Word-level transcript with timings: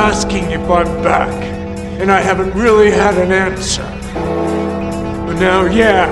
asking 0.00 0.50
if 0.50 0.62
I'm 0.70 1.02
back, 1.02 1.30
and 2.00 2.10
I 2.10 2.20
haven't 2.20 2.54
really 2.54 2.90
had 2.90 3.18
an 3.18 3.30
answer. 3.30 3.82
But 5.26 5.34
now, 5.34 5.66
yeah, 5.66 6.08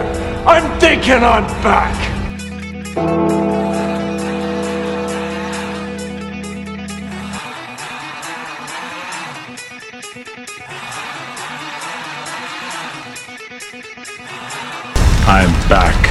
I'm 0.46 0.78
thinking 0.78 1.14
I'm 1.14 1.46
back. 1.62 1.96
I'm 15.26 15.68
back. 15.70 16.07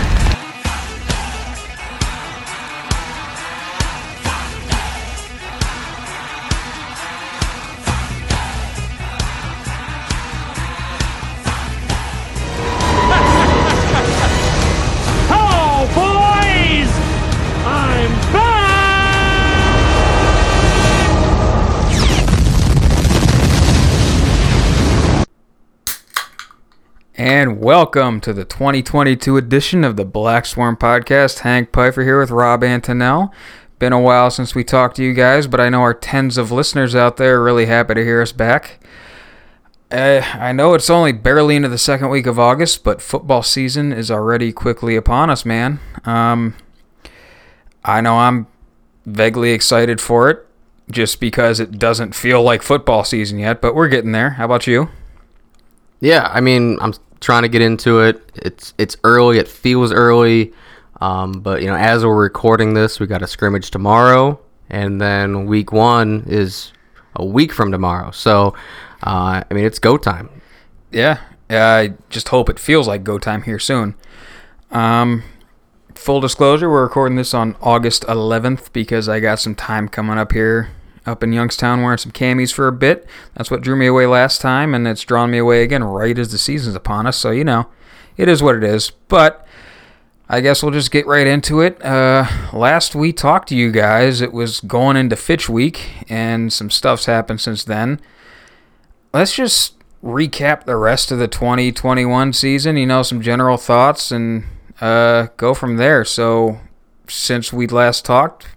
Welcome 27.77 28.19
to 28.19 28.33
the 28.33 28.43
2022 28.43 29.37
edition 29.37 29.83
of 29.83 29.97
the 29.97 30.03
Black 30.03 30.47
Swarm 30.47 30.75
Podcast. 30.75 31.41
Hank 31.41 31.71
Pfeiffer 31.71 32.01
here 32.01 32.19
with 32.19 32.31
Rob 32.31 32.61
Antonell. 32.61 33.31
Been 33.77 33.93
a 33.93 34.01
while 34.01 34.31
since 34.31 34.55
we 34.55 34.63
talked 34.63 34.95
to 34.95 35.03
you 35.03 35.13
guys, 35.13 35.45
but 35.45 35.59
I 35.59 35.69
know 35.69 35.81
our 35.81 35.93
tens 35.93 36.39
of 36.39 36.51
listeners 36.51 36.95
out 36.95 37.17
there 37.17 37.35
are 37.35 37.43
really 37.43 37.67
happy 37.67 37.93
to 37.93 38.03
hear 38.03 38.19
us 38.19 38.31
back. 38.31 38.83
Uh, 39.91 40.23
I 40.33 40.53
know 40.53 40.73
it's 40.73 40.89
only 40.89 41.11
barely 41.11 41.55
into 41.55 41.69
the 41.69 41.77
second 41.77 42.09
week 42.09 42.25
of 42.25 42.39
August, 42.39 42.83
but 42.83 42.99
football 42.99 43.43
season 43.43 43.93
is 43.93 44.09
already 44.09 44.51
quickly 44.51 44.95
upon 44.95 45.29
us, 45.29 45.45
man. 45.45 45.79
Um, 46.03 46.55
I 47.85 48.01
know 48.01 48.17
I'm 48.17 48.47
vaguely 49.05 49.51
excited 49.51 50.01
for 50.01 50.31
it 50.31 50.43
just 50.89 51.19
because 51.19 51.59
it 51.59 51.77
doesn't 51.77 52.15
feel 52.15 52.41
like 52.41 52.63
football 52.63 53.03
season 53.03 53.37
yet, 53.37 53.61
but 53.61 53.75
we're 53.75 53.87
getting 53.87 54.13
there. 54.13 54.31
How 54.31 54.45
about 54.45 54.65
you? 54.65 54.89
Yeah, 55.99 56.29
I 56.33 56.41
mean, 56.41 56.77
I'm 56.81 56.93
trying 57.19 57.43
to 57.43 57.49
get 57.49 57.61
into 57.61 57.99
it. 58.01 58.21
It's 58.35 58.73
it's 58.77 58.97
early. 59.03 59.37
It 59.37 59.47
feels 59.47 59.91
early, 59.91 60.53
um, 61.01 61.33
but 61.33 61.61
you 61.61 61.67
know, 61.67 61.75
as 61.75 62.05
we're 62.05 62.15
recording 62.15 62.73
this, 62.73 62.99
we 62.99 63.07
got 63.07 63.21
a 63.21 63.27
scrimmage 63.27 63.71
tomorrow, 63.71 64.39
and 64.69 64.99
then 65.01 65.45
week 65.45 65.71
one 65.71 66.23
is 66.27 66.71
a 67.15 67.25
week 67.25 67.51
from 67.51 67.71
tomorrow. 67.71 68.11
So, 68.11 68.53
uh, 69.03 69.43
I 69.49 69.53
mean, 69.53 69.65
it's 69.65 69.79
go 69.79 69.97
time. 69.97 70.29
Yeah, 70.91 71.19
I 71.49 71.93
just 72.09 72.29
hope 72.29 72.49
it 72.49 72.59
feels 72.59 72.87
like 72.87 73.03
go 73.03 73.17
time 73.17 73.43
here 73.43 73.59
soon. 73.59 73.95
Um, 74.71 75.23
full 75.95 76.21
disclosure, 76.21 76.69
we're 76.69 76.83
recording 76.83 77.17
this 77.17 77.33
on 77.33 77.55
August 77.61 78.03
11th 78.03 78.71
because 78.73 79.09
I 79.09 79.19
got 79.19 79.39
some 79.39 79.55
time 79.55 79.89
coming 79.89 80.17
up 80.17 80.31
here 80.31 80.69
up 81.07 81.23
in 81.23 81.33
Youngstown 81.33 81.81
wearing 81.81 81.97
some 81.97 82.11
camis 82.11 82.53
for 82.53 82.67
a 82.67 82.71
bit. 82.71 83.07
That's 83.35 83.49
what 83.49 83.61
drew 83.61 83.75
me 83.75 83.87
away 83.87 84.05
last 84.05 84.41
time, 84.41 84.75
and 84.75 84.87
it's 84.87 85.03
drawn 85.03 85.31
me 85.31 85.37
away 85.37 85.63
again 85.63 85.83
right 85.83 86.17
as 86.17 86.31
the 86.31 86.37
season's 86.37 86.75
upon 86.75 87.07
us. 87.07 87.17
So, 87.17 87.31
you 87.31 87.43
know, 87.43 87.67
it 88.17 88.27
is 88.27 88.43
what 88.43 88.55
it 88.55 88.63
is. 88.63 88.91
But 88.91 89.47
I 90.29 90.41
guess 90.41 90.61
we'll 90.61 90.73
just 90.73 90.91
get 90.91 91.07
right 91.07 91.25
into 91.25 91.61
it. 91.61 91.83
Uh, 91.83 92.27
last 92.53 92.93
we 92.93 93.13
talked 93.13 93.49
to 93.49 93.55
you 93.55 93.71
guys, 93.71 94.21
it 94.21 94.33
was 94.33 94.59
going 94.59 94.97
into 94.97 95.15
Fitch 95.15 95.49
Week, 95.49 95.89
and 96.09 96.51
some 96.51 96.69
stuff's 96.69 97.05
happened 97.05 97.41
since 97.41 97.63
then 97.63 98.01
let's 99.13 99.35
just 99.35 99.73
recap 100.03 100.65
the 100.65 100.75
rest 100.75 101.11
of 101.11 101.19
the 101.19 101.27
2021 101.27 102.33
season, 102.33 102.77
you 102.77 102.85
know, 102.85 103.01
some 103.01 103.21
general 103.21 103.57
thoughts 103.57 104.11
and 104.11 104.43
uh, 104.79 105.27
go 105.37 105.53
from 105.53 105.77
there. 105.77 106.05
So, 106.05 106.59
since 107.07 107.51
we 107.51 107.67
last 107.67 108.05
talked, 108.05 108.47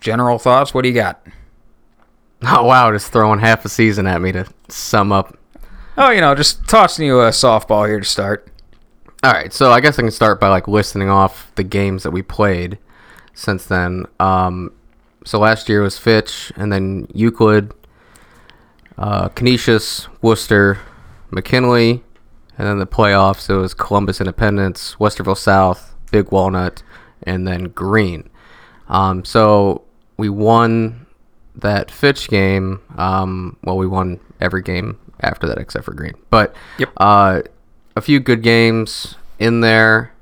general 0.00 0.38
thoughts, 0.38 0.72
what 0.72 0.82
do 0.82 0.88
you 0.88 0.94
got? 0.94 1.26
Oh 2.42 2.64
wow, 2.64 2.92
just 2.92 3.12
throwing 3.12 3.40
half 3.40 3.64
a 3.64 3.68
season 3.68 4.06
at 4.06 4.20
me 4.20 4.30
to 4.32 4.46
sum 4.68 5.10
up. 5.10 5.38
Oh, 5.96 6.10
you 6.10 6.20
know, 6.20 6.34
just 6.34 6.68
tossing 6.68 7.06
you 7.06 7.20
a 7.20 7.30
softball 7.30 7.88
here 7.88 7.98
to 7.98 8.04
start. 8.04 8.48
All 9.22 9.32
right, 9.32 9.50
so 9.52 9.72
I 9.72 9.80
guess 9.80 9.98
I 9.98 10.02
can 10.02 10.10
start 10.10 10.38
by 10.38 10.48
like 10.48 10.68
listing 10.68 11.08
off 11.08 11.50
the 11.54 11.64
games 11.64 12.02
that 12.02 12.10
we 12.10 12.20
played 12.20 12.78
since 13.32 13.64
then. 13.64 14.04
Um, 14.20 14.72
so 15.24 15.38
last 15.38 15.68
year 15.68 15.82
was 15.82 15.98
Fitch, 15.98 16.52
and 16.56 16.70
then 16.70 17.08
Euclid, 17.14 17.72
uh, 18.98 19.30
Canisius, 19.30 20.06
Wooster, 20.20 20.78
McKinley, 21.30 22.04
and 22.58 22.66
then 22.66 22.78
the 22.78 22.86
playoffs. 22.86 23.48
It 23.48 23.56
was 23.56 23.72
Columbus 23.72 24.20
Independence, 24.20 24.96
Westerville 25.00 25.36
South, 25.38 25.94
Big 26.12 26.30
Walnut, 26.30 26.82
and 27.22 27.48
then 27.48 27.64
Green. 27.70 28.28
Um, 28.88 29.24
so 29.24 29.82
we 30.18 30.28
won 30.28 31.05
that 31.56 31.90
Fitch 31.90 32.28
game. 32.28 32.80
Um, 32.96 33.56
well, 33.64 33.76
we 33.76 33.86
won 33.86 34.20
every 34.40 34.62
game 34.62 34.98
after 35.20 35.46
that 35.46 35.58
except 35.58 35.84
for 35.84 35.94
Green. 35.94 36.14
But 36.30 36.54
Yep. 36.78 36.90
uh, 36.98 37.42
a 37.96 38.00
few 38.00 38.20
good 38.20 38.42
games 38.42 39.14
in 39.38 39.60
there. 39.60 40.12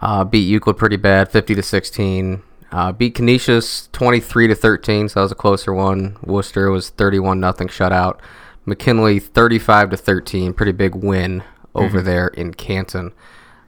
Uh, 0.00 0.24
beat 0.24 0.40
Euclid 0.46 0.76
pretty 0.76 0.96
bad, 0.96 1.30
50 1.30 1.54
to 1.54 1.62
16. 1.62 2.42
Uh, 2.72 2.92
beat 2.92 3.14
Canisius 3.14 3.88
23 3.92 4.48
to 4.48 4.54
13, 4.54 5.08
so 5.08 5.20
that 5.20 5.22
was 5.24 5.32
a 5.32 5.36
closer 5.36 5.72
one. 5.72 6.16
Wooster 6.22 6.70
was 6.70 6.90
31 6.90 7.40
nothing 7.40 7.68
shutout. 7.68 8.18
McKinley 8.66 9.18
35 9.18 9.90
to 9.90 9.96
13, 9.96 10.52
pretty 10.52 10.72
big 10.72 10.94
win 10.94 11.42
over 11.74 12.02
there 12.02 12.28
in 12.28 12.52
Canton. 12.52 13.12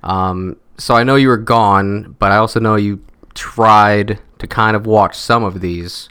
Um, 0.03 0.57
so 0.77 0.95
I 0.95 1.05
know 1.05 1.15
you 1.17 1.29
were 1.29 1.37
gone, 1.39 2.17
but 2.19 2.33
I 2.33 2.37
also 2.37 2.59
know 2.61 2.75
you 2.77 3.03
tried 3.35 4.19
to 4.39 4.47
kind 4.47 4.77
of 4.77 4.87
watch 4.87 5.17
some 5.17 5.45
of 5.45 5.61
these. 5.61 6.09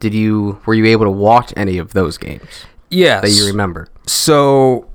Did 0.00 0.14
you 0.14 0.60
were 0.66 0.74
you 0.74 0.86
able 0.86 1.04
to 1.06 1.10
watch 1.10 1.52
any 1.56 1.78
of 1.78 1.92
those 1.92 2.18
games 2.18 2.66
Yes. 2.90 3.22
that 3.22 3.30
you 3.30 3.46
remember? 3.46 3.88
So 4.06 4.86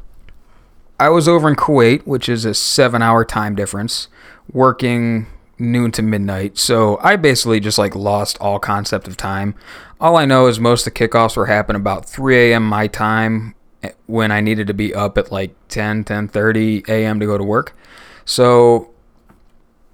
I 0.99 1.09
was 1.09 1.27
over 1.27 1.47
in 1.49 1.55
Kuwait, 1.55 2.03
which 2.05 2.29
is 2.29 2.45
a 2.45 2.53
seven 2.53 3.01
hour 3.01 3.25
time 3.25 3.55
difference, 3.55 4.07
working 4.51 5.25
noon 5.57 5.91
to 5.93 6.01
midnight. 6.01 6.57
So 6.57 6.99
I 7.01 7.15
basically 7.15 7.59
just 7.59 7.77
like 7.77 7.95
lost 7.95 8.37
all 8.39 8.59
concept 8.59 9.07
of 9.07 9.17
time. 9.17 9.55
All 9.99 10.15
I 10.15 10.25
know 10.25 10.47
is 10.47 10.59
most 10.59 10.85
of 10.87 10.93
the 10.93 10.99
kickoffs 11.07 11.35
were 11.35 11.47
happening 11.47 11.81
about 11.81 12.05
3 12.05 12.51
a.m. 12.51 12.65
my 12.65 12.87
time 12.87 13.55
eh, 13.83 13.89
when 14.05 14.31
I 14.31 14.39
needed 14.41 14.67
to 14.67 14.73
be 14.73 14.93
up 14.93 15.17
at 15.17 15.31
like 15.31 15.53
10, 15.69 16.05
10.30 16.05 16.87
a.m. 16.87 17.19
to 17.19 17.25
go 17.25 17.37
to 17.37 17.43
work. 17.43 17.75
So 18.23 18.91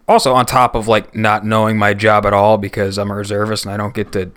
also 0.07 0.33
on 0.33 0.45
top 0.45 0.75
of 0.75 0.87
like 0.87 1.15
not 1.15 1.45
knowing 1.45 1.77
my 1.77 1.93
job 1.93 2.25
at 2.25 2.33
all 2.33 2.57
because 2.57 2.97
I'm 2.97 3.11
a 3.11 3.15
reservist 3.15 3.65
and 3.65 3.73
I 3.73 3.77
don't 3.77 3.93
get 3.93 4.11
to 4.13 4.31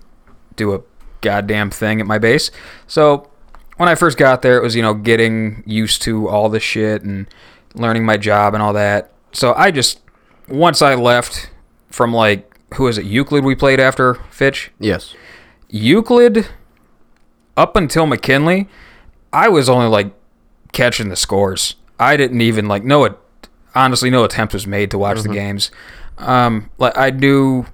do 0.56 0.74
a 0.74 0.80
goddamn 1.20 1.70
thing 1.70 2.00
at 2.00 2.06
my 2.06 2.18
base. 2.18 2.50
So 2.86 3.30
when 3.76 3.88
I 3.88 3.94
first 3.94 4.18
got 4.18 4.42
there, 4.42 4.56
it 4.56 4.62
was 4.62 4.74
you 4.74 4.82
know 4.82 4.94
getting 4.94 5.62
used 5.66 6.02
to 6.02 6.28
all 6.28 6.48
the 6.48 6.60
shit 6.60 7.02
and 7.02 7.26
learning 7.74 8.04
my 8.04 8.16
job 8.16 8.54
and 8.54 8.62
all 8.62 8.72
that. 8.72 9.12
So 9.32 9.54
I 9.54 9.70
just 9.70 10.00
once 10.48 10.82
I 10.82 10.94
left 10.94 11.50
from 11.90 12.12
like 12.12 12.44
who 12.74 12.86
is 12.86 12.98
it 12.98 13.04
Euclid 13.06 13.44
we 13.44 13.54
played 13.54 13.80
after 13.80 14.14
Fitch 14.30 14.70
Yes. 14.78 15.14
Euclid 15.68 16.48
up 17.56 17.76
until 17.76 18.06
McKinley, 18.06 18.68
I 19.32 19.48
was 19.48 19.68
only 19.68 19.88
like 19.88 20.12
catching 20.72 21.08
the 21.08 21.16
scores. 21.16 21.74
I 21.98 22.16
didn't 22.16 22.40
even 22.40 22.68
like 22.68 22.84
know 22.84 23.04
it 23.04 23.18
honestly 23.84 24.10
no 24.10 24.24
attempt 24.24 24.54
was 24.54 24.66
made 24.66 24.90
to 24.90 24.98
watch 24.98 25.22
the 25.22 25.28
games. 25.28 25.70
Um 26.18 26.70
like 26.78 26.96
I 26.96 27.10
knew 27.10 27.66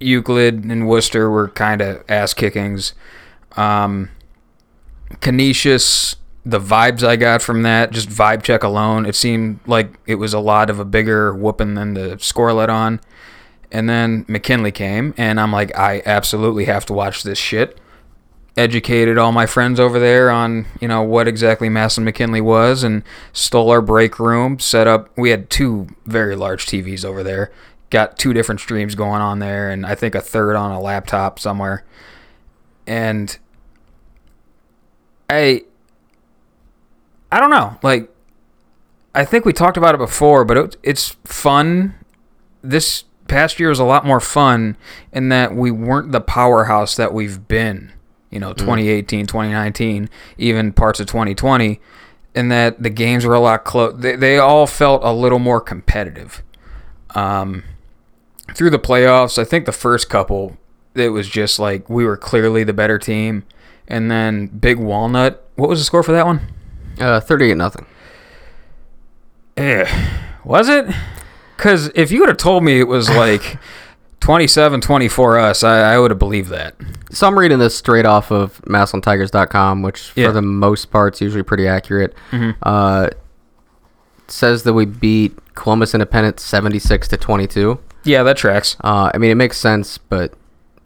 Euclid 0.00 0.64
and 0.64 0.88
Wooster 0.88 1.30
were 1.30 1.48
kind 1.48 1.80
of 1.80 2.04
ass 2.08 2.34
kickings. 2.34 2.94
Um 3.56 4.10
Canisius 5.20 6.16
the 6.48 6.58
vibes 6.58 7.06
I 7.06 7.16
got 7.16 7.42
from 7.42 7.62
that, 7.62 7.90
just 7.90 8.08
vibe 8.08 8.42
check 8.42 8.62
alone, 8.62 9.04
it 9.04 9.14
seemed 9.14 9.60
like 9.66 9.92
it 10.06 10.14
was 10.14 10.32
a 10.32 10.40
lot 10.40 10.70
of 10.70 10.80
a 10.80 10.84
bigger 10.84 11.34
whooping 11.34 11.74
than 11.74 11.92
the 11.92 12.18
score 12.20 12.54
let 12.54 12.70
on. 12.70 13.00
And 13.70 13.86
then 13.86 14.24
McKinley 14.28 14.72
came, 14.72 15.12
and 15.18 15.38
I'm 15.38 15.52
like, 15.52 15.76
I 15.76 16.00
absolutely 16.06 16.64
have 16.64 16.86
to 16.86 16.94
watch 16.94 17.22
this 17.22 17.36
shit. 17.36 17.78
Educated 18.58 19.18
all 19.18 19.30
my 19.30 19.46
friends 19.46 19.78
over 19.78 20.00
there 20.00 20.32
on, 20.32 20.66
you 20.80 20.88
know, 20.88 21.00
what 21.00 21.28
exactly 21.28 21.68
Massillon 21.68 22.02
McKinley 22.02 22.40
was, 22.40 22.82
and 22.82 23.04
stole 23.32 23.70
our 23.70 23.80
break 23.80 24.18
room, 24.18 24.58
set 24.58 24.88
up. 24.88 25.16
We 25.16 25.30
had 25.30 25.48
two 25.48 25.86
very 26.06 26.34
large 26.34 26.66
TVs 26.66 27.04
over 27.04 27.22
there, 27.22 27.52
got 27.90 28.18
two 28.18 28.32
different 28.32 28.60
streams 28.60 28.96
going 28.96 29.20
on 29.20 29.38
there, 29.38 29.70
and 29.70 29.86
I 29.86 29.94
think 29.94 30.16
a 30.16 30.20
third 30.20 30.56
on 30.56 30.72
a 30.72 30.80
laptop 30.80 31.38
somewhere. 31.38 31.84
And 32.84 33.38
I, 35.30 35.62
I 37.30 37.38
don't 37.38 37.50
know, 37.50 37.78
like, 37.84 38.12
I 39.14 39.24
think 39.24 39.44
we 39.44 39.52
talked 39.52 39.76
about 39.76 39.94
it 39.94 39.98
before, 39.98 40.44
but 40.44 40.56
it, 40.56 40.76
it's 40.82 41.16
fun 41.24 41.94
this 42.62 43.04
past 43.28 43.60
year 43.60 43.68
was 43.68 43.78
a 43.78 43.84
lot 43.84 44.04
more 44.04 44.20
fun 44.20 44.76
in 45.12 45.28
that 45.28 45.54
we 45.54 45.70
weren't 45.70 46.10
the 46.10 46.20
powerhouse 46.20 46.96
that 46.96 47.14
we've 47.14 47.46
been. 47.46 47.92
You 48.30 48.40
know, 48.40 48.52
2018, 48.52 49.26
2019, 49.26 50.10
even 50.36 50.72
parts 50.72 51.00
of 51.00 51.06
2020, 51.06 51.80
in 52.34 52.48
that 52.48 52.82
the 52.82 52.90
games 52.90 53.24
were 53.24 53.34
a 53.34 53.40
lot 53.40 53.64
close. 53.64 53.94
They, 53.98 54.16
they 54.16 54.38
all 54.38 54.66
felt 54.66 55.02
a 55.02 55.12
little 55.12 55.38
more 55.38 55.60
competitive. 55.60 56.42
Um, 57.14 57.64
through 58.54 58.70
the 58.70 58.78
playoffs, 58.78 59.38
I 59.38 59.44
think 59.44 59.64
the 59.64 59.72
first 59.72 60.10
couple, 60.10 60.56
it 60.94 61.08
was 61.08 61.28
just 61.28 61.58
like 61.58 61.88
we 61.88 62.04
were 62.04 62.16
clearly 62.16 62.64
the 62.64 62.72
better 62.72 62.98
team. 62.98 63.44
And 63.86 64.10
then 64.10 64.48
Big 64.48 64.78
Walnut, 64.78 65.48
what 65.56 65.68
was 65.68 65.78
the 65.78 65.84
score 65.84 66.02
for 66.02 66.12
that 66.12 66.26
one? 66.26 66.40
Uh, 67.00 67.20
38 67.20 67.56
nothing. 67.56 67.86
Eh, 69.56 69.86
was 70.44 70.68
it? 70.68 70.86
Because 71.56 71.90
if 71.94 72.12
you 72.12 72.20
would 72.20 72.28
have 72.28 72.38
told 72.38 72.62
me 72.62 72.78
it 72.78 72.88
was 72.88 73.08
like 73.16 73.58
27 74.20 74.80
24 74.80 75.38
us, 75.38 75.62
I, 75.64 75.94
I 75.94 75.98
would 75.98 76.10
have 76.10 76.18
believed 76.18 76.50
that. 76.50 76.74
So 77.10 77.26
I'm 77.26 77.38
reading 77.38 77.58
this 77.58 77.76
straight 77.76 78.04
off 78.04 78.30
of 78.30 78.60
MassillonTigers.com, 78.62 79.82
which 79.82 80.12
Yeah. 80.14 80.26
for 80.28 80.32
the 80.32 80.42
most 80.42 80.90
part 80.90 81.14
is 81.14 81.20
usually 81.20 81.42
pretty 81.42 81.66
accurate. 81.66 82.14
Mhm. 82.32 82.54
Uh, 82.62 83.08
says 84.26 84.64
that 84.64 84.74
we 84.74 84.84
beat 84.84 85.38
Columbus 85.54 85.94
Independent 85.94 86.38
76 86.40 87.08
to 87.08 87.16
22. 87.16 87.78
Yeah, 88.04 88.22
that 88.24 88.36
tracks. 88.36 88.76
Uh, 88.84 89.10
I 89.14 89.18
mean, 89.18 89.30
it 89.30 89.36
makes 89.36 89.56
sense, 89.56 89.96
but 89.98 90.34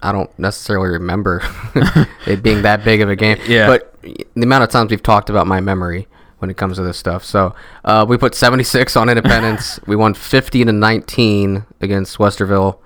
I 0.02 0.12
don't 0.12 0.30
necessarily 0.38 0.88
remember 0.90 1.42
it 2.26 2.42
being 2.42 2.62
that 2.62 2.84
big 2.84 3.00
of 3.00 3.08
a 3.08 3.16
game. 3.16 3.38
Yeah. 3.46 3.66
But 3.66 3.94
the 4.02 4.42
amount 4.42 4.64
of 4.64 4.70
times 4.70 4.90
we've 4.90 5.02
talked 5.02 5.30
about 5.30 5.46
my 5.46 5.60
memory 5.60 6.06
when 6.38 6.50
it 6.50 6.56
comes 6.56 6.76
to 6.76 6.82
this 6.82 6.96
stuff. 6.98 7.24
So 7.24 7.54
uh, 7.84 8.04
we 8.08 8.16
put 8.18 8.34
76 8.34 8.96
on 8.96 9.08
Independence. 9.08 9.78
we 9.86 9.94
won 9.96 10.14
50 10.14 10.64
to 10.64 10.72
19 10.72 11.64
against 11.80 12.18
Westerville, 12.18 12.78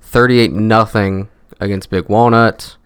38 0.00 0.52
nothing 0.52 1.28
against 1.60 1.90
Big 1.90 2.08
Walnut, 2.08 2.76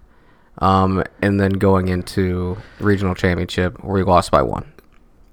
um, 0.59 1.05
and 1.20 1.41
then 1.41 1.53
going 1.53 1.88
into 1.88 2.59
regional 2.81 3.14
championship 3.14 3.82
where 3.82 3.94
we 3.94 4.03
lost 4.03 4.31
by 4.31 4.43
one. 4.43 4.73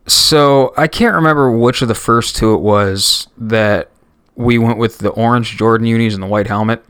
So 0.07 0.73
I 0.75 0.87
can't 0.87 1.15
remember 1.15 1.51
which 1.51 1.81
of 1.81 1.87
the 1.87 1.95
first 1.95 2.35
two 2.35 2.53
it 2.55 2.61
was 2.61 3.27
that 3.37 3.91
we 4.35 4.57
went 4.57 4.77
with 4.77 4.99
the 4.99 5.09
orange 5.09 5.57
Jordan 5.57 5.85
unis 5.85 6.13
and 6.13 6.23
the 6.23 6.27
white 6.27 6.47
helmet. 6.47 6.83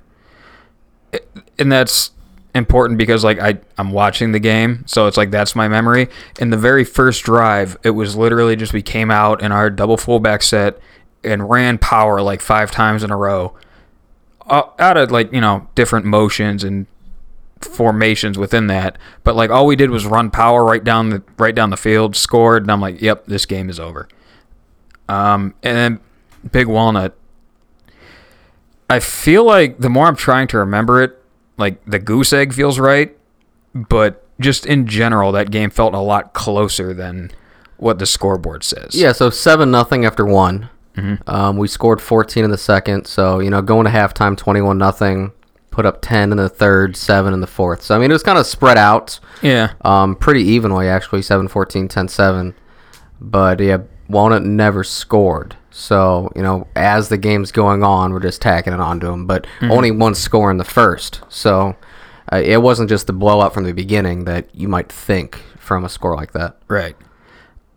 And 1.58 1.72
that's 1.72 2.12
important 2.56 2.98
because 2.98 3.24
like 3.24 3.40
I 3.40 3.60
I'm 3.78 3.92
watching 3.92 4.32
the 4.32 4.40
game, 4.40 4.84
so 4.88 5.08
it's 5.08 5.18
like 5.18 5.32
that's 5.32 5.56
my 5.56 5.68
memory. 5.68 6.08
In 6.40 6.50
the 6.50 6.58
very 6.58 6.86
first 6.86 7.24
drive, 7.24 7.78
it 7.84 7.92
was 7.92 8.16
literally 8.16 8.56
just 8.56 8.72
we 8.72 8.82
came 8.82 9.12
out 9.12 9.42
in 9.42 9.52
our 9.52 9.70
double 9.70 9.98
fullback 9.98 10.44
set 10.44 10.80
and 11.24 11.50
ran 11.50 11.78
power 11.78 12.22
like 12.22 12.42
five 12.42 12.72
times 12.72 13.04
in 13.04 13.12
a 13.12 13.18
row. 13.18 13.56
Uh, 14.50 14.70
out 14.80 14.98
of 14.98 15.12
like, 15.12 15.32
you 15.32 15.42
know, 15.42 15.68
different 15.76 16.06
motions 16.06 16.64
and 16.64 16.88
formations 17.62 18.38
within 18.38 18.68
that. 18.68 18.98
But 19.24 19.36
like 19.36 19.50
all 19.50 19.66
we 19.66 19.76
did 19.76 19.90
was 19.90 20.06
run 20.06 20.32
power 20.32 20.64
right 20.64 20.84
down 20.84 21.10
the 21.10 21.24
right 21.38 21.54
down 21.54 21.70
the 21.70 21.78
field, 21.78 22.16
scored, 22.16 22.64
and 22.64 22.72
I'm 22.72 22.82
like, 22.82 23.02
yep, 23.02 23.26
this 23.26 23.46
game 23.46 23.70
is 23.70 23.80
over. 23.80 24.08
Um, 25.08 25.56
and 25.64 25.78
then 25.78 26.00
Big 26.52 26.68
Walnut. 26.68 27.16
I 28.90 29.00
feel 29.00 29.44
like 29.44 29.78
the 29.78 29.90
more 29.90 30.08
I'm 30.08 30.16
trying 30.16 30.48
to 30.48 30.58
remember 30.58 31.02
it, 31.04 31.22
like 31.58 31.84
the 31.86 32.00
goose 32.00 32.34
egg 32.34 32.54
feels 32.54 32.80
right, 32.80 33.16
but 33.76 34.26
just 34.40 34.66
in 34.66 34.88
general, 34.88 35.32
that 35.34 35.52
game 35.52 35.70
felt 35.70 35.94
a 35.94 36.00
lot 36.00 36.34
closer 36.34 36.94
than 36.94 37.32
what 37.78 38.00
the 38.00 38.06
scoreboard 38.06 38.64
says. 38.64 38.96
Yeah, 38.96 39.12
so 39.12 39.30
seven 39.30 39.70
nothing 39.70 40.06
after 40.06 40.26
one. 40.26 40.70
Um, 41.28 41.56
we 41.58 41.68
scored 41.70 42.02
14 42.02 42.44
in 42.44 42.52
the 42.52 42.58
second, 42.58 43.06
so 43.06 43.40
you 43.40 43.50
know 43.50 43.62
going 43.62 43.86
to 43.86 43.92
halftime 43.92 44.36
21 44.38 44.78
nothing. 44.78 45.32
Put 45.72 45.86
up 45.86 46.00
10 46.02 46.32
in 46.32 46.38
the 46.38 46.50
third, 46.50 46.98
seven 46.98 47.34
in 47.34 47.40
the 47.40 47.48
fourth. 47.48 47.84
So 47.84 47.96
I 47.96 48.00
mean 48.00 48.10
it 48.10 48.14
was 48.14 48.24
kind 48.24 48.38
of 48.38 48.46
spread 48.46 48.78
out, 48.78 49.20
Yeah. 49.42 49.72
um, 49.86 50.16
pretty 50.16 50.42
evenly 50.44 50.90
actually, 50.90 51.22
7-14, 51.22 51.88
10-7. 51.88 52.54
But 53.22 53.60
yeah, 53.62 53.78
Walnut 54.10 54.44
never 54.44 54.84
scored. 54.84 55.56
So 55.72 56.32
you 56.36 56.42
know 56.42 56.68
as 56.76 57.08
the 57.10 57.18
game's 57.18 57.52
going 57.54 57.82
on, 57.84 58.12
we're 58.12 58.20
just 58.20 58.42
tacking 58.42 58.74
it 58.74 58.80
onto 58.82 59.08
them. 59.08 59.26
But 59.26 59.48
only 59.62 59.92
one 59.92 60.16
score 60.16 60.52
in 60.52 60.58
the 60.58 60.66
first, 60.66 61.22
so 61.30 61.78
uh, 62.34 62.42
it 62.44 62.62
wasn't 62.62 62.90
just 62.90 63.08
the 63.08 63.14
blowout 63.14 63.54
from 63.54 63.64
the 63.64 63.72
beginning 63.74 64.26
that 64.26 64.54
you 64.54 64.68
might 64.68 64.92
think 64.92 65.36
from 65.60 65.86
a 65.86 65.90
score 65.90 66.16
like 66.16 66.34
that. 66.34 66.58
Right. 66.68 66.96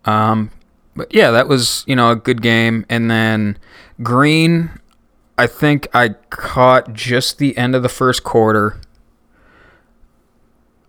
Um, 0.07 0.51
but 0.95 1.13
yeah, 1.15 1.31
that 1.31 1.49
was 1.49 1.85
you 1.87 1.97
know 1.97 2.11
a 2.11 2.17
good 2.17 2.43
game. 2.43 2.85
And 2.89 3.11
then 3.11 3.59
Green, 4.03 4.71
I 5.39 5.47
think 5.47 5.89
I 5.95 6.11
caught 6.31 6.93
just 6.93 7.39
the 7.39 7.57
end 7.57 7.75
of 7.75 7.83
the 7.83 7.89
first 7.89 8.25
quarter, 8.25 8.81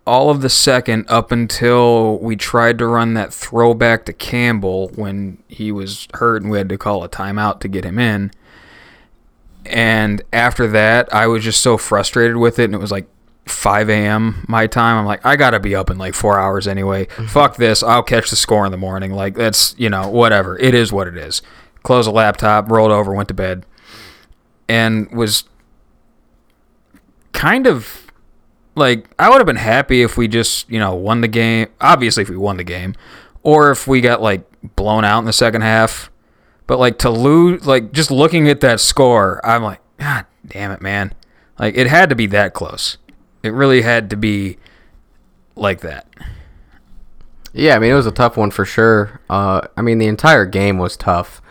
all 0.06 0.30
of 0.30 0.42
the 0.42 0.50
second 0.50 1.06
up 1.08 1.32
until 1.32 2.20
we 2.20 2.36
tried 2.36 2.78
to 2.80 2.88
run 2.88 3.14
that 3.14 3.34
throwback 3.34 4.06
to 4.06 4.14
Campbell 4.14 4.90
when 4.90 5.42
he 5.48 5.72
was 5.72 6.08
hurt 6.14 6.42
and 6.42 6.52
we 6.52 6.58
had 6.58 6.70
to 6.70 6.78
call 6.78 7.04
a 7.04 7.10
timeout 7.10 7.60
to 7.62 7.68
get 7.68 7.86
him 7.86 7.98
in. 7.98 8.32
And 9.66 10.22
after 10.34 10.68
that, 10.68 11.14
I 11.14 11.28
was 11.28 11.44
just 11.44 11.62
so 11.62 11.78
frustrated 11.78 12.36
with 12.36 12.60
it, 12.60 12.66
and 12.66 12.76
it 12.76 12.80
was 12.80 12.92
like 12.92 13.08
5 13.46 13.90
a.m. 13.90 14.46
my 14.48 14.68
time. 14.68 14.98
I'm 14.98 15.06
like, 15.06 15.26
I 15.26 15.36
gotta 15.36 15.60
be 15.60 15.76
up 15.76 15.90
in 15.90 15.98
like 15.98 16.14
four 16.14 16.40
hours 16.40 16.68
anyway. 16.68 17.06
Fuck 17.28 17.58
this. 17.58 17.84
I'll 17.84 18.04
catch 18.04 18.30
the 18.30 18.36
score 18.36 18.66
in 18.66 18.72
the 18.72 18.78
morning. 18.78 19.12
Like 19.12 19.36
that's 19.36 19.76
you 19.78 19.90
know 19.90 20.08
whatever. 20.08 20.58
It 20.60 20.74
is 20.74 20.92
what 20.92 21.08
it 21.08 21.18
is. 21.18 21.42
Closed 21.84 22.08
the 22.08 22.12
laptop, 22.12 22.72
rolled 22.72 22.92
over, 22.92 23.14
went 23.14 23.28
to 23.28 23.34
bed, 23.34 23.66
and 24.70 25.12
was 25.12 25.44
kind 27.34 27.68
of 27.68 28.12
like 28.76 29.10
I 29.20 29.30
would 29.30 29.40
have 29.40 29.46
been 29.46 29.56
happy 29.58 30.02
if 30.02 30.18
we 30.18 30.28
just 30.28 30.70
you 30.70 30.80
know 30.80 30.96
won 30.96 31.22
the 31.22 31.28
game. 31.28 31.68
Obviously, 31.82 32.24
if 32.24 32.30
we 32.30 32.38
won 32.38 32.58
the 32.58 32.64
game, 32.64 32.96
or 33.44 33.72
if 33.72 33.88
we 33.88 34.00
got 34.02 34.22
like 34.22 34.44
blown 34.76 35.04
out 35.04 35.20
in 35.20 35.26
the 35.26 35.34
second 35.34 35.62
half. 35.62 36.10
But 36.66 36.80
like 36.80 36.98
to 37.00 37.10
lose, 37.10 37.66
like 37.68 37.92
just 37.92 38.10
looking 38.10 38.48
at 38.48 38.62
that 38.62 38.80
score, 38.80 39.46
I'm 39.46 39.64
like, 39.64 39.82
God 40.00 40.26
damn 40.48 40.72
it, 40.72 40.82
man! 40.82 41.14
Like 41.60 41.76
it 41.76 41.88
had 41.88 42.08
to 42.10 42.16
be 42.16 42.26
that 42.28 42.54
close. 42.54 42.98
It 43.44 43.54
really 43.54 43.82
had 43.82 44.10
to 44.10 44.16
be 44.16 44.58
like 45.56 45.82
that. 45.82 46.08
Yeah, 47.54 47.76
I 47.76 47.80
mean 47.80 47.92
it 47.92 47.96
was 47.96 48.08
a 48.08 48.12
tough 48.12 48.38
one 48.38 48.50
for 48.50 48.66
sure. 48.66 49.22
Uh, 49.30 49.62
I 49.78 49.82
mean 49.82 50.00
the 50.00 50.08
entire 50.08 50.46
game 50.46 50.78
was 50.78 50.98
tough. 50.98 51.42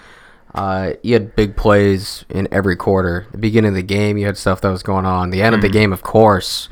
Uh, 0.54 0.92
you 1.02 1.14
had 1.14 1.34
big 1.34 1.56
plays 1.56 2.24
in 2.28 2.46
every 2.52 2.76
quarter. 2.76 3.26
The 3.30 3.38
beginning 3.38 3.70
of 3.70 3.74
the 3.74 3.82
game, 3.82 4.18
you 4.18 4.26
had 4.26 4.36
stuff 4.36 4.60
that 4.60 4.70
was 4.70 4.82
going 4.82 5.06
on. 5.06 5.30
The 5.30 5.40
end 5.42 5.54
of 5.54 5.62
the 5.62 5.68
game, 5.68 5.92
of 5.92 6.02
course. 6.02 6.68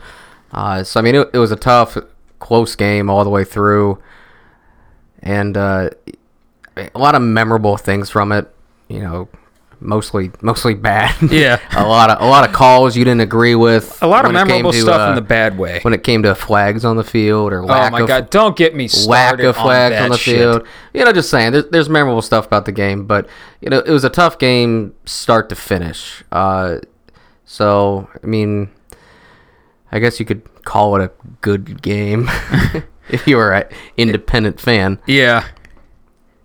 Uh, 0.52 0.82
so 0.82 1.00
I 1.00 1.02
mean, 1.02 1.14
it, 1.14 1.30
it 1.32 1.38
was 1.38 1.52
a 1.52 1.56
tough, 1.56 1.96
close 2.40 2.74
game 2.76 3.08
all 3.08 3.24
the 3.24 3.30
way 3.30 3.44
through, 3.44 4.02
and 5.20 5.56
uh, 5.56 5.90
a 6.76 6.98
lot 6.98 7.14
of 7.14 7.22
memorable 7.22 7.76
things 7.76 8.10
from 8.10 8.32
it. 8.32 8.52
You 8.88 9.00
know, 9.00 9.28
mostly 9.80 10.30
mostly 10.42 10.74
bad. 10.74 11.16
Yeah. 11.30 11.60
a 11.72 11.86
lot 11.86 12.10
of 12.10 12.20
a 12.20 12.26
lot 12.26 12.48
of 12.48 12.54
calls 12.54 12.96
you 12.96 13.04
didn't 13.04 13.20
agree 13.20 13.54
with. 13.54 14.02
A 14.02 14.06
lot 14.06 14.24
of 14.24 14.32
when 14.32 14.36
it 14.36 14.38
came 14.40 14.48
memorable 14.48 14.72
to, 14.72 14.80
stuff 14.80 15.00
uh, 15.00 15.10
in 15.10 15.14
the 15.14 15.22
bad 15.22 15.58
way. 15.58 15.80
when 15.82 15.94
it 15.94 16.02
came 16.02 16.22
to 16.24 16.34
flags 16.34 16.84
on 16.84 16.96
the 16.96 17.04
field 17.04 17.52
or 17.52 17.62
Oh 17.62 17.90
my 17.90 18.00
of 18.00 18.08
god! 18.08 18.30
Don't 18.30 18.56
get 18.56 18.74
me 18.74 18.88
started 18.88 19.46
of 19.46 19.56
flags 19.56 19.96
on, 19.96 20.04
on, 20.04 20.10
the 20.10 20.18
shit. 20.18 20.36
field. 20.36 20.66
You 20.92 21.04
know, 21.04 21.12
just 21.12 21.30
saying, 21.30 21.52
there's, 21.52 21.66
there's 21.70 21.88
memorable 21.88 22.22
stuff 22.22 22.46
about 22.46 22.64
the 22.64 22.72
game, 22.72 23.06
but 23.06 23.28
you 23.60 23.70
know, 23.70 23.78
it 23.78 23.90
was 23.90 24.04
a 24.04 24.10
tough 24.10 24.38
game 24.38 24.94
start 25.04 25.48
to 25.50 25.54
finish. 25.56 26.24
Uh, 26.32 26.78
so 27.44 28.08
I 28.22 28.26
mean, 28.26 28.70
I 29.92 29.98
guess 29.98 30.18
you 30.20 30.26
could 30.26 30.42
call 30.64 30.96
it 30.96 31.02
a 31.02 31.10
good 31.40 31.80
game 31.82 32.28
if 33.08 33.26
you 33.26 33.36
were 33.36 33.52
an 33.52 33.68
independent 33.96 34.60
fan. 34.60 35.00
Yeah. 35.06 35.46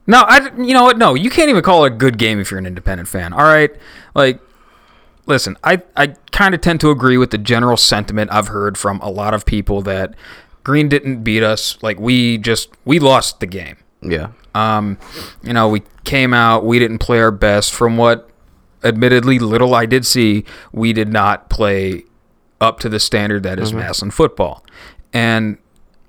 No, 0.07 0.21
I. 0.27 0.51
You 0.57 0.73
know 0.73 0.83
what? 0.83 0.97
No, 0.97 1.15
you 1.15 1.29
can't 1.29 1.49
even 1.49 1.63
call 1.63 1.85
it 1.85 1.93
a 1.93 1.95
good 1.95 2.17
game 2.17 2.39
if 2.39 2.51
you're 2.51 2.59
an 2.59 2.65
independent 2.65 3.09
fan. 3.09 3.33
All 3.33 3.43
right, 3.43 3.71
like, 4.13 4.39
listen, 5.25 5.57
I 5.63 5.81
I 5.95 6.07
kind 6.31 6.53
of 6.53 6.61
tend 6.61 6.81
to 6.81 6.91
agree 6.91 7.17
with 7.17 7.31
the 7.31 7.37
general 7.37 7.77
sentiment 7.77 8.31
I've 8.31 8.49
heard 8.49 8.77
from 8.77 8.99
a 9.01 9.09
lot 9.09 9.33
of 9.33 9.45
people 9.45 9.81
that 9.83 10.13
Green 10.63 10.89
didn't 10.89 11.23
beat 11.23 11.43
us. 11.43 11.77
Like 11.81 11.99
we 11.99 12.37
just 12.37 12.69
we 12.85 12.99
lost 12.99 13.39
the 13.39 13.47
game. 13.47 13.77
Yeah, 14.01 14.29
Um, 14.53 14.99
you 15.41 15.53
know, 15.53 15.67
we 15.67 15.81
came 16.03 16.31
out, 16.31 16.63
we 16.63 16.77
didn't 16.77 16.99
play 16.99 17.19
our 17.19 17.31
best. 17.31 17.73
From 17.73 17.97
what, 17.97 18.29
admittedly, 18.83 19.39
little 19.39 19.73
I 19.73 19.87
did 19.87 20.05
see, 20.05 20.45
we 20.71 20.93
did 20.93 21.07
not 21.11 21.49
play 21.49 22.03
up 22.61 22.79
to 22.81 22.89
the 22.89 22.99
standard 22.99 23.41
that 23.43 23.57
is 23.59 23.73
Massillon 23.73 24.11
football. 24.11 24.63
And 25.11 25.57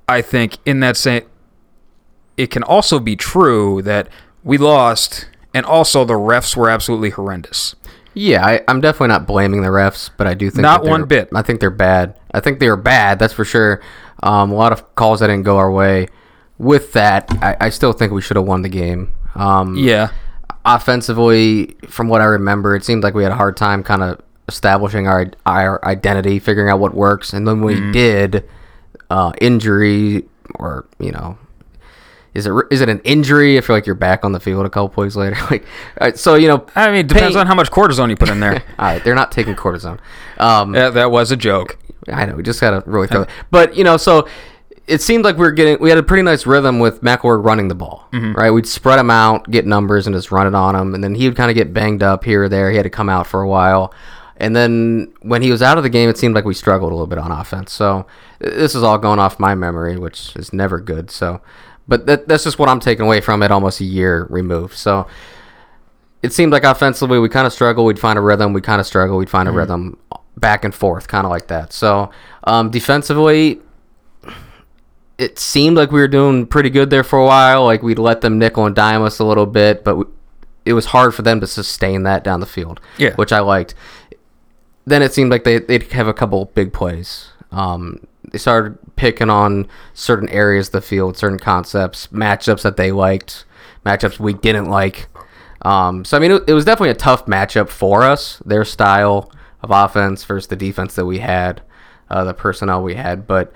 I 0.06 0.20
think 0.20 0.58
in 0.66 0.80
that 0.80 0.98
same, 0.98 1.22
it 2.36 2.50
can 2.50 2.62
also 2.62 2.98
be 2.98 3.16
true 3.16 3.82
that 3.82 4.08
we 4.44 4.58
lost, 4.58 5.28
and 5.54 5.64
also 5.66 6.04
the 6.04 6.14
refs 6.14 6.56
were 6.56 6.68
absolutely 6.70 7.10
horrendous. 7.10 7.74
yeah. 8.14 8.44
I, 8.44 8.60
I'm 8.68 8.80
definitely 8.80 9.08
not 9.08 9.26
blaming 9.26 9.62
the 9.62 9.68
refs, 9.68 10.10
but 10.16 10.26
I 10.26 10.34
do 10.34 10.50
think 10.50 10.62
Not 10.62 10.84
one 10.84 11.04
bit. 11.04 11.28
I 11.34 11.42
think 11.42 11.60
they're 11.60 11.70
bad. 11.70 12.14
I 12.32 12.40
think 12.40 12.60
they 12.60 12.68
were 12.68 12.76
bad. 12.76 13.18
That's 13.18 13.32
for 13.34 13.44
sure. 13.44 13.82
Um, 14.22 14.50
a 14.50 14.54
lot 14.54 14.72
of 14.72 14.94
calls 14.94 15.20
that 15.20 15.26
didn't 15.26 15.44
go 15.44 15.56
our 15.58 15.70
way. 15.70 16.08
With 16.58 16.92
that, 16.94 17.26
I, 17.42 17.56
I 17.60 17.68
still 17.68 17.92
think 17.92 18.12
we 18.12 18.22
should 18.22 18.36
have 18.36 18.46
won 18.46 18.62
the 18.62 18.68
game. 18.70 19.12
Um, 19.34 19.76
Yeah, 19.76 20.10
offensively, 20.64 21.76
from 21.88 22.08
what 22.08 22.20
I 22.20 22.24
remember, 22.24 22.74
it 22.76 22.84
seemed 22.84 23.02
like 23.02 23.14
we 23.14 23.22
had 23.22 23.32
a 23.32 23.36
hard 23.36 23.56
time 23.56 23.82
kind 23.82 24.02
of 24.02 24.20
establishing 24.48 25.06
our 25.06 25.30
our 25.44 25.84
identity, 25.84 26.38
figuring 26.38 26.70
out 26.70 26.78
what 26.80 26.94
works, 26.94 27.32
and 27.32 27.46
then 27.46 27.60
we 27.62 27.92
did, 27.92 28.48
uh, 29.10 29.32
injury 29.40 30.24
or 30.54 30.86
you 30.98 31.12
know. 31.12 31.36
Is 32.36 32.46
it, 32.46 32.52
is 32.70 32.80
it 32.82 32.88
an 32.88 33.00
injury 33.00 33.56
if 33.56 33.66
you're 33.66 33.76
like 33.76 33.86
you're 33.86 33.94
back 33.94 34.24
on 34.24 34.32
the 34.32 34.40
field 34.40 34.66
a 34.66 34.70
couple 34.70 34.90
plays 34.90 35.16
later? 35.16 35.36
like, 35.50 35.64
right, 36.00 36.18
so 36.18 36.34
you 36.34 36.48
know, 36.48 36.66
I 36.74 36.88
mean, 36.88 36.96
it 36.96 37.08
depends 37.08 37.34
pain- 37.34 37.40
on 37.40 37.46
how 37.46 37.54
much 37.54 37.70
cortisone 37.70 38.10
you 38.10 38.16
put 38.16 38.28
in 38.28 38.40
there. 38.40 38.62
all 38.78 38.86
right, 38.86 39.02
they're 39.02 39.14
not 39.14 39.32
taking 39.32 39.54
cortisone. 39.54 39.98
Um, 40.38 40.72
that, 40.72 40.94
that 40.94 41.10
was 41.10 41.32
a 41.32 41.36
joke. 41.36 41.78
I 42.08 42.26
know 42.26 42.36
we 42.36 42.42
just 42.42 42.60
gotta 42.60 42.88
really 42.88 43.06
throw 43.06 43.22
it. 43.22 43.30
But 43.50 43.74
you 43.74 43.84
know, 43.84 43.96
so 43.96 44.28
it 44.86 45.00
seemed 45.02 45.24
like 45.24 45.36
we 45.36 45.40
were 45.46 45.50
getting 45.52 45.78
we 45.80 45.88
had 45.88 45.98
a 45.98 46.02
pretty 46.02 46.22
nice 46.22 46.46
rhythm 46.46 46.78
with 46.78 47.00
McElroy 47.00 47.42
running 47.42 47.68
the 47.68 47.74
ball, 47.74 48.06
right? 48.12 48.50
We'd 48.50 48.68
spread 48.68 48.98
him 48.98 49.10
out, 49.10 49.50
get 49.50 49.66
numbers, 49.66 50.06
and 50.06 50.14
just 50.14 50.30
run 50.30 50.46
it 50.46 50.54
on 50.54 50.76
him, 50.76 50.94
and 50.94 51.02
then 51.02 51.14
he 51.14 51.26
would 51.26 51.36
kind 51.36 51.50
of 51.50 51.56
get 51.56 51.72
banged 51.72 52.02
up 52.02 52.22
here 52.22 52.44
or 52.44 52.48
there. 52.48 52.70
He 52.70 52.76
had 52.76 52.84
to 52.84 52.90
come 52.90 53.08
out 53.08 53.26
for 53.26 53.40
a 53.40 53.48
while, 53.48 53.92
and 54.36 54.54
then 54.54 55.12
when 55.22 55.42
he 55.42 55.50
was 55.50 55.62
out 55.62 55.78
of 55.78 55.84
the 55.84 55.90
game, 55.90 56.08
it 56.08 56.18
seemed 56.18 56.34
like 56.34 56.44
we 56.44 56.54
struggled 56.54 56.92
a 56.92 56.94
little 56.94 57.06
bit 57.06 57.18
on 57.18 57.32
offense. 57.32 57.72
So 57.72 58.06
this 58.38 58.74
is 58.74 58.82
all 58.82 58.98
going 58.98 59.18
off 59.18 59.40
my 59.40 59.54
memory, 59.54 59.96
which 59.96 60.36
is 60.36 60.52
never 60.52 60.78
good. 60.78 61.10
So, 61.10 61.40
but 61.88 62.06
that, 62.06 62.28
that's 62.28 62.44
just 62.44 62.58
what 62.58 62.68
I'm 62.68 62.80
taking 62.80 63.04
away 63.04 63.20
from 63.20 63.42
it, 63.42 63.50
almost 63.50 63.80
a 63.80 63.84
year 63.84 64.26
removed. 64.30 64.74
So 64.74 65.06
it 66.22 66.32
seemed 66.32 66.52
like 66.52 66.64
offensively 66.64 67.18
we 67.18 67.28
kind 67.28 67.46
of 67.46 67.52
struggle. 67.52 67.84
We'd 67.84 67.98
find 67.98 68.18
a 68.18 68.22
rhythm. 68.22 68.52
We'd 68.52 68.64
kind 68.64 68.80
of 68.80 68.86
struggle. 68.86 69.16
We'd 69.16 69.30
find 69.30 69.48
a 69.48 69.52
rhythm 69.52 69.98
back 70.36 70.64
and 70.64 70.74
forth, 70.74 71.08
kind 71.08 71.24
of 71.24 71.30
like 71.30 71.48
that. 71.48 71.72
So 71.72 72.10
um, 72.44 72.70
defensively, 72.70 73.60
it 75.18 75.38
seemed 75.38 75.76
like 75.76 75.92
we 75.92 76.00
were 76.00 76.08
doing 76.08 76.46
pretty 76.46 76.70
good 76.70 76.90
there 76.90 77.04
for 77.04 77.18
a 77.18 77.24
while. 77.24 77.64
Like 77.64 77.82
we'd 77.82 77.98
let 77.98 78.20
them 78.20 78.38
nickel 78.38 78.66
and 78.66 78.74
dime 78.74 79.02
us 79.02 79.18
a 79.18 79.24
little 79.24 79.46
bit, 79.46 79.84
but 79.84 79.96
we, 79.96 80.04
it 80.64 80.72
was 80.72 80.86
hard 80.86 81.14
for 81.14 81.22
them 81.22 81.40
to 81.40 81.46
sustain 81.46 82.02
that 82.02 82.24
down 82.24 82.40
the 82.40 82.46
field. 82.46 82.80
Yeah. 82.98 83.14
which 83.14 83.32
I 83.32 83.40
liked. 83.40 83.74
Then 84.84 85.02
it 85.02 85.12
seemed 85.12 85.30
like 85.30 85.44
they, 85.44 85.58
they'd 85.58 85.92
have 85.92 86.08
a 86.08 86.14
couple 86.14 86.46
big 86.54 86.72
plays. 86.72 87.28
Um, 87.50 88.06
they 88.32 88.38
started 88.38 88.78
picking 88.96 89.30
on 89.30 89.68
certain 89.94 90.28
areas 90.28 90.68
of 90.68 90.72
the 90.72 90.80
field, 90.80 91.16
certain 91.16 91.38
concepts, 91.38 92.08
matchups 92.08 92.62
that 92.62 92.76
they 92.76 92.92
liked, 92.92 93.44
matchups 93.84 94.18
we 94.18 94.34
didn't 94.34 94.68
like. 94.68 95.08
Um, 95.62 96.04
so 96.04 96.16
I 96.16 96.20
mean, 96.20 96.32
it, 96.32 96.44
it 96.48 96.54
was 96.54 96.64
definitely 96.64 96.90
a 96.90 96.94
tough 96.94 97.26
matchup 97.26 97.68
for 97.68 98.02
us. 98.02 98.38
Their 98.44 98.64
style 98.64 99.30
of 99.62 99.70
offense 99.70 100.24
versus 100.24 100.48
the 100.48 100.56
defense 100.56 100.94
that 100.94 101.06
we 101.06 101.18
had, 101.18 101.62
uh, 102.10 102.24
the 102.24 102.34
personnel 102.34 102.82
we 102.82 102.94
had. 102.94 103.26
But 103.26 103.52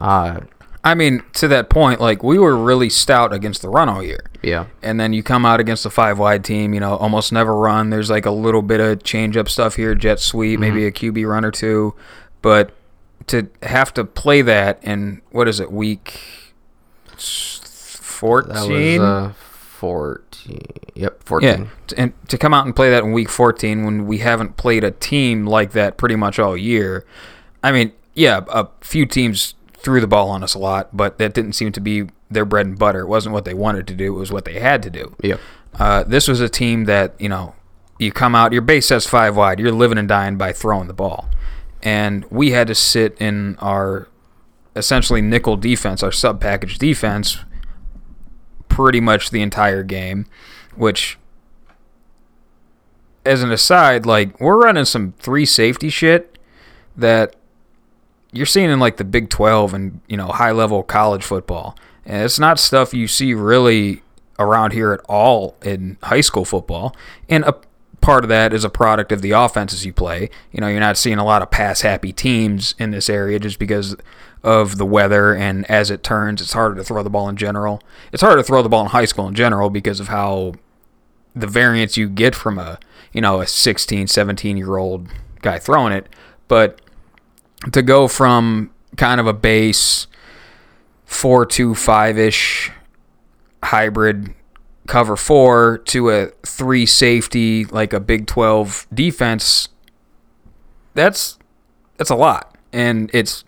uh, 0.00 0.40
I 0.82 0.94
mean, 0.94 1.22
to 1.34 1.48
that 1.48 1.70
point, 1.70 2.00
like 2.00 2.22
we 2.22 2.38
were 2.38 2.56
really 2.56 2.90
stout 2.90 3.32
against 3.32 3.62
the 3.62 3.68
run 3.68 3.88
all 3.88 4.02
year. 4.02 4.20
yeah, 4.42 4.66
And 4.82 5.00
then 5.00 5.12
you 5.12 5.22
come 5.22 5.46
out 5.46 5.58
against 5.60 5.86
a 5.86 5.90
five 5.90 6.18
wide 6.18 6.44
team, 6.44 6.74
you 6.74 6.80
know, 6.80 6.96
almost 6.96 7.32
never 7.32 7.56
run. 7.56 7.90
There's 7.90 8.10
like 8.10 8.26
a 8.26 8.30
little 8.30 8.62
bit 8.62 8.80
of 8.80 9.02
change 9.02 9.36
up 9.36 9.48
stuff 9.48 9.76
here, 9.76 9.94
jet 9.94 10.20
sweep, 10.20 10.60
maybe 10.60 10.86
a 10.86 10.92
QB 10.92 11.26
run 11.28 11.44
or 11.44 11.50
two. 11.50 11.94
But 12.42 12.74
to 13.28 13.48
have 13.62 13.94
to 13.94 14.04
play 14.04 14.42
that 14.42 14.82
in, 14.82 15.22
what 15.30 15.48
is 15.48 15.60
it, 15.60 15.72
week 15.72 16.20
14? 17.16 19.00
uh, 19.00 19.32
fourteen. 19.84 20.60
Yep, 20.94 21.22
fourteen. 21.24 21.70
Yeah, 21.90 21.94
and 21.96 22.28
to 22.28 22.38
come 22.38 22.54
out 22.54 22.64
and 22.64 22.74
play 22.74 22.90
that 22.90 23.04
in 23.04 23.12
week 23.12 23.28
14 23.28 23.84
when 23.84 24.06
we 24.06 24.18
haven't 24.18 24.56
played 24.56 24.82
a 24.84 24.90
team 24.90 25.46
like 25.46 25.72
that 25.72 25.96
pretty 25.96 26.16
much 26.16 26.38
all 26.38 26.56
year. 26.56 27.04
I 27.62 27.72
mean, 27.72 27.92
yeah, 28.14 28.40
a 28.48 28.68
few 28.80 29.04
teams 29.04 29.54
threw 29.76 30.00
the 30.00 30.06
ball 30.06 30.30
on 30.30 30.42
us 30.42 30.54
a 30.54 30.58
lot, 30.58 30.96
but 30.96 31.18
that 31.18 31.34
didn't 31.34 31.52
seem 31.52 31.72
to 31.72 31.80
be 31.80 32.08
their 32.30 32.44
bread 32.44 32.66
and 32.66 32.78
butter. 32.78 33.00
It 33.00 33.08
wasn't 33.08 33.34
what 33.34 33.44
they 33.44 33.54
wanted 33.54 33.86
to 33.88 33.94
do, 33.94 34.16
it 34.16 34.18
was 34.18 34.32
what 34.32 34.44
they 34.44 34.58
had 34.58 34.82
to 34.84 34.90
do. 34.90 35.14
Yep. 35.22 35.40
Uh, 35.78 36.04
this 36.04 36.28
was 36.28 36.40
a 36.40 36.48
team 36.48 36.84
that, 36.84 37.20
you 37.20 37.28
know, 37.28 37.54
you 37.98 38.12
come 38.12 38.34
out, 38.34 38.52
your 38.52 38.62
base 38.62 38.86
says 38.86 39.06
five 39.06 39.36
wide, 39.36 39.58
you're 39.58 39.72
living 39.72 39.98
and 39.98 40.08
dying 40.08 40.36
by 40.36 40.52
throwing 40.52 40.86
the 40.88 40.94
ball. 40.94 41.28
And 41.84 42.24
we 42.30 42.50
had 42.50 42.66
to 42.68 42.74
sit 42.74 43.16
in 43.20 43.56
our 43.58 44.08
essentially 44.74 45.20
nickel 45.22 45.56
defense, 45.56 46.02
our 46.02 46.10
sub 46.10 46.40
package 46.40 46.78
defense, 46.78 47.38
pretty 48.68 49.00
much 49.00 49.30
the 49.30 49.42
entire 49.42 49.84
game, 49.84 50.26
which 50.74 51.18
as 53.24 53.42
an 53.42 53.52
aside, 53.52 54.06
like 54.06 54.40
we're 54.40 54.60
running 54.60 54.84
some 54.84 55.12
three 55.18 55.46
safety 55.46 55.88
shit 55.90 56.38
that 56.96 57.36
you're 58.32 58.46
seeing 58.46 58.70
in 58.70 58.80
like 58.80 58.96
the 58.96 59.04
Big 59.04 59.30
12 59.30 59.74
and, 59.74 60.00
you 60.08 60.16
know, 60.16 60.26
high 60.28 60.50
level 60.50 60.82
college 60.82 61.22
football. 61.22 61.76
And 62.04 62.22
it's 62.22 62.38
not 62.38 62.58
stuff 62.58 62.92
you 62.92 63.06
see 63.06 63.32
really 63.32 64.02
around 64.38 64.72
here 64.72 64.92
at 64.92 65.00
all 65.08 65.56
in 65.62 65.96
high 66.02 66.20
school 66.20 66.44
football. 66.44 66.96
And 67.28 67.44
a 67.44 67.54
part 68.04 68.22
of 68.22 68.28
that 68.28 68.52
is 68.52 68.64
a 68.64 68.70
product 68.70 69.12
of 69.12 69.22
the 69.22 69.30
offenses 69.30 69.86
you 69.86 69.92
play. 69.92 70.28
You 70.52 70.60
know, 70.60 70.68
you're 70.68 70.78
not 70.78 70.98
seeing 70.98 71.16
a 71.16 71.24
lot 71.24 71.40
of 71.40 71.50
pass 71.50 71.80
happy 71.80 72.12
teams 72.12 72.74
in 72.78 72.90
this 72.90 73.08
area 73.08 73.38
just 73.38 73.58
because 73.58 73.96
of 74.42 74.76
the 74.76 74.84
weather 74.84 75.34
and 75.34 75.68
as 75.70 75.90
it 75.90 76.02
turns, 76.02 76.42
it's 76.42 76.52
harder 76.52 76.74
to 76.74 76.84
throw 76.84 77.02
the 77.02 77.08
ball 77.08 77.30
in 77.30 77.36
general. 77.36 77.82
It's 78.12 78.20
harder 78.20 78.36
to 78.36 78.44
throw 78.44 78.62
the 78.62 78.68
ball 78.68 78.82
in 78.82 78.90
high 78.90 79.06
school 79.06 79.26
in 79.26 79.34
general 79.34 79.70
because 79.70 80.00
of 80.00 80.08
how 80.08 80.52
the 81.34 81.46
variance 81.46 81.96
you 81.96 82.10
get 82.10 82.34
from 82.34 82.58
a, 82.58 82.78
you 83.14 83.22
know, 83.22 83.40
a 83.40 83.46
16, 83.46 84.06
17 84.06 84.56
year 84.58 84.76
old 84.76 85.08
guy 85.40 85.58
throwing 85.58 85.94
it. 85.94 86.06
But 86.46 86.82
to 87.72 87.80
go 87.80 88.06
from 88.06 88.70
kind 88.98 89.18
of 89.18 89.26
a 89.26 89.32
base 89.32 90.08
four 91.06 91.46
two 91.46 91.74
five 91.74 92.18
ish 92.18 92.70
hybrid 93.62 94.34
cover 94.86 95.16
four 95.16 95.78
to 95.78 96.10
a 96.10 96.26
three 96.44 96.86
safety 96.86 97.64
like 97.66 97.92
a 97.92 98.00
Big 98.00 98.26
Twelve 98.26 98.86
defense, 98.92 99.68
that's 100.94 101.38
that's 101.96 102.10
a 102.10 102.16
lot, 102.16 102.56
and 102.72 103.10
it's 103.12 103.44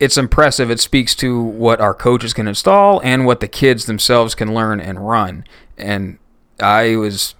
it's 0.00 0.16
impressive. 0.16 0.70
It 0.70 0.80
speaks 0.80 1.14
to 1.16 1.40
what 1.40 1.80
our 1.80 1.94
coaches 1.94 2.32
can 2.32 2.48
install 2.48 3.00
and 3.04 3.26
what 3.26 3.40
the 3.40 3.48
kids 3.48 3.84
themselves 3.84 4.34
can 4.34 4.54
learn 4.54 4.80
and 4.80 5.06
run. 5.06 5.44
And 5.76 6.18
I 6.58 6.96
was, 6.96 7.34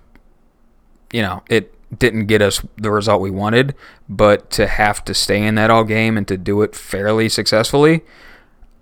you 1.10 1.22
know, 1.22 1.42
it 1.48 1.74
didn't 1.98 2.26
get 2.26 2.42
us 2.42 2.62
the 2.76 2.90
result 2.90 3.22
we 3.22 3.30
wanted, 3.30 3.74
but 4.08 4.50
to 4.50 4.66
have 4.66 5.04
to 5.06 5.14
stay 5.14 5.42
in 5.44 5.54
that 5.56 5.70
all 5.70 5.84
game 5.84 6.16
and 6.18 6.28
to 6.28 6.36
do 6.36 6.60
it 6.62 6.76
fairly 6.76 7.28
successfully, 7.28 8.02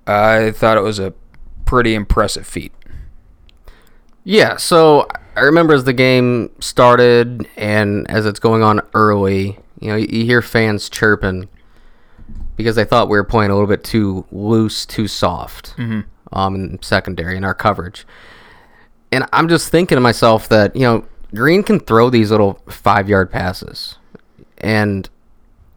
I 0.07 0.51
thought 0.51 0.77
it 0.77 0.83
was 0.83 0.99
a 0.99 1.15
pretty 1.65 1.95
impressive 1.95 2.47
feat. 2.47 2.73
Yeah, 4.29 4.59
so 4.59 5.09
I 5.37 5.41
remember 5.41 5.73
as 5.73 5.85
the 5.85 5.95
game 5.95 6.51
started 6.61 7.49
and 7.57 8.07
as 8.11 8.27
it's 8.27 8.39
going 8.39 8.63
on 8.63 8.83
early, 8.93 9.59
you 9.81 9.89
know, 9.89 9.97
you 9.97 10.27
hear 10.27 10.43
fans 10.43 10.91
chirping 10.91 11.49
because 12.55 12.77
they 12.77 12.85
thought 12.85 13.09
we 13.09 13.17
were 13.17 13.25
playing 13.25 13.51
a 13.51 13.55
little 13.55 13.67
bit 13.67 13.83
too 13.83 14.27
loose, 14.31 14.85
too 14.85 15.09
soft 15.09 15.75
um, 16.35 16.55
in 16.55 16.83
secondary 16.83 17.39
in 17.39 17.45
our 17.45 17.55
coverage. 17.55 18.07
And 19.11 19.25
I'm 19.33 19.49
just 19.49 19.71
thinking 19.71 19.97
to 19.97 20.01
myself 20.01 20.47
that, 20.51 20.77
you 20.77 20.83
know, 20.83 21.07
Green 21.35 21.63
can 21.63 21.81
throw 21.81 22.11
these 22.11 22.31
little 22.31 22.61
five 22.69 23.09
yard 23.09 23.31
passes. 23.31 23.97
And 24.59 25.09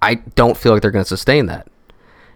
I 0.02 0.16
don't 0.16 0.58
feel 0.58 0.74
like 0.74 0.82
they're 0.82 0.92
going 0.92 1.06
to 1.06 1.08
sustain 1.08 1.46
that. 1.46 1.70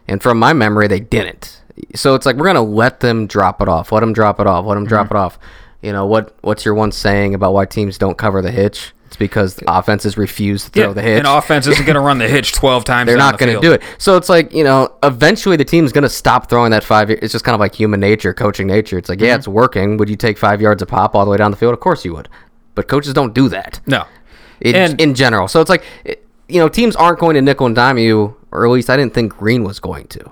And 0.08 0.24
from 0.24 0.40
my 0.40 0.54
memory, 0.54 0.88
they 0.88 1.02
didn't. 1.02 1.62
So 1.94 2.16
it's 2.16 2.26
like 2.26 2.38
we're 2.38 2.46
gonna 2.46 2.62
let 2.62 3.02
them 3.02 3.28
drop 3.28 3.62
it 3.62 3.68
off. 3.68 3.92
Let 3.92 4.00
them 4.00 4.14
drop 4.14 4.40
it 4.40 4.48
off. 4.48 4.66
Let 4.66 4.76
them 4.76 4.86
drop 4.86 5.12
it 5.12 5.18
off. 5.18 5.38
You 5.86 5.94
know 5.94 6.06
what? 6.06 6.36
What's 6.42 6.66
your 6.66 6.74
one 6.74 6.92
saying 6.92 7.36
about 7.36 7.54
why 7.54 7.66
teams 7.66 7.98
don't 7.98 8.18
cover 8.18 8.42
the 8.42 8.52
hitch? 8.52 8.92
It's 9.06 9.16
because 9.18 9.54
the 9.56 9.66
offenses 9.72 10.18
refuse 10.18 10.66
to 10.66 10.72
throw 10.72 10.94
the 10.94 11.02
hitch. 11.04 11.20
And 11.20 11.28
offense 11.28 11.68
isn't 11.68 11.86
going 11.86 11.94
to 11.96 12.02
run 12.02 12.18
the 12.18 12.28
hitch 12.28 12.54
12 12.56 12.84
times. 12.84 13.08
They're 13.08 13.18
not 13.18 13.38
the 13.38 13.46
going 13.46 13.56
to 13.56 13.62
do 13.62 13.72
it. 13.74 13.84
So 14.00 14.18
it's 14.18 14.28
like 14.28 14.52
you 14.52 14.64
know, 14.64 14.96
eventually 15.04 15.56
the 15.58 15.64
team's 15.64 15.92
going 15.92 16.02
to 16.04 16.10
stop 16.10 16.50
throwing 16.50 16.72
that 16.72 16.84
five. 16.84 17.12
It's 17.12 17.32
just 17.32 17.46
kind 17.46 17.54
of 17.54 17.60
like 17.60 17.76
human 17.76 18.00
nature, 18.00 18.34
coaching 18.34 18.66
nature. 18.68 18.98
It's 18.98 19.08
like, 19.10 19.20
Mm-hmm. 19.20 19.26
yeah, 19.28 19.36
it's 19.36 19.48
working. 19.48 19.98
Would 19.98 20.10
you 20.10 20.16
take 20.16 20.38
five 20.40 20.60
yards 20.60 20.82
of 20.82 20.88
pop 20.88 21.14
all 21.16 21.24
the 21.24 21.30
way 21.32 21.38
down 21.38 21.52
the 21.52 21.58
field? 21.58 21.74
Of 21.74 21.80
course 21.82 22.04
you 22.04 22.14
would. 22.16 22.30
But 22.74 22.88
coaches 22.88 23.14
don't 23.14 23.34
do 23.34 23.48
that 23.50 23.80
No. 23.86 24.06
in, 24.62 24.76
And- 24.76 25.00
in 25.00 25.14
general. 25.14 25.48
So 25.48 25.62
it's 25.62 25.70
like, 25.70 25.84
you 26.50 26.60
know, 26.60 26.68
teams 26.68 26.96
aren't 26.96 27.20
going 27.20 27.36
to 27.36 27.42
nickel 27.44 27.68
and 27.68 27.76
dime 27.76 27.98
you, 28.00 28.36
or 28.52 28.66
at 28.66 28.72
least 28.72 28.90
I 28.90 28.98
didn't 28.98 29.14
think 29.14 29.38
Green 29.38 29.64
was 29.64 29.80
going 29.80 30.08
to. 30.08 30.32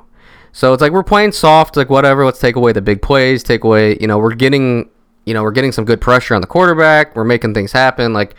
So 0.51 0.73
it's 0.73 0.81
like 0.81 0.91
we're 0.91 1.03
playing 1.03 1.31
soft, 1.31 1.77
like 1.77 1.89
whatever. 1.89 2.25
Let's 2.25 2.39
take 2.39 2.55
away 2.55 2.73
the 2.73 2.81
big 2.81 3.01
plays. 3.03 3.43
Take 3.43 3.63
away, 3.63 3.97
you 4.01 4.07
know, 4.07 4.17
we're 4.17 4.35
getting, 4.35 4.89
you 5.25 5.33
know, 5.33 5.43
we're 5.43 5.51
getting 5.51 5.71
some 5.71 5.85
good 5.85 6.01
pressure 6.01 6.35
on 6.35 6.41
the 6.41 6.47
quarterback. 6.47 7.15
We're 7.15 7.23
making 7.23 7.53
things 7.53 7.71
happen. 7.71 8.13
Like 8.13 8.35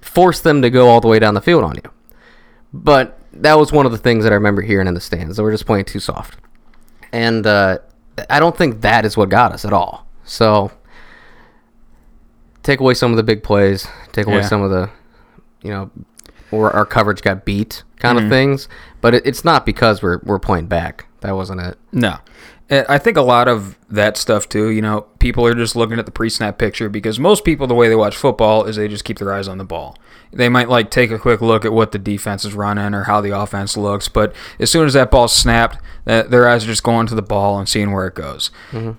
force 0.00 0.40
them 0.40 0.62
to 0.62 0.70
go 0.70 0.88
all 0.88 1.00
the 1.00 1.08
way 1.08 1.18
down 1.18 1.34
the 1.34 1.40
field 1.40 1.64
on 1.64 1.76
you. 1.76 1.90
But 2.72 3.18
that 3.32 3.54
was 3.58 3.72
one 3.72 3.86
of 3.86 3.92
the 3.92 3.98
things 3.98 4.24
that 4.24 4.32
I 4.32 4.36
remember 4.36 4.62
hearing 4.62 4.86
in 4.88 4.94
the 4.94 5.00
stands. 5.00 5.36
That 5.36 5.42
we're 5.42 5.52
just 5.52 5.66
playing 5.66 5.84
too 5.86 6.00
soft, 6.00 6.38
and 7.12 7.46
uh, 7.46 7.78
I 8.30 8.40
don't 8.40 8.56
think 8.56 8.80
that 8.80 9.04
is 9.04 9.16
what 9.16 9.28
got 9.28 9.52
us 9.52 9.64
at 9.64 9.72
all. 9.72 10.06
So 10.24 10.70
take 12.62 12.80
away 12.80 12.94
some 12.94 13.10
of 13.12 13.16
the 13.16 13.22
big 13.22 13.42
plays, 13.42 13.86
take 14.12 14.26
away 14.26 14.36
Yeah. 14.36 14.42
some 14.48 14.62
of 14.62 14.70
the, 14.70 14.90
you 15.62 15.70
know, 15.70 15.90
or 16.50 16.70
our 16.72 16.84
coverage 16.86 17.22
got 17.22 17.44
beat 17.44 17.82
kind 17.98 18.18
Mm-hmm. 18.18 18.26
of 18.26 18.30
things. 18.30 18.68
But 19.00 19.14
it, 19.14 19.26
it's 19.26 19.44
not 19.44 19.64
because 19.66 20.02
we're 20.02 20.18
we're 20.24 20.38
playing 20.38 20.66
back. 20.66 21.06
That 21.20 21.32
wasn't 21.36 21.60
it. 21.60 21.78
No. 21.92 22.18
And 22.68 22.84
I 22.88 22.98
think 22.98 23.16
a 23.16 23.22
lot 23.22 23.46
of 23.46 23.78
that 23.88 24.16
stuff 24.16 24.48
too, 24.48 24.70
you 24.70 24.82
know, 24.82 25.02
people 25.20 25.46
are 25.46 25.54
just 25.54 25.76
looking 25.76 25.98
at 25.98 26.06
the 26.06 26.12
pre-snap 26.12 26.58
picture 26.58 26.88
because 26.88 27.18
most 27.18 27.44
people 27.44 27.66
the 27.66 27.74
way 27.74 27.88
they 27.88 27.94
watch 27.94 28.16
football 28.16 28.64
is 28.64 28.76
they 28.76 28.88
just 28.88 29.04
keep 29.04 29.18
their 29.18 29.32
eyes 29.32 29.46
on 29.46 29.58
the 29.58 29.64
ball. 29.64 29.96
They 30.32 30.48
might 30.48 30.68
like 30.68 30.90
take 30.90 31.12
a 31.12 31.18
quick 31.18 31.40
look 31.40 31.64
at 31.64 31.72
what 31.72 31.92
the 31.92 31.98
defense 31.98 32.44
is 32.44 32.54
running 32.54 32.92
or 32.92 33.04
how 33.04 33.20
the 33.20 33.30
offense 33.38 33.76
looks, 33.76 34.08
but 34.08 34.34
as 34.58 34.70
soon 34.70 34.84
as 34.86 34.94
that 34.94 35.10
ball's 35.10 35.32
snapped, 35.32 35.78
their 36.04 36.48
eyes 36.48 36.64
are 36.64 36.66
just 36.66 36.82
going 36.82 37.06
to 37.06 37.14
the 37.14 37.22
ball 37.22 37.58
and 37.58 37.68
seeing 37.68 37.92
where 37.92 38.06
it 38.08 38.14
goes. 38.16 38.50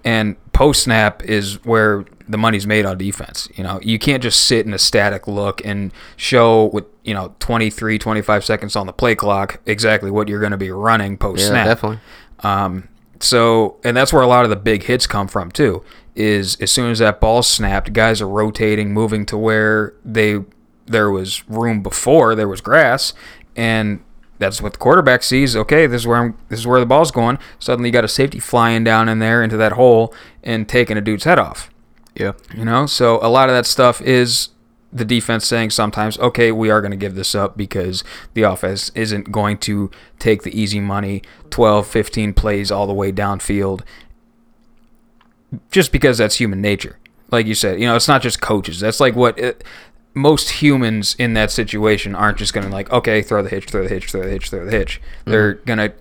And 0.06 0.52
post 0.54 0.84
snap 0.84 1.22
is 1.24 1.64
where 1.66 2.06
the 2.30 2.38
money's 2.38 2.66
made 2.66 2.86
on 2.86 2.98
defense. 2.98 3.50
You 3.56 3.64
know, 3.64 3.80
you 3.84 4.00
can't 4.00 4.24
just 4.24 4.46
sit 4.46 4.66
in 4.66 4.74
a 4.74 4.80
static 4.80 5.28
look 5.28 5.64
and 5.66 5.92
show 6.16 6.66
with, 6.68 6.86
you 7.04 7.14
know, 7.14 7.36
23, 7.40 8.00
25 8.00 8.46
seconds 8.46 8.76
on 8.78 8.88
the 8.88 8.94
play 8.94 9.16
clock 9.16 9.60
exactly 9.66 10.10
what 10.10 10.30
you're 10.30 10.40
going 10.40 10.52
to 10.52 10.58
be 10.58 10.72
running 10.72 11.18
post-snap. 11.18 11.66
Yeah, 11.66 11.74
definitely. 11.74 12.00
Um, 12.40 12.88
so, 13.20 13.78
and 13.84 13.96
that's 13.96 14.14
where 14.14 14.22
a 14.22 14.28
lot 14.28 14.44
of 14.44 14.50
the 14.50 14.56
big 14.56 14.84
hits 14.84 15.08
come 15.08 15.28
from 15.28 15.52
too. 15.52 15.84
Is 16.16 16.56
as 16.60 16.72
soon 16.72 16.92
as 16.92 17.00
that 17.00 17.20
ball 17.20 17.44
snapped, 17.44 17.94
guys 17.94 18.22
are 18.22 18.28
rotating, 18.28 18.94
moving 18.94 19.26
to 19.28 19.38
where 19.38 19.94
they 20.04 20.40
there 20.88 21.12
was 21.12 21.48
room 21.50 21.84
before 21.84 22.34
there 22.34 22.48
was 22.48 22.62
grass, 22.62 23.14
and 23.56 24.02
that's 24.40 24.62
what 24.62 24.74
the 24.74 24.80
quarterback 24.80 25.24
sees. 25.24 25.56
Okay, 25.56 25.88
this 25.88 26.02
is 26.02 26.08
where 26.08 26.18
I'm, 26.18 26.38
this 26.50 26.60
is 26.60 26.68
where 26.68 26.80
the 26.80 26.86
ball's 26.86 27.12
going. 27.12 27.38
Suddenly, 27.60 27.90
you 27.90 27.94
got 27.94 28.04
a 28.04 28.10
safety 28.10 28.40
flying 28.40 28.84
down 28.84 29.10
in 29.10 29.20
there 29.20 29.44
into 29.44 29.58
that 29.58 29.74
hole 29.74 30.14
and 30.44 30.68
taking 30.68 30.98
a 30.98 31.02
dude's 31.02 31.24
head 31.24 31.40
off. 31.40 31.70
Yeah. 32.16 32.34
You 32.56 32.66
know, 32.66 32.86
so 32.88 33.20
a 33.22 33.30
lot 33.30 33.50
of 33.50 33.56
that 33.56 33.66
stuff 33.66 34.02
is 34.02 34.50
the 34.92 35.06
defense 35.06 35.46
saying 35.46 35.72
sometimes, 35.72 36.18
okay, 36.20 36.52
we 36.52 36.70
are 36.70 36.82
going 36.82 36.92
to 36.92 36.98
give 36.98 37.16
this 37.16 37.36
up 37.36 37.58
because 37.58 38.04
the 38.34 38.44
offense 38.44 38.92
isn't 38.96 39.32
going 39.32 39.58
to 39.60 39.92
take 40.20 40.44
the 40.44 40.60
easy 40.60 40.80
money, 40.80 41.22
12, 41.50 41.88
15 41.88 42.34
plays 42.34 42.72
all 42.72 42.88
the 42.88 42.94
way 42.94 43.12
downfield, 43.12 43.82
just 45.72 45.92
because 45.92 46.18
that's 46.18 46.36
human 46.36 46.62
nature. 46.62 46.98
Like 47.32 47.46
you 47.46 47.56
said, 47.56 47.80
you 47.80 47.88
know, 47.88 47.96
it's 47.96 48.08
not 48.08 48.22
just 48.22 48.42
coaches. 48.42 48.80
That's 48.80 49.00
like 49.02 49.16
what 49.16 49.38
it, 49.38 49.64
most 50.14 50.50
humans 50.50 51.16
in 51.20 51.34
that 51.34 51.52
situation 51.52 52.16
aren't 52.16 52.38
just 52.38 52.54
going 52.54 52.66
to 52.66 52.72
like, 52.72 52.92
okay, 52.92 53.22
throw 53.22 53.44
the 53.44 53.50
hitch, 53.50 53.66
throw 53.66 53.84
the 53.84 53.90
hitch, 53.90 54.10
throw 54.10 54.24
the 54.24 54.32
hitch, 54.32 54.50
throw 54.50 54.66
the 54.66 54.72
hitch. 54.72 55.02
Mm-hmm. 55.02 55.32
They're 55.32 55.54
going 55.54 55.80
to 55.80 55.94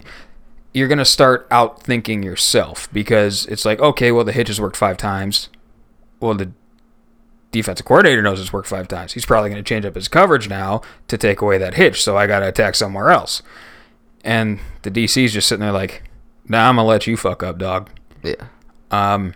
you're 0.72 0.88
going 0.88 0.98
to 0.98 1.06
start 1.06 1.46
out 1.50 1.82
thinking 1.82 2.22
yourself 2.22 2.92
because 2.92 3.46
it's 3.46 3.64
like, 3.64 3.80
okay, 3.80 4.12
well, 4.12 4.24
the 4.24 4.32
hitch 4.32 4.48
has 4.48 4.60
worked 4.60 4.76
five 4.76 4.98
times. 4.98 5.48
Well, 6.20 6.34
the 6.34 6.52
defensive 7.52 7.86
coordinator 7.86 8.22
knows 8.22 8.40
it's 8.40 8.52
worked 8.52 8.68
five 8.68 8.88
times. 8.88 9.12
He's 9.12 9.26
probably 9.26 9.50
going 9.50 9.62
to 9.62 9.68
change 9.68 9.84
up 9.84 9.94
his 9.94 10.08
coverage 10.08 10.48
now 10.48 10.82
to 11.08 11.16
take 11.16 11.40
away 11.40 11.58
that 11.58 11.74
hitch. 11.74 12.02
So 12.02 12.16
I 12.16 12.26
got 12.26 12.40
to 12.40 12.48
attack 12.48 12.74
somewhere 12.74 13.10
else. 13.10 13.42
And 14.24 14.58
the 14.82 14.90
DC's 14.90 15.32
just 15.32 15.48
sitting 15.48 15.62
there 15.62 15.72
like, 15.72 16.02
nah, 16.48 16.68
I'm 16.68 16.76
going 16.76 16.84
to 16.84 16.88
let 16.88 17.06
you 17.06 17.16
fuck 17.16 17.42
up, 17.42 17.58
dog. 17.58 17.90
Yeah. 18.22 18.46
Um, 18.90 19.34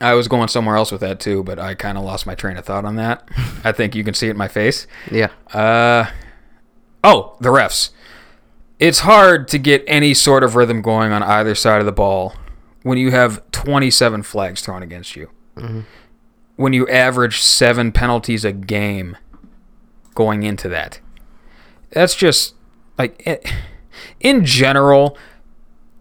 I 0.00 0.14
was 0.14 0.26
going 0.26 0.48
somewhere 0.48 0.76
else 0.76 0.90
with 0.90 1.00
that 1.02 1.20
too, 1.20 1.44
but 1.44 1.58
I 1.58 1.74
kind 1.74 1.96
of 1.96 2.04
lost 2.04 2.26
my 2.26 2.34
train 2.34 2.56
of 2.56 2.64
thought 2.64 2.84
on 2.84 2.96
that. 2.96 3.28
I 3.64 3.72
think 3.72 3.94
you 3.94 4.02
can 4.02 4.14
see 4.14 4.26
it 4.26 4.32
in 4.32 4.36
my 4.36 4.48
face. 4.48 4.86
Yeah. 5.10 5.30
Uh, 5.52 6.10
oh, 7.04 7.36
the 7.40 7.50
refs. 7.50 7.90
It's 8.78 9.00
hard 9.00 9.46
to 9.48 9.58
get 9.58 9.84
any 9.86 10.12
sort 10.12 10.42
of 10.42 10.56
rhythm 10.56 10.82
going 10.82 11.12
on 11.12 11.22
either 11.22 11.54
side 11.54 11.78
of 11.78 11.86
the 11.86 11.92
ball 11.92 12.34
when 12.82 12.98
you 12.98 13.12
have 13.12 13.48
27 13.52 14.24
flags 14.24 14.62
thrown 14.62 14.82
against 14.82 15.14
you. 15.14 15.30
When 16.56 16.72
you 16.72 16.86
average 16.88 17.40
seven 17.40 17.92
penalties 17.92 18.44
a 18.44 18.52
game 18.52 19.16
going 20.14 20.42
into 20.42 20.68
that. 20.68 21.00
That's 21.90 22.14
just 22.14 22.54
like 22.98 23.22
eh, 23.26 23.38
in 24.20 24.44
general, 24.44 25.16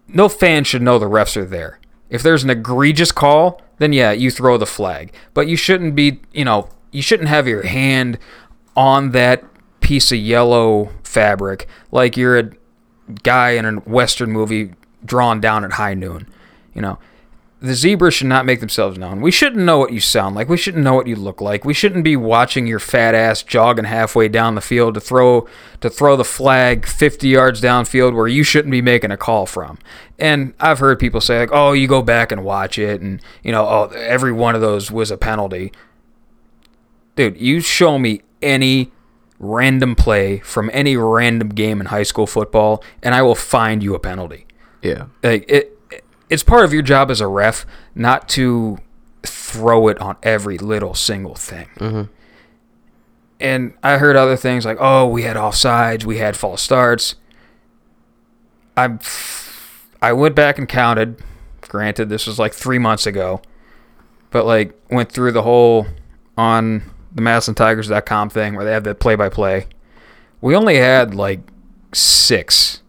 no 0.07 0.29
fan 0.29 0.63
should 0.63 0.81
know 0.81 0.99
the 0.99 1.09
refs 1.09 1.37
are 1.37 1.45
there. 1.45 1.79
If 2.09 2.21
there's 2.23 2.43
an 2.43 2.49
egregious 2.49 3.11
call, 3.11 3.61
then 3.77 3.93
yeah, 3.93 4.11
you 4.11 4.29
throw 4.31 4.57
the 4.57 4.65
flag. 4.65 5.13
But 5.33 5.47
you 5.47 5.55
shouldn't 5.55 5.95
be, 5.95 6.21
you 6.33 6.45
know, 6.45 6.69
you 6.91 7.01
shouldn't 7.01 7.29
have 7.29 7.47
your 7.47 7.63
hand 7.63 8.19
on 8.75 9.11
that 9.11 9.43
piece 9.79 10.11
of 10.11 10.17
yellow 10.19 10.89
fabric 11.03 11.67
like 11.91 12.15
you're 12.15 12.37
a 12.37 12.51
guy 13.23 13.51
in 13.51 13.65
a 13.65 13.71
western 13.79 14.31
movie 14.31 14.73
drawn 15.03 15.41
down 15.41 15.63
at 15.65 15.73
high 15.73 15.93
noon. 15.93 16.27
You 16.73 16.81
know, 16.81 16.99
the 17.61 17.75
zebras 17.75 18.15
should 18.15 18.25
not 18.27 18.45
make 18.45 18.59
themselves 18.59 18.97
known. 18.97 19.21
We 19.21 19.29
shouldn't 19.29 19.63
know 19.63 19.77
what 19.77 19.93
you 19.93 19.99
sound 19.99 20.35
like. 20.35 20.49
We 20.49 20.57
shouldn't 20.57 20.83
know 20.83 20.95
what 20.95 21.05
you 21.05 21.15
look 21.15 21.39
like. 21.41 21.63
We 21.63 21.75
shouldn't 21.75 22.03
be 22.03 22.15
watching 22.15 22.65
your 22.65 22.79
fat 22.79 23.13
ass 23.13 23.43
jogging 23.43 23.85
halfway 23.85 24.29
down 24.29 24.55
the 24.55 24.61
field 24.61 24.95
to 24.95 24.99
throw 24.99 25.47
to 25.81 25.89
throw 25.89 26.15
the 26.15 26.23
flag 26.25 26.87
50 26.87 27.27
yards 27.27 27.61
downfield 27.61 28.15
where 28.15 28.27
you 28.27 28.43
shouldn't 28.43 28.71
be 28.71 28.81
making 28.81 29.11
a 29.11 29.17
call 29.17 29.45
from. 29.45 29.77
And 30.17 30.53
I've 30.59 30.79
heard 30.79 30.97
people 30.99 31.21
say 31.21 31.37
like, 31.39 31.49
"Oh, 31.53 31.73
you 31.73 31.87
go 31.87 32.01
back 32.01 32.31
and 32.31 32.43
watch 32.43 32.79
it 32.79 32.99
and, 32.99 33.21
you 33.43 33.51
know, 33.51 33.63
oh, 33.67 33.91
every 33.95 34.31
one 34.31 34.55
of 34.55 34.61
those 34.61 34.89
was 34.91 35.11
a 35.11 35.17
penalty." 35.17 35.71
Dude, 37.15 37.39
you 37.39 37.59
show 37.59 37.99
me 37.99 38.21
any 38.41 38.91
random 39.37 39.95
play 39.95 40.39
from 40.39 40.69
any 40.73 40.95
random 40.95 41.49
game 41.49 41.79
in 41.81 41.87
high 41.87 42.03
school 42.03 42.27
football 42.27 42.83
and 43.01 43.13
I 43.15 43.21
will 43.23 43.33
find 43.35 43.81
you 43.81 43.95
a 43.95 43.99
penalty 43.99 44.45
Yeah. 44.83 45.05
like 45.23 45.45
it 45.49 45.77
it's 46.31 46.43
part 46.43 46.63
of 46.63 46.73
your 46.73 46.81
job 46.81 47.11
as 47.11 47.19
a 47.19 47.27
ref 47.27 47.65
not 47.93 48.27
to 48.29 48.77
throw 49.21 49.89
it 49.89 49.99
on 49.99 50.15
every 50.23 50.57
little 50.57 50.95
single 50.95 51.35
thing. 51.35 51.67
Mm-hmm. 51.75 52.03
And 53.39 53.73
i 53.83 53.97
heard 53.97 54.15
other 54.15 54.37
things 54.37 54.65
like 54.65 54.77
oh 54.79 55.07
we 55.07 55.23
had 55.23 55.35
offsides 55.35 56.05
we 56.05 56.17
had 56.17 56.37
false 56.37 56.61
starts. 56.61 57.15
I 58.77 58.97
i 60.01 60.13
went 60.13 60.33
back 60.33 60.57
and 60.57 60.67
counted. 60.67 61.21
Granted 61.59 62.09
this 62.09 62.25
was 62.25 62.39
like 62.39 62.53
three 62.53 62.79
months 62.79 63.05
ago. 63.05 63.41
But 64.29 64.45
like 64.45 64.73
went 64.89 65.11
through 65.11 65.33
the 65.33 65.41
whole 65.41 65.85
on 66.37 66.83
the 67.13 67.21
massillontigers.com 67.21 68.29
thing 68.29 68.55
where 68.55 68.63
they 68.63 68.71
have 68.71 68.85
the 68.85 68.95
play-by-play. 68.95 69.67
We 70.39 70.55
only 70.55 70.77
had 70.77 71.13
like 71.13 71.41
six. 71.93 72.81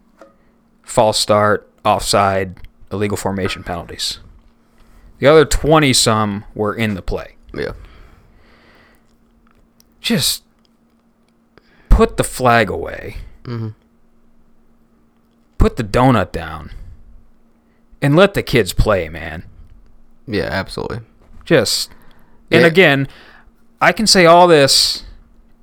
False 0.84 1.18
start, 1.18 1.68
offside, 1.84 2.56
illegal 2.92 3.16
formation 3.16 3.62
penalties. 3.64 4.18
The 5.18 5.26
other 5.26 5.44
20 5.44 5.92
some 5.92 6.44
were 6.54 6.74
in 6.74 6.94
the 6.94 7.02
play. 7.02 7.36
Yeah. 7.54 7.72
Just 10.00 10.42
put 11.88 12.16
the 12.16 12.24
flag 12.24 12.68
away. 12.70 13.16
Mm. 13.44 13.74
Put 15.58 15.76
the 15.76 15.84
donut 15.84 16.32
down. 16.32 16.70
And 18.00 18.16
let 18.16 18.34
the 18.34 18.42
kids 18.42 18.72
play, 18.72 19.08
man. 19.08 19.44
Yeah, 20.26 20.48
absolutely. 20.50 21.00
Just 21.44 21.90
and 22.50 22.62
Yeah. 22.62 22.66
again, 22.66 23.08
I 23.80 23.92
can 23.92 24.06
say 24.06 24.26
all 24.26 24.46
this 24.48 25.04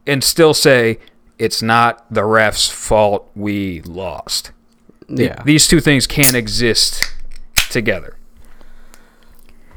and 0.07 0.23
still 0.23 0.53
say 0.53 0.99
it's 1.37 1.61
not 1.61 2.05
the 2.13 2.23
ref's 2.23 2.69
fault 2.69 3.29
we 3.35 3.81
lost. 3.81 4.51
Yeah. 5.09 5.41
These 5.43 5.67
two 5.67 5.79
things 5.81 6.07
can't 6.07 6.33
exist 6.35 7.11
together. 7.69 8.15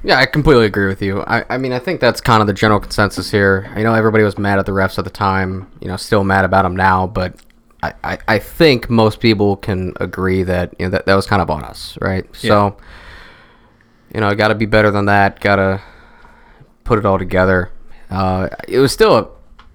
Yeah, 0.04 0.18
I 0.18 0.26
completely 0.26 0.66
agree 0.66 0.88
with 0.88 1.00
you. 1.00 1.22
I, 1.22 1.44
I 1.48 1.58
mean, 1.58 1.72
I 1.72 1.78
think 1.78 2.00
that's 2.00 2.20
kind 2.20 2.40
of 2.40 2.48
the 2.48 2.52
general 2.52 2.80
consensus 2.80 3.30
here. 3.30 3.70
I 3.74 3.82
know 3.82 3.94
everybody 3.94 4.24
was 4.24 4.36
mad 4.36 4.58
at 4.58 4.66
the 4.66 4.72
refs 4.72 4.98
at 4.98 5.04
the 5.04 5.10
time, 5.10 5.70
you 5.80 5.86
know, 5.86 5.96
still 5.96 6.24
mad 6.24 6.44
about 6.44 6.62
them 6.62 6.74
now, 6.74 7.06
but 7.06 7.36
I, 7.84 7.94
I, 8.02 8.18
I 8.26 8.38
think 8.40 8.90
most 8.90 9.20
people 9.20 9.56
can 9.56 9.92
agree 10.00 10.42
that, 10.42 10.74
you 10.78 10.86
know, 10.86 10.90
that, 10.90 11.06
that 11.06 11.14
was 11.14 11.26
kind 11.26 11.40
of 11.40 11.50
on 11.50 11.62
us, 11.62 11.96
right? 12.00 12.26
So, 12.34 12.76
you 14.12 14.20
know, 14.20 14.34
got 14.34 14.48
to 14.48 14.56
be 14.56 14.66
better 14.66 14.90
than 14.90 15.04
that, 15.04 15.38
got 15.38 15.56
to 15.56 15.80
put 16.84 16.98
it 16.98 17.06
all 17.06 17.18
together. 17.18 17.70
Uh, 18.10 18.48
it 18.66 18.78
was 18.78 18.92
still 18.92 19.16
a 19.16 19.28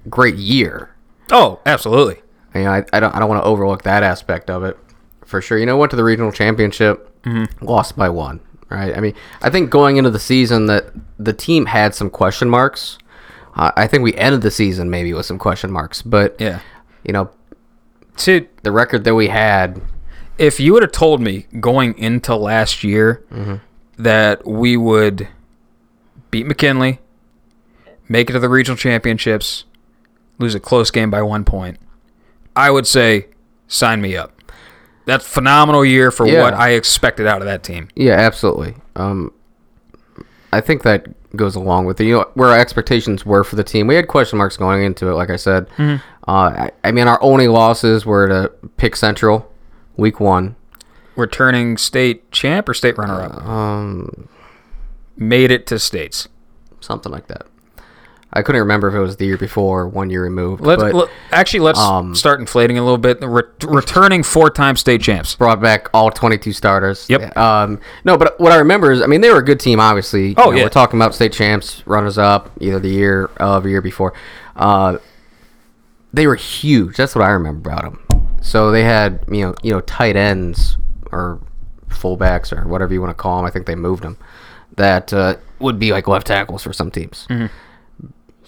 great 0.09 0.35
year. 0.35 0.91
Oh, 1.31 1.59
absolutely. 1.65 2.21
You 2.53 2.63
know, 2.63 2.71
I, 2.71 2.85
I 2.93 2.99
don't 2.99 3.13
I 3.15 3.19
don't 3.19 3.29
want 3.29 3.41
to 3.41 3.47
overlook 3.47 3.83
that 3.83 4.03
aspect 4.03 4.49
of 4.49 4.63
it 4.63 4.77
for 5.25 5.41
sure. 5.41 5.57
You 5.57 5.65
know, 5.65 5.77
went 5.77 5.89
to 5.91 5.95
the 5.95 6.03
regional 6.03 6.31
championship, 6.31 7.06
lost 7.61 7.95
by 7.97 8.09
one. 8.09 8.39
Right. 8.69 8.95
I 8.97 8.99
mean, 8.99 9.13
I 9.41 9.49
think 9.49 9.69
going 9.69 9.95
into 9.97 10.09
the 10.09 10.19
season 10.19 10.65
that 10.65 10.87
the 11.17 11.31
team 11.33 11.67
had 11.67 11.95
some 11.95 12.09
question 12.09 12.49
marks. 12.49 12.97
Uh, 13.55 13.71
I 13.77 13.87
think 13.87 14.03
we 14.03 14.13
ended 14.15 14.41
the 14.41 14.51
season 14.51 14.89
maybe 14.89 15.13
with 15.13 15.25
some 15.25 15.37
question 15.39 15.71
marks, 15.71 16.01
but 16.01 16.35
Yeah. 16.39 16.59
you 17.03 17.13
know, 17.13 17.29
To 18.17 18.45
the 18.63 18.71
record 18.71 19.03
that 19.05 19.13
we 19.15 19.27
had, 19.27 19.79
if 20.39 20.59
you 20.59 20.73
would 20.73 20.81
have 20.83 20.91
told 20.91 21.21
me 21.21 21.45
going 21.59 21.97
into 21.97 22.35
last 22.35 22.83
year 22.83 23.23
that 23.97 24.45
we 24.45 24.75
would 24.75 25.27
beat 26.31 26.45
McKinley, 26.47 26.99
make 28.09 28.29
it 28.29 28.33
to 28.33 28.39
the 28.39 28.49
regional 28.49 28.75
championships, 28.77 29.65
lose 30.39 30.55
a 30.55 30.59
close 30.59 30.91
game 30.91 31.09
by 31.11 31.21
one 31.21 31.43
point, 31.45 31.77
I 32.55 32.69
would 32.71 32.87
say 32.87 33.27
sign 33.67 34.01
me 34.01 34.15
up. 34.17 34.33
That's 35.07 35.25
phenomenal 35.25 35.83
year 35.83 36.11
for 36.11 36.27
Yeah. 36.27 36.41
what 36.43 36.53
I 36.53 36.69
expected 36.71 37.25
out 37.25 37.41
of 37.41 37.47
that 37.47 37.63
team. 37.63 37.87
yeah, 37.95 38.13
absolutely. 38.13 38.75
Um, 38.95 39.31
I 40.53 40.61
think 40.61 40.83
that 40.83 41.07
goes 41.35 41.55
along 41.55 41.85
with 41.85 41.99
it. 41.99 42.05
You 42.05 42.13
know, 42.19 42.25
where 42.35 42.49
our 42.49 42.59
expectations 42.59 43.25
were 43.25 43.43
for 43.43 43.55
the 43.55 43.63
team. 43.63 43.87
We 43.87 43.95
had 43.95 44.07
question 44.07 44.37
marks 44.37 44.57
going 44.57 44.83
into 44.83 45.07
it, 45.09 45.13
like 45.13 45.29
I 45.29 45.35
said. 45.35 45.67
Uh, 45.79 45.91
I, 46.27 46.71
I 46.83 46.91
mean, 46.91 47.07
our 47.07 47.21
only 47.23 47.47
losses 47.47 48.05
were 48.05 48.27
to 48.27 48.51
Pick 48.77 48.95
Central, 48.95 49.51
week 49.97 50.19
one. 50.19 50.55
returning 51.15 51.77
state 51.77 52.31
champ 52.31 52.69
or 52.69 52.73
state 52.75 52.97
runner 52.97 53.21
up. 53.23 53.43
Um, 53.45 54.29
Made 55.17 55.49
it 55.51 55.65
to 55.67 55.79
states. 55.79 56.27
something 56.79 57.11
like 57.11 57.27
that. 57.27 57.47
I 58.37 58.43
couldn't 58.43 58.61
remember 58.61 58.87
if 58.87 58.93
it 58.93 58.99
was 58.99 59.17
the 59.17 59.25
year 59.25 59.37
before, 59.37 59.87
one 59.87 60.09
year 60.09 60.21
removed. 60.23 60.61
Let's 60.65 60.81
but 60.81 60.93
let- 60.93 61.09
actually 61.31 61.61
let's 61.61 61.79
um, 61.79 62.13
start 62.15 62.39
inflating 62.39 62.77
a 62.77 62.81
little 62.83 62.97
bit. 62.97 63.17
Re- 63.21 63.41
returning 63.63 64.23
four-time 64.23 64.75
state 64.77 65.01
champs. 65.01 65.35
brought 65.35 65.59
back 65.61 65.89
all 65.93 66.11
22 66.11 66.53
starters. 66.53 67.07
Yep. 67.09 67.35
Um, 67.35 67.79
no, 68.05 68.17
but 68.17 68.39
what 68.39 68.51
I 68.51 68.57
remember 68.57 68.91
is, 68.91 69.01
I 69.01 69.07
mean, 69.07 69.21
they 69.21 69.29
were 69.31 69.39
a 69.39 69.45
good 69.45 69.59
team, 69.59 69.79
obviously. 69.79 70.29
You 70.29 70.35
Oh, 70.37 70.51
know, 70.51 70.57
yeah. 70.57 70.63
We're 70.63 70.69
talking 70.69 70.99
about 70.99 71.15
state 71.15 71.33
champs, 71.33 71.81
runners 71.87 72.17
up, 72.17 72.51
either 72.59 72.79
the 72.79 72.89
year 72.89 73.25
of 73.37 73.65
or 73.65 73.69
year 73.69 73.81
before. 73.81 74.13
Uh, 74.55 74.97
they 76.13 76.27
were 76.27 76.35
huge. 76.35 76.95
That's 76.97 77.15
what 77.15 77.23
I 77.25 77.29
remember 77.31 77.69
about 77.69 77.83
them. 77.83 78.23
So 78.41 78.71
they 78.71 78.83
had, 78.83 79.19
you 79.29 79.41
know, 79.45 79.55
you 79.63 79.71
know, 79.71 79.81
tight 79.81 80.15
ends 80.15 80.77
or 81.11 81.39
fullbacks 81.89 82.55
or 82.55 82.67
whatever 82.67 82.93
you 82.93 83.01
want 83.01 83.09
to 83.09 83.21
call 83.21 83.37
them. 83.37 83.45
I 83.45 83.49
think 83.49 83.65
they 83.65 83.75
moved 83.75 84.03
them. 84.03 84.17
That 84.75 85.11
uh, 85.11 85.37
would 85.59 85.79
be 85.79 85.91
like 85.91 86.07
left 86.07 86.27
tackles 86.27 86.61
for 86.63 86.71
some 86.71 86.91
teams. 86.91 87.27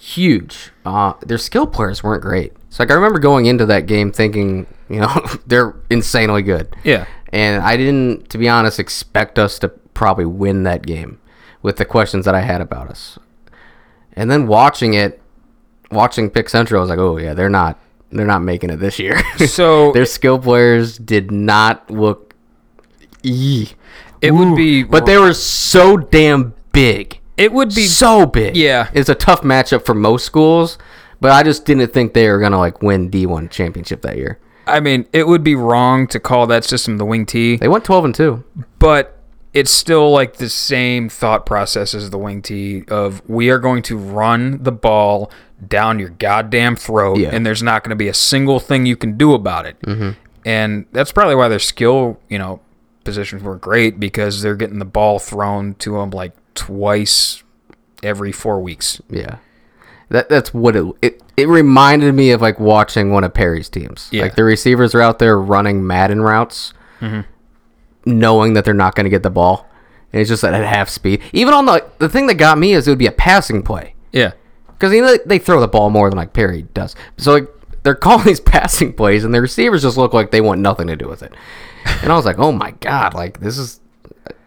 Huge. 0.00 0.70
Uh, 0.86 1.12
their 1.20 1.36
skill 1.36 1.66
players 1.66 2.02
weren't 2.02 2.22
great. 2.22 2.54
So 2.70 2.82
like 2.82 2.90
I 2.90 2.94
remember 2.94 3.18
going 3.18 3.44
into 3.44 3.66
that 3.66 3.84
game 3.84 4.10
thinking, 4.12 4.66
you 4.88 4.98
know, 5.00 5.26
they're 5.46 5.76
insanely 5.90 6.40
good. 6.40 6.74
Yeah. 6.84 7.04
And 7.34 7.62
I 7.62 7.76
didn't, 7.76 8.30
to 8.30 8.38
be 8.38 8.48
honest, 8.48 8.80
expect 8.80 9.38
us 9.38 9.58
to 9.58 9.68
probably 9.68 10.24
win 10.24 10.62
that 10.62 10.86
game 10.86 11.20
with 11.60 11.76
the 11.76 11.84
questions 11.84 12.24
that 12.24 12.34
I 12.34 12.40
had 12.40 12.62
about 12.62 12.88
us. 12.88 13.18
And 14.14 14.30
then 14.30 14.46
watching 14.46 14.94
it, 14.94 15.20
watching 15.90 16.30
Pick 16.30 16.48
Central, 16.48 16.80
I 16.80 16.82
was 16.82 16.88
like, 16.90 16.98
oh 16.98 17.18
yeah, 17.18 17.34
they're 17.34 17.50
not, 17.50 17.78
they're 18.10 18.26
not 18.26 18.40
making 18.42 18.70
it 18.70 18.76
this 18.76 18.98
year. 18.98 19.20
So 19.46 19.92
their 19.92 20.06
skill 20.06 20.38
players 20.38 20.96
did 20.96 21.30
not 21.30 21.90
look. 21.90 22.34
It 24.22 24.32
would 24.32 24.56
be, 24.56 24.82
But 24.82 25.04
they 25.04 25.18
were 25.18 25.34
so 25.34 25.98
damn 25.98 26.54
big. 26.72 27.19
It 27.40 27.52
would 27.52 27.74
be 27.74 27.86
so 27.86 28.26
big. 28.26 28.56
Yeah. 28.56 28.90
It's 28.92 29.08
a 29.08 29.14
tough 29.14 29.40
matchup 29.42 29.84
for 29.86 29.94
most 29.94 30.24
schools, 30.24 30.78
but 31.20 31.32
I 31.32 31.42
just 31.42 31.64
didn't 31.64 31.92
think 31.92 32.12
they 32.12 32.28
were 32.28 32.38
going 32.38 32.52
to 32.52 32.58
like 32.58 32.82
win 32.82 33.10
D1 33.10 33.50
championship 33.50 34.02
that 34.02 34.16
year. 34.16 34.38
I 34.66 34.78
mean, 34.80 35.06
it 35.12 35.26
would 35.26 35.42
be 35.42 35.54
wrong 35.54 36.06
to 36.08 36.20
call 36.20 36.46
that 36.48 36.64
system 36.64 36.98
the 36.98 37.04
wing 37.04 37.26
T, 37.26 37.56
They 37.56 37.66
went 37.68 37.84
12 37.84 38.04
and 38.04 38.14
2. 38.14 38.44
but 38.78 39.16
it's 39.52 39.70
still 39.72 40.12
like 40.12 40.36
the 40.36 40.48
same 40.48 41.08
thought 41.08 41.44
process 41.44 41.92
as 41.92 42.10
the 42.10 42.18
wing 42.18 42.40
T 42.42 42.84
of 42.88 43.20
we 43.28 43.50
are 43.50 43.58
going 43.58 43.82
to 43.82 43.96
run 43.98 44.62
the 44.62 44.70
ball 44.70 45.32
down 45.66 45.98
your 45.98 46.10
goddamn 46.10 46.76
throat, 46.76 47.18
Yeah. 47.18 47.30
and 47.32 47.44
there's 47.44 47.62
not 47.62 47.82
going 47.82 47.90
to 47.90 47.96
be 47.96 48.06
a 48.08 48.14
single 48.14 48.60
thing 48.60 48.86
you 48.86 48.96
can 48.96 49.16
do 49.16 49.34
about 49.34 49.66
it. 49.66 49.80
Mm-hmm. 49.82 50.10
And 50.44 50.86
that's 50.92 51.10
probably 51.12 51.34
why 51.34 51.48
their 51.48 51.58
skill, 51.58 52.20
you 52.28 52.38
know, 52.38 52.60
positions 53.02 53.42
were 53.42 53.56
great 53.56 53.98
because 53.98 54.40
they're 54.42 54.54
getting 54.56 54.78
the 54.78 54.84
ball 54.84 55.18
thrown 55.18 55.74
to 55.76 55.94
them 55.98 56.10
like 56.10 56.32
twice 56.54 57.42
every 58.02 58.32
four 58.32 58.60
weeks. 58.60 59.00
Yeah. 59.08 59.36
That 60.08 60.28
that's 60.28 60.52
what 60.52 60.74
it 60.76 60.84
it, 61.02 61.22
it 61.36 61.48
reminded 61.48 62.14
me 62.14 62.32
of 62.32 62.40
like 62.42 62.58
watching 62.58 63.12
one 63.12 63.24
of 63.24 63.32
Perry's 63.32 63.68
teams. 63.68 64.08
Yeah. 64.10 64.22
Like 64.22 64.34
the 64.34 64.44
receivers 64.44 64.94
are 64.94 65.00
out 65.00 65.18
there 65.18 65.38
running 65.38 65.86
Madden 65.86 66.20
routes, 66.22 66.74
mm-hmm. 67.00 67.20
knowing 68.04 68.54
that 68.54 68.64
they're 68.64 68.74
not 68.74 68.94
going 68.94 69.04
to 69.04 69.10
get 69.10 69.22
the 69.22 69.30
ball. 69.30 69.68
And 70.12 70.20
it's 70.20 70.28
just 70.28 70.42
at 70.42 70.52
half 70.54 70.88
speed. 70.88 71.22
Even 71.32 71.54
on 71.54 71.66
the 71.66 71.84
the 71.98 72.08
thing 72.08 72.26
that 72.26 72.34
got 72.34 72.58
me 72.58 72.72
is 72.72 72.88
it 72.88 72.90
would 72.90 72.98
be 72.98 73.06
a 73.06 73.12
passing 73.12 73.62
play 73.62 73.94
Yeah. 74.12 74.32
because 74.66 74.92
you 74.92 75.02
know 75.02 75.16
they 75.24 75.38
throw 75.38 75.60
the 75.60 75.68
ball 75.68 75.90
more 75.90 76.10
than 76.10 76.16
like 76.16 76.32
Perry 76.32 76.62
does. 76.74 76.96
So 77.16 77.32
like 77.32 77.48
they're 77.84 77.94
calling 78.06 78.26
these 78.26 78.40
passing 78.40 78.92
plays, 78.92 79.24
and 79.24 79.32
the 79.32 79.40
receivers 79.40 79.82
just 79.82 79.96
look 79.96 80.12
like 80.12 80.32
they 80.32 80.40
want 80.40 80.60
nothing 80.60 80.88
to 80.88 80.96
do 80.96 81.08
with 81.08 81.22
it. 81.22 81.32
And 82.02 82.10
I 82.12 82.16
was 82.16 82.24
like, 82.26 82.38
oh 82.38 82.52
my 82.52 82.72
god, 82.72 83.14
like 83.14 83.40
this 83.40 83.56
is. 83.56 83.80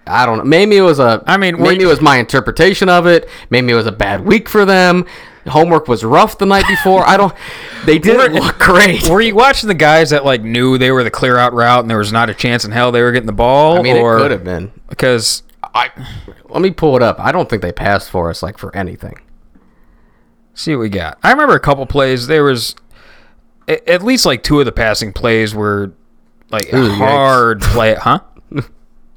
I 0.05 0.25
don't 0.25 0.37
know. 0.39 0.43
Maybe 0.43 0.75
it 0.77 0.81
was 0.81 0.99
a. 0.99 1.23
I 1.25 1.37
mean, 1.37 1.61
maybe 1.61 1.83
it 1.83 1.87
was 1.87 2.01
my 2.01 2.17
interpretation 2.17 2.89
of 2.89 3.05
it. 3.07 3.29
Maybe 3.49 3.71
it 3.71 3.75
was 3.75 3.87
a 3.87 3.91
bad 3.91 4.25
week 4.25 4.49
for 4.49 4.65
them. 4.65 5.05
Homework 5.47 5.87
was 5.89 6.03
rough 6.05 6.37
the 6.37 6.45
night 6.45 6.65
before. 6.67 7.07
I 7.07 7.17
don't. 7.17 7.33
They 7.85 7.99
didn't 7.99 8.33
Were- 8.33 8.39
look 8.39 8.59
great. 8.59 9.09
Were 9.09 9.19
you 9.19 9.35
watching 9.35 9.67
the 9.67 9.73
guys 9.73 10.11
that 10.11 10.23
like 10.23 10.41
knew 10.41 10.77
they 10.77 10.91
were 10.91 11.03
the 11.03 11.11
clear 11.11 11.37
out 11.37 11.51
route 11.53 11.81
and 11.81 11.89
there 11.89 11.97
was 11.97 12.13
not 12.13 12.29
a 12.29 12.33
chance 12.33 12.63
in 12.63 12.71
hell 12.71 12.93
they 12.93 13.01
were 13.01 13.11
getting 13.11 13.27
the 13.27 13.33
ball? 13.33 13.77
I 13.77 13.81
mean, 13.81 13.97
or 13.97 14.17
it 14.17 14.21
could 14.21 14.31
have 14.31 14.43
been. 14.45 14.71
because 14.87 15.43
I. 15.73 15.89
Let 16.47 16.61
me 16.61 16.71
pull 16.71 16.95
it 16.95 17.01
up. 17.03 17.19
I 17.19 17.33
don't 17.33 17.49
think 17.49 17.61
they 17.61 17.73
passed 17.73 18.09
for 18.09 18.29
us 18.29 18.41
like 18.41 18.57
for 18.57 18.73
anything. 18.75 19.19
see 20.53 20.73
what 20.75 20.81
we 20.81 20.89
got. 20.89 21.17
I 21.23 21.31
remember 21.31 21.55
a 21.55 21.59
couple 21.59 21.85
plays. 21.85 22.27
There 22.27 22.43
was 22.45 22.75
at 23.67 24.01
least 24.03 24.25
like 24.25 24.43
two 24.43 24.59
of 24.59 24.65
the 24.65 24.71
passing 24.71 25.11
plays 25.13 25.53
were 25.53 25.91
like 26.49 26.73
Ooh, 26.73 26.89
yikes. 26.89 26.95
hard 26.97 27.61
play, 27.61 27.95
huh? 27.95 28.19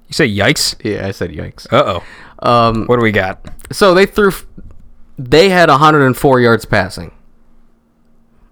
You 0.09 0.12
say 0.12 0.29
yikes? 0.29 0.77
Yeah, 0.85 1.07
I 1.07 1.11
said 1.11 1.31
yikes. 1.31 1.66
Uh 1.73 2.01
oh. 2.42 2.49
Um. 2.49 2.87
What 2.87 2.97
do 2.97 3.03
we 3.03 3.12
got? 3.12 3.45
So 3.73 3.95
they 3.95 4.07
threw. 4.07 4.33
They 5.19 5.49
had 5.49 5.69
104 5.71 6.40
yards 6.40 6.64
passing. 6.66 7.11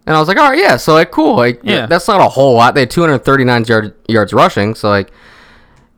And 0.07 0.17
I 0.17 0.19
was 0.19 0.29
like, 0.29 0.37
all 0.39 0.51
right, 0.51 0.59
yeah. 0.59 0.77
So 0.77 0.93
like, 0.95 1.11
cool. 1.11 1.37
Like, 1.37 1.61
Yeah. 1.63 1.87
that's 1.87 2.09
not 2.09 2.21
a 2.21 2.29
whole 2.29 2.55
lot. 2.55 2.75
They 2.75 2.81
had 2.81 2.91
239 2.91 3.65
yard, 3.67 3.95
yards 4.09 4.33
rushing. 4.33 4.75
So 4.75 4.89
like, 4.89 5.11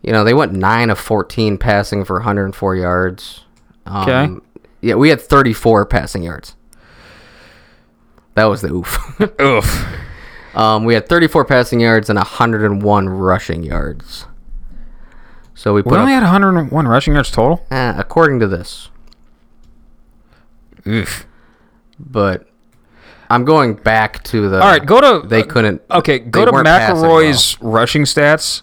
you 0.03 0.13
know, 0.13 0.23
they 0.25 0.35
went 0.35 0.53
nine 0.53 0.91
of 0.91 0.99
14 0.99 1.57
passing 1.59 2.05
for 2.05 2.15
104 2.17 2.77
yards. 2.77 3.45
Um, 3.87 4.03
Okay. 4.09 4.35
Yeah, 4.81 4.95
we 4.95 5.09
had 5.09 5.21
34 5.21 5.87
passing 5.87 6.23
yards. 6.23 6.55
That 8.35 8.45
was 8.45 8.61
the 8.61 8.69
oof. 8.73 8.97
Oof. 9.41 9.87
um, 10.55 10.85
we 10.85 10.95
had 10.95 11.09
34 11.09 11.45
passing 11.45 11.81
yards 11.81 12.11
and 12.11 12.17
101 12.19 13.09
rushing 13.09 13.63
yards. 13.63 14.27
So 15.59 15.73
we 15.73 15.83
put 15.83 15.93
We 15.93 15.97
up, 15.97 16.03
only 16.03 16.13
had 16.13 16.23
101 16.23 16.87
rushing 16.87 17.15
yards 17.15 17.31
total. 17.31 17.65
eh, 17.71 17.95
according 17.97 18.41
to 18.41 18.47
this, 18.47 18.91
Oof. 20.87 21.27
but 21.99 22.47
I'm 23.31 23.45
going 23.47 23.75
back 23.75 24.23
to 24.25 24.49
the. 24.51 24.61
All 24.61 24.69
right, 24.69 24.85
go 24.85 25.01
to 25.01 25.27
They 25.27 25.43
couldn't. 25.43 25.81
Okay, 25.91 26.19
go 26.19 26.45
to 26.45 26.53
McElroy's 26.53 27.57
rushing 27.63 28.03
stats 28.03 28.61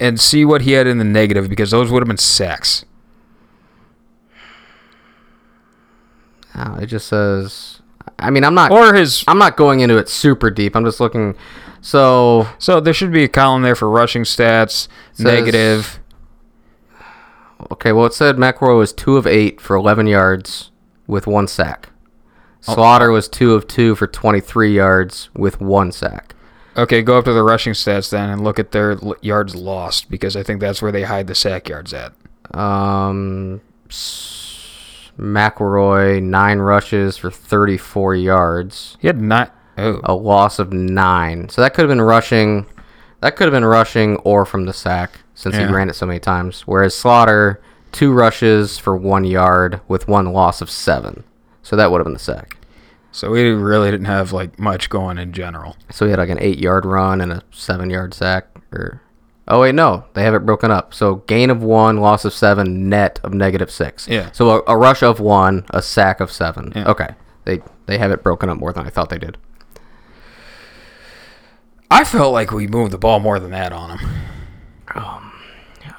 and 0.00 0.18
see 0.20 0.44
what 0.44 0.62
he 0.62 0.72
had 0.72 0.86
in 0.88 0.98
the 0.98 1.04
negative 1.04 1.48
because 1.48 1.70
those 1.70 1.90
would 1.92 2.02
have 2.02 2.08
been 2.08 2.16
sacks. 2.18 2.84
Oh, 6.54 6.74
it 6.80 6.86
just 6.86 7.06
says. 7.06 7.80
I 8.18 8.30
mean, 8.30 8.44
I'm 8.44 8.54
not. 8.54 8.70
Or 8.72 8.94
his 8.94 9.24
I'm 9.28 9.38
not 9.38 9.56
going 9.56 9.80
into 9.80 9.96
it 9.96 10.08
super 10.08 10.50
deep. 10.50 10.74
I'm 10.76 10.84
just 10.84 11.00
looking. 11.00 11.34
So 11.80 12.46
So 12.58 12.80
there 12.80 12.92
should 12.94 13.12
be 13.12 13.24
a 13.24 13.28
column 13.28 13.62
there 13.62 13.74
for 13.74 13.88
rushing 13.88 14.24
stats, 14.24 14.88
negative. 15.18 15.98
Okay, 17.72 17.92
well 17.92 18.06
it 18.06 18.14
said 18.14 18.36
McElroy 18.36 18.78
was 18.78 18.92
two 18.92 19.16
of 19.16 19.26
eight 19.26 19.60
for 19.60 19.74
11 19.76 20.06
yards 20.06 20.70
with 21.06 21.26
one 21.26 21.48
sack. 21.48 21.90
Oh. 22.68 22.74
Slaughter 22.74 23.10
was 23.10 23.28
two 23.28 23.54
of 23.54 23.66
two 23.66 23.94
for 23.96 24.06
23 24.06 24.72
yards 24.74 25.30
with 25.34 25.60
one 25.60 25.90
sack. 25.92 26.34
Okay, 26.76 27.02
go 27.02 27.18
up 27.18 27.24
to 27.26 27.32
the 27.32 27.42
rushing 27.42 27.72
stats 27.74 28.10
then 28.10 28.30
and 28.30 28.42
look 28.44 28.58
at 28.58 28.70
their 28.70 28.92
l- 28.92 29.16
yards 29.20 29.54
lost 29.54 30.08
because 30.10 30.36
I 30.36 30.42
think 30.42 30.60
that's 30.60 30.80
where 30.80 30.92
they 30.92 31.02
hide 31.02 31.26
the 31.26 31.34
sack 31.34 31.68
yards 31.68 31.92
at. 31.92 32.12
Um, 32.54 33.60
S- 33.90 35.10
McElroy 35.18 36.22
nine 36.22 36.58
rushes 36.58 37.16
for 37.16 37.30
34 37.30 38.14
yards, 38.14 38.96
He 39.00 39.06
had 39.06 39.20
not. 39.20 39.54
Oh, 39.78 40.00
a 40.04 40.14
loss 40.14 40.58
of 40.58 40.72
nine. 40.72 41.48
So 41.48 41.62
that 41.62 41.72
could 41.74 41.82
have 41.82 41.88
been 41.90 42.00
rushing. 42.02 42.66
That 43.20 43.36
could 43.36 43.44
have 43.46 43.52
been 43.52 43.64
rushing 43.64 44.16
or 44.18 44.44
from 44.44 44.66
the 44.66 44.72
sack 44.72 45.20
since 45.42 45.56
Yeah. 45.56 45.66
he 45.66 45.72
ran 45.74 45.88
it 45.90 45.94
so 45.96 46.06
many 46.06 46.20
times. 46.20 46.62
Whereas 46.62 46.94
Slaughter 46.94 47.60
two 47.90 48.12
rushes 48.12 48.78
for 48.78 48.96
one 48.96 49.24
yard 49.24 49.80
with 49.88 50.06
one 50.08 50.32
loss 50.32 50.60
of 50.62 50.70
seven. 50.70 51.24
So 51.62 51.76
that 51.76 51.90
would 51.90 51.98
have 51.98 52.06
been 52.06 52.12
the 52.14 52.18
sack. 52.18 52.56
so 53.10 53.30
we 53.30 53.50
really 53.50 53.90
didn't 53.90 54.06
have 54.06 54.32
like 54.32 54.58
much 54.58 54.88
going 54.88 55.18
in 55.18 55.32
general. 55.32 55.76
So 55.90 56.06
he 56.06 56.10
had 56.10 56.18
like 56.18 56.30
an 56.30 56.38
eight 56.40 56.58
yard 56.58 56.86
run 56.86 57.20
and 57.20 57.32
a 57.32 57.42
seven 57.50 57.90
yard 57.90 58.14
sack. 58.14 58.46
Or 58.72 59.02
oh 59.48 59.60
wait, 59.60 59.74
no, 59.74 60.04
they 60.14 60.22
have 60.22 60.34
it 60.34 60.46
broken 60.46 60.70
up. 60.70 60.94
So 60.94 61.16
gain 61.26 61.50
of 61.50 61.62
one, 61.62 61.98
loss 61.98 62.24
of 62.24 62.32
seven, 62.32 62.88
net 62.88 63.20
of 63.24 63.34
negative 63.34 63.70
six. 63.70 64.06
Yeah. 64.08 64.30
So 64.32 64.62
a, 64.66 64.72
a 64.74 64.76
rush 64.78 65.02
of 65.02 65.20
one, 65.20 65.66
a 65.70 65.82
sack 65.82 66.20
of 66.20 66.30
seven. 66.32 66.72
Yeah. 66.74 66.86
Okay, 66.88 67.08
they 67.44 67.60
they 67.86 67.98
have 67.98 68.10
it 68.12 68.22
broken 68.22 68.48
up 68.48 68.58
more 68.58 68.72
than 68.72 68.86
I 68.86 68.90
thought 68.90 69.10
they 69.10 69.18
did. 69.18 69.36
I 71.90 72.04
felt 72.04 72.32
like 72.32 72.50
we 72.52 72.66
moved 72.66 72.92
the 72.92 72.98
ball 72.98 73.20
more 73.20 73.38
than 73.38 73.50
that 73.50 73.72
on 73.72 73.98
him. 73.98 74.10
Um, 74.94 75.31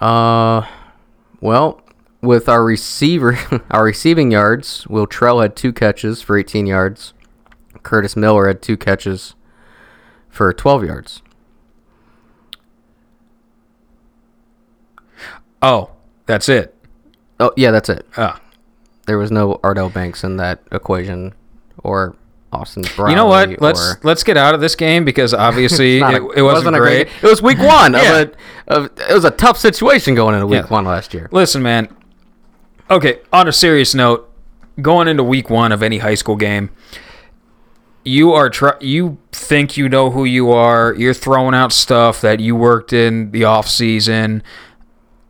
Uh, 0.04 0.68
well, 1.40 1.80
with 2.22 2.50
our 2.50 2.62
receiver, 2.62 3.38
our 3.72 3.86
receiving 3.86 4.32
yards, 4.32 4.86
Will 4.88 5.08
Trell 5.08 5.42
had 5.42 5.56
two 5.56 5.72
catches 5.72 6.22
for 6.22 6.38
18 6.38 6.66
yards. 6.68 7.14
Curtis 7.84 8.18
Miller 8.18 8.48
had 8.48 8.62
two 8.62 8.76
catches 8.76 9.34
for 10.30 10.52
12 10.52 10.84
yards. 10.84 11.22
Oh, 15.62 15.92
that's 16.26 16.50
it. 16.50 16.76
Oh 17.40 17.54
yeah, 17.56 17.72
that's 17.72 17.88
it. 17.88 18.06
Ah, 18.18 18.42
There 19.08 19.18
was 19.18 19.32
no 19.32 19.62
Ardell 19.64 19.90
Banks 19.90 20.22
in 20.26 20.36
that 20.36 20.62
equation, 20.70 21.34
or 21.82 22.18
Austin 22.54 22.84
Brown. 22.96 23.10
You 23.10 23.16
know 23.16 23.26
what? 23.26 23.60
Let's 23.62 23.96
let's 24.04 24.24
get 24.24 24.38
out 24.38 24.54
of 24.56 24.62
this 24.62 24.76
game 24.76 25.04
because 25.06 25.34
obviously 25.48 25.98
it, 25.98 26.04
a- 26.04 26.30
it 26.32 26.42
wasn't, 26.42 26.76
a 26.76 26.80
great. 26.80 27.08
It 27.22 27.28
was 27.28 27.42
week 27.42 27.60
one. 27.60 27.94
Yeah. 27.94 28.20
of 28.20 28.30
a, 28.68 28.74
of, 28.76 28.86
it 29.10 29.14
was 29.14 29.26
a 29.26 29.32
tough 29.32 29.58
situation 29.58 30.16
going 30.16 30.36
into 30.36 30.48
week 30.48 30.64
Yeah. 30.64 30.68
one 30.68 30.86
last 30.86 31.14
year. 31.14 31.28
Listen, 31.32 31.62
man. 31.62 31.88
Okay, 32.90 33.20
on 33.32 33.48
a 33.48 33.52
serious 33.54 33.94
note, 33.96 34.30
going 34.82 35.08
into 35.08 35.24
week 35.24 35.50
one 35.50 35.72
of 35.72 35.82
any 35.84 35.98
high 36.00 36.16
school 36.16 36.36
game, 36.36 36.70
you 38.06 38.34
are 38.34 38.50
try- 38.50 38.78
you 38.82 39.18
think 39.32 39.78
you 39.78 39.88
know 39.90 40.12
who 40.12 40.26
you 40.26 40.52
are. 40.52 40.94
You're 40.94 41.14
throwing 41.14 41.56
out 41.56 41.72
stuff 41.72 42.22
that 42.22 42.40
you 42.40 42.56
worked 42.56 42.92
in 42.94 43.32
the 43.32 43.46
off 43.46 43.68
season, 43.70 44.44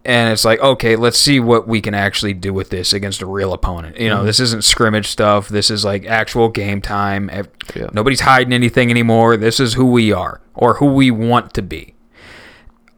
and 0.06 0.34
it's 0.34 0.44
like, 0.44 0.60
okay, 0.60 0.96
let's 0.96 1.18
see 1.18 1.40
what 1.40 1.68
we 1.68 1.80
can 1.80 1.94
actually 1.94 2.34
do 2.34 2.54
with 2.54 2.70
this 2.70 2.92
against 2.92 3.22
a 3.22 3.26
real 3.26 3.54
opponent. 3.54 3.98
You 3.98 4.10
know, 4.10 4.18
mm-hmm. 4.18 4.26
this 4.26 4.40
isn't 4.40 4.64
scrimmage 4.64 5.08
stuff. 5.08 5.48
This 5.48 5.70
is 5.70 5.86
like 5.86 6.06
actual 6.06 6.50
game 6.50 6.82
time. 6.82 7.30
Yeah. 7.74 7.90
Nobody's 7.94 8.22
hiding 8.22 8.54
anything 8.54 8.90
anymore. 8.90 9.38
This 9.38 9.60
is 9.60 9.76
who 9.76 9.92
we 9.92 10.12
are 10.12 10.42
or 10.54 10.76
who 10.76 10.88
we 10.88 11.10
want 11.10 11.54
to 11.54 11.62
be. 11.62 11.96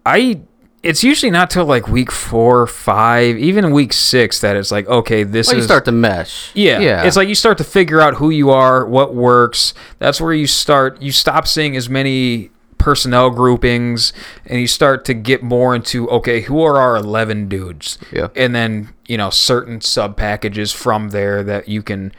I 0.05 0.41
it's 0.81 1.03
usually 1.03 1.31
not 1.31 1.49
till 1.49 1.65
like 1.65 1.87
week 1.87 2.11
four, 2.11 2.67
five, 2.67 3.37
even 3.37 3.71
week 3.71 3.91
six 3.91 4.41
that 4.41 4.55
it's 4.55 4.71
like, 4.71 4.87
okay, 4.87 5.23
this 5.23 5.47
Well, 5.47 5.57
is 5.57 5.63
you 5.63 5.65
start 5.65 5.85
to 5.85 5.91
mesh. 5.91 6.51
yeah, 6.53 6.79
yeah. 6.79 7.03
It's 7.03 7.17
like 7.17 7.27
you 7.27 7.33
start 7.33 7.57
to 7.57 7.63
figure 7.63 7.99
out 7.99 8.15
who 8.15 8.29
you 8.29 8.51
are, 8.51 8.85
what 8.85 9.15
works. 9.15 9.73
That's 9.97 10.21
where 10.21 10.33
you 10.33 10.45
start. 10.45 11.01
You 11.01 11.11
stop 11.11 11.47
seeing 11.47 11.75
as 11.75 11.89
many 11.89 12.51
personnel 12.85 13.31
groupings, 13.31 14.13
and 14.45 14.61
you 14.61 14.67
start 14.67 15.03
to 15.05 15.15
get 15.15 15.41
more 15.41 15.73
into 15.73 16.07
okay, 16.07 16.41
who 16.41 16.61
are 16.61 16.77
our 16.77 16.95
eleven 16.95 17.49
dudes? 17.49 17.97
Yeah. 18.11 18.27
and 18.35 18.53
then 18.53 18.93
you 19.07 19.17
know 19.17 19.31
certain 19.31 19.81
sub 19.81 20.15
packages 20.15 20.71
from 20.71 21.09
there 21.09 21.41
that 21.41 21.67
you 21.67 21.81
can 21.81 22.11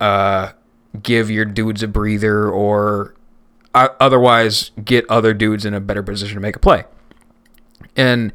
uh, 0.00 0.50
give 1.00 1.30
your 1.30 1.44
dudes 1.44 1.84
a 1.84 1.88
breather 1.88 2.50
or 2.50 3.14
uh, 3.74 3.90
otherwise 4.00 4.72
get 4.84 5.08
other 5.08 5.32
dudes 5.32 5.64
in 5.64 5.72
a 5.72 5.78
better 5.78 6.02
position 6.02 6.34
to 6.34 6.40
make 6.40 6.56
a 6.56 6.58
play. 6.58 6.82
And 7.94 8.32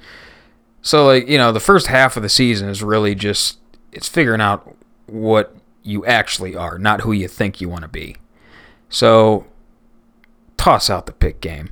so 0.82 1.06
like, 1.06 1.28
you 1.28 1.38
know, 1.38 1.52
the 1.52 1.60
first 1.60 1.88
half 1.88 2.16
of 2.16 2.24
the 2.24 2.30
season 2.30 2.70
is 2.70 2.82
really 2.82 3.14
just 3.14 3.60
it's 3.92 4.08
figuring 4.08 4.40
out 4.40 4.74
what 5.08 5.54
you 5.84 6.06
actually 6.06 6.56
are, 6.56 6.80
not 6.80 7.02
who 7.02 7.12
you 7.12 7.28
think 7.28 7.60
you 7.60 7.68
want 7.68 7.82
to 7.82 7.90
be. 7.90 8.16
So 8.90 9.48
toss 10.62 10.90
out 10.90 11.06
the 11.06 11.12
pick 11.12 11.42
game. 11.42 11.72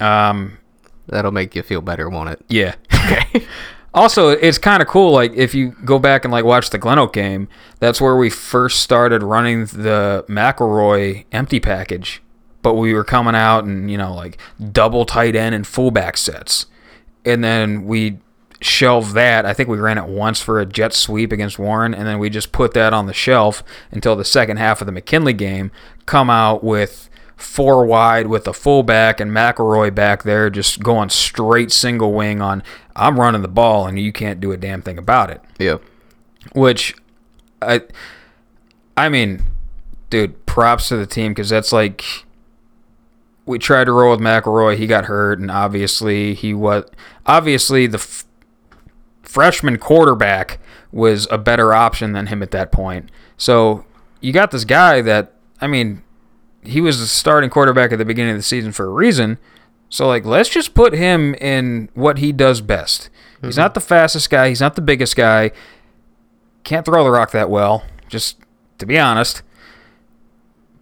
Um 0.00 0.58
That'll 1.06 1.32
make 1.32 1.56
you 1.56 1.62
feel 1.62 1.80
better, 1.80 2.08
won't 2.08 2.30
it? 2.30 2.44
yeah. 2.48 2.74
Okay. 2.92 3.46
also, 3.94 4.28
it's 4.28 4.58
kind 4.58 4.82
of 4.82 4.86
cool. 4.88 5.12
Like 5.12 5.32
if 5.34 5.54
you 5.54 5.74
go 5.84 5.98
back 5.98 6.24
and 6.24 6.30
like 6.30 6.44
watch 6.44 6.70
the 6.70 6.78
Glen 6.78 6.98
Oak 6.98 7.12
game, 7.14 7.48
that's 7.80 8.00
where 8.00 8.14
we 8.14 8.30
first 8.30 8.80
started 8.80 9.22
running 9.22 9.64
the 9.66 10.24
McElroy 10.28 11.24
empty 11.32 11.58
package. 11.58 12.22
But 12.62 12.74
we 12.74 12.92
were 12.94 13.04
coming 13.04 13.34
out 13.34 13.64
and 13.64 13.90
you 13.90 13.96
know 13.98 14.14
like 14.14 14.38
double 14.70 15.04
tight 15.06 15.34
end 15.34 15.54
and 15.54 15.66
fullback 15.66 16.16
sets, 16.18 16.66
and 17.24 17.42
then 17.42 17.86
we 17.86 18.18
shelved 18.60 19.14
that. 19.14 19.46
I 19.46 19.54
think 19.54 19.68
we 19.68 19.78
ran 19.78 19.98
it 19.98 20.04
once 20.06 20.40
for 20.40 20.60
a 20.60 20.66
jet 20.66 20.92
sweep 20.92 21.32
against 21.32 21.58
Warren, 21.58 21.94
and 21.94 22.06
then 22.06 22.18
we 22.18 22.30
just 22.30 22.52
put 22.52 22.74
that 22.74 22.92
on 22.92 23.06
the 23.06 23.14
shelf 23.14 23.64
until 23.90 24.14
the 24.14 24.24
second 24.26 24.58
half 24.58 24.80
of 24.82 24.86
the 24.86 24.92
McKinley 24.92 25.32
game. 25.32 25.72
Come 26.06 26.30
out 26.30 26.62
with 26.62 27.09
four 27.40 27.84
wide 27.84 28.26
with 28.26 28.46
a 28.46 28.52
fullback 28.52 29.20
and 29.20 29.30
McElroy 29.30 29.94
back 29.94 30.22
there, 30.22 30.50
just 30.50 30.82
going 30.82 31.08
straight 31.08 31.72
single 31.72 32.12
wing 32.12 32.40
on. 32.40 32.62
I'm 32.94 33.18
running 33.18 33.42
the 33.42 33.48
ball, 33.48 33.86
and 33.86 33.98
you 33.98 34.12
can't 34.12 34.40
do 34.40 34.52
a 34.52 34.56
damn 34.56 34.82
thing 34.82 34.98
about 34.98 35.30
it. 35.30 35.40
Yeah. 35.58 35.78
Which, 36.54 36.94
I, 37.62 37.82
I 38.96 39.08
mean, 39.08 39.42
dude, 40.10 40.46
props 40.46 40.88
to 40.88 40.96
the 40.96 41.06
team 41.06 41.32
because 41.32 41.48
that's 41.48 41.72
like. 41.72 42.04
We 43.46 43.58
tried 43.58 43.84
to 43.84 43.92
roll 43.92 44.12
with 44.12 44.20
McElroy. 44.20 44.76
He 44.76 44.86
got 44.86 45.06
hurt, 45.06 45.40
and 45.40 45.50
obviously 45.50 46.34
he 46.34 46.54
was 46.54 46.84
obviously 47.26 47.88
the 47.88 47.98
f- 47.98 48.24
freshman 49.22 49.76
quarterback 49.76 50.60
was 50.92 51.26
a 51.32 51.38
better 51.38 51.74
option 51.74 52.12
than 52.12 52.26
him 52.26 52.42
at 52.44 52.52
that 52.52 52.70
point. 52.70 53.10
So 53.36 53.84
you 54.20 54.32
got 54.32 54.52
this 54.52 54.64
guy 54.64 55.00
that 55.00 55.32
I 55.60 55.66
mean, 55.66 56.02
he 56.62 56.80
was 56.80 57.00
the 57.00 57.06
starting 57.06 57.50
quarterback 57.50 57.92
at 57.92 57.98
the 57.98 58.04
beginning 58.04 58.32
of 58.32 58.38
the 58.38 58.42
season 58.42 58.72
for 58.72 58.86
a 58.86 58.90
reason. 58.90 59.38
So 59.88 60.06
like, 60.06 60.24
let's 60.24 60.48
just 60.48 60.74
put 60.74 60.92
him 60.92 61.34
in 61.34 61.88
what 61.94 62.18
he 62.18 62.32
does 62.32 62.60
best. 62.60 63.10
He's 63.40 63.52
mm-hmm. 63.52 63.60
not 63.60 63.74
the 63.74 63.80
fastest 63.80 64.30
guy. 64.30 64.48
He's 64.48 64.60
not 64.60 64.76
the 64.76 64.82
biggest 64.82 65.16
guy. 65.16 65.50
Can't 66.62 66.84
throw 66.84 67.02
the 67.04 67.10
rock 67.10 67.30
that 67.32 67.50
well. 67.50 67.84
Just 68.08 68.38
to 68.78 68.86
be 68.86 68.98
honest. 68.98 69.42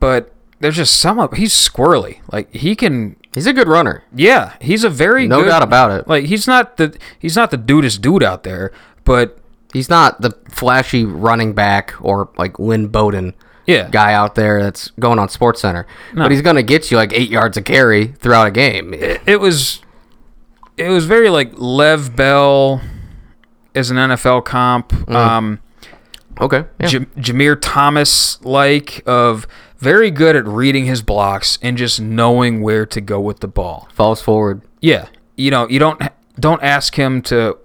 But 0.00 0.34
there's 0.60 0.76
just 0.76 0.98
some 0.98 1.18
of 1.18 1.32
he's 1.34 1.52
squirrely. 1.52 2.20
Like 2.32 2.52
he 2.54 2.74
can 2.74 3.16
He's 3.32 3.46
a 3.46 3.52
good 3.52 3.68
runner. 3.68 4.02
yeah, 4.12 4.56
he's 4.60 4.84
a 4.84 4.90
very 4.90 5.28
No 5.28 5.42
good, 5.42 5.48
doubt 5.48 5.62
about 5.62 5.92
it. 5.92 6.08
Like 6.08 6.24
he's 6.24 6.46
not 6.46 6.76
the 6.76 6.98
he's 7.18 7.36
not 7.36 7.50
the 7.50 7.56
dudest 7.56 8.00
dude 8.00 8.22
out 8.22 8.42
there, 8.42 8.72
but 9.04 9.38
He's 9.72 9.90
not 9.90 10.20
the 10.20 10.30
flashy 10.48 11.04
running 11.04 11.52
back 11.52 11.94
or 12.00 12.30
like 12.38 12.58
Lynn 12.58 12.88
Bowden 12.88 13.34
yeah, 13.68 13.88
guy 13.90 14.12
out 14.14 14.34
there 14.34 14.60
that's 14.62 14.90
going 14.98 15.20
on 15.20 15.28
Sports 15.28 15.60
Center. 15.60 15.86
But 16.14 16.32
he's 16.32 16.42
going 16.42 16.56
to 16.56 16.62
get 16.64 16.90
you 16.90 16.96
like 16.96 17.12
eight 17.12 17.30
yards 17.30 17.56
of 17.56 17.64
carry 17.64 18.08
throughout 18.08 18.48
a 18.48 18.50
game. 18.50 18.92
it 18.94 19.38
was 19.40 19.80
it 20.76 20.88
was 20.88 21.04
very 21.06 21.30
like 21.30 21.52
Lev 21.56 22.16
Bell 22.16 22.80
as 23.74 23.90
an 23.92 23.96
NFL 23.98 24.44
comp. 24.44 25.08
Um, 25.10 25.60
Okay. 26.40 26.64
Yeah. 26.80 26.86
J- 26.86 26.98
Jameer 27.18 27.58
Thomas 27.60 28.40
like 28.44 29.02
of 29.06 29.44
very 29.78 30.10
good 30.12 30.36
at 30.36 30.46
reading 30.46 30.86
his 30.86 31.02
blocks 31.02 31.58
and 31.62 31.76
just 31.76 32.00
knowing 32.00 32.62
where 32.62 32.86
to 32.86 33.00
go 33.00 33.20
with 33.20 33.40
the 33.40 33.48
ball. 33.48 33.88
Falls 33.92 34.22
forward. 34.22 34.62
Yeah, 34.80 35.08
you 35.36 35.50
know, 35.50 35.68
you 35.68 35.80
don't 35.80 36.00
don't 36.38 36.62
ask 36.62 36.94
him 36.94 37.22
to 37.22 37.58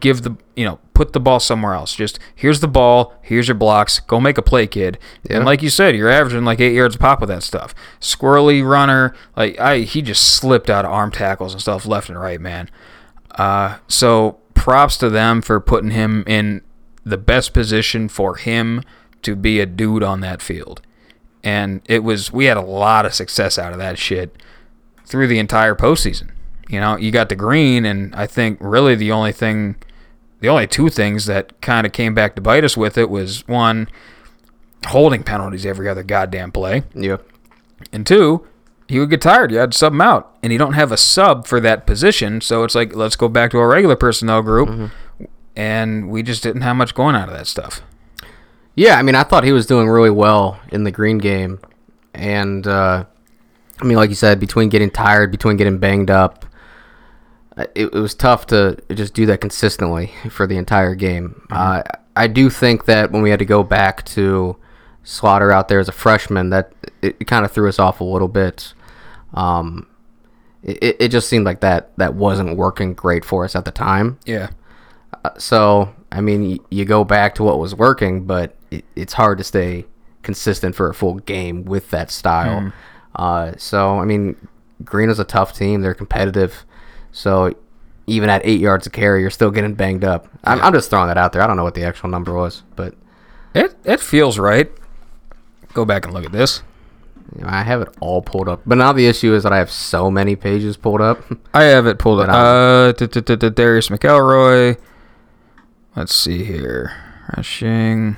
give 0.00 0.22
the 0.22 0.36
you 0.54 0.64
know 0.64 0.78
put 0.94 1.12
the 1.12 1.20
ball 1.20 1.40
somewhere 1.40 1.74
else. 1.74 1.94
Just 1.94 2.18
here's 2.34 2.60
the 2.60 2.68
ball, 2.68 3.14
here's 3.22 3.48
your 3.48 3.54
blocks, 3.54 4.00
go 4.00 4.20
make 4.20 4.38
a 4.38 4.42
play, 4.42 4.66
kid. 4.66 4.98
Yeah. 5.28 5.36
And 5.36 5.44
like 5.44 5.62
you 5.62 5.70
said, 5.70 5.94
you're 5.94 6.10
averaging 6.10 6.44
like 6.44 6.60
eight 6.60 6.74
yards 6.74 6.96
a 6.96 6.98
pop 6.98 7.20
with 7.20 7.28
that 7.28 7.42
stuff. 7.42 7.74
Squirrely 8.00 8.66
runner, 8.66 9.14
like 9.36 9.58
I 9.58 9.80
he 9.80 10.02
just 10.02 10.34
slipped 10.34 10.70
out 10.70 10.84
of 10.84 10.90
arm 10.90 11.12
tackles 11.12 11.52
and 11.52 11.60
stuff 11.60 11.86
left 11.86 12.08
and 12.08 12.20
right, 12.20 12.40
man. 12.40 12.70
Uh, 13.32 13.78
so 13.86 14.38
props 14.54 14.96
to 14.98 15.10
them 15.10 15.42
for 15.42 15.60
putting 15.60 15.90
him 15.90 16.24
in 16.26 16.62
the 17.04 17.18
best 17.18 17.52
position 17.52 18.08
for 18.08 18.36
him 18.36 18.82
to 19.22 19.36
be 19.36 19.60
a 19.60 19.66
dude 19.66 20.02
on 20.02 20.20
that 20.20 20.42
field. 20.42 20.80
And 21.44 21.82
it 21.84 22.02
was 22.02 22.32
we 22.32 22.46
had 22.46 22.56
a 22.56 22.62
lot 22.62 23.06
of 23.06 23.14
success 23.14 23.58
out 23.58 23.72
of 23.72 23.78
that 23.78 23.98
shit 23.98 24.36
through 25.04 25.28
the 25.28 25.38
entire 25.38 25.74
postseason. 25.76 26.30
You 26.68 26.80
know, 26.80 26.96
you 26.96 27.10
got 27.10 27.28
the 27.28 27.36
green, 27.36 27.84
and 27.84 28.14
I 28.14 28.26
think 28.26 28.58
really 28.60 28.94
the 28.94 29.12
only 29.12 29.32
thing, 29.32 29.76
the 30.40 30.48
only 30.48 30.66
two 30.66 30.88
things 30.88 31.26
that 31.26 31.60
kind 31.60 31.86
of 31.86 31.92
came 31.92 32.14
back 32.14 32.34
to 32.36 32.42
bite 32.42 32.64
us 32.64 32.76
with 32.76 32.98
it 32.98 33.08
was 33.08 33.46
one, 33.46 33.88
holding 34.88 35.22
penalties 35.22 35.64
every 35.64 35.88
other 35.88 36.02
goddamn 36.02 36.50
play, 36.52 36.82
Yeah. 36.94 37.18
and 37.92 38.06
two, 38.06 38.46
he 38.88 38.98
would 39.00 39.10
get 39.10 39.20
tired. 39.20 39.50
You 39.52 39.58
had 39.58 39.72
to 39.72 39.78
sub 39.78 39.92
him 39.92 40.00
out, 40.00 40.36
and 40.42 40.52
you 40.52 40.58
don't 40.58 40.74
have 40.74 40.92
a 40.92 40.96
sub 40.96 41.46
for 41.46 41.60
that 41.60 41.86
position, 41.86 42.40
so 42.40 42.64
it's 42.64 42.74
like 42.74 42.94
let's 42.96 43.16
go 43.16 43.28
back 43.28 43.50
to 43.52 43.58
our 43.58 43.68
regular 43.68 43.96
personnel 43.96 44.42
group, 44.42 44.90
and 45.56 46.10
we 46.10 46.22
just 46.22 46.42
didn't 46.42 46.62
have 46.62 46.76
much 46.76 46.94
going 46.94 47.14
out 47.16 47.28
of 47.28 47.34
that 47.34 47.46
stuff. 47.46 47.80
Yeah, 48.74 48.98
I 48.98 49.02
mean, 49.02 49.14
I 49.14 49.22
thought 49.22 49.44
he 49.44 49.52
was 49.52 49.66
doing 49.66 49.88
really 49.88 50.10
well 50.10 50.60
in 50.70 50.84
the 50.84 50.90
green 50.90 51.18
game, 51.18 51.60
and 52.12 52.66
uh, 52.66 53.04
I 53.80 53.84
mean, 53.84 53.96
like 53.96 54.10
you 54.10 54.14
said, 54.16 54.38
between 54.38 54.68
getting 54.68 54.90
tired, 54.90 55.30
between 55.30 55.56
getting 55.56 55.78
banged 55.78 56.10
up, 56.10 56.44
it, 57.56 57.70
it 57.76 57.92
was 57.94 58.14
tough 58.14 58.46
to 58.46 58.76
just 58.94 59.14
do 59.14 59.26
that 59.26 59.40
consistently 59.40 60.12
for 60.30 60.46
the 60.46 60.56
entire 60.56 60.94
game. 60.94 61.46
Uh, 61.50 61.82
I 62.14 62.26
do 62.26 62.50
think 62.50 62.84
that 62.86 63.12
when 63.12 63.22
we 63.22 63.30
had 63.30 63.38
to 63.40 63.44
go 63.44 63.62
back 63.62 64.04
to 64.06 64.56
Slaughter 65.04 65.52
out 65.52 65.68
there 65.68 65.78
as 65.78 65.88
a 65.88 65.92
freshman, 65.92 66.50
that 66.50 66.72
it, 67.02 67.16
it 67.20 67.24
kind 67.26 67.44
of 67.44 67.52
threw 67.52 67.68
us 67.68 67.78
off 67.78 68.00
a 68.00 68.04
little 68.04 68.28
bit. 68.28 68.72
Um, 69.34 69.86
it, 70.62 70.96
it 70.98 71.08
just 71.10 71.28
seemed 71.28 71.44
like 71.46 71.60
that 71.60 71.96
that 71.98 72.14
wasn't 72.14 72.56
working 72.56 72.92
great 72.94 73.24
for 73.24 73.44
us 73.44 73.54
at 73.54 73.64
the 73.64 73.70
time. 73.70 74.18
Yeah, 74.26 74.48
So, 75.38 75.94
I 76.10 76.20
mean, 76.20 76.50
y- 76.50 76.58
you 76.70 76.84
go 76.84 77.04
back 77.04 77.34
to 77.36 77.42
what 77.42 77.58
was 77.58 77.74
working, 77.74 78.24
but 78.26 78.56
it, 78.70 78.84
it's 78.96 79.12
hard 79.12 79.38
to 79.38 79.44
stay 79.44 79.84
consistent 80.22 80.74
for 80.74 80.88
a 80.88 80.94
full 80.94 81.14
game 81.20 81.64
with 81.64 81.90
that 81.90 82.10
style. 82.10 82.72
Uh, 83.14 83.52
so, 83.56 83.98
I 84.00 84.04
mean, 84.04 84.36
Green 84.84 85.08
is 85.08 85.18
a 85.20 85.24
tough 85.24 85.52
team. 85.56 85.82
They're 85.82 85.94
competitive. 85.94 86.64
So, 87.16 87.54
even 88.06 88.28
at 88.28 88.42
eight 88.44 88.60
yards 88.60 88.86
of 88.86 88.92
carry, 88.92 89.22
you're 89.22 89.30
still 89.30 89.50
getting 89.50 89.72
banged 89.74 90.04
up. 90.04 90.28
I'm, 90.44 90.60
I'm 90.60 90.72
just 90.74 90.90
throwing 90.90 91.08
that 91.08 91.16
out 91.16 91.32
there. 91.32 91.40
I 91.40 91.46
don't 91.46 91.56
know 91.56 91.64
what 91.64 91.74
the 91.74 91.82
actual 91.84 92.10
number 92.10 92.34
was, 92.34 92.62
but 92.76 92.94
it 93.54 93.74
it 93.84 94.00
feels 94.00 94.38
right. 94.38 94.70
Go 95.72 95.86
back 95.86 96.04
and 96.04 96.12
look 96.12 96.26
at 96.26 96.32
this. 96.32 96.62
you 97.34 97.42
know, 97.42 97.48
I 97.50 97.62
have 97.62 97.80
it 97.80 97.88
all 98.00 98.20
pulled 98.20 98.48
up. 98.50 98.60
But 98.66 98.76
now 98.76 98.92
the 98.92 99.06
issue 99.06 99.32
is 99.32 99.44
that 99.44 99.52
I 99.52 99.56
have 99.58 99.70
so 99.70 100.10
many 100.10 100.36
pages 100.36 100.76
pulled 100.76 101.00
up. 101.00 101.24
I 101.54 101.62
have 101.64 101.86
it 101.86 101.98
pulled 101.98 102.20
up. 102.20 102.28
Uh, 102.28 102.92
Darius 102.92 103.88
McElroy. 103.88 104.78
Let's 105.96 106.14
see 106.14 106.44
here. 106.44 106.92
Rushing. 107.34 108.16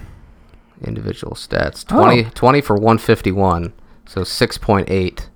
individual 0.84 1.34
stats 1.34 1.86
20, 1.86 2.24
Oh. 2.26 2.30
20 2.34 2.60
for 2.60 2.74
151, 2.74 3.72
so 4.06 4.22
6.8. 4.22 5.26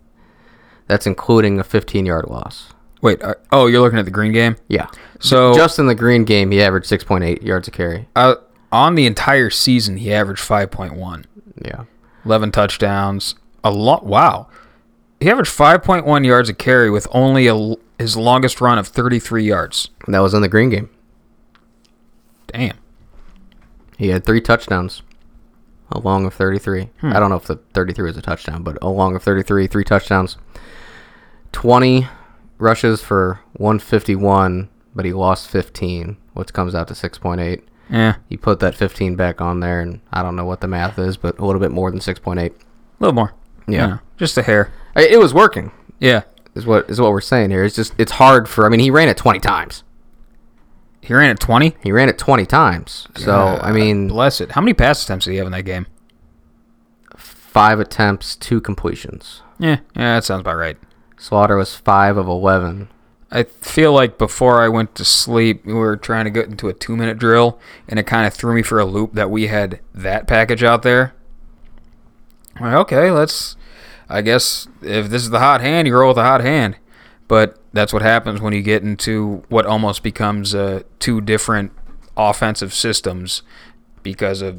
That's 0.88 1.06
including 1.06 1.58
a 1.60 1.64
15 1.64 2.04
yard 2.06 2.26
loss. 2.28 2.72
Wait, 3.02 3.22
uh, 3.22 3.34
oh, 3.50 3.66
you're 3.66 3.80
looking 3.80 3.98
at 3.98 4.04
the 4.06 4.10
green 4.10 4.32
game. 4.32 4.56
Yeah. 4.68 4.86
So 5.20 5.52
Just 5.54 5.78
in 5.78 5.86
the 5.86 5.94
green 5.94 6.24
game, 6.24 6.50
he 6.52 6.62
averaged 6.62 6.88
6.8 6.88 7.42
yards 7.42 7.68
a 7.68 7.70
carry. 7.70 8.08
uh, 8.16 8.36
on 8.70 8.94
the 8.94 9.04
entire 9.06 9.50
season, 9.50 9.98
he 9.98 10.12
averaged 10.14 10.40
5.1, 10.42 11.24
Yeah. 11.64 11.84
11 12.24 12.52
touchdowns. 12.52 13.34
A 13.64 13.70
lot. 13.70 14.06
Wow, 14.06 14.48
he 15.20 15.30
averaged 15.30 15.50
5.1 15.52 16.24
yards 16.26 16.48
a 16.48 16.54
carry 16.54 16.90
with 16.90 17.06
only 17.12 17.46
a, 17.48 17.74
his 17.98 18.16
longest 18.16 18.60
run 18.60 18.78
of 18.78 18.88
33 18.88 19.44
yards. 19.44 19.90
And 20.06 20.14
that 20.14 20.20
was 20.20 20.32
in 20.34 20.42
the 20.42 20.48
green 20.48 20.70
game. 20.70 20.88
Damn. 22.48 22.76
He 23.98 24.08
had 24.08 24.24
three 24.24 24.40
touchdowns, 24.40 25.02
a 25.92 25.98
long 26.00 26.24
of 26.26 26.34
33. 26.34 26.88
I 27.02 27.20
don't 27.20 27.30
know 27.30 27.36
if 27.36 27.44
the 27.46 27.56
33 27.74 28.06
was 28.06 28.16
a 28.16 28.22
touchdown, 28.22 28.62
but 28.64 28.78
a 28.82 28.88
long 28.88 29.14
of 29.14 29.22
33, 29.22 29.66
three 29.68 29.84
touchdowns. 29.84 30.36
20 31.52 32.08
rushes 32.62 33.02
for 33.02 33.40
151, 33.54 34.68
but 34.94 35.04
he 35.04 35.12
lost 35.12 35.48
15, 35.48 36.16
which 36.34 36.52
comes 36.52 36.74
out 36.74 36.88
to 36.88 36.94
6.8. 36.94 37.62
Yeah, 37.90 38.14
You 38.28 38.38
put 38.38 38.60
that 38.60 38.74
15 38.74 39.16
back 39.16 39.40
on 39.40 39.60
there, 39.60 39.80
and 39.80 40.00
I 40.12 40.22
don't 40.22 40.36
know 40.36 40.44
what 40.46 40.60
the 40.62 40.68
math 40.68 40.98
is, 40.98 41.16
but 41.18 41.38
a 41.38 41.44
little 41.44 41.60
bit 41.60 41.70
more 41.72 41.90
than 41.90 42.00
6.8. 42.00 42.38
a 42.38 42.52
little 43.00 43.14
more. 43.14 43.34
Yeah. 43.68 43.98
Just 44.16 44.38
a 44.38 44.42
hair. 44.42 44.70
It 44.96 45.18
was 45.20 45.34
working. 45.34 45.72
Yeah, 45.98 46.22
Is 46.54 46.64
what 46.66 46.88
is 46.90 47.00
what 47.00 47.10
we're 47.12 47.20
saying 47.20 47.50
here. 47.50 47.64
It's 47.64 47.76
just 47.76 47.94
it's 47.98 48.12
hard 48.12 48.48
for. 48.48 48.66
I 48.66 48.68
mean, 48.68 48.80
he 48.80 48.90
ran 48.90 49.08
it 49.08 49.16
20 49.16 49.38
times. 49.40 49.84
he 51.00 51.14
ran 51.14 51.30
it 51.30 51.38
20. 51.40 51.76
He 51.82 51.92
ran 51.92 52.08
it 52.08 52.18
20 52.18 52.44
times. 52.46 53.06
So 53.16 53.58
I 53.62 53.70
mean, 53.72 54.08
bless 54.08 54.40
it. 54.40 54.52
How 54.52 54.60
many 54.60 54.74
pass 54.74 55.02
attempts 55.04 55.24
did 55.26 55.32
he 55.32 55.36
have 55.38 55.46
in 55.46 55.52
that 55.52 55.62
game? 55.62 55.86
five 57.16 57.78
attempts, 57.80 58.34
two 58.36 58.60
completions. 58.60 59.42
Yeah, 59.58 59.78
yeah, 59.94 60.14
that 60.16 60.24
sounds 60.24 60.40
about 60.40 60.56
right. 60.56 60.78
Slaughter 61.22 61.56
was 61.56 61.76
five 61.76 62.16
of 62.16 62.26
11. 62.26 62.88
I 63.30 63.44
feel 63.44 63.92
like 63.92 64.18
before 64.18 64.60
I 64.60 64.66
went 64.66 64.96
to 64.96 65.04
sleep, 65.04 65.64
we 65.64 65.72
were 65.72 65.96
trying 65.96 66.24
to 66.24 66.32
get 66.32 66.48
into 66.48 66.68
a 66.68 66.72
two 66.72 66.96
minute 66.96 67.16
drill, 67.16 67.60
and 67.86 68.00
it 68.00 68.08
kind 68.08 68.26
of 68.26 68.34
threw 68.34 68.56
me 68.56 68.62
for 68.62 68.80
a 68.80 68.84
loop 68.84 69.12
that 69.12 69.30
we 69.30 69.46
had 69.46 69.78
that 69.94 70.26
package 70.26 70.64
out 70.64 70.82
there. 70.82 71.14
Like, 72.60 72.74
okay, 72.74 73.12
let's. 73.12 73.54
I 74.08 74.20
guess 74.20 74.66
if 74.82 75.10
this 75.10 75.22
is 75.22 75.30
the 75.30 75.38
hot 75.38 75.60
hand, 75.60 75.86
you 75.86 75.96
roll 75.96 76.08
with 76.08 76.16
the 76.16 76.24
hot 76.24 76.40
hand. 76.40 76.76
But 77.28 77.56
that's 77.72 77.92
what 77.92 78.02
happens 78.02 78.40
when 78.40 78.52
you 78.52 78.60
get 78.60 78.82
into 78.82 79.44
what 79.48 79.64
almost 79.64 80.02
becomes 80.02 80.56
uh, 80.56 80.82
two 80.98 81.20
different 81.20 81.70
offensive 82.16 82.74
systems 82.74 83.42
because 84.02 84.42
of 84.42 84.58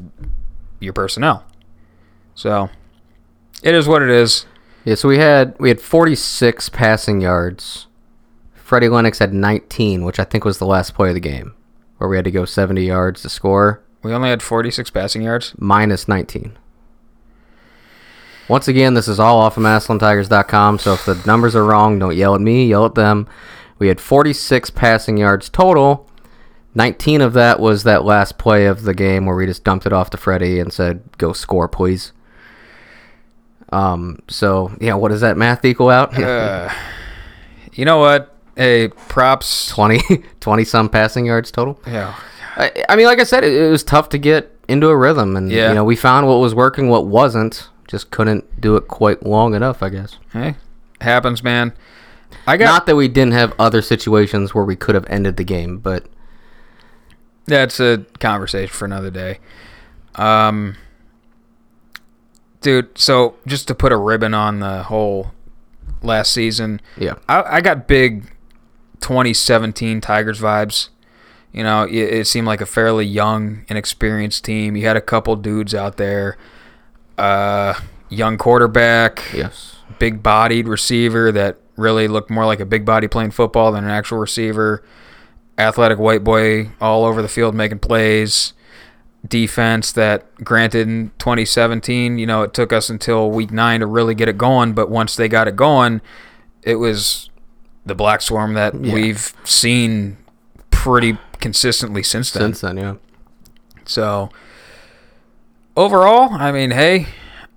your 0.80 0.94
personnel. 0.94 1.44
So 2.34 2.70
it 3.62 3.74
is 3.74 3.86
what 3.86 4.00
it 4.00 4.08
is. 4.08 4.46
Yeah, 4.84 4.94
so 4.96 5.08
we 5.08 5.18
had 5.18 5.54
we 5.58 5.68
had 5.68 5.80
46 5.80 6.68
passing 6.70 7.20
yards. 7.20 7.86
Freddie 8.54 8.88
Lennox 8.88 9.18
had 9.18 9.32
19, 9.32 10.04
which 10.04 10.18
I 10.18 10.24
think 10.24 10.44
was 10.44 10.58
the 10.58 10.66
last 10.66 10.94
play 10.94 11.08
of 11.08 11.14
the 11.14 11.20
game, 11.20 11.54
where 11.98 12.08
we 12.08 12.16
had 12.16 12.24
to 12.24 12.30
go 12.30 12.44
70 12.44 12.82
yards 12.84 13.22
to 13.22 13.28
score, 13.28 13.82
We 14.02 14.12
only 14.12 14.30
had 14.30 14.42
46 14.42 14.90
passing 14.90 15.22
yards. 15.22 15.54
minus 15.58 16.08
19. 16.08 16.56
Once 18.48 18.68
again, 18.68 18.92
this 18.94 19.08
is 19.08 19.18
all 19.20 19.38
off 19.38 19.56
of 19.56 19.62
MassillonTigers.com, 19.62 20.78
so 20.78 20.92
if 20.94 21.06
the 21.06 21.22
numbers 21.26 21.54
are 21.56 21.64
wrong, 21.64 21.98
don't 21.98 22.14
yell 22.16 22.34
at 22.34 22.40
me, 22.42 22.66
yell 22.66 22.84
at 22.84 22.94
them. 22.94 23.26
We 23.78 23.88
had 23.88 24.00
46 24.00 24.70
passing 24.70 25.16
yards 25.16 25.48
total. 25.48 26.08
19 26.74 27.20
of 27.22 27.32
that 27.34 27.58
was 27.60 27.84
that 27.84 28.04
last 28.04 28.36
play 28.36 28.66
of 28.66 28.82
the 28.82 28.94
game 28.94 29.24
where 29.26 29.36
we 29.36 29.46
just 29.46 29.64
dumped 29.64 29.86
it 29.86 29.92
off 29.94 30.10
to 30.10 30.16
Freddie 30.18 30.58
and 30.58 30.72
said, 30.72 31.02
"Go 31.18 31.32
score, 31.32 31.68
please." 31.68 32.12
Um. 33.74 34.18
So 34.28 34.72
yeah, 34.80 34.94
what 34.94 35.08
does 35.10 35.20
that 35.22 35.36
math 35.36 35.64
equal 35.64 35.90
out? 35.90 36.16
Uh, 36.18 36.70
you 37.72 37.84
know 37.84 37.98
what? 37.98 38.30
Hey, 38.56 38.88
props. 38.88 39.66
20, 39.68 40.00
20 40.40 40.64
some 40.64 40.88
passing 40.88 41.26
yards 41.26 41.50
total. 41.50 41.80
Yeah. 41.86 42.14
I, 42.56 42.84
I 42.88 42.94
mean, 42.94 43.06
like 43.06 43.18
I 43.18 43.24
said, 43.24 43.42
it, 43.42 43.52
it 43.52 43.68
was 43.68 43.82
tough 43.82 44.08
to 44.10 44.18
get 44.18 44.56
into 44.68 44.88
a 44.88 44.96
rhythm, 44.96 45.36
and 45.36 45.50
Yeah. 45.50 45.70
you 45.70 45.74
know, 45.74 45.82
we 45.84 45.96
found 45.96 46.28
what 46.28 46.36
was 46.36 46.54
working, 46.54 46.88
what 46.88 47.06
wasn't. 47.06 47.68
Just 47.88 48.10
couldn't 48.12 48.60
do 48.60 48.76
it 48.76 48.86
quite 48.88 49.26
long 49.26 49.54
enough, 49.54 49.82
I 49.82 49.88
guess. 49.88 50.18
Hey, 50.32 50.54
happens, 51.00 51.42
man. 51.42 51.72
I 52.46 52.56
got 52.56 52.66
Not 52.66 52.86
that 52.86 52.96
we 52.96 53.08
didn't 53.08 53.32
have 53.32 53.52
other 53.58 53.82
situations 53.82 54.54
where 54.54 54.64
we 54.64 54.76
could 54.76 54.94
have 54.94 55.06
ended 55.10 55.36
the 55.36 55.44
game, 55.44 55.78
but 55.78 56.06
that's 57.46 57.80
a 57.80 58.04
conversation 58.20 58.72
for 58.72 58.84
another 58.84 59.10
day. 59.10 59.38
Um, 60.14 60.76
dude. 62.64 62.98
So 62.98 63.36
just 63.46 63.68
to 63.68 63.74
put 63.76 63.92
a 63.92 63.96
ribbon 63.96 64.34
on 64.34 64.58
the 64.58 64.82
whole 64.82 65.32
last 66.02 66.32
season, 66.32 66.80
yeah, 66.98 67.14
I, 67.28 67.42
I 67.42 67.60
got 67.60 67.86
big 67.86 68.32
2017 69.00 70.00
Tigers 70.00 70.40
vibes. 70.40 70.88
You 71.52 71.62
know, 71.62 71.84
it, 71.84 71.92
it 71.92 72.26
seemed 72.26 72.48
like 72.48 72.60
a 72.60 72.66
fairly 72.66 73.06
young, 73.06 73.64
inexperienced 73.68 74.44
team. 74.44 74.74
You 74.74 74.86
had 74.86 74.96
a 74.96 75.00
couple 75.00 75.36
dudes 75.36 75.72
out 75.72 75.98
there. 75.98 76.36
Uh, 77.16 77.74
young 78.08 78.36
quarterback. 78.36 79.22
yes, 79.32 79.76
big 80.00 80.20
bodied 80.20 80.66
receiver 80.66 81.30
that 81.30 81.58
really 81.76 82.08
looked 82.08 82.30
more 82.30 82.46
like 82.46 82.58
a 82.58 82.66
big 82.66 82.84
body 82.84 83.06
playing 83.06 83.30
football 83.30 83.70
than 83.70 83.84
an 83.84 83.90
actual 83.90 84.18
receiver. 84.18 84.82
Athletic 85.56 85.98
white 86.00 86.24
boy 86.24 86.70
all 86.80 87.04
over 87.04 87.22
the 87.22 87.28
field 87.28 87.54
making 87.54 87.78
plays. 87.78 88.54
Defense 89.26 89.92
that, 89.92 90.34
granted, 90.44 90.86
in 90.88 91.10
2017, 91.18 92.18
you 92.18 92.26
know, 92.26 92.42
it 92.42 92.52
took 92.52 92.72
us 92.72 92.90
until 92.90 93.30
week 93.30 93.50
nine 93.50 93.80
to 93.80 93.86
really 93.86 94.14
get 94.14 94.28
it 94.28 94.36
going, 94.36 94.74
but 94.74 94.90
once 94.90 95.16
they 95.16 95.28
got 95.28 95.48
it 95.48 95.56
going, 95.56 96.00
it 96.62 96.76
was 96.76 97.30
the 97.86 97.94
Black 97.94 98.20
Swarm 98.20 98.54
that 98.54 98.74
Yeah. 98.74 98.92
we've 98.94 99.32
seen 99.44 100.18
pretty 100.70 101.16
consistently 101.40 102.02
since 102.02 102.30
then. 102.30 102.42
since 102.42 102.60
then, 102.60 102.76
yeah, 102.76 102.94
So 103.86 104.30
overall, 105.76 106.30
I 106.32 106.52
mean, 106.52 106.70
hey, 106.70 107.06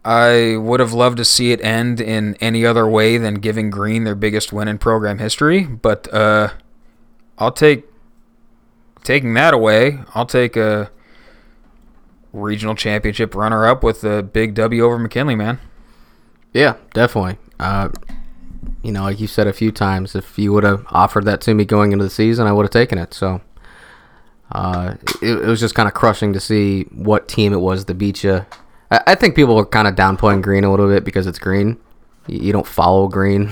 I 0.05 0.55
would 0.57 0.79
have 0.79 0.93
loved 0.93 1.17
to 1.17 1.25
see 1.25 1.51
it 1.51 1.61
end 1.61 1.99
in 1.99 2.35
any 2.39 2.65
other 2.65 2.87
way 2.87 3.17
than 3.17 3.35
giving 3.35 3.69
Green 3.69 4.03
their 4.05 4.15
biggest 4.15 4.53
win 4.53 4.67
in 4.67 4.77
program 4.77 5.19
history, 5.19 5.63
but 5.63 6.11
uh 6.13 6.49
I'll 7.37 7.51
take 7.51 7.85
taking 9.03 9.33
that 9.35 9.53
away. 9.53 9.99
I'll 10.15 10.25
take 10.25 10.55
a 10.55 10.89
regional 12.37 12.75
championship 12.75 13.35
runner 13.35 13.65
up 13.65 13.83
with 13.83 14.03
a 14.03 14.23
big 14.23 14.53
W 14.53 14.83
over 14.83 14.97
McKinley, 14.97 15.35
man. 15.35 15.59
yeah, 16.53 16.75
definitely. 16.93 17.37
Uh, 17.59 17.89
you 18.83 18.91
know, 18.91 19.03
like 19.03 19.19
you 19.19 19.27
said 19.27 19.47
a 19.47 19.53
few 19.53 19.71
times, 19.71 20.15
if 20.15 20.37
you 20.37 20.53
would 20.53 20.63
have 20.63 20.85
offered 20.89 21.25
that 21.25 21.41
to 21.41 21.53
me 21.53 21.65
going 21.65 21.91
into 21.91 22.03
the 22.03 22.09
season, 22.09 22.47
I 22.47 22.53
would 22.53 22.63
have 22.63 22.71
taken 22.71 22.97
it. 22.97 23.13
So. 23.13 23.41
Uh, 24.49 24.95
it, 25.21 25.39
it 25.39 25.45
was 25.45 25.59
just 25.59 25.75
kind 25.75 25.87
of 25.87 25.93
crushing 25.93 26.31
to 26.31 26.39
see 26.39 26.83
what 26.83 27.27
team 27.27 27.51
it 27.51 27.57
was 27.59 27.83
that 27.83 27.95
beat 27.95 28.23
you. 28.23 28.45
I, 28.89 29.01
I 29.07 29.15
think 29.15 29.35
people 29.35 29.57
are 29.57 29.65
kind 29.65 29.89
of 29.89 29.95
downplaying 29.95 30.41
Green 30.41 30.63
a 30.63 30.71
little 30.71 30.87
bit 30.87 31.03
because 31.03 31.27
it's 31.27 31.37
Green. 31.37 31.77
You, 32.27 32.39
you 32.39 32.53
don't 32.53 32.65
follow 32.65 33.09
Green. 33.09 33.51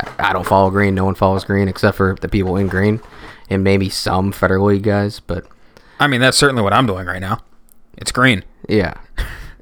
I, 0.00 0.30
I 0.30 0.32
don't 0.32 0.44
follow 0.44 0.70
Green. 0.70 0.96
No 0.96 1.04
one 1.04 1.14
follows 1.14 1.44
Green 1.44 1.68
except 1.68 1.96
for 1.96 2.16
the 2.20 2.28
people 2.28 2.56
in 2.56 2.66
Green, 2.66 3.00
and 3.48 3.62
maybe 3.62 3.88
some 3.88 4.32
Federal 4.32 4.66
League 4.66 4.82
guys. 4.82 5.20
But 5.20 5.46
I 6.00 6.08
mean, 6.08 6.20
that's 6.20 6.36
certainly 6.36 6.62
what 6.62 6.72
I'm 6.72 6.86
doing 6.86 7.06
right 7.06 7.20
now. 7.20 7.38
It's 7.98 8.12
Green. 8.12 8.44
yeah, 8.68 8.94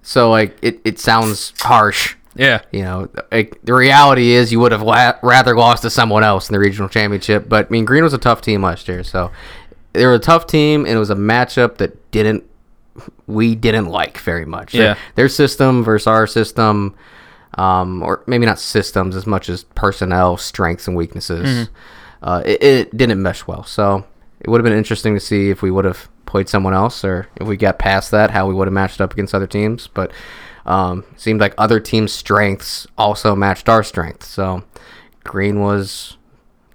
so 0.03 0.31
like 0.31 0.57
it, 0.63 0.81
it 0.85 0.99
sounds 0.99 1.53
harsh. 1.61 2.15
Yeah. 2.39 2.61
You 2.71 2.83
know, 2.83 3.09
like, 3.33 3.59
the 3.65 3.73
reality 3.73 4.33
is 4.33 4.53
you 4.53 4.61
would 4.61 4.71
have 4.73 4.83
la- 4.83 5.15
rather 5.23 5.57
lost 5.57 5.81
to 5.85 5.91
someone 5.91 6.23
else 6.23 6.51
in 6.51 6.53
the 6.53 6.59
regional 6.59 6.87
championship. 6.87 7.49
But 7.49 7.67
I 7.67 7.69
mean, 7.71 7.87
Green 7.87 8.05
was 8.05 8.13
a 8.13 8.19
tough 8.19 8.43
team 8.43 8.63
last 8.63 8.89
year, 8.89 9.03
so 9.03 9.31
they 9.95 10.05
were 10.05 10.13
a 10.13 10.19
tough 10.19 10.47
team, 10.47 10.85
and 10.85 10.95
it 10.95 10.99
was 10.99 11.09
a 11.09 11.15
matchup 11.15 11.79
that 11.79 12.11
didn't 12.11 12.45
we 13.27 13.55
didn't 13.55 13.87
like 13.87 14.19
very 14.19 14.45
much. 14.45 14.73
Their- 14.73 14.83
Yeah. 14.83 14.97
their, 15.15 15.29
system 15.31 15.83
versus 15.83 16.07
our 16.07 16.27
system, 16.27 16.95
um, 17.57 18.03
or 18.03 18.23
maybe 18.27 18.45
not 18.45 18.59
systems 18.59 19.17
as 19.17 19.27
much 19.27 19.49
as 19.49 19.65
personnel 19.75 20.37
strengths 20.37 20.87
and 20.87 20.95
weaknesses. 20.97 21.71
Uh, 22.23 22.43
it, 22.45 22.63
it 22.63 22.97
didn't 22.97 23.23
mesh 23.23 23.47
well, 23.47 23.65
so 23.65 24.05
it 24.41 24.49
would 24.51 24.61
have 24.61 24.65
been 24.65 24.77
interesting 24.77 25.15
to 25.15 25.21
see 25.21 25.49
if 25.49 25.63
we 25.63 25.71
would 25.71 25.85
have 25.87 26.09
played 26.27 26.49
someone 26.49 26.75
else, 26.75 27.05
or 27.05 27.29
if 27.37 27.47
we 27.47 27.57
got 27.57 27.79
past 27.79 28.11
that, 28.11 28.31
how 28.31 28.47
we 28.47 28.55
would 28.55 28.67
have 28.67 28.75
matched 28.75 29.01
up 29.01 29.13
against 29.13 29.35
other 29.35 29.47
teams. 29.47 29.87
But 29.87 30.13
um, 30.67 31.05
seemed 31.17 31.41
like 31.41 31.55
other 31.57 31.81
teams' 31.81 32.13
strengths 32.13 32.87
also 32.99 33.35
matched 33.37 33.69
our 33.69 33.83
strengths. 33.83 34.27
So 34.27 34.65
Green 35.25 35.61
was 35.61 36.17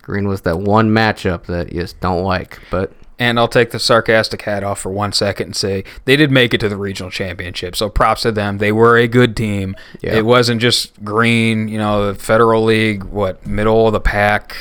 Green 0.01 0.27
was 0.27 0.41
that 0.41 0.59
one 0.59 0.89
matchup 0.89 1.45
that 1.45 1.71
you 1.73 1.81
just 1.81 1.99
don't 1.99 2.23
like. 2.23 2.59
But 2.71 2.93
And 3.19 3.37
I'll 3.37 3.47
take 3.47 3.69
the 3.69 3.77
sarcastic 3.77 4.41
hat 4.41 4.63
off 4.63 4.79
for 4.79 4.91
one 4.91 5.11
second 5.11 5.45
and 5.45 5.55
say 5.55 5.83
they 6.05 6.15
did 6.15 6.31
make 6.31 6.55
it 6.55 6.59
to 6.61 6.69
the 6.69 6.75
regional 6.75 7.11
championship. 7.11 7.75
So 7.75 7.87
props 7.87 8.23
to 8.23 8.31
them. 8.31 8.57
They 8.57 8.71
were 8.71 8.97
a 8.97 9.07
good 9.07 9.37
team. 9.37 9.75
Yeah. 10.01 10.15
It 10.15 10.25
wasn't 10.25 10.59
just 10.59 11.03
green, 11.03 11.67
you 11.67 11.77
know, 11.77 12.07
the 12.11 12.19
Federal 12.19 12.63
League, 12.63 13.03
what, 13.03 13.45
middle 13.45 13.85
of 13.85 13.93
the 13.93 13.99
pack 13.99 14.55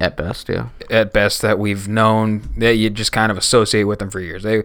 at 0.00 0.16
best, 0.16 0.48
yeah, 0.48 0.68
at 0.90 1.12
best 1.12 1.42
that 1.42 1.58
we've 1.58 1.88
known 1.88 2.42
that 2.58 2.76
you 2.76 2.90
just 2.90 3.12
kind 3.12 3.30
of 3.30 3.38
associate 3.38 3.84
with 3.84 3.98
them 3.98 4.10
for 4.10 4.20
years. 4.20 4.42
They 4.42 4.62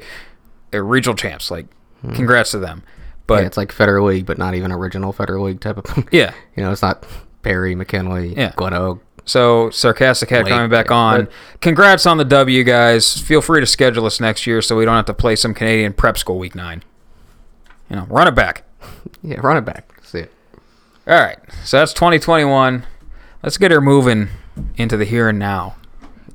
they're 0.71 0.83
regional 0.83 1.15
champs. 1.15 1.49
Like 1.51 1.67
hmm. 2.01 2.13
congrats 2.13 2.51
to 2.51 2.59
them. 2.59 2.83
Yeah, 2.85 2.91
But 3.27 3.43
it's 3.43 3.57
like 3.57 3.71
Federal 3.71 4.07
League, 4.07 4.25
but 4.25 4.37
not 4.37 4.55
even 4.55 4.71
original 4.71 5.13
Federal 5.13 5.45
League 5.45 5.61
type 5.61 5.77
of. 5.77 6.07
yeah, 6.11 6.33
You 6.55 6.63
know, 6.63 6.71
it's 6.71 6.81
not 6.81 7.05
Perry, 7.43 7.75
McKinley, 7.75 8.33
Yeah. 8.35 8.53
Glen 8.55 8.73
Oak. 8.73 9.03
So 9.25 9.69
sarcastic 9.69 10.31
Late, 10.31 10.47
coming 10.47 10.69
back 10.71 10.87
yeah, 10.89 10.95
on. 10.95 11.25
but- 11.25 11.33
Congrats 11.61 12.07
on 12.07 12.17
the 12.17 12.25
W, 12.25 12.63
guys. 12.63 13.15
Feel 13.19 13.41
free 13.41 13.59
to 13.59 13.67
schedule 13.67 14.07
us 14.07 14.19
next 14.19 14.47
year 14.47 14.61
so 14.63 14.75
we 14.75 14.85
don't 14.85 14.95
have 14.95 15.05
to 15.05 15.13
play 15.13 15.35
some 15.35 15.53
Canadian 15.53 15.93
prep 15.93 16.17
school 16.17 16.39
week 16.39 16.55
nine. 16.55 16.81
You 17.89 17.97
know, 17.97 18.05
run 18.09 18.27
it 18.27 18.35
back. 18.35 18.63
Yeah, 19.21 19.39
run 19.41 19.57
it 19.57 19.65
back. 19.65 19.91
See 20.03 20.19
it. 20.19 20.31
All 21.05 21.19
right, 21.19 21.37
so 21.65 21.77
that's 21.79 21.91
2021. 21.93 22.85
Let's 23.43 23.57
get 23.57 23.69
her 23.71 23.81
moving 23.81 24.29
into 24.77 24.97
the 24.97 25.05
here 25.05 25.29
and 25.29 25.39
now, 25.39 25.75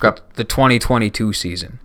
the 0.00 0.44
2022 0.44 1.32
season. 1.32 1.78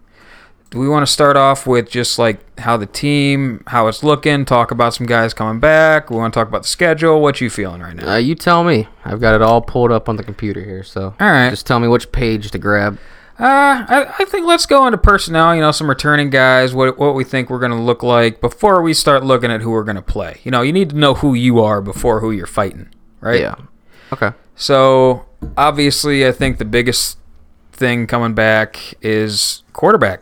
Do 0.69 0.77
we 0.77 0.87
want 0.87 1.05
to 1.05 1.11
start 1.11 1.35
off 1.35 1.65
with 1.65 1.89
just 1.89 2.19
like 2.19 2.59
how 2.59 2.77
the 2.77 2.85
team, 2.85 3.63
how 3.67 3.87
it's 3.87 4.03
looking? 4.03 4.45
Talk 4.45 4.69
about 4.69 4.93
some 4.93 5.07
guys 5.07 5.33
coming 5.33 5.59
back. 5.59 6.11
We 6.11 6.17
want 6.17 6.31
to 6.31 6.39
talk 6.39 6.47
about 6.47 6.61
the 6.61 6.67
schedule. 6.67 7.21
What 7.21 7.41
you 7.41 7.49
feeling 7.49 7.81
right 7.81 7.95
now? 7.95 8.13
Uh, 8.13 8.17
you 8.17 8.35
tell 8.35 8.63
me. 8.63 8.87
I've 9.03 9.19
got 9.19 9.33
it 9.33 9.41
all 9.41 9.61
pulled 9.61 9.91
up 9.91 10.07
on 10.07 10.15
the 10.15 10.23
computer 10.23 10.63
here, 10.63 10.83
so 10.83 11.15
All 11.19 11.31
right. 11.31 11.49
just 11.49 11.65
tell 11.65 11.79
me 11.79 11.87
which 11.87 12.11
page 12.11 12.51
to 12.51 12.59
grab. 12.59 12.99
Uh, 13.39 13.85
I, 13.87 14.15
I 14.19 14.25
think 14.25 14.45
let's 14.45 14.67
go 14.67 14.85
into 14.85 14.97
personnel. 14.99 15.55
You 15.55 15.61
know, 15.61 15.71
some 15.71 15.89
returning 15.89 16.29
guys. 16.29 16.75
What 16.75 16.99
what 16.99 17.15
we 17.15 17.23
think 17.23 17.49
we're 17.49 17.59
gonna 17.59 17.81
look 17.81 18.03
like 18.03 18.39
before 18.41 18.81
we 18.83 18.93
start 18.93 19.23
looking 19.23 19.49
at 19.49 19.61
who 19.61 19.71
we're 19.71 19.85
gonna 19.85 20.01
play. 20.03 20.39
You 20.43 20.51
know, 20.51 20.61
you 20.61 20.73
need 20.73 20.89
to 20.91 20.97
know 20.97 21.15
who 21.15 21.33
you 21.33 21.61
are 21.61 21.81
before 21.81 22.19
who 22.19 22.29
you're 22.31 22.45
fighting, 22.45 22.89
right? 23.21 23.39
Yeah. 23.39 23.55
Okay. 24.11 24.31
So 24.59 25.25
obviously, 25.57 26.27
I 26.27 26.33
think 26.33 26.57
the 26.57 26.65
biggest 26.65 27.17
thing 27.71 28.07
coming 28.07 28.33
back 28.33 28.93
is 29.01 29.63
quarterback. 29.71 30.21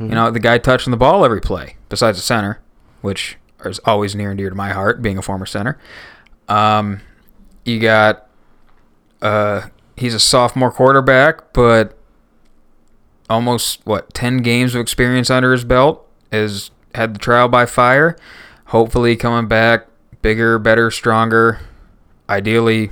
You 0.00 0.06
know, 0.06 0.30
the 0.30 0.40
guy 0.40 0.58
touching 0.58 0.90
the 0.90 0.96
ball 0.96 1.24
every 1.24 1.40
play, 1.40 1.76
besides 1.88 2.18
the 2.18 2.22
center, 2.22 2.60
which 3.02 3.36
is 3.64 3.78
always 3.84 4.16
near 4.16 4.30
and 4.30 4.38
dear 4.38 4.48
to 4.48 4.56
my 4.56 4.70
heart, 4.70 5.02
being 5.02 5.18
a 5.18 5.22
former 5.22 5.46
center. 5.46 5.78
Um, 6.48 7.00
you 7.64 7.78
got, 7.78 8.26
uh, 9.22 9.68
he's 9.96 10.14
a 10.14 10.18
sophomore 10.18 10.72
quarterback, 10.72 11.52
but 11.52 11.96
almost 13.30 13.80
what 13.84 14.12
ten 14.14 14.38
games 14.38 14.74
of 14.74 14.80
experience 14.80 15.30
under 15.30 15.52
his 15.52 15.64
belt. 15.64 16.08
Has 16.32 16.70
had 16.94 17.14
the 17.14 17.18
trial 17.18 17.48
by 17.48 17.66
fire. 17.66 18.16
Hopefully, 18.66 19.14
coming 19.14 19.46
back 19.46 19.86
bigger, 20.22 20.58
better, 20.58 20.90
stronger. 20.90 21.60
Ideally, 22.28 22.90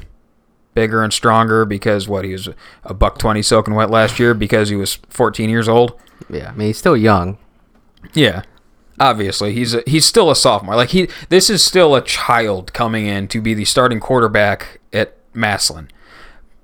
bigger 0.74 1.02
and 1.02 1.12
stronger 1.12 1.64
because 1.64 2.08
what 2.08 2.24
he 2.24 2.32
was 2.32 2.48
a 2.84 2.94
buck 2.94 3.18
twenty 3.18 3.42
soaking 3.42 3.74
wet 3.74 3.90
last 3.90 4.18
year 4.18 4.32
because 4.34 4.68
he 4.70 4.76
was 4.76 4.94
14 5.10 5.50
years 5.50 5.68
old. 5.68 5.98
Yeah. 6.30 6.50
I 6.50 6.54
mean, 6.54 6.68
he's 6.68 6.78
still 6.78 6.96
young. 6.96 7.36
Yeah, 8.14 8.42
obviously 8.98 9.52
he's 9.54 9.74
a, 9.74 9.82
he's 9.86 10.04
still 10.06 10.30
a 10.30 10.36
sophomore. 10.36 10.74
Like 10.76 10.90
he, 10.90 11.08
this 11.28 11.48
is 11.50 11.62
still 11.64 11.94
a 11.94 12.00
child 12.02 12.72
coming 12.72 13.06
in 13.06 13.28
to 13.28 13.40
be 13.40 13.54
the 13.54 13.64
starting 13.64 14.00
quarterback 14.00 14.80
at 14.92 15.16
Massillon. 15.34 15.88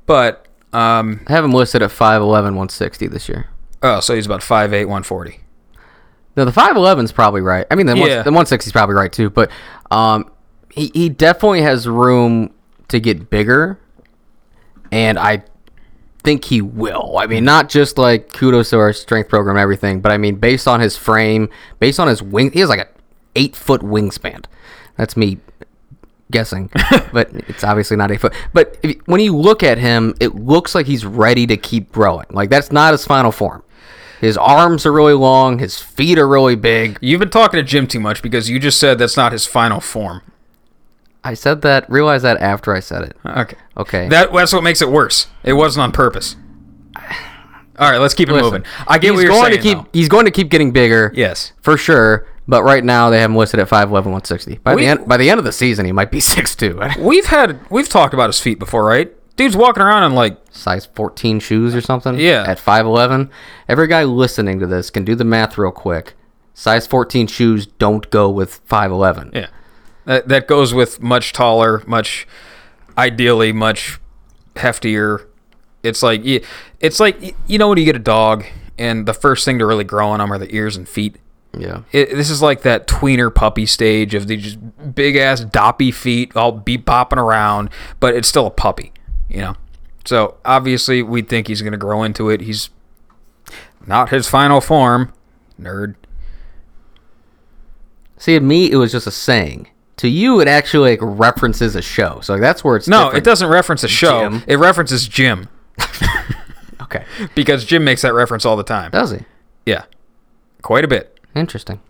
But 0.07 0.47
um, 0.73 1.21
I 1.27 1.33
have 1.33 1.45
him 1.45 1.53
listed 1.53 1.83
at 1.83 1.91
5'11", 1.91 2.27
160 2.27 3.07
this 3.09 3.29
year. 3.29 3.49
oh, 3.83 4.01
so 4.01 4.15
he's 4.15 4.27
about 4.27 4.41
5'8", 4.41 4.71
140. 4.87 5.41
No, 6.37 6.45
the 6.45 6.51
5'11's 6.51 7.13
probably 7.13 7.41
right. 7.41 7.67
I 7.71 7.75
mean, 7.75 7.87
the, 7.87 7.97
Yeah. 7.97 8.23
one, 8.23 8.25
the 8.25 8.41
160's 8.57 8.73
probably 8.73 8.95
right 8.95 9.13
too, 9.13 9.29
but 9.31 9.51
um, 9.91 10.31
he, 10.71 10.91
he 10.95 11.09
definitely 11.09 11.63
has 11.63 11.89
room 11.89 12.53
to 12.89 13.01
get 13.01 13.29
bigger, 13.31 13.79
and 14.91 15.19
I 15.19 15.43
think 16.23 16.45
he 16.45 16.61
will. 16.61 17.17
I 17.19 17.27
mean, 17.27 17.45
not 17.45 17.69
just 17.69 17.99
like 17.99 18.33
kudos 18.33 18.71
to 18.71 18.79
our 18.79 18.93
strength 18.93 19.29
program 19.29 19.57
and 19.57 19.63
everything, 19.63 20.01
but 20.01 20.13
I 20.13 20.19
mean, 20.19 20.37
based 20.37 20.69
on 20.69 20.81
his 20.81 20.97
frame, 20.97 21.49
based 21.79 22.01
on 22.01 22.09
his 22.09 22.23
wing, 22.23 22.53
he 22.53 22.61
has 22.61 22.69
like 22.69 22.81
a 22.81 22.89
eight 23.37 23.57
foot 23.57 23.83
wingspan. 23.83 24.45
That's 24.97 25.17
me 25.17 25.39
guessing, 26.31 26.71
but 27.13 27.31
it's 27.33 27.65
obviously 27.65 27.97
not 27.97 28.11
eight 28.11 28.21
foot. 28.21 28.35
But 28.53 28.77
if, 28.83 28.97
when 29.07 29.21
you 29.21 29.37
look 29.37 29.63
at 29.63 29.79
him, 29.79 30.15
it 30.21 30.35
looks 30.35 30.75
like 30.75 30.87
he's 30.87 31.07
ready 31.07 31.47
to 31.47 31.57
keep 31.57 31.93
growing. 31.93 32.27
Like 32.31 32.51
that's 32.51 32.73
not 32.73 32.93
his 32.93 33.05
final 33.07 33.33
form. 33.33 33.63
His 34.21 34.37
arms 34.37 34.85
are 34.85 34.93
really 34.93 35.15
long. 35.15 35.61
His 35.61 35.81
feet 35.81 36.19
are 36.19 36.27
really 36.27 36.57
big. 36.57 36.99
You've 37.01 37.21
been 37.21 37.31
talking 37.31 37.59
to 37.59 37.63
Jim 37.63 37.87
too 37.87 38.01
much 38.01 38.21
because 38.21 38.51
you 38.51 38.59
just 38.59 38.81
said 38.81 38.99
that's 38.99 39.17
not 39.17 39.31
his 39.31 39.47
final 39.47 39.81
form. 39.81 40.23
I 41.25 41.35
said 41.35 41.63
that. 41.63 41.89
Realize 41.91 42.23
that 42.23 42.39
after 42.41 42.75
I 42.75 42.81
said 42.81 43.03
it. 43.03 43.17
Okay. 43.27 43.57
Okay. 43.77 44.09
That 44.09 44.33
that's 44.33 44.53
what 44.53 44.63
makes 44.63 44.81
it 44.83 44.89
worse. 44.91 45.27
It 45.43 45.55
wasn't 45.55 45.83
on 45.85 45.93
purpose. 45.93 46.37
All 47.79 47.89
right, 47.89 47.99
let's 47.99 48.15
keep 48.15 48.29
it 48.29 48.33
Listen, 48.33 48.45
moving. 48.47 48.65
I 48.89 48.99
get 48.99 49.15
what 49.15 49.21
you're 49.21 49.31
going 49.31 49.53
saying. 49.53 49.57
to 49.59 49.63
keep. 49.63 49.79
though. 49.79 49.87
He's 49.93 50.09
going 50.09 50.25
to 50.25 50.33
keep 50.33 50.49
getting 50.51 50.73
bigger. 50.73 51.13
Yes. 51.15 51.53
for 51.63 51.77
sure. 51.77 52.27
But 52.49 52.65
right 52.65 52.83
now 52.83 53.11
they 53.11 53.21
have 53.21 53.31
him 53.31 53.37
listed 53.37 53.61
at 53.61 53.69
5'11", 53.69 53.91
160. 53.91 54.57
By 54.65 54.75
We- 54.75 54.83
the 54.83 54.89
end, 54.89 55.07
by 55.07 55.17
the 55.19 55.29
end 55.31 55.39
of 55.39 55.45
the 55.45 55.53
season, 55.53 55.85
he 55.87 55.93
might 55.93 56.11
be 56.11 56.19
6'2". 56.21 56.97
We've 56.97 57.27
had 57.27 57.61
we've 57.71 57.89
talked 57.89 58.15
about 58.15 58.29
his 58.31 58.41
feet 58.41 58.59
before, 58.59 58.85
right? 58.85 59.13
Dude's 59.37 59.57
walking 59.57 59.83
around 59.83 60.05
in 60.05 60.15
like 60.15 60.37
Size 60.51 60.87
14 60.87 61.39
shoes 61.41 61.73
or 61.75 61.81
something. 61.81 62.19
Yeah. 62.19 62.45
At 62.49 62.59
5'11". 62.59 63.31
Every 63.69 63.87
guy 63.87 64.03
listening 64.05 64.59
to 64.61 64.67
this 64.67 64.91
can 64.91 65.05
do 65.05 65.15
the 65.15 65.25
math 65.25 65.57
real 65.59 65.71
quick. 65.71 66.15
Size 66.55 66.87
14 66.89 67.27
shoes 67.29 67.67
don't 67.67 68.09
go 68.11 68.29
with 68.31 68.67
5'11". 68.67 69.35
yeah. 69.35 69.47
That 70.09 70.27
that 70.29 70.49
goes 70.49 70.73
with 70.73 71.03
much 71.03 71.35
taller, 71.35 71.83
much 71.87 72.27
ideally 72.97 73.53
much 73.53 74.01
heftier. 74.57 75.27
It's 75.83 76.03
like 76.03 76.23
it's 76.81 76.99
like 76.99 77.37
you 77.47 77.59
know 77.59 77.69
when 77.69 77.77
you 77.77 77.85
get 77.85 77.95
a 77.95 78.01
dog 78.01 78.47
and 78.79 79.05
the 79.05 79.13
first 79.13 79.45
thing 79.45 79.59
to 79.59 79.67
really 79.67 79.85
grow 79.85 80.09
on 80.09 80.21
them 80.21 80.33
are 80.33 80.39
the 80.39 80.53
ears 80.55 80.79
and 80.79 80.89
feet. 80.89 81.17
Yeah. 81.53 81.83
It, 81.93 82.09
this 82.15 82.31
is 82.31 82.41
like 82.41 82.63
that 82.63 82.87
tweener 82.87 83.35
puppy 83.35 83.67
stage 83.67 84.15
of 84.15 84.29
these 84.29 84.57
big 84.57 85.17
ass 85.17 85.45
doppy 85.45 85.91
feet 85.91 86.35
all 86.35 86.53
be 86.53 86.79
bopping 86.79 87.19
around, 87.19 87.69
but 88.01 88.15
it's 88.15 88.29
still 88.29 88.47
a 88.47 88.51
puppy, 88.51 88.95
you 89.29 89.43
know. 89.43 89.57
So 90.07 90.39
obviously 90.43 91.03
we 91.03 91.21
think 91.21 91.49
he's 91.49 91.61
gonna 91.61 91.77
grow 91.77 92.03
into 92.03 92.31
it. 92.31 92.41
He's 92.41 92.71
not 93.87 94.09
his 94.09 94.27
final 94.27 94.63
form, 94.63 95.13
nerd. 95.61 95.97
See, 98.17 98.33
to 98.33 98.41
me, 98.41 98.71
it 98.71 98.77
was 98.77 98.91
just 98.91 99.07
a 99.07 99.11
saying. 99.11 99.69
To 99.99 100.09
you, 100.09 100.41
it 100.41 100.49
actually 100.49 100.91
like 100.91 101.01
references 101.03 101.75
a 101.77 101.83
show. 101.83 102.21
So 102.23 102.33
like, 102.35 102.41
that's 102.43 102.63
where 102.65 102.77
it's 102.77 102.89
No, 102.89 103.11
it 103.11 103.25
doesn't 103.25 103.49
reference 103.49 103.83
a 103.85 103.89
show. 103.89 104.29
Jim. 104.31 104.43
It 104.47 104.57
references 104.57 105.07
Jim 105.09 105.49
Okay. 106.83 107.05
because 107.35 107.65
Jim 107.65 107.85
makes 107.85 108.03
that 108.03 108.15
reference 108.15 108.45
all 108.47 108.57
the 108.57 108.63
time. 108.65 108.91
Does 108.93 109.11
he? 109.11 109.19
Yeah, 109.67 109.85
quite 110.63 110.85
a 110.85 110.89
bit. 110.89 111.19
Interesting. 111.35 111.81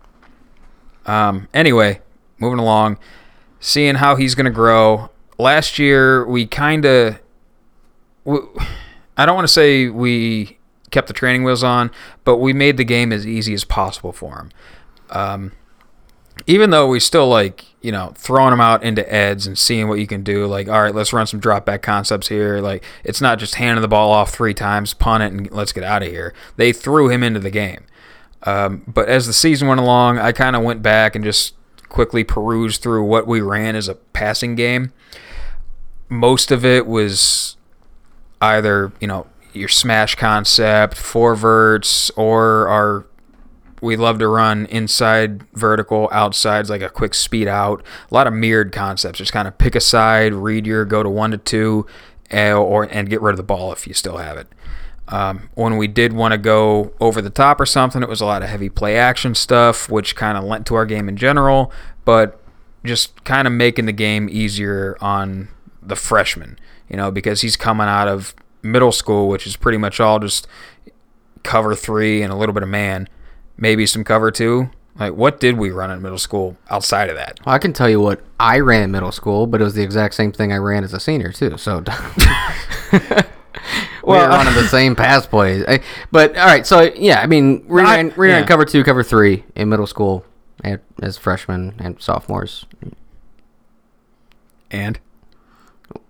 Um, 1.05 1.47
anyway, 1.53 2.01
moving 2.39 2.59
along, 2.59 2.97
seeing 3.59 3.95
how 3.95 4.15
he's 4.15 4.35
going 4.35 4.45
to 4.45 4.51
grow. 4.51 5.09
Last 5.37 5.79
year, 5.79 6.25
we 6.25 6.45
kind 6.45 6.85
of, 6.85 7.19
I 8.27 9.25
don't 9.25 9.35
want 9.35 9.47
to 9.47 9.53
say 9.53 9.87
we 9.87 10.57
kept 10.91 11.07
the 11.07 11.13
training 11.13 11.43
wheels 11.43 11.63
on, 11.63 11.91
but 12.25 12.37
we 12.37 12.51
made 12.53 12.77
the 12.77 12.83
game 12.83 13.13
as 13.13 13.25
easy 13.25 13.53
as 13.53 13.63
possible 13.63 14.11
for 14.11 14.39
him. 14.39 14.51
Um, 15.11 15.51
even 16.47 16.69
though 16.69 16.87
we 16.87 16.99
still 16.99 17.27
like, 17.27 17.65
you 17.81 17.91
know, 17.91 18.13
throwing 18.15 18.53
him 18.53 18.61
out 18.61 18.83
into 18.83 19.11
eds 19.13 19.47
and 19.47 19.57
seeing 19.57 19.87
what 19.87 19.99
you 19.99 20.07
can 20.07 20.23
do. 20.23 20.45
Like, 20.45 20.67
all 20.67 20.81
right, 20.81 20.93
let's 20.93 21.13
run 21.13 21.27
some 21.27 21.39
drop 21.39 21.65
back 21.65 21.81
concepts 21.81 22.27
here. 22.27 22.59
Like, 22.59 22.83
it's 23.03 23.21
not 23.21 23.39
just 23.39 23.55
handing 23.55 23.81
the 23.81 23.87
ball 23.87 24.11
off 24.11 24.31
three 24.31 24.53
times, 24.53 24.93
punt 24.93 25.23
it, 25.23 25.31
and 25.31 25.51
let's 25.51 25.71
get 25.71 25.83
out 25.83 26.03
of 26.03 26.09
here. 26.09 26.33
They 26.57 26.73
threw 26.73 27.09
him 27.09 27.23
into 27.23 27.39
the 27.39 27.49
game. 27.49 27.85
Um, 28.43 28.83
but 28.87 29.07
as 29.09 29.27
the 29.27 29.33
season 29.33 29.67
went 29.67 29.79
along, 29.79 30.17
I 30.17 30.31
kind 30.31 30.55
of 30.55 30.63
went 30.63 30.81
back 30.81 31.15
and 31.15 31.23
just 31.23 31.55
quickly 31.89 32.23
perused 32.23 32.81
through 32.81 33.03
what 33.03 33.27
we 33.27 33.41
ran 33.41 33.75
as 33.75 33.87
a 33.87 33.95
passing 33.95 34.55
game. 34.55 34.91
Most 36.07 36.51
of 36.51 36.65
it 36.65 36.87
was 36.87 37.57
either, 38.41 38.91
you 38.99 39.07
know, 39.07 39.27
your 39.53 39.67
smash 39.67 40.15
concept, 40.15 40.95
four 40.95 41.35
verts, 41.35 42.09
or 42.11 42.67
our 42.67 43.05
we 43.81 43.95
love 43.95 44.19
to 44.19 44.27
run 44.27 44.65
inside 44.67 45.43
vertical, 45.53 46.09
outsides 46.11 46.69
like 46.69 46.81
a 46.81 46.89
quick 46.89 47.13
speed 47.13 47.47
out. 47.47 47.83
A 48.09 48.13
lot 48.13 48.27
of 48.27 48.33
mirrored 48.33 48.71
concepts. 48.71 49.19
Just 49.19 49.33
kind 49.33 49.47
of 49.47 49.57
pick 49.57 49.75
a 49.75 49.79
side, 49.79 50.33
read 50.33 50.67
your 50.67 50.85
go 50.85 51.03
to 51.03 51.09
one 51.09 51.31
to 51.31 51.37
two, 51.37 51.85
eh, 52.31 52.51
or 52.51 52.83
and 52.83 53.09
get 53.09 53.21
rid 53.21 53.31
of 53.31 53.37
the 53.37 53.43
ball 53.43 53.71
if 53.71 53.87
you 53.87 53.93
still 53.93 54.17
have 54.17 54.37
it. 54.37 54.47
Um, 55.07 55.49
when 55.55 55.77
we 55.77 55.87
did 55.87 56.13
want 56.13 56.33
to 56.33 56.37
go 56.37 56.93
over 56.99 57.21
the 57.21 57.31
top 57.31 57.59
or 57.59 57.65
something, 57.65 58.03
it 58.03 58.09
was 58.09 58.21
a 58.21 58.25
lot 58.25 58.43
of 58.43 58.49
heavy 58.49 58.69
play 58.69 58.95
action 58.95 59.33
stuff, 59.33 59.89
which 59.89 60.15
kind 60.15 60.37
of 60.37 60.43
lent 60.43 60.67
to 60.67 60.75
our 60.75 60.85
game 60.85 61.09
in 61.09 61.17
general, 61.17 61.71
but 62.05 62.39
just 62.85 63.23
kind 63.23 63.47
of 63.47 63.53
making 63.53 63.85
the 63.85 63.91
game 63.91 64.29
easier 64.31 64.97
on 65.01 65.49
the 65.81 65.95
freshman, 65.95 66.59
you 66.87 66.95
know, 66.95 67.09
because 67.09 67.41
he's 67.41 67.55
coming 67.55 67.87
out 67.87 68.07
of 68.07 68.35
middle 68.61 68.91
school, 68.91 69.27
which 69.27 69.47
is 69.47 69.55
pretty 69.55 69.77
much 69.77 69.99
all 69.99 70.19
just 70.19 70.47
cover 71.43 71.73
three 71.73 72.21
and 72.21 72.31
a 72.31 72.35
little 72.35 72.53
bit 72.53 72.63
of 72.63 72.69
man, 72.69 73.09
maybe 73.59 73.85
some 73.85 74.03
cover 74.03 74.31
two. 74.31 74.69
Like, 74.99 75.13
what 75.13 75.39
did 75.39 75.57
we 75.57 75.69
run 75.71 75.91
in 75.91 76.01
middle 76.01 76.17
school 76.17 76.57
outside 76.69 77.09
of 77.09 77.15
that? 77.15 77.39
Well, 77.45 77.55
I 77.55 77.59
can 77.59 77.71
tell 77.71 77.89
you 77.89 78.01
what 78.01 78.21
I 78.39 78.59
ran 78.59 78.83
in 78.83 78.91
middle 78.91 79.11
school, 79.13 79.47
but 79.47 79.61
it 79.61 79.63
was 79.63 79.73
the 79.73 79.83
exact 79.83 80.13
same 80.15 80.31
thing 80.33 80.51
I 80.51 80.57
ran 80.57 80.83
as 80.83 80.93
a 80.93 80.99
senior 80.99 81.31
too. 81.31 81.57
So 81.57 81.77
we 82.91 82.99
Well, 84.03 84.23
were 84.23 84.27
running 84.29 84.53
the 84.55 84.67
same 84.67 84.95
pass 84.95 85.25
plays. 85.25 85.63
I- 85.67 85.81
But 86.11 86.37
all 86.37 86.45
right, 86.45 86.65
so 86.67 86.81
yeah, 86.95 87.21
I 87.21 87.27
mean, 87.27 87.65
we 87.67 87.81
I- 87.81 87.95
ran, 87.95 88.13
we 88.17 88.27
ran 88.27 88.41
yeah. 88.41 88.47
cover 88.47 88.65
two, 88.65 88.83
cover 88.83 89.03
three 89.03 89.45
in 89.55 89.69
middle 89.69 89.87
school. 89.87 90.25
as 91.01 91.17
freshmen 91.17 91.75
and 91.79 92.01
sophomores. 92.01 92.65
And 94.71 94.99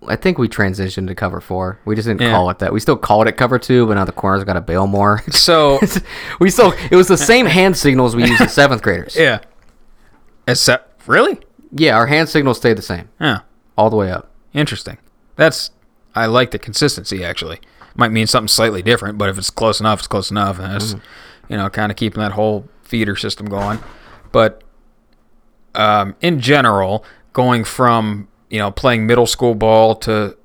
I 0.07 0.15
think 0.15 0.37
we 0.37 0.47
transitioned 0.47 1.07
to 1.07 1.15
cover 1.15 1.41
four. 1.41 1.79
We 1.85 1.93
just 1.95 2.07
didn't 2.07 2.21
Yeah. 2.21 2.31
call 2.31 2.49
it 2.49 2.59
that. 2.59 2.71
We 2.71 2.79
still 2.79 2.95
called 2.95 3.27
it 3.27 3.33
cover 3.33 3.59
two, 3.59 3.85
but 3.85 3.95
now 3.95 4.05
the 4.05 4.11
corners 4.13 4.43
got 4.45 4.53
to 4.53 4.61
bail 4.61 4.87
more. 4.87 5.21
so 5.29 5.79
we 6.39 6.49
still 6.49 6.73
it 6.89 6.95
was 6.95 7.07
the 7.07 7.17
same 7.17 7.45
hand 7.45 7.75
signals 7.77 8.15
we 8.15 8.25
used 8.25 8.41
as 8.41 8.53
seventh 8.53 8.81
graders. 8.81 9.15
yeah. 9.19 9.39
Except 10.47 11.05
really? 11.07 11.39
Yeah, 11.71 11.95
our 11.97 12.07
hand 12.07 12.29
signals 12.29 12.57
stayed 12.57 12.77
the 12.77 12.81
same 12.81 13.09
Yeah. 13.19 13.39
all 13.77 13.89
the 13.89 13.95
way 13.97 14.09
up. 14.11 14.29
Interesting. 14.53 14.97
That's 15.35 15.71
I 16.15 16.25
like 16.27 16.51
the 16.51 16.59
consistency 16.59 17.23
actually. 17.23 17.59
Might 17.95 18.11
mean 18.11 18.25
something 18.27 18.47
slightly 18.47 18.81
different, 18.81 19.17
but 19.17 19.27
if 19.29 19.37
it's 19.37 19.49
close 19.49 19.79
enough, 19.81 19.99
it's 19.99 20.07
close 20.07 20.31
enough, 20.31 20.59
and 20.59 20.71
that's 20.73 20.93
you 21.49 21.57
know 21.57 21.69
kind 21.69 21.91
of 21.91 21.97
keeping 21.97 22.21
that 22.21 22.31
whole 22.31 22.69
feeder 22.83 23.15
system 23.17 23.47
going. 23.47 23.79
But 24.31 24.63
um, 25.75 26.15
in 26.21 26.39
general, 26.39 27.03
going 27.33 27.63
from 27.65 28.28
you 28.49 28.59
know 28.59 28.71
playing 28.71 29.05
middle 29.05 29.27
school 29.27 29.55
ball 29.55 29.95
to 29.95 30.37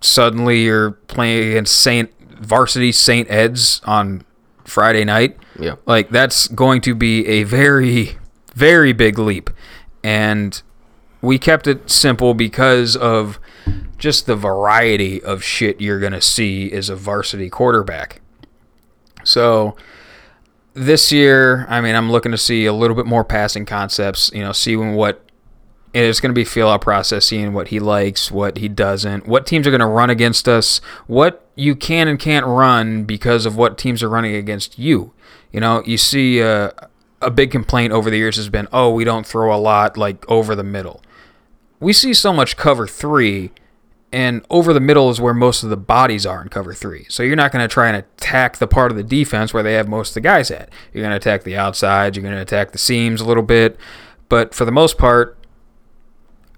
suddenly 0.00 0.62
you're 0.62 0.92
playing 0.92 1.50
against 1.50 1.78
Saint 1.78 2.12
varsity 2.40 2.92
Saint 2.92 3.30
Ed's 3.30 3.80
on 3.84 4.24
Friday 4.64 5.04
night. 5.04 5.36
Yeah. 5.58 5.76
Like 5.86 6.10
that's 6.10 6.48
going 6.48 6.80
to 6.82 6.94
be 6.94 7.26
a 7.26 7.42
very, 7.42 8.18
very 8.54 8.92
big 8.92 9.18
leap. 9.18 9.50
And 10.04 10.60
we 11.20 11.38
kept 11.38 11.66
it 11.66 11.90
simple 11.90 12.34
because 12.34 12.96
of 12.96 13.40
just 13.98 14.26
the 14.26 14.36
variety 14.36 15.22
of 15.22 15.42
shit 15.42 15.80
you're 15.80 15.98
going 15.98 16.12
to 16.12 16.20
see 16.20 16.70
as 16.72 16.88
a 16.88 16.96
varsity 16.96 17.50
quarterback. 17.50 18.20
So 19.24 19.76
this 20.74 21.10
year, 21.10 21.66
I 21.68 21.80
mean, 21.80 21.96
I'm 21.96 22.12
looking 22.12 22.30
to 22.30 22.38
see 22.38 22.66
a 22.66 22.72
little 22.72 22.94
bit 22.94 23.06
more 23.06 23.24
passing 23.24 23.66
concepts, 23.66 24.30
you 24.32 24.42
know, 24.42 24.52
seeing 24.52 24.94
what 24.94 25.27
it's 26.04 26.20
going 26.20 26.30
to 26.30 26.34
be 26.34 26.44
feel 26.44 26.68
out 26.68 26.80
process, 26.82 27.26
seeing 27.26 27.52
what 27.52 27.68
he 27.68 27.80
likes, 27.80 28.30
what 28.30 28.58
he 28.58 28.68
doesn't, 28.68 29.26
what 29.26 29.46
teams 29.46 29.66
are 29.66 29.70
going 29.70 29.80
to 29.80 29.86
run 29.86 30.10
against 30.10 30.48
us, 30.48 30.80
what 31.06 31.46
you 31.54 31.74
can 31.74 32.08
and 32.08 32.18
can't 32.18 32.46
run 32.46 33.04
because 33.04 33.46
of 33.46 33.56
what 33.56 33.78
teams 33.78 34.02
are 34.02 34.08
running 34.08 34.34
against 34.34 34.78
you. 34.78 35.12
You 35.52 35.60
know, 35.60 35.82
you 35.86 35.96
see 35.96 36.42
uh, 36.42 36.70
a 37.22 37.30
big 37.30 37.50
complaint 37.50 37.92
over 37.92 38.10
the 38.10 38.16
years 38.16 38.36
has 38.36 38.48
been, 38.48 38.68
oh, 38.72 38.92
we 38.92 39.04
don't 39.04 39.26
throw 39.26 39.54
a 39.54 39.58
lot 39.58 39.96
like 39.96 40.28
over 40.30 40.54
the 40.54 40.64
middle. 40.64 41.02
We 41.80 41.92
see 41.92 42.12
so 42.12 42.32
much 42.32 42.56
cover 42.56 42.86
three, 42.86 43.52
and 44.12 44.44
over 44.50 44.72
the 44.72 44.80
middle 44.80 45.10
is 45.10 45.20
where 45.20 45.34
most 45.34 45.62
of 45.62 45.70
the 45.70 45.76
bodies 45.76 46.26
are 46.26 46.42
in 46.42 46.48
cover 46.48 46.74
three. 46.74 47.06
So 47.08 47.22
you're 47.22 47.36
not 47.36 47.52
going 47.52 47.66
to 47.66 47.72
try 47.72 47.88
and 47.88 47.96
attack 47.96 48.58
the 48.58 48.66
part 48.66 48.90
of 48.90 48.96
the 48.96 49.04
defense 49.04 49.54
where 49.54 49.62
they 49.62 49.74
have 49.74 49.88
most 49.88 50.10
of 50.10 50.14
the 50.14 50.20
guys 50.20 50.50
at. 50.50 50.70
You're 50.92 51.02
going 51.02 51.12
to 51.12 51.16
attack 51.16 51.44
the 51.44 51.56
outside, 51.56 52.16
you're 52.16 52.22
going 52.22 52.34
to 52.34 52.40
attack 52.40 52.72
the 52.72 52.78
seams 52.78 53.20
a 53.20 53.24
little 53.24 53.42
bit, 53.42 53.78
but 54.28 54.54
for 54.54 54.64
the 54.64 54.72
most 54.72 54.98
part, 54.98 55.37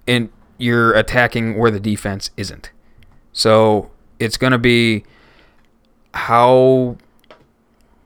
and 0.07 0.30
you're 0.59 0.92
attacking 0.92 1.57
where 1.59 1.70
the 1.70 1.80
defense 1.80 2.30
isn't. 2.36 2.70
So 3.32 3.90
it's 4.18 4.36
going 4.36 4.53
to 4.53 4.59
be 4.59 5.05
how 6.14 6.96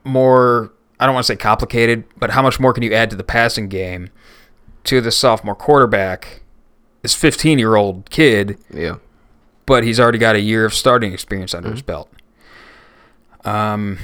more, 0.04 0.72
I 1.00 1.06
don't 1.06 1.14
want 1.14 1.26
to 1.26 1.32
say 1.32 1.36
complicated, 1.36 2.04
but 2.18 2.30
how 2.30 2.42
much 2.42 2.60
more 2.60 2.72
can 2.72 2.82
you 2.82 2.92
add 2.92 3.10
to 3.10 3.16
the 3.16 3.24
passing 3.24 3.68
game 3.68 4.10
to 4.84 5.00
the 5.00 5.10
sophomore 5.10 5.54
quarterback, 5.54 6.42
this 7.02 7.14
15 7.14 7.58
year 7.58 7.74
old 7.74 8.10
kid, 8.10 8.58
Yeah. 8.72 8.96
but 9.66 9.82
he's 9.82 9.98
already 9.98 10.18
got 10.18 10.36
a 10.36 10.40
year 10.40 10.64
of 10.66 10.74
starting 10.74 11.12
experience 11.12 11.54
under 11.54 11.70
his 11.70 11.82
belt. 11.82 12.10
Um, 13.44 13.98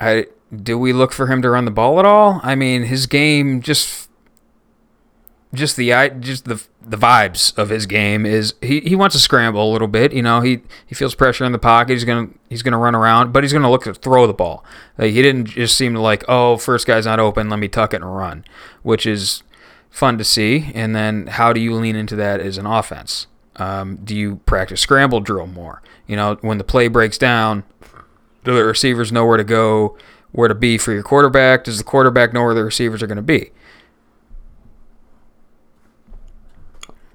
I 0.00 0.26
do 0.62 0.78
we 0.78 0.92
look 0.92 1.12
for 1.12 1.26
him 1.26 1.42
to 1.42 1.50
run 1.50 1.64
the 1.64 1.70
ball 1.72 1.98
at 1.98 2.04
all? 2.06 2.40
I 2.44 2.54
mean, 2.54 2.84
his 2.84 3.06
game 3.06 3.60
just 3.60 4.05
just 5.54 5.76
the 5.76 5.90
just 6.20 6.44
the 6.44 6.62
the 6.86 6.96
vibes 6.96 7.56
of 7.58 7.68
his 7.68 7.86
game 7.86 8.24
is 8.24 8.54
he, 8.62 8.80
he 8.80 8.94
wants 8.94 9.14
to 9.14 9.20
scramble 9.20 9.68
a 9.68 9.72
little 9.72 9.88
bit. 9.88 10.12
You 10.12 10.22
know, 10.22 10.40
he 10.40 10.60
he 10.86 10.94
feels 10.94 11.14
pressure 11.14 11.44
in 11.44 11.52
the 11.52 11.58
pocket. 11.58 11.92
He's 11.94 12.04
gonna 12.04 12.28
he's 12.48 12.62
gonna 12.62 12.78
run 12.78 12.94
around, 12.94 13.32
but 13.32 13.42
he's 13.42 13.52
gonna 13.52 13.70
look 13.70 13.84
to 13.84 13.94
throw 13.94 14.26
the 14.26 14.34
ball. 14.34 14.64
Like, 14.98 15.12
he 15.12 15.22
didn't 15.22 15.46
just 15.46 15.76
seem 15.76 15.94
to 15.94 16.00
like, 16.00 16.24
oh, 16.28 16.56
first 16.56 16.86
guy's 16.86 17.06
not 17.06 17.18
open, 17.18 17.48
let 17.48 17.58
me 17.58 17.68
tuck 17.68 17.92
it 17.92 18.02
and 18.02 18.16
run, 18.16 18.44
which 18.82 19.06
is 19.06 19.42
fun 19.90 20.18
to 20.18 20.24
see. 20.24 20.70
And 20.74 20.94
then 20.94 21.26
how 21.26 21.52
do 21.52 21.60
you 21.60 21.74
lean 21.74 21.96
into 21.96 22.16
that 22.16 22.40
as 22.40 22.58
an 22.58 22.66
offense? 22.66 23.26
Um, 23.56 23.96
do 24.04 24.14
you 24.14 24.36
practice 24.46 24.80
scramble 24.80 25.20
drill 25.20 25.46
more? 25.46 25.82
You 26.06 26.16
know, 26.16 26.36
when 26.42 26.58
the 26.58 26.64
play 26.64 26.88
breaks 26.88 27.18
down, 27.18 27.64
do 28.44 28.54
the 28.54 28.64
receivers 28.64 29.10
know 29.10 29.24
where 29.26 29.38
to 29.38 29.44
go, 29.44 29.96
where 30.32 30.48
to 30.48 30.54
be 30.54 30.76
for 30.78 30.92
your 30.92 31.02
quarterback? 31.02 31.64
Does 31.64 31.78
the 31.78 31.84
quarterback 31.84 32.32
know 32.32 32.44
where 32.44 32.54
the 32.54 32.64
receivers 32.64 33.02
are 33.02 33.06
going 33.06 33.16
to 33.16 33.22
be? 33.22 33.50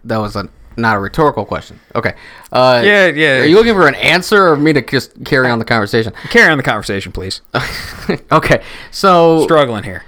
That 0.04 0.18
was 0.18 0.36
a 0.36 0.50
not 0.78 0.96
a 0.96 1.00
rhetorical 1.00 1.46
question. 1.46 1.80
Okay. 1.96 2.16
Uh, 2.52 2.82
Yeah, 2.84 3.08
yeah. 3.08 3.40
Are 3.40 3.46
you 3.46 3.56
looking 3.56 3.74
for 3.74 3.88
an 3.88 3.96
answer 3.96 4.50
or 4.50 4.58
me 4.58 4.74
to 4.74 4.82
just 4.82 5.24
carry 5.26 5.50
on 5.50 5.60
the 5.60 5.66
conversation? 5.66 6.14
Carry 6.30 6.50
on 6.50 6.58
the 6.58 6.64
conversation, 6.64 7.12
please. 7.12 7.42
okay. 8.32 8.64
So 8.90 9.44
Struggling 9.44 9.84
here. 9.84 10.04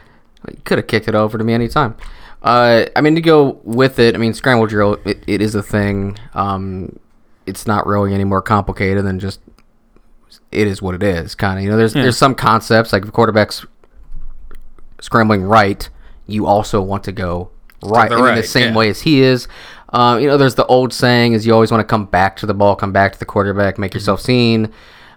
You 0.50 0.62
could 0.64 0.78
have 0.78 0.88
kicked 0.88 1.08
it 1.08 1.16
over 1.16 1.38
to 1.38 1.44
me 1.44 1.54
anytime. 1.54 1.96
Uh, 2.42 2.86
I 2.96 3.02
mean, 3.02 3.16
to 3.16 3.22
go 3.22 3.62
with 3.64 4.00
it, 4.00 4.16
I 4.16 4.18
mean, 4.18 4.34
scramble 4.34 4.68
drill, 4.68 4.98
it, 5.06 5.24
it 5.28 5.42
is 5.42 5.56
a 5.56 5.64
thing. 5.64 6.18
Um, 6.34 7.00
it's 7.46 7.66
not 7.66 7.88
really 7.88 8.14
any 8.14 8.26
more 8.26 8.42
complicated 8.42 9.06
than 9.06 9.20
just 9.20 9.40
it 10.52 10.68
is 10.68 10.82
what 10.82 10.96
it 10.96 11.04
is, 11.04 11.36
kind 11.36 11.58
of. 11.58 11.64
You 11.64 11.72
know, 11.72 11.78
there's 11.78 11.94
there's 11.94 12.18
some 12.18 12.36
concepts 12.36 12.92
like 12.92 13.04
if 13.04 13.10
a 13.10 13.12
quarterbacks 13.12 13.66
scrambling 15.00 15.44
right, 15.44 15.90
you 16.28 16.46
also 16.46 16.82
want 16.82 17.04
to 17.06 17.12
go 17.12 17.50
right, 17.82 18.10
the 18.10 18.16
I 18.16 18.18
mean, 18.18 18.26
right, 18.26 18.36
the 18.36 18.44
same 18.44 18.72
yeah. 18.74 18.78
way 18.78 18.90
as 18.90 19.02
he 19.02 19.22
is. 19.22 19.48
Um, 19.94 20.20
you 20.20 20.28
know, 20.28 20.38
there's 20.38 20.56
the 20.56 20.66
old 20.66 20.92
saying 20.92 21.34
is 21.34 21.46
you 21.46 21.54
always 21.54 21.72
want 21.72 21.82
to 21.82 21.86
come 21.86 22.06
back 22.06 22.36
to 22.38 22.46
the 22.46 22.54
ball, 22.54 22.76
come 22.76 22.92
back 22.92 23.14
to 23.14 23.20
the 23.20 23.26
quarterback, 23.26 23.78
make 23.78 23.94
yourself 23.94 24.20
seen. 24.22 24.72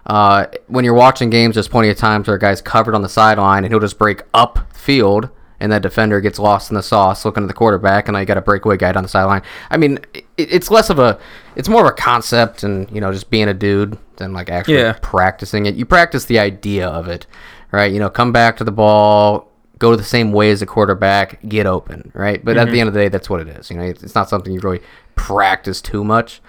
Uh, 0.05 0.45
when 0.67 0.85
you're 0.85 0.93
watching 0.93 1.29
games, 1.29 1.55
there's 1.55 1.67
plenty 1.67 1.89
of 1.89 1.97
times 1.97 2.27
where 2.27 2.37
a 2.37 2.39
guy's 2.39 2.61
covered 2.61 2.95
on 2.95 3.01
the 3.01 3.09
sideline 3.09 3.63
and 3.65 3.73
he'll 3.73 3.79
just 3.81 3.97
break 3.97 4.21
up 4.33 4.71
field, 4.73 5.29
and 5.59 5.71
that 5.71 5.81
defender 5.81 6.21
gets 6.21 6.37
lost 6.39 6.69
in 6.69 6.75
the 6.75 6.83
sauce 6.83 7.25
looking 7.25 7.43
at 7.43 7.47
the 7.47 7.53
quarterback, 7.53 8.07
and 8.07 8.13
now 8.13 8.19
you 8.19 8.25
got 8.25 8.37
a 8.37 8.41
breakaway 8.41 8.77
guy 8.77 8.91
down 8.91 9.01
the 9.03 9.09
sideline. 9.09 9.41
I 9.71 9.77
mean, 9.77 9.97
it, 10.13 10.23
it's 10.37 10.69
less 10.71 10.89
of 10.91 10.99
a, 10.99 11.19
it's 11.55 11.67
more 11.67 11.81
of 11.81 11.87
a 11.87 11.93
concept 11.93 12.63
and 12.63 12.89
you 12.91 13.01
know 13.01 13.11
just 13.11 13.29
being 13.31 13.49
a 13.49 13.53
dude 13.55 13.97
than 14.17 14.31
like 14.33 14.49
actually 14.49 14.75
Yeah. 14.77 14.97
practicing 15.01 15.65
it. 15.65 15.75
You 15.75 15.85
practice 15.85 16.25
the 16.25 16.37
idea 16.39 16.87
of 16.87 17.07
it, 17.07 17.25
right? 17.71 17.91
You 17.91 17.99
know, 17.99 18.09
come 18.09 18.31
back 18.31 18.55
to 18.57 18.63
the 18.63 18.71
ball, 18.71 19.46
go 19.77 19.95
the 19.95 20.03
same 20.03 20.31
way 20.31 20.49
as 20.51 20.61
a 20.61 20.65
quarterback, 20.65 21.39
get 21.47 21.65
open, 21.65 22.11
right? 22.13 22.43
But 22.43 22.57
at 22.57 22.69
the 22.71 22.79
end 22.79 22.87
of 22.87 22.93
the 22.93 22.99
day, 22.99 23.09
that's 23.09 23.29
what 23.29 23.41
it 23.41 23.47
is. 23.47 23.69
You 23.69 23.77
know, 23.77 23.83
it's, 23.83 24.15
not 24.15 24.29
something 24.29 24.51
you 24.51 24.59
really 24.59 24.81
practice 25.15 25.81
too 25.81 26.03
much. 26.03 26.41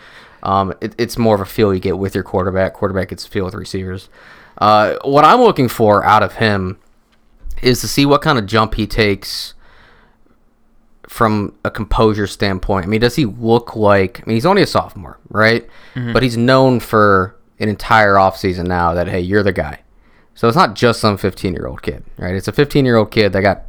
Um, 0.42 0.74
it, 0.80 0.94
it's 0.98 1.18
more 1.18 1.34
of 1.34 1.40
a 1.40 1.44
feel 1.44 1.74
you 1.74 1.80
get 1.80 1.98
with 1.98 2.14
your 2.14 2.24
quarterback. 2.24 2.74
Quarterback 2.74 3.08
gets 3.08 3.26
a 3.26 3.28
feel 3.28 3.44
with 3.44 3.54
receivers. 3.54 4.08
Uh, 4.58 4.96
what 5.04 5.24
I'm 5.24 5.40
looking 5.40 5.68
for 5.68 6.04
out 6.04 6.22
of 6.22 6.34
him 6.34 6.78
is 7.62 7.80
to 7.80 7.88
see 7.88 8.06
what 8.06 8.22
kind 8.22 8.38
of 8.38 8.46
jump 8.46 8.74
he 8.74 8.86
takes 8.86 9.54
from 11.08 11.54
a 11.64 11.70
composure 11.70 12.26
standpoint. 12.26 12.84
I 12.84 12.88
mean, 12.88 13.00
does 13.00 13.16
he 13.16 13.24
look 13.24 13.74
like? 13.74 14.20
I 14.20 14.24
mean, 14.26 14.36
he's 14.36 14.46
only 14.46 14.62
a 14.62 14.66
sophomore, 14.66 15.18
right? 15.30 15.68
But 16.12 16.22
he's 16.22 16.36
known 16.36 16.80
for 16.80 17.36
an 17.58 17.68
entire 17.68 18.14
offseason 18.14 18.66
now 18.66 18.94
that 18.94 19.08
hey, 19.08 19.20
you're 19.20 19.42
the 19.42 19.52
guy. 19.52 19.80
So 20.38 20.46
it's 20.46 20.56
not 20.56 20.76
just 20.76 21.00
some 21.00 21.16
15 21.18 21.52
year 21.52 21.66
old 21.66 21.82
kid, 21.82 22.04
right? 22.16 22.32
It's 22.36 22.46
a 22.46 22.52
15 22.52 22.84
year 22.84 22.94
old 22.94 23.10
kid 23.10 23.32
that 23.32 23.40
got 23.42 23.62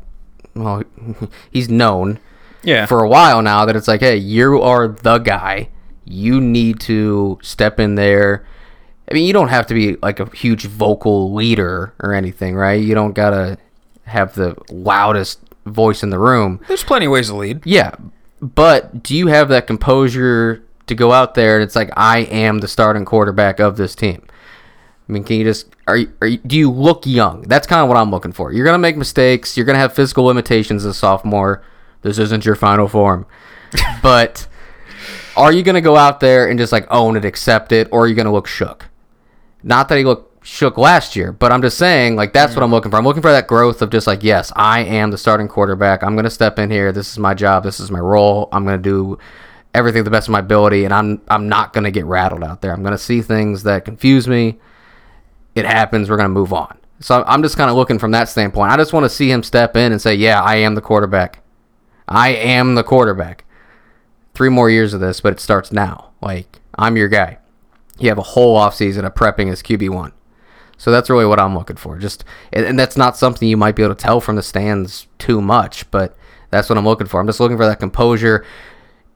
well, 0.53 0.83
he's 1.51 1.67
known 1.67 2.19
Yeah. 2.61 2.85
for 2.85 3.03
a 3.03 3.09
while 3.09 3.41
now 3.41 3.65
that 3.65 3.75
it's 3.75 3.87
like, 3.87 4.01
hey, 4.01 4.17
you 4.17 4.61
are 4.61 4.87
the 4.87 5.17
guy. 5.17 5.69
You 6.05 6.39
need 6.39 6.79
to 6.81 7.39
step 7.41 7.79
in 7.79 7.95
there. 7.95 8.45
I 9.09 9.15
mean, 9.15 9.25
you 9.25 9.33
don't 9.33 9.47
have 9.47 9.65
to 9.67 9.73
be 9.73 9.95
like 10.03 10.19
a 10.19 10.29
huge 10.35 10.67
vocal 10.67 11.33
leader 11.33 11.91
or 12.01 12.13
anything, 12.13 12.55
right? 12.55 12.79
You 12.79 12.93
don't 12.93 13.13
gotta 13.13 13.57
have 14.03 14.35
the 14.35 14.55
loudest 14.69 15.39
voice 15.65 16.03
in 16.03 16.11
the 16.11 16.19
room. 16.19 16.59
There's 16.67 16.83
plenty 16.83 17.07
of 17.07 17.11
ways 17.13 17.29
to 17.29 17.35
lead. 17.35 17.61
Yeah, 17.65 17.95
but 18.41 19.01
do 19.01 19.15
you 19.15 19.25
have 19.25 19.49
that 19.49 19.65
composure 19.65 20.63
to 20.85 20.93
go 20.93 21.13
out 21.13 21.33
there 21.33 21.55
and 21.55 21.63
it's 21.63 21.75
like 21.75 21.89
I 21.97 22.19
am 22.19 22.59
the 22.59 22.67
starting 22.67 23.05
quarterback 23.05 23.59
of 23.59 23.75
this 23.77 23.95
team? 23.95 24.21
I 25.09 25.11
mean, 25.11 25.23
can 25.23 25.37
you 25.37 25.43
just 25.43 25.75
are 25.87 25.97
you, 25.97 26.13
are 26.21 26.27
you, 26.27 26.37
do 26.37 26.55
you 26.55 26.71
look 26.71 27.07
young? 27.07 27.41
That's 27.41 27.65
kind 27.65 27.81
of 27.81 27.89
what 27.89 27.97
I'm 27.97 28.11
looking 28.11 28.31
for. 28.31 28.53
You're 28.53 28.65
gonna 28.65 28.77
make 28.77 28.95
mistakes. 28.95 29.57
You're 29.57 29.65
gonna 29.65 29.79
have 29.79 29.93
physical 29.93 30.25
limitations 30.25 30.85
as 30.85 30.91
a 30.91 30.93
sophomore. 30.93 31.63
This 32.03 32.19
isn't 32.19 32.45
your 32.45 32.55
final 32.55 32.87
form, 32.87 33.25
but 34.03 34.47
are 35.35 35.51
you 35.51 35.63
gonna 35.63 35.81
go 35.81 35.95
out 35.95 36.19
there 36.19 36.47
and 36.47 36.59
just 36.59 36.71
like 36.71 36.85
own 36.91 37.17
it, 37.17 37.25
accept 37.25 37.71
it, 37.71 37.89
or 37.91 38.03
are 38.03 38.07
you 38.07 38.13
gonna 38.13 38.31
look 38.31 38.45
shook? 38.45 38.87
Not 39.63 39.89
that 39.89 39.97
he 39.97 40.03
looked 40.03 40.45
shook 40.45 40.77
last 40.77 41.15
year, 41.15 41.31
but 41.31 41.51
I'm 41.51 41.63
just 41.63 41.79
saying 41.79 42.15
like 42.15 42.31
that's 42.31 42.53
what 42.53 42.61
I'm 42.61 42.69
mm. 42.69 42.73
looking 42.73 42.91
for. 42.91 42.97
I'm 42.97 43.03
looking 43.03 43.23
for 43.23 43.31
that 43.31 43.47
growth 43.47 43.81
of 43.81 43.89
just 43.89 44.05
like 44.05 44.21
yes, 44.21 44.51
I 44.55 44.81
am 44.81 45.09
the 45.09 45.17
starting 45.17 45.47
quarterback. 45.47 46.03
I'm 46.03 46.15
gonna 46.15 46.29
step 46.29 46.59
in 46.59 46.69
here. 46.69 46.91
This 46.91 47.11
is 47.11 47.17
my 47.17 47.33
job. 47.33 47.63
This 47.63 47.79
is 47.79 47.89
my 47.89 47.99
role. 47.99 48.47
I'm 48.51 48.63
gonna 48.63 48.77
do 48.77 49.17
everything 49.73 50.01
to 50.01 50.03
the 50.03 50.11
best 50.11 50.27
of 50.27 50.33
my 50.33 50.39
ability, 50.39 50.85
and 50.85 50.93
I'm 50.93 51.19
I'm 51.29 51.49
not 51.49 51.73
gonna 51.73 51.89
get 51.89 52.05
rattled 52.05 52.43
out 52.43 52.61
there. 52.61 52.73
I'm 52.73 52.83
gonna 52.83 52.99
see 52.99 53.23
things 53.23 53.63
that 53.63 53.85
confuse 53.85 54.27
me. 54.27 54.59
It 55.59 55.65
happens. 55.65 56.09
We're 56.09 56.17
gonna 56.17 56.29
move 56.29 56.53
on. 56.53 56.77
So 56.99 57.23
I'm 57.27 57.43
just 57.43 57.57
kind 57.57 57.69
of 57.69 57.75
looking 57.75 57.99
from 57.99 58.11
that 58.11 58.27
standpoint. 58.29 58.71
I 58.71 58.77
just 58.77 58.93
want 58.93 59.05
to 59.05 59.09
see 59.09 59.31
him 59.31 59.43
step 59.43 59.77
in 59.77 59.91
and 59.91 60.01
say, 60.01 60.15
"Yeah, 60.15 60.41
I 60.41 60.55
am 60.55 60.75
the 60.75 60.81
quarterback. 60.81 61.39
I 62.07 62.29
am 62.29 62.75
the 62.75 62.83
quarterback." 62.83 63.45
Three 64.33 64.49
more 64.49 64.69
years 64.69 64.93
of 64.93 64.99
this, 64.99 65.21
but 65.21 65.33
it 65.33 65.39
starts 65.39 65.71
now. 65.71 66.09
Like 66.21 66.59
I'm 66.75 66.97
your 66.97 67.07
guy. 67.07 67.37
You 67.99 68.09
have 68.09 68.17
a 68.17 68.23
whole 68.23 68.57
offseason 68.57 69.05
of 69.05 69.13
prepping 69.13 69.51
as 69.51 69.61
QB 69.61 69.89
one. 69.89 70.13
So 70.77 70.91
that's 70.91 71.09
really 71.09 71.25
what 71.25 71.39
I'm 71.39 71.55
looking 71.55 71.75
for. 71.75 71.97
Just 71.97 72.23
and 72.53 72.79
that's 72.79 72.95
not 72.95 73.17
something 73.17 73.47
you 73.47 73.57
might 73.57 73.75
be 73.75 73.83
able 73.83 73.95
to 73.95 74.01
tell 74.01 74.21
from 74.21 74.37
the 74.37 74.43
stands 74.43 75.07
too 75.17 75.41
much, 75.41 75.89
but 75.91 76.17
that's 76.51 76.69
what 76.69 76.77
I'm 76.77 76.85
looking 76.85 77.07
for. 77.07 77.19
I'm 77.19 77.27
just 77.27 77.41
looking 77.41 77.57
for 77.57 77.65
that 77.65 77.79
composure, 77.79 78.45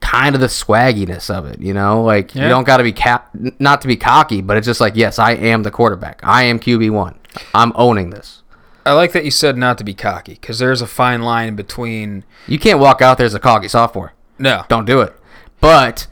kind 0.04 0.36
of 0.36 0.42
the 0.42 0.48
swagginess 0.48 1.30
of 1.34 1.46
it. 1.46 1.60
You 1.62 1.74
know, 1.74 2.04
like 2.04 2.36
Yeah. 2.36 2.44
you 2.44 2.50
don't 2.50 2.66
got 2.66 2.78
to 2.78 2.84
be 2.84 2.92
cap, 2.92 3.30
not 3.60 3.82
to 3.82 3.88
be 3.88 3.96
cocky, 3.96 4.42
but 4.42 4.58
it's 4.58 4.66
just 4.68 4.82
like, 4.82 4.96
yes, 4.96 5.18
I 5.18 5.32
am 5.32 5.64
the 5.64 5.72
quarterback. 5.72 6.20
I 6.24 6.44
am 6.44 6.60
QB 6.60 6.90
one. 6.92 7.16
I'm 7.56 7.72
owning 7.76 8.10
this. 8.10 8.42
I 8.86 8.92
like 8.94 9.14
that 9.14 9.24
you 9.24 9.32
said 9.32 9.58
not 9.58 9.78
to 9.78 9.84
be 9.86 9.94
cocky 9.94 10.34
because 10.34 10.60
there's 10.60 10.82
a 10.82 10.88
fine 10.88 11.22
line 11.22 11.56
between 11.56 12.26
You 12.48 12.60
can't 12.60 12.80
walk 12.80 13.02
out 13.02 13.18
there 13.18 13.26
as 13.26 13.34
a 13.34 13.40
cocky 13.40 13.70
sophomore. 13.70 14.14
no. 14.38 14.64
Don't 14.68 14.86
do 14.86 15.00
it. 15.02 15.14
But 15.62 16.08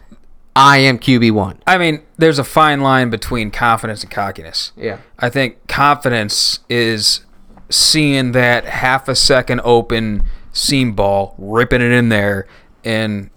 I 0.55 0.77
am 0.77 0.97
QB 0.97 1.31
one. 1.31 1.59
I 1.67 1.77
mean, 1.77 2.01
there's 2.17 2.39
a 2.39 2.43
fine 2.45 2.79
line 2.81 3.09
between 3.09 3.51
confidence 3.51 4.03
and 4.03 4.11
cockiness. 4.11 4.71
Yeah. 4.77 4.99
I 5.19 5.29
think 5.29 5.67
confidence 5.67 6.59
is 6.69 7.25
seeing 7.69 8.31
that 8.33 8.63
half 8.65 9.07
a 9.09 9.15
second 9.15 9.61
open 9.65 10.23
seam 10.53 10.93
ball, 10.93 11.35
ripping 11.37 11.81
it 11.81 11.91
in 11.91 12.07
there, 12.09 12.47
and 12.85 13.29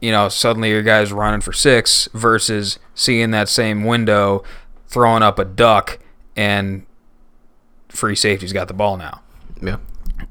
you 0.00 0.10
know 0.10 0.28
suddenly 0.28 0.70
your 0.70 0.82
guy's 0.82 1.12
running 1.12 1.40
for 1.40 1.52
six 1.52 2.08
versus 2.14 2.78
seeing 2.94 3.30
that 3.30 3.48
same 3.48 3.84
window, 3.84 4.42
throwing 4.88 5.22
up 5.22 5.38
a 5.38 5.44
duck, 5.44 5.98
and 6.36 6.86
free 7.88 8.16
safety's 8.16 8.52
got 8.52 8.68
the 8.68 8.74
ball 8.74 8.96
now. 8.96 9.20
Yeah. 9.60 9.76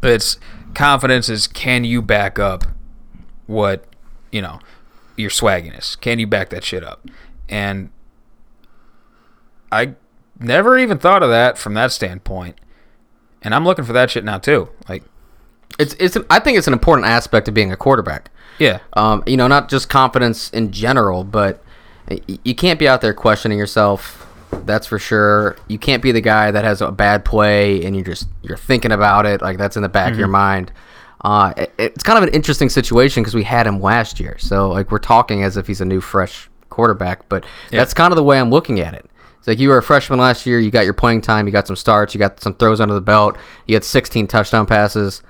It's 0.03 0.37
confidence 0.73 1.29
is 1.29 1.47
can 1.47 1.83
you 1.83 2.01
back 2.01 2.39
up 2.39 2.65
what 3.47 3.85
you 4.31 4.41
know 4.41 4.59
your 5.17 5.29
swagginess? 5.29 5.99
Can 5.99 6.19
you 6.19 6.27
back 6.27 6.49
that 6.49 6.63
shit 6.63 6.83
up? 6.83 7.05
And 7.47 7.89
I 9.71 9.95
never 10.39 10.77
even 10.77 10.97
thought 10.97 11.23
of 11.23 11.29
that 11.29 11.57
from 11.57 11.73
that 11.73 11.91
standpoint. 11.91 12.59
And 13.41 13.53
I'm 13.53 13.65
looking 13.65 13.85
for 13.85 13.93
that 13.93 14.11
shit 14.11 14.23
now 14.23 14.37
too. 14.37 14.69
Like, 14.87 15.03
It's 15.77 15.95
it's. 15.99 16.15
An, 16.15 16.25
I 16.29 16.39
think 16.39 16.57
it's 16.57 16.67
an 16.67 16.73
important 16.73 17.07
aspect 17.07 17.47
of 17.47 17.53
being 17.53 17.71
a 17.71 17.77
quarterback. 17.77 18.31
Yeah, 18.59 18.79
Um, 18.93 19.23
you 19.25 19.37
know, 19.37 19.47
not 19.47 19.69
just 19.69 19.89
confidence 19.89 20.49
in 20.51 20.71
general, 20.71 21.23
but 21.23 21.63
you 22.43 22.55
can't 22.55 22.79
be 22.79 22.87
out 22.87 23.01
there 23.01 23.13
questioning 23.13 23.57
yourself. 23.57 24.25
That's 24.65 24.87
for 24.87 24.97
sure. 24.97 25.55
You 25.67 25.77
can't 25.77 26.01
be 26.01 26.11
the 26.11 26.21
guy 26.21 26.49
that 26.51 26.63
has 26.63 26.81
a 26.81 26.91
bad 26.91 27.23
play 27.23 27.83
and 27.85 27.95
you're 27.95 28.05
just 28.05 28.27
you're 28.41 28.57
thinking 28.57 28.91
about 28.91 29.25
it 29.25 29.41
like 29.41 29.57
that's 29.57 29.75
in 29.77 29.83
the 29.83 29.89
back 29.89 30.11
of 30.11 30.17
your 30.19 30.27
mind. 30.27 30.71
Uh, 31.21 31.53
it- 31.57 31.73
it's 31.77 32.03
kind 32.03 32.17
of 32.17 32.23
an 32.23 32.33
interesting 32.33 32.69
situation 32.69 33.21
because 33.23 33.35
we 33.35 33.43
had 33.43 33.67
him 33.67 33.79
last 33.81 34.19
year, 34.19 34.37
so 34.39 34.69
like 34.69 34.89
we're 34.91 34.97
talking 34.99 35.43
as 35.43 35.55
if 35.57 35.67
he's 35.67 35.81
a 35.81 35.85
new 35.85 36.01
fresh 36.01 36.49
quarterback, 36.69 37.27
but 37.29 37.43
that's 37.79 37.93
kind 37.93 38.11
of 38.11 38.15
the 38.15 38.23
way 38.23 38.39
I'm 38.39 38.49
looking 38.49 38.79
at 38.79 38.93
it. 38.93 39.05
It's 39.37 39.47
like 39.47 39.59
you 39.59 39.69
were 39.69 39.77
a 39.77 39.83
freshman 39.83 40.17
last 40.19 40.45
year, 40.45 40.59
you 40.59 40.71
got 40.71 40.85
your 40.85 40.93
playing 40.93 41.21
time, 41.21 41.45
you 41.45 41.51
got 41.51 41.67
some 41.67 41.75
starts, 41.75 42.13
you 42.15 42.19
got 42.19 42.39
some 42.41 42.53
throws 42.55 42.79
under 42.81 42.93
the 42.95 43.01
belt, 43.01 43.37
you 43.67 43.75
had 43.75 43.83
16 43.83 44.27
touchdown 44.27 44.65
passes. 44.65 45.21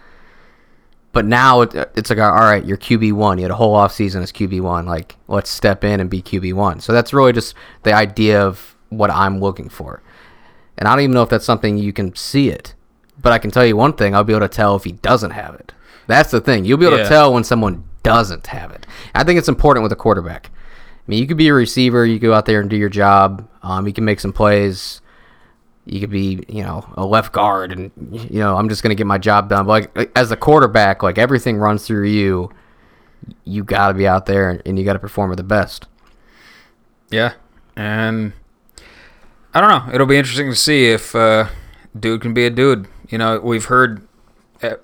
But 1.12 1.26
now 1.26 1.62
it, 1.62 1.74
it's 1.96 2.10
like, 2.12 2.20
all 2.20 2.32
right, 2.32 2.64
you're 2.64 2.78
QB 2.78 3.14
one. 3.14 3.38
You 3.40 3.44
had 3.44 3.52
a 3.52 3.56
whole 3.56 3.76
offseason 3.76 4.22
as 4.22 4.32
QB 4.32 4.62
one. 4.62 4.86
Like, 4.86 5.16
let's 5.28 5.50
step 5.50 5.84
in 5.84 6.00
and 6.00 6.10
be 6.10 6.22
QB 6.22 6.54
one. 6.54 6.80
So 6.82 6.94
that's 6.94 7.14
really 7.14 7.34
just 7.34 7.56
the 7.84 7.94
idea 7.94 8.42
of 8.46 8.76
what 8.90 9.10
I'm 9.10 9.40
looking 9.40 9.70
for. 9.70 10.04
And 10.78 10.88
I 10.88 10.92
don't 10.92 11.04
even 11.04 11.14
know 11.14 11.24
if 11.24 11.30
that's 11.30 11.46
something 11.46 11.78
you 11.78 11.92
can 11.94 12.16
see 12.16 12.50
it. 12.50 12.76
But 13.22 13.34
I 13.34 13.40
can 13.40 13.52
tell 13.52 13.66
you 13.66 13.76
one 13.76 13.94
thing: 13.94 14.16
I'll 14.16 14.24
be 14.24 14.34
able 14.34 14.48
to 14.48 14.54
tell 14.54 14.76
if 14.76 14.84
he 14.86 14.94
doesn't 14.94 15.32
have 15.32 15.56
it. 15.56 15.74
That's 16.08 16.32
the 16.32 16.40
thing. 16.42 16.64
You'll 16.64 16.78
be 16.78 16.86
able 16.86 16.98
Yeah. 16.98 17.04
to 17.04 17.10
tell 17.10 17.34
when 17.34 17.44
someone 17.44 17.84
doesn't 18.04 18.48
have 18.48 18.72
it. 18.72 18.88
I 19.14 19.24
think 19.24 19.38
it's 19.38 19.50
important 19.50 19.84
with 19.84 19.92
a 19.92 19.96
quarterback. 19.98 20.50
I 20.54 21.02
mean, 21.08 21.20
you 21.20 21.28
could 21.28 21.38
be 21.38 21.50
a 21.50 21.54
receiver. 21.54 22.06
You 22.06 22.18
go 22.20 22.34
out 22.34 22.46
there 22.46 22.62
and 22.62 22.70
do 22.70 22.78
your 22.78 22.88
job. 22.90 23.48
Um, 23.62 23.88
you 23.88 23.94
can 23.94 24.06
make 24.06 24.20
some 24.22 24.32
plays 24.32 25.02
you 25.92 26.00
could 26.00 26.10
be, 26.10 26.44
you 26.48 26.64
know, 26.64 26.86
a 26.96 27.06
left 27.06 27.32
guard, 27.34 27.72
and 27.72 27.92
you 28.12 28.40
know, 28.40 28.56
I'm 28.56 28.70
just 28.70 28.84
gonna 28.84 28.96
get 28.96 29.08
my 29.08 29.18
job 29.18 29.50
done. 29.50 29.66
But 29.66 29.96
like, 29.96 30.12
as 30.16 30.32
a 30.32 30.38
quarterback, 30.38 31.02
like 31.04 31.18
everything 31.18 31.58
runs 31.58 31.86
through 31.88 32.08
you. 32.08 32.52
You 33.44 33.64
got 33.64 33.90
to 33.90 33.94
be 33.94 34.08
out 34.08 34.26
there, 34.26 34.62
and 34.66 34.80
you 34.80 34.86
got 34.86 34.94
to 34.94 35.00
perform 35.00 35.32
at 35.32 35.38
the 35.38 35.44
best. 35.44 35.88
yeah. 37.10 37.34
And 37.76 38.34
I 39.54 39.62
don't 39.62 39.70
know. 39.70 39.94
It'll 39.94 40.08
be 40.08 40.18
interesting 40.18 40.50
to 40.50 40.56
see 40.56 40.90
if 40.90 41.16
uh, 41.16 41.48
dude 41.98 42.22
can 42.22 42.34
be 42.34 42.46
a 42.46 42.50
dude. 42.50 42.88
You 43.10 43.18
know, 43.18 43.40
we've 43.40 43.66
heard. 43.66 44.06
Uh, 44.62 44.76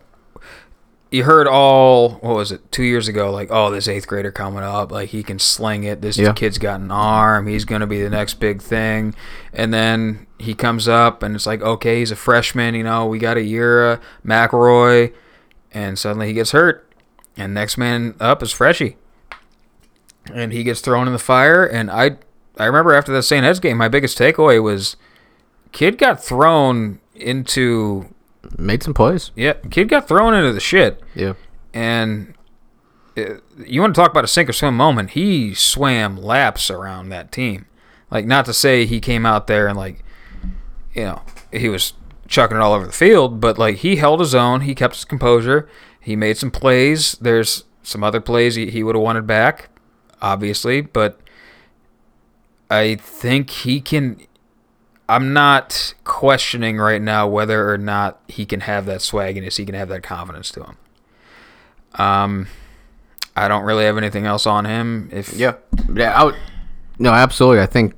you 1.11 1.23
heard 1.23 1.47
all 1.47 2.11
what 2.15 2.35
was 2.35 2.51
it 2.51 2.71
two 2.71 2.83
years 2.83 3.07
ago? 3.07 3.31
Like, 3.31 3.49
oh, 3.51 3.69
this 3.71 3.87
eighth 3.87 4.07
grader 4.07 4.31
coming 4.31 4.63
up, 4.63 4.91
like 4.91 5.09
he 5.09 5.23
can 5.23 5.39
sling 5.39 5.83
it. 5.83 6.01
This 6.01 6.17
Yeah. 6.17 6.33
kid's 6.33 6.57
got 6.57 6.79
an 6.81 6.91
arm. 6.91 7.47
He's 7.47 7.63
gonna 7.65 7.87
be 7.87 8.01
the 8.01 8.09
next 8.09 8.35
big 8.35 8.61
thing. 8.61 9.13
And 9.53 9.73
then 9.73 10.24
he 10.39 10.53
comes 10.53 10.87
up, 10.87 11.23
and 11.23 11.33
it's 11.35 11.45
like, 11.45 11.61
okay, 11.61 11.99
he's 11.99 12.11
a 12.11 12.15
freshman. 12.15 12.75
You 12.75 12.83
know, 12.83 13.05
we 13.05 13.19
got 13.19 13.37
a 13.37 13.43
year, 13.43 13.93
uh, 13.93 13.97
McElroy, 14.25 15.13
and 15.71 15.97
suddenly 15.97 16.27
he 16.27 16.33
gets 16.33 16.51
hurt, 16.51 16.89
and 17.37 17.53
next 17.53 17.77
man 17.77 18.15
up 18.19 18.43
is 18.43 18.51
Freshie, 18.51 18.97
and 20.33 20.51
he 20.53 20.63
gets 20.63 20.81
thrown 20.81 21.07
in 21.07 21.13
the 21.13 21.19
fire. 21.19 21.65
And 21.65 21.89
I, 21.89 22.17
I 22.57 22.65
remember 22.65 22.93
after 22.93 23.11
that 23.13 23.23
St. 23.23 23.45
Ed's 23.45 23.59
game, 23.59 23.77
my 23.77 23.87
biggest 23.87 24.17
takeaway 24.17 24.61
was, 24.61 24.95
kid 25.71 25.97
got 25.97 26.23
thrown 26.23 26.99
into 27.15 28.13
Made 28.57 28.83
some 28.83 28.93
plays. 28.93 29.31
yeah, 29.35 29.53
kid 29.71 29.89
got 29.89 30.07
thrown 30.07 30.33
into 30.33 30.51
the 30.53 30.59
shit, 30.59 31.01
Yeah. 31.15 31.33
and 31.73 32.33
uh, 33.17 33.35
you 33.65 33.79
want 33.81 33.95
to 33.95 34.01
talk 34.01 34.11
about 34.11 34.23
a 34.25 34.27
sink 34.27 34.49
or 34.49 34.53
swim 34.53 34.75
moment? 34.75 35.11
He 35.11 35.53
swam 35.53 36.17
laps 36.17 36.69
around 36.69 37.09
that 37.09 37.31
team. 37.31 37.65
Like, 38.11 38.25
not 38.25 38.45
to 38.45 38.53
say 38.53 38.85
he 38.85 38.99
came 38.99 39.25
out 39.25 39.47
there 39.47 39.67
and 39.67 39.77
like, 39.77 40.03
you 40.95 41.03
know, 41.03 41.21
he 41.51 41.69
was 41.69 41.93
chucking 42.27 42.57
it 42.57 42.59
all 42.59 42.73
over 42.73 42.85
the 42.85 42.91
field, 42.91 43.39
but 43.39 43.57
like 43.57 43.77
he 43.77 43.97
held 43.97 44.19
his 44.19 44.33
own. 44.33 44.61
He 44.61 44.73
kept 44.73 44.95
his 44.95 45.05
composure. 45.05 45.69
He 45.99 46.15
made 46.15 46.37
some 46.37 46.51
plays. 46.51 47.13
There's 47.13 47.65
some 47.83 48.03
other 48.03 48.21
plays 48.21 48.55
he, 48.55 48.69
he 48.71 48.83
would 48.83 48.95
have 48.95 49.03
wanted 49.03 49.27
back, 49.27 49.69
obviously, 50.21 50.81
but 50.81 51.19
I 52.69 52.95
think 52.95 53.49
he 53.49 53.81
can. 53.81 54.19
I'm 55.07 55.33
not 55.33 55.93
questioning 56.03 56.77
right 56.77 57.01
now 57.01 57.27
whether 57.27 57.71
or 57.71 57.77
not 57.77 58.19
he 58.27 58.45
can 58.45 58.61
have 58.61 58.87
that 58.87 59.01
swagginess. 59.01 59.57
He 59.57 59.65
can 59.65 59.75
have 59.75 59.89
that 59.89 60.01
confidence 60.01 60.49
to 60.51 60.63
him. 60.63 60.77
Um, 61.95 62.47
I 63.35 63.47
don't 63.47 63.65
really 63.65 63.85
have 63.85 63.97
anything 63.97 64.25
else 64.25 64.47
on 64.47 64.65
him. 64.65 65.09
If 65.11 65.33
Yeah. 65.33 65.55
Yeah. 65.93 66.19
I 66.19 66.23
would. 66.23 66.35
No, 66.97 67.11
absolutely. 67.11 67.61
I 67.61 67.67
think 67.67 67.93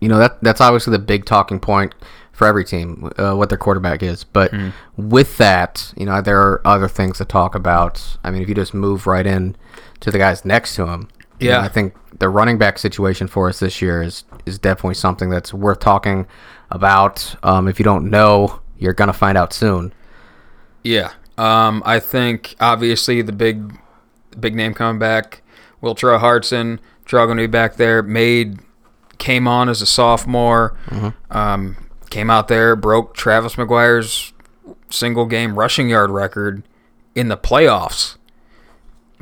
you 0.00 0.08
know 0.08 0.18
that 0.18 0.42
that's 0.42 0.60
obviously 0.60 0.90
the 0.90 0.98
big 0.98 1.24
talking 1.24 1.60
point 1.60 1.94
for 2.42 2.46
every 2.48 2.64
team, 2.64 3.08
uh, 3.18 3.34
what 3.34 3.48
their 3.50 3.58
quarterback 3.58 4.02
is. 4.02 4.24
But 4.24 4.52
with 4.96 5.38
that, 5.38 5.92
you 5.96 6.04
know, 6.06 6.20
there 6.20 6.40
are 6.40 6.60
other 6.66 6.88
things 6.88 7.18
to 7.18 7.24
talk 7.24 7.54
about. 7.54 8.16
I 8.24 8.32
mean, 8.32 8.42
if 8.42 8.48
you 8.48 8.54
just 8.54 8.74
move 8.74 9.06
right 9.06 9.24
in 9.26 9.54
to 10.00 10.10
the 10.10 10.18
guys 10.18 10.44
next 10.44 10.74
to 10.74 10.86
him, 10.88 11.08
you 11.38 11.50
know, 11.50 11.58
Yeah. 11.58 11.62
I 11.62 11.68
think 11.68 11.94
the 12.18 12.28
running 12.28 12.58
back 12.58 12.78
situation 12.80 13.28
for 13.28 13.48
us 13.48 13.60
this 13.60 13.80
year 13.80 14.02
is 14.02 14.24
is 14.44 14.58
definitely 14.58 14.94
something 14.94 15.30
that's 15.30 15.54
worth 15.54 15.78
talking 15.78 16.26
about. 16.70 17.36
Um, 17.44 17.68
if 17.68 17.78
you 17.78 17.84
don't 17.84 18.10
know, 18.10 18.58
you're 18.76 18.92
gonna 18.92 19.12
find 19.12 19.38
out 19.38 19.52
soon. 19.52 19.92
Yeah. 20.82 21.12
Um, 21.38 21.80
I 21.86 22.00
think 22.00 22.56
obviously 22.60 23.22
the 23.22 23.32
big, 23.32 23.78
big 24.40 24.56
name 24.56 24.74
coming 24.74 24.98
back, 24.98 25.42
Wiltrell 25.80 26.18
Hartson, 26.18 26.80
to 27.06 27.34
be 27.36 27.46
back 27.46 27.76
there. 27.76 28.02
Made 28.02 28.58
came 29.18 29.46
on 29.46 29.68
as 29.68 29.80
a 29.80 29.86
sophomore. 29.86 30.76
Um, 31.30 31.76
came 32.12 32.28
out 32.30 32.48
there, 32.48 32.76
broke 32.76 33.14
Travis 33.14 33.54
McGuire's 33.56 34.32
single 34.90 35.24
game 35.24 35.58
rushing 35.58 35.88
yard 35.88 36.10
record 36.10 36.62
in 37.14 37.28
the 37.28 37.36
playoffs. 37.38 38.16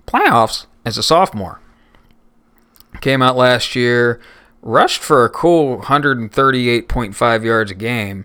Playoffs 0.07 0.66
as 0.84 0.99
a 0.99 1.03
sophomore. 1.03 1.61
Came 3.01 3.22
out 3.22 3.36
last 3.36 3.76
year, 3.76 4.20
rushed 4.61 5.01
for 5.01 5.24
a 5.24 5.28
cool 5.30 5.78
138.5 5.82 7.45
yards 7.45 7.70
a 7.70 7.74
game 7.74 8.24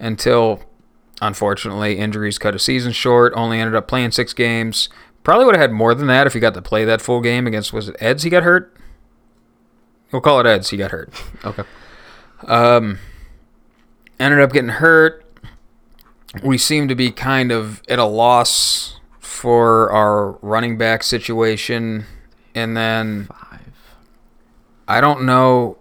until 0.00 0.62
unfortunately 1.20 1.98
injuries 1.98 2.38
cut 2.38 2.54
a 2.54 2.58
season 2.58 2.92
short 2.92 3.32
only 3.36 3.58
ended 3.60 3.74
up 3.74 3.86
playing 3.88 4.10
six 4.10 4.34
games 4.34 4.90
probably 5.24 5.46
would 5.46 5.54
have 5.54 5.62
had 5.62 5.72
more 5.72 5.94
than 5.94 6.06
that 6.08 6.26
if 6.26 6.34
he 6.34 6.40
got 6.40 6.52
to 6.52 6.60
play 6.60 6.84
that 6.84 7.00
full 7.00 7.22
game 7.22 7.46
against 7.46 7.72
was 7.72 7.88
it 7.88 7.96
eds 8.00 8.22
he 8.22 8.28
got 8.28 8.42
hurt 8.42 8.76
we'll 10.12 10.20
call 10.20 10.38
it 10.40 10.44
eds 10.46 10.68
he 10.68 10.76
got 10.76 10.90
hurt 10.90 11.10
Okay. 11.42 11.62
um 12.48 12.98
ended 14.18 14.40
up 14.40 14.52
getting 14.52 14.70
hurt 14.70 15.22
we 16.42 16.58
seem 16.58 16.88
to 16.88 16.94
be 16.94 17.10
kind 17.10 17.50
of 17.50 17.82
at 17.88 17.98
a 17.98 18.04
loss 18.04 19.00
for 19.18 19.90
our 19.90 20.32
running 20.42 20.76
back 20.76 21.02
situation 21.02 22.04
and 22.54 22.76
then 22.76 23.26
Five. 23.26 23.60
I 24.88 25.00
don't 25.00 25.24
know 25.24 25.78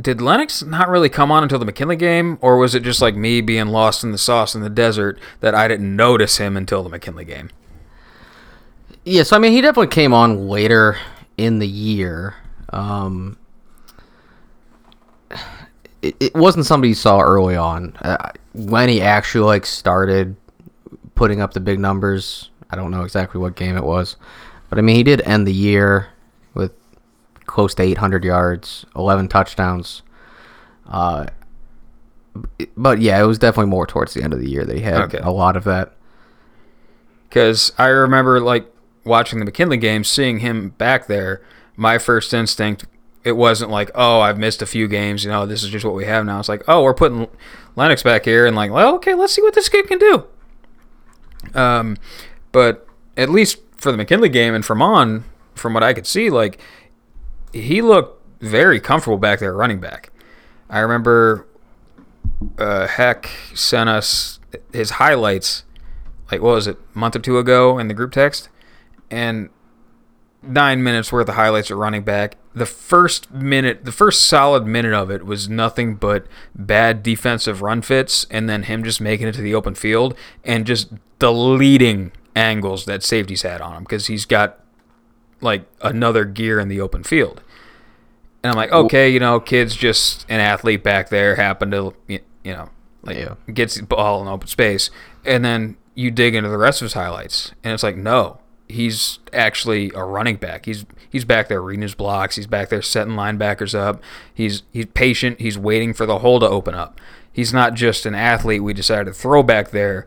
did 0.00 0.20
Lennox 0.20 0.62
not 0.62 0.88
really 0.88 1.08
come 1.08 1.30
on 1.30 1.42
until 1.42 1.58
the 1.58 1.64
McKinley 1.64 1.96
game, 1.96 2.36
or 2.40 2.58
was 2.58 2.74
it 2.74 2.82
just 2.82 3.00
like 3.00 3.14
me 3.14 3.40
being 3.40 3.66
lost 3.66 4.02
in 4.02 4.10
the 4.10 4.18
sauce 4.18 4.54
in 4.54 4.60
the 4.60 4.70
desert 4.70 5.18
that 5.40 5.54
I 5.54 5.68
didn't 5.68 5.94
notice 5.94 6.38
him 6.38 6.56
until 6.56 6.82
the 6.82 6.88
McKinley 6.88 7.24
game? 7.24 7.50
Yeah, 9.04 9.22
so 9.22 9.36
I 9.36 9.38
mean, 9.38 9.52
he 9.52 9.60
definitely 9.60 9.94
came 9.94 10.12
on 10.12 10.48
later 10.48 10.98
in 11.36 11.60
the 11.60 11.68
year. 11.68 12.34
Um, 12.70 13.38
it, 16.08 16.16
it 16.20 16.34
wasn't 16.34 16.66
somebody 16.66 16.90
you 16.90 16.94
saw 16.94 17.20
early 17.20 17.56
on. 17.56 17.96
Uh, 18.02 18.30
when 18.54 18.88
he 18.88 19.00
actually 19.00 19.44
like 19.44 19.66
started 19.66 20.36
putting 21.14 21.40
up 21.40 21.52
the 21.54 21.60
big 21.60 21.78
numbers, 21.78 22.50
I 22.70 22.76
don't 22.76 22.90
know 22.90 23.02
exactly 23.02 23.40
what 23.40 23.56
game 23.56 23.76
it 23.76 23.84
was, 23.84 24.16
but 24.68 24.78
I 24.78 24.82
mean, 24.82 24.96
he 24.96 25.02
did 25.02 25.20
end 25.22 25.46
the 25.46 25.52
year 25.52 26.08
with 26.54 26.72
close 27.46 27.74
to 27.76 27.82
800 27.82 28.24
yards, 28.24 28.84
11 28.96 29.28
touchdowns. 29.28 30.02
Uh, 30.86 31.26
but 32.76 33.00
yeah, 33.00 33.22
it 33.22 33.26
was 33.26 33.38
definitely 33.38 33.70
more 33.70 33.86
towards 33.86 34.14
the 34.14 34.22
end 34.22 34.32
of 34.32 34.40
the 34.40 34.48
year 34.50 34.64
that 34.64 34.76
he 34.76 34.82
had 34.82 35.02
Okay. 35.02 35.18
a 35.22 35.30
lot 35.30 35.56
of 35.56 35.64
that. 35.64 35.92
Because 37.28 37.72
I 37.78 37.86
remember 37.88 38.40
like 38.40 38.66
watching 39.04 39.38
the 39.38 39.44
McKinley 39.44 39.76
game, 39.76 40.04
seeing 40.04 40.38
him 40.40 40.70
back 40.70 41.06
there. 41.06 41.42
My 41.76 41.98
first 41.98 42.32
instinct, 42.32 42.84
it 43.24 43.32
wasn't 43.32 43.70
like, 43.70 43.90
oh, 43.94 44.20
I've 44.20 44.38
missed 44.38 44.62
a 44.62 44.66
few 44.66 44.86
games. 44.86 45.24
You 45.24 45.30
know, 45.30 45.46
this 45.46 45.62
is 45.62 45.70
just 45.70 45.84
what 45.84 45.94
we 45.94 46.04
have 46.04 46.26
now. 46.26 46.38
It's 46.38 46.48
like, 46.48 46.62
oh, 46.68 46.82
we're 46.82 46.94
putting 46.94 47.26
Lennox 47.74 48.02
back 48.02 48.24
here, 48.24 48.46
and 48.46 48.54
like, 48.54 48.70
well, 48.70 48.94
okay, 48.96 49.14
let's 49.14 49.32
see 49.32 49.42
what 49.42 49.54
this 49.54 49.68
kid 49.68 49.86
can 49.88 49.98
do. 49.98 50.26
Um, 51.54 51.96
but 52.52 52.86
at 53.16 53.28
least 53.28 53.58
for 53.76 53.90
the 53.90 53.98
McKinley 53.98 54.28
game 54.28 54.54
and 54.54 54.64
from 54.64 54.80
on, 54.80 55.24
from 55.54 55.74
what 55.74 55.82
I 55.82 55.92
could 55.92 56.06
see, 56.06 56.30
like 56.30 56.60
he 57.52 57.82
looked 57.82 58.22
very 58.40 58.80
comfortable 58.80 59.18
back 59.18 59.40
there 59.40 59.54
running 59.54 59.80
back. 59.80 60.10
I 60.68 60.80
remember 60.80 61.46
uh, 62.58 62.86
Heck 62.86 63.30
sent 63.54 63.88
us 63.88 64.40
his 64.72 64.90
highlights, 64.90 65.64
like 66.30 66.40
what 66.40 66.54
was 66.54 66.66
it, 66.66 66.78
a 66.94 66.98
month 66.98 67.16
or 67.16 67.20
two 67.20 67.38
ago 67.38 67.78
in 67.78 67.88
the 67.88 67.94
group 67.94 68.12
text, 68.12 68.48
and 69.10 69.50
nine 70.42 70.82
minutes 70.82 71.12
worth 71.12 71.28
of 71.28 71.34
highlights 71.34 71.70
at 71.70 71.76
running 71.76 72.02
back. 72.02 72.36
The 72.54 72.66
first 72.66 73.32
minute, 73.32 73.84
the 73.84 73.90
first 73.92 74.22
solid 74.22 74.64
minute 74.64 74.92
of 74.92 75.10
it 75.10 75.26
was 75.26 75.48
nothing 75.48 75.96
but 75.96 76.26
bad 76.54 77.02
defensive 77.02 77.62
run 77.62 77.82
fits, 77.82 78.26
and 78.30 78.48
then 78.48 78.64
him 78.64 78.84
just 78.84 79.00
making 79.00 79.26
it 79.26 79.32
to 79.34 79.40
the 79.42 79.54
open 79.54 79.74
field 79.74 80.14
and 80.44 80.64
just 80.66 80.88
deleting 81.18 82.12
angles 82.36 82.84
that 82.84 83.02
safeties 83.02 83.42
had 83.42 83.60
on 83.60 83.74
him 83.76 83.82
because 83.82 84.06
he's 84.06 84.24
got 84.24 84.60
like 85.40 85.64
another 85.82 86.24
gear 86.24 86.60
in 86.60 86.68
the 86.68 86.80
open 86.80 87.02
field. 87.02 87.42
And 88.42 88.50
I'm 88.50 88.56
like, 88.56 88.72
okay, 88.72 89.08
you 89.08 89.18
know, 89.20 89.40
kid's 89.40 89.74
just 89.74 90.24
an 90.28 90.38
athlete 90.40 90.82
back 90.84 91.08
there, 91.08 91.34
happened 91.36 91.72
to, 91.72 91.94
you 92.08 92.20
know, 92.44 92.68
like 93.02 93.16
Yeah. 93.16 93.34
gets 93.52 93.74
the 93.74 93.82
ball 93.82 94.22
in 94.22 94.28
open 94.28 94.48
space, 94.48 94.90
and 95.24 95.44
then 95.44 95.76
you 95.94 96.10
dig 96.10 96.34
into 96.34 96.48
the 96.50 96.58
rest 96.58 96.82
of 96.82 96.86
his 96.86 96.92
highlights, 96.92 97.52
and 97.64 97.72
it's 97.72 97.82
like, 97.82 97.96
no, 97.96 98.38
he's 98.74 99.18
actually 99.32 99.90
a 99.94 100.04
running 100.04 100.36
back. 100.36 100.66
He's 100.66 100.84
he's 101.08 101.24
back 101.24 101.48
there 101.48 101.62
reading 101.62 101.82
his 101.82 101.94
blocks. 101.94 102.36
He's 102.36 102.46
back 102.46 102.68
there 102.68 102.82
setting 102.82 103.14
linebackers 103.14 103.74
up. 103.74 104.02
He's 104.32 104.62
he's 104.72 104.86
patient. 104.86 105.40
He's 105.40 105.56
waiting 105.56 105.94
for 105.94 106.06
the 106.06 106.18
hole 106.18 106.40
to 106.40 106.48
open 106.48 106.74
up. 106.74 107.00
He's 107.32 107.52
not 107.52 107.74
just 107.74 108.06
an 108.06 108.14
athlete 108.14 108.62
we 108.62 108.74
decided 108.74 109.06
to 109.06 109.12
throw 109.12 109.42
back 109.42 109.70
there. 109.70 110.06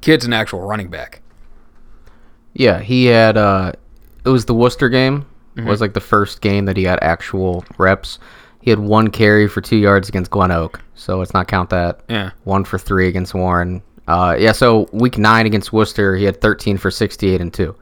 Kid's 0.00 0.24
an 0.24 0.32
actual 0.32 0.60
running 0.60 0.88
back. 0.88 1.20
Yeah, 2.52 2.80
he 2.80 3.06
had. 3.06 3.36
uh 3.36 3.72
It 4.24 4.28
was 4.28 4.44
the 4.44 4.54
Wooster 4.54 4.88
game. 4.88 5.26
Mm-hmm. 5.56 5.68
Was 5.68 5.80
like 5.80 5.94
the 5.94 6.00
first 6.00 6.40
game 6.40 6.64
that 6.64 6.76
he 6.76 6.82
got 6.82 7.02
actual 7.02 7.64
reps. 7.78 8.18
He 8.60 8.70
had 8.70 8.78
one 8.78 9.08
carry 9.08 9.46
for 9.46 9.60
two 9.60 9.76
yards 9.76 10.08
against 10.08 10.30
Glen 10.30 10.50
Oak, 10.50 10.80
so 10.94 11.18
let's 11.18 11.34
not 11.34 11.46
count 11.48 11.70
that. 11.70 12.00
Yeah. 12.08 12.30
One 12.44 12.64
for 12.64 12.78
three 12.78 13.08
against 13.08 13.34
Warren. 13.34 13.82
Uh, 14.06 14.36
yeah, 14.38 14.52
so 14.52 14.88
week 14.92 15.16
nine 15.18 15.46
against 15.46 15.72
Wooster, 15.72 16.16
he 16.16 16.24
had 16.24 16.40
13 16.40 16.76
for 16.76 16.90
68 16.90 17.40
and 17.40 17.52
two. 17.52 17.74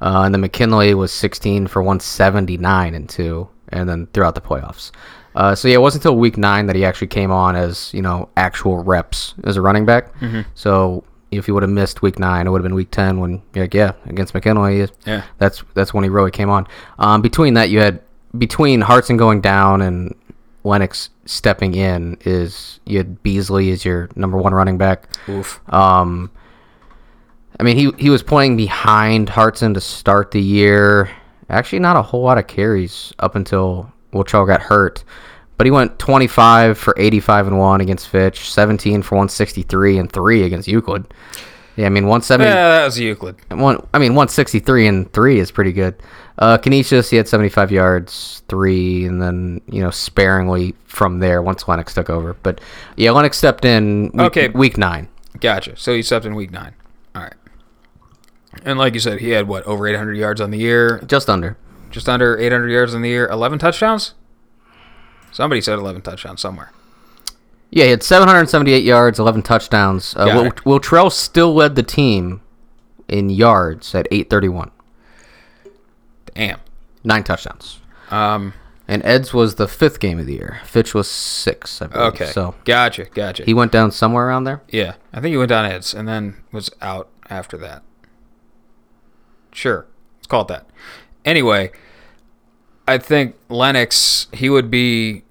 Uh, 0.00 0.22
and 0.24 0.34
then 0.34 0.40
McKinley 0.40 0.94
was 0.94 1.12
16 1.12 1.68
for 1.68 1.80
179 1.82 2.94
and 2.94 3.08
two, 3.08 3.48
and 3.68 3.88
then 3.88 4.06
throughout 4.12 4.34
the 4.34 4.40
playoffs. 4.40 4.90
Uh, 5.34 5.54
so 5.54 5.68
yeah, 5.68 5.74
it 5.74 5.80
wasn't 5.80 6.04
until 6.04 6.18
week 6.18 6.36
nine 6.36 6.66
that 6.66 6.76
he 6.76 6.84
actually 6.84 7.06
came 7.06 7.30
on 7.30 7.56
as 7.56 7.94
you 7.94 8.02
know 8.02 8.28
actual 8.36 8.82
reps 8.82 9.34
as 9.44 9.56
a 9.56 9.62
running 9.62 9.86
back. 9.86 10.12
So 10.54 11.04
if 11.30 11.46
he 11.46 11.52
would 11.52 11.62
have 11.62 11.70
missed 11.70 12.02
week 12.02 12.18
nine, 12.18 12.46
it 12.46 12.50
would 12.50 12.58
have 12.58 12.64
been 12.64 12.74
week 12.74 12.90
10 12.90 13.18
when 13.20 13.40
you're 13.54 13.64
like, 13.64 13.72
yeah, 13.72 13.92
against 14.06 14.34
McKinley, 14.34 14.86
Yeah. 15.06 15.22
that's 15.38 15.62
that's 15.74 15.94
when 15.94 16.04
he 16.04 16.10
really 16.10 16.30
came 16.32 16.50
on. 16.50 16.66
Um, 16.98 17.22
between 17.22 17.54
that, 17.54 17.70
you 17.70 17.78
had 17.78 18.02
between 18.36 18.80
Hartson 18.82 19.16
going 19.16 19.40
down 19.40 19.80
and 19.82 20.14
Lennox 20.64 21.10
stepping 21.24 21.74
in 21.74 22.16
is 22.24 22.80
you 22.84 22.98
had 22.98 23.22
Beasley 23.22 23.70
as 23.70 23.84
your 23.84 24.08
number 24.14 24.38
one 24.38 24.54
running 24.54 24.78
back. 24.78 25.08
Oof. 25.28 25.60
Um, 25.72 26.30
I 27.58 27.62
mean, 27.64 27.76
he 27.76 27.90
he 27.98 28.10
was 28.10 28.22
playing 28.22 28.56
behind 28.56 29.28
Hartson 29.28 29.74
to 29.74 29.80
start 29.80 30.30
the 30.30 30.40
year. 30.40 31.10
Actually, 31.48 31.80
not 31.80 31.96
a 31.96 32.02
whole 32.02 32.22
lot 32.22 32.38
of 32.38 32.46
carries 32.46 33.12
up 33.18 33.34
until 33.34 33.92
Wiltrell 34.12 34.46
got 34.46 34.62
hurt. 34.62 35.04
But 35.58 35.66
he 35.66 35.70
went 35.70 35.98
25 35.98 36.78
for 36.78 36.94
85 36.96 37.48
and 37.48 37.58
1 37.58 37.80
against 37.80 38.08
Fitch, 38.08 38.50
17 38.50 39.02
for 39.02 39.16
163 39.16 39.98
and 39.98 40.10
3 40.10 40.42
against 40.42 40.66
Euclid. 40.66 41.12
Yeah, 41.76 41.86
I 41.86 41.88
mean 41.88 42.04
170 42.06 42.44
Yeah, 42.48 42.54
that 42.68 42.84
was 42.84 42.98
Euclid. 43.00 43.36
one, 43.50 43.76
I 43.94 43.98
mean, 43.98 44.12
163 44.12 44.86
and 44.86 45.12
three 45.12 45.38
is 45.38 45.50
pretty 45.50 45.72
good. 45.72 45.94
Uh, 46.38 46.58
Canisius, 46.58 47.08
he 47.10 47.16
had 47.16 47.28
75 47.28 47.70
yards, 47.72 48.42
three, 48.48 49.04
and 49.06 49.20
then 49.22 49.60
you 49.68 49.82
know 49.82 49.90
sparingly 49.90 50.74
from 50.84 51.18
there 51.20 51.40
once 51.42 51.66
Lennox 51.68 51.94
took 51.94 52.10
over. 52.10 52.34
But 52.42 52.60
yeah, 52.96 53.10
Lennox 53.12 53.38
stepped 53.38 53.64
in 53.64 54.10
week, 54.12 54.20
Okay. 54.22 54.48
week 54.48 54.76
nine. 54.76 55.08
Gotcha. 55.40 55.76
So 55.76 55.94
he 55.94 56.02
stepped 56.02 56.24
in 56.26 56.34
week 56.34 56.50
nine. 56.50 56.74
All 57.14 57.22
right. 57.22 57.34
And 58.64 58.78
like 58.78 58.92
you 58.94 59.00
said, 59.00 59.20
he 59.20 59.30
had 59.30 59.48
what 59.48 59.64
over 59.64 59.86
800 59.86 60.14
yards 60.16 60.40
on 60.40 60.50
the 60.50 60.58
year, 60.58 61.00
just 61.06 61.30
under. 61.30 61.56
just 61.90 62.08
under 62.08 62.36
800 62.38 62.68
yards 62.68 62.94
on 62.94 63.00
the 63.02 63.08
year, 63.08 63.26
11 63.28 63.58
touchdowns. 63.58 64.14
Somebody 65.30 65.60
said 65.62 65.78
11 65.78 66.02
touchdowns 66.02 66.40
somewhere. 66.42 66.70
Yeah, 67.74 67.84
he 67.84 67.90
had 67.90 68.02
778 68.02 68.84
yards, 68.84 69.18
11 69.18 69.42
touchdowns. 69.42 70.14
Uh, 70.14 70.26
Got 70.26 70.34
Wil- 70.36 70.46
it. 70.46 70.56
Wiltrell 70.82 71.10
still 71.10 71.54
led 71.54 71.74
the 71.74 71.82
team 71.82 72.42
in 73.08 73.30
yards 73.30 73.94
at 73.94 74.06
831, 74.10 74.70
Damn. 76.34 76.60
nine 77.04 77.24
touchdowns. 77.24 77.80
Um. 78.10 78.54
And 78.88 79.02
Eds 79.06 79.32
was 79.32 79.54
the 79.54 79.68
fifth 79.68 80.00
game 80.00 80.18
of 80.18 80.26
the 80.26 80.34
year. 80.34 80.60
Fitch 80.64 80.92
was 80.92 81.08
six, 81.08 81.80
I 81.80 81.86
believe. 81.86 82.14
Okay. 82.14 82.26
So 82.26 82.56
gotcha. 82.64 83.04
Gotcha. 83.06 83.44
he 83.44 83.54
went 83.54 83.72
down 83.72 83.90
somewhere 83.90 84.26
around 84.26 84.44
there. 84.44 84.60
yeah, 84.68 84.94
I 85.14 85.20
think 85.20 85.30
he 85.32 85.36
went 85.38 85.48
down 85.50 85.64
Eds 85.64 85.94
and 85.94 86.06
then 86.06 86.36
was 86.50 86.68
out 86.82 87.08
after 87.30 87.56
that. 87.58 87.82
Sure, 89.52 89.86
let's 90.18 90.26
call 90.26 90.42
it 90.42 90.48
that. 90.48 90.66
Anyway, 91.24 91.70
I 92.88 92.98
think 92.98 93.36
Lennox 93.48 94.26
he 94.32 94.50
would 94.50 94.70
be 94.70 95.22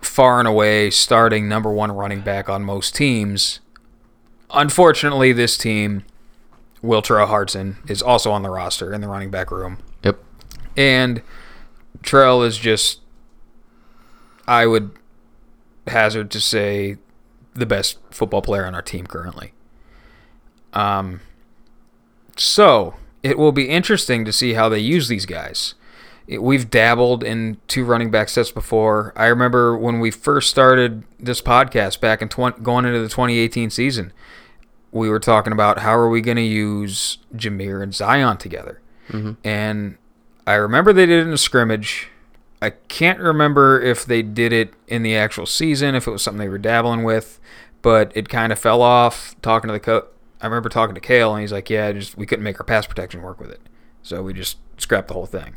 far 0.00 0.38
and 0.38 0.48
away 0.48 0.90
starting 0.90 1.48
number 1.48 1.70
one 1.72 1.92
running 1.92 2.20
back 2.20 2.48
on 2.48 2.62
most 2.62 2.94
teams. 2.94 3.60
Unfortunately, 4.50 5.32
this 5.32 5.58
team, 5.58 6.04
Wiltrell 6.82 7.28
Hartson, 7.28 7.78
is 7.86 8.02
also 8.02 8.30
on 8.30 8.42
the 8.42 8.50
roster 8.50 8.92
in 8.92 9.00
the 9.00 9.08
running 9.08 9.30
back 9.30 9.50
room. 9.50 9.78
Yep. 10.04 10.18
And 10.76 11.22
Trell 12.02 12.46
is 12.46 12.58
just, 12.58 13.00
I 14.46 14.66
would 14.66 14.92
hazard 15.86 16.30
to 16.30 16.40
say, 16.40 16.96
the 17.54 17.66
best 17.66 17.98
football 18.10 18.40
player 18.40 18.64
on 18.64 18.74
our 18.74 18.82
team 18.82 19.06
currently. 19.06 19.52
Um, 20.72 21.20
so 22.36 22.94
it 23.22 23.36
will 23.36 23.52
be 23.52 23.68
interesting 23.68 24.24
to 24.24 24.32
see 24.32 24.54
how 24.54 24.68
they 24.68 24.78
use 24.78 25.08
these 25.08 25.26
guys. 25.26 25.74
We've 26.28 26.68
dabbled 26.68 27.24
in 27.24 27.56
two 27.68 27.84
running 27.84 28.10
back 28.10 28.28
sets 28.28 28.50
before. 28.50 29.14
I 29.16 29.26
remember 29.26 29.76
when 29.76 29.98
we 29.98 30.10
first 30.10 30.50
started 30.50 31.04
this 31.18 31.40
podcast 31.40 32.00
back 32.00 32.20
in 32.20 32.28
20, 32.28 32.60
going 32.60 32.84
into 32.84 33.00
the 33.00 33.08
2018 33.08 33.70
season, 33.70 34.12
we 34.92 35.08
were 35.08 35.20
talking 35.20 35.52
about 35.52 35.78
how 35.78 35.96
are 35.96 36.10
we 36.10 36.20
going 36.20 36.36
to 36.36 36.42
use 36.42 37.18
Jameer 37.34 37.82
and 37.82 37.94
Zion 37.94 38.36
together. 38.36 38.80
Mm-hmm. 39.08 39.32
And 39.42 39.96
I 40.46 40.54
remember 40.54 40.92
they 40.92 41.06
did 41.06 41.20
it 41.20 41.26
in 41.26 41.32
a 41.32 41.38
scrimmage. 41.38 42.08
I 42.60 42.70
can't 42.70 43.20
remember 43.20 43.80
if 43.80 44.04
they 44.04 44.22
did 44.22 44.52
it 44.52 44.74
in 44.86 45.02
the 45.02 45.16
actual 45.16 45.46
season, 45.46 45.94
if 45.94 46.06
it 46.06 46.10
was 46.10 46.22
something 46.22 46.40
they 46.40 46.48
were 46.48 46.58
dabbling 46.58 47.04
with, 47.04 47.40
but 47.80 48.12
it 48.14 48.28
kind 48.28 48.52
of 48.52 48.58
fell 48.58 48.82
off. 48.82 49.34
Talking 49.40 49.68
to 49.68 49.72
the 49.72 49.80
coach, 49.80 50.06
I 50.42 50.46
remember 50.46 50.68
talking 50.68 50.94
to 50.94 51.00
Kale, 51.00 51.32
and 51.32 51.40
he's 51.40 51.52
like, 51.52 51.70
"Yeah, 51.70 51.92
just 51.92 52.18
we 52.18 52.26
couldn't 52.26 52.44
make 52.44 52.58
our 52.60 52.64
pass 52.64 52.86
protection 52.86 53.22
work 53.22 53.40
with 53.40 53.50
it, 53.50 53.60
so 54.02 54.22
we 54.22 54.32
just 54.32 54.58
scrapped 54.76 55.08
the 55.08 55.14
whole 55.14 55.26
thing." 55.26 55.56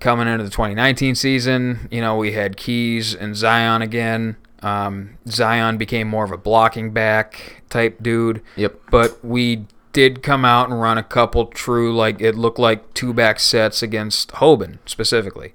Coming 0.00 0.28
into 0.28 0.44
the 0.44 0.50
2019 0.50 1.14
season, 1.14 1.88
you 1.90 2.00
know, 2.00 2.16
we 2.16 2.32
had 2.32 2.56
Keys 2.56 3.14
and 3.14 3.36
Zion 3.36 3.82
again. 3.82 4.36
Um, 4.62 5.18
Zion 5.28 5.76
became 5.78 6.08
more 6.08 6.24
of 6.24 6.32
a 6.32 6.36
blocking 6.38 6.90
back 6.92 7.62
type 7.70 8.02
dude 8.02 8.42
Yep. 8.56 8.78
but 8.90 9.24
we 9.24 9.64
did 9.92 10.22
come 10.22 10.44
out 10.44 10.68
and 10.68 10.80
run 10.80 10.98
a 10.98 11.02
couple 11.02 11.46
true 11.46 11.94
like 11.96 12.20
it 12.20 12.34
looked 12.34 12.58
like 12.58 12.92
two 12.94 13.12
back 13.14 13.40
sets 13.40 13.82
against 13.82 14.30
Hoban 14.32 14.78
specifically. 14.86 15.54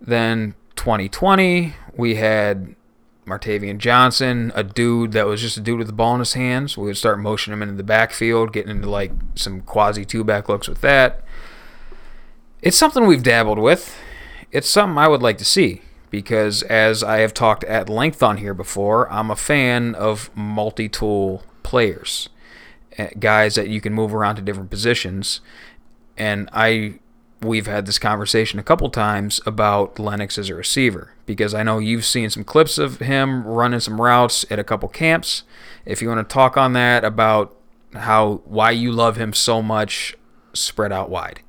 Then 0.00 0.54
2020, 0.76 1.74
we 1.96 2.14
had 2.16 2.74
Martavian 3.26 3.78
Johnson, 3.78 4.52
a 4.54 4.62
dude 4.62 5.12
that 5.12 5.26
was 5.26 5.40
just 5.40 5.56
a 5.56 5.60
dude 5.60 5.78
with 5.78 5.88
the 5.88 5.92
ball 5.92 6.14
in 6.14 6.20
his 6.20 6.34
hands. 6.34 6.78
We 6.78 6.86
would 6.86 6.96
start 6.96 7.18
motioning 7.18 7.58
him 7.58 7.62
into 7.62 7.74
the 7.74 7.82
backfield, 7.82 8.52
getting 8.52 8.70
into 8.70 8.88
like 8.88 9.12
some 9.34 9.60
quasi 9.62 10.04
two 10.04 10.24
back 10.24 10.48
looks 10.48 10.68
with 10.68 10.80
that. 10.82 11.22
It's 12.66 12.76
something 12.76 13.06
we've 13.06 13.22
dabbled 13.22 13.60
with. 13.60 13.96
It's 14.50 14.68
something 14.68 14.98
I 14.98 15.06
would 15.06 15.22
like 15.22 15.38
to 15.38 15.44
see 15.44 15.82
because, 16.10 16.64
as 16.64 17.04
I 17.04 17.18
have 17.18 17.32
talked 17.32 17.62
at 17.62 17.88
length 17.88 18.24
on 18.24 18.38
here 18.38 18.54
before, 18.54 19.08
I'm 19.08 19.30
a 19.30 19.36
fan 19.36 19.94
of 19.94 20.30
multi 20.34 20.88
tool 20.88 21.44
players, 21.62 22.28
eh, 22.98 23.10
guys 23.20 23.54
that 23.54 23.68
you 23.68 23.80
can 23.80 23.92
move 23.92 24.12
around 24.12 24.34
to 24.34 24.42
different 24.42 24.68
positions. 24.68 25.40
And 26.16 26.50
I 26.52 26.98
we've 27.40 27.68
had 27.68 27.86
this 27.86 28.00
conversation 28.00 28.58
a 28.58 28.64
couple 28.64 28.90
times 28.90 29.40
about 29.46 30.00
Lennox 30.00 30.36
as 30.36 30.50
a 30.50 30.56
receiver 30.56 31.12
because 31.24 31.54
I 31.54 31.62
know 31.62 31.78
you've 31.78 32.04
seen 32.04 32.30
some 32.30 32.42
clips 32.42 32.78
of 32.78 32.98
him 32.98 33.46
running 33.46 33.78
some 33.78 34.00
routes 34.00 34.44
at 34.50 34.58
a 34.58 34.64
couple 34.64 34.88
camps. 34.88 35.44
If 35.84 36.02
you 36.02 36.08
want 36.08 36.28
to 36.28 36.34
talk 36.34 36.56
on 36.56 36.72
that 36.72 37.04
about 37.04 37.54
how 37.94 38.40
why 38.44 38.72
you 38.72 38.90
love 38.90 39.18
him 39.18 39.32
so 39.32 39.62
much 39.62 40.16
spread 40.52 40.90
out 40.90 41.10
wide. 41.10 41.42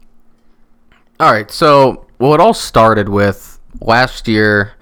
All 1.20 1.32
right, 1.32 1.50
so 1.50 2.06
well, 2.20 2.34
it 2.34 2.40
all 2.40 2.54
started 2.54 3.10
with 3.10 3.60
last 3.82 4.28
year, 4.28 4.74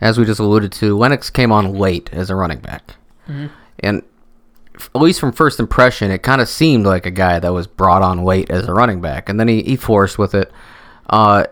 as 0.00 0.18
we 0.18 0.24
just 0.24 0.40
alluded 0.40 0.72
to. 0.72 0.96
Lennox 0.96 1.30
came 1.30 1.50
on 1.52 1.74
late 1.74 2.10
as 2.12 2.30
a 2.30 2.34
running 2.34 2.58
back, 2.58 2.94
and 3.80 4.02
f- 4.74 4.90
at 4.94 5.00
least 5.00 5.18
from 5.20 5.32
first 5.32 5.58
impression, 5.58 6.10
it 6.10 6.22
kind 6.22 6.40
of 6.40 6.48
seemed 6.48 6.84
like 6.84 7.06
a 7.06 7.10
guy 7.10 7.38
that 7.38 7.52
was 7.52 7.66
brought 7.66 8.02
on 8.02 8.24
late 8.24 8.50
as 8.50 8.68
a 8.68 8.72
running 8.74 9.00
back, 9.00 9.28
and 9.28 9.40
then 9.40 9.48
he, 9.48 9.62
he 9.62 9.76
forced 9.76 10.18
with 10.18 10.34
it. 10.34 10.52
Uh, 11.08 11.44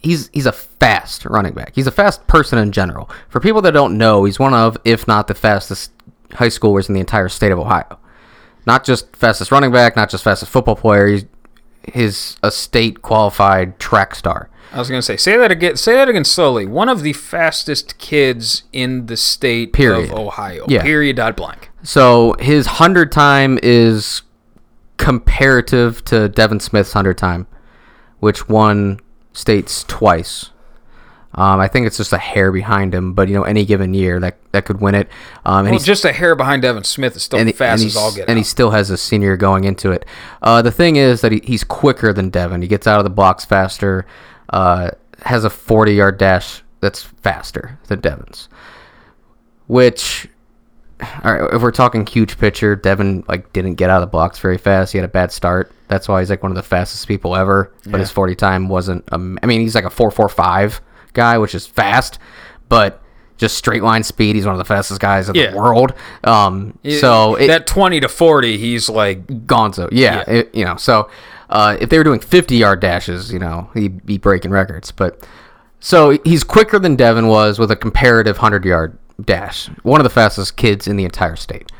he's 0.00 0.30
he's 0.32 0.46
a 0.46 0.52
fast 0.52 1.24
running 1.26 1.52
back. 1.52 1.72
He's 1.74 1.86
a 1.86 1.92
fast 1.92 2.26
person 2.26 2.58
in 2.58 2.72
general. 2.72 3.10
For 3.28 3.40
people 3.40 3.60
that 3.62 3.72
don't 3.72 3.98
know, 3.98 4.24
he's 4.24 4.38
one 4.38 4.54
of, 4.54 4.76
if 4.84 5.06
not 5.06 5.28
the 5.28 5.34
fastest 5.34 5.90
high 6.32 6.48
schoolers 6.48 6.88
in 6.88 6.94
the 6.94 7.00
entire 7.00 7.28
state 7.28 7.52
of 7.52 7.58
Ohio. 7.58 7.98
Not 8.66 8.84
just 8.84 9.14
fastest 9.14 9.52
running 9.52 9.72
back, 9.72 9.96
not 9.96 10.08
just 10.08 10.24
fastest 10.24 10.50
football 10.50 10.76
player. 10.76 11.06
He's 11.08 11.24
his 11.92 12.36
a 12.42 12.50
state 12.50 13.02
qualified 13.02 13.78
track 13.78 14.14
star. 14.14 14.48
I 14.72 14.78
was 14.78 14.88
gonna 14.88 15.02
say 15.02 15.16
say 15.16 15.36
that 15.36 15.50
again. 15.50 15.76
Say 15.76 15.94
that 15.94 16.08
again 16.08 16.24
slowly. 16.24 16.66
One 16.66 16.88
of 16.88 17.02
the 17.02 17.12
fastest 17.12 17.96
kids 17.98 18.64
in 18.72 19.06
the 19.06 19.16
state 19.16 19.72
Period. 19.72 20.10
of 20.10 20.18
Ohio. 20.18 20.64
Yeah. 20.68 20.82
Period. 20.82 21.16
Dot 21.16 21.36
blank. 21.36 21.70
So 21.82 22.34
his 22.40 22.66
hundred 22.66 23.12
time 23.12 23.58
is 23.62 24.22
comparative 24.96 26.04
to 26.06 26.28
Devin 26.28 26.60
Smith's 26.60 26.92
hundred 26.92 27.18
time, 27.18 27.46
which 28.20 28.48
won 28.48 29.00
states 29.32 29.84
twice. 29.84 30.50
Um, 31.36 31.58
I 31.58 31.66
think 31.66 31.86
it's 31.86 31.96
just 31.96 32.12
a 32.12 32.18
hair 32.18 32.52
behind 32.52 32.94
him, 32.94 33.12
but 33.12 33.28
you 33.28 33.34
know, 33.34 33.42
any 33.42 33.64
given 33.64 33.92
year 33.92 34.20
that 34.20 34.38
that 34.52 34.64
could 34.64 34.80
win 34.80 34.94
it. 34.94 35.08
Um, 35.44 35.60
and 35.60 35.66
Well, 35.66 35.72
he's 35.74 35.86
just 35.86 36.04
a 36.04 36.12
hair 36.12 36.36
behind 36.36 36.62
Devin 36.62 36.84
Smith 36.84 37.16
is 37.16 37.24
still 37.24 37.40
and, 37.40 37.54
fast 37.54 37.82
and 37.82 37.88
as 37.88 37.96
all 37.96 38.14
get 38.14 38.28
and 38.28 38.38
he 38.38 38.44
still 38.44 38.70
has 38.70 38.90
a 38.90 38.96
senior 38.96 39.36
going 39.36 39.64
into 39.64 39.90
it. 39.90 40.06
Uh, 40.42 40.62
the 40.62 40.70
thing 40.70 40.96
is 40.96 41.22
that 41.22 41.32
he, 41.32 41.40
he's 41.44 41.64
quicker 41.64 42.12
than 42.12 42.30
Devin. 42.30 42.62
He 42.62 42.68
gets 42.68 42.86
out 42.86 42.98
of 42.98 43.04
the 43.04 43.10
blocks 43.10 43.44
faster. 43.44 44.06
Uh, 44.50 44.90
has 45.22 45.44
a 45.44 45.50
40 45.50 45.94
yard 45.94 46.18
dash 46.18 46.62
that's 46.80 47.02
faster 47.02 47.78
than 47.88 48.00
Devin's. 48.00 48.48
Which, 49.66 50.28
all 51.24 51.34
right, 51.34 51.54
if 51.54 51.62
we're 51.62 51.72
talking 51.72 52.06
huge 52.06 52.38
picture, 52.38 52.76
Devin 52.76 53.24
like 53.26 53.52
didn't 53.52 53.74
get 53.74 53.90
out 53.90 54.02
of 54.02 54.08
the 54.08 54.10
blocks 54.10 54.38
very 54.38 54.58
fast. 54.58 54.92
He 54.92 54.98
had 54.98 55.04
a 55.04 55.08
bad 55.08 55.32
start. 55.32 55.72
That's 55.88 56.06
why 56.06 56.20
he's 56.20 56.30
like 56.30 56.42
one 56.42 56.52
of 56.52 56.56
the 56.56 56.62
fastest 56.62 57.08
people 57.08 57.34
ever. 57.34 57.72
But 57.86 58.00
his 58.00 58.10
40 58.10 58.34
time 58.34 58.68
wasn't. 58.68 59.04
Um, 59.12 59.38
I 59.42 59.46
mean, 59.46 59.60
he's 59.60 59.74
like 59.74 59.84
a 59.84 59.90
4.45 59.90 60.80
guy, 61.14 61.38
which 61.38 61.54
is 61.54 61.66
fast, 61.66 62.18
but. 62.68 63.00
Just 63.36 63.58
straight 63.58 63.82
line 63.82 64.04
speed. 64.04 64.36
He's 64.36 64.46
one 64.46 64.54
of 64.54 64.58
the 64.60 64.64
fastest 64.64 65.00
guys 65.00 65.28
in 65.28 65.34
Yeah. 65.34 65.50
the 65.50 65.56
world. 65.56 65.92
Um, 66.22 66.78
so 66.88 67.34
it, 67.34 67.48
that 67.48 67.66
twenty 67.66 67.98
to 67.98 68.08
forty, 68.08 68.56
he's 68.58 68.88
like 68.88 69.26
Gonzo. 69.26 69.88
Yeah, 69.90 70.22
Yeah. 70.28 70.34
it- 70.34 70.54
you 70.54 70.64
know. 70.64 70.76
So 70.76 71.10
uh, 71.50 71.76
if 71.80 71.88
they 71.90 71.98
were 71.98 72.04
doing 72.04 72.20
50 72.20 72.54
yard 72.56 72.78
dashes, 72.78 73.32
you 73.32 73.40
know, 73.40 73.68
he'd 73.74 74.06
be 74.06 74.18
breaking 74.18 74.52
records. 74.52 74.92
But 74.92 75.26
so 75.80 76.16
he's 76.24 76.44
quicker 76.44 76.78
than 76.78 76.94
Devin 76.94 77.26
was 77.26 77.58
with 77.58 77.72
a 77.72 77.76
comparative 77.76 78.36
100 78.36 78.64
yard 78.64 78.96
dash. 79.24 79.66
One 79.82 79.98
of 80.00 80.04
the 80.04 80.10
fastest 80.10 80.56
kids 80.56 80.86
in 80.86 80.96
the 80.96 81.04
entire 81.04 81.34
state. 81.36 81.72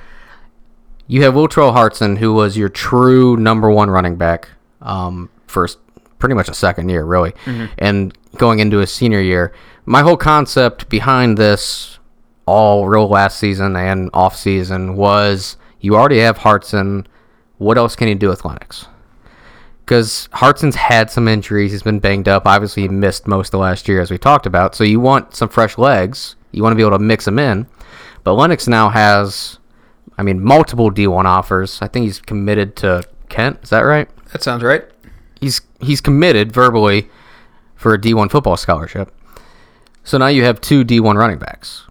You 1.07 1.23
have 1.23 1.35
Wiltrell 1.35 1.73
Hartson, 1.73 2.17
who 2.17 2.33
was 2.35 2.57
your 2.59 2.69
true 2.69 3.37
number 3.37 3.71
one 3.71 3.91
running 3.91 4.17
back 4.17 4.49
um, 4.83 5.31
first, 5.47 5.79
pretty 6.19 6.35
much 6.35 6.49
a 6.49 6.55
second 6.55 6.89
year, 6.89 7.05
really, 7.05 7.33
and 7.79 8.13
going 8.39 8.59
into 8.59 8.79
his 8.79 8.93
senior 8.93 9.21
year. 9.21 9.53
My 9.87 10.03
whole 10.03 10.17
concept 10.17 10.89
behind 10.89 11.37
this, 11.37 11.99
all 12.47 12.87
real 12.89 13.09
last 13.09 13.39
season 13.39 13.77
and 13.77 14.11
off 14.13 14.37
season, 14.37 14.97
was 14.97 15.57
you 15.81 15.95
already 15.97 16.19
have 16.21 16.39
Hartson. 16.39 17.07
What 17.59 17.79
else 17.79 17.97
can 17.97 18.09
you 18.09 18.15
do 18.15 18.29
with 18.29 18.45
Lennox? 18.45 18.87
Because 19.85 20.29
Hartson's 20.33 20.77
had 20.77 21.11
some 21.11 21.29
injuries. 21.29 21.73
He's 21.73 21.83
been 21.83 21.99
banged 21.99 22.27
up. 22.27 22.47
Obviously, 22.47 22.83
he 22.83 22.89
missed 22.89 23.27
most 23.27 23.53
of 23.53 23.61
last 23.61 23.87
year, 23.87 24.01
as 24.01 24.11
we 24.11 24.17
talked 24.17 24.47
about. 24.47 24.75
So 24.75 24.83
you 24.83 24.99
want 24.99 25.35
some 25.35 25.51
fresh 25.51 25.77
legs. 25.77 26.37
You 26.53 26.63
want 26.63 26.73
to 26.73 26.77
be 26.77 26.83
able 26.83 26.97
to 26.97 27.05
mix 27.05 27.27
them 27.27 27.39
in. 27.39 27.67
But 28.23 28.33
Lennox 28.33 28.67
now 28.67 28.89
has, 28.89 29.59
I 30.17 30.23
mean, 30.23 30.43
multiple 30.43 30.91
D1 30.91 31.27
offers. 31.27 31.83
I 31.83 31.89
think 31.89 32.05
he's 32.05 32.21
committed 32.21 32.77
to 32.77 33.05
Kent. 33.29 33.61
Is 33.63 33.71
that 33.71 33.81
right? 33.81 34.09
that 34.35 34.43
sounds 34.43 34.65
right. 34.65 34.85
He's 35.41 35.61
he's 35.81 36.01
committed 36.01 36.51
verbally 36.51 37.09
for 37.85 37.93
a 37.93 37.99
D1 37.99 38.31
football 38.31 38.57
scholarship. 38.57 39.15
So 40.05 40.17
now 40.17 40.29
you 40.29 40.43
have 40.45 40.59
two 40.59 40.87
D1 40.87 41.17
running 41.17 41.39
backs, 41.39 41.87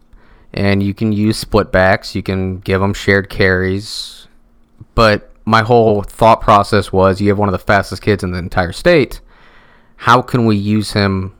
and 0.52 0.82
you 0.82 0.92
can 0.92 1.12
use 1.12 1.38
split 1.38 1.72
backs. 1.72 2.16
You 2.16 2.24
can 2.24 2.62
give 2.62 2.82
them 2.82 2.96
shared 2.96 3.30
carries. 3.30 4.28
But 4.96 5.32
my 5.46 5.62
whole 5.62 6.02
thought 6.02 6.42
process 6.42 6.92
was, 6.92 7.22
you 7.22 7.30
have 7.30 7.38
one 7.38 7.48
of 7.48 7.54
the 7.54 7.60
fastest 7.60 8.02
kids 8.02 8.24
in 8.24 8.32
the 8.32 8.40
entire 8.40 8.72
state. 8.72 9.22
How 9.98 10.24
can 10.24 10.48
we 10.48 10.56
use 10.56 10.94
him 10.94 11.36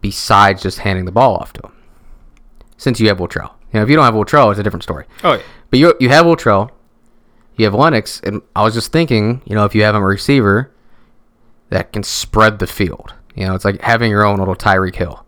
besides 0.00 0.62
just 0.62 0.78
handing 0.78 1.04
the 1.04 1.12
ball 1.12 1.36
off 1.36 1.52
to 1.52 1.66
him? 1.66 1.76
Since 2.78 2.98
you 2.98 3.08
have 3.08 3.18
Wiltrell, 3.18 3.50
you 3.74 3.74
know, 3.74 3.82
if 3.82 3.90
you 3.90 3.96
don't 3.96 4.06
have 4.06 4.14
Wiltrell, 4.14 4.50
it's 4.50 4.58
a 4.58 4.62
different 4.62 4.84
story. 4.84 5.04
Oh 5.22 5.34
yeah. 5.34 5.42
But 5.68 5.78
you 5.78 5.94
you 6.00 6.08
have 6.08 6.24
Wiltrell, 6.24 6.70
you 7.56 7.66
have 7.66 7.74
Lennox, 7.74 8.20
and 8.20 8.40
I 8.56 8.62
was 8.62 8.72
just 8.72 8.90
thinking, 8.90 9.42
you 9.44 9.54
know, 9.54 9.66
if 9.66 9.74
you 9.74 9.82
have 9.82 9.94
a 9.94 10.00
receiver 10.00 10.71
that 11.72 11.92
can 11.92 12.02
spread 12.02 12.58
the 12.58 12.66
field, 12.66 13.14
you 13.34 13.46
know, 13.46 13.54
it's 13.54 13.64
like 13.64 13.80
having 13.80 14.10
your 14.10 14.24
own 14.24 14.38
little 14.38 14.54
Tyreek 14.54 14.96
Hill. 14.96 15.24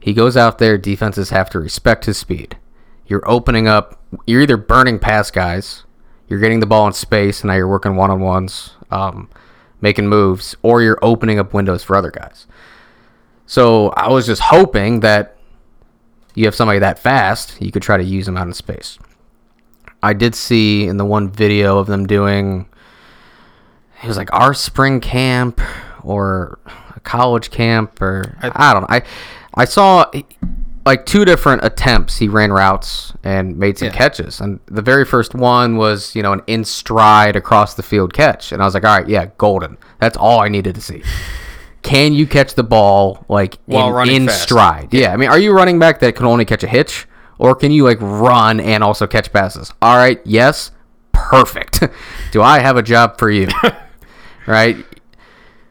He 0.00 0.12
goes 0.12 0.36
out 0.36 0.58
there, 0.58 0.76
defenses 0.76 1.30
have 1.30 1.48
to 1.50 1.58
respect 1.58 2.04
his 2.04 2.18
speed. 2.18 2.58
You're 3.06 3.28
opening 3.28 3.66
up. 3.66 4.00
You're 4.26 4.42
either 4.42 4.56
burning 4.56 4.98
past 4.98 5.32
guys, 5.32 5.84
you're 6.28 6.38
getting 6.38 6.60
the 6.60 6.66
ball 6.66 6.86
in 6.86 6.92
space, 6.92 7.40
and 7.40 7.48
now 7.48 7.54
you're 7.54 7.68
working 7.68 7.96
one 7.96 8.10
on 8.10 8.20
ones, 8.20 8.74
um, 8.90 9.28
making 9.80 10.08
moves, 10.08 10.54
or 10.62 10.82
you're 10.82 10.98
opening 11.02 11.38
up 11.38 11.52
windows 11.54 11.82
for 11.82 11.96
other 11.96 12.10
guys. 12.10 12.46
So 13.46 13.88
I 13.90 14.10
was 14.10 14.26
just 14.26 14.42
hoping 14.42 15.00
that 15.00 15.36
you 16.34 16.44
have 16.44 16.54
somebody 16.54 16.78
that 16.80 16.98
fast, 16.98 17.60
you 17.60 17.72
could 17.72 17.82
try 17.82 17.96
to 17.96 18.04
use 18.04 18.26
them 18.26 18.36
out 18.36 18.46
in 18.46 18.52
space. 18.52 18.98
I 20.02 20.12
did 20.12 20.34
see 20.34 20.86
in 20.86 20.96
the 20.96 21.04
one 21.04 21.30
video 21.30 21.78
of 21.78 21.86
them 21.86 22.06
doing 22.06 22.68
it 24.04 24.08
was 24.08 24.16
like 24.16 24.32
our 24.32 24.54
spring 24.54 25.00
camp 25.00 25.60
or 26.02 26.58
a 26.94 27.00
college 27.00 27.50
camp 27.50 28.00
or 28.02 28.36
I, 28.42 28.72
don't 28.72 28.82
know. 28.82 28.86
I 28.90 29.02
I 29.54 29.64
saw 29.64 30.10
like 30.84 31.06
two 31.06 31.24
different 31.24 31.64
attempts 31.64 32.18
he 32.18 32.28
ran 32.28 32.52
routes 32.52 33.14
and 33.24 33.56
made 33.56 33.78
some 33.78 33.86
Yeah. 33.88 33.94
catches. 33.94 34.40
And 34.40 34.60
the 34.66 34.82
very 34.82 35.06
first 35.06 35.34
one 35.34 35.76
was, 35.78 36.14
you 36.14 36.22
know, 36.22 36.32
an 36.32 36.42
in 36.46 36.64
stride 36.64 37.36
across 37.36 37.72
the 37.74 37.82
field 37.82 38.12
catch. 38.12 38.52
And 38.52 38.60
I 38.60 38.66
was 38.66 38.74
like, 38.74 38.84
all 38.84 38.94
right, 38.98 39.08
yeah, 39.08 39.26
golden. 39.38 39.78
That's 40.00 40.16
all 40.18 40.40
I 40.40 40.48
needed 40.48 40.74
to 40.74 40.82
see. 40.82 41.02
Can 41.82 42.12
you 42.12 42.26
catch 42.26 42.54
the 42.54 42.62
ball 42.64 43.24
like 43.28 43.56
While 43.66 43.88
in, 43.88 43.94
running 43.94 44.16
in 44.16 44.26
fast. 44.26 44.42
stride? 44.42 44.92
Yeah. 44.92 45.12
I 45.12 45.16
mean, 45.16 45.30
are 45.30 45.38
you 45.38 45.52
a 45.52 45.54
running 45.54 45.78
back 45.78 46.00
that 46.00 46.16
can 46.16 46.26
only 46.26 46.44
catch 46.44 46.62
a 46.62 46.68
hitch? 46.68 47.06
Or 47.38 47.54
can 47.54 47.72
you 47.72 47.84
like 47.84 47.98
run 48.00 48.60
and 48.60 48.84
also 48.84 49.06
catch 49.06 49.32
passes? 49.32 49.72
All 49.82 49.96
right, 49.96 50.20
yes, 50.24 50.70
perfect. 51.12 51.82
Do 52.32 52.42
I 52.42 52.60
have 52.60 52.76
a 52.76 52.82
job 52.82 53.18
for 53.18 53.30
you? 53.30 53.48
right? 54.46 54.76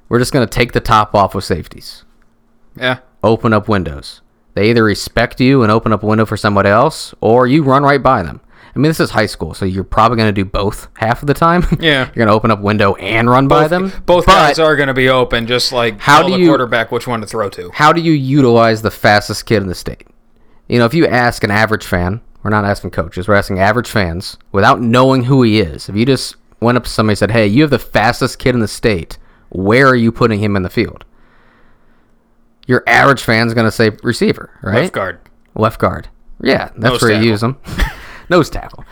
We're 0.09 0.19
just 0.19 0.33
gonna 0.33 0.47
take 0.47 0.71
the 0.73 0.79
top 0.79 1.15
off 1.15 1.33
with 1.35 1.43
safeties. 1.43 2.03
Yeah. 2.75 2.99
Open 3.23 3.53
up 3.53 3.67
windows. 3.67 4.21
They 4.55 4.69
either 4.69 4.83
respect 4.83 5.39
you 5.41 5.63
and 5.63 5.71
open 5.71 5.91
up 5.93 6.03
a 6.03 6.05
window 6.05 6.25
for 6.25 6.37
somebody 6.37 6.69
else, 6.69 7.13
or 7.21 7.47
you 7.47 7.63
run 7.63 7.83
right 7.83 8.01
by 8.01 8.21
them. 8.23 8.41
I 8.75 8.79
mean, 8.79 8.89
this 8.89 8.99
is 8.99 9.11
high 9.11 9.27
school, 9.27 9.53
so 9.53 9.65
you're 9.65 9.83
probably 9.83 10.17
going 10.17 10.33
to 10.33 10.43
do 10.43 10.45
both 10.45 10.87
half 10.95 11.21
of 11.21 11.27
the 11.27 11.33
time. 11.35 11.63
Yeah. 11.79 12.05
you're 12.07 12.25
going 12.25 12.27
to 12.27 12.33
open 12.33 12.49
up 12.51 12.59
window 12.59 12.95
and 12.95 13.29
run 13.29 13.47
by 13.47 13.67
them. 13.67 13.91
both 14.05 14.25
But 14.25 14.31
guys 14.33 14.59
are 14.59 14.75
going 14.75 14.87
to 14.87 14.93
be 14.95 15.09
open, 15.09 15.45
just 15.45 15.71
like 15.71 15.99
How 15.99 16.19
tell 16.19 16.27
do 16.29 16.33
the 16.33 16.39
you- 16.39 16.47
quarterback 16.47 16.91
which 16.91 17.07
one 17.07 17.21
to 17.21 17.27
throw 17.27 17.49
to. 17.49 17.69
How 17.73 17.93
do 17.93 18.01
you 18.01 18.11
utilize 18.13 18.81
the 18.81 18.89
fastest 18.91 19.45
kid 19.45 19.61
in 19.61 19.67
the 19.67 19.75
state? 19.75 20.07
You 20.67 20.79
know, 20.79 20.85
if 20.85 20.93
you 20.95 21.05
ask 21.07 21.43
an 21.43 21.51
average 21.51 21.85
fan, 21.85 22.21
we're 22.41 22.49
not 22.49 22.65
asking 22.65 22.91
coaches, 22.91 23.27
we're 23.27 23.35
asking 23.35 23.59
average 23.59 23.89
fans 23.89 24.37
without 24.51 24.81
knowing 24.81 25.23
who 25.25 25.43
he 25.43 25.59
is. 25.59 25.87
If 25.87 25.95
you 25.95 26.05
just 26.05 26.35
went 26.63 26.77
up 26.77 26.83
to 26.85 26.89
somebody 26.89 27.13
and 27.13 27.17
said, 27.19 27.31
"Hey, 27.31 27.45
you 27.47 27.61
have 27.61 27.69
the 27.71 27.79
fastest 27.79 28.39
kid 28.39 28.55
in 28.55 28.61
the 28.61 28.67
state. 28.67 29.17
Where 29.49 29.87
are 29.89 29.95
you 29.95 30.11
putting 30.11 30.39
him 30.39 30.55
in 30.55 30.63
the 30.63 30.69
field?" 30.69 31.05
your 32.65 32.81
average 32.87 33.21
fan's 33.21 33.53
gonna 33.53 33.71
say 33.71 33.91
receiver, 34.03 34.49
right? 34.61 34.83
Left 34.83 34.93
guard. 34.93 35.19
Left 35.55 35.79
guard. 35.79 36.07
Yeah, 36.41 36.69
that's 36.77 36.93
Nose 36.93 37.01
where 37.01 37.11
tackle. 37.11 37.23
you 37.25 37.31
use 37.31 37.41
them. 37.41 37.57
Nose 38.29 38.49
tackle. 38.49 38.85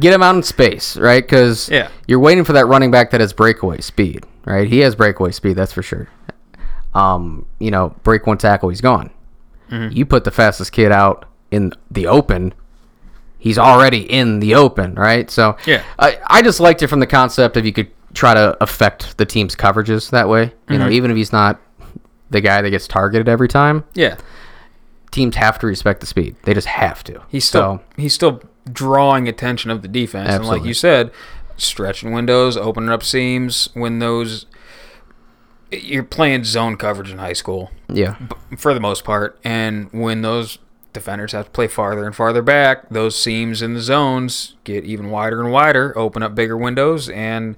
Get 0.00 0.12
him 0.12 0.22
out 0.22 0.34
in 0.36 0.42
space, 0.42 0.96
right? 0.96 1.22
Because 1.22 1.68
Yeah. 1.68 1.88
you're 2.08 2.18
waiting 2.18 2.44
for 2.44 2.52
that 2.54 2.66
running 2.66 2.90
back 2.90 3.10
that 3.10 3.20
has 3.20 3.32
breakaway 3.32 3.80
speed, 3.80 4.24
right? 4.46 4.66
He 4.66 4.78
has 4.80 4.94
breakaway 4.94 5.30
speed, 5.32 5.54
that's 5.56 5.72
for 5.72 5.82
sure. 5.82 6.08
Um, 6.94 7.46
you 7.58 7.70
know, 7.70 7.94
break 8.04 8.26
one 8.26 8.38
tackle, 8.38 8.70
he's 8.70 8.80
gone. 8.80 9.10
Mm-hmm. 9.70 9.96
You 9.96 10.06
put 10.06 10.24
the 10.24 10.30
fastest 10.30 10.72
kid 10.72 10.90
out 10.90 11.26
in 11.50 11.72
the 11.90 12.06
open, 12.06 12.54
he's 13.44 13.58
already 13.58 14.00
in 14.10 14.40
the 14.40 14.54
open, 14.54 14.94
right? 14.94 15.30
So 15.30 15.56
Yeah. 15.66 15.82
I, 15.98 16.18
I 16.26 16.40
just 16.42 16.58
liked 16.60 16.82
it 16.82 16.88
from 16.88 17.00
the 17.00 17.06
concept 17.06 17.56
of 17.58 17.66
you 17.66 17.72
could 17.72 17.90
try 18.14 18.32
to 18.32 18.56
affect 18.62 19.18
the 19.18 19.26
team's 19.26 19.54
coverages 19.54 20.10
that 20.10 20.28
way. 20.28 20.52
You 20.70 20.78
know, 20.78 20.86
Mm-hmm. 20.86 20.92
even 20.94 21.10
if 21.10 21.16
he's 21.18 21.32
not 21.32 21.60
the 22.30 22.40
guy 22.40 22.62
that 22.62 22.70
gets 22.70 22.88
targeted 22.88 23.28
every 23.28 23.48
time, 23.48 23.84
Yeah. 23.94 24.16
teams 25.10 25.36
have 25.36 25.58
to 25.58 25.66
respect 25.66 26.00
the 26.00 26.06
speed. 26.06 26.36
They 26.44 26.54
just 26.54 26.66
have 26.68 27.04
to. 27.04 27.20
He's 27.28 27.44
still 27.44 27.82
he's 27.96 28.14
still 28.14 28.40
drawing 28.72 29.28
attention 29.28 29.70
of 29.70 29.82
the 29.82 29.88
defense, 29.88 30.30
and 30.30 30.46
like 30.46 30.64
you 30.64 30.72
said, 30.74 31.10
stretching 31.58 32.12
windows, 32.12 32.56
opening 32.56 32.88
up 32.90 33.02
seams 33.02 33.68
when 33.74 33.98
those. 33.98 34.46
You're 35.70 36.04
playing 36.04 36.44
zone 36.44 36.76
coverage 36.76 37.10
in 37.10 37.18
high 37.18 37.32
school 37.32 37.70
yeah, 37.88 38.14
for 38.56 38.74
the 38.74 38.80
most 38.80 39.02
part, 39.04 39.38
and 39.44 39.88
when 39.92 40.22
those 40.22 40.58
defenders 40.94 41.32
have 41.32 41.44
to 41.46 41.50
play 41.50 41.66
farther 41.68 42.06
and 42.06 42.16
farther 42.16 42.40
back, 42.40 42.88
those 42.88 43.18
seams 43.20 43.60
in 43.60 43.74
the 43.74 43.80
zones 43.82 44.56
get 44.64 44.84
even 44.84 45.10
wider 45.10 45.42
and 45.42 45.52
wider, 45.52 45.92
open 45.98 46.22
up 46.22 46.34
bigger 46.34 46.56
windows, 46.56 47.10
and 47.10 47.56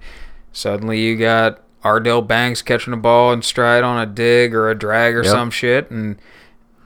suddenly 0.53 1.01
you 1.01 1.16
got 1.16 1.62
Ardell 1.84 2.22
Banks 2.22 2.62
catching 2.62 2.93
a 2.93 2.97
ball 2.97 3.32
in 3.32 3.43
stride 3.43 3.84
on 3.84 4.01
a 4.03 4.07
dig 4.07 4.53
or 4.55 4.68
a 4.68 4.74
drag 4.74 5.14
or 5.14 5.22
Yep. 5.22 5.30
some 5.32 5.51
shit, 5.53 5.89
and 5.93 6.16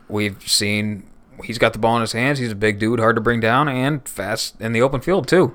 we've 0.09 0.47
seen 0.47 1.05
he's 1.45 1.57
got 1.57 1.73
the 1.73 1.79
ball 1.79 1.97
in 1.97 2.03
his 2.03 2.13
hands. 2.13 2.39
He's 2.39 2.53
a 2.53 2.57
big 2.57 2.79
dude, 2.79 2.99
hard 3.01 3.17
to 3.17 3.23
bring 3.23 3.41
down, 3.41 3.67
and 3.67 4.07
fast 4.07 4.61
in 4.61 4.73
the 4.73 4.83
open 4.83 5.01
field 5.01 5.27
too. 5.27 5.55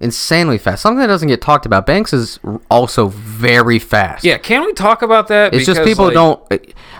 insanely 0.00 0.58
fast. 0.58 0.82
Something 0.82 0.98
that 0.98 1.06
doesn't 1.06 1.28
get 1.28 1.40
talked 1.40 1.64
about. 1.64 1.86
Banks 1.86 2.12
is 2.12 2.38
also 2.68 3.06
very 3.08 3.78
fast. 3.78 4.24
Yeah, 4.24 4.36
can 4.38 4.62
we 4.66 4.72
talk 4.74 5.02
about 5.02 5.28
that? 5.28 5.54
It's 5.54 5.64
just 5.64 5.82
people 5.84 6.06
like, 6.06 6.14
don't. 6.14 6.42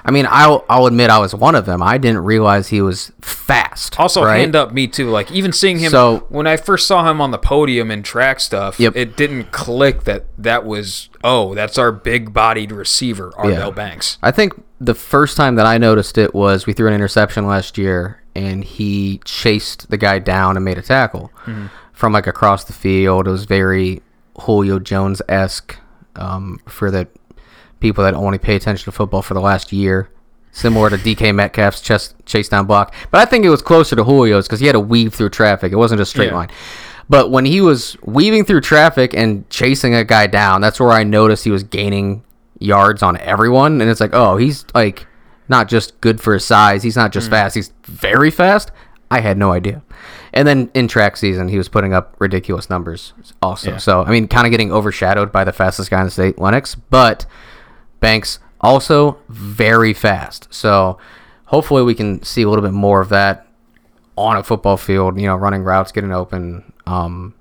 I 0.07 0.11
mean, 0.11 0.27
I'll 0.29 0.65
I'll 0.69 0.87
admit 0.87 1.09
I 1.11 1.19
was 1.19 1.35
one 1.35 1.55
of 1.55 1.65
them. 1.65 1.83
I 1.83 1.97
didn't 1.97 2.25
realize 2.25 2.69
he 2.69 2.83
was 2.83 3.11
fast. 3.23 3.99
Also, 3.99 4.23
right? 4.23 4.39
hand 4.41 4.55
up 4.55 4.73
me 4.73 4.87
too. 4.87 5.09
Like 5.11 5.31
even 5.33 5.53
seeing 5.53 5.79
him 5.79 5.91
So- 5.91 6.27
when 6.29 6.47
I 6.47 6.57
first 6.59 6.87
saw 6.87 7.09
him 7.11 7.21
on 7.21 7.31
the 7.31 7.39
podium 7.39 7.91
in 7.91 8.03
track 8.03 8.41
stuff, 8.41 8.79
Yep. 8.79 8.97
it 8.97 9.17
didn't 9.17 9.51
click 9.53 10.05
that 10.05 10.27
that 10.37 10.65
was 10.67 11.09
oh 11.23 11.55
that's 11.55 11.79
our 11.79 11.91
big-bodied 11.91 12.71
receiver 12.71 13.33
Ardell 13.37 13.69
Yeah. 13.69 13.71
Banks. 13.71 14.19
I 14.23 14.31
think 14.31 14.53
the 14.81 14.95
first 14.95 15.37
time 15.37 15.55
that 15.55 15.65
I 15.67 15.79
noticed 15.79 16.19
it 16.19 16.35
was 16.35 16.67
we 16.67 16.75
threw 16.75 16.89
an 16.89 16.95
interception 16.95 17.47
last 17.47 17.79
year, 17.79 18.21
and 18.35 18.63
he 18.63 19.21
chased 19.25 19.89
the 19.91 19.97
guy 19.97 20.19
down 20.19 20.57
and 20.57 20.65
made 20.65 20.77
a 20.77 20.83
tackle 20.83 21.31
from 21.93 22.13
like 22.13 22.27
across 22.27 22.65
the 22.65 22.73
field. 22.75 23.27
It 23.27 23.31
was 23.31 23.45
very 23.47 24.03
Julio 24.43 24.79
Jones 24.79 25.23
esque 25.29 25.79
um, 26.17 26.61
for 26.67 26.91
the 26.91 27.09
people 27.85 28.03
that 28.03 28.15
only 28.15 28.39
pay 28.39 28.57
attention 28.57 28.87
to 28.87 28.93
football 28.93 29.21
for 29.21 29.35
the 29.35 29.41
last 29.41 29.71
year. 29.71 30.09
Similar 30.53 30.89
to 30.89 30.97
DK 30.97 31.35
Metcalf's 31.35 31.83
chest 31.83 32.15
chase 32.25 32.49
down 32.49 32.65
block, 32.65 32.95
but 33.11 33.21
I 33.21 33.27
think 33.27 33.45
it 33.45 33.51
was 33.51 33.61
closer 33.61 33.95
to 33.95 34.03
Julio's 34.03 34.47
because 34.47 34.61
he 34.61 34.67
had 34.67 34.73
to 34.73 34.81
weave 34.81 35.13
through 35.13 35.29
traffic. 35.31 35.71
It 35.71 35.77
wasn't 35.77 36.01
a 36.01 36.07
straight 36.07 36.31
Yeah. 36.31 36.37
line. 36.37 36.49
But 37.11 37.31
when 37.31 37.45
he 37.45 37.61
was 37.61 37.99
weaving 38.03 38.47
through 38.47 38.63
traffic 38.63 39.13
and 39.13 39.49
chasing 39.51 39.95
a 39.95 40.05
guy 40.05 40.27
down, 40.27 40.63
that's 40.63 40.81
where 40.81 40.93
I 40.93 41.05
noticed 41.05 41.45
he 41.45 41.51
was 41.51 41.63
gaining 41.63 42.23
yards 42.59 43.03
on 43.03 43.19
everyone. 43.19 43.83
And 43.83 43.91
it's 43.91 44.01
like, 44.01 44.15
oh, 44.15 44.39
he's 44.39 44.65
like 44.75 45.07
not 45.49 45.69
just 45.69 46.01
good 46.01 46.23
for 46.23 46.33
his 46.33 46.47
size. 46.47 46.83
He's 46.83 46.97
not 46.97 47.13
just 47.13 47.27
mm. 47.27 47.33
fast. 47.33 47.55
He's 47.55 47.73
very 47.85 48.31
fast. 48.31 48.71
I 49.11 49.21
had 49.21 49.37
no 49.37 49.53
idea. 49.53 49.83
And 50.33 50.49
then 50.49 50.71
in 50.73 50.89
track 50.89 51.17
season, 51.19 51.49
he 51.49 51.59
was 51.59 51.69
putting 51.69 51.93
up 51.93 52.17
ridiculous 52.19 52.71
numbers 52.71 53.13
also. 53.43 53.73
Yeah. 53.73 53.77
So, 53.77 54.03
I 54.03 54.11
mean, 54.11 54.27
kind 54.27 54.47
of 54.47 54.51
getting 54.51 54.73
overshadowed 54.73 55.31
by 55.31 55.45
the 55.45 55.53
fastest 55.53 55.91
guy 55.91 56.01
in 56.01 56.07
the 56.07 56.11
state, 56.11 56.39
Lennox. 56.39 56.75
But 56.75 57.27
Banks 58.05 58.39
also 58.61 59.19
very 59.31 59.95
fast. 59.95 60.47
So 60.53 60.99
hopefully 61.47 61.83
we 61.83 61.95
can 61.95 62.23
see 62.23 62.43
a 62.43 62.49
little 62.51 62.63
bit 62.63 62.73
more 62.75 63.01
of 63.01 63.09
that 63.09 63.47
on 64.17 64.37
a 64.37 64.43
football 64.43 64.77
field, 64.77 65.19
you 65.19 65.27
know, 65.27 65.37
running 65.37 65.63
routes, 65.63 65.91
getting 65.91 66.13
open. 66.13 66.71
Um, 66.87 67.35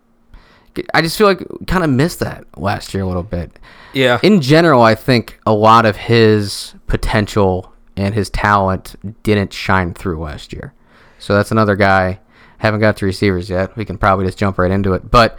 I 0.94 1.02
just 1.02 1.18
feel 1.18 1.28
like 1.28 1.46
kind 1.68 1.84
of 1.84 1.90
missed 1.90 2.20
that 2.22 2.46
last 2.58 2.94
year 2.94 3.04
a 3.04 3.06
little 3.06 3.24
bit. 3.24 3.60
Yeah, 3.94 4.20
In 4.24 4.40
general, 4.42 4.82
I 4.82 4.96
think 4.96 5.38
a 5.46 5.54
lot 5.54 5.86
of 5.86 5.98
his 5.98 6.74
potential 6.88 7.74
and 7.96 8.16
his 8.16 8.30
talent 8.30 8.96
didn't 9.22 9.52
shine 9.54 9.94
through 9.94 10.20
last 10.20 10.54
year. 10.54 10.74
So 11.20 11.36
that's 11.36 11.52
another 11.52 11.76
guy. 11.76 12.20
Haven't 12.60 12.80
got 12.80 12.96
to 12.98 13.06
receivers 13.06 13.50
yet. 13.50 13.76
We 13.76 13.84
can 13.86 13.98
probably 13.98 14.26
just 14.26 14.38
jump 14.38 14.58
right 14.58 14.72
into 14.72 14.94
it. 14.94 15.12
But 15.12 15.38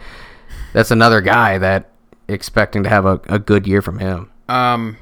that's 0.71 0.91
another 0.91 1.19
guy 1.19 1.57
that 1.57 1.89
expecting 2.27 2.83
to 2.83 2.89
have 2.89 3.05
a, 3.05 3.19
a 3.27 3.39
good 3.39 3.65
year 3.67 3.81
from 3.81 3.97
him. 3.99 4.29
um, 4.47 4.97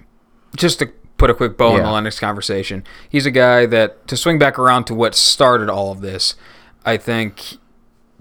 just 0.55 0.79
to 0.79 0.87
put 1.17 1.29
a 1.29 1.33
quick 1.33 1.57
bow 1.57 1.71
in 1.75 1.83
the 1.83 1.87
Yeah. 1.87 1.91
Lennox 1.91 2.19
conversation, 2.19 2.83
he's 3.07 3.25
a 3.25 3.31
guy 3.31 3.65
that 3.65 4.07
to 4.07 4.17
swing 4.17 4.37
back 4.39 4.57
around 4.59 4.85
to 4.85 4.93
what 4.93 5.15
started 5.15 5.69
all 5.69 5.91
of 5.91 6.01
this. 6.01 6.35
I 6.85 6.97
think 6.97 7.57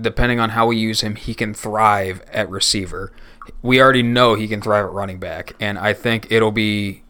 depending 0.01 0.41
on 0.41 0.51
how 0.51 0.67
we 0.67 0.77
use 0.77 1.01
him, 1.01 1.17
he 1.17 1.35
can 1.35 1.55
thrive 1.55 2.23
at 2.33 2.49
receiver. 2.51 3.13
We 3.61 3.81
already 3.81 4.03
know 4.03 4.35
he 4.35 4.47
can 4.49 4.61
thrive 4.61 4.85
at 4.85 4.93
running 4.93 5.19
back, 5.19 5.55
and 5.61 5.79
I 5.79 5.93
think 5.93 6.31
it'll 6.31 6.53
be 6.53 7.03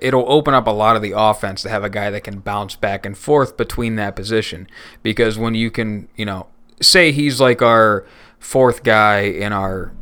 it'll 0.00 0.24
open 0.30 0.54
up 0.54 0.66
a 0.66 0.70
lot 0.72 0.96
of 0.96 1.02
the 1.02 1.12
offense 1.16 1.62
to 1.62 1.68
have 1.68 1.84
a 1.84 1.88
guy 1.90 2.10
that 2.10 2.24
can 2.24 2.40
bounce 2.40 2.74
back 2.74 3.06
and 3.06 3.16
forth 3.16 3.56
between 3.56 3.94
that 3.94 4.16
position. 4.16 4.66
Because 5.04 5.38
when 5.38 5.54
you 5.54 5.70
can, 5.70 6.08
you 6.16 6.24
know, 6.24 6.48
say 6.80 7.12
he's 7.12 7.40
like 7.40 7.62
our 7.62 8.04
fourth 8.40 8.82
guy 8.82 9.20
in 9.20 9.52
our 9.52 9.92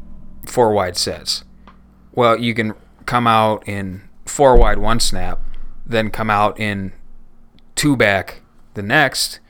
four 0.47 0.73
wide 0.73 0.97
sets. 0.97 1.45
Well, 2.13 2.41
you 2.41 2.55
can 2.55 2.73
come 3.11 3.27
out 3.27 3.67
in 3.67 4.03
four 4.25 4.57
wide 4.57 4.79
one 4.79 5.01
snap, 5.01 5.41
then 5.85 6.11
come 6.13 6.31
out 6.31 6.61
in 6.61 6.93
two 7.75 7.97
back 7.97 8.41
the 8.75 8.83
next. 8.83 9.41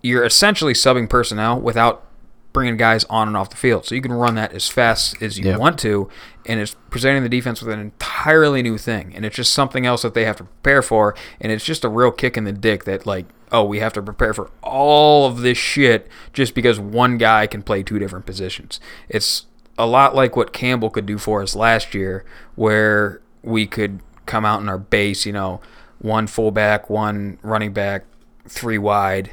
You're 0.00 0.24
essentially 0.24 0.72
subbing 0.72 1.10
personnel 1.10 1.60
without 1.60 2.06
bringing 2.54 2.78
guys 2.78 3.04
on 3.10 3.28
and 3.28 3.36
off 3.36 3.50
the 3.50 3.56
field. 3.56 3.84
So 3.84 3.94
you 3.94 4.00
can 4.00 4.14
run 4.14 4.34
that 4.36 4.54
as 4.54 4.66
fast 4.68 5.20
as 5.20 5.38
you 5.38 5.44
Yep. 5.44 5.58
want 5.58 5.78
to, 5.80 6.08
and 6.46 6.58
it's 6.58 6.74
presenting 6.88 7.22
the 7.22 7.28
defense 7.28 7.60
with 7.60 7.70
an 7.70 7.80
entirely 7.80 8.62
new 8.62 8.78
thing. 8.78 9.12
And 9.14 9.26
it's 9.26 9.36
just 9.36 9.52
something 9.52 9.84
else 9.84 10.00
that 10.00 10.14
they 10.14 10.24
have 10.24 10.36
to 10.36 10.44
prepare 10.44 10.80
for. 10.80 11.14
And 11.42 11.52
it's 11.52 11.64
just 11.66 11.84
a 11.84 11.88
real 11.90 12.12
kick 12.12 12.38
in 12.38 12.44
the 12.44 12.52
dick 12.52 12.84
that, 12.84 13.04
like, 13.04 13.26
oh, 13.52 13.64
we 13.64 13.80
have 13.80 13.92
to 13.92 14.02
prepare 14.02 14.32
for 14.32 14.50
all 14.62 15.26
of 15.26 15.42
this 15.42 15.58
shit 15.58 16.08
just 16.32 16.54
because 16.54 16.80
one 16.80 17.18
guy 17.18 17.46
can 17.46 17.60
play 17.62 17.82
two 17.82 17.98
different 17.98 18.24
positions. 18.24 18.80
It's 19.10 19.44
a 19.78 19.86
lot 19.86 20.14
like 20.14 20.36
what 20.36 20.52
Campbell 20.52 20.90
could 20.90 21.06
do 21.06 21.18
for 21.18 21.42
us 21.42 21.54
last 21.56 21.94
year, 21.94 22.24
where 22.54 23.20
we 23.42 23.66
could 23.66 24.00
come 24.26 24.44
out 24.44 24.60
in 24.60 24.68
our 24.68 24.78
base, 24.78 25.26
you 25.26 25.32
know, 25.32 25.60
one 25.98 26.26
fullback, 26.26 26.88
one 26.88 27.38
running 27.42 27.72
back, 27.72 28.04
three 28.46 28.78
wide, 28.78 29.32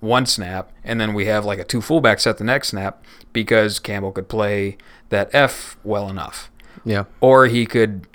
one 0.00 0.26
snap, 0.26 0.72
and 0.82 1.00
then 1.00 1.14
we 1.14 1.26
have 1.26 1.44
like 1.44 1.58
a 1.58 1.64
two 1.64 1.80
fullback 1.80 2.20
set 2.20 2.38
the 2.38 2.44
next 2.44 2.68
snap 2.68 3.04
because 3.32 3.78
Campbell 3.78 4.12
could 4.12 4.28
play 4.28 4.76
that 5.10 5.30
F 5.32 5.76
well 5.84 6.08
enough. 6.08 6.50
Yeah. 6.84 7.04
Or 7.20 7.46
he 7.46 7.66
could 7.66 8.06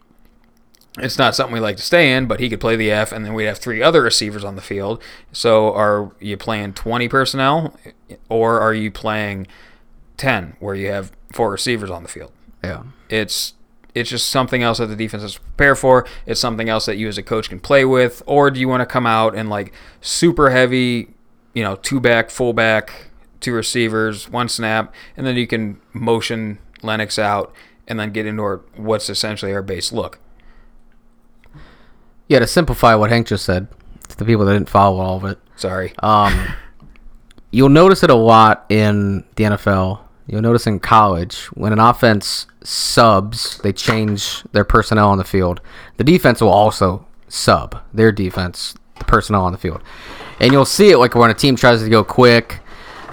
it's 0.97 1.17
not 1.17 1.35
something 1.35 1.53
we 1.53 1.59
like 1.59 1.75
to 1.75 1.83
stay 1.83 2.13
in, 2.13 2.25
but 2.25 2.39
he 2.39 2.49
could 2.49 2.61
play 2.61 2.75
the 2.75 2.89
F 2.89 3.11
and 3.11 3.25
then 3.25 3.33
we'd 3.33 3.45
have 3.45 3.57
three 3.57 3.81
other 3.81 4.01
receivers 4.01 4.43
on 4.43 4.55
the 4.55 4.61
field. 4.61 5.01
So 5.31 5.73
are 5.73 6.11
you 6.19 6.37
playing 6.37 6.73
20 6.73 7.09
personnel 7.09 7.77
or 8.29 8.61
are 8.61 8.73
you 8.73 8.91
playing 8.91 9.47
10 10.17 10.55
where 10.59 10.75
you 10.75 10.89
have 10.91 11.11
four 11.35 11.51
receivers 11.51 11.89
on 11.91 12.01
the 12.01 12.09
field? 12.09 12.31
Yeah. 12.63 12.83
It's 13.09 13.53
it's 13.93 14.09
just 14.09 14.29
something 14.29 14.63
else 14.63 14.79
that 14.79 14.87
the 14.87 14.95
defense 14.95 15.23
has 15.23 15.35
to 15.35 15.41
prepare 15.41 15.75
for. 15.75 16.05
It's 16.25 16.39
something 16.39 16.67
else 16.67 16.85
that 16.85 16.97
you 16.97 17.07
as 17.07 17.17
a 17.17 17.23
coach 17.23 17.49
can 17.49 17.59
play 17.59 17.85
with. 17.85 18.23
Or 18.25 18.49
do 18.51 18.59
you 18.59 18.67
want 18.67 18.81
to 18.81 18.85
come 18.85 19.05
out 19.05 19.35
and 19.35 19.49
like 19.49 19.71
super 20.01 20.49
heavy, 20.49 21.13
you 21.53 21.63
know, 21.63 21.75
two 21.77 21.99
back, 22.01 22.29
full 22.29 22.51
back, 22.51 23.07
two 23.39 23.53
receivers, 23.53 24.29
one 24.29 24.49
snap, 24.49 24.93
and 25.15 25.25
then 25.25 25.35
you 25.37 25.47
can 25.47 25.79
motion 25.93 26.57
Lennox 26.81 27.17
out 27.19 27.53
and 27.87 27.99
then 27.99 28.11
get 28.11 28.25
into 28.25 28.41
our, 28.41 28.57
what's 28.75 29.09
essentially 29.09 29.53
our 29.53 29.61
base 29.61 29.91
look. 29.93 30.19
Yeah, 32.27 32.39
to 32.39 32.47
simplify 32.47 32.95
what 32.95 33.11
Hank 33.11 33.27
just 33.27 33.45
said, 33.45 33.67
to 34.09 34.17
the 34.17 34.25
people 34.25 34.45
that 34.45 34.53
didn't 34.53 34.69
follow 34.69 34.99
all 34.99 35.17
of 35.17 35.25
it, 35.25 35.37
Sorry. 35.55 35.93
um, 35.99 36.47
you'll 37.51 37.69
notice 37.69 38.03
it 38.03 38.09
a 38.09 38.15
lot 38.15 38.65
in 38.69 39.23
the 39.35 39.43
NFL. 39.43 39.99
You'll 40.27 40.41
notice 40.41 40.65
in 40.65 40.79
college 40.79 41.45
when 41.53 41.71
an 41.71 41.79
offense 41.79 42.47
subs, 42.63 43.59
they 43.59 43.71
change 43.71 44.43
their 44.53 44.63
personnel 44.63 45.09
on 45.09 45.17
the 45.17 45.23
field. 45.23 45.61
The 45.97 46.03
defense 46.03 46.41
will 46.41 46.49
also 46.49 47.05
sub 47.27 47.81
their 47.93 48.11
defense, 48.11 48.75
the 48.97 49.05
personnel 49.05 49.45
on 49.45 49.51
the 49.51 49.57
field. 49.57 49.81
And 50.39 50.51
you'll 50.51 50.65
see 50.65 50.89
it 50.89 50.97
like 50.97 51.15
when 51.15 51.29
a 51.29 51.35
team 51.35 51.55
tries 51.55 51.83
to 51.83 51.89
go 51.89 52.03
quick, 52.03 52.59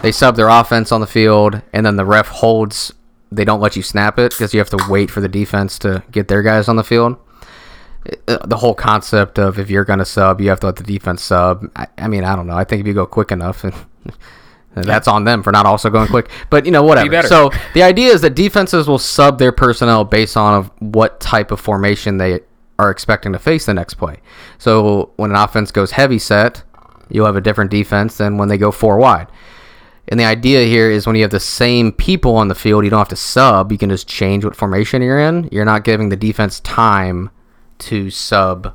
they 0.03 0.11
sub 0.11 0.37
their 0.37 0.49
offense 0.49 0.91
on 0.91 1.01
the 1.01 1.07
field, 1.07 1.63
and 1.73 1.87
then 1.87 1.97
the 1.97 2.05
ref 2.05 2.29
holds. 2.29 2.93
They 3.31 3.45
don't 3.45 3.61
let 3.61 3.77
you 3.77 3.83
snap 3.83 4.19
it 4.19 4.33
because 4.33 4.53
you 4.53 4.59
have 4.59 4.71
to 4.71 4.87
wait 4.91 5.11
for 5.11 5.21
the 5.21 5.29
defense 5.29 5.79
to 5.81 6.03
get 6.11 6.29
their 6.29 6.43
guys 6.43 6.69
on 6.69 6.77
the 6.77 6.85
field. 6.85 7.17
uh, 8.27 8.45
the 8.47 8.57
whole 8.57 8.75
concept 8.75 9.39
of 9.39 9.59
if 9.59 9.71
you're 9.71 9.85
going 9.85 10.01
to 10.01 10.05
sub, 10.05 10.41
you 10.41 10.49
have 10.49 10.61
to 10.61 10.67
let 10.67 10.77
the 10.77 10.83
defense 10.83 11.23
sub. 11.23 11.71
I, 11.77 11.87
I 11.97 12.09
mean, 12.09 12.25
I 12.25 12.35
don't 12.35 12.47
know. 12.47 12.57
I 12.57 12.65
think 12.65 12.81
if 12.81 12.87
you 12.87 12.95
go 12.95 13.07
quick 13.07 13.31
enough, 13.31 13.65
and 13.65 13.75
that's 14.75 15.09
on 15.09 15.25
them 15.25 15.43
for 15.43 15.53
not 15.53 15.67
also 15.67 15.91
going 15.91 16.09
quick. 16.09 16.31
But 16.51 16.65
you 16.65 16.73
know, 16.73 16.83
whatever. 16.83 17.11
better. 17.11 17.29
So 17.29 17.51
the 17.75 17.83
idea 17.83 18.13
is 18.13 18.21
that 18.23 18.35
defenses 18.35 18.89
will 18.89 18.99
sub 18.99 19.39
their 19.39 19.53
personnel 19.53 20.05
based 20.05 20.37
on 20.37 20.55
of 20.55 20.71
what 20.79 21.21
type 21.21 21.51
of 21.51 21.61
formation 21.61 22.17
they 22.17 22.41
are 22.79 22.91
expecting 22.91 23.33
to 23.33 23.39
face 23.39 23.67
the 23.67 23.75
next 23.75 23.95
play. 23.95 24.17
So 24.59 25.13
when 25.17 25.31
an 25.31 25.37
offense 25.37 25.71
goes 25.71 25.93
heavy 25.93 26.19
set, 26.19 26.63
you'll 27.11 27.27
have 27.27 27.37
a 27.37 27.41
different 27.41 27.71
defense 27.71 28.17
than 28.17 28.39
when 28.39 28.49
they 28.49 28.59
go 28.59 28.71
four 28.71 28.97
wide. 28.99 29.29
And 30.09 30.19
the 30.19 30.25
idea 30.25 30.67
here 30.67 30.91
is 30.91 31.07
when 31.07 31.15
you 31.15 31.23
have 31.23 31.31
the 31.31 31.41
same 31.41 31.93
people 31.93 32.35
on 32.37 32.49
the 32.49 32.55
field, 32.55 32.85
you 32.85 32.91
don't 32.91 32.99
have 32.99 33.09
to 33.09 33.17
sub. 33.17 33.71
You 33.71 33.79
can 33.79 33.91
just 33.91 34.09
change 34.09 34.45
what 34.45 34.57
formation 34.57 35.01
you're 35.01 35.21
in. 35.21 35.49
You're 35.53 35.65
not 35.65 35.85
giving 35.85 36.09
the 36.09 36.17
defense 36.17 36.61
time 36.61 37.31
to 37.79 38.11
sub 38.11 38.75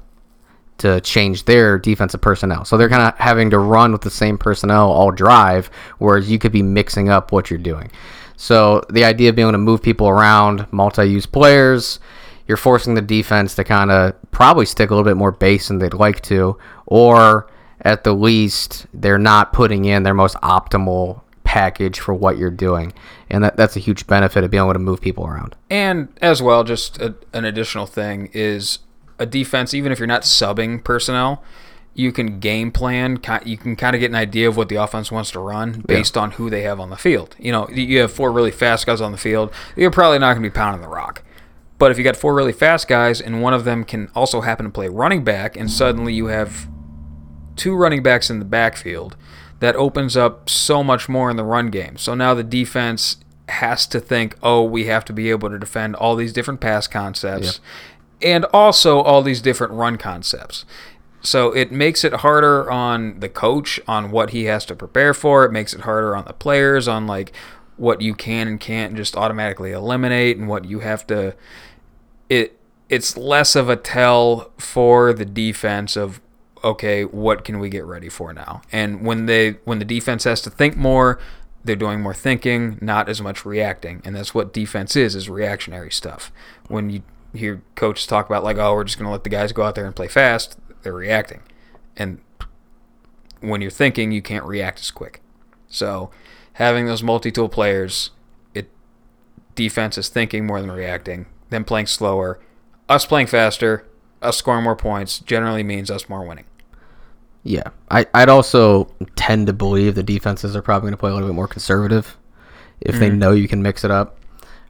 to 0.80 1.02
change 1.02 1.46
their 1.46 1.78
defensive 1.80 2.22
personnel. 2.22 2.66
So 2.66 2.78
they're 2.78 2.90
kind 2.90 3.02
of 3.02 3.18
having 3.18 3.50
to 3.50 3.60
run 3.60 3.92
with 3.92 4.02
the 4.02 4.10
same 4.10 4.38
personnel 4.38 4.92
all 4.92 5.12
drive, 5.12 5.70
whereas 5.98 6.30
you 6.30 6.40
could 6.40 6.52
be 6.52 6.62
mixing 6.62 7.10
up 7.10 7.32
what 7.32 7.50
you're 7.50 7.58
doing. 7.60 7.92
So 8.36 8.84
the 8.90 9.04
idea 9.04 9.30
of 9.30 9.36
being 9.36 9.48
able 9.48 9.54
to 9.54 9.58
move 9.58 9.82
people 9.82 10.08
around, 10.08 10.68
multi-use 10.72 11.26
players, 11.26 12.00
you're 12.48 12.58
forcing 12.58 12.94
the 12.94 13.02
defense 13.02 13.56
to 13.56 13.64
kind 13.64 13.92
of 13.92 14.16
probably 14.32 14.66
stick 14.66 14.90
a 14.90 14.94
little 14.94 15.10
bit 15.10 15.18
more 15.18 15.32
base 15.32 15.68
than 15.68 15.80
they'd 15.80 15.94
like 15.94 16.22
to, 16.22 16.58
or 16.86 17.50
at 17.82 18.04
the 18.04 18.14
least 18.14 18.86
they're 18.94 19.18
not 19.18 19.54
putting 19.54 19.86
in 19.86 20.04
their 20.04 20.14
most 20.14 20.36
optimal 20.38 21.22
package 21.44 22.00
for 22.00 22.14
what 22.14 22.38
you're 22.38 22.52
doing, 22.52 22.94
and 23.30 23.44
that, 23.44 23.58
that's 23.58 23.76
a 23.76 23.80
huge 23.80 24.06
benefit 24.06 24.44
of 24.44 24.52
being 24.52 24.64
able 24.64 24.74
to 24.74 24.80
move 24.80 25.02
people 25.02 25.26
around. 25.26 25.56
And 25.70 26.10
as 26.22 26.42
well, 26.42 26.64
just 26.64 27.00
a, 27.00 27.16
an 27.34 27.46
additional 27.46 27.86
thing 27.86 28.30
is 28.34 28.80
a 29.20 29.26
defense. 29.26 29.74
Even 29.74 29.92
if 29.92 30.00
you're 30.00 30.08
not 30.08 30.24
subbing 30.24 30.84
personnel, 30.84 31.44
you 31.94 32.12
can 32.12 32.40
game 32.40 32.72
plan. 32.72 33.20
You 33.44 33.58
can 33.58 33.76
kind 33.76 33.96
of 33.96 34.00
get 34.00 34.12
an 34.12 34.16
idea 34.16 34.48
of 34.48 34.58
what 34.58 34.70
the 34.70 34.76
offense 34.76 35.12
wants 35.12 35.32
to 35.32 35.40
run 35.40 35.82
based 35.88 36.16
on 36.18 36.32
who 36.32 36.50
they 36.50 36.62
have 36.62 36.80
on 36.80 36.90
the 36.90 36.98
field. 36.98 37.36
You 37.40 37.52
know, 37.52 37.68
you 37.70 38.00
have 38.00 38.12
four 38.12 38.32
really 38.32 38.52
fast 38.52 38.86
guys 38.86 39.02
on 39.02 39.12
the 39.12 39.18
field. 39.18 39.52
You're 39.76 39.92
probably 39.92 40.20
not 40.20 40.34
going 40.34 40.44
to 40.44 40.50
be 40.50 40.54
pounding 40.54 40.82
the 40.82 40.88
rock. 40.88 41.24
But 41.80 41.92
if 41.92 41.98
you 41.98 42.04
got 42.04 42.16
four 42.16 42.34
really 42.34 42.54
fast 42.54 42.88
guys 42.88 43.22
and 43.22 43.42
one 43.42 43.54
of 43.54 43.64
them 43.64 43.84
can 43.84 44.10
also 44.16 44.42
happen 44.42 44.66
to 44.66 44.72
play 44.72 44.90
running 44.90 45.24
back, 45.24 45.56
and 45.56 45.70
suddenly 45.70 46.14
you 46.14 46.28
have 46.28 46.68
two 47.56 47.76
running 47.76 48.02
backs 48.02 48.30
in 48.30 48.40
the 48.40 48.46
backfield, 48.46 49.16
that 49.60 49.76
opens 49.76 50.16
up 50.16 50.50
so 50.50 50.84
much 50.84 51.10
more 51.10 51.30
in 51.30 51.38
the 51.38 51.44
run 51.44 51.70
game. 51.70 51.98
So 51.98 52.14
now 52.14 52.34
the 52.34 52.44
defense 52.44 53.18
has 53.50 53.88
to 53.88 54.00
think, 54.00 54.36
oh, 54.44 54.64
we 54.64 54.86
have 54.86 55.06
to 55.06 55.14
be 55.14 55.30
able 55.30 55.50
to 55.50 55.58
defend 55.58 55.96
all 55.96 56.16
these 56.16 56.34
different 56.34 56.62
pass 56.62 56.88
concepts 56.88 57.60
and 58.22 58.46
also 58.46 59.02
all 59.02 59.22
these 59.22 59.42
different 59.42 59.74
run 59.74 59.98
concepts. 59.98 60.66
So 61.22 61.52
it 61.52 61.72
makes 61.72 62.04
it 62.04 62.14
harder 62.14 62.72
on 62.72 63.20
the 63.20 63.30
coach 63.30 63.80
on 63.88 64.12
what 64.12 64.30
he 64.30 64.46
has 64.46 64.66
to 64.66 64.76
prepare 64.76 65.14
for. 65.14 65.46
It 65.46 65.52
makes 65.52 65.74
it 65.74 65.82
harder 65.82 66.16
on 66.16 66.26
the 66.26 66.34
players 66.34 66.88
on 66.88 67.08
like 67.08 67.34
what 67.76 68.02
you 68.02 68.16
can 68.16 68.48
and 68.48 68.60
can't 68.60 68.96
just 68.96 69.16
automatically 69.16 69.72
eliminate 69.72 70.38
and 70.38 70.48
what 70.48 70.66
you 70.66 70.80
have 70.80 71.06
to 71.08 71.36
it 72.30 72.58
it's 72.90 73.18
less 73.18 73.56
of 73.56 73.70
a 73.70 73.76
tell 73.76 74.52
for 74.58 75.14
the 75.14 75.26
defense 75.26 75.96
of 75.96 76.22
okay, 76.64 77.06
what 77.06 77.44
can 77.44 77.60
we 77.60 77.70
get 77.70 77.86
ready 77.86 78.10
for 78.10 78.34
now? 78.34 78.62
And 78.72 79.06
when 79.06 79.26
they 79.26 79.52
when 79.66 79.80
the 79.80 79.86
defense 79.86 80.24
has 80.24 80.42
to 80.42 80.50
think 80.50 80.76
more, 80.76 81.20
they're 81.64 81.76
doing 81.76 82.02
more 82.02 82.14
thinking, 82.14 82.78
not 82.82 83.10
as 83.10 83.22
much 83.22 83.46
reacting. 83.46 84.02
And 84.04 84.16
that's 84.16 84.34
what 84.34 84.54
defense 84.54 84.96
is, 84.96 85.16
is 85.16 85.30
reactionary 85.30 85.92
stuff. 85.92 86.32
When 86.68 86.90
you 86.90 87.04
hear 87.38 87.62
coaches 87.76 88.06
talk 88.06 88.28
about 88.28 88.44
like, 88.44 88.58
oh, 88.58 88.74
we're 88.74 88.84
just 88.84 88.98
gonna 88.98 89.12
let 89.12 89.24
the 89.24 89.30
guys 89.30 89.52
go 89.52 89.64
out 89.64 89.76
there 89.76 89.86
and 89.86 89.96
play 89.96 90.08
fast, 90.08 90.58
they're 90.84 90.94
reacting. 90.94 91.42
And 91.96 92.20
when 93.40 93.62
you're 93.62 93.72
thinking, 93.72 94.12
you 94.12 94.22
can't 94.22 94.46
react 94.46 94.80
as 94.80 94.92
quick. 94.92 95.22
So 95.68 96.12
having 96.54 96.86
those 96.86 97.04
multi-tool 97.04 97.50
players, 97.50 98.12
it 98.54 98.70
defense 99.56 99.98
is 99.98 100.10
thinking 100.10 100.46
more 100.46 100.62
than 100.62 100.72
reacting, 100.72 101.28
them 101.50 101.64
playing 101.64 101.88
slower, 101.88 102.40
us 102.90 103.06
playing 103.06 103.28
faster, 103.28 103.86
us 104.22 104.38
scoring 104.38 104.64
more 104.64 104.76
points 104.76 105.20
generally 105.20 105.64
means 105.64 105.92
us 105.92 106.10
more 106.10 106.26
winning. 106.26 106.46
Yeah, 107.44 107.70
I, 107.90 108.06
I'd 108.14 108.30
also 108.30 108.94
tend 109.16 109.48
to 109.48 109.54
believe 109.54 109.96
the 109.96 110.04
defenses 110.04 110.56
are 110.56 110.62
probably 110.62 110.88
going 110.88 110.94
to 110.94 110.98
play 110.98 111.12
a 111.12 111.14
little 111.14 111.30
bit 111.30 111.36
more 111.36 111.48
conservative 111.48 112.18
if 112.82 113.00
they 113.00 113.10
mm-hmm. 113.10 113.20
know 113.20 113.32
you 113.32 113.48
can 113.48 113.62
mix 113.62 113.84
it 113.84 113.92
up. 113.92 114.18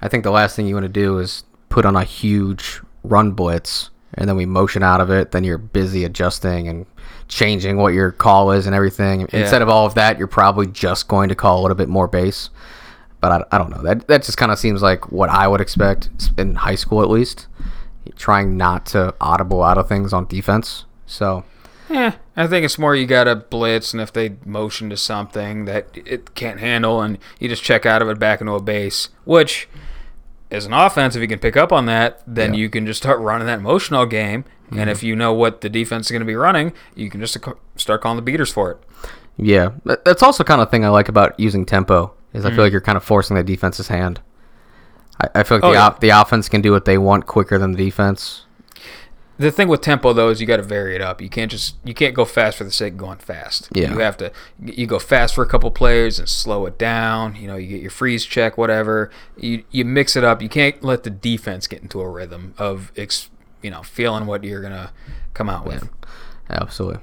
I 0.01 0.09
think 0.09 0.23
the 0.23 0.31
last 0.31 0.55
thing 0.55 0.67
you 0.67 0.75
want 0.75 0.83
to 0.83 0.89
do 0.89 1.17
is 1.17 1.43
put 1.77 1.85
on 1.85 1.95
a 1.95 2.03
huge 2.03 2.81
run 3.03 3.33
blitz 3.33 3.91
and 4.15 4.27
then 4.27 4.35
we 4.35 4.47
motion 4.47 4.81
out 4.81 4.99
of 4.99 5.11
it. 5.11 5.29
Then 5.29 5.43
you're 5.43 5.59
busy 5.59 6.05
adjusting 6.05 6.67
and 6.67 6.87
changing 7.27 7.77
what 7.77 7.93
your 7.93 8.11
call 8.11 8.49
is 8.49 8.65
and 8.65 8.75
everything. 8.75 9.27
Instead 9.31 9.61
of 9.61 9.69
all 9.69 9.85
of 9.85 9.93
that, 9.93 10.17
you're 10.17 10.25
probably 10.25 10.65
just 10.65 11.07
going 11.07 11.29
to 11.29 11.35
call 11.35 11.59
a 11.59 11.61
little 11.61 11.77
bit 11.77 11.87
more 11.87 12.07
base. 12.07 12.49
But 13.21 13.31
I, 13.31 13.55
I 13.55 13.57
don't 13.59 13.69
know. 13.69 13.83
That 13.83 14.07
that 14.07 14.23
just 14.23 14.39
kind 14.39 14.51
of 14.51 14.57
seems 14.57 14.81
like 14.81 15.11
what 15.11 15.29
I 15.29 15.47
would 15.47 15.61
expect 15.61 16.09
in 16.35 16.55
high 16.55 16.73
school 16.73 17.03
at 17.03 17.11
least. 17.11 17.45
Trying 18.15 18.57
not 18.57 18.87
to 18.87 19.13
audible 19.21 19.61
out 19.61 19.77
of 19.77 19.87
things 19.87 20.13
on 20.13 20.25
defense. 20.25 20.85
So 21.05 21.45
Yeah, 21.91 22.15
I 22.35 22.47
think 22.47 22.65
it's 22.65 22.79
more 22.79 22.95
you 22.95 23.05
got 23.05 23.25
to 23.25 23.35
blitz, 23.35 23.93
and 23.93 24.01
if 24.01 24.11
they 24.11 24.37
motion 24.43 24.89
to 24.89 24.97
something 24.97 25.65
that 25.65 25.89
it 25.93 26.33
can't 26.33 26.59
handle, 26.59 27.03
and 27.03 27.19
you 27.39 27.47
just 27.47 27.61
check 27.61 27.85
out 27.85 28.01
of 28.01 28.09
it 28.09 28.17
back 28.17 28.41
into 28.41 28.53
a 28.53 28.61
base, 28.63 29.09
which 29.25 29.69
as 30.51 30.65
an 30.65 30.73
offense, 30.73 31.15
if 31.15 31.21
you 31.21 31.27
can 31.27 31.39
pick 31.39 31.57
up 31.57 31.71
on 31.73 31.85
that, 31.87 32.21
then 32.27 32.53
Yeah. 32.53 32.59
you 32.61 32.69
can 32.69 32.85
just 32.85 33.01
start 33.01 33.19
running 33.19 33.47
that 33.47 33.61
motion 33.61 33.95
all 33.95 34.05
game. 34.05 34.45
And 34.71 34.89
if 34.89 35.01
you 35.01 35.15
know 35.15 35.33
what 35.33 35.61
the 35.61 35.69
defense 35.69 36.07
is 36.07 36.11
going 36.11 36.19
to 36.21 36.25
be 36.25 36.35
running, 36.35 36.73
you 36.93 37.09
can 37.09 37.21
just 37.21 37.37
start 37.77 38.01
calling 38.01 38.17
the 38.17 38.21
beaters 38.21 38.51
for 38.51 38.71
it. 38.71 38.77
Yeah, 39.37 39.69
that's 40.03 40.21
also 40.23 40.43
kind 40.43 40.59
of 40.61 40.69
thing 40.69 40.83
I 40.83 40.89
like 40.89 41.07
about 41.07 41.39
using 41.39 41.65
tempo 41.65 42.11
is 42.33 42.43
I 42.45 42.49
feel 42.49 42.63
like 42.63 42.71
you're 42.73 42.81
kind 42.81 42.97
of 42.97 43.03
forcing 43.03 43.37
the 43.37 43.43
defense's 43.43 43.87
hand. 43.87 44.19
I, 45.21 45.39
I 45.39 45.43
feel 45.43 45.57
like 45.57 45.63
Mm. 45.63 45.67
Oh, 45.67 45.69
the 45.71 45.75
yeah. 45.77 45.85
op- 45.85 45.99
the 46.01 46.09
offense 46.09 46.49
can 46.49 46.61
do 46.61 46.71
what 46.71 46.85
they 46.85 46.97
want 46.97 47.27
quicker 47.27 47.57
than 47.57 47.71
the 47.71 47.77
defense. 47.77 48.45
The 49.39 49.51
thing 49.51 49.67
with 49.67 49.81
tempo 49.81 50.13
though 50.13 50.29
is 50.29 50.41
you 50.41 50.47
got 50.47 50.57
to 50.57 50.63
vary 50.63 50.95
it 50.95 51.01
up. 51.01 51.21
You 51.21 51.29
can't 51.29 51.51
just 51.51 51.75
you 51.83 51.93
can't 51.93 52.15
go 52.15 52.25
fast 52.25 52.57
for 52.57 52.63
the 52.63 52.71
sake 52.71 52.93
of 52.93 52.97
going 52.99 53.19
fast. 53.19 53.69
Yeah. 53.73 53.91
You 53.93 53.99
have 53.99 54.17
to 54.17 54.31
you 54.63 54.87
go 54.87 54.97
fast 54.99 55.35
for 55.35 55.43
a 55.43 55.47
couple 55.47 55.69
players 55.71 56.17
and 56.17 56.27
slow 56.27 56.65
it 56.65 56.77
down. 56.79 57.35
You 57.35 57.47
know, 57.47 57.55
you 57.55 57.67
get 57.67 57.81
your 57.81 57.91
freeze 57.91 58.25
check, 58.25 58.57
whatever. 58.57 59.11
You 59.37 59.63
you 59.69 59.85
mix 59.85 60.15
it 60.15 60.23
up. 60.23 60.41
You 60.41 60.49
can't 60.49 60.83
let 60.83 61.03
the 61.03 61.09
defense 61.11 61.67
get 61.67 61.81
into 61.83 62.01
a 62.01 62.09
rhythm 62.09 62.55
of 62.57 62.91
ex, 62.97 63.29
you 63.61 63.69
know 63.69 63.83
feeling 63.83 64.25
what 64.25 64.43
you're 64.43 64.61
gonna 64.61 64.91
come 65.35 65.49
out 65.49 65.65
with. 65.67 65.87
Absolutely. 66.49 67.01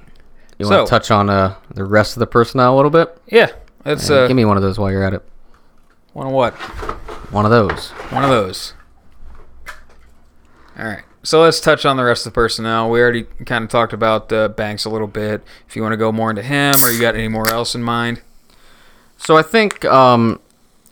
You 0.59 0.65
So- 0.65 0.75
want 0.77 0.87
to 0.87 0.89
touch 0.89 1.11
on 1.11 1.29
uh, 1.29 1.55
the 1.73 1.83
rest 1.85 2.15
of 2.15 2.19
the 2.19 2.27
personnel 2.27 2.73
a 2.73 2.77
little 2.77 2.91
bit? 2.91 3.17
Yeah, 3.27 3.51
Uh, 3.85 3.91
uh, 3.91 4.27
Give 4.27 4.35
me 4.35 4.45
one 4.45 4.57
of 4.57 4.63
those 4.63 4.77
while 4.79 4.89
you're 4.91 5.03
at 5.03 5.13
it. 5.13 5.21
one 6.13 6.27
of 6.27 6.33
what? 6.33 6.53
One 7.31 7.45
of 7.45 7.51
those. 7.51 7.89
One 8.11 8.23
of 8.23 8.29
those. 8.29 8.73
All 10.77 10.85
right. 10.85 11.03
So 11.25 11.41
let's 11.41 11.59
touch 11.59 11.85
on 11.85 11.97
the 11.97 12.03
rest 12.03 12.27
of 12.27 12.33
the 12.33 12.35
personnel. 12.35 12.91
We 12.91 13.01
already 13.01 13.23
kind 13.23 13.63
of 13.63 13.69
talked 13.71 13.93
about 13.93 14.31
uh, 14.31 14.47
Banks 14.49 14.85
a 14.85 14.91
little 14.91 15.07
bit. 15.07 15.43
If 15.67 15.75
you 15.75 15.81
want 15.81 15.93
to 15.93 15.97
go 15.97 16.11
more 16.11 16.29
into 16.29 16.43
him, 16.43 16.75
or 16.83 16.91
you 16.91 17.01
got 17.01 17.15
any 17.15 17.27
more 17.27 17.49
else 17.49 17.73
in 17.73 17.81
mind? 17.81 18.21
So 19.17 19.35
I 19.35 19.41
think 19.41 19.83
um, 19.85 20.39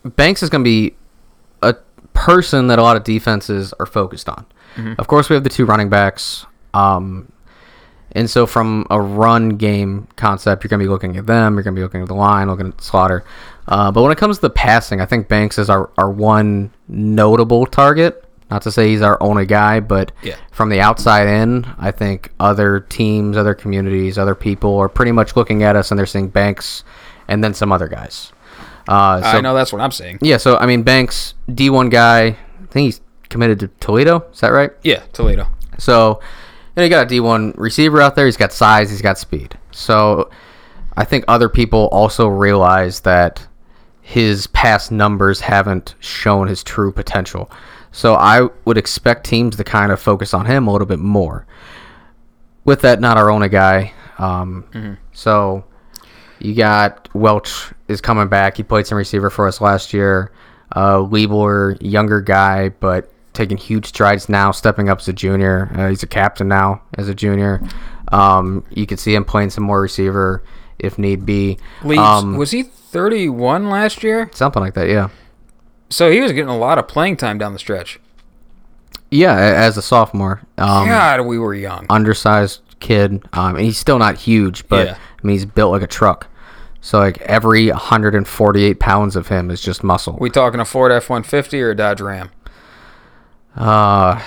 Banks 0.04 0.42
is 0.42 0.50
going 0.50 0.64
to 0.64 0.68
be 0.68 0.96
a 1.62 1.76
person 2.14 2.66
that 2.68 2.80
a 2.80 2.82
lot 2.82 2.98
of 2.98 3.04
defenses 3.04 3.74
are 3.80 3.86
focused 3.86 4.28
on. 4.28 4.46
Of 4.98 5.08
course, 5.08 5.30
we 5.30 5.36
have 5.36 5.44
the 5.44 5.52
two 5.52 5.66
running 5.66 5.90
backs. 5.90 6.48
Um, 6.74 7.32
and 8.14 8.28
so, 8.28 8.48
from 8.48 8.88
a 8.90 9.00
run 9.00 9.50
game 9.50 10.08
concept, 10.16 10.64
you're 10.64 10.70
going 10.70 10.80
to 10.80 10.86
be 10.86 10.90
looking 10.90 11.16
at 11.16 11.28
them. 11.28 11.54
You're 11.54 11.64
going 11.64 11.76
to 11.76 11.80
be 11.80 11.84
looking 11.84 12.02
at 12.02 12.08
the 12.08 12.16
line, 12.16 12.48
looking 12.48 12.70
at 12.70 12.82
Slaughter. 12.82 13.24
Uh, 13.68 13.92
but 13.92 14.02
when 14.02 14.12
it 14.12 14.18
comes 14.18 14.38
to 14.38 14.42
the 14.42 14.50
passing, 14.50 15.00
I 15.00 15.06
think 15.06 15.28
Banks 15.28 15.60
is 15.60 15.70
our, 15.70 15.92
our 15.98 16.10
one 16.10 16.72
notable 16.88 17.68
target. 17.68 18.23
Not 18.52 18.62
to 18.64 18.72
say 18.72 18.90
he's 18.90 19.02
our 19.02 19.18
only 19.22 19.46
guy, 19.46 19.80
but 19.80 20.12
Yeah. 20.22 20.36
from 20.52 20.70
the 20.70 20.80
outside 20.82 21.28
in, 21.28 21.66
I 21.80 21.92
think 21.92 22.32
other 22.40 22.80
teams, 22.82 23.36
other 23.38 23.54
communities, 23.54 24.18
other 24.18 24.36
people 24.36 24.78
are 24.80 24.90
pretty 24.90 25.12
much 25.12 25.36
looking 25.36 25.64
at 25.64 25.76
us 25.76 25.92
and 25.92 25.98
they're 25.98 26.06
seeing 26.06 26.28
Banks 26.28 26.84
and 27.28 27.44
then 27.44 27.54
some 27.54 27.72
other 27.72 27.88
guys. 27.88 28.32
Uh, 28.88 29.22
so, 29.22 29.38
I 29.38 29.42
know 29.42 29.56
that's 29.56 29.72
what 29.72 29.82
I'm 29.82 29.92
saying. 29.92 30.20
Yeah, 30.22 30.38
so 30.38 30.58
I 30.58 30.66
mean, 30.66 30.84
Banks, 30.84 31.34
D1 31.50 31.90
guy, 31.90 32.22
I 32.26 32.36
think 32.70 32.86
he's 32.86 33.02
committed 33.30 33.60
to 33.62 33.68
Toledo. 33.80 34.26
Is 34.34 34.42
that 34.42 34.50
right? 34.50 34.72
Yeah, 34.84 35.02
Toledo. 35.14 35.48
So, 35.78 36.20
you, 36.22 36.82
know, 36.82 36.84
you 36.84 36.90
got 36.90 37.10
a 37.12 37.16
D1 37.16 37.54
receiver 37.58 38.02
out 38.02 38.16
there. 38.16 38.26
He's 38.26 38.38
got 38.38 38.52
size. 38.52 38.90
He's 38.92 39.02
got 39.02 39.18
speed. 39.18 39.58
So, 39.72 40.30
I 40.96 41.06
think 41.06 41.26
other 41.28 41.50
people 41.50 41.88
also 41.92 42.28
realize 42.28 43.00
that 43.00 43.48
his 44.02 44.48
past 44.48 44.92
numbers 44.92 45.40
haven't 45.40 45.96
shown 46.00 46.48
his 46.48 46.62
true 46.64 46.92
potential. 46.92 47.50
So, 47.94 48.16
I 48.16 48.50
would 48.66 48.78
expect 48.78 49.26
teams 49.26 49.56
to 49.56 49.64
kind 49.64 49.92
of 49.92 50.02
focus 50.02 50.34
on 50.34 50.46
him 50.46 50.68
a 50.68 50.72
little 50.72 50.88
bit 50.88 51.00
more. 51.00 51.46
With 52.66 52.82
that, 52.82 53.00
not 53.00 53.18
our 53.18 53.30
only 53.30 53.48
guy. 53.50 53.94
Um, 54.18 54.98
So, 55.14 55.64
you 56.40 56.54
got 56.56 57.08
Welch 57.14 57.72
is 57.88 58.02
coming 58.02 58.28
back. 58.28 58.58
He 58.58 58.64
played 58.64 58.86
some 58.88 58.98
receiver 58.98 59.30
for 59.30 59.48
us 59.48 59.62
last 59.62 59.94
year. 59.94 60.32
Uh, 60.76 60.98
Liebler, 60.98 61.78
younger 61.82 62.20
guy, 62.20 62.70
but 62.70 63.10
taking 63.34 63.58
huge 63.58 63.86
strides 63.88 64.28
now, 64.30 64.52
stepping 64.52 64.90
up 64.90 65.00
as 65.00 65.08
a 65.08 65.14
junior. 65.14 65.72
Uh, 65.76 65.90
he's 65.90 66.04
a 66.04 66.08
captain 66.08 66.48
now 66.48 66.82
as 66.98 67.08
a 67.08 67.16
junior. 67.16 67.62
Um, 68.12 68.64
you 68.72 68.86
could 68.86 69.00
see 69.00 69.14
him 69.16 69.24
playing 69.26 69.50
some 69.52 69.64
more 69.64 69.82
receiver 69.82 70.44
if 70.80 70.98
need 70.98 71.26
be. 71.26 71.58
Um, 71.98 72.38
was 72.38 72.52
he 72.52 72.64
31 72.64 73.70
last 73.70 74.04
year? 74.04 74.30
something 74.34 74.62
like 74.62 74.74
that, 74.76 74.88
yeah. 74.90 75.10
So 75.94 76.10
he 76.12 76.22
was 76.22 76.32
getting 76.32 76.50
a 76.50 76.58
lot 76.58 76.78
of 76.78 76.88
playing 76.88 77.18
time 77.18 77.38
down 77.38 77.54
the 77.54 77.60
stretch. 77.60 78.00
Yeah, 79.12 79.36
as 79.36 79.78
a 79.78 79.82
sophomore. 79.82 80.42
Um, 80.58 80.88
God, 80.88 81.22
we 81.22 81.38
were 81.38 81.54
young. 81.54 81.86
undersized 81.90 82.62
kid. 82.80 83.24
Um, 83.34 83.56
and 83.56 83.66
he's 83.66 83.78
still 83.78 84.00
not 84.00 84.18
huge, 84.18 84.68
but 84.68 84.88
Yeah. 84.88 84.94
I 84.96 85.28
mean, 85.28 85.36
he's 85.36 85.46
built 85.46 85.72
like 85.72 85.84
a 85.84 85.88
truck. 85.88 86.28
So 86.82 86.98
like 87.00 87.20
every 87.22 87.70
148 87.70 88.80
pounds 88.80 89.16
of 89.16 89.28
him 89.28 89.52
is 89.52 89.62
just 89.62 89.84
muscle. 89.84 90.18
We 90.20 90.30
talking 90.30 90.60
a 90.60 90.66
Ford 90.66 90.92
F-150 90.92 91.62
or 91.62 91.72
a 91.72 91.76
Dodge 91.76 92.02
Ram? 92.02 92.32
Uh, 93.56 94.20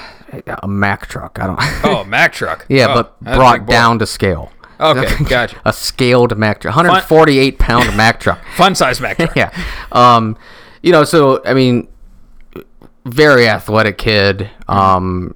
a 0.62 0.68
Mack 0.68 1.06
truck. 1.06 1.38
I 1.40 1.46
don't. 1.48 1.58
Oh, 1.84 2.04
Mack 2.04 2.32
truck. 2.32 2.64
yeah, 2.68 2.86
Oh, 2.90 2.94
but 2.94 3.20
brought 3.34 3.66
down 3.66 3.98
to 3.98 4.06
scale. 4.06 4.52
Okay, 4.78 5.24
gotcha. 5.28 5.60
a 5.64 5.72
scaled 5.72 6.36
Mack 6.38 6.60
truck, 6.60 6.76
148 6.76 7.58
pound 7.58 7.96
Mack 7.96 8.20
truck. 8.20 8.38
Fun 8.56 8.74
size 8.74 9.00
Mack 9.00 9.16
truck. 9.18 9.34
yeah. 9.34 9.50
Um, 9.90 10.36
you 10.86 10.92
know, 10.92 11.02
so 11.02 11.42
I 11.44 11.52
mean, 11.52 11.88
very 13.04 13.48
athletic 13.48 13.98
kid. 13.98 14.48
Um, 14.68 15.34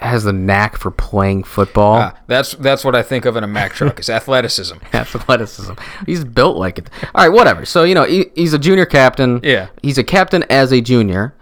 has 0.00 0.24
the 0.24 0.32
knack 0.32 0.76
for 0.76 0.90
playing 0.90 1.44
football. 1.44 1.94
Ah, 1.94 2.18
that's 2.26 2.54
that's 2.54 2.84
what 2.84 2.96
I 2.96 3.04
think 3.04 3.24
of 3.24 3.36
in 3.36 3.44
a 3.44 3.46
Mack 3.46 3.74
truck 3.74 4.00
is 4.00 4.10
athleticism. 4.10 4.78
athleticism. 4.92 5.74
He's 6.04 6.24
built 6.24 6.56
like 6.56 6.78
it. 6.78 6.90
All 7.14 7.24
right, 7.24 7.32
whatever. 7.32 7.64
So 7.64 7.84
you 7.84 7.94
know, 7.94 8.02
he, 8.02 8.26
he's 8.34 8.52
a 8.52 8.58
junior 8.58 8.84
captain. 8.84 9.38
Yeah. 9.44 9.68
He's 9.84 9.98
a 9.98 10.04
captain 10.04 10.44
as 10.50 10.72
a 10.72 10.80
junior, 10.80 11.36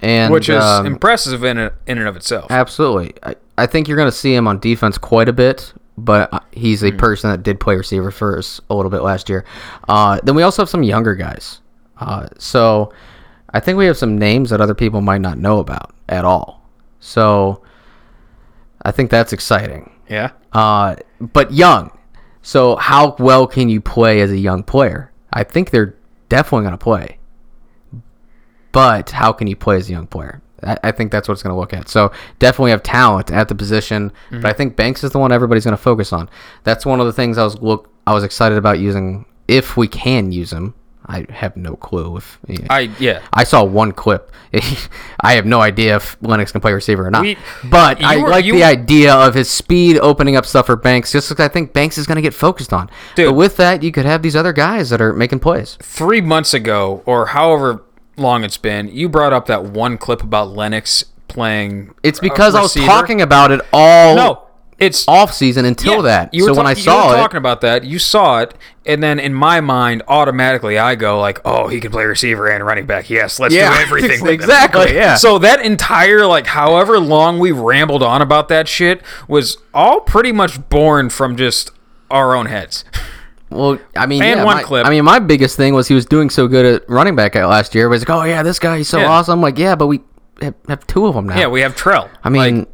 and 0.00 0.32
which 0.32 0.48
is 0.48 0.60
um, 0.60 0.84
impressive 0.84 1.44
in 1.44 1.58
and, 1.58 1.72
in 1.86 1.98
and 1.98 2.08
of 2.08 2.16
itself. 2.16 2.50
absolutely. 2.50 3.14
I, 3.22 3.36
I 3.56 3.66
think 3.66 3.86
you're 3.86 3.96
going 3.96 4.10
to 4.10 4.16
see 4.16 4.34
him 4.34 4.48
on 4.48 4.58
defense 4.58 4.98
quite 4.98 5.28
a 5.28 5.32
bit, 5.32 5.72
but 5.96 6.32
uh, 6.32 6.40
he's 6.50 6.82
a 6.82 6.90
person 6.90 7.30
that 7.30 7.44
did 7.44 7.60
play 7.60 7.76
receiver 7.76 8.10
for 8.10 8.36
us 8.36 8.60
a 8.68 8.74
little 8.74 8.90
bit 8.90 9.02
last 9.02 9.28
year. 9.28 9.44
Uh, 9.88 10.18
then 10.24 10.34
we 10.34 10.42
also 10.42 10.62
have 10.62 10.68
some 10.68 10.82
younger 10.82 11.14
guys. 11.14 11.60
Uh, 12.02 12.28
so 12.38 12.92
I 13.50 13.60
think 13.60 13.78
we 13.78 13.86
have 13.86 13.96
some 13.96 14.18
names 14.18 14.50
that 14.50 14.60
other 14.60 14.74
people 14.74 15.00
might 15.00 15.20
not 15.20 15.38
know 15.38 15.58
about 15.58 15.94
at 16.08 16.24
all. 16.24 16.68
So 17.00 17.62
I 18.82 18.90
think 18.90 19.10
that's 19.10 19.32
exciting 19.32 19.92
yeah. 20.12 20.30
uh, 20.52 20.96
but 21.20 21.52
young. 21.52 21.96
So 22.42 22.76
how 22.76 23.16
well 23.18 23.46
can 23.46 23.68
you 23.68 23.80
play 23.80 24.20
as 24.20 24.30
a 24.30 24.38
young 24.38 24.62
player? 24.62 25.10
I 25.32 25.44
think 25.44 25.70
they're 25.70 25.96
definitely 26.28 26.64
going 26.64 26.72
to 26.72 26.78
play. 26.78 27.18
But 28.72 29.10
how 29.10 29.32
can 29.32 29.46
you 29.46 29.56
play 29.56 29.76
as 29.76 29.88
a 29.88 29.92
young 29.92 30.06
player? 30.06 30.42
I, 30.62 30.78
I 30.84 30.92
think 30.92 31.12
that's 31.12 31.28
what 31.28 31.34
it's 31.34 31.42
going 31.42 31.54
to 31.54 31.60
look 31.60 31.72
at. 31.72 31.88
So 31.88 32.12
definitely 32.38 32.70
have 32.72 32.82
talent 32.82 33.30
at 33.30 33.48
the 33.48 33.54
position, 33.54 34.12
but 34.30 34.46
I 34.46 34.52
think 34.52 34.76
Banks 34.76 35.04
is 35.04 35.10
the 35.12 35.18
one 35.18 35.32
everybody's 35.32 35.64
going 35.64 35.76
to 35.76 35.82
focus 35.82 36.12
on. 36.12 36.28
That's 36.64 36.84
one 36.84 37.00
of 37.00 37.06
the 37.06 37.12
things 37.12 37.38
I 37.38 37.44
was 37.44 37.60
look 37.60 37.90
I 38.06 38.14
was 38.14 38.24
excited 38.24 38.58
about 38.58 38.78
using 38.78 39.24
if 39.46 39.76
we 39.76 39.88
can 39.88 40.32
use 40.32 40.52
him. 40.52 40.74
I 41.06 41.26
have 41.30 41.56
no 41.56 41.76
clue 41.76 42.16
if 42.16 42.38
I 42.70 42.90
yeah. 42.98 43.22
I 43.32 43.44
saw 43.44 43.64
one 43.64 43.92
clip. 43.92 44.30
I 45.20 45.32
have 45.34 45.46
no 45.46 45.60
idea 45.60 45.96
if 45.96 46.16
Lennox 46.20 46.52
can 46.52 46.60
play 46.60 46.72
receiver 46.72 47.06
or 47.06 47.10
not. 47.10 47.22
We- 47.22 47.36
but 47.64 48.02
I 48.04 48.18
were- 48.18 48.28
like 48.28 48.44
the 48.44 48.64
idea 48.64 49.14
of 49.14 49.34
his 49.34 49.48
speed 49.50 49.98
opening 49.98 50.36
up 50.36 50.46
stuff 50.46 50.66
for 50.66 50.76
Banks, 50.76 51.12
just 51.12 51.28
because 51.28 51.44
I 51.44 51.48
think 51.48 51.72
Banks 51.72 51.98
is 51.98 52.06
going 52.06 52.16
to 52.16 52.22
get 52.22 52.34
focused 52.34 52.72
on. 52.72 52.90
Dude. 53.14 53.28
But 53.28 53.32
with 53.34 53.56
that, 53.56 53.82
you 53.82 53.90
could 53.92 54.04
have 54.04 54.22
these 54.22 54.36
other 54.36 54.52
guys 54.52 54.90
that 54.90 55.00
are 55.00 55.12
making 55.12 55.40
plays. 55.40 55.78
Three 55.82 56.20
months 56.20 56.54
ago, 56.54 57.02
or 57.06 57.26
however 57.26 57.82
long 58.16 58.44
it's 58.44 58.58
been, 58.58 58.88
you 58.88 59.08
brought 59.08 59.32
up 59.32 59.46
that 59.46 59.64
one 59.64 59.96
clip 59.98 60.22
about 60.22 60.48
Lennox 60.50 61.04
playing. 61.28 61.94
It's 62.02 62.20
because 62.20 62.54
I 62.54 62.60
was 62.60 62.74
talking 62.74 63.22
about 63.22 63.50
it 63.52 63.60
all 63.72 64.14
No, 64.14 64.42
it's 64.82 65.06
off 65.08 65.32
season 65.32 65.64
until 65.64 65.96
Yeah, 65.96 66.28
that. 66.30 66.34
So 66.36 66.54
when 66.54 66.66
I 66.66 66.70
you 66.70 66.76
saw 66.76 67.08
were 67.08 67.14
it, 67.14 67.16
talking 67.18 67.38
about 67.38 67.60
that, 67.62 67.84
you 67.84 67.98
saw 67.98 68.40
it, 68.40 68.54
and 68.84 69.02
then 69.02 69.18
in 69.18 69.32
my 69.34 69.60
mind, 69.60 70.02
automatically 70.08 70.78
I 70.78 70.94
go 70.94 71.20
like, 71.20 71.40
"Oh, 71.44 71.68
he 71.68 71.80
can 71.80 71.90
play 71.92 72.04
receiver 72.04 72.48
and 72.48 72.64
running 72.66 72.86
back. 72.86 73.08
Yes, 73.10 73.38
let's 73.40 73.54
Yeah, 73.54 73.74
do 73.74 73.80
everything." 73.82 74.20
with 74.22 74.28
him." 74.30 74.34
exactly, 74.34 74.80
Like, 74.86 74.94
yeah. 74.94 75.14
So 75.16 75.38
that 75.38 75.60
entire 75.64 76.26
like, 76.26 76.46
however 76.46 76.98
long 76.98 77.38
we 77.38 77.52
rambled 77.52 78.02
on 78.02 78.20
about 78.22 78.48
that 78.48 78.68
shit 78.68 79.00
was 79.28 79.58
all 79.72 80.00
pretty 80.00 80.32
much 80.32 80.68
born 80.68 81.08
from 81.10 81.36
just 81.36 81.70
our 82.10 82.34
own 82.34 82.46
heads. 82.46 82.84
Well, 83.50 83.78
I 83.96 84.06
mean, 84.06 84.22
And 84.22 84.38
yeah, 84.40 84.44
one 84.44 84.56
my, 84.56 84.62
clip. 84.62 84.86
I 84.86 84.90
mean, 84.90 85.04
my 85.04 85.18
biggest 85.18 85.56
thing 85.58 85.74
was 85.74 85.86
he 85.86 85.94
was 85.94 86.06
doing 86.06 86.30
so 86.30 86.48
good 86.48 86.64
at 86.64 86.88
running 86.88 87.14
back 87.14 87.36
at 87.36 87.44
last 87.46 87.74
year. 87.74 87.86
It 87.86 87.90
was 87.90 88.00
like, 88.00 88.10
oh 88.10 88.22
yeah, 88.24 88.42
this 88.42 88.58
guy 88.58 88.78
he's 88.78 88.88
so 88.88 89.00
Yeah. 89.00 89.08
awesome. 89.10 89.34
I'm 89.38 89.42
like, 89.42 89.58
yeah, 89.58 89.74
but 89.74 89.88
we 89.88 90.00
have, 90.40 90.54
have 90.68 90.86
two 90.86 91.06
of 91.06 91.14
them 91.14 91.26
now. 91.26 91.38
yeah, 91.38 91.48
we 91.48 91.60
have 91.60 91.76
Trell. 91.76 92.08
I 92.24 92.30
mean, 92.30 92.60
like, 92.60 92.68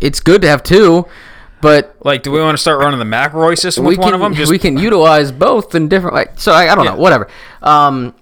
it's 0.00 0.20
good 0.20 0.40
to 0.42 0.48
have 0.48 0.62
two, 0.62 1.04
but 1.60 1.96
like, 2.04 2.22
do 2.22 2.30
we 2.30 2.40
want 2.40 2.56
to 2.56 2.60
start 2.60 2.78
running 2.80 2.98
the 2.98 3.04
McRoy 3.04 3.58
system 3.58 3.84
with 3.84 3.98
we 3.98 3.98
one 3.98 4.08
can 4.08 4.14
of 4.14 4.20
them? 4.20 4.34
Just 4.34 4.50
we 4.50 4.58
can 4.58 4.78
utilize 4.78 5.30
both 5.32 5.74
in 5.74 5.88
different. 5.88 6.14
Like, 6.14 6.38
so 6.38 6.52
I, 6.52 6.72
I 6.72 6.74
don't 6.74 6.84
Yeah. 6.84 6.92
know, 6.92 6.96
whatever. 6.98 7.28
Um, 7.62 8.14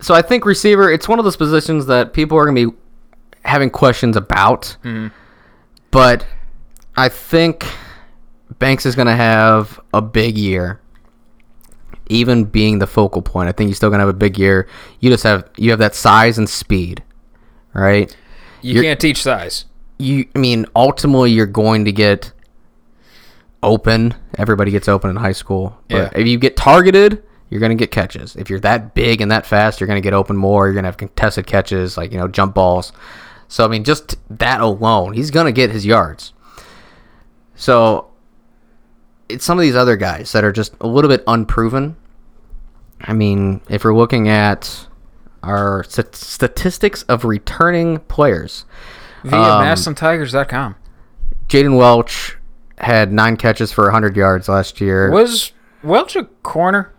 so 0.00 0.14
I 0.14 0.22
think 0.22 0.44
receiver, 0.46 0.90
it's 0.90 1.08
one 1.08 1.18
of 1.18 1.24
those 1.24 1.36
positions 1.36 1.86
that 1.86 2.12
people 2.12 2.36
are 2.38 2.44
gonna 2.44 2.66
be 2.66 2.76
having 3.44 3.70
questions 3.70 4.16
about, 4.16 4.76
Mm-hmm. 4.84 5.08
but 5.90 6.26
I 6.96 7.08
think 7.08 7.66
Banks 8.58 8.86
is 8.86 8.94
gonna 8.94 9.16
have 9.16 9.80
a 9.92 10.00
big 10.00 10.38
year. 10.38 10.80
Even 12.10 12.44
being 12.44 12.78
the 12.80 12.86
focal 12.86 13.22
point, 13.22 13.48
I 13.48 13.52
think 13.52 13.68
he's 13.68 13.78
still 13.78 13.88
gonna 13.90 14.02
have 14.02 14.08
a 14.10 14.12
big 14.12 14.38
year. 14.38 14.68
You 15.00 15.10
just 15.10 15.22
have 15.24 15.48
you 15.56 15.70
have 15.70 15.78
that 15.78 15.94
size 15.94 16.36
and 16.38 16.48
speed, 16.48 17.02
right? 17.72 18.14
you 18.60 18.74
you're- 18.74 18.86
can't 18.86 19.00
teach 19.00 19.22
size. 19.22 19.64
you 19.98 20.26
I 20.34 20.38
mean 20.38 20.66
ultimately 20.76 21.30
you're 21.30 21.46
going 21.46 21.84
to 21.86 21.92
get 21.92 22.32
open. 23.64 24.14
Everybody 24.38 24.70
gets 24.70 24.88
open 24.88 25.10
in 25.10 25.16
high 25.16 25.32
school. 25.32 25.76
But 25.88 25.96
Yeah. 25.96 26.20
if 26.20 26.26
you 26.26 26.38
get 26.38 26.56
targeted, 26.56 27.22
you're 27.50 27.60
going 27.60 27.76
to 27.76 27.80
get 27.82 27.90
catches. 27.90 28.36
If 28.36 28.50
you're 28.50 28.60
that 28.60 28.94
big 28.94 29.20
and 29.20 29.30
that 29.30 29.46
fast, 29.46 29.80
you're 29.80 29.86
going 29.86 30.00
to 30.00 30.06
get 30.06 30.12
open 30.14 30.36
more. 30.36 30.66
You're 30.66 30.74
going 30.74 30.84
to 30.84 30.88
have 30.88 30.96
contested 30.96 31.46
catches 31.46 31.96
like, 31.96 32.12
you 32.12 32.18
know, 32.18 32.28
jump 32.28 32.54
balls. 32.54 32.92
So 33.48 33.64
I 33.64 33.68
mean 33.68 33.84
just 33.84 34.16
that 34.38 34.60
alone, 34.60 35.12
he's 35.14 35.30
going 35.30 35.46
to 35.46 35.52
get 35.52 35.70
his 35.70 35.84
yards. 35.86 36.32
So 37.54 38.08
it's 39.28 39.44
some 39.44 39.58
of 39.58 39.62
these 39.62 39.76
other 39.76 39.96
guys 39.96 40.32
that 40.32 40.44
are 40.44 40.52
just 40.52 40.74
a 40.80 40.86
little 40.86 41.08
bit 41.08 41.22
unproven. 41.26 41.96
I 43.00 43.12
mean, 43.12 43.60
if 43.68 43.84
we're 43.84 43.94
looking 43.96 44.28
at 44.28 44.86
our 45.42 45.84
st- 45.84 46.14
statistics 46.16 47.02
of 47.04 47.24
returning 47.24 47.98
players, 48.00 48.64
Via 49.24 49.40
Um, 49.40 49.64
MassillonTigers.com. 49.64 50.74
Jaden 51.48 51.76
Welch 51.78 52.36
had 52.84 53.12
nine 53.12 53.36
catches 53.36 53.72
for 53.72 53.84
100 53.84 54.16
yards 54.16 54.48
last 54.48 54.80
year, 54.80 55.10
Was 55.10 55.52
Welch 55.82 56.16
a 56.16 56.24
corner? 56.42 56.92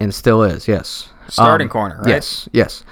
and 0.00 0.14
still 0.14 0.42
is. 0.42 0.66
Yes, 0.66 1.10
Starting 1.28 1.68
corner, 1.68 1.98
right? 1.98 2.08
Yes, 2.08 2.48
yes. 2.52 2.84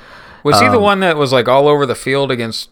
Was 0.45 0.61
he 0.61 0.69
the 0.69 0.77
Um, 0.77 0.83
one 0.83 1.01
that 1.01 1.17
was 1.17 1.33
like 1.33 1.49
all 1.49 1.69
over 1.69 1.85
the 1.87 1.95
field 1.95 2.31
against 2.31 2.71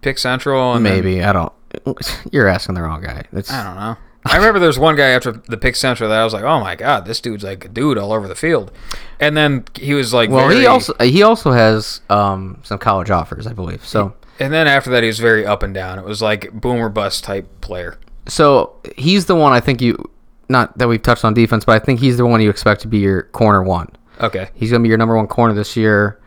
Pick 0.00 0.16
Central? 0.18 0.74
And 0.74 0.84
then- 0.86 0.94
Maybe 0.94 1.22
I 1.24 1.32
don't. 1.32 1.52
You're 2.32 2.48
asking 2.48 2.74
the 2.74 2.82
wrong 2.82 3.00
guy. 3.02 3.24
It's 3.32 3.50
I 3.52 3.62
don't 3.64 3.76
know. 3.76 3.96
I 4.26 4.36
remember 4.36 4.58
there 4.58 4.66
was 4.66 4.78
one 4.78 4.96
guy 4.96 5.08
after 5.10 5.32
the 5.32 5.56
Pick 5.56 5.76
Central 5.76 6.10
that 6.10 6.20
I 6.20 6.24
was 6.24 6.32
like, 6.34 6.44
oh 6.44 6.60
my 6.60 6.74
god, 6.76 7.06
this 7.06 7.20
dude's 7.20 7.42
like 7.44 7.64
a 7.64 7.68
dude 7.68 7.96
all 7.96 8.12
over 8.12 8.28
the 8.28 8.34
field. 8.34 8.70
And 9.18 9.36
then 9.36 9.64
he 9.74 9.94
was 9.94 10.12
like, 10.12 10.28
well, 10.30 10.48
very, 10.48 10.60
he 10.60 10.66
also 10.66 10.92
he 11.00 11.22
also 11.22 11.52
has 11.52 12.00
um, 12.10 12.58
some 12.62 12.78
college 12.78 13.10
offers, 13.10 13.46
I 13.46 13.52
believe. 13.54 13.84
So 13.84 14.14
And 14.38 14.52
then 14.52 14.66
after 14.66 14.90
that, 14.90 15.02
he 15.02 15.06
was 15.06 15.18
very 15.20 15.46
up 15.46 15.62
and 15.62 15.72
down. 15.72 15.98
It 15.98 16.04
was 16.04 16.20
like 16.20 16.52
boomer 16.52 16.88
bust 16.90 17.24
type 17.24 17.46
player. 17.60 17.96
So 18.26 18.76
he's 18.96 19.26
the 19.26 19.34
one 19.34 19.52
I 19.52 19.60
think 19.60 19.80
you 19.80 20.10
not 20.48 20.76
that 20.78 20.88
we've 20.88 21.02
touched 21.02 21.24
on 21.24 21.32
defense, 21.34 21.64
but 21.64 21.80
I 21.80 21.84
think 21.84 22.00
he's 22.00 22.16
the 22.16 22.26
one 22.26 22.40
you 22.40 22.50
expect 22.50 22.80
to 22.82 22.88
be 22.88 22.98
your 22.98 23.22
corner 23.24 23.62
one. 23.62 23.88
Okay. 24.20 24.50
He's 24.54 24.70
gonna 24.70 24.82
be 24.82 24.88
your 24.88 24.98
number 24.98 25.16
one 25.16 25.26
corner 25.26 25.54
this 25.54 25.76
year. 25.76 26.20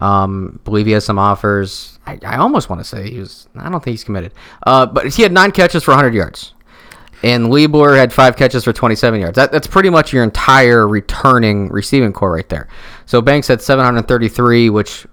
Um, 0.00 0.60
believe 0.64 0.86
he 0.86 0.92
has 0.92 1.04
some 1.04 1.18
offers. 1.18 1.98
I, 2.06 2.18
I 2.24 2.36
almost 2.38 2.68
want 2.68 2.80
to 2.80 2.84
say 2.84 3.10
he 3.10 3.20
was. 3.20 3.48
I 3.56 3.70
don't 3.70 3.82
think 3.82 3.94
he's 3.94 4.04
committed. 4.04 4.32
Uh, 4.66 4.84
but 4.86 5.12
he 5.12 5.22
had 5.22 5.32
nine 5.32 5.52
catches 5.52 5.84
for 5.84 5.92
100 5.92 6.12
yards, 6.12 6.54
and 7.22 7.46
Liebler 7.46 7.96
had 7.96 8.12
five 8.12 8.36
catches 8.36 8.64
for 8.64 8.72
27 8.72 9.20
yards. 9.20 9.36
That, 9.36 9.52
that's 9.52 9.68
pretty 9.68 9.90
much 9.90 10.12
your 10.12 10.24
entire 10.24 10.88
returning 10.88 11.68
receiving 11.68 12.12
core 12.12 12.32
right 12.32 12.48
there. 12.48 12.68
So 13.06 13.20
Banks 13.22 13.46
had 13.46 13.62
733, 13.62 14.70
which 14.70 15.06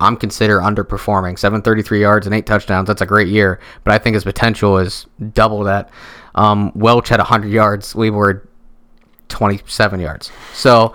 I'm 0.00 0.16
consider 0.16 0.58
underperforming. 0.58 1.38
733 1.38 2.00
yards 2.00 2.26
and 2.26 2.34
eight 2.34 2.46
touchdowns. 2.46 2.88
That's 2.88 3.00
a 3.02 3.06
great 3.06 3.28
year, 3.28 3.60
but 3.84 3.94
I 3.94 3.98
think 3.98 4.14
his 4.14 4.24
potential 4.24 4.78
is 4.78 5.06
double 5.32 5.64
that. 5.64 5.90
Um, 6.34 6.72
Welch 6.74 7.08
had 7.08 7.20
100 7.20 7.48
yards. 7.48 7.94
Liebler 7.94 8.40
had 8.40 8.48
27 9.28 10.00
yards. 10.00 10.32
So 10.52 10.94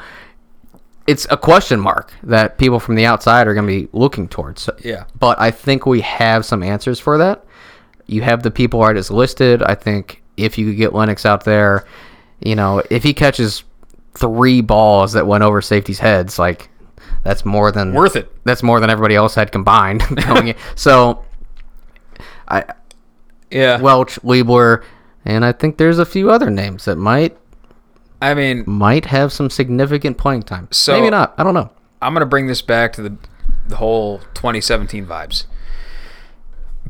it's 1.07 1.25
a 1.29 1.37
question 1.37 1.79
mark 1.79 2.13
that 2.23 2.57
people 2.57 2.79
from 2.79 2.95
the 2.95 3.05
outside 3.05 3.47
are 3.47 3.53
going 3.53 3.65
to 3.65 3.81
be 3.85 3.89
looking 3.93 4.27
towards. 4.27 4.63
So, 4.63 4.75
Yeah. 4.83 5.05
But 5.17 5.39
I 5.39 5.49
think 5.51 5.85
we 5.85 6.01
have 6.01 6.45
some 6.45 6.61
answers 6.61 6.99
for 6.99 7.17
that. 7.17 7.45
You 8.05 8.21
have 8.21 8.43
the 8.43 8.51
people 8.51 8.81
artists 8.81 9.11
listed. 9.11 9.63
I 9.63 9.75
think 9.75 10.21
if 10.37 10.57
you 10.57 10.67
could 10.67 10.77
get 10.77 10.93
Lennox 10.93 11.25
out 11.25 11.45
there, 11.45 11.85
you 12.41 12.55
know, 12.55 12.83
if 12.89 13.03
he 13.03 13.13
catches 13.13 13.63
three 14.13 14.61
balls 14.61 15.13
that 15.13 15.25
went 15.27 15.43
over 15.43 15.61
safety's 15.61 15.99
heads, 15.99 16.37
like 16.37 16.68
that's 17.23 17.45
more 17.45 17.71
than 17.71 17.93
Worth 17.93 18.15
it. 18.15 18.31
That's 18.45 18.63
more 18.63 18.79
than 18.79 18.89
everybody 18.89 19.15
else 19.15 19.35
had 19.35 19.51
combined. 19.51 20.01
going 20.27 20.49
in. 20.49 20.55
So 20.75 21.23
I 22.47 22.65
Yeah. 23.51 23.79
Welch, 23.81 24.15
Liebler, 24.21 24.83
and 25.25 25.43
I 25.45 25.51
think 25.51 25.77
there's 25.77 25.99
a 25.99 26.05
few 26.05 26.31
other 26.31 26.49
names 26.49 26.85
that 26.85 26.95
might 26.97 27.37
I 28.21 28.33
mean, 28.33 28.63
might 28.67 29.05
have 29.05 29.31
some 29.31 29.49
significant 29.49 30.17
playing 30.17 30.43
time. 30.43 30.67
So- 30.71 30.93
Maybe 30.93 31.09
not. 31.09 31.33
I 31.37 31.43
don't 31.43 31.53
know. 31.53 31.69
I'm 32.01 32.13
gonna 32.13 32.25
bring 32.25 32.47
this 32.47 32.61
back 32.61 32.93
to 32.93 33.01
the 33.01 33.15
the 33.67 33.75
whole 33.75 34.19
2017 34.33 35.05
vibes. 35.05 35.45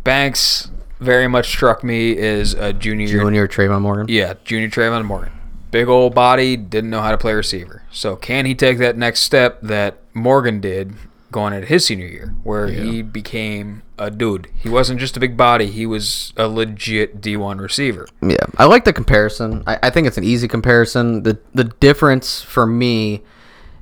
Banks 0.04 0.72
very 1.00 1.28
much 1.28 1.48
struck 1.48 1.84
me 1.84 2.18
as 2.18 2.54
a 2.54 2.74
junior. 2.74 3.08
Junior 3.08 3.48
Trayvon 3.48 3.82
Morgan. 3.82 4.06
Yeah, 4.10 4.34
junior 4.44 4.70
Trayvon 4.70 5.06
Morgan. 5.06 5.32
Big 5.72 5.88
old 5.88 6.16
body, 6.16 6.58
didn't 6.58 6.90
know 6.90 7.02
how 7.02 7.12
to 7.12 7.18
play 7.18 7.34
receiver. 7.34 7.84
So 7.92 8.16
can 8.16 8.46
he 8.46 8.56
take 8.56 8.78
that 8.80 8.98
next 8.98 9.22
step 9.22 9.60
that 9.62 9.98
Morgan 10.14 10.60
did 10.60 10.94
going 11.32 11.54
into 11.54 11.68
his 11.68 11.86
senior 11.86 12.08
year, 12.08 12.36
where 12.44 12.68
he 12.68 13.02
became 13.02 13.84
a 13.98 14.10
dude? 14.10 14.48
He 14.56 14.70
wasn't 14.70 15.00
just 15.00 15.16
a 15.18 15.20
big 15.20 15.38
body; 15.38 15.68
he 15.68 15.86
was 15.86 16.34
a 16.38 16.48
legit 16.48 17.22
D1 17.22 17.60
receiver. 17.60 18.08
Yeah, 18.22 18.38
I 18.58 18.66
like 18.66 18.86
the 18.86 18.94
comparison. 18.94 19.64
I, 19.68 19.78
I 19.84 19.90
think 19.90 20.08
it's 20.08 20.18
an 20.18 20.24
easy 20.24 20.48
comparison. 20.48 21.24
the 21.24 21.40
The 21.54 21.66
difference 21.66 22.42
for 22.42 22.66
me 22.66 23.22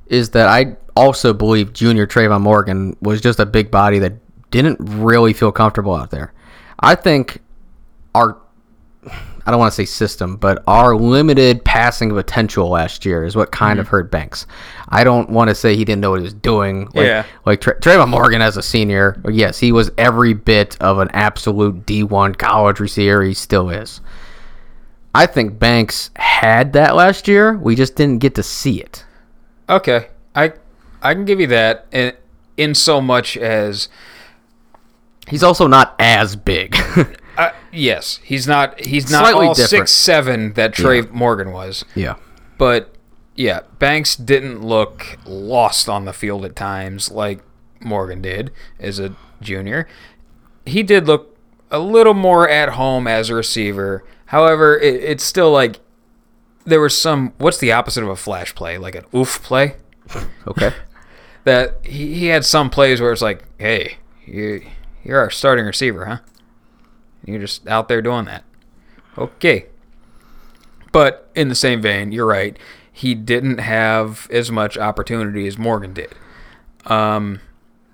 is 0.08 0.32
that 0.32 0.48
I 0.48 0.78
also 0.96 1.34
believe 1.34 1.74
Junior 1.74 2.08
Trayvon 2.08 2.42
Morgan 2.42 2.96
was 3.02 3.22
just 3.22 3.40
a 3.40 3.46
big 3.46 3.70
body 3.70 4.00
that 4.00 4.14
didn't 4.52 4.78
really 4.80 5.34
feel 5.34 5.52
comfortable 5.52 5.94
out 5.94 6.12
there. 6.12 6.34
I 6.80 6.96
think 6.96 7.42
our 8.16 8.38
I 9.48 9.52
don't 9.52 9.62
want 9.62 9.72
to 9.72 9.76
say 9.78 9.86
system, 9.86 10.36
but 10.36 10.62
our 10.68 10.94
limited 10.94 11.64
passing 11.64 12.10
potential 12.10 12.68
last 12.68 13.06
year 13.06 13.24
is 13.24 13.34
what 13.34 13.50
kind 13.54 13.80
of 13.80 13.86
mm-hmm. 13.86 13.92
hurt 13.92 14.12
Banks. 14.12 14.46
I 14.90 15.06
don't 15.06 15.30
want 15.30 15.48
to 15.48 15.56
say 15.56 15.78
he 15.78 15.86
didn't 15.86 16.02
know 16.02 16.10
what 16.10 16.20
he 16.20 16.24
was 16.24 16.34
doing. 16.34 16.90
Like, 16.94 17.06
Yeah. 17.06 17.26
Like 17.46 17.62
Tra- 17.62 17.80
Trayvon 17.80 18.10
Morgan 18.10 18.42
as 18.42 18.58
a 18.58 18.62
senior, 18.62 19.22
yes, 19.32 19.58
he 19.58 19.72
was 19.72 19.90
every 19.98 20.34
bit 20.34 20.76
of 20.82 21.00
an 21.00 21.10
absolute 21.14 21.86
D1 21.86 22.38
college 22.38 22.82
receiver. 22.82 23.24
He 23.24 23.34
still 23.34 23.70
is. 23.70 24.02
I 25.16 25.26
think 25.28 25.58
Banks 25.58 26.12
had 26.18 26.74
that 26.74 26.98
last 26.98 27.30
year. 27.30 27.58
We 27.58 27.74
just 27.74 27.96
didn't 27.96 28.20
get 28.20 28.36
to 28.36 28.44
see 28.44 28.82
it. 28.82 29.06
Okay, 29.70 30.10
I 30.36 30.52
I 31.02 31.14
can 31.14 31.24
give 31.24 31.40
you 31.40 31.48
that 31.48 31.88
in 31.94 32.12
in 32.58 32.76
so 32.76 33.00
much 33.00 33.38
as 33.38 33.88
He's 35.30 35.44
also 35.44 35.68
not 35.68 35.96
as 36.00 36.36
big. 36.36 36.76
uh, 37.38 37.52
yes, 37.72 38.20
he's 38.24 38.48
not 38.48 38.80
he's 38.80 39.10
not 39.12 39.22
Slightly 39.28 39.48
all 39.48 39.54
different. 39.54 39.90
six 39.90 39.92
seven 39.94 40.54
that 40.54 40.74
Trey 40.74 41.02
Morgan 41.02 41.52
was. 41.52 41.86
yeah. 41.96 42.16
But 42.58 42.94
yeah, 43.36 43.62
Banks 43.80 44.16
didn't 44.16 44.64
look 44.64 45.18
lost 45.26 45.88
on 45.88 46.06
the 46.06 46.14
field 46.14 46.44
at 46.44 46.56
times 46.56 47.12
like 47.12 47.42
Morgan 47.80 48.22
did 48.22 48.52
as 48.80 48.98
a 49.00 49.16
junior. 49.42 49.88
He 50.66 50.82
did 50.84 51.06
look 51.08 51.38
a 51.70 51.80
little 51.80 52.16
more 52.16 52.50
at 52.50 52.70
home 52.70 53.08
as 53.08 53.30
a 53.30 53.36
receiver. 53.36 54.04
However, 54.28 54.78
it, 54.80 54.96
it's 55.04 55.24
still 55.24 55.52
like 55.52 55.80
there 56.66 56.82
was 56.82 57.00
some. 57.00 57.34
What's 57.38 57.60
the 57.60 57.72
opposite 57.72 58.04
of 58.04 58.10
a 58.10 58.16
flash 58.16 58.56
play? 58.56 58.78
Like 58.78 58.96
an 58.96 59.06
oof 59.16 59.42
play? 59.44 59.76
Okay. 60.48 60.72
That 61.44 61.78
he, 61.86 62.14
he 62.14 62.26
had 62.26 62.44
some 62.44 62.70
plays 62.70 63.00
where 63.00 63.14
it's 63.14 63.22
like, 63.22 63.42
hey, 63.58 64.00
you, 64.26 64.66
you're 65.06 65.18
our 65.22 65.30
starting 65.30 65.64
receiver, 65.64 66.04
huh? 66.06 66.18
You're 67.28 67.40
just 67.42 67.68
out 67.68 67.88
there 67.88 68.02
doing 68.02 68.26
that. 68.26 68.44
Okay. 69.18 69.66
But 70.92 71.30
in 71.36 71.50
the 71.50 71.56
same 71.56 71.82
vein, 71.82 72.12
you're 72.12 72.26
right. 72.26 72.58
He 72.92 73.14
didn't 73.14 73.60
have 73.60 74.28
as 74.32 74.50
much 74.52 74.78
opportunity 74.78 75.46
as 75.48 75.58
Morgan 75.58 75.94
did. 75.94 76.16
Um, 76.86 77.42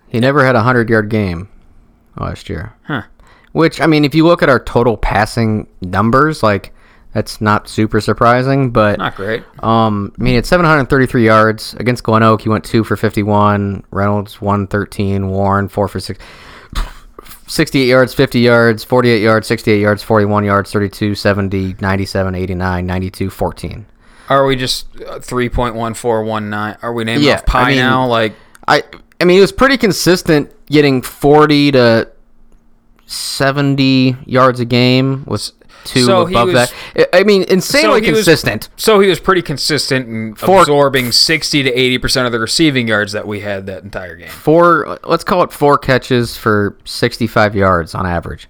He 0.07 0.19
never 0.19 0.45
had 0.45 0.55
a 0.55 0.61
hundred 0.63 0.89
yard 0.89 1.09
game 1.09 1.49
last 2.17 2.47
year. 2.49 2.73
Huh. 2.83 3.03
Which 3.51 3.81
I 3.81 3.87
mean, 3.87 4.05
if 4.05 4.15
you 4.15 4.25
look 4.25 4.41
at 4.43 4.49
our 4.49 4.59
total 4.59 4.95
passing 4.97 5.67
numbers, 5.81 6.41
like 6.43 6.71
that's 7.13 7.41
not 7.41 7.67
super 7.67 7.99
surprising. 8.01 8.71
But 8.71 8.99
not 8.99 9.15
great. 9.15 9.43
um, 9.63 10.13
I 10.19 10.23
mean, 10.23 10.35
it's 10.35 10.49
733 10.49 11.25
yards 11.25 11.73
against 11.75 12.03
Glen 12.03 12.23
Oak. 12.23 12.41
He 12.41 12.49
went 12.49 12.63
two 12.63 12.83
for 12.83 12.95
51. 12.95 13.83
Reynolds 13.91 14.41
113. 14.41 15.27
Warren 15.29 15.67
four 15.67 15.87
for 15.87 15.99
six. 15.99 16.19
68 17.47 17.87
yards, 17.87 18.13
50 18.13 18.39
yards, 18.39 18.83
48 18.83 19.21
yards, 19.21 19.47
68 19.47 19.79
yards, 19.81 20.03
41 20.03 20.43
yards, 20.45 20.71
32, 20.71 21.15
70, 21.15 21.75
97, 21.79 22.35
89, 22.35 22.85
92, 22.85 23.29
14. 23.29 23.85
Are 24.29 24.45
we 24.45 24.55
just 24.55 24.87
uh, 25.01 25.19
3.1419? 25.19 26.77
Are 26.81 26.93
we 26.93 27.03
naming 27.03 27.25
Yeah, 27.25 27.35
off 27.35 27.45
pi 27.45 27.61
I 27.61 27.67
mean- 27.69 27.77
now? 27.77 28.07
Like, 28.07 28.33
I 28.67 28.83
I 29.21 29.25
mean, 29.25 29.37
it 29.37 29.41
was 29.41 29.51
pretty 29.51 29.77
consistent 29.77 30.51
getting 30.67 31.01
40 31.01 31.71
to 31.73 32.09
70 33.05 34.17
yards 34.25 34.59
a 34.59 34.65
game 34.65 35.23
with 35.25 35.51
two 35.83 36.03
So 36.05 36.27
above 36.27 36.47
was- 36.53 36.71
that. 36.95 37.09
I 37.13 37.23
mean, 37.23 37.43
insanely 37.47 38.01
was- 38.01 38.09
consistent. 38.25 38.69
so 38.77 38.99
he 38.99 39.09
was 39.09 39.19
pretty 39.19 39.41
consistent 39.41 40.07
in 40.07 40.35
Four- 40.35 40.61
absorbing 40.61 41.11
60 41.11 41.63
to 41.63 41.71
80% 41.71 42.25
of 42.25 42.31
the 42.31 42.39
receiving 42.39 42.87
yards 42.87 43.11
that 43.13 43.27
we 43.27 43.41
had 43.41 43.65
that 43.67 43.83
entire 43.83 44.15
game. 44.15 44.29
Four, 44.29 44.99
let's 45.03 45.23
call 45.23 45.43
it 45.43 45.51
four 45.51 45.77
catches 45.77 46.37
for 46.37 46.77
65 46.85 47.55
yards 47.55 47.93
on 47.95 48.05
average. 48.05 48.47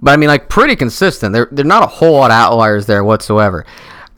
But 0.00 0.12
I 0.12 0.16
mean, 0.16 0.28
like 0.28 0.48
pretty 0.48 0.74
consistent. 0.74 1.32
There, 1.32 1.48
there 1.52 1.64
are 1.64 1.68
not 1.68 1.84
a 1.84 1.86
whole 1.86 2.12
lot 2.18 2.30
of 2.30 2.36
outliers 2.36 2.86
there 2.86 3.04
whatsoever. 3.04 3.64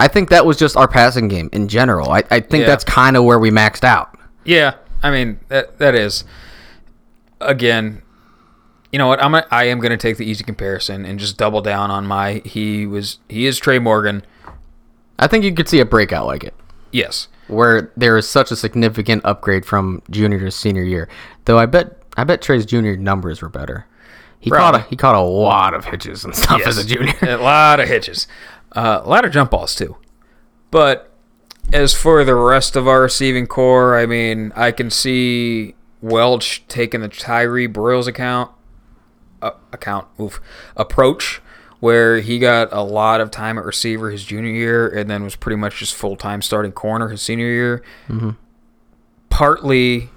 I 0.01 0.09
think 0.09 0.31
that 0.31 0.47
was 0.47 0.57
just 0.57 0.77
our 0.77 0.89
passing 0.89 1.29
game 1.29 1.51
in 1.53 1.69
general. 1.69 2.11
I, 2.11 2.23
I 2.31 2.41
think 2.41 2.63
Yeah. 2.63 2.67
that's 2.67 2.85
kind 2.85 3.17
of 3.17 3.25
where 3.25 3.39
we 3.39 3.51
maxed 3.51 3.85
out. 3.85 4.17
Yeah, 4.45 4.75
I 5.03 5.11
mean 5.11 5.41
that 5.49 5.79
that 5.79 5.95
is 5.95 6.25
again. 7.41 8.03
You 8.95 8.99
know 8.99 9.09
what? 9.09 9.21
I'm 9.21 9.35
a, 9.35 9.45
I 9.51 9.65
am 9.65 9.81
going 9.81 9.91
to 9.91 9.97
take 9.97 10.19
the 10.19 10.25
easy 10.25 10.45
comparison 10.45 11.05
and 11.05 11.19
just 11.19 11.37
double 11.37 11.61
down 11.61 11.91
on 11.91 12.07
my 12.07 12.35
he 12.45 12.87
was 12.87 13.19
he 13.29 13.45
is 13.45 13.59
Trey 13.59 13.81
Morgan. 13.81 14.25
I 15.19 15.27
think 15.27 15.43
you 15.43 15.53
could 15.53 15.69
see 15.69 15.81
a 15.81 15.85
breakout 15.85 16.27
like 16.27 16.45
it. 16.45 16.55
Yes. 16.93 17.27
where 17.49 17.91
there 17.97 18.17
is 18.17 18.29
such 18.29 18.53
a 18.53 18.57
significant 18.57 19.25
upgrade 19.25 19.67
from 19.67 20.01
junior 20.11 20.39
to 20.39 20.51
senior 20.53 20.85
year. 20.85 21.09
Though 21.45 21.59
I 21.59 21.67
bet 21.67 21.99
I 22.17 22.23
bet 22.23 22.41
Trey's 22.41 22.65
junior 22.65 22.97
numbers 22.97 23.43
were 23.43 23.49
better. 23.49 23.85
He 24.39 24.49
caught 24.49 24.77
a 24.77 24.83
he 24.83 24.95
caught 24.95 25.17
a 25.17 25.21
lot 25.21 25.75
of 25.75 25.87
hitches 25.87 26.25
and 26.25 26.33
stuff 26.33 26.65
as 26.65 26.79
a 26.79 26.87
junior. 26.87 27.15
a 27.23 27.37
lot 27.39 27.81
of 27.81 27.89
hitches, 27.89 28.29
uh, 28.77 29.01
a 29.03 29.09
lot 29.09 29.25
of 29.25 29.33
jump 29.33 29.51
balls 29.51 29.75
too. 29.75 29.97
But 30.71 31.11
as 31.73 31.95
for 31.95 32.23
the 32.23 32.37
rest 32.37 32.77
of 32.77 32.87
our 32.87 33.01
receiving 33.03 33.49
core, 33.49 33.99
I 33.99 34.07
mean, 34.07 34.53
I 34.55 34.71
can 34.71 34.89
see 34.89 35.75
Welch 36.01 36.65
taking 36.69 37.01
the 37.01 37.09
Tyree 37.09 37.67
Broyles 37.67 38.07
account 38.07 38.53
uh, 39.45 39.53
account 39.73 40.07
oof, 40.21 40.41
approach 40.77 41.41
where 41.81 42.21
he 42.21 42.39
got 42.39 42.73
a 42.73 42.83
lot 42.83 43.21
of 43.21 43.31
time 43.31 43.59
at 43.59 43.65
receiver 43.65 44.11
his 44.11 44.25
junior 44.25 44.51
year 44.51 44.89
and 44.89 45.11
then 45.11 45.23
was 45.23 45.37
pretty 45.37 45.57
much 45.57 45.81
just 45.81 45.95
full 45.95 46.17
time 46.17 46.41
starting 46.41 46.73
corner 46.73 47.09
his 47.09 47.21
senior 47.21 47.47
year. 47.47 47.83
Mm-hmm. 48.09 48.31
Partly 49.29 50.09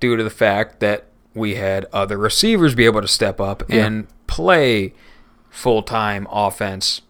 due 0.00 0.16
to 0.16 0.24
the 0.24 0.30
fact 0.30 0.80
that 0.80 1.06
we 1.32 1.54
had 1.54 1.86
other 1.92 2.18
receivers 2.18 2.74
be 2.74 2.86
able 2.86 3.02
to 3.02 3.08
step 3.08 3.40
up 3.40 3.62
and 3.68 4.08
play 4.26 4.94
full 5.48 5.82
time 5.82 6.26
offense 6.30 7.02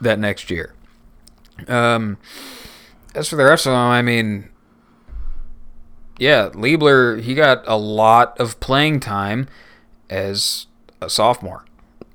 that 0.00 0.18
next 0.18 0.50
year. 0.50 0.74
Um, 1.68 2.18
as 3.14 3.28
for 3.28 3.36
the 3.36 3.44
rest 3.44 3.66
of 3.66 3.70
them, 3.70 3.78
I 3.78 4.02
mean, 4.02 4.48
yeah, 6.18 6.48
Liebler 6.52 7.20
he 7.20 7.34
got 7.34 7.62
a 7.66 7.76
lot 7.76 8.38
of 8.40 8.58
playing 8.60 8.98
time 8.98 9.46
as 10.10 10.66
a 11.00 11.08
sophomore. 11.10 11.64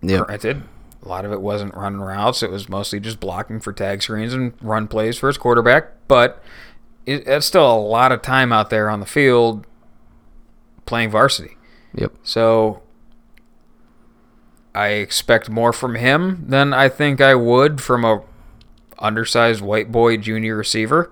Yep. 0.02 0.28
Granted, 0.28 0.64
a 1.04 1.08
lot 1.08 1.26
of 1.26 1.32
it 1.32 1.42
wasn't 1.42 1.76
running 1.76 2.02
routes; 2.02 2.44
it 2.44 2.52
was 2.52 2.70
mostly 2.70 3.00
just 3.00 3.20
blocking 3.20 3.60
for 3.60 3.74
tag 3.74 4.02
screens 4.02 4.34
and 4.34 4.54
run 4.62 4.88
plays 4.88 5.18
for 5.18 5.28
his 5.28 5.38
quarterback. 5.38 5.92
But 6.08 6.44
it, 7.06 7.26
that's 7.26 7.46
still 7.46 7.72
a 7.72 7.78
lot 7.78 8.12
of 8.12 8.22
time 8.22 8.52
out 8.52 8.70
there 8.70 8.90
on 8.90 9.00
the 9.00 9.06
field 9.06 9.66
playing 10.86 11.12
varsity. 11.12 11.58
Yep. 11.96 12.14
So 12.24 12.82
I 14.76 14.88
expect 14.90 15.50
more 15.50 15.74
from 15.74 15.96
him 15.96 16.46
than 16.48 16.74
I 16.74 16.90
think 16.90 17.22
I 17.22 17.36
would 17.36 17.82
from 17.82 18.04
a 18.04 18.22
undersized 19.00 19.62
white 19.62 19.92
boy 19.92 20.18
junior 20.18 20.56
receiver. 20.56 21.12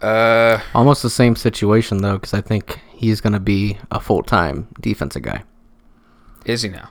Uh, 0.00 0.60
Almost 0.74 1.02
the 1.02 1.10
same 1.10 1.36
situation 1.36 1.98
though, 1.98 2.14
because 2.14 2.34
I 2.34 2.40
think 2.40 2.80
he's 2.94 3.20
going 3.20 3.32
to 3.32 3.40
be 3.40 3.78
a 3.90 3.98
full 3.98 4.22
time 4.22 4.68
defensive 4.80 5.22
guy. 5.22 5.42
Is 6.46 6.62
he 6.62 6.68
now? 6.70 6.88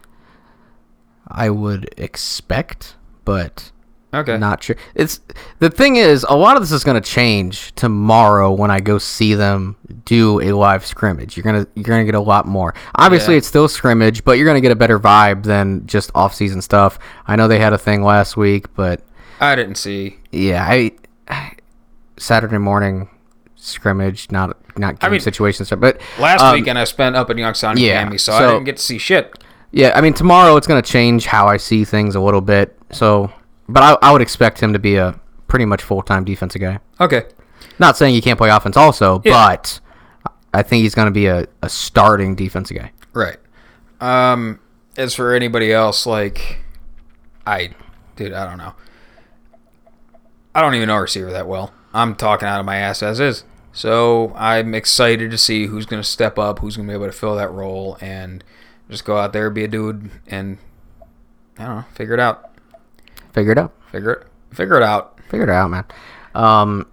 I 1.27 1.49
would 1.49 1.89
expect, 1.97 2.95
but 3.23 3.71
Okay. 4.13 4.37
not 4.37 4.63
sure. 4.63 4.75
It's 4.93 5.19
the 5.59 5.69
thing 5.69 5.95
is, 5.97 6.25
a 6.29 6.35
lot 6.35 6.55
of 6.55 6.61
this 6.63 6.71
is 6.71 6.83
going 6.83 7.01
to 7.01 7.09
change 7.09 7.73
tomorrow 7.75 8.51
when 8.51 8.69
I 8.71 8.79
go 8.79 8.97
see 8.97 9.33
them 9.33 9.75
do 10.05 10.39
a 10.41 10.51
live 10.53 10.85
scrimmage. 10.85 11.35
You're 11.35 11.43
gonna 11.43 11.67
you're 11.75 11.83
gonna 11.83 12.05
get 12.05 12.15
a 12.15 12.19
lot 12.19 12.47
more. 12.47 12.73
Obviously, 12.95 13.33
Yeah. 13.33 13.39
it's 13.39 13.47
still 13.47 13.67
scrimmage, 13.67 14.23
but 14.23 14.37
you're 14.37 14.45
gonna 14.47 14.61
get 14.61 14.71
a 14.71 14.75
better 14.75 14.99
vibe 14.99 15.43
than 15.43 15.85
just 15.87 16.11
off 16.15 16.33
season 16.35 16.61
stuff. 16.61 16.97
I 17.27 17.35
know 17.35 17.47
they 17.47 17.59
had 17.59 17.73
a 17.73 17.77
thing 17.77 18.03
last 18.03 18.37
week, 18.37 18.73
but 18.75 19.01
I 19.41 19.55
didn't 19.55 19.75
see. 19.75 20.19
yeah, 20.31 20.63
I, 20.65 20.91
I 21.27 21.53
Saturday 22.17 22.57
morning 22.59 23.09
scrimmage, 23.55 24.31
not 24.31 24.55
not 24.77 24.99
game 24.99 25.11
mean, 25.11 25.19
situations. 25.19 25.69
But 25.77 25.99
Last 26.19 26.41
um, 26.41 26.53
weekend 26.53 26.77
I 26.79 26.83
spent 26.85 27.15
up 27.17 27.29
in 27.31 27.37
Youngstown, 27.37 27.77
yeah, 27.77 28.01
Miami, 28.03 28.17
so, 28.19 28.33
I 28.33 28.39
so- 28.39 28.51
didn't 28.51 28.65
get 28.65 28.77
to 28.77 28.83
see 28.83 28.97
shit. 28.99 29.33
Yeah, 29.75 29.91
I 29.93 29.99
mean 30.01 30.13
tomorrow 30.13 30.55
it's 30.55 30.67
going 30.67 30.81
to 30.81 30.89
change 30.89 31.25
how 31.25 31.47
I 31.47 31.57
see 31.57 31.83
things 31.83 32.15
a 32.15 32.19
little 32.21 32.39
bit. 32.41 32.77
So, 32.91 33.31
but 33.67 33.83
I, 33.83 34.07
I 34.07 34.11
would 34.13 34.21
expect 34.21 34.59
him 34.61 34.71
to 34.73 34.79
be 34.79 34.95
a 34.95 35.19
pretty 35.49 35.65
much 35.65 35.83
full 35.83 36.01
time 36.01 36.23
defensive 36.23 36.61
guy. 36.61 36.79
Okay. 37.01 37.23
Not 37.77 37.97
saying 37.97 38.13
he 38.15 38.21
can't 38.21 38.37
play 38.37 38.49
offense 38.49 38.77
also, 38.77 39.21
Yeah. 39.25 39.31
but 39.33 39.81
I 40.53 40.63
think 40.63 40.83
he's 40.83 40.95
going 40.95 41.07
to 41.07 41.11
be 41.11 41.25
a, 41.25 41.45
a 41.61 41.67
starting 41.67 42.35
defensive 42.35 42.77
guy. 42.77 42.91
Right. 43.11 43.37
Um, 43.99 44.59
as 44.95 45.13
for 45.13 45.33
anybody 45.33 45.73
else, 45.73 46.05
like, 46.05 46.59
I, 47.45 47.71
dude, 48.15 48.31
I 48.31 48.45
don't 48.47 48.57
know. 48.57 48.75
I 50.53 50.61
don't 50.61 50.73
even 50.75 50.87
know 50.87 50.95
receiver 50.97 51.31
that 51.33 51.47
well. 51.47 51.73
I'm 51.93 52.15
talking 52.15 52.47
out 52.47 52.61
of 52.61 52.65
my 52.65 52.77
ass 52.77 53.03
as 53.03 53.19
is. 53.19 53.43
So 53.73 54.31
I'm 54.37 54.73
excited 54.73 55.31
to 55.31 55.37
see 55.37 55.65
who's 55.65 55.85
going 55.85 56.01
to 56.01 56.07
step 56.07 56.39
up, 56.39 56.59
who's 56.59 56.77
going 56.77 56.87
to 56.87 56.91
be 56.91 56.95
able 56.95 57.07
to 57.07 57.11
fill 57.17 57.35
that 57.35 57.51
role, 57.51 57.97
and 57.99 58.41
just 58.89 59.05
go 59.05 59.17
out 59.17 59.33
there, 59.33 59.49
be 59.49 59.63
a 59.63 59.67
dude, 59.67 60.09
and 60.27 60.57
I 61.57 61.65
don't 61.65 61.75
know, 61.77 61.85
figure 61.93 62.13
it 62.13 62.19
out. 62.19 62.51
Figure 63.33 63.51
it 63.51 63.57
out. 63.57 63.73
Figure 63.91 64.11
it, 64.13 64.27
figure 64.55 64.77
it 64.77 64.83
out. 64.83 65.19
Figure 65.29 65.43
it 65.45 65.49
out, 65.49 65.69
man. 65.69 65.85
Um, 66.33 66.87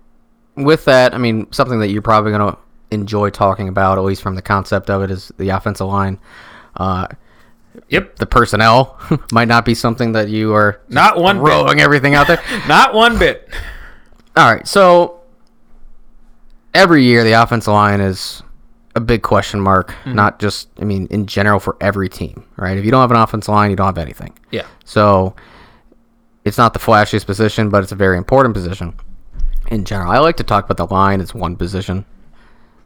with 0.56 0.84
that, 0.86 1.14
I 1.14 1.18
mean, 1.18 1.50
something 1.52 1.80
that 1.80 1.88
you're 1.88 2.02
probably 2.02 2.32
going 2.32 2.52
to 2.52 2.58
enjoy 2.90 3.30
talking 3.30 3.68
about, 3.68 3.98
at 3.98 4.04
least 4.04 4.22
from 4.22 4.34
the 4.34 4.42
concept 4.42 4.90
of 4.90 5.02
it, 5.02 5.10
is 5.10 5.32
the 5.38 5.48
offensive 5.50 5.86
line. 5.86 6.18
Uh, 6.76 7.06
Yep. 7.88 8.16
the 8.16 8.26
personnel 8.26 8.98
might 9.32 9.48
not 9.48 9.64
be 9.64 9.74
something 9.74 10.12
that 10.12 10.28
you 10.28 10.52
are 10.54 10.82
Not 10.90 11.16
one 11.18 11.38
throwing 11.38 11.76
bit. 11.78 11.82
everything 11.82 12.14
out 12.14 12.26
there. 12.26 12.42
Not 12.68 12.92
one 12.92 13.18
bit. 13.18 13.48
All 14.36 14.52
right, 14.54 14.66
so 14.68 15.20
every 16.74 17.02
year 17.04 17.24
the 17.24 17.32
offensive 17.32 17.72
line 17.72 18.00
is 18.02 18.42
a 18.94 19.00
big 19.00 19.22
question 19.22 19.60
mark. 19.60 19.88
Mm-hmm. 19.90 20.14
Not 20.14 20.38
just, 20.38 20.68
I 20.80 20.84
mean, 20.84 21.06
in 21.10 21.26
general 21.26 21.58
for 21.60 21.76
every 21.80 22.08
team, 22.08 22.44
right? 22.56 22.76
If 22.76 22.84
you 22.84 22.90
don't 22.90 23.00
have 23.00 23.10
an 23.10 23.16
offensive 23.16 23.52
line, 23.52 23.70
you 23.70 23.76
don't 23.76 23.86
have 23.86 23.98
anything. 23.98 24.38
Yeah. 24.50 24.66
So 24.84 25.34
it's 26.44 26.58
not 26.58 26.72
the 26.72 26.78
flashiest 26.78 27.26
position, 27.26 27.70
but 27.70 27.82
it's 27.82 27.92
a 27.92 27.96
very 27.96 28.18
important 28.18 28.54
position 28.54 28.94
in 29.70 29.84
general. 29.84 30.10
I 30.10 30.18
like 30.18 30.36
to 30.38 30.44
talk 30.44 30.68
about 30.68 30.76
the 30.76 30.92
line 30.92 31.20
as 31.20 31.34
one 31.34 31.56
position. 31.56 32.04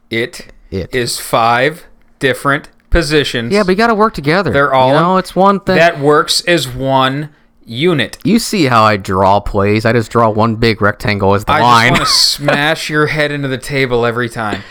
It 0.09 0.53
It. 0.71 0.93
is 0.95 1.19
five 1.19 1.85
different 2.19 2.69
positions. 2.89 3.51
Yeah, 3.51 3.63
but 3.63 3.71
you 3.71 3.75
got 3.75 3.87
to 3.87 3.95
work 3.95 4.13
together. 4.13 4.51
They're 4.51 4.73
all 4.73 4.89
you 4.89 4.93
know, 4.99 5.17
it's 5.17 5.35
one 5.35 5.59
thing. 5.59 5.75
that 5.75 5.99
works 5.99 6.41
as 6.45 6.67
one 6.67 7.29
unit. 7.65 8.17
you 8.23 8.39
see 8.39 8.65
how 8.65 8.83
I 8.83 8.95
draw 8.95 9.41
plays? 9.41 9.85
I 9.85 9.91
just 9.91 10.09
draw 10.09 10.29
one 10.29 10.55
big 10.55 10.81
rectangle 10.81 11.33
as 11.33 11.43
the 11.43 11.51
I 11.51 11.59
line. 11.61 11.93
I 11.93 11.97
just 11.97 12.39
want 12.39 12.49
to 12.49 12.53
smash 12.55 12.89
your 12.89 13.07
head 13.07 13.29
into 13.31 13.49
the 13.49 13.57
table 13.57 14.05
every 14.05 14.29
time. 14.29 14.63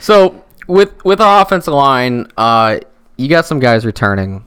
So 0.00 0.44
with 0.70 1.04
with 1.04 1.20
our 1.20 1.42
offensive 1.42 1.74
line, 1.74 2.26
uh, 2.36 2.78
you 3.16 3.28
got 3.28 3.44
some 3.46 3.58
guys 3.60 3.84
returning. 3.84 4.44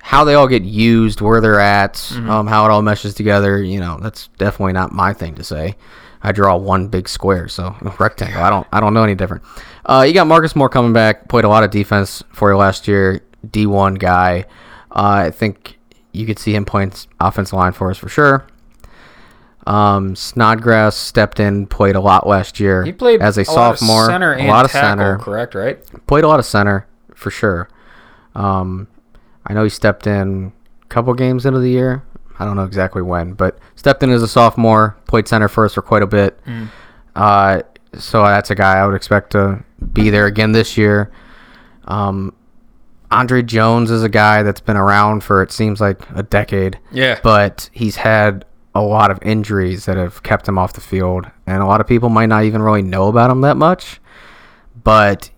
How 0.00 0.22
they 0.24 0.34
all 0.34 0.46
get 0.46 0.62
used, 0.62 1.20
where 1.20 1.40
they're 1.40 1.58
at, 1.58 1.94
Mm-hmm. 1.94 2.30
um, 2.30 2.46
how 2.46 2.64
it 2.64 2.70
all 2.70 2.80
meshes 2.82 3.12
together, 3.14 3.60
you 3.60 3.80
know, 3.80 3.98
that's 4.00 4.28
definitely 4.38 4.72
not 4.72 4.92
my 4.92 5.12
thing 5.12 5.34
to 5.34 5.42
say. 5.42 5.74
I 6.22 6.30
draw 6.30 6.56
one 6.56 6.86
big 6.88 7.08
square, 7.08 7.48
so 7.48 7.74
rectangle. 7.98 8.40
I 8.42 8.50
don't 8.50 8.66
I 8.72 8.78
don't 8.80 8.94
know 8.94 9.02
any 9.02 9.14
different. 9.16 9.42
Uh, 9.84 10.04
you 10.06 10.12
got 10.14 10.26
Marcus 10.28 10.54
Moore 10.54 10.68
coming 10.68 10.92
back, 10.92 11.28
played 11.28 11.44
a 11.44 11.48
lot 11.48 11.64
of 11.64 11.70
defense 11.70 12.22
for 12.32 12.50
you 12.50 12.56
last 12.56 12.86
year, 12.86 13.20
D 13.50 13.66
one 13.66 13.94
guy. 13.94 14.44
Uh, 14.92 15.26
I 15.26 15.30
think 15.30 15.78
you 16.12 16.24
could 16.24 16.38
see 16.38 16.54
him 16.54 16.64
playing 16.64 16.92
offensive 17.20 17.54
line 17.54 17.72
for 17.72 17.90
us 17.90 17.98
for 17.98 18.08
sure. 18.08 18.46
Um, 19.66 20.14
Snodgrass 20.14 20.96
stepped 20.96 21.40
in, 21.40 21.66
played 21.66 21.96
a 21.96 22.00
lot 22.00 22.26
last 22.26 22.60
year. 22.60 22.84
He 22.84 22.92
played 22.92 23.20
as 23.20 23.36
a, 23.36 23.40
lot 23.40 23.72
of 23.72 23.78
sophomore, 23.78 24.06
center 24.06 24.34
a 24.34 24.46
lot 24.46 24.64
of 24.64 24.70
tackle, 24.70 24.88
center. 24.90 25.18
correct? 25.18 25.54
Right? 25.54 26.06
Played 26.06 26.24
a 26.24 26.28
lot 26.28 26.38
of 26.38 26.46
center 26.46 26.86
for 27.14 27.30
sure. 27.30 27.68
Um, 28.34 28.86
I 29.46 29.54
know 29.54 29.64
he 29.64 29.70
stepped 29.70 30.06
in 30.06 30.52
a 30.82 30.86
couple 30.86 31.12
games 31.14 31.46
into 31.46 31.58
the 31.58 31.70
year. 31.70 32.04
I 32.38 32.44
don't 32.44 32.54
know 32.56 32.64
exactly 32.64 33.02
when, 33.02 33.32
but 33.32 33.58
stepped 33.74 34.02
in 34.02 34.10
as 34.10 34.22
a 34.22 34.28
sophomore. 34.28 34.96
Played 35.08 35.26
center 35.26 35.48
first 35.48 35.74
for 35.74 35.82
quite 35.82 36.02
a 36.02 36.06
bit. 36.06 36.38
Mm. 36.44 36.68
Uh, 37.14 37.62
so 37.98 38.22
that's 38.24 38.50
a 38.50 38.54
guy 38.54 38.74
I 38.78 38.86
would 38.86 38.94
expect 38.94 39.32
to 39.32 39.64
be 39.92 40.10
there 40.10 40.26
again 40.26 40.52
this 40.52 40.76
year. 40.76 41.10
Um, 41.86 42.34
Andre 43.10 43.42
Jones 43.42 43.90
is 43.90 44.02
a 44.02 44.08
guy 44.08 44.42
that's 44.42 44.60
been 44.60 44.76
around 44.76 45.22
for 45.24 45.42
it 45.42 45.50
seems 45.50 45.80
like 45.80 46.00
a 46.14 46.22
decade 46.22 46.78
Yeah. 46.90 47.18
but 47.22 47.70
he's 47.72 47.96
had 47.96 48.44
a 48.76 48.82
lot 48.82 49.10
of 49.10 49.18
injuries 49.22 49.84
that 49.86 49.96
have 49.96 50.22
kept 50.22 50.46
him 50.48 50.58
off 50.58 50.72
the 50.74 50.80
field, 50.80 51.26
and 51.46 51.62
a 51.62 51.66
lot 51.66 51.80
of 51.80 51.86
people 51.86 52.08
might 52.08 52.26
not 52.26 52.44
even 52.44 52.62
really 52.62 52.82
know 52.82 53.08
about 53.08 53.30
him 53.30 53.40
that 53.42 53.56
much. 53.56 54.00
But 54.84 55.30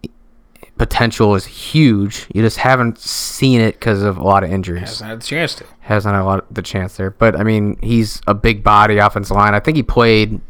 potential 0.77 1.35
is 1.35 1.47
huge. 1.47 2.27
You 2.35 2.43
just 2.43 2.59
haven't 2.59 2.99
seen 2.99 3.61
it 3.61 3.75
because 3.75 4.03
of 4.03 4.17
a 4.19 4.23
lot 4.23 4.45
of 4.45 4.51
injuries. 4.51 4.81
hasn't 4.83 5.11
had 5.11 5.21
the 5.21 5.27
chance 5.27 5.55
to. 5.57 5.65
Hasn't 5.81 6.15
had 6.15 6.23
a 6.23 6.25
lot 6.25 6.41
of 6.41 6.55
the 6.55 6.63
chance 6.63 6.97
there, 6.97 7.11
but 7.11 7.35
I 7.37 7.43
mean, 7.43 7.79
he's 7.83 8.21
a 8.27 8.35
big 8.35 8.63
body 8.63 8.99
offensive 8.99 9.37
line. 9.37 9.55
I 9.55 9.61
think 9.61 9.77
he 9.77 9.83
played 9.83 10.41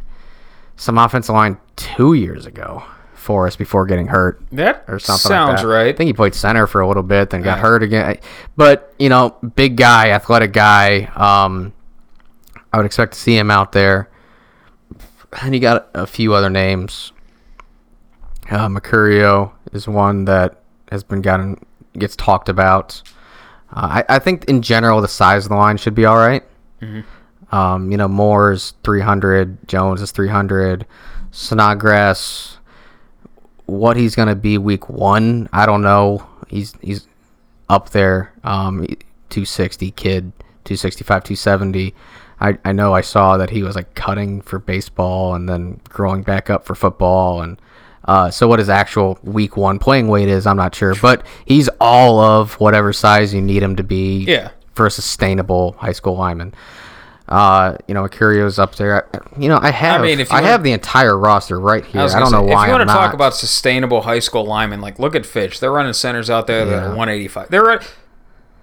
some 0.76 0.98
offensive 0.98 1.34
line 1.34 1.58
two 1.76 2.14
years 2.14 2.46
ago 2.46 2.82
for 3.14 3.46
us 3.46 3.56
before 3.56 3.84
getting 3.84 4.06
hurt 4.06 4.40
That 4.52 4.84
or 4.88 4.98
something 4.98 5.28
sounds 5.28 5.48
like 5.54 5.62
that. 5.62 5.66
right. 5.68 5.86
I 5.88 5.92
think 5.92 6.06
he 6.08 6.12
played 6.12 6.34
center 6.34 6.66
for 6.66 6.80
a 6.80 6.88
little 6.88 7.02
bit, 7.02 7.30
then 7.30 7.42
got 7.42 7.56
Yeah. 7.58 7.62
hurt 7.62 7.82
again. 7.82 8.18
But 8.56 8.94
you 8.98 9.08
know, 9.08 9.36
big 9.54 9.76
guy, 9.76 10.10
athletic 10.10 10.52
guy. 10.52 11.04
Um, 11.16 11.72
I 12.72 12.76
would 12.76 12.86
expect 12.86 13.14
to 13.14 13.18
see 13.18 13.36
him 13.36 13.50
out 13.50 13.72
there. 13.72 14.08
And 15.42 15.54
you 15.54 15.60
got 15.60 15.88
a 15.94 16.06
few 16.06 16.34
other 16.34 16.50
names. 16.50 17.12
Uh, 18.50 18.68
Mercurio 18.68 19.52
is 19.72 19.86
one 19.86 20.24
that 20.24 20.62
has 20.90 21.04
been 21.04 21.20
gotten 21.20 21.64
gets 21.98 22.16
talked 22.16 22.48
about. 22.48 23.02
Uh, 23.72 24.02
I, 24.08 24.16
I 24.16 24.18
think 24.18 24.44
in 24.46 24.62
general 24.62 25.00
the 25.00 25.08
size 25.08 25.44
of 25.44 25.50
the 25.50 25.56
line 25.56 25.76
should 25.76 25.94
be 25.94 26.06
all 26.06 26.16
right. 26.16 26.42
Um, 27.50 27.90
you 27.90 27.96
know, 27.96 28.08
Moore's 28.08 28.74
300, 28.84 29.68
Jones 29.68 30.00
is 30.00 30.12
300, 30.12 30.86
Snodgrass 31.30 32.58
what 33.68 33.98
he's 33.98 34.16
gonna 34.16 34.34
be 34.34 34.56
week 34.56 34.88
one, 34.88 35.46
I 35.52 35.66
don't 35.66 35.82
know. 35.82 36.26
He's 36.48 36.74
he's 36.80 37.06
up 37.68 37.90
there, 37.90 38.32
um, 38.42 38.86
260 39.28 39.90
kid, 39.90 40.32
265, 40.64 41.24
270. 41.24 41.94
I, 42.40 42.56
I 42.64 42.72
know 42.72 42.94
I 42.94 43.00
saw 43.00 43.36
that 43.36 43.50
he 43.50 43.62
was 43.62 43.74
like 43.76 43.94
cutting 43.94 44.40
for 44.42 44.58
baseball 44.58 45.34
and 45.34 45.48
then 45.48 45.80
growing 45.88 46.22
back 46.22 46.50
up 46.50 46.64
for 46.64 46.74
football 46.74 47.42
and 47.42 47.60
uh, 48.04 48.30
so 48.30 48.48
what 48.48 48.58
his 48.58 48.70
actual 48.70 49.18
week 49.22 49.54
one 49.58 49.78
playing 49.78 50.08
weight 50.08 50.28
is, 50.28 50.46
I'm 50.46 50.56
not 50.56 50.74
sure, 50.74 50.94
but 51.02 51.26
he's 51.44 51.68
all 51.78 52.20
of 52.20 52.54
whatever 52.54 52.90
size 52.92 53.34
you 53.34 53.42
need 53.42 53.62
him 53.62 53.76
to 53.76 53.82
be 53.82 54.24
Yeah. 54.24 54.48
for 54.72 54.86
a 54.86 54.90
sustainable 54.90 55.72
high 55.72 55.92
school 55.92 56.16
lineman. 56.16 56.54
Uh, 57.28 57.76
you 57.86 57.92
know, 57.92 58.08
Curio's 58.08 58.58
up 58.58 58.76
there. 58.76 59.06
I, 59.14 59.18
you 59.38 59.50
know, 59.50 59.58
I 59.60 59.70
have 59.70 60.00
I, 60.00 60.04
mean, 60.04 60.20
if 60.20 60.30
you 60.30 60.38
I 60.38 60.40
have 60.40 60.62
the 60.62 60.72
entire 60.72 61.18
roster 61.18 61.60
right 61.60 61.84
here. 61.84 62.00
I, 62.00 62.04
I, 62.06 62.18
don't 62.20 62.32
know 62.32 62.40
why 62.42 62.64
If 62.64 62.68
you 62.68 62.72
I'm 62.74 62.78
want 62.78 62.80
to 62.80 62.84
not. 62.86 62.94
talk 62.94 63.12
about 63.12 63.34
sustainable 63.34 64.00
high 64.00 64.20
school 64.20 64.46
linemen, 64.46 64.80
like 64.80 64.98
look 64.98 65.14
at 65.14 65.26
Fitch. 65.26 65.60
They're 65.60 65.70
running 65.72 65.92
centers 65.92 66.30
out 66.30 66.46
there 66.46 66.64
that 66.64 66.70
Yeah. 66.70 66.84
are 66.86 66.96
185. 66.96 67.50
They're 67.50 67.80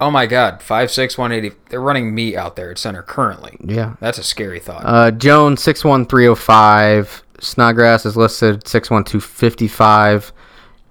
oh 0.00 0.10
my 0.10 0.26
god, 0.26 0.60
5'6", 0.60 1.16
180. 1.18 1.56
They're 1.70 1.80
running 1.80 2.14
me 2.14 2.36
out 2.36 2.56
there 2.56 2.70
at 2.70 2.78
center 2.78 3.02
currently. 3.02 3.56
yeah. 3.60 3.96
That's 4.00 4.18
a 4.18 4.22
scary 4.22 4.60
thought. 4.60 4.82
Uh, 4.84 5.10
Jones 5.10 5.62
six 5.62 5.84
one 5.84 6.06
three 6.06 6.24
zero 6.24 6.34
five. 6.34 7.22
Snodgrass 7.40 8.06
is 8.06 8.16
listed 8.16 8.66
six 8.66 8.90
one 8.90 9.04
two 9.04 9.20
fifty 9.20 9.68
five. 9.68 10.32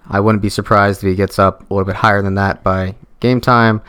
I 0.07 0.19
wouldn't 0.19 0.41
be 0.44 0.49
surprised 0.49 1.03
if 1.03 1.10
he 1.10 1.15
gets 1.15 1.40
up 1.40 1.61
a 1.69 1.73
little 1.73 1.86
bit 1.86 1.95
higher 1.95 2.22
than 2.22 2.36
that 2.36 2.64
by 2.64 2.95
game 3.19 3.41
time. 3.41 3.82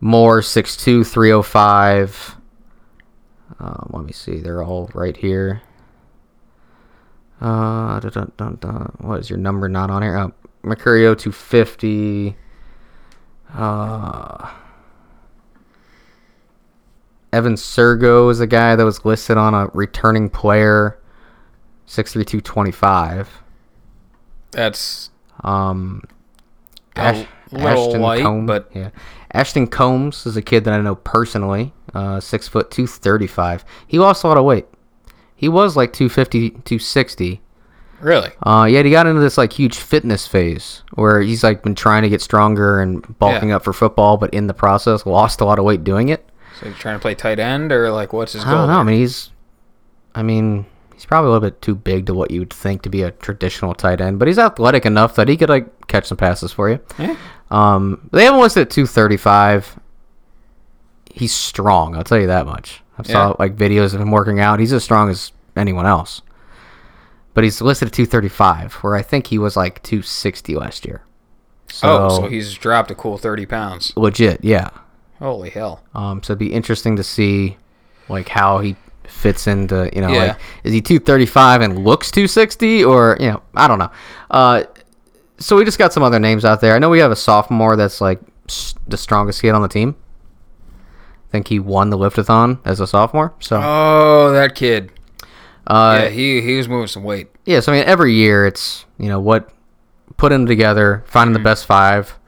Moore 0.00 0.42
six 0.42 0.76
two 0.76 1.02
three 1.04 1.28
zero 1.28 1.42
five. 1.42 2.36
Um, 3.58 3.90
let 3.92 4.04
me 4.04 4.12
see. 4.12 4.38
They're 4.40 4.62
all 4.62 4.90
right 4.94 5.16
here. 5.16 5.62
Uh, 7.40 7.98
dun, 8.00 8.10
dun, 8.12 8.32
dun, 8.36 8.58
dun. 8.60 8.92
what 8.98 9.18
is 9.18 9.28
your 9.28 9.38
number 9.38 9.68
not 9.68 9.90
on 9.90 10.02
here? 10.02 10.16
Oh, 10.16 10.32
Mercurio 10.62 11.18
250. 11.18 12.36
Uh, 13.54 14.50
Evan 17.32 17.54
Sergo 17.54 18.30
is 18.30 18.40
a 18.40 18.46
guy 18.46 18.76
that 18.76 18.84
was 18.84 19.04
listed 19.04 19.36
on 19.38 19.54
a 19.54 19.68
returning 19.74 20.28
player, 20.28 20.98
63225. 21.86 23.42
That's 24.52 25.10
Um, 25.42 26.02
Ash- 26.94 27.26
little 27.50 27.98
light, 27.98 28.22
Combs, 28.22 28.46
but- 28.46 28.70
yeah, 28.74 28.90
Ashton 29.32 29.66
Combs 29.66 30.24
is 30.26 30.36
a 30.36 30.42
kid 30.42 30.64
that 30.64 30.74
I 30.74 30.80
know 30.82 30.94
personally. 30.94 31.72
Uh, 31.94 32.20
six 32.20 32.48
foot 32.48 32.70
two 32.70 32.86
thirty 32.86 33.26
five. 33.26 33.64
He 33.86 33.98
lost 33.98 34.24
a 34.24 34.28
lot 34.28 34.36
of 34.38 34.44
weight. 34.44 34.66
He 35.34 35.48
was 35.48 35.76
like 35.76 35.92
250, 35.92 36.50
260. 36.50 37.41
Really 38.02 38.30
Uh, 38.44 38.66
yet 38.70 38.84
he 38.84 38.90
got 38.90 39.06
into 39.06 39.20
this 39.20 39.38
like 39.38 39.52
huge 39.52 39.76
fitness 39.78 40.26
phase 40.26 40.82
where 40.94 41.20
he's 41.20 41.42
like 41.44 41.62
been 41.62 41.74
trying 41.74 42.02
to 42.02 42.08
get 42.08 42.20
stronger 42.20 42.80
and 42.80 43.18
bulking 43.18 43.50
Yeah. 43.50 43.56
up 43.56 43.64
for 43.64 43.72
football, 43.72 44.16
but 44.16 44.32
in 44.34 44.46
the 44.46 44.54
process 44.54 45.06
lost 45.06 45.40
a 45.40 45.44
lot 45.44 45.58
of 45.58 45.64
weight 45.64 45.84
doing 45.84 46.08
it. 46.08 46.28
so. 46.60 46.66
You're 46.66 46.74
trying 46.74 46.96
to 46.96 47.00
play 47.02 47.14
tight 47.14 47.38
end 47.38 47.72
or 47.72 47.90
like 47.90 48.12
what's 48.12 48.32
his 48.32 48.42
I 48.44 48.50
goal? 48.50 48.58
don't 48.58 48.68
know. 48.68 48.78
I 48.80 48.82
mean, 48.82 48.98
he's, 48.98 49.30
I 50.14 50.22
mean, 50.22 50.66
He's 50.94 51.06
probably 51.06 51.30
a 51.30 51.32
little 51.32 51.48
bit 51.50 51.60
too 51.60 51.74
big 51.74 52.06
to 52.06 52.14
what 52.14 52.30
you 52.30 52.38
would 52.40 52.52
think 52.52 52.82
to 52.82 52.88
be 52.88 53.02
a 53.02 53.10
traditional 53.10 53.74
tight 53.74 54.00
end, 54.00 54.20
but 54.20 54.28
he's 54.28 54.38
athletic 54.38 54.86
enough 54.86 55.16
that 55.16 55.26
he 55.26 55.36
could 55.36 55.48
like 55.48 55.88
catch 55.88 56.06
some 56.06 56.16
passes 56.16 56.52
for 56.52 56.70
you. 56.70 56.78
Yeah. 56.96 57.16
Um, 57.50 58.08
they 58.12 58.24
have 58.24 58.34
him 58.34 58.40
listed 58.40 58.60
at 58.62 58.70
235. 58.70 59.80
He's 61.12 61.34
strong, 61.34 61.96
I'll 61.96 62.04
tell 62.04 62.20
you 62.20 62.28
that 62.28 62.46
much. 62.46 62.82
I've 62.98 63.06
Yeah. 63.08 63.12
saw 63.12 63.36
like 63.38 63.56
videos 63.56 63.94
of 63.94 64.00
him 64.00 64.12
working 64.12 64.38
out. 64.38 64.60
He's 64.60 64.72
as 64.72 64.84
strong 64.84 65.10
as 65.10 65.32
anyone 65.56 65.86
else. 65.86 66.22
But 67.34 67.44
he's 67.44 67.60
listed 67.62 67.88
at 67.88 67.94
235, 67.94 68.74
where 68.74 68.94
I 68.94 69.02
think 69.02 69.28
he 69.28 69.38
was 69.38 69.56
like 69.56 69.82
260 69.82 70.54
last 70.56 70.84
year. 70.84 71.02
So, 71.68 72.06
oh, 72.06 72.08
so 72.22 72.26
he's 72.28 72.52
dropped 72.54 72.90
a 72.90 72.94
cool 72.94 73.16
30 73.16 73.46
pounds. 73.46 73.92
legit, 73.96 74.44
yeah. 74.44 74.68
Holy 75.18 75.48
hell. 75.50 75.82
Um, 75.94 76.22
so 76.22 76.32
it'd 76.32 76.38
be 76.38 76.52
interesting 76.52 76.96
to 76.96 77.02
see 77.02 77.56
like 78.08 78.28
how 78.28 78.58
he 78.58 78.76
fits 79.04 79.46
into 79.46 79.88
you 79.94 80.00
know 80.00 80.08
Yeah. 80.08 80.18
like 80.24 80.38
is 80.64 80.72
he 80.72 80.80
235 80.80 81.60
and 81.60 81.84
looks 81.84 82.10
260 82.10 82.84
or 82.84 83.16
you 83.20 83.30
know 83.30 83.42
I 83.54 83.68
don't 83.68 83.78
know. 83.78 83.90
Uh, 84.30 84.64
so 85.38 85.56
we 85.56 85.64
just 85.64 85.78
got 85.78 85.92
some 85.92 86.02
other 86.02 86.18
names 86.18 86.44
out 86.44 86.60
there. 86.60 86.74
I 86.74 86.78
know 86.78 86.90
we 86.90 86.98
have 86.98 87.10
a 87.12 87.16
sophomore 87.16 87.76
that's 87.76 88.00
like 88.00 88.20
the 88.86 88.96
strongest 88.96 89.40
kid 89.40 89.50
on 89.50 89.62
the 89.62 89.68
team. 89.68 89.94
I 90.68 91.30
think 91.30 91.48
he 91.48 91.58
won 91.58 91.88
the 91.90 91.96
liftathon 91.96 92.58
as 92.64 92.80
a 92.80 92.86
sophomore. 92.86 93.32
So 93.40 93.60
Oh, 93.62 94.32
that 94.32 94.54
kid. 94.54 94.90
Uh, 95.66 96.00
yeah, 96.04 96.08
he 96.08 96.40
he 96.42 96.56
was 96.56 96.68
moving 96.68 96.86
some 96.88 97.04
weight. 97.04 97.28
yeah, 97.44 97.60
so 97.60 97.72
I 97.72 97.76
mean, 97.78 97.84
every 97.86 98.14
year 98.14 98.46
it's 98.46 98.84
you 98.98 99.08
know 99.08 99.20
what 99.20 99.50
put 100.16 100.30
them 100.30 100.46
together, 100.46 101.02
finding 101.06 101.32
the 101.32 101.38
best 101.38 101.66
five, 101.66 102.18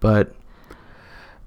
but 0.00 0.34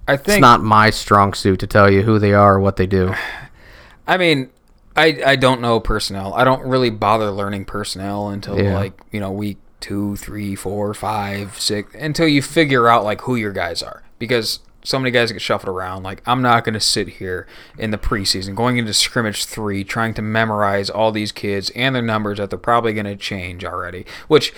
I 0.08 0.18
think 0.18 0.38
it's 0.38 0.42
not 0.42 0.62
my 0.62 0.90
strong 0.90 1.34
suit 1.34 1.60
to 1.62 1.68
tell 1.68 1.90
you 1.90 2.04
who 2.04 2.20
they 2.20 2.34
are 2.34 2.56
or 2.56 2.60
what 2.60 2.76
they 2.78 2.86
do. 2.88 3.14
I 4.08 4.18
mean, 4.18 4.50
I 4.96 5.20
I 5.26 5.36
don't 5.36 5.62
know 5.62 5.80
personnel. 5.80 6.34
I 6.34 6.44
don't 6.44 6.64
really 6.68 6.90
bother 6.90 7.32
learning 7.32 7.66
personnel 7.66 8.30
until 8.30 8.60
Yeah. 8.60 8.76
like 8.76 9.00
you 9.12 9.20
know 9.20 9.32
week 9.32 9.58
two, 9.80 10.16
three, 10.16 10.56
four, 10.56 10.94
five, 10.94 11.60
six, 11.60 11.94
until 11.96 12.28
you 12.28 12.42
figure 12.42 12.88
out 12.88 13.04
like 13.04 13.22
who 13.22 13.36
your 13.36 13.52
guys 13.52 13.82
are 13.84 14.04
because. 14.20 14.60
So 14.86 15.00
many 15.00 15.12
guys 15.12 15.32
get 15.32 15.42
shuffled 15.42 15.70
around. 15.70 16.04
Like 16.04 16.22
I'm 16.26 16.42
not 16.42 16.64
going 16.64 16.74
to 16.74 16.80
sit 16.80 17.08
here 17.08 17.48
in 17.78 17.92
the 17.92 17.98
preseason, 17.98 18.56
going 18.56 18.78
into 18.78 18.94
scrimmage 18.94 19.46
three, 19.46 19.84
trying 19.84 20.14
to 20.16 20.22
memorize 20.22 20.90
all 20.90 21.12
these 21.12 21.32
kids 21.32 21.72
and 21.72 21.96
their 21.96 22.02
numbers 22.02 22.38
that 22.38 22.50
they're 22.50 22.60
probably 22.60 22.94
going 22.94 23.06
to 23.06 23.16
change 23.16 23.66
already. 23.66 24.06
Which, 24.28 24.54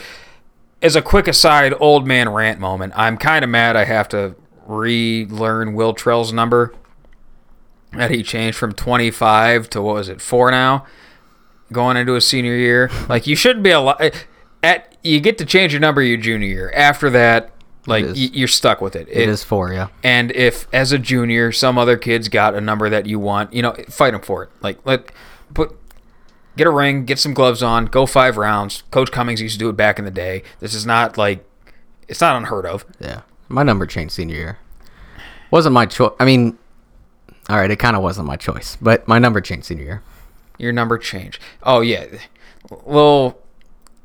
as 0.81 0.95
a 0.95 1.01
quick 1.01 1.27
aside, 1.27 1.73
old 1.79 2.05
man 2.05 2.29
rant 2.29 2.59
moment, 2.59 2.93
I'm 2.95 3.17
kind 3.17 3.43
of 3.43 3.49
mad 3.49 3.75
I 3.75 3.85
have 3.85 4.09
to 4.09 4.35
relearn 4.65 5.73
Wiltrell's 5.73 6.33
number 6.33 6.73
that 7.93 8.11
he 8.11 8.21
changed 8.21 8.57
from 8.57 8.73
25 8.73 9.69
to 9.69 9.81
what 9.81 9.95
was 9.95 10.09
it 10.09 10.21
four 10.21 10.51
now 10.51 10.85
going 11.71 11.97
into 11.97 12.13
his 12.13 12.25
senior 12.25 12.55
year 12.55 12.89
like 13.07 13.27
you 13.27 13.35
shouldn't 13.35 13.63
be 13.63 13.71
allowed 13.71 14.13
at 14.61 14.97
you 15.03 15.19
get 15.19 15.37
to 15.37 15.45
change 15.45 15.71
your 15.73 15.79
number 15.79 16.01
your 16.01 16.17
junior 16.17 16.47
year 16.47 16.71
after 16.75 17.09
that 17.09 17.49
like 17.87 18.05
y- 18.05 18.11
you're 18.33 18.47
stuck 18.47 18.81
with 18.81 18.95
it. 18.95 19.07
it 19.09 19.27
is 19.29 19.43
for 19.43 19.73
you. 19.73 19.89
and 20.03 20.31
if 20.33 20.67
as 20.73 20.91
a 20.91 20.99
junior 20.99 21.51
some 21.51 21.77
other 21.77 21.97
kids 21.97 22.27
got 22.29 22.53
a 22.53 22.61
number 22.61 22.89
that 22.89 23.05
you 23.07 23.17
want 23.17 23.51
you 23.53 23.61
know 23.63 23.73
fight 23.89 24.11
them 24.11 24.21
for 24.21 24.43
it 24.43 24.49
like 24.61 24.77
let 24.85 25.11
put 25.53 25.75
get 26.57 26.67
a 26.67 26.69
ring 26.69 27.05
get 27.05 27.17
some 27.17 27.33
gloves 27.33 27.63
on 27.63 27.85
go 27.85 28.05
five 28.05 28.35
rounds 28.37 28.83
coach 28.91 29.11
cummings 29.11 29.41
used 29.41 29.53
to 29.53 29.59
do 29.59 29.69
it 29.69 29.73
back 29.77 29.97
in 29.97 30.05
the 30.05 30.11
day 30.11 30.43
this 30.59 30.73
is 30.73 30.85
not 30.85 31.17
like 31.17 31.43
it's 32.07 32.21
not 32.21 32.35
unheard 32.35 32.65
of 32.65 32.85
Yeah, 32.99 33.21
my 33.49 33.63
number 33.63 33.85
changed 33.85 34.13
senior 34.13 34.35
year. 34.35 34.57
Wasn't 35.51 35.73
my 35.73 35.85
choice. 35.85 36.11
I 36.19 36.25
mean, 36.25 36.57
all 37.49 37.57
right, 37.57 37.69
it 37.71 37.79
kind 37.79 37.95
of 37.95 38.01
wasn't 38.03 38.27
my 38.27 38.35
choice, 38.37 38.77
but 38.81 39.07
my 39.07 39.19
number 39.19 39.39
changed 39.41 39.65
senior 39.65 39.83
year. 39.83 40.03
your 40.57 40.71
number 40.73 40.97
changed. 40.97 41.41
Oh 41.63 41.81
yeah, 41.81 42.05
little 42.85 43.41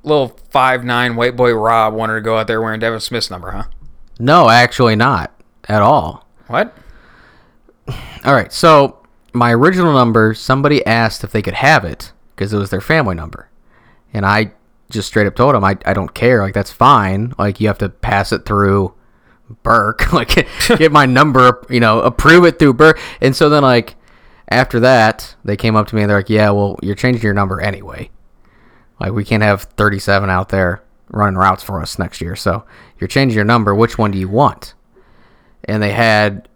little 0.05 0.29
five 0.51 0.85
nine 0.85 1.17
white 1.17 1.37
boy 1.37 1.53
Rob 1.55 1.95
wanted 1.95 2.15
to 2.15 2.21
go 2.21 2.39
out 2.39 2.47
there 2.47 2.61
wearing 2.61 2.81
Devin 2.81 3.01
Smith's 3.01 3.31
number, 3.31 3.51
huh? 3.51 3.65
No, 4.19 4.49
actually 4.49 4.97
not 4.97 5.33
at 5.69 5.83
all. 5.83 6.27
What? 6.47 6.77
All 8.25 8.35
right, 8.35 8.53
so 8.53 9.05
my 9.33 9.53
original 9.53 9.93
number, 9.93 10.35
somebody 10.35 10.85
asked 10.87 11.25
if 11.25 11.33
they 11.33 11.43
could 11.43 11.55
have 11.55 11.85
it 11.85 12.13
because 12.35 12.53
it 12.53 12.59
was 12.59 12.71
their 12.71 12.81
family 12.81 13.15
number, 13.15 13.49
and 14.13 14.25
I 14.25 14.53
just 14.91 15.09
straight 15.09 15.27
up 15.27 15.35
told 15.35 15.55
them 15.55 15.65
I, 15.65 15.79
I 15.87 15.95
don't 15.95 16.15
care. 16.15 16.43
Like 16.43 16.55
that's 16.55 16.71
fine. 16.71 17.35
Like 17.39 17.61
you 17.61 17.67
have 17.69 17.79
to 17.79 17.89
pass 17.89 18.33
it 18.33 18.45
through 18.45 18.95
Burke. 19.63 20.13
like 20.15 20.47
get 20.79 20.93
my 20.93 21.07
number, 21.07 21.65
you 21.69 21.81
know, 21.81 22.01
approve 22.01 22.45
it 22.45 22.59
through 22.59 22.75
Burke. 22.75 23.01
And 23.21 23.35
so 23.35 23.49
then 23.49 23.63
like 23.63 23.97
after 24.49 24.79
that, 24.81 25.35
they 25.45 25.57
came 25.57 25.75
up 25.75 25.89
to 25.89 25.97
me 25.97 26.03
and 26.03 26.11
they're 26.11 26.19
like, 26.19 26.31
"Yeah, 26.31 26.51
well, 26.51 26.79
you're 26.83 26.95
changing 26.95 27.23
your 27.23 27.35
number 27.35 27.61
anyway. 27.61 28.11
Like 29.03 29.13
we 29.13 29.25
can't 29.25 29.43
have 29.43 29.63
37 29.63 30.31
out 30.31 30.49
there 30.49 30.83
running 31.09 31.37
routes 31.37 31.63
for 31.63 31.81
us 31.81 31.99
next 31.99 32.21
year. 32.21 32.37
So 32.37 32.65
you're 32.99 33.09
changing 33.09 33.37
your 33.37 33.45
number. 33.45 33.75
Which 33.75 33.99
one 33.99 34.13
do 34.13 34.19
you 34.19 34.29
want?" 34.29 34.75
And 35.65 35.83
they 35.83 35.93
had 35.93 36.49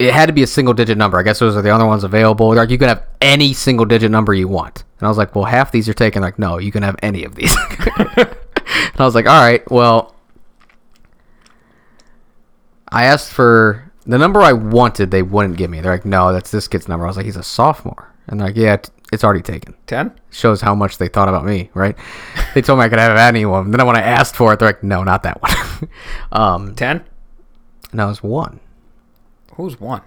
it 0.00 0.14
had 0.14 0.26
to 0.26 0.32
be 0.32 0.42
a 0.42 0.46
single 0.46 0.72
digit 0.72 0.96
number. 0.96 1.18
I 1.18 1.22
guess 1.22 1.40
those 1.40 1.54
are 1.54 1.60
the 1.60 1.68
other 1.68 1.84
ones 1.84 2.04
available. 2.04 2.54
Like 2.54 2.70
you 2.70 2.78
can 2.78 2.88
have 2.88 3.06
any 3.20 3.52
single 3.52 3.84
digit 3.84 4.10
number 4.10 4.32
you 4.32 4.48
want. 4.48 4.82
And 4.98 5.06
I 5.06 5.10
was 5.10 5.18
like, 5.18 5.34
well, 5.34 5.44
half 5.44 5.72
these 5.72 5.90
are 5.90 5.94
taken. 5.94 6.22
Like, 6.22 6.38
no, 6.38 6.56
you 6.56 6.72
can 6.72 6.82
have 6.82 6.96
any 7.02 7.22
of 7.22 7.34
these. 7.34 7.54
and 7.98 8.28
I 8.98 9.04
was 9.04 9.14
like, 9.14 9.26
all 9.26 9.42
right, 9.42 9.62
well, 9.70 10.14
I 12.88 13.04
asked 13.04 13.30
for 13.30 13.92
the 14.06 14.16
number 14.16 14.40
I 14.40 14.54
wanted. 14.54 15.10
They 15.10 15.20
wouldn't 15.20 15.58
give 15.58 15.70
me. 15.70 15.82
They're 15.82 15.92
like, 15.92 16.06
no, 16.06 16.32
that's 16.32 16.50
this 16.50 16.66
kid's 16.66 16.88
number. 16.88 17.04
I 17.04 17.08
was 17.08 17.18
like, 17.18 17.26
he's 17.26 17.36
a 17.36 17.42
sophomore. 17.42 18.10
And 18.26 18.40
they're 18.40 18.48
like, 18.48 18.56
yeah, 18.56 18.76
it's 19.12 19.24
already 19.24 19.42
taken. 19.42 19.74
Ten? 19.86 20.12
Shows 20.30 20.60
how 20.60 20.74
much 20.74 20.98
they 20.98 21.08
thought 21.08 21.28
about 21.28 21.44
me, 21.44 21.70
right? 21.74 21.96
they 22.54 22.62
told 22.62 22.78
me 22.78 22.84
I 22.84 22.88
could 22.88 22.98
have 22.98 23.16
any 23.16 23.44
them. 23.44 23.70
Then 23.70 23.86
when 23.86 23.96
I 23.96 24.02
asked 24.02 24.36
for 24.36 24.52
it, 24.52 24.58
they're 24.58 24.68
like, 24.68 24.82
no, 24.82 25.02
not 25.02 25.22
that 25.24 25.42
one. 25.42 25.52
um, 26.32 26.74
Ten? 26.74 27.04
and 27.92 28.00
I 28.00 28.06
was 28.06 28.22
one. 28.22 28.60
Who's 29.54 29.80
one? 29.80 30.02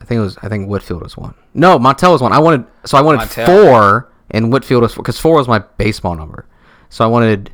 I 0.00 0.04
think 0.04 0.18
it 0.18 0.22
was. 0.22 0.38
I 0.42 0.48
think 0.48 0.68
Whitfield 0.68 1.02
was 1.02 1.16
one. 1.16 1.34
No, 1.54 1.78
Montel 1.78 2.12
was 2.12 2.22
one. 2.22 2.32
I 2.32 2.38
wanted. 2.38 2.66
So 2.84 2.98
I 2.98 3.00
wanted 3.02 3.20
Montel. 3.20 3.46
four, 3.46 4.12
and 4.30 4.52
Whitfield 4.52 4.82
was 4.82 4.94
because 4.94 5.18
four 5.18 5.36
was 5.36 5.48
my 5.48 5.58
baseball 5.58 6.14
number. 6.14 6.46
So 6.88 7.04
I 7.04 7.08
wanted 7.08 7.52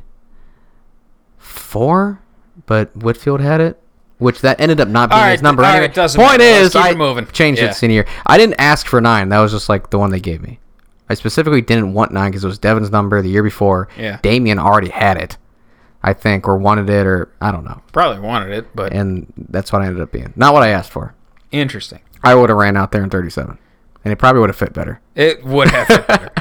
four, 1.37 2.21
but 2.65 2.95
Whitfield 2.95 3.41
had 3.41 3.61
it, 3.61 3.81
which 4.17 4.41
that 4.41 4.59
ended 4.61 4.79
up 4.79 4.87
not 4.87 5.09
being 5.09 5.21
All 5.21 5.27
his 5.29 5.37
right, 5.39 5.43
number. 5.43 5.63
all 5.63 5.69
right, 5.69 5.77
anyway. 5.77 5.93
doesn't 5.93 6.19
Point 6.21 6.39
matter. 6.39 6.61
Is, 6.63 6.75
I 6.75 6.93
moving. 6.93 7.27
changed 7.27 7.61
Yeah. 7.61 7.69
it 7.69 7.73
senior. 7.75 8.05
I 8.25 8.37
didn't 8.37 8.55
ask 8.59 8.87
for 8.87 9.01
nine. 9.01 9.29
That 9.29 9.39
was 9.39 9.51
just 9.51 9.67
like 9.69 9.89
the 9.89 9.99
one 9.99 10.11
they 10.11 10.19
gave 10.19 10.41
me. 10.41 10.59
I 11.09 11.13
specifically 11.13 11.61
didn't 11.61 11.93
want 11.93 12.11
nine 12.11 12.31
because 12.31 12.43
it 12.43 12.47
was 12.47 12.57
Devin's 12.57 12.89
number 12.91 13.21
the 13.21 13.29
year 13.29 13.43
before. 13.43 13.87
Yeah. 13.97 14.17
Damien 14.23 14.57
already 14.57 14.89
had 14.89 15.17
it, 15.17 15.37
I 16.01 16.13
think, 16.13 16.47
or 16.47 16.57
wanted 16.57 16.89
it, 16.89 17.05
or 17.05 17.29
I 17.41 17.51
don't 17.51 17.63
know. 17.65 17.81
Probably 17.91 18.19
wanted 18.21 18.51
it, 18.57 18.67
but 18.73 18.91
And 18.93 19.31
that's 19.37 19.71
what 19.71 19.81
I 19.83 19.85
ended 19.87 20.01
up 20.01 20.11
being. 20.11 20.33
Not 20.35 20.53
what 20.53 20.63
I 20.63 20.69
asked 20.69 20.91
for. 20.91 21.13
interesting. 21.51 21.99
I 22.23 22.33
would 22.33 22.49
have 22.49 22.57
ran 22.57 22.75
out 22.75 22.91
there 22.91 23.03
in 23.03 23.09
37, 23.11 23.57
and 24.03 24.11
it 24.11 24.15
probably 24.15 24.39
would 24.41 24.49
have 24.49 24.55
fit 24.57 24.73
better. 24.73 24.99
It 25.13 25.45
would 25.45 25.67
have 25.69 25.85
fit 25.85 26.07
better. 26.07 26.31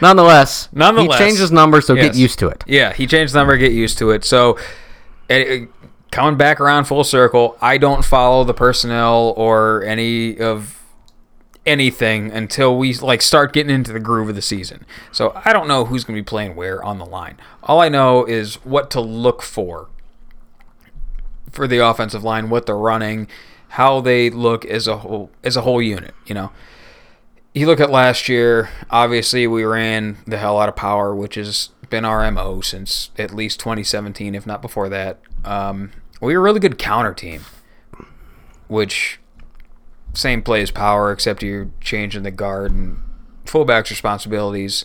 Nonetheless, 0.00 0.68
Nonetheless, 0.72 1.18
he 1.18 1.24
changed 1.24 1.40
his 1.40 1.52
number, 1.52 1.80
so 1.80 1.94
yes. 1.94 2.06
get 2.06 2.16
used 2.16 2.38
to 2.40 2.48
it. 2.48 2.64
Yeah, 2.66 2.92
he 2.92 3.06
changed 3.06 3.34
the 3.34 3.38
number. 3.38 3.56
Get 3.56 3.72
used 3.72 3.98
to 3.98 4.10
it. 4.10 4.24
So, 4.24 4.58
eh, 5.30 5.66
coming 6.10 6.36
back 6.36 6.60
around 6.60 6.84
full 6.84 7.04
circle, 7.04 7.56
I 7.60 7.78
don't 7.78 8.04
follow 8.04 8.44
the 8.44 8.54
personnel 8.54 9.34
or 9.36 9.82
any 9.84 10.38
of 10.38 10.78
anything 11.66 12.32
until 12.32 12.78
we 12.78 12.94
like 12.94 13.20
start 13.20 13.52
getting 13.52 13.74
into 13.74 13.92
the 13.92 14.00
groove 14.00 14.30
of 14.30 14.34
the 14.34 14.42
season. 14.42 14.86
So 15.12 15.32
I 15.44 15.52
don't 15.52 15.68
know 15.68 15.84
who's 15.84 16.04
going 16.04 16.16
to 16.16 16.22
be 16.22 16.24
playing 16.24 16.56
where 16.56 16.82
on 16.82 16.98
the 16.98 17.04
line. 17.04 17.36
All 17.62 17.80
I 17.80 17.88
know 17.88 18.24
is 18.24 18.56
what 18.64 18.90
to 18.92 19.00
look 19.00 19.42
for 19.42 19.88
for 21.52 21.66
the 21.66 21.78
offensive 21.78 22.24
line, 22.24 22.50
what 22.50 22.66
they're 22.66 22.76
running, 22.76 23.28
how 23.68 24.00
they 24.00 24.30
look 24.30 24.64
as 24.64 24.86
a 24.86 24.98
whole 24.98 25.30
as 25.44 25.56
a 25.56 25.60
whole 25.60 25.82
unit. 25.82 26.14
You 26.26 26.34
know, 26.34 26.52
you 27.54 27.66
look 27.66 27.80
at 27.80 27.90
last 27.90 28.28
year, 28.28 28.70
obviously 28.90 29.46
we 29.46 29.64
ran 29.64 30.18
the 30.26 30.38
hell 30.38 30.58
out 30.58 30.68
of 30.68 30.76
power, 30.76 31.14
which 31.14 31.34
has 31.34 31.70
been 31.90 32.04
our 32.04 32.28
MO 32.30 32.60
since 32.60 33.10
at 33.18 33.34
least 33.34 33.60
2017, 33.60 34.34
if 34.34 34.46
not 34.46 34.62
before 34.62 34.88
that. 34.88 35.18
Um, 35.44 35.92
we 36.20 36.34
were 36.34 36.40
a 36.40 36.44
really 36.44 36.60
good 36.60 36.78
counter 36.78 37.14
team, 37.14 37.42
which 38.66 39.20
same 40.14 40.42
play 40.42 40.62
as 40.62 40.70
power, 40.70 41.12
except 41.12 41.42
you're 41.42 41.70
changing 41.80 42.22
the 42.22 42.30
guard 42.30 42.72
and 42.72 42.98
fullback's 43.44 43.90
responsibilities. 43.90 44.84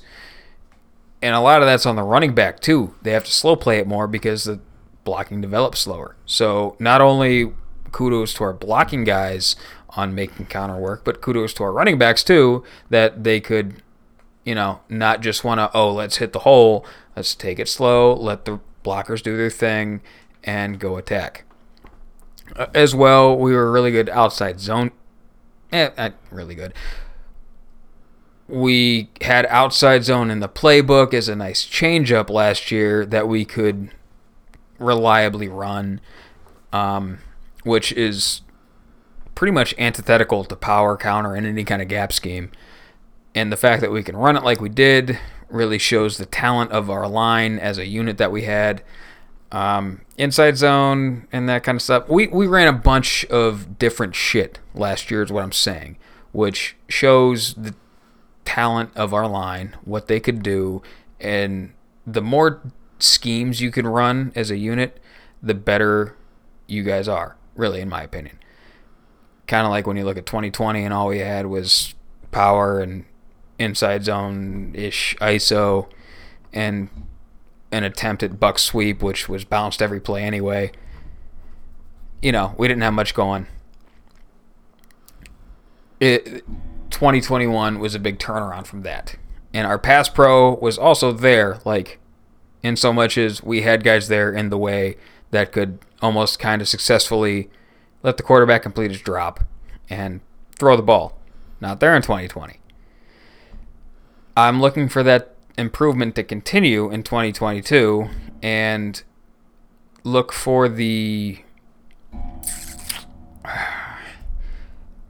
And 1.21 1.35
a 1.35 1.39
lot 1.39 1.61
of 1.61 1.67
that's 1.67 1.85
on 1.85 1.95
the 1.95 2.03
running 2.03 2.35
back 2.35 2.59
too. 2.59 2.95
They 3.01 3.11
have 3.11 3.23
to 3.25 3.31
slow 3.31 3.55
play 3.55 3.80
it 3.80 3.88
more 3.88 4.07
because 4.07 4.43
the 4.43 4.59
blocking 5.03 5.41
develops 5.41 5.80
slower. 5.80 6.15
So 6.25 6.75
not 6.80 7.01
only 7.01 7.53
kudos 7.91 8.34
to 8.35 8.43
our 8.43 8.53
blocking 8.53 9.03
guys 9.03 9.55
on 9.89 10.15
making 10.15 10.47
counter 10.47 10.77
work, 10.77 11.03
but 11.03 11.21
kudos 11.21 11.53
to 11.53 11.63
our 11.63 11.71
running 11.71 11.97
backs 11.97 12.23
too 12.23 12.63
that 12.89 13.23
they 13.23 13.39
could, 13.39 13.81
you 14.44 14.56
know, 14.56 14.82
not 14.90 15.22
just 15.22 15.44
want 15.44 15.60
to 15.60 15.72
oh 15.74 15.91
let's 15.91 16.18
hit 16.18 16.34
the 16.34 16.40
hole, 16.40 16.86
let's 17.15 17.36
take 17.36 17.60
it 17.60 17.68
slow, 17.70 18.14
let 18.14 18.45
the 18.45 18.60
blockers 18.84 19.22
do 19.24 19.38
their 19.38 19.49
thing, 19.49 20.02
and 20.44 20.80
go 20.80 20.98
attack. 20.98 21.45
Uh, 22.56 22.68
as 22.76 22.94
well, 22.94 23.38
we 23.38 23.53
were 23.53 23.72
really 23.72 23.91
good 23.91 24.10
outside 24.10 24.60
zone. 24.60 24.91
Eh, 25.72 25.90
eh, 25.98 26.11
really 26.30 26.56
good. 26.56 26.74
we 28.48 29.10
had 29.22 29.45
outside 29.48 30.03
zone 30.03 30.30
in 30.30 30.40
the 30.40 30.49
playbook 30.49 31.14
as 31.14 31.30
a 31.30 31.36
nice 31.36 31.65
changeup 31.65 32.30
last 32.30 32.72
year 32.72 33.06
that 33.06 33.28
we 33.28 33.45
could 33.45 33.90
reliably 34.78 35.48
run, 35.48 36.02
um, 36.72 37.20
which 37.64 37.91
is 37.94 38.41
pretty 39.34 39.52
much 39.52 39.74
antithetical 39.78 40.44
to 40.44 40.56
power 40.56 40.98
counter 40.98 41.36
in 41.36 41.45
any 41.45 41.64
kind 41.64 41.82
of 41.82 41.88
gap 41.88 42.11
scheme. 42.11 42.52
And 43.35 43.51
the 43.51 43.57
fact 43.57 43.81
that 43.81 43.91
we 43.91 44.03
can 44.03 44.15
run 44.15 44.38
it 44.38 44.43
like 44.43 44.61
we 44.61 44.69
did 44.69 45.19
really 45.49 45.77
shows 45.77 46.18
the 46.18 46.26
talent 46.26 46.72
of 46.72 46.89
our 46.89 47.07
line 47.07 47.60
as 47.60 47.77
a 47.77 47.85
unit 47.85 48.18
that 48.18 48.31
we 48.31 48.43
had. 48.43 48.84
Um, 49.51 50.01
inside 50.18 50.57
zone 50.57 51.27
and 51.31 51.47
that 51.47 51.64
kind 51.64 51.76
of 51.76 51.81
stuff. 51.81 52.10
We, 52.10 52.27
we 52.27 52.47
ran 52.47 52.68
a 52.68 52.77
bunch 52.77 53.23
of 53.26 53.77
different 53.77 54.15
shit 54.15 54.60
last 54.73 55.11
year, 55.11 55.22
is 55.22 55.31
what 55.31 55.43
I'm 55.43 55.51
saying, 55.51 55.97
which 56.31 56.76
shows 56.88 57.53
the 57.53 57.76
talent 58.45 58.89
of 58.95 59.14
our 59.14 59.27
line, 59.27 59.77
what 59.85 60.07
they 60.07 60.19
could 60.19 60.41
do, 60.41 60.81
and 61.19 61.73
the 62.05 62.22
more 62.22 62.61
schemes 62.99 63.61
you 63.61 63.72
can 63.72 63.85
run 63.85 64.31
as 64.35 64.49
a 64.49 64.57
unit, 64.57 64.99
the 65.41 65.53
better 65.53 66.15
you 66.68 66.84
guys 66.84 67.07
are, 67.07 67.35
really, 67.55 67.81
in 67.81 67.89
my 67.89 68.01
opinion. 68.01 68.39
Kind 69.47 69.65
of 69.65 69.72
like 69.72 69.85
when 69.85 69.97
you 69.97 70.05
look 70.05 70.18
at 70.18 70.26
2020 70.26 70.84
and 70.84 70.93
all 70.93 71.07
we 71.07 71.19
had 71.19 71.45
was 71.45 71.93
power 72.31 72.80
and 72.80 73.05
inside 73.59 74.03
zone 74.03 74.73
ish 74.75 75.15
ISO 75.21 75.88
and 76.51 76.89
an 77.71 77.84
attempt 77.84 78.23
at 78.23 78.39
buck 78.39 78.59
sweep, 78.59 79.01
which 79.01 79.27
was 79.27 79.45
bounced 79.45 79.81
every 79.81 79.99
play 79.99 80.23
anyway. 80.23 80.71
You 82.21 82.31
know, 82.31 82.55
we 82.57 82.67
didn't 82.67 82.84
have 82.84 82.93
much 82.93 83.13
going. 83.13 83.47
It 85.99 86.43
2021 86.91 87.80
was 87.80 87.95
a 87.95 87.99
big 87.99 88.19
turnaround 88.19 88.67
from 88.67 88.84
that. 88.84 89.15
And 89.53 89.67
our 89.67 89.80
pass 89.80 90.09
pro 90.09 90.55
was 90.55 90.77
also 90.77 91.11
there, 91.11 91.59
like 91.65 91.99
in 92.61 92.75
so 92.75 92.93
much 92.93 93.17
as 93.17 93.43
we 93.43 93.61
had 93.61 93.84
guys 93.84 94.07
there 94.07 94.31
in 94.31 94.49
the 94.49 94.57
way 94.57 94.97
that 95.31 95.51
could 95.51 95.80
almost 96.01 96.39
kind 96.39 96.61
of 96.61 96.67
successfully 96.67 97.49
let 98.03 98.17
the 98.17 98.23
quarterback 98.23 98.61
complete 98.61 98.91
his 98.91 99.01
drop 99.01 99.43
and 99.89 100.21
throw 100.55 100.75
the 100.75 100.84
ball. 100.84 101.17
Not 101.59 101.80
there 101.80 101.95
in 101.95 102.01
2020. 102.01 102.59
I'm 104.35 104.60
looking 104.60 104.89
for 104.89 105.03
that 105.03 105.35
improvement 105.57 106.15
to 106.15 106.23
continue 106.23 106.89
in 106.89 107.03
2022 107.03 108.10
and 108.41 109.03
look 110.03 110.34
for 110.34 110.68
the 110.68 111.43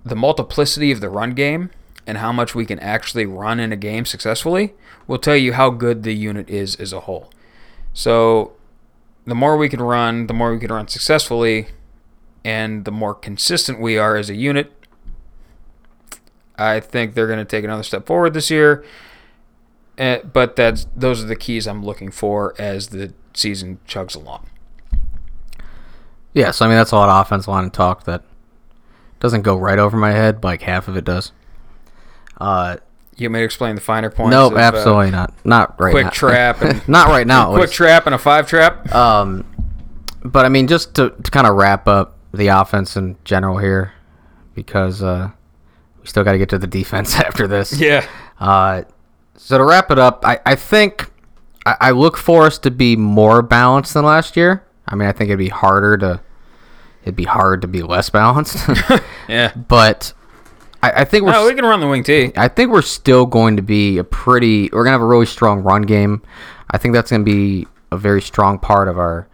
the 0.05 0.15
multiplicity 0.15 0.91
of 0.91 0.99
the 0.99 1.09
run 1.09 1.31
game 1.31 1.69
and 2.05 2.17
how 2.17 2.33
much 2.33 2.53
we 2.53 2.65
can 2.65 2.79
actually 2.79 3.25
run 3.25 3.61
in 3.61 3.71
a 3.71 3.77
game 3.77 4.05
successfully 4.05 4.73
will 5.07 5.17
tell 5.17 5.37
you 5.37 5.53
how 5.53 5.69
good 5.69 6.03
the 6.03 6.13
unit 6.13 6.49
is 6.49 6.75
as 6.75 6.91
a 6.91 7.01
whole. 7.01 7.31
So 7.93 8.51
the 9.25 9.35
more 9.35 9.55
we 9.55 9.69
can 9.69 9.81
run, 9.81 10.27
the 10.27 10.33
more 10.33 10.51
we 10.51 10.59
can 10.59 10.71
run 10.71 10.89
successfully 10.89 11.67
and 12.43 12.83
the 12.83 12.91
more 12.91 13.13
consistent 13.13 13.79
we 13.79 13.97
are 13.97 14.17
as 14.17 14.29
a 14.29 14.35
unit, 14.35 14.73
I 16.57 16.81
think 16.81 17.13
they're 17.13 17.27
going 17.27 17.39
to 17.39 17.45
take 17.45 17.63
another 17.63 17.83
step 17.83 18.05
forward 18.05 18.33
this 18.33 18.51
year. 18.51 18.83
Uh, 19.97 20.17
but 20.31 20.55
that's 20.55 20.87
those 20.95 21.23
are 21.23 21.27
the 21.27 21.35
keys 21.35 21.67
I'm 21.67 21.83
looking 21.85 22.09
for 22.11 22.55
as 22.57 22.87
the 22.87 23.13
season 23.33 23.79
chugs 23.87 24.15
along. 24.15 24.47
Yeah, 26.33 26.51
so 26.51 26.65
I 26.65 26.67
mean 26.67 26.77
that's 26.77 26.91
a 26.91 26.95
lot 26.95 27.09
of 27.09 27.25
offensive 27.25 27.47
line 27.49 27.69
talk 27.69 28.05
that 28.05 28.23
doesn't 29.19 29.43
go 29.43 29.55
right 29.55 29.77
over 29.79 29.95
my 29.97 30.11
head, 30.11 30.41
but 30.41 30.47
like 30.47 30.61
half 30.63 30.87
of 30.87 30.97
it 30.97 31.05
does. 31.05 31.31
Uh, 32.41 32.77
You 33.15 33.29
may 33.29 33.43
explain 33.43 33.75
the 33.75 33.81
finer 33.81 34.09
points. 34.09 34.31
no, 34.31 34.47
uh, 34.51 34.57
absolutely 34.57 35.11
not. 35.11 35.33
Not 35.45 35.79
right 35.79 35.91
quick 35.91 36.05
now. 36.05 36.09
trap 36.13 36.61
and- 36.61 36.87
not 36.89 37.07
right 37.09 37.27
now. 37.27 37.49
quick 37.51 37.61
least. 37.61 37.73
trap 37.73 38.05
and 38.07 38.15
a 38.15 38.17
five 38.17 38.47
trap. 38.47 38.93
Um, 38.93 39.45
but 40.25 40.45
I 40.45 40.49
mean, 40.49 40.67
just 40.67 40.95
to, 40.95 41.11
to 41.11 41.31
kind 41.31 41.45
of 41.45 41.55
wrap 41.55 41.87
up 41.87 42.17
the 42.33 42.47
offense 42.47 42.97
in 42.97 43.15
general 43.23 43.59
here, 43.59 43.93
because 44.55 45.03
uh, 45.03 45.29
we 46.01 46.07
still 46.07 46.23
got 46.23 46.31
to 46.31 46.37
get 46.39 46.49
to 46.49 46.57
the 46.57 46.67
defense 46.67 47.15
after 47.19 47.47
this. 47.47 47.79
yeah. 47.79 48.07
Uh, 48.39 48.81
so 49.35 49.57
to 49.57 49.63
wrap 49.63 49.91
it 49.91 49.99
up, 49.99 50.25
I, 50.25 50.39
I 50.45 50.55
think 50.55 51.09
I, 51.65 51.75
I 51.81 51.91
look 51.91 52.17
for 52.17 52.45
us 52.45 52.57
to 52.59 52.71
be 52.71 52.95
more 52.95 53.41
balanced 53.41 53.93
than 53.93 54.05
last 54.05 54.35
year. 54.37 54.63
I 54.87 54.95
mean, 54.95 55.07
I 55.07 55.11
think 55.11 55.29
it'd 55.29 55.39
be 55.39 55.49
harder 55.49 55.97
to 55.97 56.21
it'd 57.03 57.15
be 57.15 57.23
hard 57.25 57.61
to 57.61 57.67
be 57.67 57.81
less 57.81 58.09
balanced, 58.09 58.57
Yeah. 59.27 59.53
but 59.55 60.13
I, 60.81 60.91
I 61.01 61.05
think 61.05 61.25
we're 61.25 61.31
No, 61.31 61.45
we 61.47 61.53
can 61.53 61.65
run 61.65 61.79
the 61.79 61.87
wing 61.87 62.03
too. 62.03 62.31
I 62.37 62.47
think 62.47 62.71
we're 62.71 62.81
still 62.81 63.25
going 63.25 63.55
to 63.57 63.61
be 63.61 63.97
a 63.97 64.03
pretty. 64.03 64.69
We're 64.71 64.83
gonna 64.83 64.93
have 64.93 65.01
a 65.01 65.05
really 65.05 65.25
strong 65.25 65.61
run 65.63 65.83
game. 65.83 66.21
I 66.71 66.77
think 66.77 66.93
that's 66.93 67.11
gonna 67.11 67.23
be 67.23 67.67
a 67.91 67.97
very 67.97 68.21
strong 68.21 68.59
part 68.59 68.87
of 68.87 68.97
our 68.97 69.27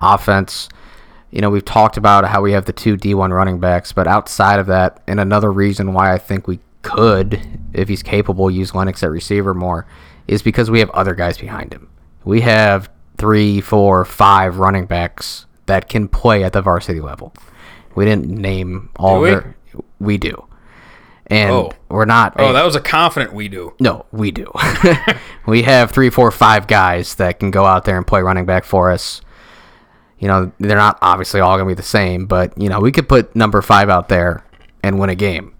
offense. 0.00 0.68
You 1.30 1.40
know, 1.40 1.48
we've 1.50 1.64
talked 1.64 1.96
about 1.96 2.26
how 2.26 2.42
we 2.42 2.52
have 2.52 2.66
the 2.66 2.72
two 2.74 2.96
D1 2.96 3.32
running 3.34 3.58
backs, 3.58 3.92
but 3.92 4.06
outside 4.06 4.58
of 4.60 4.66
that, 4.66 5.02
and 5.08 5.18
another 5.18 5.50
reason 5.50 5.94
why 5.94 6.12
I 6.12 6.18
think 6.18 6.46
we 6.46 6.60
could, 6.82 7.40
if 7.72 7.88
he's 7.88 8.02
capable, 8.02 8.50
use 8.50 8.74
Lennox 8.74 9.02
at 9.02 9.10
receiver 9.10 9.54
more, 9.54 9.86
is 10.28 10.42
because 10.42 10.70
we 10.70 10.80
have 10.80 10.90
other 10.90 11.14
guys 11.14 11.38
behind 11.38 11.72
him. 11.72 11.88
We 12.24 12.40
have 12.42 12.90
three, 13.18 13.60
four, 13.60 14.04
five 14.04 14.58
running 14.58 14.86
backs 14.86 15.46
that 15.66 15.88
can 15.88 16.08
play 16.08 16.44
at 16.44 16.52
the 16.52 16.62
varsity 16.62 17.00
level. 17.00 17.32
We 17.94 18.04
didn't 18.04 18.28
name 18.28 18.90
all 18.96 19.16
Do 19.16 19.20
we? 19.22 19.30
their. 19.30 19.56
We 20.00 20.18
do. 20.18 20.46
And 21.26 21.50
Oh. 21.52 21.72
we're 21.88 22.04
not. 22.04 22.34
Oh, 22.38 22.52
that 22.52 22.64
was 22.64 22.74
a 22.76 22.80
confident 22.80 23.32
we 23.32 23.48
do. 23.48 23.74
No, 23.80 24.06
we 24.12 24.30
do. 24.30 24.50
we 25.46 25.62
have 25.62 25.90
three, 25.90 26.10
four, 26.10 26.30
five 26.30 26.66
guys 26.66 27.14
that 27.16 27.38
can 27.40 27.50
go 27.50 27.64
out 27.64 27.84
there 27.84 27.96
and 27.96 28.06
play 28.06 28.20
running 28.22 28.44
back 28.46 28.64
for 28.64 28.90
us. 28.90 29.20
You 30.18 30.28
know, 30.28 30.52
they're 30.58 30.76
not 30.76 30.98
obviously 31.02 31.40
all 31.40 31.56
going 31.56 31.68
to 31.68 31.74
be 31.74 31.76
the 31.76 31.82
same, 31.82 32.26
but, 32.26 32.56
you 32.60 32.68
know, 32.68 32.80
we 32.80 32.92
could 32.92 33.08
put 33.08 33.34
number 33.34 33.60
five 33.62 33.88
out 33.88 34.08
there 34.08 34.44
and 34.82 34.98
win 35.00 35.10
a 35.10 35.14
game. 35.16 35.54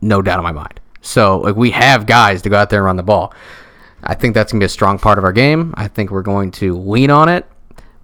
No 0.00 0.22
doubt 0.22 0.38
in 0.38 0.44
my 0.44 0.52
mind. 0.52 0.80
So, 1.00 1.38
like, 1.40 1.56
we 1.56 1.70
have 1.72 2.06
guys 2.06 2.42
to 2.42 2.48
go 2.48 2.56
out 2.56 2.70
there 2.70 2.80
and 2.80 2.86
run 2.86 2.96
the 2.96 3.02
ball. 3.02 3.32
I 4.02 4.14
think 4.14 4.34
that's 4.34 4.52
going 4.52 4.60
to 4.60 4.64
be 4.64 4.66
a 4.66 4.70
strong 4.70 4.98
part 4.98 5.18
of 5.18 5.24
our 5.24 5.32
game. 5.32 5.74
I 5.76 5.88
think 5.88 6.10
we're 6.10 6.22
going 6.22 6.50
to 6.52 6.76
lean 6.76 7.10
on 7.10 7.28
it, 7.28 7.46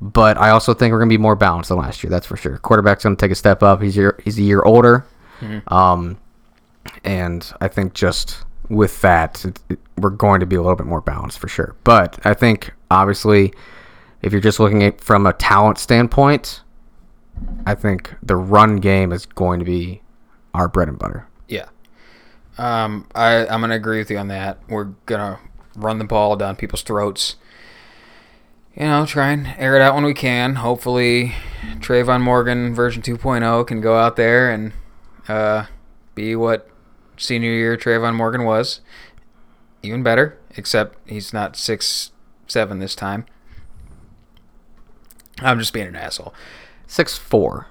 but 0.00 0.36
I 0.38 0.50
also 0.50 0.74
think 0.74 0.92
we're 0.92 0.98
going 0.98 1.08
to 1.10 1.12
be 1.18 1.22
more 1.22 1.36
balanced 1.36 1.68
than 1.68 1.78
last 1.78 2.02
year. 2.02 2.10
That's 2.10 2.26
for 2.26 2.36
sure. 2.36 2.58
Quarterback's 2.58 3.04
going 3.04 3.16
to 3.16 3.20
take 3.24 3.30
a 3.32 3.36
step 3.36 3.62
up. 3.62 3.80
He's, 3.82 3.96
year, 3.96 4.18
he's 4.24 4.38
a 4.38 4.42
year 4.42 4.62
older. 4.62 5.06
Um, 5.68 6.18
and 7.04 7.52
I 7.60 7.68
think 7.68 7.94
just 7.94 8.44
with 8.68 9.00
that, 9.02 9.44
it, 9.44 9.60
it- 9.68 9.78
we're 9.98 10.10
going 10.10 10.40
to 10.40 10.46
be 10.46 10.56
a 10.56 10.60
little 10.60 10.74
bit 10.74 10.86
more 10.86 11.00
balanced 11.00 11.38
for 11.38 11.46
sure. 11.46 11.76
But 11.84 12.18
I 12.26 12.34
think 12.34 12.72
obviously, 12.90 13.52
if 14.22 14.32
you're 14.32 14.40
just 14.40 14.58
looking 14.58 14.82
at 14.82 15.00
from 15.00 15.24
a 15.24 15.32
talent 15.32 15.78
standpoint, 15.78 16.62
I 17.64 17.76
think 17.76 18.12
the 18.20 18.34
run 18.34 18.78
game 18.78 19.12
is 19.12 19.24
going 19.24 19.60
to 19.60 19.64
be 19.64 20.02
our 20.52 20.66
bread 20.66 20.88
and 20.88 20.98
butter. 20.98 21.28
Um, 22.56 23.06
I, 23.14 23.46
I'm 23.46 23.60
going 23.60 23.70
to 23.70 23.76
agree 23.76 23.98
with 23.98 24.10
you 24.10 24.18
on 24.18 24.28
that. 24.28 24.58
We're 24.68 24.84
going 25.06 25.20
to 25.20 25.38
run 25.76 25.98
the 25.98 26.04
ball 26.04 26.36
down 26.36 26.56
people's 26.56 26.82
throats. 26.82 27.36
You 28.74 28.86
know, 28.86 29.06
try 29.06 29.30
and 29.30 29.54
air 29.58 29.76
it 29.76 29.82
out 29.82 29.94
when 29.94 30.04
we 30.04 30.14
can. 30.14 30.56
Hopefully, 30.56 31.34
Trayvon 31.76 32.22
Morgan 32.22 32.74
version 32.74 33.02
2.0 33.02 33.66
can 33.66 33.80
go 33.80 33.96
out 33.96 34.16
there 34.16 34.50
and 34.50 34.72
uh, 35.28 35.66
be 36.14 36.34
what 36.34 36.68
senior 37.16 37.50
year 37.52 37.76
Trayvon 37.76 38.14
Morgan 38.14 38.44
was. 38.44 38.80
Even 39.82 40.02
better, 40.02 40.38
except 40.56 40.96
he's 41.08 41.32
not 41.32 41.56
six 41.56 42.10
seven 42.46 42.78
this 42.78 42.94
time. 42.94 43.26
I'm 45.40 45.58
just 45.58 45.72
being 45.72 45.86
an 45.86 45.96
asshole. 45.96 46.34
Six 46.86 47.16
four 47.18 47.66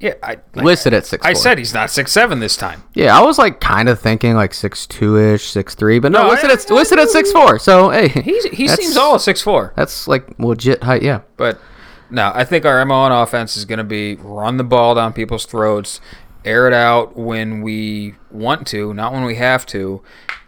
Yeah, 0.00 0.14
I 0.22 0.38
like, 0.54 0.64
listed 0.64 0.94
at 0.94 1.04
six. 1.04 1.24
I 1.26 1.34
said 1.34 1.58
he's 1.58 1.74
not 1.74 1.90
six 1.90 2.10
seven 2.10 2.40
this 2.40 2.56
time. 2.56 2.82
yeah. 2.94 3.16
I 3.16 3.22
was 3.22 3.38
like 3.38 3.60
kind 3.60 3.86
of 3.88 4.00
thinking 4.00 4.34
like 4.34 4.54
six 4.54 4.86
two 4.86 5.18
ish, 5.18 5.44
six 5.44 5.74
three, 5.74 5.98
but 5.98 6.10
no, 6.10 6.22
No, 6.22 6.28
listed 6.30 6.50
I- 6.50 6.54
at 6.54 6.70
listed 6.70 6.98
at 6.98 7.10
six 7.10 7.30
four. 7.30 7.58
So 7.58 7.90
hey, 7.90 8.08
He's, 8.24 8.44
he 8.46 8.66
seems 8.66 8.96
all 8.96 9.18
six 9.18 9.42
four. 9.42 9.74
That's 9.76 10.08
like 10.08 10.38
legit 10.38 10.82
height. 10.84 11.02
Yeah. 11.02 11.20
But 11.36 11.60
no, 12.08 12.32
I 12.34 12.44
think 12.44 12.64
our 12.64 12.82
MO 12.86 12.94
on 12.94 13.12
offense 13.12 13.56
is 13.58 13.66
going 13.66 13.76
to 13.78 13.84
be 13.84 14.16
run 14.16 14.56
the 14.56 14.64
ball 14.64 14.94
down 14.94 15.12
people's 15.12 15.44
throats, 15.44 16.00
air 16.46 16.66
it 16.66 16.72
out 16.72 17.14
when 17.16 17.60
we 17.60 18.14
want 18.30 18.66
to, 18.68 18.94
not 18.94 19.12
when 19.12 19.24
we 19.24 19.34
have 19.34 19.66
to, 19.66 20.02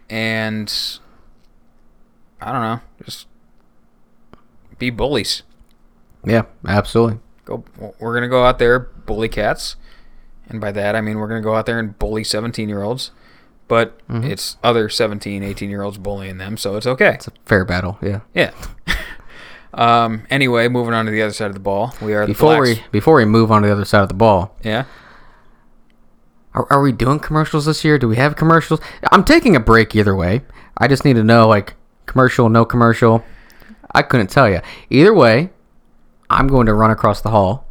and 0.08 0.72
I 2.40 2.52
don't 2.52 2.62
know, 2.62 2.80
just 3.04 3.26
be 4.78 4.88
bullies. 4.88 5.42
Yeah. 6.24 6.42
Absolutely. 6.66 7.18
Go. 7.44 7.64
We're 8.00 8.12
going 8.12 8.22
to 8.22 8.28
go 8.28 8.44
out 8.44 8.58
there 8.58 8.88
bully 9.06 9.28
cats, 9.28 9.76
and 10.48 10.60
by 10.60 10.72
that 10.72 10.94
I 10.96 11.00
mean 11.00 11.18
we're 11.18 11.28
going 11.28 11.42
to 11.42 11.44
go 11.44 11.54
out 11.54 11.66
there 11.66 11.78
and 11.78 11.98
bully 11.98 12.24
seventeen 12.24 12.68
year 12.68 12.82
olds. 12.82 13.10
But 13.68 13.98
it's 14.10 14.58
other 14.62 14.90
17, 14.90 15.42
18 15.42 15.70
year 15.70 15.80
olds 15.80 15.96
bullying 15.96 16.36
them, 16.36 16.58
so 16.58 16.76
it's 16.76 16.86
okay. 16.86 17.14
It's 17.14 17.28
a 17.28 17.32
fair 17.46 17.64
battle. 17.64 17.96
Yeah. 18.02 18.20
Yeah. 18.34 18.50
um. 19.72 20.24
Anyway, 20.28 20.68
moving 20.68 20.92
on 20.92 21.06
to 21.06 21.10
the 21.10 21.22
other 21.22 21.32
side 21.32 21.46
of 21.46 21.54
the 21.54 21.60
ball, 21.60 21.94
we 22.02 22.12
are 22.12 22.26
Before 22.26 22.60
we 22.60 22.82
before 22.90 23.16
we 23.16 23.24
move 23.24 23.50
on 23.50 23.62
to 23.62 23.68
the 23.68 23.72
other 23.72 23.86
side 23.86 24.02
of 24.02 24.08
the 24.08 24.14
ball, 24.14 24.54
Yeah. 24.62 24.84
Are, 26.54 26.66
are 26.70 26.82
we 26.82 26.92
doing 26.92 27.18
commercials 27.18 27.64
this 27.64 27.82
year? 27.82 27.98
Do 27.98 28.08
we 28.08 28.16
have 28.16 28.36
commercials? 28.36 28.80
I'm 29.10 29.24
taking 29.24 29.56
a 29.56 29.60
break 29.60 29.96
either 29.96 30.14
way. 30.14 30.42
I 30.76 30.86
just 30.86 31.04
need 31.04 31.14
to 31.14 31.24
know 31.24 31.48
like 31.48 31.74
commercial, 32.04 32.50
no 32.50 32.66
commercial. 32.66 33.24
I 33.94 34.02
couldn't 34.02 34.28
tell 34.28 34.50
you. 34.50 34.60
Either 34.90 35.14
way, 35.14 35.50
I'm 36.28 36.46
going 36.48 36.66
to 36.66 36.74
run 36.74 36.90
across 36.90 37.22
the 37.22 37.30
hall 37.30 37.66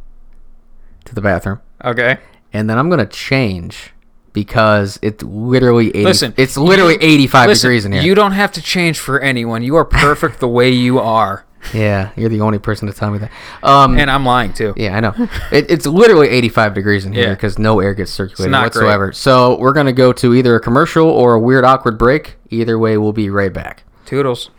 to 1.04 1.14
the 1.14 1.20
bathroom, 1.20 1.60
Okay. 1.84 2.18
and 2.52 2.68
then 2.70 2.78
I'm 2.78 2.88
going 2.88 3.00
to 3.00 3.06
change 3.06 3.92
because 4.32 4.98
it's 5.02 5.22
literally 5.22 5.88
80, 5.88 6.04
Listen, 6.04 6.34
It's 6.36 6.56
literally 6.56 6.94
you- 6.94 7.00
85 7.02 7.48
Listen, 7.48 7.68
degrees 7.68 7.84
in 7.84 7.92
here. 7.92 8.02
you 8.02 8.14
don't 8.14 8.32
have 8.32 8.52
to 8.52 8.62
change 8.62 8.98
for 8.98 9.20
anyone. 9.20 9.62
You 9.62 9.76
are 9.76 9.84
perfect 9.84 10.40
the 10.40 10.48
way 10.48 10.70
you 10.70 10.98
are. 10.98 11.44
yeah, 11.74 12.10
you're 12.16 12.28
the 12.30 12.40
only 12.40 12.58
person 12.58 12.88
to 12.88 12.94
tell 12.94 13.10
me 13.10 13.18
that. 13.18 13.30
Um, 13.62 13.96
And 13.98 14.10
I'm 14.10 14.24
lying 14.24 14.52
too. 14.52 14.72
Yeah, 14.76 14.96
I 14.96 15.00
know. 15.00 15.14
It, 15.52 15.70
it's 15.70 15.86
literally 15.86 16.28
85 16.28 16.74
degrees 16.74 17.04
in 17.04 17.12
here 17.12 17.24
Yeah. 17.28 17.30
because 17.34 17.58
no 17.58 17.78
air 17.80 17.94
gets 17.94 18.10
circulated 18.10 18.50
not 18.50 18.72
great. 18.72 18.82
whatsoever. 18.84 19.12
So 19.12 19.56
we're 19.58 19.72
gonna 19.72 19.92
go 19.92 20.12
to 20.14 20.34
either 20.34 20.56
a 20.56 20.60
commercial 20.60 21.06
or 21.06 21.34
a 21.34 21.38
weird 21.40 21.64
awkward 21.64 21.98
break. 21.98 22.36
Either 22.50 22.78
way, 22.78 22.96
we'll 22.96 23.12
be 23.12 23.28
right 23.30 23.52
back. 23.52 23.84
Toodles. 24.06 24.50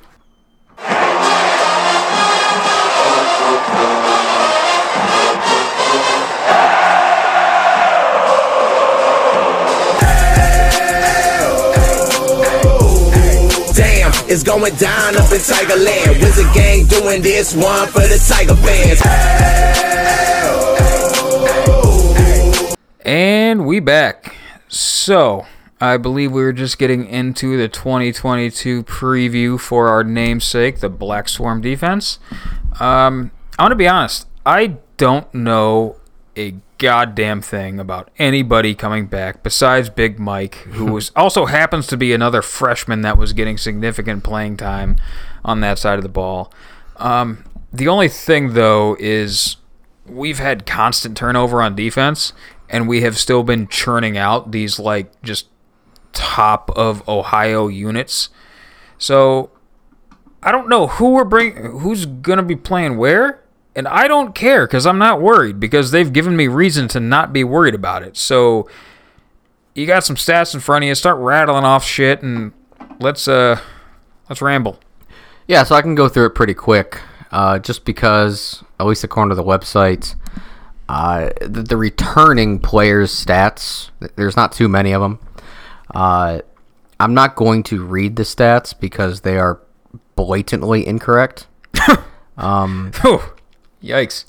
It's 14.34 14.42
going 14.42 14.74
down 14.78 15.16
up 15.16 15.32
in 15.32 15.38
Tigerland. 15.38 16.20
Wizard 16.20 16.52
Gang 16.56 16.88
doing 16.88 17.22
this 17.22 17.56
one 17.56 17.88
for 17.90 18.00
the 18.00 18.18
Tiger 18.28 18.56
fans. 18.56 19.00
And 23.06 23.68
we 23.68 23.80
back. 23.80 24.36
So, 24.68 25.46
I 25.80 25.98
believe 25.98 26.32
we 26.32 26.42
were 26.42 26.52
just 26.52 26.80
getting 26.80 27.06
into 27.06 27.58
the 27.58 27.68
2022 27.68 28.86
preview 28.86 29.60
for 29.60 29.90
our 29.90 30.04
namesake, 30.04 30.80
the 30.80 30.90
Black 30.90 31.30
Swarm 31.30 31.62
defense. 31.62 32.18
Um, 32.80 33.30
I 33.60 33.64
want 33.64 33.74
to 33.74 33.76
be 33.76 33.88
honest. 33.88 34.26
I 34.48 34.78
don't 34.98 35.32
know 35.32 35.98
a 36.36 36.56
goddamn 36.84 37.42
thing 37.42 37.80
about 37.80 38.12
anybody 38.20 38.76
coming 38.76 39.06
back 39.06 39.42
besides 39.42 39.90
Big 39.90 40.20
Mike, 40.20 40.56
who 40.56 40.92
was 40.92 41.12
also 41.16 41.46
happens 41.46 41.88
to 41.88 41.96
be 41.96 42.12
another 42.12 42.42
freshman 42.42 43.04
that 43.04 43.18
was 43.18 43.32
getting 43.32 43.58
significant 43.58 44.22
playing 44.22 44.58
time 44.58 44.98
on 45.46 45.62
that 45.62 45.80
side 45.80 45.98
of 45.98 46.04
the 46.04 46.10
ball. 46.10 46.52
Um, 46.98 47.46
the 47.72 47.88
only 47.88 48.10
thing 48.10 48.54
though 48.54 48.98
is 49.00 49.56
we've 50.06 50.40
had 50.40 50.66
constant 50.66 51.16
turnover 51.16 51.62
on 51.62 51.74
defense, 51.74 52.34
and 52.70 52.90
we 52.90 53.00
have 53.04 53.18
still 53.18 53.44
been 53.44 53.70
churning 53.70 54.18
out 54.18 54.52
these 54.52 54.78
like 54.78 55.22
just 55.22 55.48
top 56.12 56.70
of 56.72 57.08
Ohio 57.08 57.70
units. 57.70 58.28
So 58.98 59.52
I 60.42 60.52
don't 60.52 60.68
know 60.68 60.88
who 60.88 61.12
we're 61.12 61.24
bring 61.24 61.56
who's 61.56 62.06
gonna 62.06 62.44
be 62.44 62.58
playing 62.58 62.98
where, 62.98 63.42
and 63.76 63.88
I 63.88 64.08
don't 64.08 64.36
care 64.36 64.68
because 64.68 64.86
I'm 64.86 64.98
not 64.98 65.22
worried 65.22 65.60
because 65.60 65.92
they've 65.92 66.12
given 66.12 66.36
me 66.36 66.48
reason 66.48 66.88
to 66.90 67.00
not 67.00 67.34
be 67.34 67.44
worried 67.44 67.76
about 67.76 68.04
it. 68.04 68.18
So 68.18 68.68
you 69.74 69.88
got 69.88 70.04
some 70.04 70.16
stats 70.16 70.54
in 70.54 70.60
front 70.60 70.84
of 70.84 70.88
you. 70.88 70.96
Start 70.96 71.18
rattling 71.18 71.64
off 71.64 71.84
shit 71.84 72.22
and 72.22 72.54
let's 73.00 73.28
uh 73.28 73.60
let's 74.30 74.42
ramble. 74.42 74.80
Yeah, 75.48 75.64
so 75.64 75.76
I 75.76 75.82
can 75.82 75.96
go 75.96 76.08
through 76.08 76.28
it 76.28 76.36
pretty 76.36 76.54
quick, 76.54 77.00
uh, 77.32 77.60
just 77.60 77.84
because, 77.84 78.64
at 78.80 78.86
least 78.86 79.04
according 79.04 79.30
to 79.30 79.36
the 79.36 79.44
website, 79.44 80.16
uh, 80.88 81.32
the, 81.42 81.64
the 81.64 81.76
returning 81.76 82.60
players' 82.60 83.12
stats, 83.14 83.90
there's 84.16 84.38
not 84.38 84.54
too 84.54 84.70
many 84.70 84.94
of 84.94 85.02
them. 85.02 85.20
Uh, 85.94 86.40
I'm 86.98 87.14
not 87.14 87.36
going 87.36 87.64
to 87.64 87.84
read 87.84 88.16
the 88.16 88.24
stats 88.24 88.74
because 88.80 89.22
they 89.22 89.38
are 89.38 89.60
blatantly 90.16 90.88
incorrect. 90.88 91.48
Whew. 93.02 93.22
Yikes. 93.84 94.26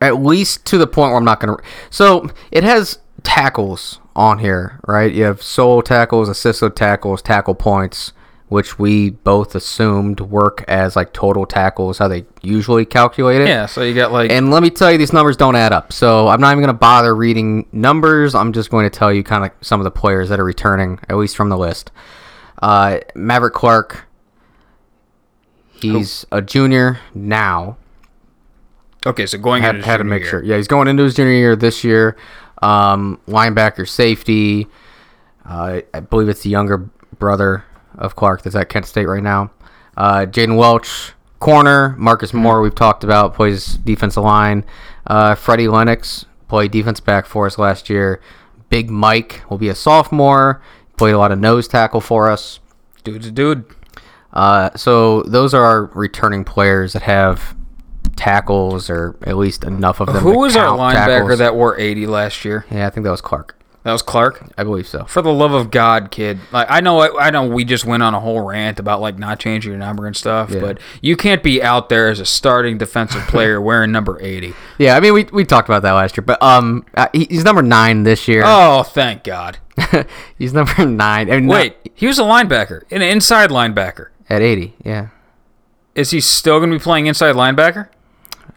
at 0.00 0.20
least 0.20 0.64
to 0.66 0.76
the 0.76 0.86
point 0.86 1.10
where 1.10 1.16
I'm 1.18 1.24
not 1.24 1.40
going 1.40 1.56
to. 1.56 1.62
So 1.88 2.28
it 2.50 2.64
has 2.64 2.98
tackles 3.22 4.00
on 4.16 4.38
here, 4.38 4.80
right? 4.86 5.12
You 5.12 5.24
have 5.24 5.42
solo 5.42 5.80
tackles, 5.80 6.28
assisted 6.28 6.76
tackles, 6.76 7.22
tackle 7.22 7.54
points, 7.54 8.12
which 8.48 8.78
we 8.78 9.10
both 9.10 9.54
assumed 9.54 10.20
work 10.20 10.64
as 10.68 10.94
like 10.96 11.12
total 11.12 11.46
tackles, 11.46 11.98
how 11.98 12.08
they 12.08 12.26
usually 12.42 12.84
calculate 12.84 13.40
it. 13.40 13.48
Yeah, 13.48 13.66
so 13.66 13.82
you 13.82 13.94
got 13.94 14.12
like 14.12 14.30
And 14.30 14.50
let 14.50 14.62
me 14.62 14.70
tell 14.70 14.92
you, 14.92 14.98
these 14.98 15.12
numbers 15.12 15.36
don't 15.36 15.56
add 15.56 15.72
up. 15.72 15.92
So 15.92 16.28
I'm 16.28 16.40
not 16.40 16.50
even 16.50 16.58
going 16.62 16.68
to 16.68 16.78
bother 16.78 17.14
reading 17.14 17.66
numbers. 17.72 18.34
I'm 18.34 18.52
just 18.52 18.70
going 18.70 18.88
to 18.88 18.96
tell 18.96 19.12
you 19.12 19.24
kind 19.24 19.44
of 19.44 19.52
some 19.60 19.80
of 19.80 19.84
the 19.84 19.90
players 19.90 20.28
that 20.28 20.38
are 20.38 20.44
returning, 20.44 21.00
at 21.08 21.16
least 21.16 21.36
from 21.36 21.48
the 21.48 21.56
list. 21.58 21.90
Uh, 22.60 22.98
Maverick 23.14 23.54
Clark. 23.54 24.06
He's 25.72 26.24
a 26.32 26.40
junior 26.40 26.98
now 27.14 27.76
okay, 29.06 29.26
so 29.26 29.38
going 29.38 29.62
had, 29.62 29.76
into 29.76 29.86
had 29.86 29.98
to 29.98 30.04
make 30.04 30.22
year. 30.22 30.30
sure. 30.30 30.42
Yeah, 30.44 30.56
he's 30.56 30.68
going 30.68 30.88
into 30.88 31.02
his 31.02 31.14
junior 31.14 31.32
year 31.32 31.56
this 31.56 31.84
year. 31.84 32.16
Um, 32.62 33.20
linebacker, 33.26 33.88
safety. 33.88 34.66
Uh, 35.44 35.80
I 35.92 36.00
believe 36.00 36.28
it's 36.28 36.42
the 36.42 36.50
younger 36.50 36.78
brother 37.18 37.64
of 37.96 38.16
Clark 38.16 38.42
that's 38.42 38.56
at 38.56 38.68
Kent 38.68 38.86
State 38.86 39.06
right 39.06 39.22
now. 39.22 39.50
Uh, 39.96 40.26
Jaden 40.26 40.56
Welch, 40.56 41.12
corner. 41.38 41.94
Marcus 41.98 42.30
Hmm. 42.30 42.38
Moore, 42.38 42.60
we've 42.62 42.74
talked 42.74 43.04
about, 43.04 43.34
plays 43.34 43.74
defensive 43.74 44.24
line. 44.24 44.64
Uh, 45.06 45.34
Freddie 45.34 45.68
Lennox 45.68 46.24
played 46.48 46.70
defense 46.70 47.00
back 47.00 47.26
for 47.26 47.46
us 47.46 47.58
last 47.58 47.90
year. 47.90 48.20
Big 48.70 48.90
Mike 48.90 49.42
will 49.50 49.58
be 49.58 49.68
a 49.68 49.74
sophomore. 49.74 50.62
Played 50.96 51.12
a 51.12 51.18
lot 51.18 51.32
of 51.32 51.38
nose 51.38 51.68
tackle 51.68 52.00
for 52.00 52.30
us. 52.30 52.60
Dude's 53.02 53.26
a 53.26 53.30
dude. 53.30 53.64
Uh, 54.32 54.70
so 54.74 55.22
those 55.22 55.52
are 55.54 55.62
our 55.62 55.84
returning 55.86 56.44
players 56.44 56.94
that 56.94 57.02
have 57.02 57.54
tackles 58.16 58.88
or 58.90 59.16
at 59.22 59.36
least 59.36 59.64
enough 59.64 60.00
of 60.00 60.06
them. 60.08 60.16
Who 60.22 60.38
was 60.38 60.56
our 60.56 60.76
linebacker 60.76 60.94
tackles. 61.20 61.38
that 61.38 61.54
wore 61.54 61.78
80 61.78 62.06
last 62.06 62.44
year? 62.44 62.64
Yeah, 62.70 62.86
I 62.86 62.90
think 62.90 63.04
that 63.04 63.10
was 63.10 63.20
Clark. 63.20 63.56
That 63.82 63.92
was 63.92 64.00
Clark. 64.00 64.50
I 64.56 64.64
believe 64.64 64.86
so. 64.88 65.04
For 65.04 65.20
the 65.20 65.30
love 65.30 65.52
of 65.52 65.70
God, 65.70 66.10
kid! 66.10 66.38
Like 66.52 66.66
I 66.70 66.80
know, 66.80 67.00
I, 67.00 67.26
I 67.26 67.30
know, 67.30 67.46
we 67.46 67.66
just 67.66 67.84
went 67.84 68.02
on 68.02 68.14
a 68.14 68.20
whole 68.20 68.40
rant 68.40 68.78
about 68.80 69.02
like 69.02 69.18
not 69.18 69.38
changing 69.38 69.72
your 69.72 69.78
number 69.78 70.06
and 70.06 70.16
stuff, 70.16 70.50
Yeah. 70.50 70.60
but 70.60 70.78
you 71.02 71.18
can't 71.18 71.42
be 71.42 71.62
out 71.62 71.90
there 71.90 72.08
as 72.08 72.18
a 72.18 72.24
starting 72.24 72.78
defensive 72.78 73.20
player 73.28 73.60
wearing 73.60 73.92
number 73.92 74.18
80. 74.22 74.54
Yeah, 74.78 74.96
I 74.96 75.00
mean 75.00 75.12
we, 75.12 75.24
we 75.24 75.44
talked 75.44 75.68
about 75.68 75.82
that 75.82 75.92
last 75.92 76.16
year, 76.16 76.24
but 76.24 76.42
um, 76.42 76.86
uh, 76.96 77.08
he, 77.12 77.26
he's 77.28 77.44
number 77.44 77.60
nine 77.60 78.04
this 78.04 78.26
year. 78.26 78.42
Oh, 78.46 78.84
thank 78.84 79.22
God! 79.22 79.58
he's 80.38 80.54
number 80.54 80.86
nine. 80.86 81.30
I 81.30 81.34
mean, 81.36 81.46
not- 81.48 81.52
Wait, 81.54 81.76
he 81.94 82.06
was 82.06 82.18
a 82.18 82.22
linebacker, 82.22 82.84
an 82.90 83.02
inside 83.02 83.50
linebacker. 83.50 84.06
at 84.30 84.40
eighty. 84.40 84.72
Yeah, 84.82 85.08
Is 85.94 86.10
he 86.10 86.22
still 86.22 86.58
going 86.58 86.70
to 86.70 86.78
be 86.78 86.82
playing 86.82 87.04
inside 87.04 87.34
linebacker? 87.34 87.88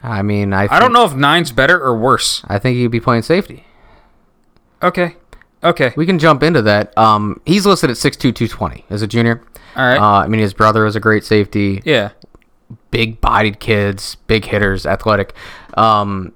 I 0.03 0.22
mean 0.22 0.53
I. 0.53 0.68
I 0.72 0.80
don't 0.80 0.94
know 0.94 1.03
if 1.06 1.15
nine's 1.15 1.52
better 1.52 1.80
or 1.82 1.98
worse. 1.98 2.44
I 2.48 2.60
think 2.60 2.78
he'd 2.78 2.88
be 2.88 2.99
playing 2.99 3.24
safety. 3.24 3.65
Okay, 4.84 5.15
okay, 5.64 5.94
We 5.98 6.06
can 6.06 6.19
jump 6.19 6.44
into 6.44 6.61
that. 6.61 6.95
Um, 6.98 7.41
he's 7.45 7.65
listed 7.65 7.90
at 7.90 7.98
six 7.98 8.15
two 8.15 8.32
two 8.32 8.48
twenty 8.48 8.86
as 8.90 9.02
a 9.02 9.07
junior. 9.07 9.44
all 9.76 9.86
right. 9.86 9.98
Uh, 9.98 10.24
I 10.24 10.28
mean 10.28 10.40
his 10.41 10.53
brother 10.53 10.86
is 10.86 10.95
a 10.95 10.99
great 10.99 11.24
safety. 11.26 11.82
yeah, 11.84 12.11
Big 12.91 13.19
bodied 13.22 13.60
kids, 13.60 14.15
big 14.28 14.45
hitters, 14.45 14.86
athletic. 14.86 15.34
Um, 15.76 16.34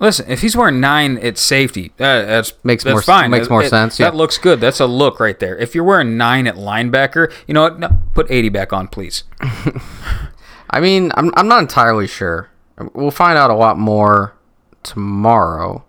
Listen, 0.00 0.26
if 0.30 0.42
he's 0.42 0.56
wearing 0.56 0.78
nine 0.78 1.18
at 1.18 1.36
safety, 1.38 1.90
uh, 1.98 2.22
that's 2.22 2.52
Makes 2.62 2.84
that's 2.84 2.92
more- 2.94 3.02
fine. 3.02 3.32
makes 3.32 3.48
It- 3.48 3.50
more 3.50 3.64
it- 3.64 3.68
sense, 3.70 3.96
That 3.96 4.12
yeah. 4.14 4.18
looks 4.18 4.38
good. 4.38 4.60
That's 4.60 4.78
a 4.78 4.86
look 4.86 5.18
right 5.18 5.36
there. 5.40 5.56
If 5.58 5.74
you're 5.74 5.82
wearing 5.82 6.16
nine 6.16 6.46
at 6.46 6.54
linebacker, 6.54 7.32
you 7.48 7.54
know 7.54 7.62
what? 7.62 7.80
No, 7.80 7.90
put 8.14 8.28
eighty 8.30 8.48
back 8.48 8.72
on, 8.72 8.86
please. 8.86 9.24
I 10.70 10.80
mean 10.80 11.12
I'm 11.14 11.32
I'm 11.36 11.48
not 11.48 11.60
entirely 11.60 12.06
sure. 12.06 12.50
We'll 12.94 13.10
find 13.10 13.36
out 13.36 13.50
a 13.50 13.54
lot 13.54 13.78
more 13.78 14.34
tomorrow. 14.82 15.84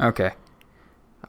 Okay. 0.00 0.32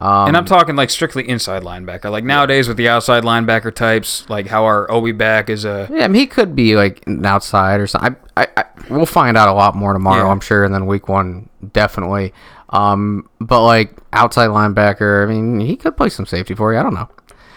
Um, 0.01 0.27
and 0.27 0.37
I'm 0.37 0.43
talking 0.45 0.75
like 0.75 0.89
strictly 0.89 1.27
inside 1.27 1.63
linebacker. 1.63 2.11
Like 2.11 2.25
nowadays 2.25 2.67
with 2.67 2.75
the 2.75 2.89
outside 2.89 3.23
linebacker 3.23 3.73
types, 3.73 4.29
like 4.29 4.47
how 4.47 4.65
our 4.65 4.91
Obi 4.91 5.13
back 5.13 5.49
is 5.49 5.63
a 5.63 5.87
Yeah, 5.89 6.03
I 6.03 6.07
mean, 6.09 6.19
he 6.19 6.27
could 6.27 6.55
be 6.55 6.75
like 6.75 7.05
an 7.07 7.25
outside 7.25 7.79
or 7.79 7.87
something. 7.87 8.15
I, 8.35 8.43
I, 8.43 8.47
I, 8.57 8.65
we'll 8.89 9.05
find 9.05 9.37
out 9.37 9.47
a 9.47 9.53
lot 9.53 9.73
more 9.75 9.93
tomorrow, 9.93 10.25
Yeah. 10.25 10.31
I'm 10.31 10.41
sure, 10.41 10.65
and 10.65 10.73
then 10.73 10.85
week 10.85 11.07
one 11.07 11.49
definitely. 11.71 12.33
Um, 12.71 13.29
but 13.39 13.63
like 13.63 13.95
outside 14.11 14.49
linebacker, 14.49 15.23
I 15.25 15.31
mean, 15.31 15.61
he 15.61 15.77
could 15.77 15.95
play 15.95 16.09
some 16.09 16.25
safety 16.25 16.55
for 16.55 16.73
you. 16.73 16.79
I 16.79 16.83
don't 16.83 16.93
know. 16.93 17.09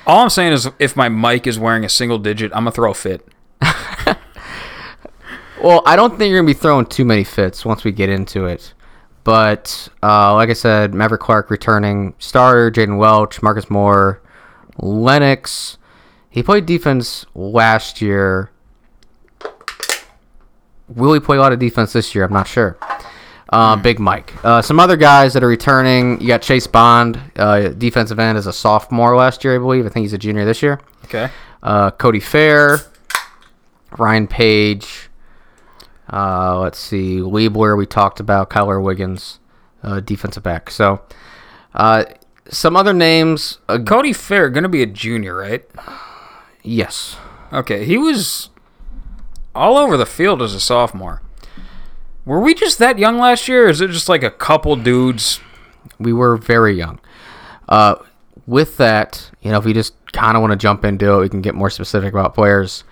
All 0.06 0.20
I'm 0.20 0.30
saying 0.30 0.52
is, 0.52 0.68
if 0.78 0.96
my 0.96 1.08
mic 1.08 1.46
is 1.46 1.58
wearing 1.58 1.84
a 1.84 1.88
single 1.88 2.18
digit, 2.18 2.52
I'm 2.52 2.60
gonna 2.60 2.70
throw 2.72 2.92
a 2.92 2.94
fit. 2.94 3.26
Well, 5.62 5.82
I 5.86 5.96
don't 5.96 6.16
think 6.16 6.30
you're 6.30 6.38
gonna 6.38 6.46
be 6.46 6.54
throwing 6.54 6.86
too 6.86 7.04
many 7.04 7.24
fits 7.24 7.64
once 7.64 7.84
we 7.84 7.92
get 7.92 8.08
into 8.08 8.46
it. 8.46 8.74
But 9.24 9.88
uh, 10.02 10.34
like 10.34 10.50
I 10.50 10.54
said, 10.54 10.94
Maverick 10.94 11.20
Clark 11.20 11.50
returning 11.50 12.14
starter, 12.18 12.70
Jaden 12.70 12.96
Welch, 12.96 13.42
Marcus 13.42 13.68
Moore, 13.68 14.22
Lennox. 14.78 15.76
He 16.30 16.42
played 16.42 16.64
defense 16.64 17.26
last 17.34 18.00
year. 18.00 18.50
Will 20.88 21.12
he 21.12 21.20
play 21.20 21.36
a 21.36 21.40
lot 21.40 21.52
of 21.52 21.58
defense 21.58 21.92
this 21.92 22.14
year? 22.14 22.24
I'm 22.24 22.32
not 22.32 22.46
sure. 22.46 22.78
Uh, 23.50 23.76
Big 23.76 23.98
Mike. 23.98 24.32
Uh, 24.44 24.62
some 24.62 24.78
other 24.78 24.96
guys 24.96 25.32
that 25.34 25.42
are 25.42 25.48
returning. 25.48 26.20
You 26.20 26.28
got 26.28 26.42
Chase 26.42 26.66
Bond, 26.66 27.20
uh, 27.36 27.68
defensive 27.70 28.18
end, 28.18 28.38
as 28.38 28.46
a 28.46 28.52
sophomore 28.52 29.16
last 29.16 29.42
year, 29.44 29.54
I 29.54 29.58
believe. 29.58 29.84
I 29.86 29.88
think 29.88 30.04
he's 30.04 30.12
a 30.12 30.18
junior 30.18 30.44
this 30.44 30.62
year. 30.62 30.80
Okay. 31.04 31.30
Uh, 31.62 31.90
Cody 31.90 32.20
Fair, 32.20 32.78
Ryan 33.98 34.26
Page. 34.26 35.07
Uh, 36.12 36.58
let's 36.60 36.78
see, 36.78 37.18
Liebler. 37.18 37.76
We 37.76 37.86
talked 37.86 38.20
about 38.20 38.50
Kyler 38.50 38.82
Wiggins, 38.82 39.40
uh, 39.82 40.00
defensive 40.00 40.42
back. 40.42 40.70
So, 40.70 41.02
uh, 41.74 42.04
some 42.48 42.76
other 42.76 42.94
names. 42.94 43.58
Uh, 43.68 43.78
Cody 43.78 44.12
Fair 44.12 44.48
gonna 44.50 44.68
be 44.68 44.82
a 44.82 44.86
junior, 44.86 45.36
right? 45.36 45.64
yes. 46.62 47.16
Okay, 47.52 47.84
he 47.84 47.96
was 47.98 48.50
all 49.54 49.76
over 49.76 49.96
the 49.96 50.06
field 50.06 50.42
as 50.42 50.54
a 50.54 50.60
sophomore. 50.60 51.22
Were 52.24 52.40
we 52.40 52.52
just 52.54 52.78
that 52.78 52.98
young 52.98 53.18
last 53.18 53.48
year? 53.48 53.66
Or 53.66 53.70
is 53.70 53.80
it 53.80 53.88
just 53.90 54.08
like 54.08 54.22
a 54.22 54.30
couple 54.30 54.76
dudes? 54.76 55.40
we 55.98 56.12
were 56.12 56.36
very 56.36 56.74
young. 56.76 57.00
Uh, 57.68 57.96
with 58.46 58.76
that, 58.76 59.30
you 59.42 59.50
know, 59.50 59.58
if 59.58 59.64
we 59.64 59.72
just 59.72 59.94
kind 60.12 60.36
of 60.36 60.40
want 60.42 60.52
to 60.52 60.56
jump 60.56 60.84
into 60.84 61.12
it, 61.14 61.20
we 61.20 61.28
can 61.28 61.40
get 61.40 61.54
more 61.54 61.70
specific 61.70 62.12
about 62.12 62.34
players. 62.34 62.84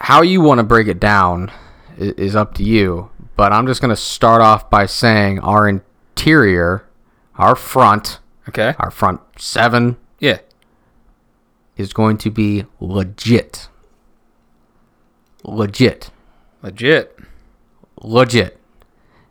How 0.00 0.22
you 0.22 0.40
want 0.40 0.58
to 0.58 0.64
break 0.64 0.86
it 0.88 1.00
down 1.00 1.50
is, 1.98 2.12
is 2.14 2.36
up 2.36 2.54
to 2.54 2.62
you. 2.62 3.10
But 3.36 3.52
I'm 3.52 3.66
just 3.66 3.80
going 3.80 3.90
to 3.90 3.96
start 3.96 4.40
off 4.42 4.68
by 4.70 4.86
saying 4.86 5.38
our 5.40 5.68
interior, 5.68 6.84
our 7.36 7.54
front, 7.54 8.18
Okay. 8.48 8.74
our 8.78 8.90
front 8.90 9.20
seven 9.36 9.96
Yeah. 10.18 10.38
is 11.76 11.92
going 11.92 12.16
to 12.18 12.30
be 12.30 12.64
legit. 12.80 13.68
Legit. 15.44 16.10
Legit. 16.62 17.16
legit. 18.00 18.60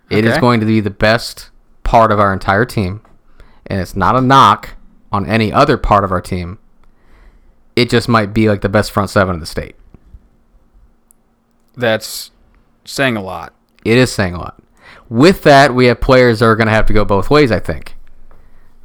It 0.10 0.26
is 0.26 0.32
Okay. 0.34 0.42
going 0.42 0.60
to 0.62 0.66
be 0.66 0.80
the 0.80 0.90
best 0.90 1.50
part 1.84 2.12
of 2.12 2.20
our 2.20 2.32
entire 2.34 2.66
team. 2.66 3.02
And 3.66 3.80
it's 3.82 3.96
not 3.96 4.16
a 4.16 4.22
knock 4.22 4.76
on 5.12 5.26
any 5.26 5.52
other 5.52 5.78
part 5.78 6.04
of 6.04 6.12
our 6.12 6.22
team. 6.22 6.58
It 7.76 7.90
just 7.90 8.08
might 8.10 8.34
be 8.34 8.48
like 8.50 8.62
the 8.62 8.70
best 8.70 8.92
front 8.92 9.10
seven 9.10 9.36
in 9.36 9.40
the 9.40 9.46
state. 9.46 9.76
That's 11.78 12.32
saying 12.84 13.16
a 13.16 13.22
lot. 13.22 13.54
It 13.86 13.98
is 13.98 14.12
saying 14.12 14.34
a 14.34 14.40
lot. 14.40 14.62
With 15.08 15.44
that, 15.44 15.74
we 15.74 15.86
have 15.86 16.02
players 16.02 16.40
that 16.40 16.46
are 16.46 16.56
going 16.56 16.68
to 16.68 16.74
have 16.74 16.88
to 16.88 16.94
go 16.94 17.06
both 17.06 17.30
ways, 17.30 17.52
I 17.52 17.60
think. 17.60 17.96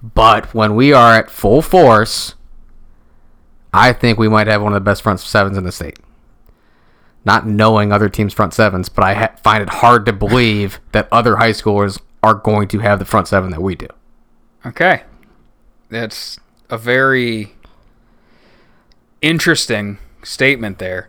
But 0.02 0.54
when 0.54 0.74
we 0.74 0.92
are 0.92 1.14
at 1.14 1.30
full 1.30 1.62
force, 1.62 2.34
I 3.72 3.92
think 3.92 4.18
we 4.18 4.28
might 4.28 4.46
have 4.46 4.62
one 4.62 4.72
of 4.72 4.76
the 4.76 4.84
best 4.84 5.02
front 5.02 5.20
sevens 5.20 5.56
in 5.56 5.64
the 5.64 5.72
state. 5.72 5.98
Not 7.24 7.46
knowing 7.46 7.92
other 7.92 8.08
teams' 8.08 8.34
front 8.34 8.52
sevens, 8.52 8.88
but 8.88 9.04
I 9.04 9.14
ha- 9.14 9.36
find 9.42 9.62
it 9.62 9.68
hard 9.68 10.06
to 10.06 10.12
believe 10.12 10.80
that 10.90 11.08
other 11.10 11.36
high 11.36 11.50
schoolers 11.50 12.00
are 12.22 12.34
going 12.34 12.68
to 12.68 12.80
have 12.80 12.98
the 12.98 13.04
front 13.04 13.28
seven 13.28 13.50
that 13.50 13.62
we 13.62 13.74
do. 13.74 13.88
Okay. 14.66 15.02
That's 15.88 16.38
a 16.68 16.78
very 16.78 17.54
interesting 19.20 19.98
statement 20.22 20.78
there. 20.78 21.08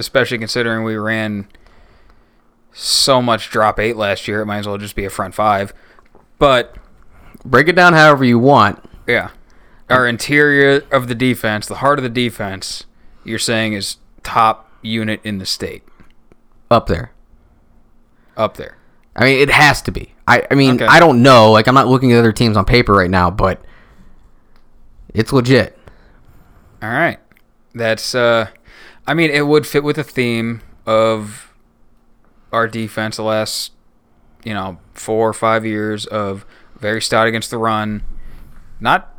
Especially 0.00 0.38
considering 0.38 0.82
we 0.82 0.96
ran 0.96 1.46
so 2.72 3.20
much 3.22 3.50
drop 3.50 3.78
eight 3.78 3.96
last 3.96 4.26
year, 4.26 4.40
it 4.42 4.46
might 4.46 4.58
as 4.58 4.66
well 4.66 4.78
just 4.78 4.96
be 4.96 5.04
a 5.04 5.10
front 5.10 5.34
five. 5.34 5.72
But 6.38 6.74
Break 7.44 7.68
it 7.68 7.72
down 7.76 7.92
however 7.94 8.24
you 8.24 8.38
want. 8.38 8.82
yeah. 9.06 9.30
Our 9.88 10.06
interior 10.06 10.82
of 10.92 11.08
the 11.08 11.14
defense, 11.16 11.66
the 11.66 11.76
heart 11.76 11.98
of 11.98 12.02
the 12.04 12.08
defense, 12.10 12.84
you're 13.24 13.38
saying 13.40 13.72
is 13.72 13.96
top 14.22 14.70
unit 14.82 15.20
in 15.24 15.38
the 15.38 15.46
state. 15.46 15.82
Up 16.70 16.86
there. 16.86 17.10
Up 18.36 18.56
there. 18.56 18.76
I 19.16 19.24
mean, 19.24 19.40
it 19.40 19.50
has 19.50 19.82
to 19.82 19.90
be. 19.90 20.14
I, 20.28 20.46
I 20.48 20.54
mean, 20.54 20.76
Okay. 20.76 20.86
I 20.86 21.00
don't 21.00 21.22
know. 21.22 21.50
Like, 21.50 21.66
I'm 21.66 21.74
not 21.74 21.88
looking 21.88 22.12
at 22.12 22.18
other 22.20 22.30
teams 22.30 22.56
on 22.56 22.64
paper 22.64 22.92
right 22.92 23.10
now, 23.10 23.30
but 23.30 23.60
it's 25.12 25.32
legit. 25.32 25.76
All 26.82 26.88
right. 26.90 27.18
That's 27.74 28.14
uh 28.14 28.48
I 29.10 29.14
mean 29.14 29.30
it 29.30 29.48
would 29.48 29.66
fit 29.66 29.82
with 29.82 29.96
the 29.96 30.04
theme 30.04 30.62
of 30.86 31.52
our 32.52 32.68
defense 32.68 33.16
the 33.16 33.24
last 33.24 33.72
you 34.44 34.54
know, 34.54 34.78
4 34.94 35.30
or 35.30 35.32
5 35.32 35.66
years 35.66 36.06
of 36.06 36.46
very 36.78 37.02
stout 37.02 37.26
against 37.26 37.50
the 37.50 37.58
run. 37.58 38.04
Not 38.78 39.12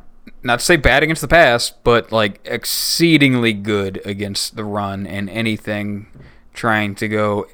not 0.43 0.59
to 0.59 0.65
say 0.65 0.77
bad 0.77 1.03
against 1.03 1.21
the 1.21 1.27
pass, 1.27 1.71
but 1.71 2.09
like 2.09 2.39
exceedingly 2.45 3.51
good 3.51 4.01
against 4.05 4.55
the 4.55 4.63
run 4.63 5.05
and 5.05 5.29
anything 5.29 6.07
trying 6.53 6.95
to 6.95 7.09
go 7.09 7.47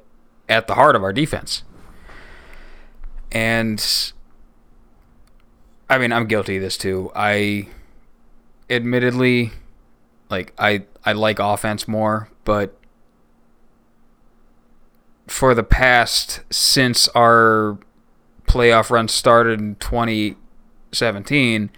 at 0.48 0.68
the 0.68 0.76
heart 0.76 0.96
of 0.96 1.02
our 1.02 1.12
defense. 1.12 1.64
And 3.32 3.84
I 5.90 5.98
mean, 5.98 6.14
I'm 6.14 6.28
guilty 6.28 6.58
of 6.58 6.62
this 6.62 6.78
too. 6.78 7.12
I 7.16 7.70
admittedly 8.70 9.54
like 10.30 10.54
I 10.60 10.84
I 11.08 11.14
like 11.14 11.40
offense 11.40 11.88
more, 11.88 12.28
but 12.44 12.78
for 15.26 15.56
the 15.56 15.64
past 15.64 16.42
since 16.50 17.08
our 17.16 17.78
playoff 18.46 18.90
run 18.90 19.08
started 19.08 19.58
in 19.58 19.76
2017, 19.76 21.70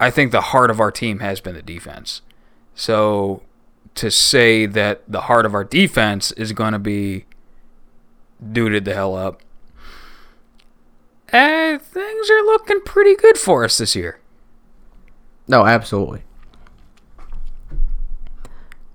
I 0.00 0.10
think 0.10 0.32
the 0.32 0.40
heart 0.40 0.70
of 0.70 0.80
our 0.80 0.90
team 0.90 1.18
has 1.18 1.42
been 1.42 1.54
the 1.54 1.60
defense. 1.60 2.22
So 2.74 3.42
to 3.96 4.10
say 4.10 4.64
that 4.64 5.02
the 5.06 5.20
heart 5.20 5.44
of 5.44 5.52
our 5.52 5.64
defense 5.64 6.32
is 6.32 6.52
going 6.52 6.72
to 6.72 6.78
be 6.78 7.26
duded 8.50 8.86
the 8.86 8.94
hell 8.94 9.14
up, 9.14 9.42
eh, 11.34 11.76
things 11.76 12.30
are 12.30 12.42
looking 12.46 12.80
pretty 12.80 13.14
good 13.14 13.36
for 13.36 13.62
us 13.62 13.76
this 13.76 13.94
year. 13.94 14.20
No, 15.46 15.66
absolutely. 15.66 16.22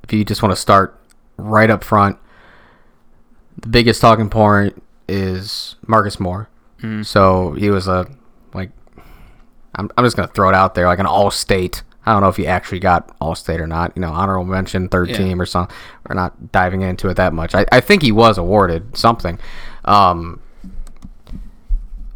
If 0.09 0.13
you 0.13 0.25
just 0.25 0.41
want 0.41 0.51
to 0.53 0.55
start 0.59 0.99
right 1.37 1.69
up 1.69 1.83
front, 1.83 2.17
the 3.61 3.67
biggest 3.67 4.01
talking 4.01 4.27
point 4.27 4.81
is 5.07 5.75
Marcus 5.85 6.19
Moore. 6.19 6.49
So 7.03 7.51
he 7.53 7.69
was 7.69 7.87
a 7.87 8.07
like 8.55 8.71
I'm 9.75 9.91
I'm 9.95 10.03
just 10.03 10.15
gonna 10.15 10.29
throw 10.29 10.49
it 10.49 10.55
out 10.55 10.73
there 10.73 10.87
like 10.87 10.97
an 10.97 11.05
all 11.05 11.29
state. 11.29 11.83
I 12.07 12.13
don't 12.13 12.21
know 12.23 12.29
if 12.29 12.37
he 12.37 12.47
actually 12.47 12.79
got 12.79 13.15
all 13.21 13.35
state 13.35 13.61
or 13.61 13.67
not. 13.67 13.91
You 13.95 14.01
know, 14.01 14.11
honorable 14.11 14.45
mention, 14.45 14.89
third 14.89 15.09
Yeah. 15.09 15.17
team 15.17 15.39
or 15.39 15.45
something. 15.45 15.75
We're 16.07 16.15
not 16.15 16.51
diving 16.51 16.81
into 16.81 17.07
it 17.09 17.13
that 17.17 17.31
much. 17.33 17.53
I, 17.53 17.67
I 17.71 17.79
think 17.79 18.01
he 18.01 18.11
was 18.11 18.39
awarded 18.39 18.97
something. 18.97 19.37
Um, 19.85 20.41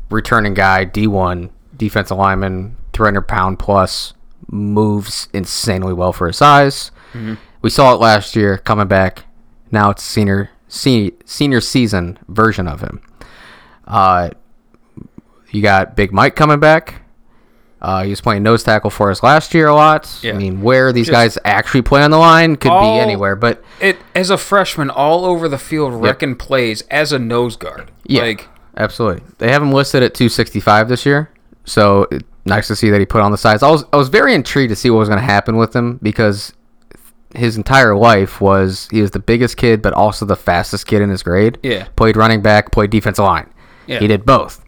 returning 0.09 0.55
guy, 0.55 0.85
D1, 0.85 1.51
defensive 1.77 2.17
lineman, 2.17 2.75
300 2.93 3.21
pound 3.27 3.59
plus, 3.59 4.13
moves 4.49 5.27
insanely 5.33 5.93
well 5.93 6.11
for 6.13 6.25
his 6.25 6.37
size. 6.37 6.89
We 7.63 7.69
saw 7.71 7.93
it 7.93 7.99
last 7.99 8.35
year 8.35 8.59
coming 8.59 8.87
back. 8.87 9.23
Now 9.71 9.89
it's 9.89 10.03
senior 10.03 10.51
senior, 10.67 11.11
senior 11.25 11.61
season 11.61 12.19
version 12.27 12.67
of 12.67 12.81
him. 12.81 13.01
Uh, 13.87 14.29
you 15.49 15.61
got 15.61 15.95
Big 15.95 16.11
Mike 16.13 16.35
coming 16.35 16.59
back. 16.59 17.01
Uh, 17.81 18.03
he 18.03 18.09
was 18.09 18.21
playing 18.21 18.43
nose 18.43 18.63
tackle 18.63 18.89
for 18.89 19.11
us 19.11 19.23
last 19.23 19.53
year 19.53 19.67
a 19.67 19.75
lot. 19.75 20.09
Yeah. 20.21 20.33
I 20.33 20.37
mean, 20.37 20.61
where 20.61 20.93
these 20.93 21.07
Just- 21.07 21.13
guys 21.13 21.37
actually 21.43 21.81
play 21.81 22.01
on 22.01 22.11
the 22.11 22.17
line 22.17 22.55
could 22.55 22.71
All- 22.71 22.95
be 22.95 22.99
anywhere, 23.01 23.35
but 23.35 23.61
it 23.81 23.97
as 24.15 24.29
a 24.29 24.37
freshman 24.37 24.89
all 24.89 25.25
over 25.25 25.49
the 25.49 25.57
field 25.57 25.93
wrecking 25.93 26.35
plays 26.35 26.81
as 26.89 27.11
a 27.11 27.19
nose 27.19 27.55
guard. 27.57 27.91
Yeah, 28.05 28.21
Like 28.23 28.47
absolutely. 28.77 29.23
They 29.37 29.51
have 29.51 29.61
him 29.61 29.71
listed 29.73 30.01
at 30.03 30.13
265 30.13 30.87
this 30.87 31.05
year, 31.05 31.29
so 31.65 32.07
it, 32.11 32.23
nice 32.45 32.67
to 32.67 32.75
see 32.75 32.89
that 32.89 32.99
he 33.01 33.05
put 33.05 33.21
on 33.21 33.31
the 33.31 33.37
size. 33.37 33.61
I 33.63 33.69
was 33.69 33.83
I 33.91 33.97
was 33.97 34.07
very 34.09 34.33
intrigued 34.33 34.69
to 34.69 34.75
see 34.77 34.89
what 34.89 34.99
was 34.99 35.09
going 35.09 35.19
to 35.19 35.25
happen 35.25 35.57
with 35.57 35.75
him 35.75 35.99
because 36.01 36.53
his 37.35 37.57
entire 37.57 37.95
life 37.95 38.39
was 38.41 38.87
he 38.91 39.01
was 39.01 39.11
the 39.11 39.19
biggest 39.19 39.57
kid, 39.57 39.81
but 39.81 39.93
also 39.93 40.25
the 40.25 40.35
fastest 40.35 40.87
kid 40.87 41.01
in 41.01 41.09
his 41.09 41.23
grade. 41.23 41.57
Yeah. 41.63 41.87
played 41.95 42.15
running 42.17 42.41
back, 42.41 42.71
played 42.71 42.89
defensive 42.89 43.25
line. 43.25 43.49
Yeah. 43.87 43.99
he 43.99 44.07
did 44.07 44.25
both. 44.25 44.63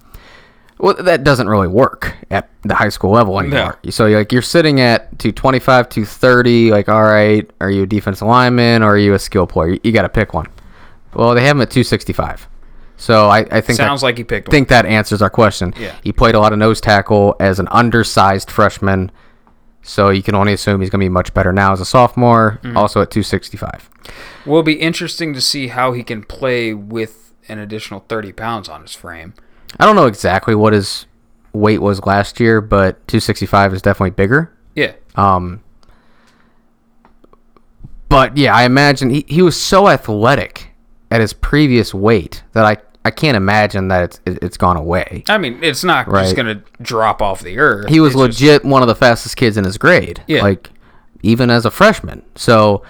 Well, 0.78 0.94
that 0.96 1.24
doesn't 1.24 1.48
really 1.48 1.70
work 1.70 2.16
at 2.30 2.50
the 2.64 2.76
high 2.76 2.90
school 2.90 3.12
level 3.12 3.40
anymore. 3.40 3.80
So 3.90 4.08
like 4.08 4.34
you're 4.34 4.42
sitting 4.42 4.82
at 4.82 5.18
225, 5.20 5.88
230. 5.88 6.72
Like, 6.72 6.90
all 6.90 7.04
right, 7.04 7.50
are 7.62 7.72
you 7.72 7.84
a 7.84 7.88
defensive 7.88 8.28
lineman 8.28 8.84
or 8.84 8.92
are 8.92 8.98
you 8.98 9.14
a 9.14 9.20
skill 9.20 9.48
player? 9.48 9.70
You, 9.72 9.80
you 9.84 9.92
got 9.94 10.02
to 10.02 10.10
pick 10.10 10.34
one. 10.34 10.48
Well, 11.14 11.34
they 11.34 11.42
have 11.46 11.56
him 11.56 11.62
at 11.62 11.70
265. 11.72 12.50
So 12.98 13.28
I, 13.30 13.40
I 13.40 13.44
think 13.62 13.66
that- 13.68 13.76
sounds 13.78 14.04
like 14.04 14.18
he 14.18 14.26
picked 14.26 14.50
one. 14.50 14.52
think 14.52 14.68
that 14.68 14.86
answers 14.86 15.22
our 15.22 15.30
question. 15.30 15.74
Yeah. 15.80 15.96
He 16.04 16.12
played 16.12 16.36
a 16.36 16.40
lot 16.40 16.52
of 16.52 16.60
nose 16.60 16.82
tackle 16.82 17.38
as 17.40 17.60
an 17.60 17.70
undersized 17.72 18.52
freshman, 18.52 19.12
so 19.88 20.10
you 20.10 20.24
can 20.24 20.34
only 20.36 20.52
assume 20.54 20.82
he's 20.82 20.90
going 20.90 21.00
to 21.00 21.06
be 21.06 21.10
much 21.10 21.34
better 21.34 21.54
now 21.54 21.72
as 21.72 21.80
a 21.80 21.86
sophomore, 21.86 22.60
Mm-hmm. 22.64 22.76
also 22.76 23.02
at 23.02 23.12
265. 23.12 23.90
Will 24.46 24.64
be 24.64 24.74
interesting 24.74 25.34
to 25.34 25.42
see 25.42 25.68
how 25.68 25.94
he 25.94 26.04
can 26.04 26.24
play 26.24 26.74
with 26.74 27.34
an 27.48 27.60
additional 27.60 28.02
30 28.10 28.32
pounds 28.34 28.68
on 28.68 28.82
his 28.82 28.94
frame. 28.96 29.34
I 29.80 29.86
don't 29.86 29.96
know 29.96 30.08
exactly 30.08 30.56
what 30.56 30.74
his 30.74 31.06
weight 31.54 31.80
was 31.82 32.06
last 32.06 32.40
year, 32.40 32.62
but 32.62 33.08
265 33.08 33.74
is 33.74 33.82
definitely 33.82 34.12
bigger. 34.12 34.52
Yeah. 34.76 34.94
Um, 35.16 35.62
but 38.10 38.38
yeah, 38.38 38.56
I 38.56 38.64
imagine 38.64 39.10
he, 39.10 39.26
he 39.28 39.42
was 39.42 39.60
so 39.60 39.88
athletic 39.88 40.72
at 41.12 41.22
his 41.22 41.34
previous 41.34 41.94
weight 41.94 42.44
that 42.54 42.66
I 42.66 42.78
I 43.06 43.12
can't 43.12 43.38
imagine 43.38 43.88
that 43.90 44.04
it's 44.04 44.20
it- 44.26 44.40
it's 44.42 44.58
gone 44.58 44.76
away. 44.78 45.24
I 45.30 45.38
mean, 45.38 45.60
it's 45.62 45.84
not 45.84 46.08
Right. 46.12 46.24
just 46.24 46.36
gonna 46.36 46.62
drop 46.82 47.22
off 47.22 47.42
the 47.42 47.60
earth. 47.60 47.88
He 47.88 48.00
was 48.00 48.14
It's 48.16 48.38
just- 48.38 48.42
legit 48.42 48.66
one 48.66 48.82
of 48.82 48.88
the 48.88 48.96
fastest 48.96 49.38
kids 49.38 49.56
in 49.58 49.64
his 49.64 49.78
grade. 49.78 50.22
Yeah. 50.28 50.42
Like 50.42 50.72
even 51.22 51.50
as 51.50 51.66
a 51.66 51.72
freshman. 51.72 52.24
So 52.36 52.82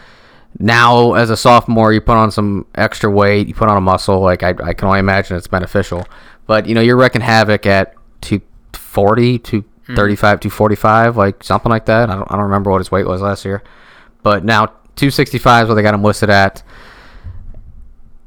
now 0.58 1.14
as 1.14 1.30
a 1.30 1.36
sophomore 1.38 1.92
you 1.94 2.00
put 2.02 2.16
on 2.16 2.32
some 2.32 2.66
extra 2.76 3.12
weight, 3.12 3.48
you 3.48 3.54
put 3.54 3.68
on 3.70 3.78
a 3.78 3.82
muscle, 3.82 4.20
like 4.22 4.42
I, 4.42 4.50
I 4.64 4.74
can 4.74 4.88
only 4.88 5.00
imagine 5.00 5.36
it's 5.38 5.48
beneficial. 5.48 6.06
But 6.48 6.66
you 6.66 6.74
know, 6.76 6.82
you're 6.82 6.96
wrecking 6.96 7.22
havoc 7.22 7.66
at 7.66 7.94
two 8.22 8.40
forty, 8.74 9.38
hmm. 9.38 9.44
two 9.44 9.64
thirty 9.96 10.16
five, 10.16 10.42
forty 10.50 10.76
five, 10.76 11.18
like 11.18 11.44
something 11.44 11.70
like 11.70 11.86
that. 11.86 12.10
I 12.10 12.16
don't 12.16 12.32
I 12.32 12.36
don't 12.36 12.44
remember 12.46 12.72
what 12.72 12.78
his 12.80 12.90
weight 12.92 13.06
was 13.06 13.22
last 13.22 13.44
year. 13.46 13.62
But 14.24 14.46
now 14.46 14.70
two 14.96 15.12
sixty 15.12 15.38
five 15.38 15.64
is 15.64 15.70
what 15.70 15.76
they 15.76 15.82
got 15.82 15.94
him 15.94 16.04
listed 16.04 16.30
at. 16.30 16.64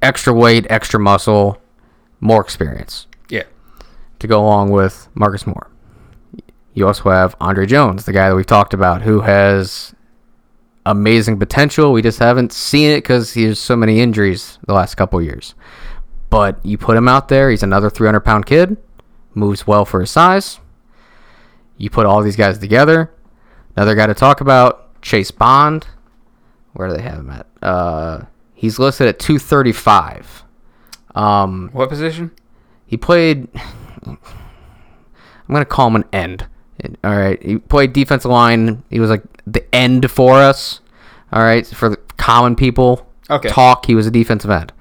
Extra 0.00 0.32
weight, 0.32 0.64
extra 0.70 1.00
muscle, 1.00 1.58
more 2.20 2.40
experience 2.40 3.06
yeah. 3.28 3.44
to 4.18 4.26
go 4.26 4.40
along 4.40 4.70
with 4.70 5.08
Marcus 5.14 5.46
Moore. 5.46 5.70
You 6.74 6.86
also 6.86 7.10
have 7.10 7.34
Andre 7.40 7.66
Jones, 7.66 8.04
the 8.04 8.12
guy 8.12 8.28
that 8.28 8.34
we've 8.34 8.46
talked 8.46 8.74
about, 8.74 9.02
who 9.02 9.22
has 9.22 9.94
amazing 10.86 11.38
potential. 11.38 11.92
We 11.92 12.02
just 12.02 12.18
haven't 12.18 12.52
seen 12.52 12.90
it 12.90 12.98
because 12.98 13.34
he 13.34 13.44
has 13.44 13.58
so 13.58 13.76
many 13.76 14.00
injuries 14.00 14.58
the 14.66 14.74
last 14.74 14.94
couple 14.94 15.20
years. 15.20 15.54
But 16.30 16.64
you 16.64 16.78
put 16.78 16.96
him 16.96 17.08
out 17.08 17.28
there, 17.28 17.50
he's 17.50 17.62
another 17.62 17.90
300 17.90 18.20
pound 18.20 18.46
kid, 18.46 18.76
moves 19.34 19.66
well 19.66 19.84
for 19.84 20.00
his 20.00 20.10
size. 20.10 20.60
You 21.76 21.90
put 21.90 22.06
all 22.06 22.22
these 22.22 22.36
guys 22.36 22.58
together. 22.58 23.10
Another 23.76 23.94
guy 23.94 24.06
to 24.06 24.14
talk 24.14 24.40
about, 24.40 25.00
Chase 25.02 25.30
Bond. 25.30 25.86
Where 26.72 26.88
do 26.88 26.96
they 26.96 27.02
have 27.02 27.20
him 27.20 27.30
at? 27.30 27.46
Uh, 27.62 28.22
he's 28.54 28.78
listed 28.78 29.06
at 29.06 29.18
235. 29.18 30.44
Um, 31.18 31.70
What 31.72 31.88
position? 31.88 32.30
he 32.86 32.96
played. 32.96 33.48
I'm 34.06 34.18
gonna 35.50 35.64
call 35.64 35.88
him 35.88 35.96
an 35.96 36.04
end. 36.12 36.46
All 37.02 37.16
right, 37.16 37.42
he 37.42 37.58
played 37.58 37.92
defensive 37.92 38.30
line. 38.30 38.82
He 38.90 39.00
was 39.00 39.10
like 39.10 39.22
the 39.46 39.64
end 39.74 40.10
for 40.10 40.34
us. 40.34 40.80
All 41.32 41.42
right, 41.42 41.66
for 41.66 41.88
the 41.88 41.96
common 42.16 42.54
people 42.56 43.06
Okay. 43.30 43.48
talk, 43.48 43.86
he 43.86 43.94
was 43.94 44.06
a 44.06 44.10
defensive 44.10 44.50
end. 44.50 44.72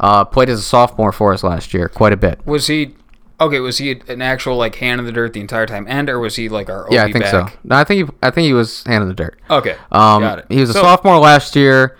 Uh, 0.00 0.24
played 0.24 0.48
as 0.48 0.58
a 0.58 0.62
sophomore 0.62 1.12
for 1.12 1.32
us 1.32 1.44
last 1.44 1.72
year, 1.74 1.88
quite 1.88 2.12
a 2.12 2.16
bit. 2.16 2.40
Was 2.46 2.66
he? 2.66 2.94
Okay, 3.40 3.60
was 3.60 3.78
he 3.78 4.00
an 4.08 4.22
actual 4.22 4.56
like 4.56 4.76
hand 4.76 5.00
in 5.00 5.04
the 5.06 5.12
dirt 5.12 5.32
the 5.34 5.40
entire 5.40 5.66
time, 5.66 5.84
and 5.88 6.08
or 6.08 6.18
was 6.18 6.36
he 6.36 6.48
like 6.48 6.70
our 6.70 6.86
OB 6.86 6.92
Yeah, 6.92 7.02
I 7.04 7.12
think 7.12 7.24
back? 7.24 7.30
so. 7.30 7.46
No, 7.64 7.76
I 7.76 7.84
think 7.84 8.08
he, 8.08 8.14
I 8.22 8.30
think 8.30 8.46
he 8.46 8.52
was 8.54 8.82
hand 8.84 9.02
in 9.02 9.08
the 9.08 9.14
dirt. 9.14 9.38
Okay, 9.50 9.76
Um, 9.92 10.22
got 10.22 10.38
it. 10.40 10.46
He 10.48 10.60
was 10.60 10.70
a 10.70 10.72
So- 10.74 10.82
sophomore 10.82 11.18
last 11.18 11.54
year. 11.54 11.96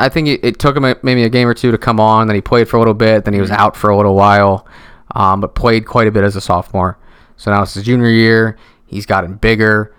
I 0.00 0.08
think 0.08 0.28
it, 0.28 0.44
it 0.44 0.58
took 0.58 0.76
him 0.76 0.84
a, 0.84 0.96
maybe 1.02 1.22
a 1.24 1.28
game 1.28 1.46
or 1.48 1.54
two 1.54 1.70
to 1.70 1.78
come 1.78 2.00
on. 2.00 2.26
Then 2.26 2.34
he 2.34 2.40
played 2.40 2.68
for 2.68 2.76
a 2.76 2.80
little 2.80 2.94
bit. 2.94 3.24
Then 3.24 3.34
he 3.34 3.40
was 3.40 3.50
Mm-hmm. 3.50 3.60
out 3.60 3.76
for 3.76 3.90
a 3.90 3.96
little 3.96 4.14
while, 4.14 4.66
um, 5.14 5.40
but 5.40 5.54
played 5.54 5.86
quite 5.86 6.06
a 6.08 6.10
bit 6.10 6.24
as 6.24 6.36
a 6.36 6.40
sophomore. 6.40 6.98
So 7.36 7.50
now 7.50 7.62
it's 7.62 7.74
his 7.74 7.84
junior 7.84 8.08
year. 8.10 8.56
He's 8.86 9.06
gotten 9.06 9.34
bigger. 9.34 9.94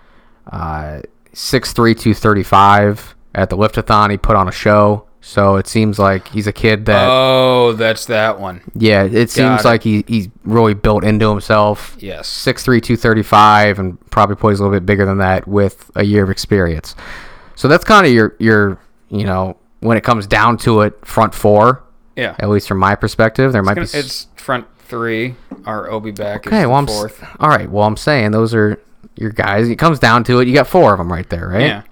Uh, 0.50 1.00
6'3", 1.34 1.74
235. 1.98 3.14
At 3.34 3.48
the 3.50 3.56
liftathon, 3.56 4.10
he 4.10 4.18
put 4.18 4.36
on 4.36 4.48
a 4.48 4.52
show. 4.52 5.06
So 5.24 5.54
it 5.56 5.66
seems 5.68 5.98
like 6.00 6.26
he's 6.28 6.46
a 6.48 6.52
kid 6.52 6.84
that, 6.86 7.06
Oh, 7.08 7.72
that's 7.74 8.06
that 8.06 8.40
one. 8.40 8.60
yeah, 8.74 9.04
it 9.04 9.30
seems 9.30 9.60
it. 9.60 9.64
like 9.64 9.84
he, 9.84 10.04
he's 10.08 10.28
really 10.44 10.74
built 10.74 11.04
into 11.04 11.30
himself. 11.30 11.96
Yes. 12.00 12.28
6'3", 12.28 12.82
235, 12.82 13.78
and 13.78 14.10
probably 14.10 14.34
plays 14.34 14.58
a 14.58 14.64
little 14.64 14.76
bit 14.76 14.84
bigger 14.84 15.06
than 15.06 15.18
that 15.18 15.46
with 15.46 15.90
a 15.94 16.02
year 16.04 16.24
of 16.24 16.30
experience. 16.30 16.96
So 17.54 17.68
that's 17.68 17.84
kind 17.84 18.04
of 18.04 18.12
your 18.12 18.34
your 18.40 18.78
you 19.10 19.24
know 19.24 19.56
when 19.82 19.96
it 19.96 20.04
comes 20.04 20.26
down 20.26 20.56
to 20.58 20.80
it, 20.80 21.04
front 21.04 21.34
four. 21.34 21.82
Yeah. 22.16 22.36
At 22.38 22.48
least 22.48 22.68
from 22.68 22.78
my 22.78 22.94
perspective, 22.94 23.52
there 23.52 23.62
might 23.62 23.74
be. 23.74 23.82
It's, 23.82 23.94
it's 23.94 24.26
front 24.36 24.66
three. 24.86 25.34
Our 25.66 25.90
OB 25.90 26.14
back 26.14 26.46
okay, 26.46 26.62
is 26.62 26.66
well 26.66 26.76
I'm 26.76 26.86
fourth. 26.86 27.24
all 27.38 27.48
right. 27.48 27.70
Well, 27.70 27.86
I'm 27.86 27.96
saying 27.96 28.32
those 28.32 28.54
are 28.54 28.80
your 29.16 29.30
guys. 29.30 29.68
It 29.68 29.76
comes 29.76 29.98
down 29.98 30.24
to 30.24 30.40
it. 30.40 30.48
You 30.48 30.54
got 30.54 30.66
four 30.66 30.92
of 30.92 30.98
them 30.98 31.12
right 31.12 31.28
there, 31.28 31.48
right? 31.48 31.66
Yeah. 31.66 31.82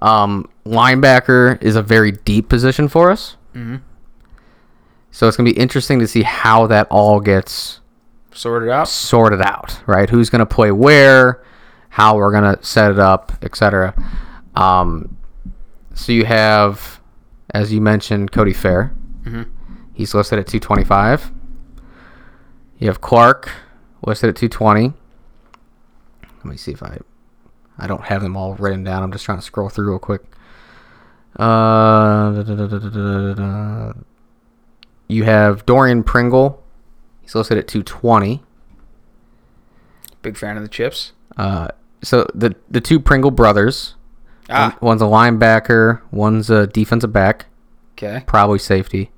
Um, 0.00 0.48
linebacker 0.64 1.60
is 1.62 1.76
a 1.76 1.82
very 1.82 2.12
deep 2.12 2.48
position 2.48 2.88
for 2.88 3.10
us. 3.10 3.36
Mm-hmm. 3.54 3.76
So 5.10 5.26
it's 5.26 5.36
gonna 5.36 5.50
be 5.50 5.58
interesting 5.58 5.98
to 5.98 6.06
see 6.06 6.22
how 6.22 6.66
that 6.68 6.86
all 6.90 7.20
gets 7.20 7.80
Sorted 8.38 8.68
out. 8.68 8.88
sorted 8.88 9.42
out, 9.42 9.80
right? 9.86 10.08
Who's 10.08 10.30
going 10.30 10.38
to 10.38 10.46
play 10.46 10.70
where, 10.70 11.42
how 11.88 12.16
we're 12.16 12.30
going 12.30 12.56
to 12.56 12.64
set 12.64 12.92
it 12.92 12.98
up, 13.00 13.32
etc. 13.42 13.92
Um, 14.54 15.17
so 15.98 16.12
you 16.12 16.24
have, 16.24 17.00
as 17.52 17.72
you 17.72 17.80
mentioned, 17.80 18.30
Cody 18.30 18.52
Fair. 18.52 18.94
He's 19.92 20.14
listed 20.14 20.38
at 20.38 20.46
225. 20.46 21.32
You 22.78 22.86
have 22.86 23.00
Clark 23.00 23.50
listed 24.06 24.30
at 24.30 24.36
220. 24.36 24.92
Let 26.22 26.44
me 26.44 26.56
see 26.56 26.70
if 26.70 26.84
I, 26.84 26.98
I 27.76 27.88
don't 27.88 28.04
have 28.04 28.22
them 28.22 28.36
all 28.36 28.54
written 28.54 28.84
down. 28.84 29.02
I'm 29.02 29.10
just 29.10 29.24
trying 29.24 29.38
to 29.38 29.44
scroll 29.44 29.68
through 29.68 29.88
real 29.90 29.98
quick. 29.98 30.22
Uh, 31.36 32.42
da, 32.42 32.42
da, 32.44 33.34
da. 33.34 33.92
You 35.08 35.24
have 35.24 35.66
Dorian 35.66 36.04
Pringle. 36.04 36.62
He's 37.22 37.34
listed 37.34 37.58
at 37.58 37.66
220. 37.66 38.40
Big 40.22 40.36
fan 40.36 40.56
of 40.56 40.62
the 40.62 40.68
chips. 40.68 41.12
Uh, 41.36 41.68
so 42.02 42.24
the 42.34 42.54
the 42.70 42.80
two 42.80 43.00
Pringle 43.00 43.32
brothers. 43.32 43.96
Ah. 44.48 44.76
one- 44.80 44.98
one's 44.98 45.02
a 45.02 45.06
linebacker. 45.06 46.00
One's 46.10 46.50
a 46.50 46.66
defensive 46.66 47.12
back. 47.12 47.46
Okay. 47.92 48.22
Probably 48.26 48.58
safety. 48.58 49.10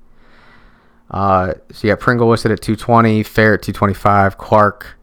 Uh, 1.09 1.53
so 1.71 1.87
you 1.87 1.91
got 1.93 1.99
Pringle 1.99 2.29
listed 2.29 2.51
at 2.51 2.61
220, 2.61 3.23
Fair 3.23 3.53
at 3.55 3.61
225, 3.61 4.37
Clark 4.37 4.97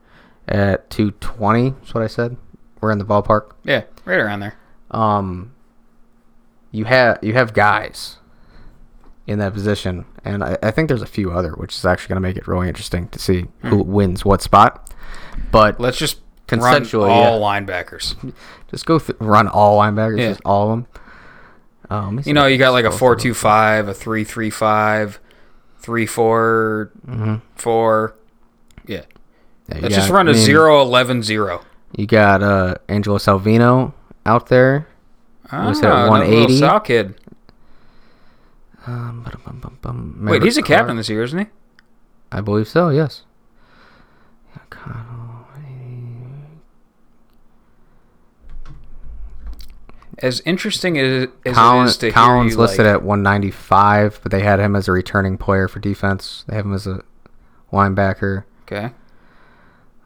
at 0.49 0.89
220. 0.91 1.71
That's 1.71 1.95
what 1.95 2.03
I 2.03 2.07
said. 2.07 2.37
We're 2.81 2.91
in 2.93 2.99
the 2.99 3.05
ballpark. 3.05 3.53
Yeah, 3.65 3.83
right 4.05 4.19
around 4.19 4.41
there. 4.41 4.55
Um, 4.91 5.53
you 6.71 6.85
have 6.87 7.19
you 7.23 7.35
have 7.35 7.53
guys 7.53 8.17
in 9.27 9.39
that 9.41 9.53
position, 9.53 10.07
and 10.25 10.43
I, 10.43 10.57
I 10.63 10.71
think 10.71 10.89
there's 10.89 11.03
a 11.03 11.07
few 11.07 11.31
other, 11.31 11.53
which 11.53 11.75
is 11.75 11.85
actually 11.85 12.09
going 12.09 12.23
to 12.23 12.29
make 12.29 12.37
it 12.37 12.47
really 12.49 12.69
interesting 12.69 13.09
to 13.09 13.19
see 13.19 13.47
who 13.65 13.83
wins 13.83 14.25
what 14.25 14.41
spot. 14.41 14.91
But 15.51 15.79
Let's 15.79 15.99
just 15.99 16.21
Consensually, 16.49 17.07
run 17.09 17.11
all 17.11 17.41
yeah. 17.41 17.61
linebackers. 17.61 18.33
just 18.71 18.87
go 18.87 18.99
th- 18.99 19.19
run 19.21 19.47
all 19.49 19.79
linebackers, 19.79 20.19
Yeah. 20.19 20.29
just 20.31 20.41
all 20.45 20.65
of 20.65 20.71
them. 20.71 20.87
Um, 21.91 22.05
let 22.07 22.13
me 22.15 22.23
see 22.23 22.31
You 22.31 22.35
know, 22.35 22.47
you 22.47 22.59
got 22.59 22.71
like 22.73 22.85
a 22.85 22.89
scroll 22.89 22.99
four 22.99 23.15
through. 23.17 23.31
two 23.31 23.35
five, 23.35 23.89
a 23.89 23.95
three 23.95 24.25
three 24.25 24.51
five, 24.51 25.21
three 25.79 26.07
four 26.07 26.91
Mm-hmm. 27.07 27.37
four. 27.57 28.15
Yeah. 28.87 29.03
Yeah, 29.69 29.79
Let's 29.83 29.95
just 29.95 30.11
run 30.11 30.29
a 30.29 30.31
I 30.31 30.35
mean, 30.35 30.43
zero 30.43 30.81
eleven 30.81 31.23
zero. 31.23 31.61
You 31.97 32.07
got 32.07 32.43
uh, 32.43 32.75
Angelo 32.89 33.19
Salvino 33.19 33.93
out 34.27 34.49
there. 34.49 34.87
Ah, 35.51 35.69
Was 35.69 35.81
that 35.81 35.87
another 35.91 36.03
little 36.11 36.21
180? 36.21 36.59
Sal 36.59 36.81
kid. 36.81 37.15
Um, 38.87 39.27
Wait, 40.23 40.43
he's 40.43 40.57
a 40.57 40.63
captain 40.63 40.97
this 40.97 41.09
year, 41.09 41.23
isn't 41.23 41.39
he? 41.39 41.47
I 42.33 42.41
believe 42.41 42.69
so. 42.69 42.89
Yes. 42.91 43.23
As 50.23 50.41
interesting 50.45 50.99
as, 50.99 51.29
as 51.45 51.55
Collin, 51.55 51.87
it 51.87 51.91
is 51.91 51.97
to 51.99 52.11
Collins 52.11 52.53
you, 52.53 52.59
listed 52.59 52.87
like, 52.87 52.95
at 52.97 53.03
195, 53.03 54.21
but 54.23 54.33
they 54.33 54.41
had 54.43 54.59
him 54.61 54.75
as 54.77 54.89
a 54.89 54.93
returning 54.93 55.39
player 55.39 55.69
for 55.69 55.79
defense. 55.81 56.45
They 56.49 56.57
have 56.57 56.65
him 56.67 56.75
as 56.75 56.87
a 56.87 57.03
linebacker. 57.73 58.45
Okay. 58.63 58.93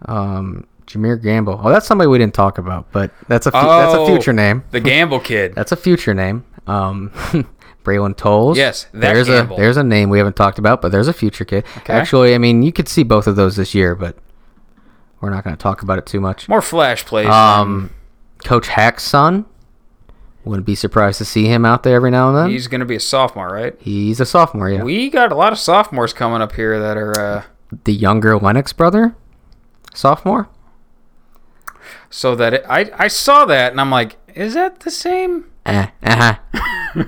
Um, 0.06 0.66
Jameer 0.86 1.22
Gamble. 1.22 1.60
Oh, 1.62 1.70
that's 1.70 1.86
somebody 1.86 2.08
we 2.08 2.18
didn't 2.18 2.34
talk 2.34 2.58
about, 2.58 2.90
but 2.92 3.12
that's 3.28 3.46
a 3.46 3.50
fu- 3.52 3.56
that's 3.58 3.94
a 3.94 3.98
Oh, 4.00 4.06
future 4.06 4.32
name. 4.32 4.64
The 4.70 4.80
Gamble 4.80 5.20
kid. 5.20 5.54
That's 5.56 5.72
a 5.72 5.76
future 5.76 6.12
name. 6.14 6.44
Um, 6.66 7.10
Braylon 7.84 8.16
Tolles. 8.16 8.56
Yes, 8.56 8.86
there's 8.92 9.28
Gamble. 9.28 9.56
a 9.56 9.60
there's 9.60 9.76
a 9.76 9.82
name 9.84 10.10
we 10.10 10.18
haven't 10.18 10.36
talked 10.36 10.58
about, 10.58 10.82
but 10.82 10.92
there's 10.92 11.08
a 11.08 11.12
future 11.12 11.44
kid. 11.44 11.64
Okay. 11.78 11.92
Actually, 11.92 12.34
I 12.34 12.38
mean, 12.38 12.62
you 12.62 12.72
could 12.72 12.88
see 12.88 13.02
both 13.04 13.26
of 13.26 13.36
those 13.36 13.56
this 13.56 13.74
year, 13.74 13.94
but 13.94 14.16
we're 15.20 15.30
not 15.30 15.44
going 15.44 15.56
to 15.56 15.60
talk 15.62 15.82
about 15.82 15.98
it 15.98 16.06
too 16.06 16.20
much. 16.20 16.48
More 16.48 16.62
flash 16.62 17.04
plays. 17.04 17.26
Um, 17.28 17.92
Coach 18.44 18.68
Hack's 18.68 19.04
son. 19.04 19.46
Wouldn't 20.44 20.66
be 20.66 20.74
surprised 20.74 21.18
to 21.18 21.24
see 21.24 21.46
him 21.46 21.64
out 21.64 21.84
there 21.84 21.94
every 21.94 22.10
now 22.10 22.28
and 22.28 22.36
then. 22.36 22.50
He's, 22.50 22.66
going 22.66 22.80
to 22.80 22.84
be 22.86 22.96
a 22.96 23.00
sophomore, 23.00 23.48
right? 23.52 23.74
He's 23.80 24.18
a 24.20 24.26
sophomore, 24.26 24.68
yeah. 24.68 24.82
We 24.82 25.08
got 25.08 25.30
a 25.30 25.36
lot 25.36 25.52
of 25.52 25.58
sophomores 25.58 26.12
coming 26.12 26.42
up 26.42 26.52
here 26.56 26.80
that 26.80 26.96
are. 26.96 27.20
Uh, 27.20 27.42
the 27.84 27.92
younger 27.92 28.36
Lennox 28.36 28.72
brother, 28.72 29.14
sophomore. 29.94 30.48
so 32.10 32.34
that 32.34 32.52
it, 32.54 32.64
I 32.68 32.90
I 32.98 33.08
saw 33.08 33.44
that 33.46 33.72
and 33.72 33.80
I'm 33.80 33.90
like, 33.90 34.16
is 34.34 34.54
that 34.54 34.80
the 34.80 34.90
same? 34.90 35.46
Eh, 35.64 35.86
uh-huh. 36.02 36.34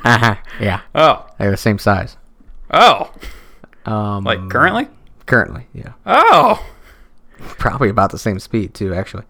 uh-huh. 0.05 0.36
Yeah, 0.61 0.81
Oh, 0.94 1.27
they're 1.39 1.51
the 1.51 1.56
same 1.56 1.78
size. 1.78 2.16
oh, 2.73 3.12
Um, 3.85 4.24
like 4.24 4.48
currently? 4.48 4.89
currently, 5.27 5.66
yeah. 5.74 5.93
Oh, 6.06 6.65
Probably 7.59 7.89
about 7.90 8.11
the 8.11 8.19
same 8.19 8.39
speed 8.39 8.73
too, 8.74 8.94
actually. 8.94 9.24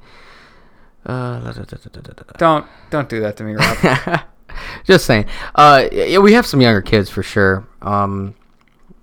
Uh, 1.06 1.40
da, 1.40 1.52
da, 1.52 1.64
da, 1.64 2.22
don't 2.38 2.66
don't 2.90 3.08
do 3.08 3.20
that 3.20 3.36
to 3.36 3.44
me, 3.44 3.54
Rob. 3.54 4.20
Just 4.84 5.04
saying. 5.06 5.26
Uh, 5.54 5.88
yeah, 5.92 6.18
we 6.18 6.32
have 6.32 6.46
some 6.46 6.60
younger 6.60 6.80
kids 6.82 7.10
for 7.10 7.22
sure. 7.22 7.66
Um, 7.82 8.34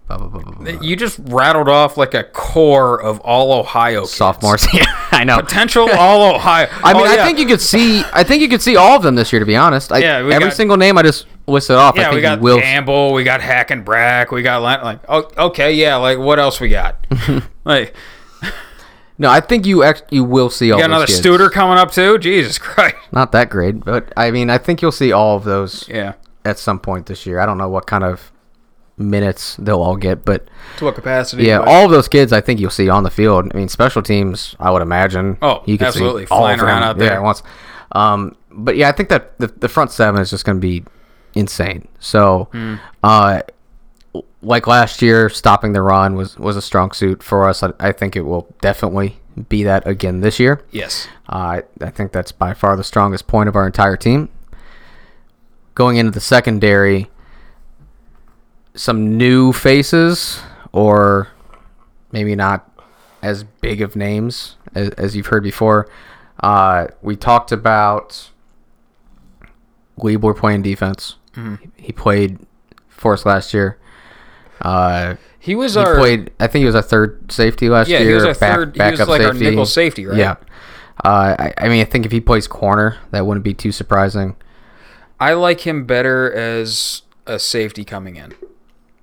Blah, 0.07 0.17
blah, 0.27 0.41
blah. 0.41 0.81
You 0.81 0.97
just 0.97 1.19
rattled 1.23 1.69
off 1.69 1.95
like 1.95 2.13
a 2.13 2.25
core 2.25 3.01
of 3.01 3.21
all 3.21 3.53
Ohio 3.53 4.01
kids. 4.01 4.11
Sophomores. 4.13 4.67
Yeah, 4.73 4.83
I 5.11 5.23
know. 5.23 5.39
Potential 5.39 5.89
all 5.89 6.35
Ohio. 6.35 6.67
I 6.83 6.91
mean, 6.93 7.03
Oh, 7.03 7.05
I 7.09 7.23
think 7.25 7.39
you 7.39 7.45
could 7.45 7.61
see. 7.61 8.03
I 8.11 8.21
think 8.25 8.41
you 8.41 8.49
could 8.49 8.61
see 8.61 8.75
all 8.75 8.97
of 8.97 9.03
them 9.03 9.15
this 9.15 9.31
year. 9.31 9.39
To 9.39 9.45
be 9.45 9.55
honest, 9.55 9.89
I, 9.93 9.99
Yeah, 9.99 10.17
every 10.17 10.37
got- 10.39 10.53
single 10.53 10.75
name 10.75 10.97
I 10.97 11.03
just 11.03 11.27
listed 11.47 11.77
off. 11.77 11.95
I 11.97 12.01
Yeah, 12.01 12.05
think 12.07 12.15
we 12.15 12.21
got 12.23 12.41
will. 12.41 12.59
Gamble, 12.59 13.13
we 13.13 13.23
got 13.23 13.39
Hackenbrack, 13.39 14.31
we 14.31 14.41
got 14.41 14.61
like 14.61 14.99
oh, 15.07 15.29
okay, 15.47 15.71
yeah, 15.73 15.95
like 15.95 16.17
what 16.17 16.39
else 16.39 16.59
we 16.59 16.67
got? 16.67 16.97
like 17.63 17.95
No, 19.21 19.29
I 19.29 19.39
think 19.39 19.67
you 19.67 19.83
act, 19.83 20.03
you 20.09 20.23
will 20.23 20.49
see 20.49 20.71
all. 20.71 20.77
we 20.77 20.81
got 20.81 20.87
those 20.87 20.95
another 20.95 21.05
kids. 21.05 21.21
Studer 21.21 21.51
coming 21.51 21.77
up 21.77 21.91
too. 21.91 22.17
Jesus 22.17 22.57
Christ. 22.57 22.95
Not 23.11 23.31
that 23.33 23.49
great, 23.51 23.85
but 23.85 24.11
I 24.17 24.31
mean, 24.31 24.49
I 24.49 24.57
think 24.57 24.81
you'll 24.81 24.91
see 24.91 25.11
all 25.11 25.35
of 25.37 25.43
those 25.43 25.87
Yeah. 25.87 26.13
at 26.43 26.57
some 26.57 26.79
point 26.79 27.05
this 27.05 27.25
year. 27.27 27.39
I 27.39 27.45
don't 27.45 27.59
know 27.59 27.69
what 27.69 27.85
kind 27.85 28.03
of 28.03 28.31
minutes 28.97 29.55
they'll 29.57 29.81
all 29.81 29.95
get, 29.95 30.25
but 30.25 30.47
To 30.77 30.85
what 30.85 30.95
capacity? 30.95 31.43
yeah, 31.43 31.59
but- 31.59 31.67
all 31.67 31.85
of 31.85 31.91
those 31.91 32.07
kids 32.07 32.33
I 32.33 32.41
think 32.41 32.59
you'll 32.59 32.69
see 32.71 32.89
on 32.89 33.03
the 33.03 33.09
field. 33.11 33.51
I 33.53 33.57
mean, 33.57 33.69
special 33.69 34.01
teams, 34.01 34.55
I 34.59 34.71
would 34.71 34.81
imagine. 34.81 35.37
Oh, 35.41 35.61
you 35.65 35.77
could 35.77 35.87
absolutely. 35.87 36.23
see 36.23 36.27
Flying 36.27 36.59
around 36.59 36.81
them, 36.81 36.89
out 36.89 36.97
Yeah, 36.97 37.09
there. 37.09 37.13
at 37.17 37.23
once. 37.23 37.43
Um, 37.91 38.35
but 38.51 38.75
yeah, 38.75 38.89
I 38.89 38.91
think 38.91 39.09
that 39.09 39.37
the, 39.39 39.47
the 39.47 39.69
front 39.69 39.91
seven 39.91 40.19
is 40.19 40.29
just 40.31 40.45
going 40.45 40.57
to 40.57 40.61
be 40.61 40.83
insane. 41.35 41.87
So, 41.99 42.49
Hmm. 42.51 42.75
uh, 43.03 43.41
like 44.41 44.67
last 44.67 45.01
year, 45.01 45.29
stopping 45.29 45.73
the 45.73 45.81
run 45.81 46.15
was 46.15 46.37
was 46.37 46.57
a 46.57 46.61
strong 46.61 46.91
suit 46.91 47.21
for 47.23 47.47
us. 47.47 47.63
I, 47.63 47.73
I 47.79 47.91
think 47.91 48.15
it 48.15 48.21
will 48.21 48.53
definitely 48.61 49.17
be 49.49 49.63
that 49.63 49.87
again 49.87 50.21
this 50.21 50.39
year. 50.39 50.63
yes. 50.71 51.07
Uh, 51.29 51.35
I, 51.35 51.63
I 51.79 51.89
think 51.89 52.11
that's 52.11 52.31
by 52.33 52.53
far 52.53 52.75
the 52.75 52.83
strongest 52.83 53.27
point 53.27 53.47
of 53.47 53.55
our 53.55 53.65
entire 53.65 53.95
team. 53.95 54.29
Going 55.73 55.95
into 55.95 56.11
the 56.11 56.19
secondary, 56.19 57.09
some 58.75 59.17
new 59.17 59.53
faces, 59.53 60.41
or 60.73 61.29
maybe 62.11 62.35
not 62.35 62.69
as 63.21 63.43
big 63.43 63.81
of 63.81 63.95
names 63.95 64.57
as, 64.75 64.89
as 64.91 65.15
you've 65.15 65.27
heard 65.27 65.43
before. 65.43 65.87
Uh, 66.43 66.87
we 67.01 67.15
talked 67.15 67.51
about 67.53 68.31
Weeble 69.97 70.35
playing 70.35 70.63
defense. 70.63 71.15
He 71.77 71.93
played 71.93 72.39
for 72.89 73.13
us 73.13 73.25
last 73.25 73.53
year. 73.53 73.77
Uh, 74.61 75.15
He 75.39 75.55
was 75.55 75.73
he 75.73 75.79
our 75.79 75.95
played. 75.97 76.31
I 76.39 76.47
think 76.47 76.61
he 76.61 76.65
was 76.67 76.75
a 76.75 76.81
third 76.83 77.31
safety 77.31 77.69
last 77.69 77.87
Yeah, 77.87 77.99
he 77.99 78.05
year. 78.05 78.15
was 78.15 78.25
our 78.25 78.33
back- 78.35 78.55
third- 78.55 78.75
he 78.75 78.81
was 78.81 78.91
backup 78.91 79.07
like 79.07 79.21
our 79.21 79.33
safety. 79.33 79.45
nickel 79.49 79.65
safety, 79.65 80.05
right? 80.05 80.17
Yeah. 80.17 80.35
Uh, 81.03 81.35
I, 81.39 81.53
I 81.57 81.69
mean, 81.69 81.81
I 81.81 81.85
think 81.85 82.05
if 82.05 82.11
he 82.11 82.19
plays 82.21 82.47
corner, 82.47 82.97
that 83.11 83.25
wouldn't 83.25 83.43
be 83.43 83.53
too 83.55 83.71
surprising. 83.71 84.35
I 85.19 85.33
like 85.33 85.61
him 85.61 85.85
better 85.85 86.31
as 86.31 87.01
a 87.25 87.39
safety 87.39 87.83
coming 87.83 88.15
in. 88.17 88.33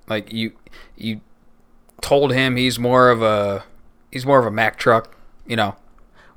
Like 0.07 0.31
you 0.31 0.53
you 0.97 1.21
told 2.01 2.31
him 2.33 2.55
he's 2.55 2.79
more 2.79 3.09
of 3.09 3.21
a 3.21 3.63
he's 4.11 4.25
more 4.25 4.39
of 4.39 4.45
a 4.45 4.51
Mack 4.51 4.77
truck, 4.77 5.13
you 5.45 5.55
know. 5.55 5.75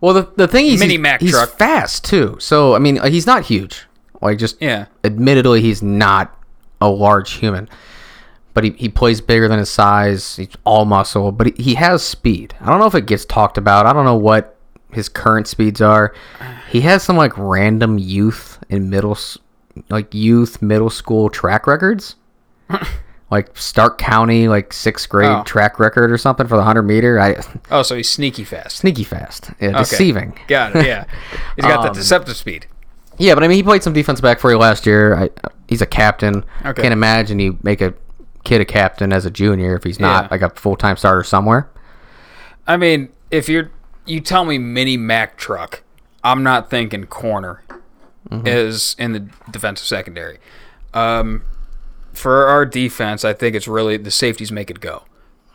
Well, 0.00 0.14
the 0.14 0.28
the 0.36 0.48
thing 0.48 0.66
is, 0.66 0.80
Mini 0.80 0.98
Mack 0.98 1.20
he's 1.20 1.30
truck. 1.32 1.50
fast 1.50 2.04
too. 2.04 2.36
So 2.40 2.74
I 2.74 2.78
mean, 2.80 3.00
he's 3.04 3.26
not 3.26 3.44
huge. 3.44 3.86
Like 4.20 4.38
just 4.38 4.60
Yeah. 4.60 4.86
admittedly, 5.04 5.60
he's 5.60 5.82
not 5.82 6.36
a 6.80 6.88
large 6.88 7.32
human, 7.34 7.68
but 8.54 8.64
he, 8.64 8.70
he 8.72 8.88
plays 8.88 9.20
bigger 9.20 9.48
than 9.48 9.58
his 9.58 9.70
size. 9.70 10.36
He's 10.36 10.48
all 10.64 10.84
muscle, 10.84 11.32
but 11.32 11.48
he, 11.56 11.62
he 11.62 11.74
has 11.74 12.02
speed. 12.02 12.54
I 12.60 12.66
don't 12.66 12.78
know 12.80 12.86
if 12.86 12.94
it 12.94 13.06
gets 13.06 13.24
talked 13.24 13.58
about. 13.58 13.86
I 13.86 13.92
don't 13.92 14.04
know 14.04 14.16
what 14.16 14.56
his 14.92 15.08
current 15.08 15.46
speeds 15.48 15.80
are. 15.80 16.14
He 16.70 16.82
has 16.82 17.02
some 17.02 17.16
like 17.16 17.36
random 17.38 17.98
youth 17.98 18.58
and 18.70 18.90
middle, 18.90 19.16
like 19.88 20.12
youth 20.14 20.60
middle 20.60 20.90
school 20.90 21.30
track 21.30 21.66
records. 21.66 22.16
like 23.30 23.56
Stark 23.56 23.96
County, 23.98 24.48
like 24.48 24.72
sixth 24.72 25.08
grade 25.08 25.30
Oh. 25.30 25.42
track 25.44 25.78
record 25.78 26.12
or 26.12 26.18
something 26.18 26.46
for 26.46 26.56
the 26.56 26.64
hundred 26.64 26.82
meter. 26.82 27.18
I 27.18 27.36
Oh, 27.70 27.82
so 27.82 27.96
he's 27.96 28.10
sneaky 28.10 28.44
fast. 28.44 28.76
sneaky 28.78 29.04
fast, 29.04 29.50
yeah, 29.60 29.68
Okay. 29.70 29.78
deceiving. 29.78 30.38
Got 30.48 30.76
it. 30.76 30.86
Yeah. 30.86 31.04
He's 31.56 31.64
got 31.64 31.82
the 31.82 31.88
Um, 31.88 31.94
deceptive 31.94 32.36
speed. 32.36 32.66
Yeah, 33.18 33.34
but 33.34 33.44
I 33.44 33.48
mean, 33.48 33.56
he 33.56 33.62
played 33.62 33.82
some 33.82 33.92
defense 33.92 34.20
back 34.20 34.38
for 34.40 34.50
you 34.50 34.58
last 34.58 34.86
year. 34.86 35.14
I, 35.16 35.30
he's 35.68 35.82
a 35.82 35.86
captain. 35.86 36.44
Okay. 36.64 36.82
Can't 36.82 36.92
imagine 36.94 37.38
you 37.38 37.58
make 37.62 37.80
a 37.82 37.92
kid 38.44 38.60
a 38.60 38.64
captain 38.64 39.12
as 39.12 39.24
a 39.24 39.30
junior 39.30 39.76
if 39.76 39.84
he's 39.84 40.00
not 40.00 40.24
Yeah. 40.24 40.28
like 40.30 40.42
a 40.42 40.50
full 40.50 40.76
time 40.76 40.96
starter 40.96 41.22
somewhere. 41.24 41.68
I 42.66 42.76
mean, 42.76 43.08
if 43.30 43.48
you're 43.48 43.70
you 44.04 44.20
tell 44.20 44.44
me 44.44 44.58
mini 44.58 44.96
Mack 44.96 45.36
truck, 45.36 45.82
I'm 46.24 46.42
not 46.42 46.70
thinking 46.70 47.04
corner 47.06 47.62
is 48.44 48.96
in 48.98 49.12
the 49.12 49.20
defensive 49.50 49.86
secondary. 49.86 50.38
Um, 50.94 51.42
for 52.12 52.46
our 52.46 52.64
defense, 52.64 53.24
I 53.24 53.32
think 53.32 53.54
it's 53.54 53.68
really 53.68 53.96
the 53.96 54.10
safeties 54.10 54.50
make 54.50 54.70
it 54.70 54.80
go. 54.80 55.02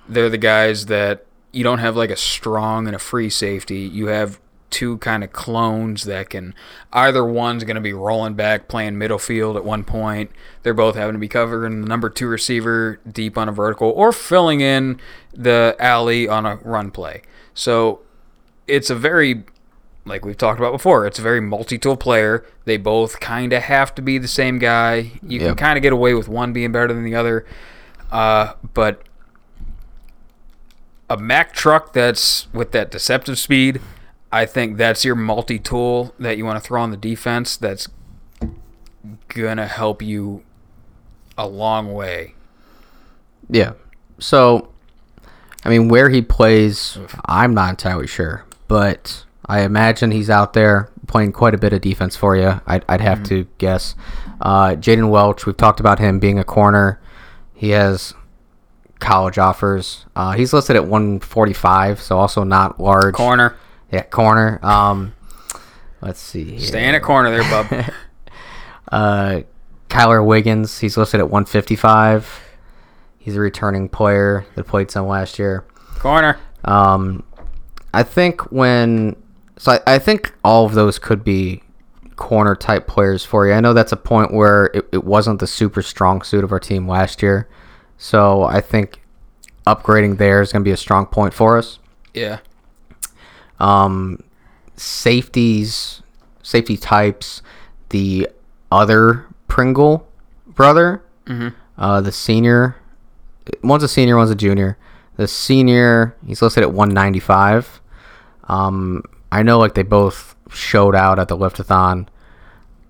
They're 0.07 0.30
the 0.30 0.38
guys 0.38 0.85
that 0.88 1.26
you 1.51 1.64
don't 1.64 1.80
have 1.80 1.95
like 1.95 2.09
a 2.11 2.15
strong 2.15 2.85
and 2.88 2.95
a 2.95 2.99
free 2.99 3.30
safety. 3.30 3.80
You 3.80 4.07
have 4.07 4.39
two 4.69 4.98
kind 4.98 5.23
of 5.23 5.31
clones 5.31 6.03
that 6.03 6.30
can 6.30 6.53
either 6.91 7.26
one's 7.26 7.64
going 7.64 7.76
to 7.76 7.81
be 7.81 7.94
rolling 7.94 8.34
back 8.34 8.68
playing 8.68 8.98
middle 8.98 9.19
field 9.19 9.56
at 9.56 9.64
one 9.64 9.84
point. 9.84 10.31
They're 10.64 10.73
both 10.73 10.95
having 10.95 11.14
to 11.14 11.19
be 11.19 11.27
covering 11.27 11.81
the 11.81 11.88
number 11.88 12.10
two 12.10 12.27
receiver 12.27 12.99
deep 13.10 13.38
on 13.38 13.48
a 13.48 13.52
vertical 13.52 13.89
or 13.89 14.11
filling 14.11 14.61
in 14.61 14.99
the 15.34 15.76
alley 15.80 16.27
on 16.27 16.45
a 16.45 16.57
run 16.57 16.91
play. 16.91 17.22
So 17.53 18.02
it's 18.68 18.89
a 18.89 18.95
very 18.95 19.44
like 20.07 20.23
we've 20.23 20.38
talked 20.38 20.60
about 20.60 20.72
before, 20.72 21.06
it's 21.06 21.19
a 21.19 21.22
very 21.22 21.41
multi-tool 21.41 21.98
player. 21.98 22.45
They 22.65 22.77
both 22.77 23.19
kind 23.19 23.52
of 23.53 23.64
have 23.64 23.94
to 23.95 24.02
be 24.02 24.18
the 24.18 24.27
same 24.27 24.57
guy. 24.57 25.11
You 25.22 25.39
can 25.39 25.56
kind 25.56 25.77
of 25.77 25.81
get 25.81 25.91
away 25.91 26.14
with 26.14 26.30
one 26.30 26.53
being 26.53 26.72
better 26.72 26.94
than 26.94 27.03
the 27.03 27.15
other, 27.15 27.45
uh, 28.11 28.53
but 28.73 29.03
a 31.10 31.18
Mack 31.18 31.53
truck 31.53 31.94
that's 31.94 32.52
with 32.53 32.72
that 32.72 32.91
deceptive 32.91 33.38
speed, 33.38 33.81
I 34.32 34.45
think 34.45 34.78
that's 34.78 35.06
your 35.06 35.16
multi-tool 35.16 36.14
that 36.20 36.38
you 36.38 36.45
want 36.45 36.62
to 36.62 36.68
throw 36.68 36.82
on 36.82 36.91
the 36.91 36.98
defense. 36.98 37.58
That's 37.58 37.88
gonna 39.28 39.68
help 39.68 40.02
you 40.02 40.44
a 41.38 41.48
long 41.48 41.94
way. 41.94 42.36
Yeah. 43.49 43.74
So, 44.20 44.70
I 45.64 45.70
mean, 45.70 45.88
where 45.88 46.10
he 46.10 46.22
plays, 46.22 46.98
I'm 47.26 47.54
not 47.54 47.70
entirely 47.70 48.08
sure, 48.08 48.45
but 48.68 49.26
I 49.45 49.62
imagine 49.62 50.12
he's 50.12 50.30
out 50.30 50.54
there 50.54 50.90
playing 51.08 51.32
quite 51.32 51.54
a 51.54 51.58
bit 51.58 51.72
of 51.72 51.82
defense 51.82 52.16
for 52.16 52.36
you. 52.36 52.60
I'd, 52.66 52.84
I'd 52.90 53.02
have 53.02 53.24
to 53.24 53.48
guess. 53.58 53.95
Uh, 54.41 54.72
Jaden 54.72 55.10
Welch, 55.10 55.45
we've 55.45 55.56
talked 55.56 55.80
about 55.80 55.99
him 55.99 56.20
being 56.20 56.38
a 56.38 56.44
corner. 56.44 56.99
He 57.54 57.70
has 57.70 58.14
college 58.99 59.38
offers. 59.38 60.06
Uh, 60.16 60.34
he's 60.34 60.52
listed 60.54 60.76
at 60.76 60.84
145, 60.84 62.02
so 62.02 62.18
also 62.18 62.44
not 62.44 62.80
large. 62.80 63.16
Corner, 63.16 63.56
Yeah, 63.91 64.03
corner. 64.03 64.59
Um, 64.64 65.14
let's 66.01 66.19
see. 66.19 66.43
Here. 66.51 66.59
stay 66.59 66.88
in 66.88 66.95
a 66.95 66.99
corner 66.99 67.31
there, 67.31 67.43
bub. 67.64 67.93
Uh, 68.89 69.41
Kyler 69.89 70.26
Wiggins, 70.26 70.80
he's 70.80 70.95
listed 70.95 71.19
at 71.19 71.30
155. 71.30 72.39
He's 73.18 73.35
a 73.35 73.41
returning 73.41 73.89
player 73.89 74.45
that 74.55 74.64
played 74.65 74.89
some 74.89 75.07
last 75.07 75.38
year. 75.38 75.65
corner. 75.99 76.39
Um, 76.64 77.23
I 77.93 78.03
think 78.03 78.49
when 78.51 79.15
so 79.57 79.73
I, 79.73 79.95
I 79.95 79.99
think 79.99 80.34
all 80.43 80.65
of 80.65 80.73
those 80.73 80.99
could 80.99 81.23
be 81.23 81.64
corner 82.15 82.55
type 82.55 82.88
players 82.88 83.26
for 83.26 83.47
you. 83.47 83.53
I 83.53 83.59
know 83.59 83.73
that's 83.73 83.91
a 83.91 83.97
point 83.97 84.34
where 84.34 84.65
it, 84.73 84.88
it 84.91 85.03
wasn't 85.03 85.39
the 85.39 85.47
super 85.47 85.81
strong 85.81 86.22
suit 86.22 86.43
of 86.43 86.51
our 86.51 86.59
team 86.59 86.88
last 86.88 87.22
year, 87.22 87.49
so 87.97 88.43
I 88.43 88.61
think 88.61 89.01
upgrading 89.65 90.18
there 90.18 90.41
is 90.41 90.51
going 90.53 90.61
to 90.64 90.68
be 90.68 90.72
a 90.72 90.77
strong 90.77 91.05
point 91.07 91.34
for 91.34 91.57
us. 91.57 91.80
Yeah. 92.14 92.39
Um, 93.60 94.24
safeties, 94.76 96.02
safety 96.44 96.78
types, 96.78 97.42
the 97.90 98.30
other 98.72 99.26
Pringle 99.48 100.08
brother, 100.46 101.02
uh, 101.78 102.02
the 102.02 102.12
senior, 102.12 102.76
one's 103.64 103.84
a 103.84 103.88
senior, 103.88 104.18
one's 104.18 104.32
a 104.32 104.36
junior. 104.36 104.78
The 105.16 105.28
senior, 105.28 106.16
he's 106.26 106.42
listed 106.42 106.64
at 106.64 106.72
195. 106.74 107.82
Um, 108.46 109.04
I 109.32 109.44
know 109.44 109.58
like 109.58 109.74
they 109.74 109.84
both 109.84 110.36
showed 110.52 110.96
out 110.96 111.20
at 111.20 111.28
the 111.28 111.38
liftathon. 111.38 112.08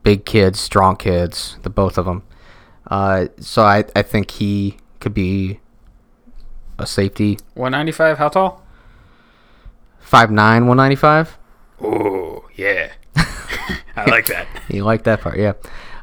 Big 0.03 0.25
kids, 0.25 0.59
strong 0.59 0.95
kids, 0.95 1.57
the 1.63 1.69
both 1.69 1.97
of 1.97 2.05
them. 2.05 2.23
Uh, 2.89 3.27
so 3.39 3.63
I, 3.63 3.85
I 3.95 4.01
think 4.01 4.31
he 4.31 4.77
could 4.99 5.13
be 5.13 5.59
a 6.79 6.85
safety. 6.85 7.37
195, 7.55 8.17
how 8.17 8.29
tall? 8.29 8.63
5'9", 10.09 10.31
195. 10.67 11.37
Oh, 11.81 12.45
yeah. 12.55 12.91
I 13.95 14.05
like 14.09 14.27
that. 14.27 14.47
You 14.69 14.83
like 14.83 15.03
that 15.03 15.21
part, 15.21 15.37
yeah. 15.37 15.53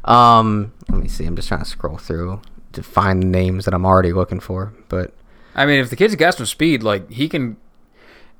Um, 0.04 0.72
let 0.90 1.00
me 1.02 1.08
see. 1.08 1.24
I'm 1.24 1.36
just 1.36 1.48
trying 1.48 1.60
to 1.60 1.66
scroll 1.66 1.96
through 1.96 2.42
to 2.72 2.82
find 2.82 3.22
the 3.22 3.26
names 3.26 3.64
that 3.64 3.72
I'm 3.74 3.86
already 3.86 4.12
looking 4.12 4.40
for. 4.40 4.72
But 4.88 5.14
I 5.54 5.64
mean, 5.64 5.80
if 5.80 5.90
the 5.90 5.96
kid's 5.96 6.14
got 6.16 6.34
some 6.34 6.46
speed, 6.46 6.82
like 6.82 7.10
he 7.10 7.28
can, 7.28 7.56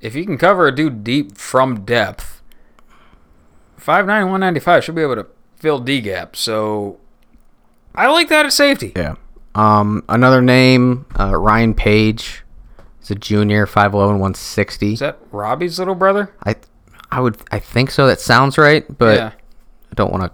if 0.01 0.13
he 0.13 0.25
can 0.25 0.37
cover 0.37 0.67
a 0.67 0.75
dude 0.75 1.03
deep 1.03 1.37
from 1.37 1.83
depth, 1.85 2.41
5'9", 3.79 4.05
195 4.07 4.83
should 4.83 4.95
be 4.95 5.01
able 5.01 5.15
to 5.15 5.27
fill 5.57 5.79
D 5.79 6.01
gap. 6.01 6.35
So 6.35 6.99
I 7.95 8.07
like 8.11 8.29
that 8.29 8.45
at 8.45 8.53
safety. 8.53 8.91
yeah, 8.95 9.15
Um, 9.55 10.03
another 10.09 10.41
name, 10.41 11.05
uh, 11.19 11.35
Ryan 11.35 11.73
Page. 11.73 12.43
He's 13.05 13.11
a 13.11 13.19
junior, 13.19 13.67
5'11", 13.67 13.93
160. 13.93 14.93
Is 14.93 14.99
that 14.99 15.19
Robbie's 15.31 15.77
little 15.77 15.93
brother? 15.93 16.33
I, 16.43 16.55
I 17.11 17.19
would, 17.19 17.37
I 17.51 17.59
think 17.59 17.91
so. 17.91 18.07
That 18.07 18.19
sounds 18.19 18.57
right, 18.57 18.83
but 18.97 19.17
yeah. 19.17 19.31
I 19.91 19.93
don't 19.93 20.11
want 20.11 20.23
to 20.23 20.31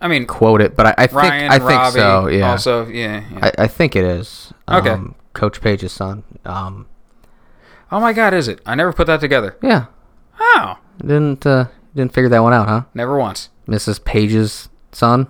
I 0.00 0.08
mean, 0.08 0.26
quote 0.26 0.60
it. 0.60 0.74
But 0.74 0.86
I, 0.86 0.94
I 0.98 1.06
think, 1.06 1.22
Ryan, 1.22 1.52
I 1.52 1.58
think 1.60 1.92
so. 1.92 2.26
Yeah. 2.26 2.50
Also, 2.50 2.86
yeah. 2.88 3.22
yeah. 3.32 3.38
I, 3.58 3.64
I 3.64 3.66
think 3.68 3.94
it 3.94 4.04
is. 4.04 4.52
Okay. 4.68 4.90
Um, 4.90 5.14
Coach 5.34 5.60
Page's 5.60 5.92
son. 5.92 6.24
Um, 6.44 6.88
oh 7.92 8.00
my 8.00 8.12
God, 8.12 8.34
is 8.34 8.48
it? 8.48 8.60
I 8.66 8.74
never 8.74 8.92
put 8.92 9.06
that 9.06 9.20
together. 9.20 9.56
yeah. 9.62 9.86
Oh, 10.40 10.78
Didn't 10.98 11.46
uh, 11.46 11.66
didn't 11.94 12.12
figure 12.12 12.30
that 12.30 12.40
one 12.42 12.52
out, 12.54 12.66
huh? 12.66 12.82
never 12.92 13.16
once. 13.18 13.50
Mrs. 13.68 14.04
Page's 14.04 14.68
son. 14.90 15.28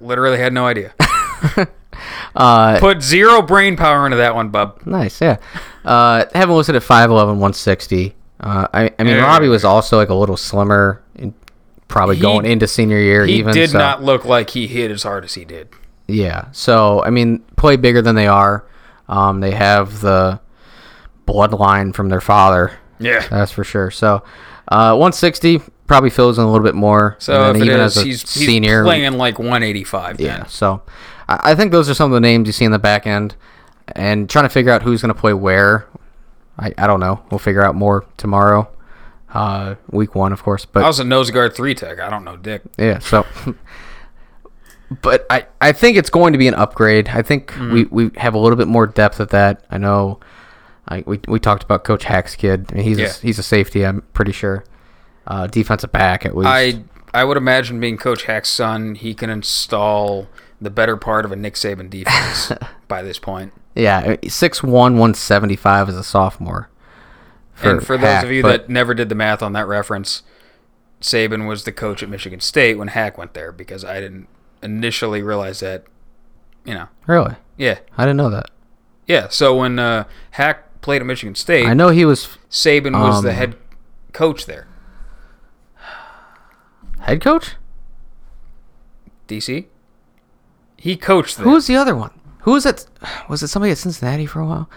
Literally 0.00 0.38
had 0.38 0.52
no 0.52 0.66
idea. 0.66 0.92
Uh, 2.34 2.78
Put 2.78 3.02
zero 3.02 3.42
brain 3.42 3.76
power 3.76 4.04
into 4.06 4.16
that 4.18 4.34
one, 4.34 4.50
bub. 4.50 4.80
Nice, 4.86 5.20
yeah. 5.20 5.36
Uh, 5.84 6.24
have 6.34 6.48
him 6.50 6.56
listed 6.56 6.76
at 6.76 6.82
5'11", 6.82 7.08
160. 7.28 8.14
Uh, 8.40 8.66
I, 8.74 8.90
I 8.98 9.02
mean, 9.04 9.14
Yeah. 9.16 9.24
Robbie 9.24 9.48
was 9.48 9.64
also 9.64 9.96
like 9.96 10.08
a 10.10 10.14
little 10.14 10.36
slimmer, 10.36 11.02
and 11.16 11.32
probably 11.88 12.16
He- 12.16 12.22
going 12.22 12.44
into 12.46 12.66
senior 12.66 12.98
year. 12.98 13.24
He 13.24 13.34
even 13.36 13.54
did 13.54 13.70
so, 13.70 13.78
not 13.78 14.02
look 14.02 14.24
like 14.24 14.50
he 14.50 14.66
hit 14.66 14.90
as 14.90 15.02
hard 15.04 15.24
as 15.24 15.34
he 15.34 15.44
did. 15.44 15.68
Yeah. 16.08 16.46
So 16.52 17.02
I 17.02 17.10
mean, 17.10 17.40
play 17.56 17.76
bigger 17.76 18.02
than 18.02 18.14
they 18.14 18.26
are. 18.26 18.64
Um, 19.08 19.40
they 19.40 19.52
have 19.52 20.00
the 20.00 20.40
bloodline 21.26 21.94
from 21.94 22.08
their 22.08 22.20
father. 22.20 22.72
Yeah. 22.98 23.26
That's 23.28 23.52
for 23.52 23.64
sure. 23.64 23.90
So, 23.90 24.22
uh, 24.68 24.92
160 24.92 25.60
probably 25.86 26.10
fills 26.10 26.38
in 26.38 26.44
a 26.44 26.50
little 26.50 26.64
bit 26.64 26.74
more. 26.74 27.16
So 27.18 27.54
even 27.54 27.68
as 27.80 27.96
a 27.96 28.04
he's, 28.04 28.28
senior, 28.28 28.82
he's 28.82 28.86
playing 28.86 29.04
in 29.04 29.18
like 29.18 29.38
185. 29.38 30.16
Then. 30.18 30.26
Yeah. 30.26 30.46
So 30.46 30.82
I, 31.28 31.52
I 31.52 31.54
think 31.54 31.72
those 31.72 31.88
are 31.90 31.94
some 31.94 32.10
of 32.10 32.14
the 32.14 32.20
names 32.20 32.46
you 32.46 32.52
see 32.52 32.64
in 32.64 32.72
the 32.72 32.78
back 32.78 33.06
end, 33.06 33.36
and 33.94 34.28
trying 34.28 34.44
to 34.44 34.48
figure 34.48 34.72
out 34.72 34.82
who's 34.82 35.02
going 35.02 35.14
to 35.14 35.20
play 35.20 35.32
where. 35.32 35.86
I, 36.58 36.72
I 36.78 36.86
don't 36.86 37.00
know. 37.00 37.22
We'll 37.30 37.38
figure 37.38 37.62
out 37.62 37.74
more 37.74 38.06
tomorrow. 38.16 38.68
Uh, 39.32 39.74
week 39.90 40.14
one, 40.14 40.32
of 40.32 40.42
course. 40.42 40.64
But 40.64 40.84
I 40.84 40.86
was 40.86 40.98
a 41.00 41.04
nose 41.04 41.30
guard 41.30 41.54
three 41.54 41.74
tech. 41.74 42.00
I 42.00 42.08
don't 42.08 42.24
know, 42.24 42.36
Dick. 42.36 42.62
yeah. 42.78 42.98
So. 43.00 43.26
But 45.02 45.26
I, 45.30 45.46
I 45.60 45.72
think 45.72 45.96
it's 45.96 46.10
going 46.10 46.32
to 46.32 46.38
be 46.38 46.46
an 46.46 46.54
upgrade. 46.54 47.08
I 47.08 47.20
think 47.22 47.52
we, 47.58 47.84
we 47.86 48.10
have 48.18 48.34
a 48.34 48.38
little 48.38 48.56
bit 48.56 48.68
more 48.68 48.86
depth 48.86 49.18
at 49.20 49.30
that. 49.30 49.64
I 49.68 49.78
know 49.78 50.20
I, 50.86 51.02
we, 51.06 51.18
we 51.26 51.40
talked 51.40 51.64
about 51.64 51.82
Coach 51.82 52.04
Hack's 52.04 52.36
kid. 52.36 52.66
I 52.70 52.76
mean, 52.76 52.84
he's, 52.84 52.98
Yeah. 52.98 53.06
a, 53.06 53.12
he's 53.14 53.38
a 53.40 53.42
safety, 53.42 53.84
I'm 53.84 54.02
pretty 54.12 54.30
sure. 54.30 54.64
Uh, 55.26 55.48
defensive 55.48 55.90
back, 55.90 56.24
at 56.24 56.36
least. 56.36 56.46
I 56.48 56.84
I 57.12 57.24
would 57.24 57.36
imagine 57.36 57.80
being 57.80 57.96
Coach 57.96 58.24
Hack's 58.26 58.48
son, 58.48 58.94
he 58.94 59.12
can 59.12 59.28
install 59.28 60.28
the 60.60 60.70
better 60.70 60.96
part 60.96 61.24
of 61.24 61.32
a 61.32 61.36
Nick 61.36 61.54
Saban 61.54 61.90
defense 61.90 62.52
by 62.88 63.02
this 63.02 63.18
point. 63.18 63.52
Yeah, 63.74 64.16
6'1", 64.16 64.62
175 64.70 65.88
as 65.90 65.96
a 65.96 66.02
sophomore. 66.04 66.70
and 67.62 67.84
for 67.84 67.96
those 67.98 68.24
of 68.24 68.30
you 68.32 68.42
but- 68.42 68.48
that 68.66 68.68
never 68.70 68.94
did 68.94 69.08
the 69.08 69.14
math 69.14 69.42
on 69.42 69.52
that 69.52 69.66
reference, 69.66 70.22
Saban 71.00 71.46
was 71.46 71.64
the 71.64 71.72
coach 71.72 72.02
at 72.02 72.08
Michigan 72.08 72.40
State 72.40 72.78
when 72.78 72.88
Hack 72.88 73.18
went 73.18 73.34
there 73.34 73.52
because 73.52 73.84
I 73.84 74.00
didn't 74.00 74.28
initially 74.62 75.22
realize 75.22 75.60
that. 75.60 75.84
You 76.64 76.74
know, 76.74 76.88
Really? 77.06 77.34
yeah, 77.56 77.78
I 77.98 78.04
didn't 78.04 78.16
know 78.16 78.30
that. 78.30 78.50
yeah. 79.06 79.28
So 79.28 79.56
when 79.56 79.78
uh, 79.78 80.04
Hack 80.32 80.80
played 80.80 81.00
at 81.02 81.06
Michigan 81.06 81.34
State, 81.34 81.66
I 81.66 81.74
know 81.74 81.90
he 81.90 82.04
was 82.04 82.38
Saban 82.50 82.92
was 83.00 83.22
the 83.22 83.28
Um, 83.30 83.34
head 83.36 83.56
coach 84.12 84.46
there. 84.46 84.66
head 87.00 87.20
coach. 87.20 87.54
DC. 89.28 89.66
He 90.86 90.96
coached 90.96 91.36
there. 91.36 91.44
Who 91.44 91.50
was 91.50 91.66
the 91.66 91.74
other 91.74 91.96
one? 91.96 92.12
Who 92.42 92.52
was 92.52 92.64
it? 92.64 92.86
Was 93.28 93.42
it 93.42 93.48
somebody 93.48 93.72
at 93.72 93.78
Cincinnati 93.78 94.24
for 94.24 94.38
a 94.38 94.46
while? 94.46 94.70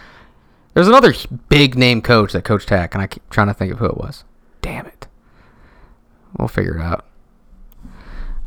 There's 0.73 0.87
another 0.87 1.13
big 1.49 1.77
name 1.77 2.01
coach 2.01 2.33
that 2.33 2.43
coached 2.43 2.71
Hack, 2.71 2.95
and 2.95 3.03
I 3.03 3.05
keep 3.05 3.29
trying 3.29 3.45
to 3.45 3.53
think 3.53 3.71
of 3.71 3.77
who 3.77 3.85
it 3.85 3.95
was. 3.95 4.23
Damn 4.61 4.87
it. 4.87 5.05
We'll 6.35 6.47
figure 6.47 6.77
it 6.77 6.81
out. 6.81 7.05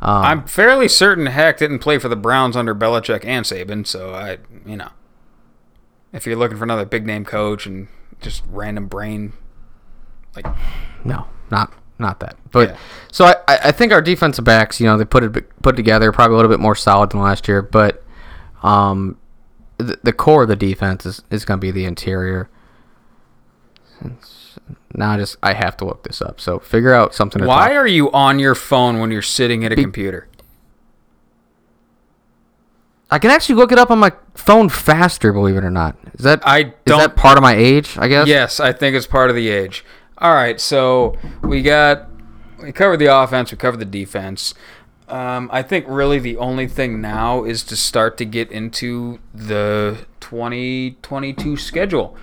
Um, 0.01 0.25
I'm 0.25 0.45
fairly 0.47 0.89
certain 0.89 1.27
Hack 1.27 1.59
didn't 1.59 1.79
play 1.79 1.99
for 1.99 2.09
the 2.09 2.17
Browns 2.17 2.57
under 2.57 2.75
Belichick 2.75 3.25
and 3.25 3.47
Saban, 3.47 3.87
so 3.87 4.13
I, 4.13 4.39
you 4.67 4.77
know, 4.77 4.91
if 6.13 6.27
you're 6.27 6.35
looking 6.35 6.57
for 6.59 6.65
another 6.65 6.85
big 6.85 7.07
name 7.07 7.25
coach 7.25 7.65
and 7.65 7.87
just 8.21 8.43
random 8.49 8.89
brain, 8.89 9.35
like 10.35 10.47
No, 11.05 11.29
not 11.49 11.73
not 11.99 12.21
that. 12.21 12.37
But 12.51 12.71
Yeah. 12.71 12.77
so 13.13 13.25
I, 13.27 13.37
I 13.49 13.73
think 13.73 13.93
our 13.93 14.03
defensive 14.03 14.45
backs, 14.45 14.81
you 14.81 14.87
know, 14.87 14.97
they 14.99 15.05
put 15.05 15.23
it 15.25 15.63
put 15.63 15.77
together 15.77 16.11
probably 16.13 16.35
a 16.35 16.37
little 16.37 16.51
bit 16.51 16.61
more 16.61 16.75
solid 16.75 17.11
than 17.11 17.21
last 17.21 17.47
year, 17.49 17.63
but 17.63 18.03
um, 18.63 19.17
the, 19.79 19.99
the 20.03 20.13
core 20.13 20.43
of 20.43 20.49
the 20.49 20.57
defense 20.57 21.05
is, 21.07 21.23
is 21.31 21.45
going 21.45 21.59
to 21.59 21.61
be 21.61 21.71
the 21.71 21.85
interior. 21.85 22.49
Since 24.01 24.59
now 24.95 25.13
I 25.13 25.17
just 25.17 25.37
I 25.43 25.53
have 25.55 25.77
to 25.79 25.85
look 25.85 26.03
this 26.05 26.21
up. 26.21 26.41
So 26.41 26.59
figure 26.59 26.93
out 26.95 27.15
something. 27.15 27.41
To 27.43 27.47
why 27.49 27.69
talk- 27.69 27.77
are 27.77 27.87
you 27.87 28.11
on 28.13 28.39
your 28.39 28.55
phone 28.55 28.99
when 28.99 29.11
you're 29.11 29.23
sitting 29.23 29.65
at 29.65 29.73
a 29.73 29.77
computer? 29.77 30.29
I 33.11 33.19
can 33.19 33.31
actually 33.31 33.57
look 33.57 33.73
it 33.73 33.79
up 33.79 33.91
on 33.91 33.99
my 33.99 34.13
phone 34.35 34.69
faster. 34.71 35.33
Believe 35.33 35.57
it 35.57 35.65
or 35.65 35.71
not, 35.71 35.97
is 36.15 36.25
that 36.25 36.47
I 36.47 36.59
is 36.61 36.67
don't- 36.87 36.99
that 36.99 37.15
part 37.17 37.37
of 37.37 37.43
my 37.43 37.55
age? 37.55 37.97
I 37.99 38.09
guess. 38.09 38.27
Yes, 38.27 38.59
I 38.59 38.73
think 38.73 38.97
it's 38.97 39.07
part 39.07 39.29
of 39.31 39.37
the 39.37 39.49
age. 39.51 39.85
All 40.23 40.35
right, 40.35 40.61
so 40.61 41.17
we 41.43 41.63
got 41.63 42.09
we 42.63 42.71
covered 42.71 42.99
the 42.99 43.13
offense, 43.13 43.51
we 43.51 43.59
covered 43.59 43.81
the 43.81 43.85
defense. 43.85 44.55
Um, 45.09 45.51
I 45.53 45.63
think 45.63 45.85
really 45.89 46.21
the 46.21 46.37
only 46.37 46.69
thing 46.69 47.01
now 47.01 47.43
is 47.43 47.65
to 47.65 47.77
start 47.77 48.17
to 48.19 48.25
get 48.25 48.53
into 48.53 49.19
the 49.35 50.07
2022 50.21 51.57
schedule. 51.57 52.17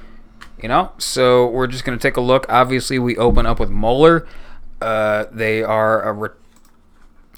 You 0.63 0.69
know, 0.69 0.93
so 0.97 1.47
we're 1.47 1.67
just 1.67 1.83
gonna 1.83 1.97
take 1.97 2.15
a 2.15 2.21
look. 2.21 2.45
Obviously, 2.47 2.99
we 2.99 3.17
open 3.17 3.45
up 3.45 3.59
with 3.59 3.69
Moeller. 3.69 4.25
Uh, 4.81 5.25
they 5.29 5.61
are 5.61 6.01
a 6.01 6.13
re- 6.13 6.29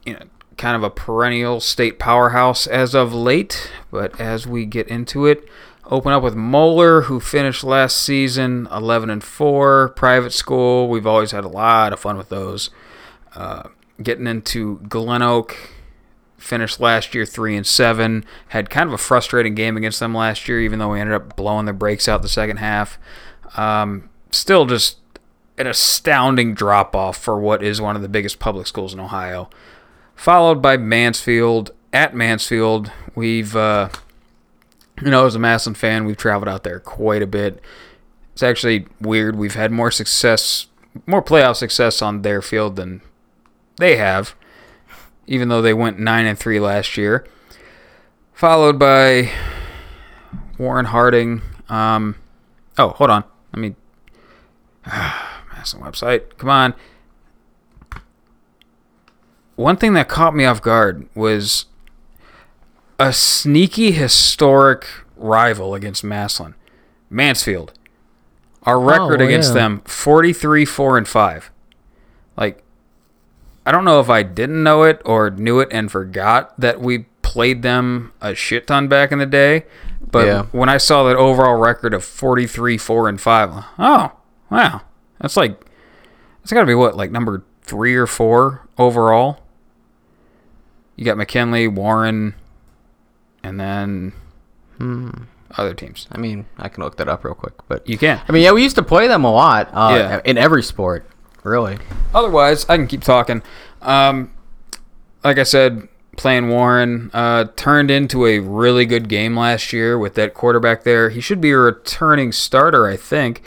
you 0.05 0.13
know 0.13 0.25
kind 0.57 0.75
of 0.75 0.83
a 0.83 0.91
perennial 0.91 1.59
state 1.59 1.97
powerhouse 1.97 2.67
as 2.67 2.93
of 2.93 3.15
late, 3.15 3.71
but 3.89 4.21
as 4.21 4.45
we 4.45 4.67
get 4.67 4.87
into 4.89 5.25
it, 5.25 5.43
open 5.91 6.13
up 6.13 6.23
with 6.23 6.35
Moeller, 6.35 7.01
who 7.01 7.19
finished 7.19 7.63
last 7.63 7.97
season 7.97 8.67
11 8.71 9.09
and 9.09 9.23
4, 9.23 9.89
private 9.89 10.31
school. 10.31 10.87
We've 10.87 11.05
always 11.05 11.31
had 11.31 11.43
a 11.43 11.49
lot 11.49 11.91
of 11.91 11.99
fun 11.99 12.17
with 12.17 12.29
those. 12.29 12.69
Uh, 13.35 13.63
getting 14.01 14.25
into 14.25 14.79
Glen 14.87 15.21
Oak, 15.21 15.57
finished 16.37 16.79
last 16.79 17.13
year 17.13 17.25
3 17.25 17.57
and 17.57 17.67
7. 17.67 18.25
Had 18.47 18.69
kind 18.69 18.87
of 18.87 18.93
a 18.93 18.97
frustrating 18.97 19.53
game 19.53 19.75
against 19.75 19.99
them 19.99 20.15
last 20.15 20.47
year, 20.47 20.61
even 20.61 20.79
though 20.79 20.93
we 20.93 21.01
ended 21.01 21.15
up 21.15 21.35
blowing 21.35 21.65
their 21.65 21.73
brakes 21.73 22.07
out 22.07 22.21
the 22.21 22.29
second 22.29 22.57
half. 22.57 22.97
Um, 23.57 24.09
still 24.31 24.65
just 24.65 24.97
an 25.57 25.67
astounding 25.67 26.53
drop 26.53 26.95
off 26.95 27.17
for 27.17 27.37
what 27.37 27.61
is 27.61 27.81
one 27.81 27.97
of 27.97 28.01
the 28.01 28.09
biggest 28.09 28.39
public 28.39 28.65
schools 28.65 28.93
in 28.93 28.99
Ohio. 29.01 29.49
Followed 30.15 30.61
by 30.61 30.77
Mansfield. 30.77 31.71
At 31.93 32.15
Mansfield, 32.15 32.89
we've, 33.15 33.53
uh, 33.53 33.89
you 35.01 35.11
know, 35.11 35.25
as 35.25 35.35
a 35.35 35.39
Massillon 35.39 35.75
fan, 35.75 36.05
we've 36.05 36.17
traveled 36.17 36.47
out 36.47 36.63
there 36.63 36.79
quite 36.79 37.21
a 37.21 37.27
bit. 37.27 37.59
It's 38.33 38.43
actually 38.43 38.87
weird. 38.99 39.35
We've 39.35 39.55
had 39.55 39.71
more 39.71 39.91
success, 39.91 40.67
more 41.05 41.21
playoff 41.21 41.55
success 41.57 42.01
on 42.01 42.21
their 42.21 42.41
field 42.41 42.75
than 42.75 43.01
they 43.77 43.97
have, 43.97 44.35
even 45.27 45.49
though 45.49 45.61
they 45.61 45.73
went 45.73 45.99
9 45.99 46.25
and 46.25 46.37
3 46.37 46.59
last 46.59 46.97
year. 46.97 47.25
Followed 48.33 48.79
by 48.79 49.31
Warren 50.57 50.85
Harding. 50.85 51.41
Um, 51.69 52.15
oh, 52.77 52.89
hold 52.89 53.09
on. 53.09 53.23
Let 53.53 53.59
me. 53.59 53.75
Massillon 54.85 55.83
website. 55.85 56.37
Come 56.37 56.49
on. 56.49 56.73
One 59.55 59.77
thing 59.77 59.93
that 59.93 60.07
caught 60.07 60.35
me 60.35 60.45
off 60.45 60.61
guard 60.61 61.07
was 61.13 61.65
a 63.07 63.13
sneaky 63.13 63.91
historic 63.91 64.85
rival 65.17 65.73
against 65.75 66.03
Massillon, 66.03 66.55
Mansfield. 67.09 67.73
Our 68.63 68.77
oh, 68.77 68.83
record 68.83 69.21
Oh, 69.21 69.25
against 69.25 69.49
yeah. 69.49 69.53
them 69.55 69.81
43 69.85 70.65
4 70.65 70.97
and 70.99 71.07
5. 71.07 71.51
Like 72.37 72.63
I 73.65 73.71
don't 73.71 73.85
know 73.85 73.99
if 73.99 74.09
I 74.09 74.23
didn't 74.23 74.63
know 74.63 74.83
it 74.83 75.01
or 75.05 75.29
knew 75.31 75.59
it 75.59 75.69
and 75.71 75.91
forgot 75.91 76.59
that 76.59 76.79
we 76.81 76.99
played 77.21 77.61
them 77.61 78.11
a 78.21 78.35
shit 78.35 78.67
ton 78.67 78.87
back 78.87 79.11
in 79.11 79.19
the 79.19 79.25
day, 79.25 79.65
but 80.11 80.25
Yeah. 80.27 80.43
when 80.51 80.69
I 80.69 80.77
saw 80.77 81.03
that 81.05 81.15
overall 81.15 81.55
record 81.55 81.93
of 81.93 82.03
43 82.03 82.77
4 82.77 83.09
and 83.09 83.19
5, 83.21 83.49
oh, 83.79 84.11
wow. 84.49 84.81
That's 85.19 85.37
like 85.37 85.59
it's 86.43 86.51
got 86.53 86.61
to 86.61 86.65
be 86.67 86.75
what, 86.75 86.95
like 86.95 87.11
number 87.11 87.43
3 87.63 87.95
or 87.95 88.07
4 88.07 88.67
overall? 88.77 89.39
You 90.95 91.05
got 91.05 91.17
McKinley, 91.17 91.67
Warren, 91.67 92.35
and 93.43 93.59
then 93.59 94.13
hmm. 94.77 95.09
other 95.57 95.73
teams. 95.73 96.07
I 96.11 96.17
mean, 96.17 96.45
I 96.57 96.69
can 96.69 96.83
look 96.83 96.97
that 96.97 97.07
up 97.07 97.23
real 97.23 97.35
quick, 97.35 97.53
but 97.67 97.87
You 97.87 97.97
can. 97.97 98.21
I 98.27 98.31
mean, 98.31 98.43
yeah, 98.43 98.51
we 98.51 98.63
used 98.63 98.75
to 98.75 98.83
play 98.83 99.07
them 99.07 99.23
a 99.23 99.31
lot. 99.31 99.69
Uh, 99.73 99.95
Yeah. 99.97 100.21
in 100.25 100.37
every 100.37 100.63
sport, 100.63 101.05
really. 101.43 101.77
Otherwise, 102.13 102.65
I 102.69 102.77
can 102.77 102.87
keep 102.87 103.03
talking. 103.03 103.41
Um, 103.81 104.31
like 105.23 105.37
I 105.37 105.43
said, 105.43 105.87
playing 106.17 106.49
Warren. 106.49 107.09
Uh, 107.13 107.45
turned 107.55 107.89
into 107.91 108.25
a 108.25 108.39
really 108.39 108.85
good 108.85 109.09
game 109.09 109.37
last 109.37 109.73
year 109.73 109.97
with 109.97 110.15
that 110.15 110.33
quarterback 110.33 110.83
there. 110.83 111.09
He 111.09 111.21
should 111.21 111.41
be 111.41 111.51
a 111.51 111.57
returning 111.57 112.31
starter, 112.31 112.87
I 112.87 112.97
think. 112.97 113.43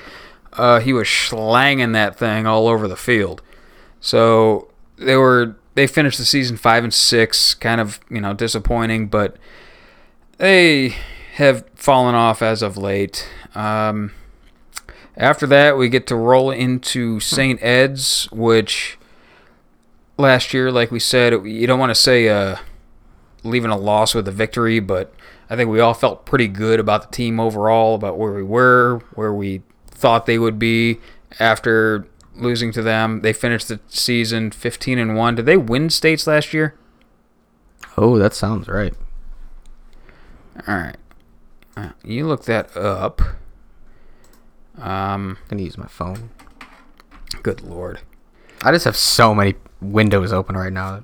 Uh, 0.52 0.80
he 0.80 0.92
was 0.92 1.08
slanging 1.08 1.92
that 1.92 2.16
thing 2.16 2.46
all 2.46 2.68
over 2.68 2.86
the 2.86 2.96
field. 2.96 3.42
So 4.00 4.68
they 4.96 5.16
were 5.16 5.56
they 5.74 5.86
finished 5.86 6.18
the 6.18 6.24
season 6.24 6.56
five 6.56 6.84
and 6.84 6.94
six, 6.94 7.54
kind 7.54 7.80
of 7.80 8.00
you 8.10 8.20
know 8.20 8.34
disappointing, 8.34 9.08
but 9.08 9.36
they 10.38 10.94
have 11.34 11.64
fallen 11.74 12.14
off 12.14 12.42
as 12.42 12.62
of 12.62 12.76
late. 12.76 13.28
Um, 13.54 14.12
after 15.16 15.46
that, 15.46 15.76
we 15.76 15.88
get 15.88 16.06
to 16.08 16.16
roll 16.16 16.50
into 16.50 17.20
St. 17.20 17.62
Ed's, 17.62 18.28
which 18.32 18.98
last 20.18 20.52
year, 20.52 20.70
like 20.70 20.90
we 20.90 21.00
said, 21.00 21.32
you 21.46 21.66
don't 21.66 21.78
want 21.78 21.90
to 21.90 21.94
say 21.94 22.28
uh, 22.28 22.56
leaving 23.42 23.70
a 23.70 23.76
loss 23.76 24.14
with 24.14 24.26
a 24.26 24.32
victory, 24.32 24.80
but 24.80 25.14
I 25.48 25.56
think 25.56 25.70
we 25.70 25.80
all 25.80 25.94
felt 25.94 26.26
pretty 26.26 26.48
good 26.48 26.80
about 26.80 27.02
the 27.02 27.16
team 27.16 27.38
overall, 27.38 27.94
about 27.94 28.18
where 28.18 28.32
we 28.32 28.42
were, 28.42 29.00
where 29.14 29.32
we 29.32 29.62
thought 29.86 30.26
they 30.26 30.38
would 30.38 30.58
be 30.58 30.98
after 31.38 32.06
losing 32.34 32.72
to 32.72 32.82
them. 32.82 33.20
They 33.20 33.32
finished 33.32 33.68
the 33.68 33.80
season 33.88 34.50
15 34.50 34.98
and 34.98 35.16
1. 35.16 35.34
Did 35.36 35.46
they 35.46 35.56
win 35.56 35.90
states 35.90 36.26
last 36.26 36.52
year? 36.52 36.74
Oh, 37.96 38.18
that 38.18 38.34
sounds 38.34 38.66
right. 38.66 38.94
All 40.68 40.74
right. 40.76 40.96
Uh, 41.76 41.90
You 42.04 42.26
look 42.26 42.44
that 42.44 42.76
up. 42.76 43.20
Um, 44.76 45.38
I'm 45.42 45.48
gonna 45.48 45.62
use 45.62 45.78
my 45.78 45.86
phone. 45.86 46.30
good 47.42 47.60
lord. 47.62 48.00
I 48.62 48.72
just 48.72 48.84
have 48.86 48.96
so 48.96 49.34
many 49.34 49.54
windows 49.80 50.32
open 50.32 50.56
right 50.56 50.72
now. 50.72 51.02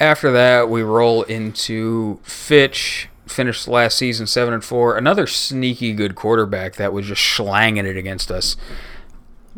After 0.00 0.30
that, 0.32 0.68
we 0.68 0.82
roll 0.82 1.22
into 1.24 2.18
Fitch. 2.22 3.08
Finished 3.26 3.68
last 3.68 3.98
season 3.98 4.26
seven 4.26 4.54
and 4.54 4.64
four. 4.64 4.96
Another 4.96 5.26
sneaky 5.26 5.92
good 5.92 6.14
quarterback 6.14 6.76
that 6.76 6.92
was 6.94 7.06
just 7.06 7.22
slanging 7.22 7.84
it 7.84 7.96
against 7.96 8.30
us. 8.30 8.56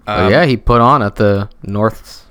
oh 0.09 0.29
yeah, 0.29 0.45
he 0.45 0.57
put 0.57 0.81
on 0.81 1.03
at 1.03 1.17
the 1.17 1.49
north. 1.62 2.27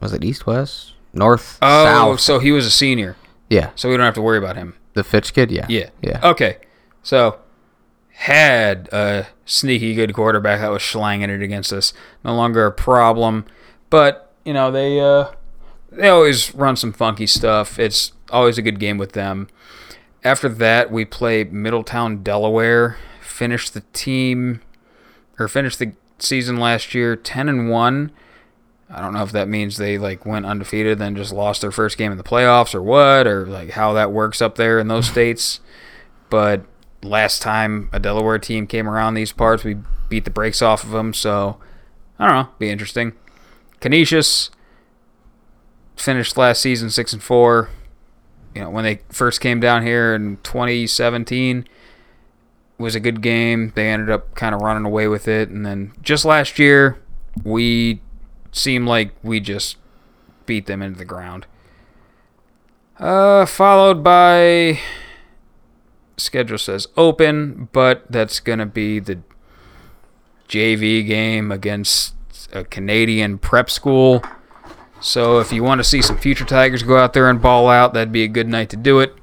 Was 0.00 0.12
it 0.14 0.24
east 0.24 0.46
west 0.46 0.94
north 1.12 1.58
Oh, 1.60 1.84
south? 2.16 2.20
so 2.20 2.38
he 2.38 2.52
was 2.52 2.64
a 2.66 2.70
senior, 2.70 3.16
yeah, 3.50 3.70
so 3.76 3.88
we 3.90 3.96
don't 3.98 4.06
have 4.06 4.14
to 4.14 4.22
worry 4.22 4.38
about 4.38 4.56
him. 4.56 4.74
The 4.94 5.04
Fitch 5.04 5.32
kid. 5.34 5.50
Yeah, 5.50 5.66
Yeah. 5.68 5.90
yeah. 6.00 6.20
Okay. 6.22 6.58
So 7.02 7.38
had 8.10 8.88
a 8.92 9.26
sneaky 9.46 9.94
good 9.94 10.14
quarterback 10.14 10.60
that 10.60 10.70
was 10.70 10.82
slanging 10.82 11.30
it 11.30 11.42
against 11.42 11.72
us. 11.72 11.92
No 12.24 12.34
longer 12.34 12.66
a 12.66 12.72
problem. 12.72 13.44
But, 13.90 14.32
you 14.44 14.52
know, 14.52 14.70
they 14.70 15.00
uh 15.00 15.26
they 15.90 16.08
always 16.08 16.54
run 16.54 16.76
some 16.76 16.92
funky 16.92 17.26
stuff. 17.26 17.78
It's 17.78 18.12
always 18.30 18.58
a 18.58 18.62
good 18.62 18.78
game 18.78 18.98
with 18.98 19.12
them. 19.12 19.48
After 20.24 20.48
that, 20.48 20.90
we 20.90 21.04
play 21.04 21.44
Middletown, 21.44 22.22
Delaware. 22.22 22.96
Finished 23.20 23.74
the 23.74 23.80
team 23.92 24.60
or 25.38 25.48
finished 25.48 25.78
the 25.78 25.92
season 26.18 26.58
last 26.58 26.94
year 26.94 27.16
10 27.16 27.48
and 27.48 27.68
1. 27.70 28.12
I 28.92 29.00
don't 29.00 29.14
know 29.14 29.22
if 29.22 29.32
that 29.32 29.48
means 29.48 29.78
they 29.78 29.96
like 29.96 30.26
went 30.26 30.44
undefeated 30.44 30.98
then 30.98 31.16
just 31.16 31.32
lost 31.32 31.62
their 31.62 31.70
first 31.70 31.96
game 31.96 32.12
in 32.12 32.18
the 32.18 32.24
playoffs 32.24 32.74
or 32.74 32.82
what 32.82 33.26
or 33.26 33.46
like 33.46 33.70
how 33.70 33.94
that 33.94 34.12
works 34.12 34.42
up 34.42 34.56
there 34.56 34.78
in 34.78 34.88
those 34.88 35.06
states. 35.10 35.60
But 36.28 36.64
last 37.02 37.42
time 37.42 37.88
a 37.92 37.98
Delaware 37.98 38.38
team 38.38 38.66
came 38.66 38.88
around 38.88 39.14
these 39.14 39.32
parts, 39.32 39.64
we 39.64 39.78
beat 40.08 40.24
the 40.24 40.30
brakes 40.30 40.60
off 40.60 40.84
of 40.84 40.90
them. 40.90 41.14
So 41.14 41.58
I 42.18 42.26
don't 42.26 42.36
know, 42.36 42.48
be 42.58 42.70
interesting. 42.70 43.14
Canisius 43.80 44.50
finished 45.96 46.36
last 46.36 46.60
season 46.60 46.90
six 46.90 47.12
and 47.12 47.22
four. 47.22 47.70
You 48.54 48.62
know 48.62 48.70
when 48.70 48.84
they 48.84 49.00
first 49.08 49.40
came 49.40 49.60
down 49.60 49.82
here 49.82 50.14
in 50.14 50.36
2017 50.42 51.66
was 52.76 52.94
a 52.94 53.00
good 53.00 53.22
game. 53.22 53.72
They 53.74 53.88
ended 53.88 54.10
up 54.10 54.34
kind 54.34 54.54
of 54.54 54.60
running 54.60 54.84
away 54.84 55.08
with 55.08 55.28
it, 55.28 55.48
and 55.48 55.64
then 55.64 55.92
just 56.02 56.26
last 56.26 56.58
year 56.58 57.00
we 57.44 58.02
seemed 58.52 58.86
like 58.86 59.12
we 59.22 59.40
just 59.40 59.76
beat 60.46 60.66
them 60.66 60.82
into 60.82 60.98
the 60.98 61.04
ground. 61.04 61.46
Uh, 62.98 63.46
followed 63.46 64.04
by 64.04 64.78
schedule 66.16 66.58
says 66.58 66.86
open, 66.96 67.68
but 67.72 68.04
that's 68.10 68.38
gonna 68.38 68.66
be 68.66 69.00
the 69.00 69.18
JV 70.48 71.04
game 71.06 71.50
against 71.50 72.14
a 72.52 72.64
Canadian 72.64 73.38
prep 73.38 73.70
school. 73.70 74.22
So 75.00 75.40
if 75.40 75.52
you 75.52 75.64
want 75.64 75.80
to 75.80 75.84
see 75.84 76.00
some 76.00 76.16
future 76.18 76.44
Tigers 76.44 76.82
go 76.82 76.96
out 76.96 77.12
there 77.12 77.28
and 77.28 77.42
ball 77.42 77.68
out, 77.68 77.94
that'd 77.94 78.12
be 78.12 78.22
a 78.22 78.28
good 78.28 78.46
night 78.46 78.70
to 78.70 78.76
do 78.76 79.00
it. 79.00 79.14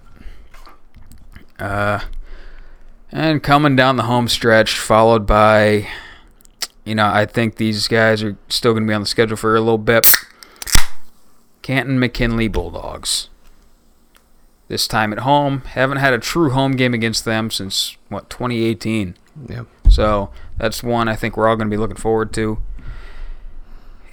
Uh, 1.57 1.99
and 3.11 3.41
coming 3.41 3.75
down 3.75 3.95
the 3.95 4.03
home 4.03 4.27
stretch, 4.27 4.77
followed 4.77 5.25
by, 5.25 5.87
you 6.85 6.95
know, 6.95 7.07
I 7.07 7.25
think 7.25 7.55
these 7.55 7.87
guys 7.87 8.23
are 8.23 8.37
still 8.47 8.73
going 8.73 8.83
to 8.83 8.87
be 8.87 8.93
on 8.93 9.01
the 9.01 9.07
schedule 9.07 9.37
for 9.37 9.55
a 9.55 9.59
little 9.61 9.77
bit. 9.77 10.07
Canton 11.61 11.99
McKinley 11.99 12.47
Bulldogs. 12.47 13.29
This 14.67 14.87
time 14.87 15.13
at 15.13 15.19
home. 15.19 15.61
Haven't 15.61 15.97
had 15.97 16.13
a 16.13 16.19
true 16.19 16.51
home 16.51 16.73
game 16.73 16.93
against 16.93 17.25
them 17.25 17.51
since, 17.51 17.97
what, 18.07 18.29
2018. 18.29 19.15
yeah. 19.47 19.63
So 19.89 20.29
that's 20.57 20.83
one 20.83 21.07
I 21.07 21.15
think 21.15 21.35
we're 21.35 21.47
all 21.47 21.55
going 21.55 21.69
to 21.69 21.73
be 21.73 21.79
looking 21.79 21.97
forward 21.97 22.33
to. 22.33 22.61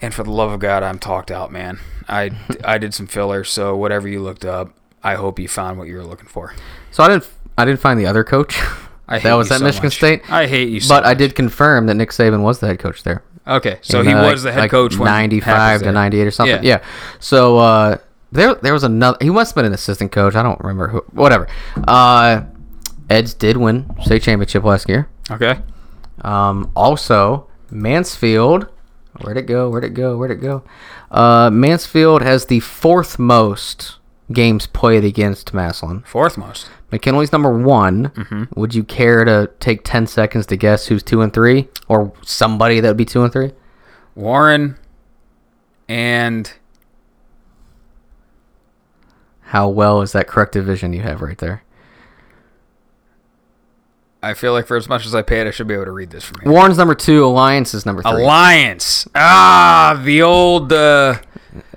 And 0.01 0.13
for 0.13 0.23
the 0.23 0.31
love 0.31 0.53
of 0.53 0.61
God, 0.61 0.83
I'm 0.83 0.99
talked 0.99 1.31
out, 1.31 1.51
man. 1.51 1.81
I, 2.09 2.31
I 2.65 2.79
did 2.79 2.95
some 2.95 3.07
filler, 3.07 3.45
so 3.45 3.77
whatever 3.77 4.09
you 4.09 4.21
looked 4.21 4.45
up, 4.45 4.75
I 5.03 5.15
hope 5.15 5.39
you 5.39 5.49
found 5.49 5.79
what 5.79 5.89
you 5.89 5.97
were 5.97 6.05
looking 6.05 6.29
for. 6.29 6.55
So 6.91 7.03
I 7.03 7.09
didn't. 7.09 7.31
I 7.59 7.65
didn't 7.65 7.81
find 7.81 7.99
the 7.99 8.07
other 8.07 8.23
coach. 8.23 8.61
I 9.09 9.19
hate 9.19 9.25
that 9.25 9.35
was 9.35 9.51
at 9.51 9.59
so 9.59 9.65
Michigan 9.65 9.87
much. 9.87 9.95
State. 9.95 10.31
I 10.31 10.47
hate 10.47 10.69
you 10.69 10.81
so 10.81 10.95
but 10.95 11.05
I 11.05 11.15
did 11.15 11.35
confirm 11.35 11.87
that 11.87 11.95
Nick 11.95 12.11
Saban 12.11 12.43
was 12.43 12.59
the 12.61 12.67
head 12.67 12.79
coach 12.79 13.03
there. 13.03 13.23
Okay, 13.47 13.79
so 13.81 14.01
in, 14.01 14.07
he 14.07 14.13
uh, 14.13 14.31
was 14.31 14.43
the 14.43 14.51
head 14.51 14.61
like 14.61 14.71
coach 14.73 14.97
when 14.97 15.07
95 15.07 15.83
to 15.83 15.93
98 15.93 16.27
or 16.27 16.31
something. 16.33 16.65
Yeah. 16.65 16.81
Yeah. 16.81 16.85
So 17.21 17.59
uh, 17.59 17.99
there 18.33 18.55
there 18.57 18.73
was 18.73 18.83
another 18.83 19.17
he 19.21 19.31
must 19.31 19.51
have 19.51 19.57
been 19.57 19.65
an 19.67 19.73
assistant 19.73 20.13
coach. 20.13 20.35
I 20.35 20.43
don't 20.43 20.61
remember 20.61 20.89
who 20.89 20.99
whatever. 21.13 21.47
Uh 21.87 22.43
Eds 23.09 23.35
did 23.35 23.57
win 23.57 23.89
state 24.03 24.23
championship 24.23 24.65
last 24.65 24.89
year. 24.89 25.09
Okay. 25.31 25.61
Um 26.23 26.71
also 26.75 27.47
Mansfield 27.71 28.67
where'd 29.21 29.37
it 29.37 29.43
go? 29.47 29.71
Where'd 29.71 29.85
it 29.85 29.95
go? 29.95 30.17
Where'd 30.17 30.33
it 30.33 30.41
go? 30.41 30.65
Uh 31.11 31.51
Mansfield 31.51 32.23
has 32.23 32.47
the 32.47 32.61
fourth 32.61 33.19
most 33.19 33.97
games 34.33 34.67
played 34.67 35.05
against 35.05 35.53
Massillon. 35.55 36.03
Fourth 36.07 36.37
most. 36.37 36.69
McKinley's 36.91 37.33
number 37.33 37.57
one. 37.57 38.09
Mm-hmm. 38.11 38.45
Would 38.61 38.75
you 38.75 38.85
care 38.85 39.25
to 39.25 39.51
take 39.61 39.83
10 39.85 40.07
seconds 40.07 40.47
to 40.47 40.57
guess 40.57 40.87
who's 40.87 41.03
two 41.03 41.23
and 41.23 41.33
three? 41.33 41.69
Or 41.89 42.13
somebody 42.23 42.81
that 42.81 42.89
would 42.89 42.97
be 42.97 43.05
two 43.05 43.23
and 43.23 43.33
three? 43.33 43.53
Warren 44.15 44.79
and 45.89 46.53
How 49.41 49.69
well 49.69 50.03
is 50.03 50.13
that 50.13 50.27
corrective 50.27 50.65
vision 50.65 50.93
you 50.93 51.03
have 51.03 51.23
right 51.23 51.39
there? 51.39 51.63
I 54.23 54.35
feel 54.35 54.53
like 54.53 54.67
for 54.67 54.77
as 54.77 54.89
much 54.89 55.07
as 55.07 55.15
I 55.15 55.23
paid, 55.23 55.47
I 55.47 55.53
should 55.53 55.69
be 55.69 55.75
able 55.75 55.85
to 55.85 55.93
read 55.93 56.11
this 56.11 56.25
from 56.25 56.41
here. 56.41 56.51
Warren's 56.51 56.79
number 56.79 56.97
two. 56.97 57.25
Alliance 57.25 57.73
is 57.75 57.87
number 57.87 58.03
three. 58.03 58.23
Alliance. 58.25 59.07
Ah, 59.15 60.01
the 60.05 60.23
old. 60.23 60.73
Uh, 60.73 61.19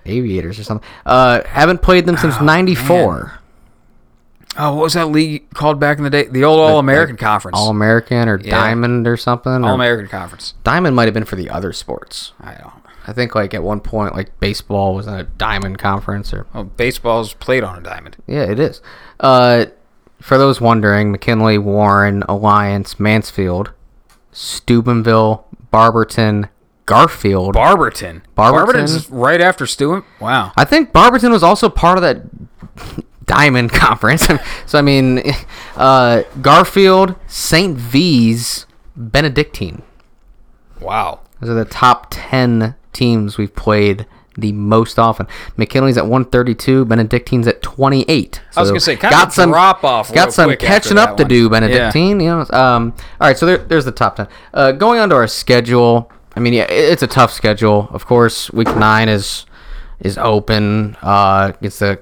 Aviators 0.10 0.60
or 0.60 0.64
something. 0.64 0.88
Uh, 1.06 1.42
haven't 1.46 1.82
played 1.82 2.06
them 2.06 2.18
since 2.18 2.40
'94. 2.42 3.34
oh, 4.58 4.76
what 4.76 4.84
was 4.84 4.94
that 4.94 5.06
league 5.08 5.50
called 5.54 5.80
back 5.80 5.98
in 5.98 6.04
the 6.04 6.10
day? 6.10 6.26
The 6.26 6.44
old 6.44 6.60
All 6.60 6.80
American 6.80 7.18
Conference. 7.18 7.58
All 7.58 7.70
American 7.70 8.28
or 8.28 8.40
Yeah. 8.40 8.52
Diamond 8.52 9.08
or 9.08 9.16
something. 9.18 9.64
All 9.64 9.74
American 9.76 10.08
Conference. 10.08 10.54
Diamond 10.64 10.96
might 10.96 11.06
have 11.06 11.14
been 11.14 11.26
for 11.26 11.36
the 11.36 11.50
other 11.50 11.72
sports. 11.74 12.34
I 12.42 12.56
don't. 12.56 12.74
I 13.08 13.14
think 13.14 13.34
like 13.34 13.54
at 13.54 13.64
one 13.64 13.80
point 13.80 14.14
like 14.16 14.38
baseball 14.40 14.94
was 14.94 15.08
in 15.08 15.14
a 15.14 15.24
Diamond 15.24 15.80
conference 15.80 16.32
or 16.34 16.46
Oh, 16.54 16.64
baseball's 16.66 17.34
played 17.34 17.64
on 17.64 17.78
a 17.80 17.82
diamond. 17.82 18.18
yeah, 18.28 18.44
it 18.44 18.60
is. 18.60 18.82
Uh, 19.20 19.66
for 20.22 20.38
those 20.38 20.60
wondering, 20.62 21.12
McKinley, 21.12 21.58
Warren, 21.58 22.24
Alliance, 22.30 23.00
Mansfield, 23.00 23.72
Steubenville, 24.32 25.46
Barberton, 25.72 26.50
Garfield. 26.90 27.54
Barberton. 27.54 28.24
Barberton? 28.34 28.66
Barberton's 28.66 29.10
right 29.12 29.40
after 29.40 29.68
Stewart. 29.68 30.04
Wow. 30.20 30.52
I 30.58 30.66
think 30.66 30.92
Barberton 30.92 31.32
was 31.32 31.44
also 31.44 31.70
part 31.70 31.98
of 31.98 32.02
that 32.02 32.24
Diamond 33.26 33.72
Conference. 33.72 34.28
so 34.66 34.80
I 34.80 34.82
mean, 34.82 35.22
uh, 35.76 36.24
Garfield, 36.42 37.16
Saint 37.28 37.78
V's, 37.78 38.66
Benedictine. 38.96 39.84
Wow. 40.82 41.20
Those 41.40 41.52
are 41.52 41.54
the 41.54 41.66
top 41.66 42.08
ten 42.10 42.76
teams 42.92 43.38
we've 43.38 43.56
played 43.56 44.08
the 44.36 44.52
most 44.52 44.98
often. 44.98 45.28
McKinley's 45.58 45.98
at 45.98 46.06
132, 46.06 46.86
Benedictine's 46.86 47.48
at 47.48 47.62
28. 47.62 48.42
I 48.56 48.62
was 48.62 48.70
gonna 48.72 48.80
say, 48.80 48.96
kind 48.96 49.14
of 49.14 49.34
drop 49.34 49.84
off 49.84 50.14
Got 50.14 50.34
some 50.34 50.56
catching 50.56 50.98
up 50.98 51.18
to 51.18 51.24
one. 51.24 51.30
do, 51.30 51.44
Yeah. 51.44 51.50
Benedictine. 51.50 52.20
You 52.20 52.30
know. 52.30 52.46
Um. 52.52 52.94
All 53.22 53.28
right, 53.28 53.38
so 53.38 53.46
there, 53.46 53.58
there's 53.58 53.86
the 53.86 53.92
top 53.92 54.16
ten. 54.16 54.28
Uh, 54.54 54.72
going 54.72 55.00
on 55.00 55.10
to 55.10 55.16
our 55.16 55.28
schedule. 55.28 56.12
I 56.36 56.40
mean, 56.40 56.54
yeah, 56.54 56.68
it's 56.70 57.04
a 57.04 57.08
tough 57.08 57.32
schedule. 57.32 57.90
Of 57.92 58.06
course, 58.06 58.52
week 58.52 58.74
nine 58.76 59.10
is 59.10 59.46
is 60.00 60.18
open. 60.18 60.96
Uh, 61.02 61.54
it's 61.62 61.80
the 61.80 62.02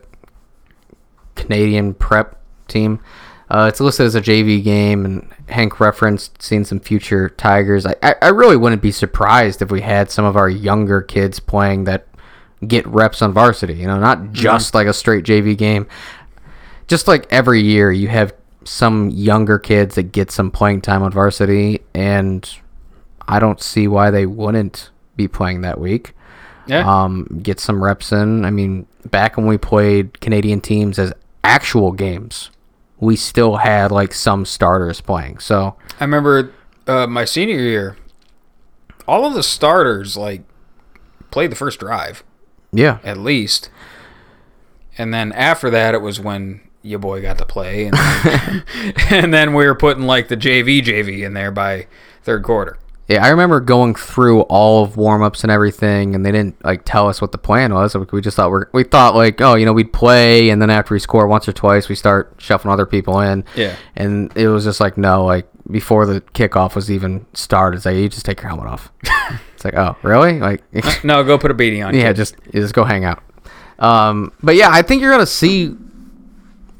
Canadian 1.35 1.93
prep 1.93 2.39
team. 2.67 2.99
Uh, 3.49 3.67
it's 3.69 3.79
listed 3.79 4.05
as 4.05 4.15
a 4.15 4.21
JV 4.21 4.61
game, 4.61 5.05
and 5.05 5.29
Hank 5.47 5.79
referenced 5.79 6.41
seeing 6.41 6.65
some 6.65 6.81
future 6.81 7.29
Tigers. 7.29 7.85
I, 7.85 7.95
I, 8.03 8.15
I 8.21 8.27
really 8.29 8.57
wouldn't 8.57 8.81
be 8.81 8.91
surprised 8.91 9.61
if 9.61 9.71
we 9.71 9.81
had 9.81 10.11
some 10.11 10.25
of 10.25 10.35
our 10.35 10.49
younger 10.49 11.01
kids 11.01 11.39
playing 11.39 11.85
that 11.85 12.07
get 12.67 12.85
reps 12.87 13.21
on 13.21 13.31
varsity. 13.31 13.75
You 13.75 13.87
know, 13.87 13.99
not 13.99 14.33
just 14.33 14.73
like 14.73 14.87
a 14.87 14.93
straight 14.93 15.23
JV 15.23 15.57
game. 15.57 15.87
Just 16.87 17.07
like 17.07 17.25
every 17.31 17.61
year, 17.61 17.91
you 17.91 18.09
have 18.09 18.33
some 18.65 19.09
younger 19.09 19.59
kids 19.59 19.95
that 19.95 20.11
get 20.11 20.29
some 20.29 20.51
playing 20.51 20.81
time 20.81 21.01
on 21.01 21.11
varsity, 21.11 21.81
and 21.93 22.49
I 23.27 23.39
don't 23.39 23.61
see 23.61 23.87
why 23.87 24.11
they 24.11 24.25
wouldn't 24.25 24.89
be 25.15 25.27
playing 25.27 25.61
that 25.61 25.79
week 25.79 26.13
Yeah. 26.67 26.85
um, 26.87 27.39
get 27.43 27.59
some 27.59 27.83
reps 27.83 28.11
in. 28.11 28.45
I 28.45 28.51
mean, 28.51 28.85
back 29.09 29.35
when 29.37 29.47
we 29.47 29.57
played 29.57 30.19
Canadian 30.21 30.61
teams 30.61 30.99
as 30.99 31.11
actual 31.43 31.91
games, 31.91 32.51
we 32.99 33.15
still 33.15 33.57
had 33.57 33.91
like 33.91 34.13
some 34.13 34.45
starters 34.45 35.01
playing. 35.01 35.39
So 35.39 35.75
I 35.99 36.03
remember 36.03 36.51
uh, 36.87 37.07
my 37.07 37.25
senior 37.25 37.59
year, 37.59 37.97
all 39.07 39.25
of 39.25 39.33
the 39.33 39.43
starters 39.43 40.15
like 40.17 40.41
played 41.31 41.51
the 41.51 41.55
first 41.55 41.79
drive 41.79 42.23
yeah, 42.73 42.99
at 43.03 43.17
least, 43.17 43.69
and 44.97 45.13
then 45.13 45.31
after 45.31 45.69
that 45.69 45.93
it 45.93 46.01
was 46.01 46.19
when 46.19 46.61
your 46.81 46.99
boy 46.99 47.21
got 47.21 47.37
to 47.37 47.45
play, 47.45 47.85
and 47.85 47.93
then, 47.95 48.63
and 49.09 49.33
then 49.33 49.53
we 49.53 49.65
were 49.65 49.75
putting 49.75 50.03
like 50.03 50.27
the 50.27 50.37
JV 50.37 50.81
JV 50.83 51.25
in 51.25 51.33
there 51.33 51.51
by 51.51 51.87
third 52.23 52.43
quarter. 52.43 52.77
Yeah. 53.07 53.25
I 53.25 53.29
remember 53.29 53.59
going 53.59 53.95
through 53.95 54.41
all 54.41 54.83
of 54.83 54.97
warm 54.97 55.21
ups 55.23 55.43
and 55.43 55.51
everything, 55.51 56.15
and 56.15 56.25
they 56.25 56.31
didn't 56.31 56.63
like 56.63 56.83
tell 56.85 57.07
us 57.07 57.21
what 57.21 57.31
the 57.31 57.37
plan 57.37 57.73
was. 57.73 57.95
We 57.95 58.21
just 58.21 58.35
thought 58.37 58.51
we're, 58.51 58.65
we 58.73 58.83
thought 58.83 59.15
like, 59.15 59.41
oh, 59.41 59.55
you 59.55 59.65
know, 59.65 59.73
we'd 59.73 59.93
play, 59.93 60.49
and 60.49 60.61
then 60.61 60.69
after 60.69 60.93
we 60.93 60.99
score 60.99 61.27
once 61.27 61.47
or 61.47 61.53
twice, 61.53 61.89
we 61.89 61.95
start 61.95 62.35
shuffling 62.37 62.71
other 62.73 62.85
people 62.85 63.19
in. 63.19 63.43
Yeah. 63.55 63.75
and 63.95 64.35
it 64.35 64.47
was 64.47 64.63
just 64.63 64.79
like 64.79 64.97
no, 64.97 65.25
like 65.25 65.47
before 65.69 66.05
the 66.05 66.21
kickoff 66.21 66.75
was 66.75 66.89
even 66.89 67.25
started, 67.33 67.77
it's 67.77 67.85
like 67.85 67.95
you 67.95 68.09
just 68.09 68.25
take 68.25 68.41
your 68.41 68.49
helmet 68.49 68.67
off. 68.67 68.91
it's 69.53 69.65
like, 69.65 69.75
oh, 69.75 69.95
really? 70.03 70.39
Like. 70.39 70.63
No, 71.03 71.23
go 71.23 71.37
put 71.37 71.51
a 71.51 71.53
beating 71.53 71.83
on. 71.83 71.93
yeah, 71.93 72.07
kid. 72.07 72.15
just 72.15 72.35
just 72.51 72.73
go 72.73 72.83
hang 72.83 73.05
out. 73.05 73.23
Um, 73.79 74.31
but 74.41 74.55
yeah, 74.55 74.69
I 74.71 74.81
think 74.81 75.01
you're 75.01 75.11
gonna 75.11 75.25
see 75.25 75.75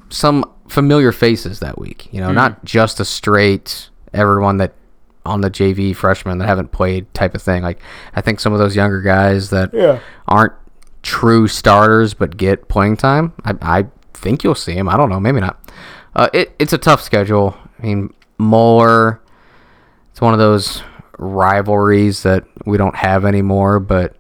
some 0.10 0.52
familiar 0.68 1.12
faces 1.12 1.60
that 1.60 1.78
week. 1.78 2.12
You 2.12 2.22
know, 2.22 2.32
not 2.32 2.64
just 2.66 3.00
a 3.00 3.06
straight 3.06 3.90
everyone 4.14 4.58
that 4.58 4.74
on 5.28 5.42
the 5.42 5.50
JV 5.52 5.96
freshmen 5.96 6.38
that 6.40 6.48
haven't 6.48 6.72
played 6.72 7.14
type 7.14 7.36
of 7.36 7.42
thing. 7.42 7.64
Like 7.64 7.80
I 8.16 8.22
think 8.22 8.40
some 8.40 8.54
of 8.54 8.60
those 8.60 8.76
younger 8.76 9.02
guys 9.02 9.50
that 9.52 9.74
aren't 10.28 10.54
true 11.04 11.48
starters 11.48 12.14
but 12.14 12.38
get 12.38 12.68
playing 12.68 12.98
time. 12.98 13.34
I, 13.46 13.56
I 13.62 13.88
think 14.14 14.44
you'll 14.44 14.56
see 14.56 14.74
them. 14.74 14.90
I 14.90 14.98
don't 14.98 15.10
know, 15.10 15.20
maybe 15.20 15.40
not. 15.40 15.72
Uh, 16.16 16.30
it, 16.34 16.56
it's 16.60 16.74
a 16.74 16.78
tough 16.78 17.02
schedule. 17.02 17.56
I 17.80 17.86
mean, 17.86 18.14
Moeller. 18.38 19.22
It's 20.12 20.22
one 20.22 20.34
of 20.34 20.40
those 20.40 20.82
rivalries 21.20 22.24
that 22.24 22.46
we 22.66 22.78
don't 22.78 22.96
have 22.96 23.24
anymore, 23.24 23.80
but 23.80 24.16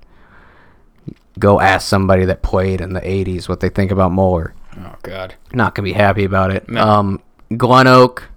go 1.39 1.59
ask 1.59 1.87
somebody 1.87 2.25
that 2.25 2.41
played 2.43 2.81
in 2.81 2.93
the 2.93 3.01
80s 3.01 3.49
what 3.49 3.59
they 3.59 3.69
think 3.69 3.91
about 3.91 4.11
Moeller. 4.11 4.53
Oh 4.79 4.95
God. 5.01 5.35
Not 5.53 5.75
going 5.75 5.87
to 5.87 5.93
be 5.93 5.97
happy 5.97 6.23
about 6.23 6.51
it. 6.51 6.69
No. 6.69 6.81
Um, 6.81 7.21
Glen 7.55 7.87
Oak, 7.87 8.29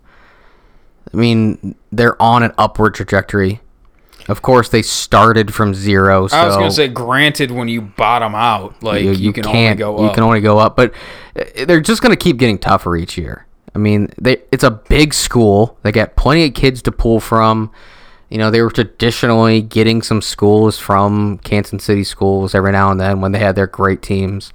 I 1.13 1.17
mean, 1.17 1.75
they're 1.91 2.21
on 2.21 2.43
an 2.43 2.53
upward 2.59 2.95
trajectory. 2.95 3.61
Of 4.29 4.43
course, 4.43 4.69
they 4.69 4.83
started 4.83 5.53
from 5.53 5.75
zero. 5.75 6.29
So 6.29 6.37
I 6.37 6.47
was 6.47 6.55
gonna 6.57 6.71
say, 6.71 6.87
granted, 6.89 7.51
when 7.51 7.67
you 7.69 7.81
bottom 7.81 8.35
out, 8.35 8.81
like 8.83 9.03
you, 9.03 9.33
can 9.33 9.47
only 9.47 9.75
go 9.75 9.99
You 10.01 10.09
up. 10.09 10.15
can 10.15 10.23
only 10.23 10.41
go 10.41 10.59
up, 10.59 10.77
but 10.77 10.93
uh, 11.35 11.65
they're 11.65 11.81
just 11.81 12.01
going 12.03 12.17
to 12.17 12.23
keep 12.23 12.37
getting 12.37 12.59
tougher 12.59 12.97
each 12.97 13.19
year. 13.19 13.47
I 13.75 13.79
mean, 13.79 14.13
they 14.21 14.39
it's 14.53 14.63
a 14.63 14.71
big 14.71 15.15
school. 15.15 15.79
They 15.83 15.91
got 15.91 16.15
plenty 16.17 16.45
of 16.45 16.55
kids 16.55 16.83
to 16.83 16.93
pull 16.93 17.19
from. 17.19 17.73
You 18.29 18.39
know, 18.39 18.53
they 18.53 18.63
were 18.63 18.71
traditionally 18.71 19.63
getting 19.63 20.03
some 20.03 20.23
schools 20.23 20.79
from 20.79 21.39
Canton 21.39 21.81
City 21.81 22.05
schools 22.05 22.55
every 22.55 22.71
now 22.71 22.93
and 22.93 23.01
then 23.01 23.21
when 23.21 23.33
they 23.33 23.41
had 23.41 23.57
their 23.57 23.67
great 23.67 24.03
teams. 24.03 24.53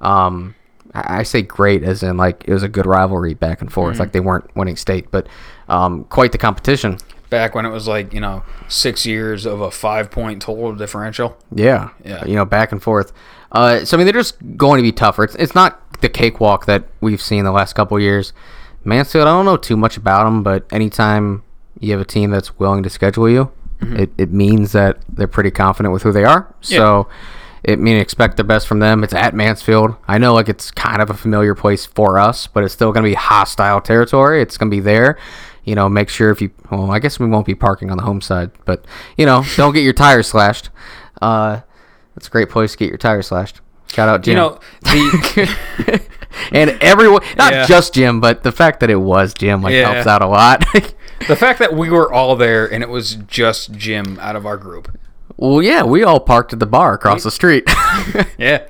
Um, 0.00 0.54
I 0.94 1.18
I 1.18 1.22
say 1.24 1.42
great 1.42 1.82
as 1.82 2.02
in 2.02 2.16
like 2.16 2.44
it 2.46 2.52
was 2.54 2.62
a 2.62 2.68
good 2.68 2.86
rivalry 2.86 3.34
back 3.34 3.60
and 3.60 3.70
forth. 3.70 3.94
Mm-hmm. 3.94 4.00
Like 4.00 4.12
they 4.12 4.20
weren't 4.20 4.54
winning 4.56 4.76
state, 4.76 5.10
but 5.10 5.26
um, 5.70 6.04
quite 6.04 6.32
the 6.32 6.38
competition. 6.38 6.98
Back 7.30 7.54
when 7.54 7.64
it 7.64 7.70
was 7.70 7.86
like 7.86 8.12
you 8.12 8.20
know 8.20 8.42
six 8.68 9.06
years 9.06 9.46
of 9.46 9.60
a 9.60 9.70
five 9.70 10.10
point 10.10 10.42
total 10.42 10.74
differential. 10.74 11.36
Yeah. 11.54 11.90
Yeah. 12.04 12.24
You 12.24 12.34
know, 12.34 12.44
back 12.44 12.72
and 12.72 12.82
forth. 12.82 13.12
Uh, 13.52 13.84
so 13.84 13.96
I 13.96 13.98
mean, 13.98 14.06
they're 14.06 14.12
just 14.12 14.36
going 14.56 14.78
to 14.78 14.82
be 14.82 14.92
tougher. 14.92 15.24
It's, 15.24 15.34
it's 15.36 15.54
not 15.54 16.00
the 16.00 16.08
cakewalk 16.08 16.66
that 16.66 16.84
we've 17.00 17.22
seen 17.22 17.44
the 17.44 17.52
last 17.52 17.74
couple 17.74 17.96
of 17.96 18.02
years. 18.02 18.32
Mansfield, 18.84 19.26
I 19.26 19.30
don't 19.30 19.44
know 19.44 19.56
too 19.56 19.76
much 19.76 19.96
about 19.96 20.24
them, 20.24 20.42
but 20.42 20.64
anytime 20.72 21.42
you 21.78 21.92
have 21.92 22.00
a 22.00 22.04
team 22.04 22.30
that's 22.30 22.58
willing 22.58 22.82
to 22.82 22.90
schedule 22.90 23.28
you, 23.28 23.52
it, 23.82 24.10
it 24.18 24.32
means 24.32 24.72
that 24.72 24.98
they're 25.08 25.26
pretty 25.26 25.50
confident 25.50 25.92
with 25.92 26.02
who 26.02 26.12
they 26.12 26.24
are. 26.24 26.54
So 26.60 27.08
it 27.62 27.78
mean 27.78 27.98
expect 27.98 28.36
the 28.36 28.44
best 28.44 28.66
from 28.66 28.78
them. 28.78 29.04
It's 29.04 29.12
at 29.12 29.34
Mansfield. 29.34 29.94
I 30.08 30.18
know 30.18 30.34
like 30.34 30.48
it's 30.48 30.70
kind 30.70 31.02
of 31.02 31.10
a 31.10 31.14
familiar 31.14 31.54
place 31.54 31.86
for 31.86 32.18
us, 32.18 32.46
but 32.46 32.64
it's 32.64 32.74
still 32.74 32.92
going 32.92 33.04
to 33.04 33.10
be 33.10 33.14
hostile 33.14 33.80
territory. 33.80 34.42
It's 34.42 34.56
going 34.56 34.70
to 34.70 34.76
be 34.76 34.80
there. 34.80 35.18
You 35.64 35.74
know, 35.74 35.88
make 35.88 36.08
sure 36.08 36.30
if 36.30 36.40
you 36.40 36.50
well, 36.70 36.90
I 36.90 36.98
guess 36.98 37.18
we 37.20 37.26
won't 37.26 37.46
be 37.46 37.54
parking 37.54 37.90
on 37.90 37.96
the 37.98 38.02
home 38.04 38.20
side, 38.20 38.50
but 38.64 38.84
you 39.16 39.26
know, 39.26 39.44
don't 39.56 39.72
get 39.74 39.82
your 39.84 39.92
tires 39.92 40.26
slashed. 40.28 40.70
Uh, 41.20 41.60
that's 42.14 42.26
a 42.28 42.30
great 42.30 42.48
place 42.50 42.72
to 42.72 42.78
get 42.78 42.88
your 42.88 42.98
tires 42.98 43.26
slashed. 43.28 43.60
Shout 43.88 44.08
out 44.08 44.22
Jim. 44.22 44.32
You 44.32 44.36
know 44.36 44.60
the 44.82 46.00
and 46.52 46.70
everyone, 46.80 47.22
not 47.36 47.52
Yeah. 47.52 47.66
just 47.66 47.92
Jim, 47.94 48.20
but 48.20 48.42
the 48.42 48.52
fact 48.52 48.80
that 48.80 48.90
it 48.90 48.96
was 49.00 49.34
Jim 49.34 49.62
like 49.62 49.74
Yeah. 49.74 49.92
helps 49.92 50.06
out 50.06 50.22
a 50.22 50.26
lot. 50.26 50.64
the 51.28 51.36
fact 51.36 51.58
that 51.58 51.74
we 51.74 51.90
were 51.90 52.10
all 52.12 52.36
there 52.36 52.72
and 52.72 52.82
it 52.82 52.88
was 52.88 53.16
just 53.16 53.72
Jim 53.72 54.18
out 54.20 54.36
of 54.36 54.46
our 54.46 54.56
group. 54.56 54.96
well, 55.36 55.60
yeah, 55.62 55.82
we 55.82 56.04
all 56.04 56.20
parked 56.20 56.52
at 56.52 56.58
the 56.60 56.66
bar 56.66 56.94
across 56.94 57.24
the 57.24 57.30
street. 57.30 57.64
Yeah. 58.38 58.62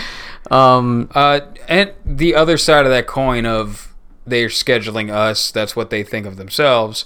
um, 0.50 1.10
Uh, 1.14 1.40
and 1.68 1.92
the 2.04 2.34
other 2.34 2.56
side 2.56 2.84
of 2.86 2.90
that 2.92 3.06
coin 3.06 3.44
of 3.46 3.87
they're 4.28 4.48
scheduling 4.48 5.10
us, 5.10 5.50
that's 5.50 5.74
what 5.74 5.90
they 5.90 6.02
think 6.02 6.26
of 6.26 6.36
themselves. 6.36 7.04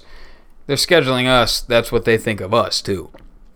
They're 0.67 0.75
scheduling 0.75 1.27
us, 1.27 1.61
that's 1.61 1.91
what 1.91 2.05
they 2.05 2.17
think 2.17 2.41
of 2.41 2.53
us 2.53 2.81
too. 2.81 3.11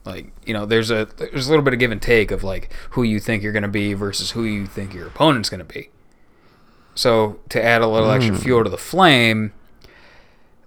Like, 0.06 0.32
you 0.46 0.54
know, 0.54 0.66
there's 0.66 0.90
a 0.90 1.06
there's 1.18 1.48
a 1.48 1.50
little 1.50 1.64
bit 1.64 1.74
of 1.74 1.80
give 1.80 1.92
and 1.92 2.02
take 2.02 2.32
of 2.32 2.44
like 2.44 2.72
who 2.92 3.04
you 3.04 3.20
think 3.20 3.44
you're 3.44 3.52
gonna 3.52 3.68
be 3.68 3.94
versus 3.94 4.32
who 4.32 4.44
you 4.44 4.66
think 4.66 4.94
your 4.94 5.08
opponent's 5.08 5.50
gonna 5.50 5.64
be. 5.66 5.90
So 6.96 7.40
to 7.50 7.64
add 7.64 7.82
a 7.82 7.88
little 7.88 8.10
extra 8.10 8.36
fuel 8.36 8.64
to 8.64 8.70
the 8.70 8.78
flame, 8.78 9.54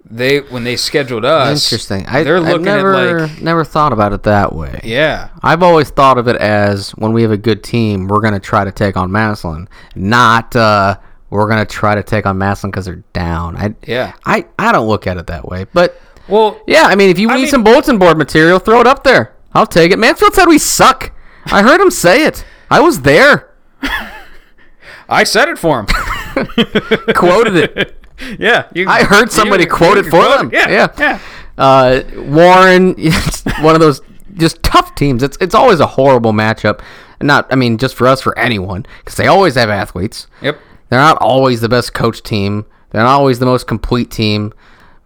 they 0.04 0.40
when 0.40 0.64
they 0.64 0.76
scheduled 0.76 1.24
us 1.24 1.64
interesting. 1.64 2.06
I, 2.06 2.22
they're 2.22 2.38
I've 2.38 2.44
looking 2.44 2.64
never, 2.64 2.94
at 2.94 3.30
like 3.30 3.42
never 3.42 3.64
thought 3.64 3.92
about 3.92 4.12
it 4.12 4.22
that 4.24 4.54
way. 4.54 4.80
yeah. 4.84 5.30
I've 5.42 5.62
always 5.62 5.90
thought 5.90 6.18
of 6.18 6.28
it 6.28 6.36
as 6.36 6.90
when 6.92 7.12
we 7.12 7.22
have 7.22 7.30
a 7.30 7.36
good 7.36 7.62
team, 7.62 8.08
we're 8.08 8.20
going 8.20 8.34
to 8.34 8.40
try 8.40 8.64
to 8.64 8.72
take 8.72 8.96
on 8.96 9.10
Massillon, 9.10 9.68
not 9.94 10.54
uh, 10.56 10.98
we're 11.30 11.46
going 11.48 11.64
to 11.64 11.70
try 11.70 11.94
to 11.94 12.02
take 12.02 12.26
on 12.26 12.36
Massillon 12.38 12.70
because 12.70 12.84
they're 12.86 13.02
down. 13.12 13.56
I, 13.56 13.74
Yeah. 13.86 14.12
I, 14.26 14.46
I 14.58 14.72
don't 14.72 14.88
look 14.88 15.06
at 15.06 15.16
it 15.16 15.26
that 15.28 15.46
way. 15.48 15.64
But 15.72 16.00
Well, 16.28 16.60
yeah, 16.66 16.84
I 16.84 16.94
mean, 16.96 17.08
if 17.10 17.18
you 17.18 17.30
I 17.30 17.36
need 17.36 17.42
mean- 17.42 17.50
some 17.50 17.64
bulletin 17.64 17.98
board 17.98 18.18
material, 18.18 18.58
throw 18.58 18.80
it 18.80 18.86
up 18.86 19.04
there. 19.04 19.34
I'll 19.54 19.66
take 19.66 19.90
it. 19.92 19.98
Mansfield 19.98 20.34
said 20.34 20.46
we 20.46 20.58
suck. 20.58 21.12
I 21.46 21.62
heard 21.62 21.80
him 21.80 21.90
say 21.90 22.24
it. 22.24 22.44
I 22.70 22.80
was 22.80 23.00
there. 23.02 23.50
I 25.08 25.24
said 25.24 25.48
it 25.48 25.58
for 25.58 25.80
him. 25.80 25.86
Quoted 27.14 27.56
it. 27.56 27.96
yeah, 28.38 28.68
you, 28.74 28.88
I 28.88 29.02
heard 29.04 29.32
somebody 29.32 29.64
you- 29.64 29.70
quote 29.70 29.94
you 29.96 30.00
it 30.02 30.04
for 30.04 30.10
quoted- 30.22 30.38
them. 30.38 30.50
Yeah, 30.52 30.68
Yeah. 30.68 30.88
yeah. 30.98 31.18
Uh, 31.58 32.02
Warren, 32.16 32.94
it's 32.96 33.42
one 33.60 33.74
of 33.74 33.80
those 33.80 34.00
just 34.34 34.62
tough 34.62 34.94
teams. 34.94 35.22
It's 35.22 35.36
it's 35.40 35.54
always 35.54 35.80
a 35.80 35.86
horrible 35.86 36.32
matchup. 36.32 36.80
Not, 37.20 37.52
I 37.52 37.56
mean, 37.56 37.76
just 37.76 37.96
for 37.96 38.06
us, 38.06 38.22
for 38.22 38.38
anyone, 38.38 38.86
because 39.00 39.16
they 39.16 39.26
always 39.26 39.56
have 39.56 39.68
athletes. 39.68 40.26
Yep. 40.40 40.58
They're 40.90 41.00
not 41.00 41.16
always 41.20 41.60
the 41.60 41.68
best 41.68 41.94
coach 41.94 42.22
team. 42.22 42.66
They're 42.90 43.02
not 43.02 43.10
always 43.18 43.38
the 43.38 43.46
most 43.46 43.66
complete 43.66 44.10
team, 44.10 44.52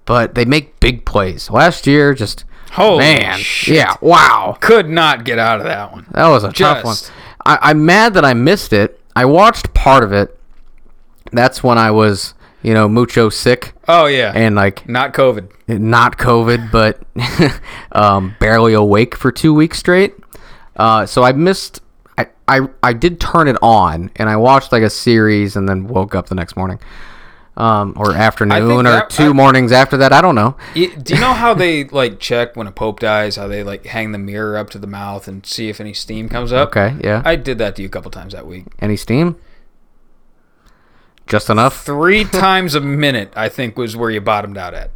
but 0.06 0.34
they 0.34 0.44
make 0.44 0.80
big 0.80 1.04
plays. 1.04 1.50
Last 1.50 1.86
year, 1.86 2.14
just 2.14 2.44
Holy 2.72 2.98
man, 2.98 3.38
shit. 3.38 3.76
yeah, 3.76 3.94
wow, 4.00 4.56
Could 4.60 4.88
not 4.88 5.24
get 5.24 5.38
out 5.38 5.58
of 5.60 5.64
that 5.66 5.92
one. 5.92 6.06
that 6.12 6.28
was 6.28 6.42
a 6.44 6.50
tough 6.52 6.82
one. 6.84 6.96
I, 7.46 7.58
I'm 7.70 7.84
mad 7.86 8.14
that 8.14 8.24
I 8.24 8.34
missed 8.34 8.72
it. 8.72 8.98
I 9.14 9.26
watched 9.26 9.72
part 9.74 10.02
of 10.02 10.12
it. 10.12 10.36
That's 11.30 11.62
when 11.62 11.78
I 11.78 11.90
was, 11.90 12.34
you 12.62 12.74
know, 12.74 12.88
mucho 12.88 13.28
sick 13.28 13.74
Oh 13.86 14.06
yeah, 14.06 14.32
and 14.34 14.54
like 14.56 14.88
not 14.88 15.12
COVID. 15.14 15.50
not 15.68 16.16
COVID, 16.16 16.70
but 16.72 17.00
um, 17.92 18.34
barely 18.40 18.72
awake 18.72 19.14
for 19.14 19.30
two 19.30 19.52
weeks 19.54 19.78
straight. 19.78 20.14
Uh, 20.76 21.04
so 21.06 21.22
I 21.22 21.32
missed. 21.32 21.80
I, 22.46 22.60
I 22.82 22.92
did 22.92 23.20
turn 23.20 23.48
it 23.48 23.56
on 23.62 24.10
and 24.16 24.28
I 24.28 24.36
watched 24.36 24.70
like 24.72 24.82
a 24.82 24.90
series 24.90 25.56
and 25.56 25.68
then 25.68 25.86
woke 25.86 26.14
up 26.14 26.26
the 26.28 26.34
next 26.34 26.56
morning, 26.56 26.78
um, 27.56 27.94
or 27.96 28.12
afternoon 28.12 28.86
or 28.86 28.90
that- 28.90 29.10
two 29.10 29.30
I- 29.30 29.32
mornings 29.32 29.72
after 29.72 29.96
that. 29.96 30.12
I 30.12 30.20
don't 30.20 30.34
know. 30.34 30.56
Do 30.74 30.82
you 31.14 31.20
know 31.20 31.32
how 31.32 31.54
they 31.54 31.84
like 31.84 32.20
check 32.20 32.54
when 32.56 32.66
a 32.66 32.72
pope 32.72 33.00
dies? 33.00 33.36
How 33.36 33.46
they 33.48 33.62
like 33.62 33.86
hang 33.86 34.12
the 34.12 34.18
mirror 34.18 34.58
up 34.58 34.68
to 34.70 34.78
the 34.78 34.86
mouth 34.86 35.26
and 35.26 35.46
see 35.46 35.68
if 35.70 35.80
any 35.80 35.94
steam 35.94 36.28
comes 36.28 36.52
up? 36.52 36.68
Okay, 36.68 36.96
yeah. 37.02 37.22
I 37.24 37.36
did 37.36 37.56
that 37.58 37.76
to 37.76 37.82
you 37.82 37.86
a 37.88 37.90
couple 37.90 38.10
times 38.10 38.32
that 38.34 38.46
week. 38.46 38.66
Any 38.78 38.96
steam? 38.96 39.36
just 41.26 41.48
enough. 41.48 41.84
Three 41.84 42.24
times 42.42 42.74
a 42.74 42.80
minute, 42.80 43.32
I 43.34 43.48
think, 43.48 43.78
was 43.78 43.96
where 43.96 44.10
you 44.10 44.20
bottomed 44.20 44.58
out 44.58 44.74
at. 44.74 44.90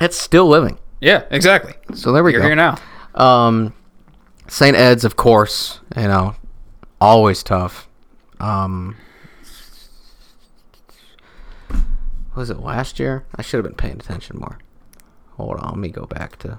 It's 0.00 0.18
still 0.18 0.46
living. 0.46 0.78
Yeah, 1.00 1.24
exactly. 1.30 1.72
So 1.94 2.12
there 2.12 2.22
we 2.22 2.32
go. 2.32 2.38
You're 2.38 2.46
here 2.48 2.54
now. 2.54 2.76
Um, 3.14 3.72
St. 4.48 4.76
Ed's, 4.76 5.04
of 5.04 5.16
course, 5.16 5.80
you 5.96 6.02
know, 6.02 6.34
always 7.00 7.42
tough. 7.42 7.88
Um, 8.40 8.96
was 12.34 12.50
it 12.50 12.60
last 12.60 12.98
year? 12.98 13.24
I 13.34 13.42
should 13.42 13.58
have 13.58 13.64
been 13.64 13.74
paying 13.74 13.98
attention 14.00 14.38
more. 14.38 14.58
Hold 15.36 15.58
on, 15.58 15.70
let 15.70 15.78
me 15.78 15.88
go 15.88 16.06
back 16.06 16.38
to. 16.40 16.58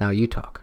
Now 0.00 0.10
you 0.10 0.26
talk. 0.26 0.62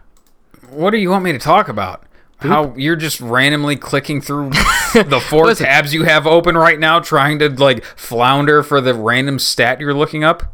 What 0.70 0.90
do 0.90 0.98
you 0.98 1.10
want 1.10 1.24
me 1.24 1.32
to 1.32 1.38
talk 1.38 1.68
about? 1.68 2.04
How 2.38 2.74
you're 2.76 2.96
just 2.96 3.20
randomly 3.20 3.76
clicking 3.76 4.20
through 4.20 4.50
the 4.92 5.22
four 5.30 5.46
Listen. 5.46 5.66
tabs 5.66 5.94
you 5.94 6.02
have 6.02 6.26
open 6.26 6.56
right 6.56 6.78
now, 6.78 7.00
trying 7.00 7.38
to 7.38 7.48
like 7.48 7.84
flounder 7.84 8.62
for 8.62 8.80
the 8.80 8.92
random 8.92 9.38
stat 9.38 9.80
you're 9.80 9.94
looking 9.94 10.24
up? 10.24 10.52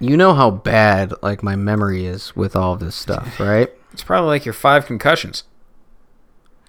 You 0.00 0.16
know 0.16 0.34
how 0.34 0.50
bad 0.50 1.14
like 1.22 1.42
my 1.42 1.54
memory 1.54 2.06
is 2.06 2.34
with 2.34 2.56
all 2.56 2.76
this 2.76 2.94
stuff, 2.96 3.38
right? 3.38 3.70
It's 3.92 4.02
probably 4.02 4.28
like 4.28 4.44
your 4.44 4.52
five 4.52 4.86
concussions. 4.86 5.44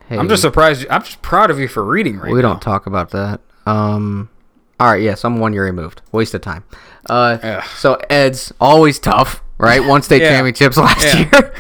Hey, 0.09 0.17
I'm 0.17 0.29
just 0.29 0.41
surprised. 0.41 0.85
I'm 0.89 1.03
just 1.03 1.21
proud 1.21 1.51
of 1.51 1.59
you 1.59 1.67
for 1.67 1.83
reading 1.83 2.17
right 2.17 2.31
we 2.31 2.41
now. 2.41 2.49
don't 2.53 2.61
talk 2.61 2.85
about 2.85 3.09
that. 3.11 3.41
Um, 3.65 4.29
all 4.79 4.87
right, 4.91 5.01
yes, 5.01 5.25
I'm 5.25 5.39
one 5.39 5.53
year 5.53 5.65
removed. 5.65 6.01
Waste 6.11 6.33
of 6.33 6.41
time. 6.41 6.63
Uh, 7.09 7.37
Ugh. 7.41 7.63
so 7.75 7.99
Ed's 8.09 8.53
always 8.61 8.99
tough, 8.99 9.43
right? 9.57 9.83
One 9.83 10.01
state 10.01 10.21
Yeah. 10.21 10.29
championships 10.29 10.77
last 10.77 11.03
Yeah. 11.03 11.51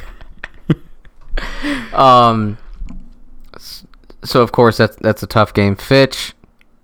year. 0.69 0.77
um, 1.93 2.57
s- 3.55 3.85
so 4.23 4.41
of 4.41 4.51
course 4.51 4.77
that's 4.77 4.95
that's 4.97 5.23
a 5.23 5.27
tough 5.27 5.53
game. 5.53 5.75
Fitch, 5.75 6.33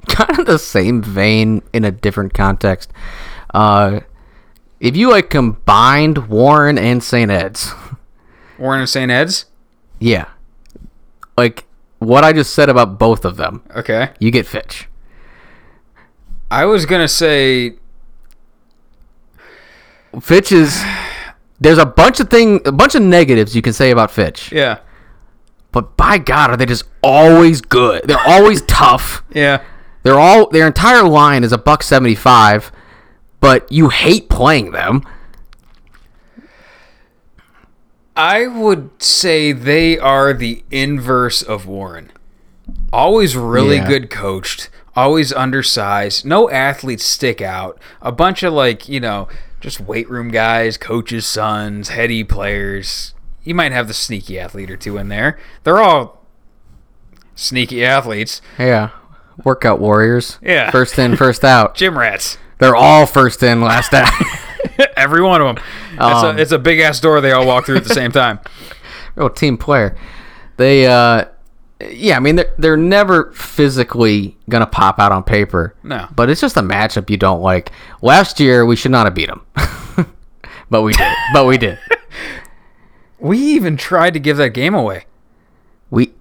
kind 0.08 0.40
of 0.40 0.46
the 0.46 0.60
same 0.60 1.02
vein 1.02 1.62
in 1.72 1.86
a 1.86 1.92
different 1.92 2.34
context. 2.34 2.92
Uh, 3.54 4.02
if 4.80 4.98
you 4.98 5.10
like 5.12 5.30
combined 5.30 6.28
Warren 6.28 6.78
and 6.78 7.02
St. 7.04 7.32
Ed's, 7.32 7.72
Warren 8.58 8.82
and 8.82 8.90
St. 8.90 9.12
Ed's. 9.12 9.46
yeah, 10.00 10.26
like 11.38 11.66
what 12.00 12.24
I 12.24 12.34
just 12.34 12.54
said 12.54 12.70
about 12.70 12.98
both 13.00 13.26
of 13.26 13.38
them, 13.38 13.64
Okay. 13.76 14.10
you 14.20 14.30
get 14.32 14.46
Fitch. 14.46 14.88
I 16.52 16.66
was 16.66 16.86
gonna 16.86 17.08
say 17.08 17.76
Fitch 20.22 20.52
is 20.52 20.84
there's 21.60 21.78
a 21.78 21.86
bunch 21.86 22.20
of 22.20 22.30
thing 22.30 22.62
a 22.66 22.72
bunch 22.72 22.96
of 22.96 23.02
negatives 23.02 23.56
you 23.56 23.62
can 23.62 23.74
say 23.74 23.92
about 23.92 24.12
Fitch. 24.12 24.52
yeah, 24.52 24.80
But 25.72 25.98
by 25.98 26.18
God, 26.20 26.52
are 26.52 26.58
they 26.58 26.66
just 26.66 26.84
always 27.02 27.62
good? 27.62 28.04
They're 28.06 28.20
always 28.28 28.62
tough. 28.68 29.24
yeah. 29.34 29.62
They're 30.04 30.20
all 30.20 30.50
their 30.50 30.68
entire 30.68 31.04
line 31.04 31.44
is 31.46 31.54
a 31.54 31.58
buck 31.58 31.82
seventy 31.82 32.16
five, 32.16 32.72
but 33.40 33.72
you 33.72 33.90
hate 33.90 34.28
playing 34.30 34.72
them. 34.72 35.02
I 38.16 38.48
would 38.48 39.02
say 39.02 39.52
they 39.52 39.98
are 39.98 40.34
the 40.34 40.64
inverse 40.72 41.42
of 41.42 41.66
Warren. 41.66 42.12
Always 42.92 43.36
really 43.36 43.78
Yeah. 43.78 43.88
good 43.88 44.10
coached, 44.10 44.70
always 44.96 45.34
undersized, 45.34 46.26
no 46.26 46.50
athletes 46.50 47.04
stick 47.04 47.42
out. 47.42 47.80
A 48.02 48.12
bunch 48.12 48.44
of 48.44 48.54
like, 48.54 48.88
you 48.88 49.00
know, 49.00 49.28
just 49.60 49.80
weight 49.80 50.10
room 50.10 50.30
guys, 50.30 50.78
coaches' 50.78 51.26
sons, 51.26 51.90
heady 51.90 52.24
players. 52.24 53.14
You 53.44 53.56
might 53.56 53.72
have 53.72 53.88
the 53.88 53.94
sneaky 53.94 54.40
athlete 54.40 54.70
or 54.70 54.78
two 54.78 54.98
in 54.98 55.10
there. 55.10 55.40
They're 55.64 55.80
all 55.82 56.22
sneaky 57.36 57.84
athletes. 57.84 58.42
Yeah. 58.60 58.90
Workout 59.44 59.80
warriors. 59.80 60.38
Yeah. 60.42 60.70
First 60.70 61.00
in, 61.00 61.16
first 61.16 61.44
out. 61.44 61.76
Gym 61.76 61.98
rats. 61.98 62.38
They're 62.60 62.76
all 62.76 63.06
first 63.08 63.42
in, 63.42 63.62
last 63.62 63.94
out. 63.94 64.12
Every 65.04 65.22
one 65.22 65.42
of 65.42 65.56
them. 65.56 65.64
It's, 65.94 66.02
Um, 66.02 66.38
a, 66.38 66.42
it's 66.42 66.52
a 66.54 66.60
big 66.60 66.80
ass 66.80 67.00
door 67.00 67.20
they 67.22 67.32
all 67.34 67.46
walk 67.46 67.66
through 67.66 67.78
at 67.78 67.84
the 67.84 67.94
same 67.94 68.12
time. 68.12 68.40
Real 69.16 69.30
team 69.42 69.58
player. 69.58 69.96
They 70.58 70.88
uh 70.88 71.26
yeah, 71.92 72.16
I 72.16 72.20
mean 72.22 72.38
they're 72.38 72.54
they're 72.58 72.78
never 72.78 73.32
physically 73.34 74.38
gonna 74.50 74.66
pop 74.68 75.00
out 75.00 75.12
on 75.12 75.24
paper. 75.24 75.76
No. 75.84 76.08
But 76.16 76.30
it's 76.30 76.40
just 76.40 76.56
a 76.56 76.62
matchup 76.62 77.10
you 77.10 77.18
don't 77.18 77.42
like. 77.42 77.72
Last 78.02 78.40
year 78.40 78.66
we 78.66 78.76
should 78.78 78.92
not 78.92 79.06
have 79.06 79.14
beat 79.14 79.28
them. 79.28 79.46
but 80.70 80.84
we 80.84 80.94
did. 80.94 81.14
but 81.34 81.46
we 81.46 81.58
did. 81.58 81.78
We 83.20 83.38
even 83.40 83.78
tried 83.78 84.16
to 84.16 84.20
give 84.20 84.36
that 84.36 84.50
game 84.50 84.74
away. 84.74 85.06
We 85.90 86.12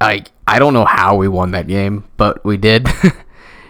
I 0.00 0.24
I 0.46 0.58
don't 0.58 0.74
know 0.74 0.84
how 0.84 1.16
we 1.16 1.28
won 1.28 1.52
that 1.52 1.66
game, 1.66 2.04
but 2.18 2.44
we 2.44 2.58
did. 2.58 2.86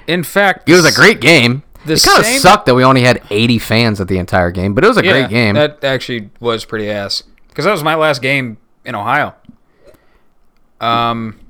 In 0.08 0.24
fact, 0.24 0.68
it 0.68 0.72
was 0.74 0.84
a 0.84 0.92
great 0.92 1.20
game. 1.20 1.62
The 1.86 1.94
it 1.94 2.02
kind 2.02 2.18
of 2.18 2.24
same- 2.26 2.40
sucked 2.40 2.66
that 2.66 2.74
we 2.74 2.84
only 2.84 3.02
had 3.02 3.22
80 3.30 3.58
fans 3.58 4.00
at 4.00 4.08
the 4.08 4.18
entire 4.18 4.50
game, 4.50 4.74
but 4.74 4.84
it 4.84 4.88
was 4.88 4.96
a 4.98 5.04
Yeah, 5.04 5.12
great 5.12 5.28
game. 5.30 5.54
That 5.54 5.82
actually 5.84 6.30
was 6.40 6.64
pretty 6.64 6.90
ass 6.90 7.22
because 7.48 7.64
that 7.64 7.72
was 7.72 7.82
my 7.82 7.94
last 7.94 8.20
game 8.22 8.58
in 8.84 8.94
Ohio. 8.94 9.34
Um, 10.80 11.40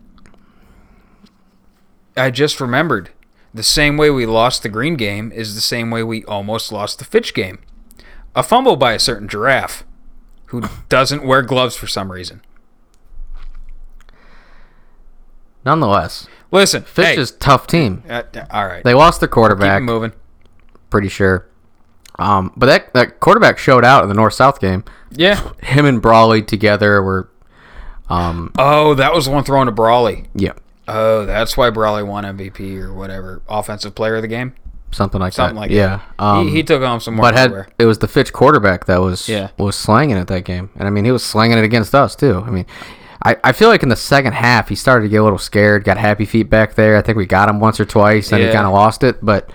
I 2.16 2.30
just 2.30 2.60
remembered 2.60 3.10
the 3.52 3.62
same 3.62 3.96
way 3.96 4.10
we 4.10 4.24
lost 4.26 4.62
the 4.62 4.68
green 4.68 4.94
game 4.94 5.32
is 5.32 5.54
the 5.54 5.60
same 5.60 5.90
way 5.90 6.02
we 6.02 6.24
almost 6.26 6.70
lost 6.70 6.98
the 6.98 7.04
Fitch 7.04 7.34
game. 7.34 7.58
A 8.34 8.42
fumble 8.42 8.76
by 8.76 8.92
a 8.92 8.98
certain 8.98 9.28
giraffe 9.28 9.84
who 10.46 10.62
doesn't 10.88 11.24
wear 11.24 11.42
gloves 11.42 11.74
for 11.76 11.86
some 11.86 12.12
reason. 12.12 12.40
Nonetheless, 15.64 16.28
Listen, 16.52 16.82
Fitch 16.84 17.06
hey, 17.06 17.16
is 17.18 17.32
a 17.32 17.38
tough 17.38 17.66
team. 17.66 18.04
uh, 18.08 18.22
all 18.50 18.66
right, 18.66 18.84
They 18.84 18.94
lost 18.94 19.20
their 19.20 19.28
quarterback, 19.28 19.78
it 19.80 19.84
moving. 19.84 20.12
Pretty 20.90 21.08
sure. 21.08 21.46
Um, 22.18 22.52
but 22.56 22.66
that 22.66 22.94
that 22.94 23.20
quarterback 23.20 23.58
showed 23.58 23.84
out 23.84 24.02
in 24.02 24.08
the 24.08 24.14
North 24.14 24.34
South 24.34 24.60
game. 24.60 24.84
Yeah. 25.10 25.50
Him 25.62 25.84
and 25.84 26.00
Brawley 26.00 26.42
together 26.42 27.02
were, 27.02 27.28
um, 28.08 28.52
Oh, 28.58 28.94
that 28.94 29.12
was 29.14 29.26
the 29.26 29.30
one 29.30 29.44
thrown 29.44 29.66
to 29.66 29.72
Brawley. 29.72 30.24
yeah, 30.34 30.52
Oh, 30.88 31.26
that's 31.26 31.56
why 31.56 31.70
Brawley 31.70 32.02
won 32.02 32.24
MVP 32.24 32.78
or 32.80 32.92
whatever, 32.94 33.42
offensive 33.48 33.94
player 33.94 34.16
of 34.16 34.22
the 34.22 34.28
game. 34.28 34.54
something 34.92 35.20
like 35.20 35.32
Something 35.34 35.56
that. 35.56 35.60
like 35.60 35.70
yeah. 35.70 36.00
that. 36.18 36.24
Um, 36.24 36.48
he, 36.48 36.54
he 36.56 36.62
took 36.62 36.82
home 36.82 37.00
some 37.00 37.14
more 37.16 37.24
but 37.30 37.34
had 37.34 37.66
it 37.78 37.84
was 37.86 37.98
the 37.98 38.08
Fitch 38.08 38.32
quarterback 38.32 38.86
that 38.86 39.00
was 39.00 39.28
Yeah. 39.28 39.50
was 39.58 39.76
slanging 39.76 40.16
it 40.16 40.26
that 40.28 40.44
game, 40.44 40.70
and 40.76 40.86
I 40.86 40.90
mean 40.90 41.04
he 41.04 41.10
was 41.12 41.22
slanging 41.24 41.58
it 41.58 41.64
against 41.64 41.94
us 41.94 42.16
too. 42.16 42.42
I 42.46 42.50
mean, 42.50 42.66
I, 43.22 43.36
I 43.44 43.52
feel 43.52 43.68
like 43.68 43.82
in 43.82 43.88
the 43.88 43.96
second 43.96 44.32
half 44.34 44.68
he 44.68 44.74
started 44.74 45.02
to 45.04 45.08
get 45.08 45.18
a 45.18 45.24
little 45.24 45.38
scared, 45.38 45.84
got 45.84 45.98
happy 45.98 46.24
feet 46.24 46.48
back 46.48 46.74
there. 46.76 46.96
I 46.96 47.02
think 47.02 47.18
we 47.18 47.26
got 47.26 47.48
him 47.48 47.60
once 47.60 47.78
or 47.80 47.84
twice, 47.84 48.32
and 48.32 48.42
he 48.42 48.50
kind 48.52 48.66
of 48.66 48.72
lost 48.72 49.02
it. 49.02 49.18
But 49.24 49.50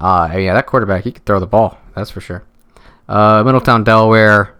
uh, 0.00 0.30
yeah, 0.36 0.54
that 0.54 0.66
quarterback 0.66 1.04
he 1.04 1.12
could 1.12 1.24
throw 1.24 1.40
the 1.40 1.46
ball, 1.46 1.78
that's 1.94 2.10
for 2.10 2.20
sure. 2.20 2.44
Uh, 3.08 3.42
Middletown, 3.44 3.84
Delaware, 3.84 4.54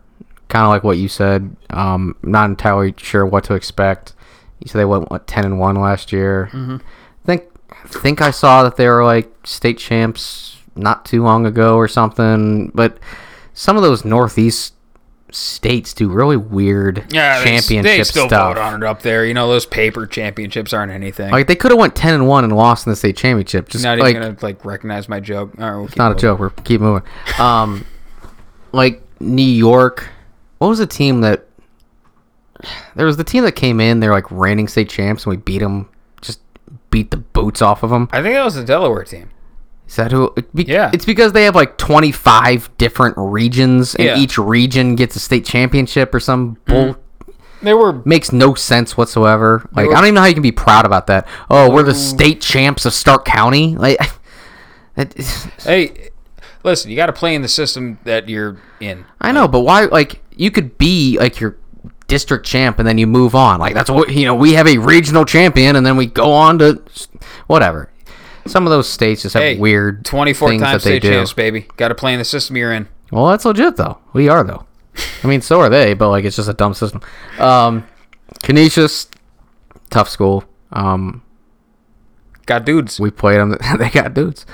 kind 0.49 0.65
of 0.65 0.71
like 0.71 0.85
what 0.85 0.99
you 0.99 1.09
said. 1.09 1.55
Um, 1.71 2.17
not 2.23 2.49
entirely 2.49 2.95
sure 2.97 3.27
what 3.27 3.45
to 3.45 3.55
expect. 3.55 4.15
You 4.61 4.69
said 4.69 4.79
they 4.79 4.85
went 4.85 5.11
what, 5.11 5.27
ten 5.27 5.45
and 5.45 5.59
one 5.59 5.77
last 5.77 6.13
year. 6.13 6.49
Mm-hmm. 6.53 6.79
think 7.25 7.45
think 7.87 8.21
I 8.21 8.31
saw 8.31 8.63
that 8.65 8.77
they 8.77 8.89
were 8.89 9.05
like 9.05 9.33
state 9.47 9.79
champs 9.79 10.57
not 10.75 11.05
too 11.05 11.23
long 11.23 11.47
ago 11.47 11.77
or 11.77 11.89
something. 11.89 12.69
But 12.75 12.99
some 13.55 13.77
of 13.77 13.83
those 13.83 14.05
Northeast 14.05 14.75
states 15.31 15.93
do 15.93 16.09
really 16.09 16.37
weird 16.37 17.05
Yeah, 17.13 17.39
they, 17.39 17.45
championship 17.45 17.83
they 17.85 18.03
still 18.05 18.29
stuff. 18.29 18.57
vote 18.57 18.61
on 18.61 18.83
it 18.83 18.87
up 18.87 19.03
there. 19.03 19.25
You 19.27 19.35
know, 19.35 19.49
those 19.49 19.67
paper 19.67 20.07
championships 20.07 20.73
aren't 20.73 20.91
anything. 20.93 21.31
Like 21.31 21.47
they 21.47 21.57
could 21.57 21.71
have 21.71 21.79
went 21.79 21.95
ten 21.95 22.15
and 22.15 22.27
one 22.27 22.45
and 22.45 22.57
lost 22.57 22.87
in 22.87 22.91
the 22.91 22.97
state 22.97 23.17
championship. 23.17 23.69
Just 23.69 23.85
not 23.85 23.99
like 23.99 24.11
even 24.17 24.23
gonna 24.23 24.37
like 24.41 24.65
recognize 24.65 25.09
my 25.09 25.21
joke. 25.21 25.53
All 25.59 25.71
right, 25.71 25.77
we'll 25.77 25.89
keep 25.89 25.99
not 25.99 26.13
a 26.13 26.15
joke. 26.15 26.39
We're 26.39 26.51
keep 26.51 26.81
moving. 26.81 27.07
Um, 27.39 27.85
like 28.73 29.03
New 29.21 29.43
York. 29.43 30.09
What 30.59 30.69
was 30.69 30.79
the 30.79 30.87
team 30.87 31.21
that? 31.21 31.45
There 32.97 33.07
was 33.07 33.17
the 33.17 33.25
team 33.25 33.45
that 33.45 33.53
came 33.53 33.81
in. 33.81 34.01
They're 34.01 34.11
like 34.13 34.31
reigning 34.31 34.67
state 34.67 34.89
champs, 34.89 35.25
and 35.25 35.31
we 35.31 35.37
beat 35.37 35.59
them. 35.61 35.89
Just 36.21 36.41
beat 36.91 37.11
the 37.11 37.19
boots 37.19 37.63
off 37.63 37.83
of 37.83 37.91
them. 37.91 38.09
I 38.13 38.23
think 38.23 38.35
that 38.35 38.45
was 38.45 38.55
the 38.55 38.65
Delaware 38.65 39.05
team. 39.05 39.31
Is 39.89 39.97
that 39.97 40.13
who? 40.13 40.33
it 40.37 40.55
be- 40.55 40.65
Yeah. 40.65 40.91
It's 40.93 41.05
because 41.07 41.33
they 41.33 41.45
have 41.45 41.55
like 41.55 41.79
25 41.79 42.71
different 42.79 43.15
regions, 43.17 43.95
and 43.95 44.05
Yeah. 44.05 44.13
Mm-hmm. 44.15 44.23
each 44.23 44.39
region 44.39 44.95
gets 44.97 45.17
a 45.17 45.21
state 45.21 45.45
championship 45.45 46.15
or 46.15 46.21
some 46.21 46.59
bull. 46.67 46.97
They 47.63 47.75
were 47.75 48.03
Makes 48.05 48.31
no 48.31 48.55
sense 48.55 48.97
whatsoever. 48.97 49.69
Like 49.75 49.87
were- 49.89 49.93
I 49.95 49.97
don't 49.97 50.05
even 50.07 50.15
know 50.17 50.21
how 50.21 50.27
you 50.29 50.35
can 50.35 50.43
be 50.43 50.53
proud 50.53 50.85
about 50.85 51.07
that. 51.09 51.27
Oh, 51.51 51.71
we're 51.71 51.83
the 51.83 51.95
state 51.95 52.41
champs 52.41 52.85
of 52.87 52.93
Stark 52.93 53.25
County. 53.25 53.75
Like, 53.77 53.99
hey. 55.65 56.11
Listen, 56.65 56.91
you 56.91 56.97
got 56.97 57.07
to 57.07 57.13
play 57.13 57.35
in 57.35 57.43
the 57.43 57.49
system 57.49 57.99
that 58.05 58.29
you're 58.29 58.59
in. 58.81 59.05
I 59.21 59.31
know, 59.33 59.47
but 59.49 59.61
why? 59.61 59.85
Like, 59.85 60.21
you 60.37 60.51
could 60.51 60.77
be 60.77 61.17
like 61.19 61.39
your 61.41 61.57
district 62.09 62.45
champ, 62.47 62.79
and 62.81 62.87
then 62.89 62.99
you 62.99 63.07
move 63.07 63.35
on. 63.35 63.61
Like 63.61 63.75
that's 63.75 63.89
what 63.91 64.11
you 64.13 64.25
know. 64.27 64.35
We 64.35 64.55
have 64.55 64.67
a 64.67 64.77
regional 64.79 65.25
champion, 65.25 65.77
and 65.77 65.87
then 65.87 65.97
we 65.97 66.07
go 66.07 66.33
on 66.33 66.59
to 66.59 66.83
whatever. 67.47 67.91
Some 68.49 68.67
of 68.67 68.71
those 68.71 68.89
states 68.89 69.23
just 69.23 69.35
have 69.35 69.43
Hey, 69.43 69.57
weird 69.59 70.05
24 70.05 70.49
things 70.49 70.63
time 70.63 70.73
that 70.73 70.83
they 70.83 70.91
state 70.99 71.03
do. 71.03 71.11
champs, 71.11 71.33
baby. 71.33 71.67
Got 71.77 71.89
to 71.89 71.95
play 71.95 72.13
in 72.13 72.19
the 72.19 72.25
system 72.25 72.57
you're 72.57 72.73
in. 72.73 72.89
Well, 73.11 73.27
that's 73.27 73.45
legit 73.45 73.77
though. 73.77 73.99
We 74.13 74.29
are 74.29 74.45
though. 74.45 74.67
I 75.23 75.27
mean, 75.27 75.41
so 75.41 75.61
are 75.61 75.69
they, 75.69 75.95
but 75.95 76.09
like 76.11 76.25
it's 76.25 76.37
just 76.37 76.49
a 76.49 76.55
dumb 76.55 76.75
system. 76.75 77.01
Um, 77.39 77.87
Canisius, 78.43 79.09
tough 79.91 80.09
school. 80.09 80.45
Um, 80.73 81.23
got 82.47 82.65
dudes. 82.65 82.99
we 83.01 83.11
played 83.11 83.39
them. 83.39 83.57
they 83.79 83.91
got 83.91 84.15
dudes. 84.15 84.45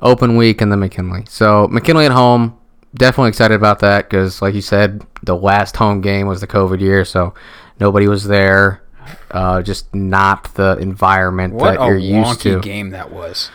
Open 0.00 0.36
week 0.36 0.60
and 0.60 0.72
then 0.72 0.80
McKinley. 0.80 1.24
So 1.28 1.68
McKinley 1.68 2.06
at 2.06 2.12
home. 2.12 2.58
Definitely 2.94 3.30
excited 3.30 3.54
about 3.54 3.78
that 3.78 4.10
because, 4.10 4.42
like 4.42 4.52
you 4.54 4.60
said, 4.60 5.06
the 5.22 5.34
last 5.34 5.76
home 5.76 6.02
game 6.02 6.26
was 6.26 6.42
the 6.42 6.46
COVID 6.46 6.78
year, 6.80 7.06
so 7.06 7.32
nobody 7.80 8.06
was 8.06 8.24
there. 8.24 8.81
Uh, 9.30 9.62
just 9.62 9.92
not 9.94 10.54
the 10.54 10.76
environment 10.78 11.54
What 11.54 11.74
that 11.78 11.82
a 11.82 11.86
you're 11.86 11.96
used 11.98 12.40
wonky 12.40 12.54
to. 12.54 12.60
game 12.60 12.90
that 12.90 13.10
was. 13.12 13.50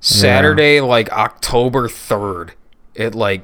Saturday, 0.00 0.80
like 0.80 1.10
October 1.12 1.88
third. 1.88 2.52
It 2.94 3.14
like 3.14 3.42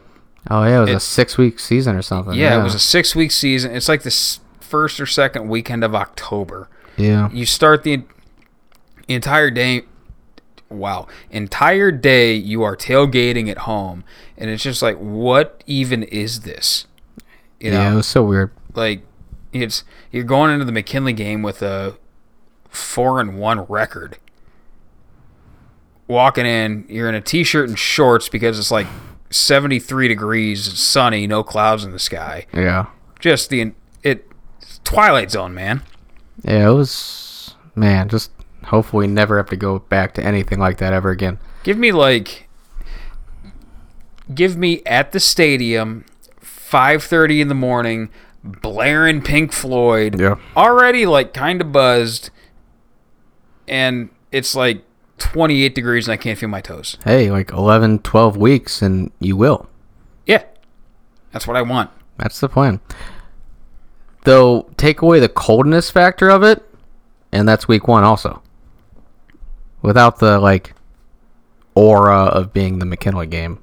Oh 0.50 0.64
yeah, 0.64 0.78
it 0.78 0.84
was 0.84 0.94
a 0.94 1.00
six 1.00 1.36
week 1.38 1.58
season 1.60 1.94
or 1.96 2.02
something. 2.02 2.34
yeah, 2.34 2.58
it 2.60 2.62
was 2.64 2.74
a 2.74 2.78
six 2.78 3.14
week 3.14 3.30
season. 3.30 3.74
It's 3.74 3.88
like 3.88 4.02
the 4.02 4.38
first 4.60 5.00
or 5.00 5.06
second 5.06 5.48
weekend 5.48 5.84
of 5.84 5.94
October. 5.94 6.68
yeah. 6.96 7.30
You 7.32 7.46
start 7.46 7.82
the 7.84 8.02
entire 9.08 9.50
day. 9.50 9.82
Wow, 10.70 11.06
entire 11.30 11.90
day 11.90 12.34
you 12.34 12.62
are 12.62 12.76
tailgating 12.76 13.48
at 13.48 13.58
home, 13.58 14.04
and 14.36 14.50
it's 14.50 14.62
just 14.62 14.82
like, 14.82 14.98
what 14.98 15.64
even 15.66 16.02
is 16.02 16.40
this? 16.40 16.86
You 17.58 17.70
know, 17.70 17.78
Yeah, 17.80 17.92
it 17.92 17.96
was 17.96 18.06
so 18.06 18.22
weird. 18.22 18.50
like 18.74 19.00
it's 19.52 19.84
you're 20.10 20.24
going 20.24 20.50
into 20.52 20.64
the 20.64 20.72
McKinley 20.72 21.12
game 21.12 21.42
with 21.42 21.62
a 21.62 21.96
four 22.68 23.20
and 23.20 23.38
one 23.38 23.60
record. 23.62 24.18
Walking 26.06 26.46
in, 26.46 26.86
you're 26.88 27.08
in 27.08 27.14
a 27.14 27.20
t-shirt 27.20 27.68
and 27.68 27.78
shorts 27.78 28.30
because 28.30 28.58
it's 28.58 28.70
like 28.70 28.86
73 29.30 30.08
degrees, 30.08 30.78
sunny, 30.78 31.26
no 31.26 31.42
clouds 31.42 31.84
in 31.84 31.92
the 31.92 31.98
sky. 31.98 32.46
Yeah, 32.54 32.86
Just 33.20 33.50
the 33.50 33.72
it 34.02 34.26
Twilight 34.84 35.30
Zone, 35.30 35.52
man. 35.54 35.82
yeah, 36.42 36.70
it 36.70 36.72
was 36.72 37.54
man. 37.74 38.08
Just 38.08 38.30
hopefully 38.64 39.06
never 39.06 39.36
have 39.36 39.50
to 39.50 39.56
go 39.56 39.80
back 39.80 40.14
to 40.14 40.24
anything 40.24 40.58
like 40.58 40.78
that 40.78 40.94
ever 40.94 41.10
again. 41.10 41.38
Give 41.62 41.76
me 41.76 41.92
like 41.92 42.48
give 44.34 44.56
me 44.56 44.82
at 44.86 45.12
the 45.12 45.20
stadium 45.20 46.06
5:30 46.42 47.40
in 47.42 47.48
the 47.48 47.54
morning 47.54 48.08
blaring 48.62 49.22
Pink 49.22 49.52
Floyd. 49.52 50.18
Yeah. 50.20 50.36
Already 50.56 51.06
like 51.06 51.32
kind 51.34 51.60
of 51.60 51.72
buzzed 51.72 52.30
and 53.66 54.10
it's 54.32 54.54
like 54.54 54.82
28 55.18 55.74
degrees 55.74 56.06
and 56.08 56.12
I 56.12 56.16
can't 56.16 56.38
feel 56.38 56.48
my 56.48 56.60
toes. 56.60 56.96
Hey, 57.04 57.30
like 57.30 57.52
11, 57.52 58.00
12 58.00 58.36
weeks, 58.36 58.82
and 58.82 59.10
you 59.20 59.36
will. 59.36 59.68
Yeah. 60.26 60.44
That's 61.32 61.46
what 61.46 61.56
I 61.56 61.62
want. 61.62 61.90
That's 62.16 62.40
the 62.40 62.48
plan. 62.48 62.80
Though, 64.24 64.70
take 64.76 65.02
away 65.02 65.20
the 65.20 65.28
coldness 65.28 65.90
factor 65.90 66.28
of 66.28 66.42
it, 66.42 66.62
and 67.32 67.48
that's 67.48 67.68
week 67.68 67.88
one 67.88 68.04
also. 68.04 68.42
Without 69.82 70.18
the 70.18 70.38
like 70.38 70.74
aura 71.74 72.24
of 72.24 72.52
being 72.52 72.78
the 72.78 72.86
McKinley 72.86 73.26
game, 73.26 73.60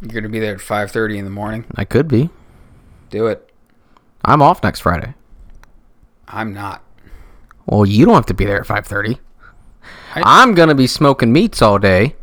You're 0.00 0.10
going 0.10 0.24
to 0.24 0.28
be 0.28 0.40
there 0.40 0.54
at 0.54 0.60
5:30 0.60 1.18
in 1.18 1.24
the 1.24 1.30
morning. 1.30 1.64
I 1.74 1.84
could 1.84 2.08
be. 2.08 2.28
Do 3.10 3.26
it. 3.26 3.50
I'm 4.26 4.42
off 4.42 4.62
next 4.62 4.80
Friday. 4.80 5.14
I'm 6.28 6.52
not. 6.52 6.82
Well, 7.64 7.86
you 7.86 8.04
don't 8.04 8.14
have 8.14 8.26
to 8.26 8.34
be 8.34 8.44
there 8.44 8.60
at 8.60 8.66
5:30. 8.66 9.18
I- 10.14 10.42
I'm 10.42 10.54
gonna 10.54 10.74
be 10.74 10.86
smoking 10.86 11.32
meats 11.32 11.62
all 11.62 11.78
day. 11.78 12.16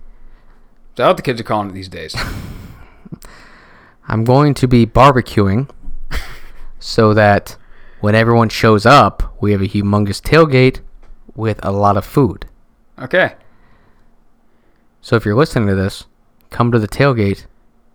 That's 0.95 1.07
what 1.07 1.17
the 1.17 1.23
kids 1.23 1.39
are 1.41 1.45
calling 1.45 1.69
it 1.69 1.73
these 1.73 1.89
days. 1.89 2.15
I'm 4.07 4.23
going 4.25 4.53
to 4.55 4.67
be 4.67 4.85
barbecuing 4.85 5.69
so 6.79 7.13
that 7.13 7.55
when 8.01 8.15
everyone 8.15 8.49
shows 8.49 8.85
up, 8.85 9.35
we 9.41 9.53
have 9.53 9.61
a 9.61 9.67
humongous 9.67 10.21
tailgate 10.21 10.81
with 11.35 11.63
a 11.65 11.71
lot 11.71 11.95
of 11.97 12.05
food. 12.05 12.45
Okay. 12.99 13.35
So 15.01 15.15
if 15.15 15.25
you're 15.25 15.35
listening 15.35 15.67
to 15.69 15.75
this, 15.75 16.05
come 16.49 16.71
to 16.71 16.79
the 16.79 16.87
tailgate 16.87 17.45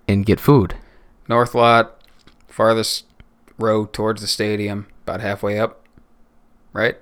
and 0.09 0.24
get 0.26 0.40
food. 0.40 0.74
North 1.28 1.55
lot, 1.55 2.02
farthest 2.48 3.05
row 3.59 3.86
towards 3.86 4.20
the 4.22 4.28
stadium, 4.28 4.86
about 5.05 5.20
halfway 5.20 5.59
up. 5.59 5.85
Right? 6.72 6.97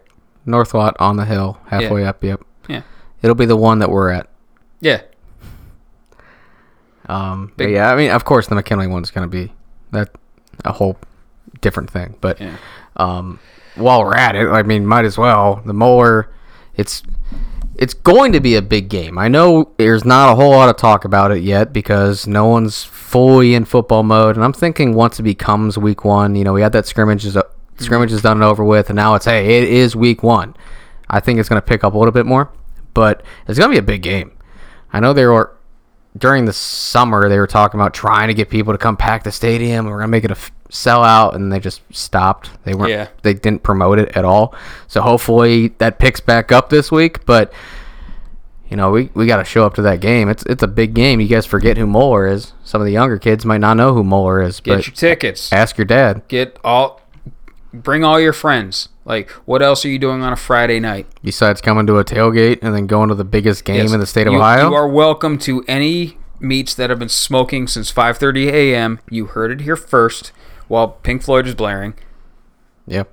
North 0.44 0.72
lot 0.74 0.96
on 0.98 1.16
the 1.16 1.24
hill, 1.24 1.58
halfway 1.66 2.04
up. 2.04 2.22
Yep. 2.24 2.40
Yeah. 2.68 2.82
It'll 3.22 3.34
be 3.34 3.46
the 3.46 3.56
one 3.56 3.78
that 3.80 3.90
we're 3.90 4.10
at. 4.10 4.28
Yeah. 4.80 5.02
Um, 7.08 7.52
but 7.56 7.68
yeah, 7.70 7.92
I 7.92 7.96
mean, 7.96 8.10
of 8.10 8.24
course, 8.24 8.48
the 8.48 8.54
McKinley 8.54 8.86
one's 8.86 9.10
gonna 9.10 9.28
be 9.28 9.52
that 9.92 10.10
a 10.64 10.72
whole 10.72 10.98
different 11.60 11.90
thing. 11.90 12.16
But 12.20 12.40
Yeah. 12.40 12.56
um, 12.96 13.38
while 13.76 14.02
we're 14.04 14.14
at 14.14 14.34
it, 14.34 14.48
I 14.48 14.62
mean, 14.62 14.86
might 14.86 15.04
as 15.04 15.16
well. 15.16 15.60
The 15.64 15.72
Moeller, 15.74 16.28
it's 16.74 17.02
it's 17.78 17.94
going 17.94 18.32
to 18.32 18.40
be 18.40 18.54
a 18.54 18.62
big 18.62 18.88
game. 18.88 19.18
I 19.18 19.28
know 19.28 19.72
there's 19.76 20.04
not 20.04 20.32
a 20.32 20.34
whole 20.34 20.50
lot 20.50 20.68
of 20.68 20.76
talk 20.76 21.04
about 21.04 21.30
it 21.30 21.42
yet 21.42 21.72
because 21.72 22.26
no 22.26 22.46
one's 22.46 22.84
fully 22.84 23.54
in 23.54 23.64
football 23.64 24.02
mode, 24.02 24.36
and 24.36 24.44
I'm 24.44 24.52
thinking 24.52 24.94
once 24.94 25.20
it 25.20 25.24
becomes 25.24 25.76
week 25.76 26.04
one, 26.04 26.34
you 26.34 26.44
know, 26.44 26.52
we 26.52 26.62
had 26.62 26.72
that 26.72 26.86
scrimmages 26.86 27.36
uh, 27.36 27.42
mm-hmm. 27.42 27.84
scrimmages 27.84 28.22
done 28.22 28.38
and 28.38 28.44
over 28.44 28.64
with, 28.64 28.88
and 28.88 28.96
now 28.96 29.14
it's 29.14 29.26
hey, 29.26 29.58
it 29.58 29.68
is 29.68 29.94
week 29.94 30.22
one. 30.22 30.56
I 31.08 31.20
think 31.20 31.38
it's 31.38 31.48
going 31.48 31.60
to 31.60 31.66
pick 31.66 31.84
up 31.84 31.94
a 31.94 31.98
little 31.98 32.12
bit 32.12 32.26
more, 32.26 32.50
but 32.94 33.22
it's 33.46 33.58
going 33.58 33.70
to 33.70 33.74
be 33.74 33.78
a 33.78 33.82
big 33.82 34.02
game. 34.02 34.32
I 34.92 35.00
know 35.00 35.12
there 35.12 35.32
were 35.32 35.55
during 36.16 36.44
the 36.44 36.52
summer 36.52 37.28
they 37.28 37.38
were 37.38 37.46
talking 37.46 37.78
about 37.80 37.94
trying 37.94 38.28
to 38.28 38.34
get 38.34 38.48
people 38.50 38.72
to 38.72 38.78
come 38.78 38.96
pack 38.96 39.24
the 39.24 39.32
stadium. 39.32 39.86
We're 39.86 39.98
gonna 39.98 40.08
make 40.08 40.24
it 40.24 40.30
a 40.30 40.34
f- 40.34 40.52
sellout, 40.70 41.34
and 41.34 41.52
they 41.52 41.60
just 41.60 41.80
stopped. 41.92 42.50
They 42.64 42.74
weren't. 42.74 42.90
Yeah. 42.90 43.08
They 43.22 43.34
didn't 43.34 43.62
promote 43.62 43.98
it 43.98 44.16
at 44.16 44.24
all. 44.24 44.54
So 44.88 45.00
hopefully 45.02 45.68
that 45.78 45.98
picks 45.98 46.20
back 46.20 46.52
up 46.52 46.70
this 46.70 46.90
week. 46.90 47.24
But 47.26 47.52
you 48.68 48.76
know, 48.76 48.90
we, 48.90 49.10
we 49.14 49.26
got 49.26 49.36
to 49.36 49.44
show 49.44 49.64
up 49.64 49.74
to 49.74 49.82
that 49.82 50.00
game. 50.00 50.28
It's 50.28 50.42
it's 50.44 50.62
a 50.62 50.68
big 50.68 50.94
game. 50.94 51.20
You 51.20 51.28
guys 51.28 51.46
forget 51.46 51.76
who 51.76 51.86
Moeller 51.86 52.26
is. 52.26 52.52
Some 52.64 52.80
of 52.80 52.86
the 52.86 52.92
younger 52.92 53.18
kids 53.18 53.44
might 53.44 53.60
not 53.60 53.76
know 53.76 53.94
who 53.94 54.02
Moeller 54.02 54.42
is. 54.42 54.60
Get 54.60 54.86
your 54.86 54.94
tickets. 54.94 55.52
ask 55.52 55.78
your 55.78 55.84
dad. 55.84 56.22
Get 56.28 56.58
all 56.64 57.00
bring 57.72 58.04
all 58.04 58.18
your 58.18 58.32
friends. 58.32 58.88
Like 59.06 59.30
what 59.46 59.62
else 59.62 59.84
are 59.84 59.88
you 59.88 60.00
doing 60.00 60.22
on 60.22 60.32
a 60.32 60.36
Friday 60.36 60.80
night? 60.80 61.06
Besides 61.22 61.60
coming 61.60 61.86
to 61.86 61.98
a 61.98 62.04
tailgate 62.04 62.58
and 62.60 62.74
then 62.74 62.86
going 62.88 63.08
to 63.08 63.14
the 63.14 63.24
biggest 63.24 63.64
game 63.64 63.76
Yes, 63.76 63.92
in 63.92 64.00
the 64.00 64.06
state 64.06 64.26
of 64.26 64.32
you- 64.32 64.40
Ohio. 64.40 64.68
You 64.70 64.74
are 64.74 64.88
welcome 64.88 65.38
to 65.38 65.64
any 65.68 66.18
meats 66.40 66.74
that 66.74 66.90
have 66.90 66.98
been 66.98 67.08
smoking 67.08 67.68
since 67.68 67.90
5:30 67.92 68.48
a.m. 68.48 68.98
You 69.08 69.26
heard 69.26 69.52
it 69.52 69.60
here 69.62 69.76
first 69.76 70.32
while 70.66 70.88
Pink 70.88 71.22
Floyd 71.22 71.46
is 71.46 71.54
blaring. 71.54 71.94
Yep. 72.88 73.08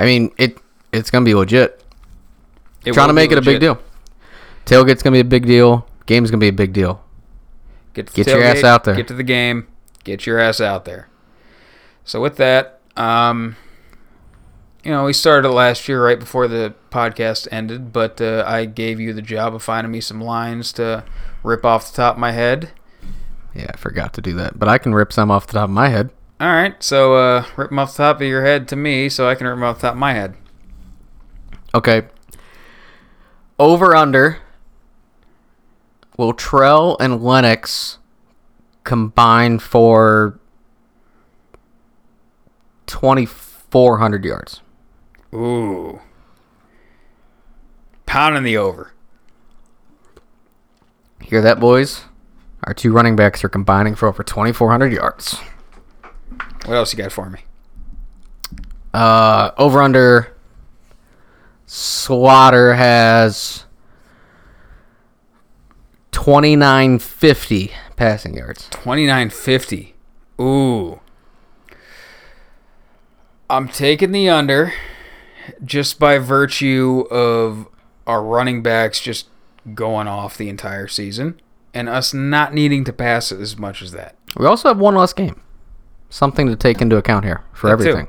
I 0.00 0.04
mean 0.04 0.32
it. 0.36 0.58
It's 0.92 1.10
gonna 1.10 1.24
be 1.24 1.34
legit. 1.34 1.84
It 2.84 2.92
Trying 2.92 3.08
to 3.08 3.14
make 3.14 3.30
it 3.30 3.38
a 3.38 3.42
big 3.42 3.60
deal. 3.60 3.78
Tailgate's 4.64 5.02
gonna 5.02 5.14
be 5.14 5.20
a 5.20 5.24
big 5.24 5.46
deal. 5.46 5.86
Game's 6.06 6.30
gonna 6.32 6.40
be 6.40 6.48
a 6.48 6.52
big 6.52 6.72
deal. 6.72 7.04
Get, 7.94 8.08
to 8.08 8.12
Get 8.12 8.26
your 8.26 8.42
ass 8.42 8.64
out 8.64 8.82
there. 8.82 8.96
Get 8.96 9.06
to 9.08 9.14
the 9.14 9.22
game. 9.22 9.68
Get 10.02 10.26
your 10.26 10.40
ass 10.40 10.60
out 10.60 10.84
there. 10.84 11.08
So 12.04 12.20
with 12.20 12.36
that, 12.36 12.80
um, 12.96 13.56
you 14.86 14.92
know, 14.92 15.02
we 15.02 15.12
started 15.12 15.48
it 15.48 15.50
last 15.50 15.88
year 15.88 16.00
right 16.00 16.16
before 16.16 16.46
the 16.46 16.72
podcast 16.92 17.48
ended, 17.50 17.92
but 17.92 18.20
uh, 18.20 18.44
I 18.46 18.66
gave 18.66 19.00
you 19.00 19.12
the 19.12 19.20
job 19.20 19.52
of 19.52 19.64
finding 19.64 19.90
me 19.90 20.00
some 20.00 20.20
lines 20.20 20.72
to 20.74 21.02
rip 21.42 21.64
off 21.64 21.90
the 21.90 21.96
top 21.96 22.14
of 22.14 22.20
my 22.20 22.30
head. 22.30 22.70
Yeah, 23.52 23.72
I 23.74 23.76
forgot 23.78 24.14
to 24.14 24.20
do 24.20 24.34
that, 24.34 24.60
but 24.60 24.68
I 24.68 24.78
can 24.78 24.94
rip 24.94 25.12
some 25.12 25.28
off 25.28 25.48
the 25.48 25.54
top 25.54 25.64
of 25.64 25.70
my 25.70 25.88
head. 25.88 26.10
All 26.38 26.46
right, 26.46 26.80
so 26.80 27.16
uh, 27.16 27.44
rip 27.56 27.70
them 27.70 27.80
off 27.80 27.96
the 27.96 28.04
top 28.04 28.20
of 28.20 28.28
your 28.28 28.44
head 28.44 28.68
to 28.68 28.76
me, 28.76 29.08
so 29.08 29.28
I 29.28 29.34
can 29.34 29.48
rip 29.48 29.56
them 29.56 29.64
off 29.64 29.78
the 29.80 29.88
top 29.88 29.94
of 29.94 29.98
my 29.98 30.12
head. 30.12 30.36
Okay. 31.74 32.02
Over 33.58 33.96
under. 33.96 34.38
Wiltrell 36.16 36.96
and 37.00 37.20
Lennox 37.20 37.98
combine 38.84 39.58
for 39.58 40.38
2,400 42.86 44.24
yards? 44.24 44.60
Ooh, 45.36 46.00
pounding 48.06 48.42
the 48.42 48.56
over. 48.56 48.92
Hear 51.20 51.42
that, 51.42 51.60
boys? 51.60 52.04
Our 52.64 52.72
two 52.72 52.90
running 52.90 53.16
backs 53.16 53.44
are 53.44 53.48
combining 53.50 53.94
for 53.94 54.08
over 54.08 54.22
2,400 54.22 54.92
yards. 54.92 55.34
What 56.64 56.74
else 56.74 56.92
you 56.92 56.96
got 56.96 57.12
for 57.12 57.28
me? 57.28 57.40
Uh, 58.94 59.50
over 59.58 59.82
under. 59.82 60.32
Slaughter 61.66 62.74
has 62.74 63.66
2950 66.12 67.72
passing 67.96 68.34
yards. 68.34 68.68
Twenty 68.70 69.06
nine 69.06 69.30
fifty. 69.30 69.94
Ooh. 70.40 71.00
I'm 73.50 73.68
taking 73.68 74.12
the 74.12 74.28
under 74.28 74.72
just 75.64 75.98
by 75.98 76.18
virtue 76.18 77.04
of 77.10 77.66
our 78.06 78.22
running 78.22 78.62
backs 78.62 79.00
just 79.00 79.28
going 79.74 80.06
off 80.06 80.36
the 80.36 80.48
entire 80.48 80.86
season 80.88 81.40
and 81.74 81.88
us 81.88 82.14
not 82.14 82.54
needing 82.54 82.84
to 82.84 82.92
pass 82.92 83.32
as 83.32 83.56
much 83.58 83.82
as 83.82 83.92
that. 83.92 84.14
We 84.36 84.46
also 84.46 84.68
have 84.68 84.78
one 84.78 84.94
less 84.94 85.12
game. 85.12 85.40
Something 86.08 86.46
to 86.46 86.56
take 86.56 86.80
into 86.80 86.96
account 86.96 87.24
here 87.24 87.42
for 87.52 87.68
That 87.70 87.82
too. 87.82 87.88
everything. 87.90 88.08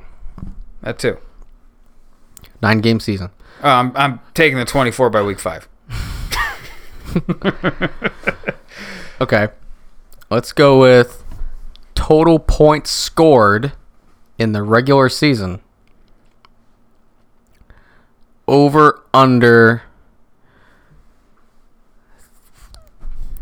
That 0.81 0.99
too. 0.99 1.17
Nine 2.61 2.79
game 2.79 2.99
season. 2.99 3.31
Uh, 3.63 3.67
I'm, 3.67 3.91
I'm 3.95 4.19
taking 4.33 4.57
the 4.57 4.65
24 4.65 5.09
by 5.09 5.21
week 5.23 5.39
five. 5.39 5.67
Okay. 9.19 9.47
Let's 10.29 10.51
go 10.51 10.79
with 10.79 11.23
total 11.95 12.37
points 12.37 12.91
scored 12.91 13.71
in 14.37 14.51
the 14.51 14.61
regular 14.61 15.09
season. 15.09 15.59
Over 18.47 19.03
under 19.13 19.83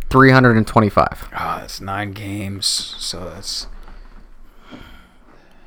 325. 0.10 1.30
Ah, 1.34 1.58
that's 1.60 1.82
nine 1.82 2.14
games. 2.14 2.66
So 2.66 3.26
that's 3.26 3.68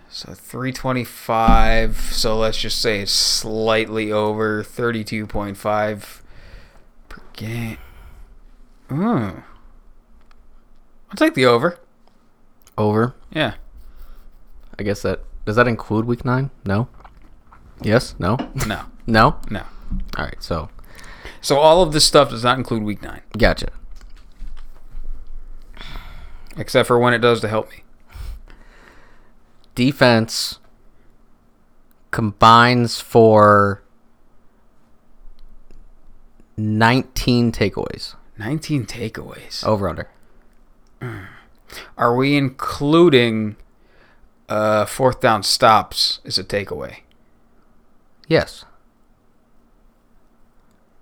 so 0.09 0.33
325. 0.33 1.97
So 1.97 2.39
let's 2.39 2.59
just 2.59 2.81
say 2.81 3.01
it's 3.01 3.13
slightly 3.13 4.11
over 4.11 4.65
32.5 4.65 6.21
per 7.09 7.23
game. 7.35 7.79
Ooh. 8.91 9.43
I'll 11.11 11.17
take 11.17 11.35
the 11.35 11.47
over. 11.47 11.79
Over. 12.77 13.15
Yeah. 13.31 13.55
I 14.79 14.83
guess 14.83 15.03
that 15.03 15.21
does 15.45 15.57
that 15.57 15.69
include 15.69 16.07
week 16.07 16.25
9? 16.25 16.51
No. 16.65 16.89
Yes? 17.83 18.15
No. 18.19 18.37
No. 18.67 18.83
no. 19.09 19.37
No. 19.51 19.63
All 20.17 20.25
right. 20.25 20.37
So, 20.43 20.69
So 21.41 21.59
all 21.59 21.83
of 21.83 21.93
this 21.93 22.05
stuff 22.05 22.31
does 22.31 22.45
not 22.45 22.59
include 22.59 22.83
week 22.83 23.03
nine, 23.03 23.23
gotcha. 23.37 23.69
except 26.57 26.87
for 26.87 26.99
when 26.99 27.15
it 27.15 27.19
does 27.19 27.41
to 27.41 27.49
help 27.49 27.71
me. 27.71 27.83
Defense 29.75 30.59
combines 32.11 33.01
for 33.01 33.83
19 36.57 37.53
takeaways. 37.53 38.15
19 38.39 38.87
takeaways. 38.87 39.65
Over 39.65 39.89
under. 39.89 40.09
Are 41.97 42.17
we 42.17 42.37
including 42.37 43.57
uh, 44.49 44.85
fourth 44.87 45.21
down 45.21 45.43
stops 45.45 46.21
as 46.25 46.39
a 46.39 46.45
takeaway? 46.45 46.99
Yes. 48.27 48.65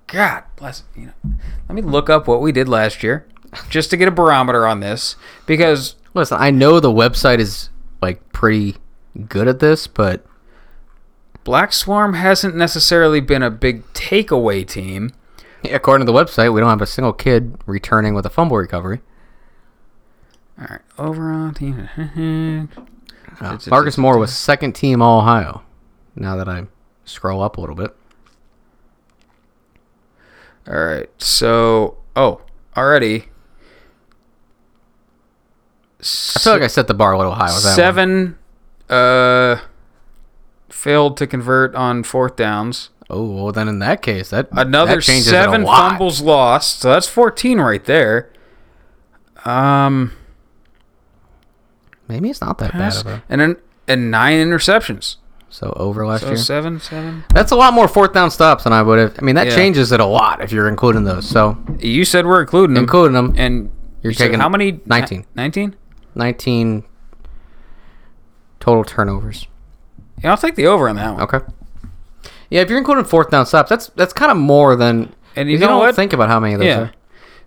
God 0.06 0.44
bless 0.56 0.84
you 0.94 1.06
know. 1.06 1.34
Let 1.68 1.74
me 1.74 1.82
look 1.82 2.08
up 2.08 2.28
what 2.28 2.40
we 2.40 2.52
did 2.52 2.68
last 2.68 3.02
year, 3.02 3.26
just 3.68 3.90
to 3.90 3.96
get 3.96 4.08
a 4.08 4.12
barometer 4.12 4.66
on 4.66 4.80
this, 4.80 5.16
because 5.46 5.96
Listen, 6.16 6.38
I 6.40 6.50
know 6.50 6.80
the 6.80 6.90
website 6.90 7.40
is 7.40 7.68
like 8.00 8.32
pretty 8.32 8.76
good 9.28 9.48
at 9.48 9.58
this, 9.58 9.86
but 9.86 10.24
Black 11.44 11.74
Swarm 11.74 12.14
hasn't 12.14 12.56
necessarily 12.56 13.20
been 13.20 13.42
a 13.42 13.50
big 13.50 13.84
takeaway 13.92 14.66
team. 14.66 15.12
according 15.62 16.06
to 16.06 16.10
the 16.10 16.18
website, 16.18 16.54
we 16.54 16.60
don't 16.60 16.70
have 16.70 16.80
a 16.80 16.86
single 16.86 17.12
kid 17.12 17.58
returning 17.66 18.14
with 18.14 18.24
a 18.24 18.30
fumble 18.30 18.56
recovery. 18.56 19.02
All 20.58 20.68
right, 20.70 20.80
overall 20.96 21.52
team. 21.52 21.86
Uh, 23.38 23.58
Marcus 23.68 23.98
Moore 23.98 24.16
was 24.16 24.34
second 24.34 24.72
team 24.72 25.02
All 25.02 25.20
Ohio. 25.20 25.62
Now 26.14 26.36
that 26.36 26.48
I 26.48 26.66
scroll 27.04 27.42
up 27.42 27.58
a 27.58 27.60
little 27.60 27.76
bit, 27.76 27.94
All 30.68 30.74
right, 30.74 31.08
so 31.18 31.98
oh, 32.16 32.40
already 32.76 33.26
I 36.00 36.38
feel 36.40 36.52
like 36.52 36.62
I 36.62 36.66
set 36.66 36.88
the 36.88 36.94
bar 36.94 37.12
a 37.12 37.18
little 37.18 37.34
high 37.34 37.52
with 37.54 37.62
that. 37.62 37.68
one. 37.70 37.76
seven 37.76 38.38
uh 38.88 39.60
failed 40.68 41.16
to 41.16 41.26
convert 41.26 41.74
on 41.74 42.02
fourth 42.02 42.36
downs. 42.36 42.90
Oh 43.08 43.24
well, 43.24 43.52
then 43.52 43.68
in 43.68 43.78
that 43.78 44.02
case, 44.02 44.30
that 44.30 44.48
Another 44.52 44.96
that 44.96 45.02
seven 45.02 45.64
fumbles 45.64 46.20
lost, 46.20 46.80
so 46.80 46.92
that's 46.92 47.08
fourteen 47.08 47.58
right 47.58 47.84
there. 47.84 48.32
Um, 49.44 50.12
Maybe 52.08 52.30
it's 52.30 52.40
not 52.40 52.58
that 52.58 52.72
pass, 52.72 53.02
bad 53.02 53.12
of 53.14 53.18
a 53.20 53.22
and 53.28 53.40
then 53.40 53.56
and 53.86 54.10
nine 54.10 54.38
interceptions. 54.44 55.16
So 55.56 55.72
over 55.76 56.06
last 56.06 56.20
So 56.20 56.28
year. 56.28 56.36
seven, 56.36 56.80
seven. 56.80 57.24
That's 57.32 57.50
a 57.50 57.56
lot 57.56 57.72
more 57.72 57.88
fourth 57.88 58.12
down 58.12 58.30
stops 58.30 58.64
than 58.64 58.72
I 58.74 58.82
would 58.82 58.98
have. 58.98 59.16
I 59.18 59.22
mean, 59.22 59.36
that 59.36 59.46
Yeah. 59.46 59.54
changes 59.54 59.90
it 59.90 60.00
a 60.00 60.04
lot 60.04 60.42
if 60.42 60.52
you're 60.52 60.68
including 60.68 61.04
those. 61.04 61.26
So 61.26 61.56
You 61.78 62.04
said 62.04 62.26
we're 62.26 62.42
including 62.42 62.74
them, 62.74 62.84
including 62.84 63.14
them, 63.14 63.32
and 63.38 63.70
You're 64.02 64.12
you 64.12 64.16
taking 64.16 64.40
how 64.40 64.50
many? 64.50 64.80
19. 64.84 65.24
Nineteen. 65.34 65.74
19 66.14 66.84
total 68.60 68.84
turnovers. 68.84 69.46
Yeah, 70.22 70.30
I'll 70.32 70.36
take 70.36 70.56
the 70.56 70.66
over 70.66 70.88
on 70.88 70.96
that 70.96 71.12
one. 71.14 71.22
Okay. 71.22 71.40
Yeah, 72.50 72.60
if 72.60 72.68
you're 72.68 72.78
including 72.78 73.04
fourth 73.04 73.30
down 73.30 73.46
stops, 73.46 73.68
that's 73.70 73.88
that's 73.96 74.12
kind 74.12 74.30
of 74.30 74.36
more 74.36 74.76
than. 74.76 75.12
And 75.34 75.50
you 75.50 75.58
know 75.58 75.68
don't 75.68 75.78
what? 75.80 75.94
think 75.96 76.12
about 76.12 76.28
how 76.28 76.38
many 76.40 76.54
of 76.54 76.60
those. 76.60 76.66
Yeah. 76.66 76.78
Are. 76.80 76.92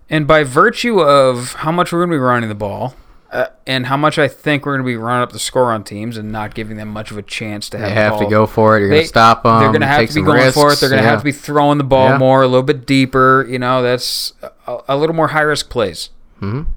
And 0.09 0.25
by 0.27 0.43
virtue 0.43 0.99
of 1.01 1.53
how 1.53 1.71
much 1.71 1.91
we're 1.91 1.99
going 1.99 2.09
to 2.11 2.15
be 2.15 2.19
running 2.19 2.49
the 2.49 2.55
ball, 2.55 2.95
uh, 3.31 3.47
and 3.67 3.85
how 3.85 3.95
much 3.97 4.17
I 4.17 4.27
think 4.27 4.65
we're 4.65 4.73
going 4.73 4.85
to 4.85 4.91
be 4.91 4.97
running 4.97 5.21
up 5.21 5.31
the 5.31 5.39
score 5.39 5.71
on 5.71 5.83
teams 5.83 6.17
and 6.17 6.31
not 6.31 6.55
giving 6.55 6.77
them 6.77 6.87
much 6.89 7.11
of 7.11 7.17
a 7.17 7.21
chance 7.21 7.69
to 7.69 7.77
have 7.77 7.89
They 7.89 7.93
the 7.95 8.01
have 8.01 8.19
to 8.19 8.25
go 8.27 8.45
for 8.47 8.75
it. 8.77 8.81
You're 8.81 8.89
going 8.89 9.01
to 9.03 9.07
stop 9.07 9.43
them. 9.43 9.59
They're 9.59 9.67
going 9.69 9.81
to 9.81 9.87
have 9.87 10.07
to 10.07 10.13
be 10.15 10.21
going 10.21 10.51
for 10.51 10.71
it. 10.73 10.79
They're 10.79 10.89
going 10.89 11.01
to 11.01 11.05
yeah. 11.05 11.11
have 11.11 11.19
to 11.19 11.25
be 11.25 11.31
throwing 11.31 11.77
the 11.77 11.83
ball 11.83 12.09
Yeah. 12.09 12.17
more, 12.17 12.41
a 12.41 12.47
little 12.47 12.63
bit 12.63 12.85
deeper. 12.87 13.45
You 13.47 13.59
know, 13.59 13.81
that's 13.83 14.33
a, 14.67 14.79
a 14.89 14.97
little 14.97 15.15
more 15.15 15.27
high 15.29 15.41
risk 15.41 15.69
plays. 15.69 16.09
Mhm. 16.41 16.67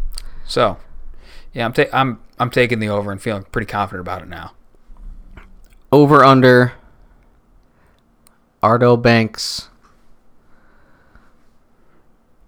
So, 0.44 0.76
yeah, 1.54 1.64
I'm 1.64 1.72
ta- 1.72 1.84
I'm 1.92 2.20
I'm 2.38 2.50
taking 2.50 2.80
the 2.80 2.88
over 2.88 3.10
and 3.12 3.20
feeling 3.22 3.44
pretty 3.52 3.66
confident 3.66 4.00
about 4.00 4.22
it 4.22 4.28
now. 4.28 4.52
over 5.90 6.24
under. 6.24 6.72
Ardo 8.62 8.96
Banks 8.96 9.68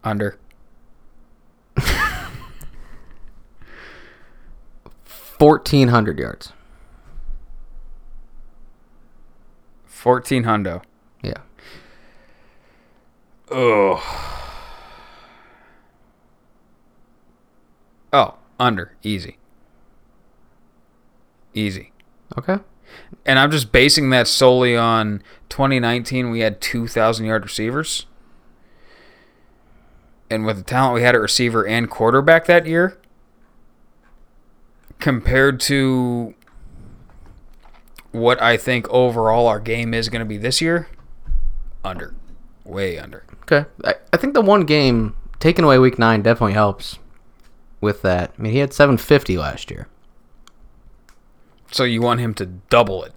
Under. 0.05 0.39
fourteen 5.39 5.89
hundred 5.89 6.19
yards. 6.19 6.53
Fourteen 9.87 10.45
hundo. 10.45 10.83
Yeah. 11.23 11.39
Oh. 13.51 14.03
Oh, 18.13 18.37
under. 18.61 18.95
Easy. 19.03 19.39
Easy. 21.53 21.93
Okay. 22.39 22.59
And 23.27 23.39
I'm 23.39 23.51
just 23.51 23.73
basing 23.73 24.11
that 24.11 24.29
solely 24.29 24.77
on 24.77 25.23
2019. 25.49 26.31
We 26.31 26.41
had 26.41 26.61
2,000 26.61 27.27
yard 27.27 27.43
receivers. 27.43 28.07
And 30.31 30.47
with 30.47 30.59
the 30.59 30.63
talent 30.63 30.95
we 30.95 31.03
had 31.03 31.15
at 31.15 31.21
receiver 31.21 31.67
and 31.67 31.91
quarterback 31.91 32.47
that 32.47 32.67
year, 32.67 32.99
compared 34.99 35.61
to 35.61 36.35
what 38.13 38.41
I 38.41 38.57
think 38.57 38.89
overall 38.89 39.47
our 39.49 39.61
game 39.61 39.93
is 39.93 40.09
going 40.09 40.21
to 40.21 40.27
be 40.27 40.39
this 40.39 40.61
year, 40.61 40.89
under. 41.85 42.15
Way 42.65 42.99
under. 42.99 43.25
Okay. 43.43 43.69
I, 43.85 43.95
I 44.13 44.17
think 44.17 44.35
the 44.35 44.41
one 44.41 44.65
game 44.65 45.15
taking 45.41 45.65
away 45.65 45.79
week 45.79 45.99
nine 45.99 46.23
definitely 46.23 46.55
helps 46.55 46.99
with 47.81 48.03
that. 48.03 48.33
I 48.39 48.43
mean, 48.43 48.53
he 48.53 48.59
had 48.59 48.73
750 48.73 49.37
last 49.37 49.71
year. 49.71 49.89
So 51.71 51.85
you 51.85 52.01
want 52.01 52.21
him 52.21 52.35
to 52.35 52.47
double 52.47 53.05
it. 53.05 53.13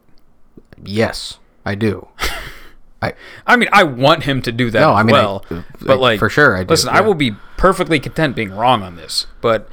Yes, 0.83 1.39
I 1.63 1.75
do. 1.75 2.07
I 3.01 3.13
I 3.45 3.55
mean, 3.55 3.69
I 3.71 3.83
want 3.83 4.23
him 4.23 4.41
to 4.41 4.51
do 4.51 4.71
that 4.71 4.79
No, 4.81 4.93
I 4.93 5.03
mean, 5.03 5.13
well. 5.13 5.45
Uh, 5.51 5.55
like, 5.55 5.65
but 5.81 5.99
like 5.99 6.19
for 6.19 6.29
sure 6.29 6.57
I 6.57 6.63
do, 6.63 6.69
listen, 6.69 6.89
I 6.89 7.01
will 7.01 7.13
be 7.13 7.31
perfectly 7.55 7.99
content 7.99 8.35
being 8.35 8.51
wrong 8.51 8.81
on 8.81 8.95
this, 8.95 9.27
but 9.41 9.69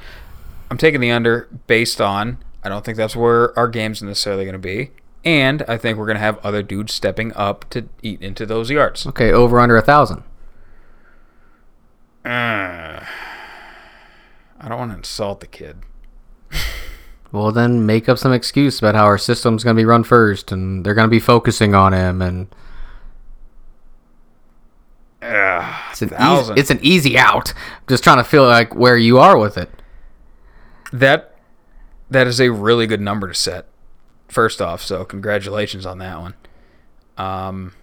I'm 0.69 0.77
taking 0.77 1.01
the 1.01 1.11
under 1.11 1.47
based 1.67 2.01
on 2.01 2.37
I 2.63 2.69
don't 2.69 2.83
think 2.83 2.97
that's 2.97 3.15
where 3.15 3.57
our 3.57 3.67
game's 3.67 4.01
necessarily 4.01 4.43
going 4.43 4.53
to 4.53 4.59
be, 4.59 4.91
and 5.23 5.63
I 5.67 5.77
think 5.77 5.97
we're 5.97 6.07
going 6.07 6.17
to 6.17 6.21
have 6.21 6.43
other 6.43 6.63
dudes 6.63 6.93
stepping 6.93 7.31
up 7.35 7.69
to 7.69 7.87
eat 8.01 8.21
into 8.21 8.45
those 8.45 8.71
yards. 8.71 9.05
okay. 9.07 9.31
Over 9.31 9.59
under 9.59 9.77
a 9.77 9.81
thousand. 9.83 10.23
Uh, 12.25 13.05
I 14.59 14.67
don't 14.67 14.79
want 14.79 14.91
to 14.91 14.97
insult 14.97 15.39
the 15.41 15.47
kid. 15.47 15.77
Well, 17.31 17.51
then 17.51 17.85
make 17.85 18.07
up 18.07 18.17
some 18.17 18.31
excuse 18.31 18.79
about 18.79 18.95
how 18.95 19.03
our 19.03 19.17
system's 19.17 19.65
going 19.65 19.75
to 19.75 19.79
be 19.81 19.83
run 19.83 20.05
first, 20.05 20.53
and 20.53 20.85
they're 20.85 20.93
going 20.93 21.07
to 21.07 21.11
be 21.11 21.19
focusing 21.19 21.75
on 21.75 21.91
him, 21.91 22.21
and 22.21 22.47
it's 25.91 26.01
an 26.01 26.13
easy, 26.13 26.53
it's 26.55 26.69
an 26.69 26.79
easy 26.81 27.17
out. 27.17 27.53
I'm 27.53 27.87
just 27.89 28.05
trying 28.05 28.19
to 28.19 28.23
feel 28.23 28.45
like 28.45 28.73
where 28.73 28.95
you 28.95 29.17
are 29.19 29.37
with 29.37 29.57
it. 29.57 29.69
That 30.99 31.35
that 32.09 32.27
is 32.27 32.39
a 32.39 32.51
really 32.51 32.87
good 32.87 33.01
number 33.01 33.27
to 33.27 33.33
set. 33.33 33.65
First 34.27 34.61
off, 34.61 34.81
so 34.81 35.03
congratulations 35.05 35.85
on 35.85 35.97
that 35.99 36.19
one. 36.19 36.33
Um, 37.17 37.73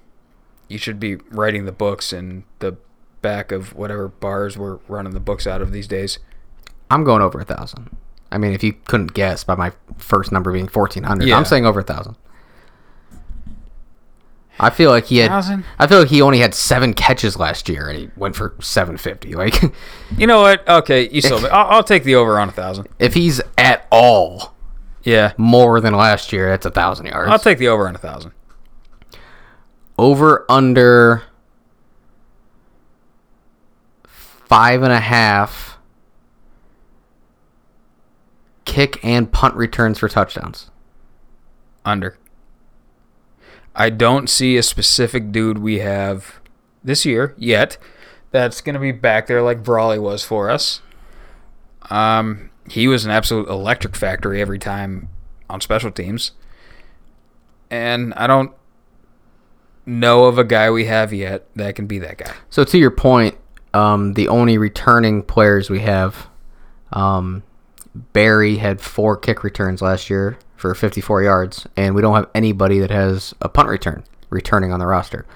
you 0.68 0.78
should 0.78 0.98
be 0.98 1.16
writing 1.30 1.64
the 1.66 1.72
books 1.72 2.12
in 2.12 2.44
the 2.60 2.76
back 3.20 3.52
of 3.52 3.74
whatever 3.74 4.08
bars 4.08 4.56
we're 4.56 4.78
running 4.88 5.12
the 5.12 5.20
books 5.20 5.46
out 5.46 5.60
of 5.62 5.72
these 5.72 5.86
days. 5.86 6.18
I'm 6.90 7.04
going 7.04 7.22
over 7.22 7.40
a 7.40 7.44
thousand. 7.44 7.96
I 8.30 8.38
mean, 8.38 8.52
if 8.52 8.64
you 8.64 8.72
couldn't 8.72 9.12
guess 9.14 9.44
by 9.44 9.54
my 9.54 9.72
first 9.98 10.32
number 10.32 10.50
being 10.52 10.66
1400, 10.68 11.26
Yeah. 11.26 11.36
I'm 11.36 11.44
saying 11.44 11.66
over 11.66 11.80
a 11.80 11.84
thousand. 11.84 12.16
I 14.60 14.70
feel 14.70 14.90
like 14.90 15.06
he 15.06 15.18
had. 15.18 15.30
Thousand? 15.30 15.64
I 15.78 15.86
feel 15.86 16.00
like 16.00 16.08
he 16.08 16.22
only 16.22 16.38
had 16.38 16.54
seven 16.54 16.94
catches 16.94 17.36
last 17.38 17.68
year, 17.68 17.88
and 17.88 17.98
he 17.98 18.10
went 18.16 18.36
for 18.36 18.54
seven 18.60 18.96
fifty. 18.96 19.34
Like, 19.34 19.60
You 20.16 20.26
know 20.26 20.40
what? 20.42 20.66
Okay, 20.68 21.08
you 21.08 21.20
sold 21.20 21.42
me. 21.42 21.48
I'll, 21.48 21.66
I'll 21.76 21.84
take 21.84 22.04
the 22.04 22.14
over 22.14 22.38
on 22.38 22.48
a 22.48 22.52
thousand. 22.52 22.88
if 22.98 23.14
he's 23.14 23.40
at 23.58 23.86
all 23.90 24.54
Yeah, 25.04 25.32
more 25.36 25.80
than 25.80 25.94
last 25.94 26.32
year, 26.32 26.48
that's 26.50 26.66
a 26.66 26.70
thousand 26.70 27.06
yards. 27.06 27.30
I'll 27.30 27.38
take 27.38 27.58
the 27.58 27.68
over 27.68 27.88
on 27.88 27.94
a 27.94 27.98
thousand. 27.98 28.32
over 29.98 30.44
under 30.48 31.22
five 34.04 34.82
and 34.82 34.92
a 34.92 35.00
half 35.00 35.78
kick 38.64 39.02
and 39.04 39.32
punt 39.32 39.54
returns 39.54 39.98
for 39.98 40.08
touchdowns. 40.08 40.70
Under. 41.84 42.16
I 43.74 43.90
don't 43.90 44.28
see 44.28 44.56
a 44.56 44.62
specific 44.62 45.32
dude 45.32 45.58
we 45.58 45.78
have 45.78 46.40
this 46.84 47.04
year 47.04 47.34
yet 47.38 47.78
that's 48.30 48.60
going 48.60 48.74
to 48.74 48.80
be 48.80 48.92
back 48.92 49.26
there 49.26 49.42
like 49.42 49.62
Brawley 49.62 49.98
was 49.98 50.24
for 50.24 50.50
us. 50.50 50.80
Um, 51.90 52.50
he 52.68 52.88
was 52.88 53.04
an 53.04 53.10
absolute 53.10 53.48
electric 53.48 53.94
factory 53.96 54.40
every 54.40 54.58
time 54.58 55.08
on 55.48 55.60
special 55.60 55.90
teams. 55.90 56.32
And 57.70 58.12
I 58.14 58.26
don't 58.26 58.52
know 59.84 60.24
of 60.24 60.38
a 60.38 60.44
guy 60.44 60.70
we 60.70 60.86
have 60.86 61.12
yet 61.12 61.46
that 61.56 61.74
can 61.74 61.86
be 61.86 61.98
that 61.98 62.18
guy. 62.18 62.32
So 62.50 62.64
to 62.64 62.78
your 62.78 62.90
point, 62.90 63.36
um, 63.74 64.14
the 64.14 64.28
only 64.28 64.58
returning 64.58 65.22
players 65.22 65.70
we 65.70 65.80
have, 65.80 66.28
um, 66.92 67.42
Barry 67.94 68.56
had 68.56 68.80
four 68.80 69.16
kick 69.16 69.44
returns 69.44 69.82
last 69.82 70.08
year 70.08 70.38
for 70.56 70.74
54 70.74 71.22
yards, 71.22 71.66
and 71.76 71.94
we 71.94 72.02
don't 72.02 72.14
have 72.14 72.30
anybody 72.34 72.78
that 72.78 72.90
has 72.90 73.34
a 73.40 73.48
punt 73.48 73.68
return 73.68 74.04
returning 74.30 74.72
on 74.72 74.78
the 74.80 74.86
roster. 74.86 75.26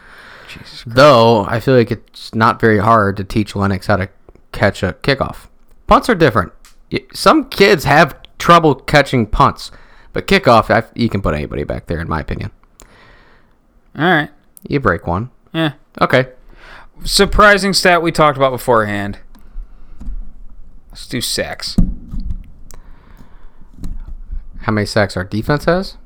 Though 0.86 1.44
I 1.44 1.60
feel 1.60 1.75
like 1.75 1.91
it's 1.91 2.35
not 2.35 2.60
very 2.60 2.78
hard 2.78 3.17
to 3.18 3.25
teach 3.25 3.55
Lennox 3.55 3.89
how 3.89 3.97
to 3.97 4.09
catch 4.52 4.83
a 4.83 4.94
kickoff. 5.02 5.49
Punts 5.86 6.09
are 6.09 6.15
different. 6.15 6.52
Some 7.12 7.49
kids 7.49 7.85
have 7.85 8.17
trouble 8.39 8.75
catching 8.75 9.26
punts, 9.26 9.70
but 10.12 10.26
kickoff, 10.26 10.70
I, 10.70 10.89
you 10.94 11.09
can 11.09 11.20
put 11.20 11.35
anybody 11.35 11.65
back 11.65 11.86
there, 11.86 12.01
in 12.01 12.09
my 12.09 12.20
opinion. 12.20 12.51
All 13.99 14.05
right. 14.05 14.31
You 14.68 14.81
break 14.81 15.07
one. 15.07 15.31
Yeah. 15.52 15.73
Okay. 16.01 16.28
Surprising 17.05 17.73
stat 17.73 18.02
we 18.02 18.12
talked 18.12 18.36
about 18.36 18.51
beforehand. 18.51 19.18
Let's 20.91 21.07
do 21.07 21.20
sacks. 21.20 21.76
How 24.66 24.72
many 24.72 24.84
sacks 24.86 25.16
our 25.16 25.24
defense 25.24 25.64
has? 25.66 25.96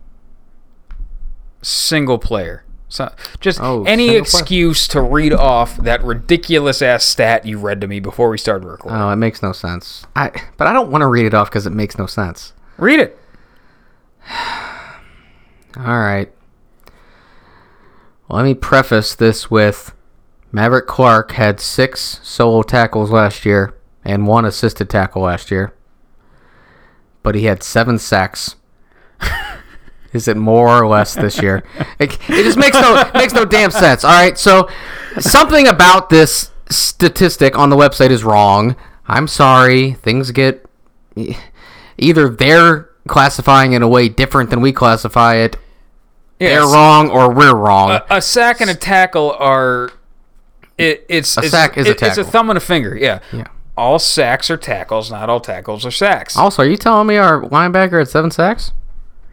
single 1.62 2.18
player. 2.18 2.64
So 2.89 3.12
just 3.40 3.60
Oh, 3.60 3.84
any 3.84 4.06
single 4.08 4.14
player. 4.14 4.20
excuse 4.22 4.89
to 4.89 5.00
read 5.02 5.32
off 5.34 5.76
that 5.78 6.02
ridiculous 6.02 6.80
ass 6.82 7.05
stat 7.05 7.44
you 7.47 7.58
read 7.58 7.80
to 7.82 7.86
me 7.86 8.00
before 8.00 8.30
we 8.30 8.39
started 8.39 8.66
recording. 8.66 8.98
Oh, 9.00 9.10
it 9.10 9.16
makes 9.16 9.42
no 9.42 9.52
sense. 9.52 10.06
I 10.16 10.30
but 10.56 10.66
I 10.66 10.72
don't 10.72 10.90
want 10.90 11.02
to 11.02 11.06
read 11.06 11.26
it 11.26 11.34
off 11.34 11.50
because 11.50 11.66
it 11.66 11.70
makes 11.74 11.98
no 11.98 12.06
sense. 12.06 12.52
read 12.78 12.98
it. 13.00 13.18
All 15.76 15.98
right. 16.00 16.32
Well, 18.28 18.39
let 18.39 18.44
me 18.44 18.55
preface 18.55 19.14
this 19.14 19.50
with 19.50 19.94
Maverick 20.52 20.86
Clark 20.86 21.32
had 21.32 21.60
six 21.60 22.20
solo 22.22 22.62
tackles 22.62 23.10
last 23.10 23.44
year 23.44 23.74
and 24.05 24.26
one 24.26 24.44
assisted 24.44 24.89
tackle 24.89 25.22
last 25.22 25.50
year, 25.50 25.74
but 27.23 27.34
he 27.34 27.44
had 27.44 27.62
seven 27.62 27.99
sacks. 27.99 28.57
Is 30.12 30.26
it 30.26 30.36
more 30.36 30.82
or 30.82 30.89
less 30.89 31.15
this 31.15 31.40
year? 31.40 31.62
It, 32.00 32.18
it 32.28 32.42
just 32.42 32.58
makes 32.58 32.74
no 32.81 33.08
makes 33.15 33.32
no 33.32 33.44
damn 33.44 33.70
sense. 33.70 34.02
All 34.05 34.10
right, 34.10 34.36
so 34.36 34.68
something 35.20 35.68
about 35.68 36.10
this 36.10 36.50
statistic 36.68 37.57
on 37.57 37.70
the 37.70 37.76
website 37.76 38.10
is 38.10 38.24
wrong. 38.24 38.74
I'm 39.07 39.28
sorry. 39.28 39.92
Things 39.92 40.32
get 40.32 40.65
either 41.97 42.28
they're 42.28 42.89
classifying 43.07 43.73
in 43.73 43.82
a 43.82 43.89
way 43.89 44.08
different 44.08 44.50
than 44.50 44.60
we 44.60 44.73
classify 44.73 45.36
it, 45.36 45.57
they're 46.39 46.62
wrong 46.62 47.10
or 47.10 47.32
we're 47.32 47.55
wrong. 47.55 47.90
A, 47.90 48.05
a 48.10 48.23
sack 48.23 48.60
and 48.60 48.70
a 48.70 48.74
tackle 48.74 49.32
are. 49.39 49.90
It, 50.78 51.05
it's 51.08 51.36
A 51.36 51.40
it's- 51.40 51.50
sack 51.52 51.76
is 51.78 51.86
a 51.86 51.94
tackle. 51.94 52.20
It's 52.20 52.28
a 52.28 52.32
thumb 52.32 52.50
and 52.50 52.57
a 52.57 52.60
finger. 52.60 52.97
Yeah. 52.97 53.20
Yeah. 53.32 53.47
All 53.81 53.99
sacks 53.99 54.50
are 54.50 54.57
tackles. 54.59 55.10
Not 55.10 55.31
all 55.31 55.41
tackles 55.41 55.86
are 55.86 55.91
sacks. 55.91 56.36
also, 56.36 56.62
are 56.62 56.67
you 56.67 56.76
telling 56.76 57.07
me 57.07 57.17
our 57.17 57.41
linebacker 57.42 57.99
had 57.99 58.09
seven 58.09 58.31
sacks? 58.31 58.73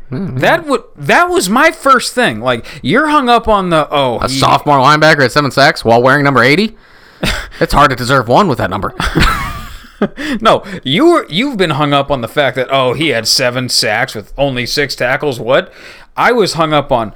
that 0.09 0.65
would 0.65 0.83
that 0.95 1.25
was 1.29 1.49
my 1.49 1.69
first 1.71 2.13
thing. 2.15 2.39
Like 2.39 2.65
you're 2.81 3.09
hung 3.09 3.27
up 3.27 3.49
on 3.49 3.71
the 3.71 3.89
oh 3.91 4.19
A 4.19 4.29
he- 4.29 4.39
sophomore 4.39 4.77
linebacker 4.77 5.25
at 5.25 5.33
seven 5.33 5.51
sacks 5.51 5.83
while 5.83 6.01
wearing 6.01 6.23
number 6.23 6.41
80? 6.41 6.77
it's 7.59 7.73
hard 7.73 7.89
to 7.89 7.95
deserve 7.97 8.29
one 8.29 8.47
with 8.47 8.57
that 8.59 8.69
number. 8.69 8.93
No, 10.41 10.63
you 10.83 11.07
were 11.07 11.25
you've 11.27 11.57
been 11.57 11.71
hung 11.71 11.91
up 11.91 12.11
on 12.11 12.21
the 12.21 12.27
fact 12.27 12.55
that 12.55 12.67
oh 12.69 12.93
he 12.93 13.07
had 13.07 13.27
seven 13.27 13.67
sacks 13.67 14.13
with 14.13 14.31
only 14.37 14.67
six 14.67 14.95
tackles. 14.95 15.39
What? 15.39 15.73
I 16.15 16.31
was 16.31 16.53
hung 16.53 16.71
up 16.71 16.91
on 16.91 17.13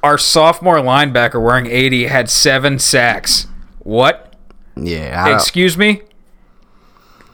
our 0.00 0.16
sophomore 0.16 0.76
linebacker 0.76 1.42
wearing 1.42 1.66
eighty 1.66 2.04
had 2.06 2.30
seven 2.30 2.78
sacks. 2.78 3.48
What? 3.80 4.32
yeah. 4.76 5.24
I 5.26 5.34
Excuse 5.34 5.76
me. 5.76 6.02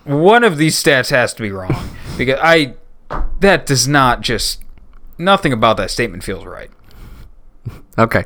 One 0.08 0.42
of 0.42 0.56
these 0.56 0.82
stats 0.82 1.10
has 1.10 1.34
to 1.34 1.42
be 1.42 1.50
wrong 1.50 1.90
because 2.16 2.38
I 2.42 2.76
that 3.40 3.66
does 3.66 3.86
not 3.86 4.22
just 4.22 4.64
nothing 5.18 5.52
about 5.52 5.76
that 5.76 5.90
statement 5.90 6.24
feels 6.24 6.46
right. 6.46 6.70
Okay. 7.98 8.24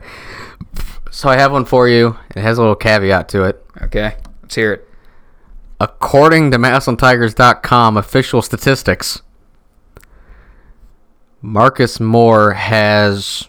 So 1.11 1.29
I 1.29 1.37
have 1.37 1.51
one 1.51 1.65
for 1.65 1.89
you. 1.89 2.17
It 2.37 2.41
has 2.41 2.57
a 2.59 2.61
little 2.61 2.77
caveat 2.77 3.29
to 3.31 3.43
it. 3.43 3.67
Okay, 3.83 4.15
let's 4.43 4.55
hear 4.55 4.73
it. 4.75 4.89
According 5.81 6.53
to 6.53 6.59
MassillonTigers.com 6.59 7.97
official 7.97 8.43
statistics, 8.43 9.21
Marcus 11.41 11.99
Moore 11.99 12.53
has 12.53 13.49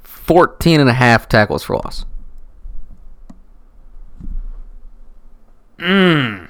14 0.00 0.80
and 0.80 0.88
a 0.88 0.94
half 0.94 1.28
tackles 1.28 1.64
for 1.64 1.76
loss. 1.76 2.06
Hmm. 5.78 6.46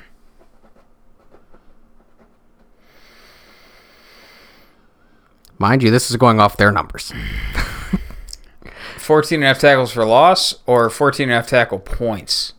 Mind 5.59 5.83
you, 5.83 5.91
this 5.91 6.11
is 6.11 6.17
going 6.17 6.39
off 6.39 6.57
their 6.57 6.71
numbers. 6.71 7.13
14 8.99 9.37
and 9.37 9.45
a 9.45 9.47
half 9.47 9.59
tackles 9.59 9.93
for 9.93 10.05
loss 10.05 10.57
or 10.67 10.91
14 10.91 11.25
and 11.25 11.33
a 11.33 11.37
half 11.37 11.47
tackle 11.47 11.79
points. 11.79 12.53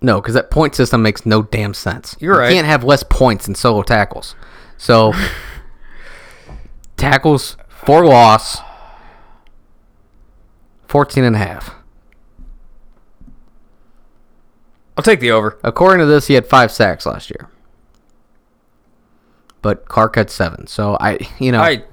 No, 0.00 0.20
because 0.20 0.34
that 0.34 0.50
point 0.50 0.74
system 0.74 1.02
makes 1.02 1.26
no 1.26 1.42
damn 1.42 1.74
sense. 1.74 2.16
You're 2.20 2.38
right. 2.38 2.50
You 2.50 2.56
can't 2.56 2.66
have 2.66 2.84
less 2.84 3.02
points 3.02 3.46
than 3.46 3.54
solo 3.54 3.82
tackles. 3.82 4.34
So, 4.76 5.12
tackles 6.96 7.56
for 7.68 8.04
loss, 8.04 8.58
14 10.88 11.24
and 11.24 11.36
a 11.36 11.38
half. 11.38 11.74
I'll 14.96 15.04
take 15.04 15.20
the 15.20 15.30
over. 15.32 15.58
According 15.64 16.00
to 16.00 16.06
this, 16.06 16.26
he 16.28 16.34
had 16.34 16.46
five 16.46 16.70
sacks 16.70 17.04
last 17.06 17.30
year. 17.30 17.48
But 19.62 19.86
Clark 19.86 20.16
had 20.16 20.30
seven. 20.30 20.66
So, 20.66 20.96
I, 21.00 21.18
you 21.38 21.50
know, 21.52 21.60
I, 21.60 21.84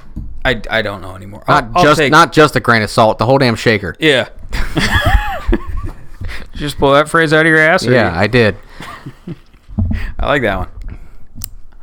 I, 0.44 0.62
I 0.70 0.82
don't 0.82 1.02
know 1.02 1.16
anymore. 1.16 1.44
not 1.48 1.64
I'll, 1.66 1.78
I'll 1.78 1.84
just 1.84 2.00
take- 2.00 2.12
not 2.12 2.32
just 2.34 2.56
a 2.56 2.60
grain 2.60 2.82
of 2.82 2.90
salt, 2.90 3.18
the 3.18 3.26
whole 3.26 3.38
damn 3.38 3.56
shaker. 3.56 3.96
Yeah. 4.00 4.30
Just 6.54 6.78
pull 6.78 6.92
that 6.94 7.10
phrase 7.10 7.34
out 7.34 7.46
of 7.46 7.50
your 7.50 7.58
ass. 7.60 7.84
Yeah, 7.86 8.14
you- 8.14 8.20
I 8.20 8.28
did. 8.28 8.56
I 10.20 10.28
like 10.28 10.42
that 10.44 10.58
one. 10.60 10.70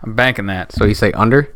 I'm 0.02 0.14
banking 0.14 0.46
that. 0.46 0.72
So 0.72 0.84
you 0.84 0.94
say 0.94 1.10
under? 1.12 1.52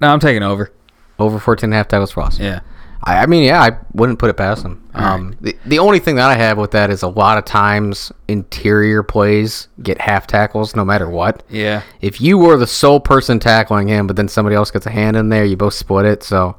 No, 0.00 0.08
I'm 0.08 0.18
taking 0.18 0.42
over. 0.42 0.72
Over 1.18 1.38
14 1.38 1.66
and 1.68 1.74
a 1.74 1.76
half 1.76 1.88
tackles 1.88 2.10
for 2.12 2.22
loss. 2.22 2.40
Yeah. 2.40 2.60
I, 3.04 3.18
I 3.18 3.26
mean, 3.26 3.44
yeah, 3.44 3.62
I 3.62 3.78
wouldn't 3.92 4.18
put 4.18 4.30
it 4.30 4.36
past 4.36 4.64
him. 4.64 4.82
Um, 4.94 5.36
the, 5.40 5.56
the 5.64 5.78
only 5.78 6.00
thing 6.00 6.16
that 6.16 6.28
I 6.28 6.34
have 6.34 6.58
with 6.58 6.72
that 6.72 6.90
is 6.90 7.02
a 7.02 7.08
lot 7.08 7.38
of 7.38 7.44
times 7.44 8.10
interior 8.26 9.02
plays 9.02 9.68
get 9.82 10.00
half 10.00 10.26
tackles 10.26 10.74
no 10.74 10.84
matter 10.84 11.08
what. 11.08 11.44
Yeah. 11.48 11.82
If 12.00 12.20
you 12.20 12.36
were 12.38 12.56
the 12.56 12.66
sole 12.66 12.98
person 12.98 13.38
tackling 13.38 13.88
him, 13.88 14.06
but 14.08 14.16
then 14.16 14.28
somebody 14.28 14.56
else 14.56 14.70
gets 14.70 14.86
a 14.86 14.90
hand 14.90 15.16
in 15.16 15.28
there, 15.28 15.44
you 15.44 15.56
both 15.56 15.74
split 15.74 16.04
it. 16.04 16.22
So 16.22 16.56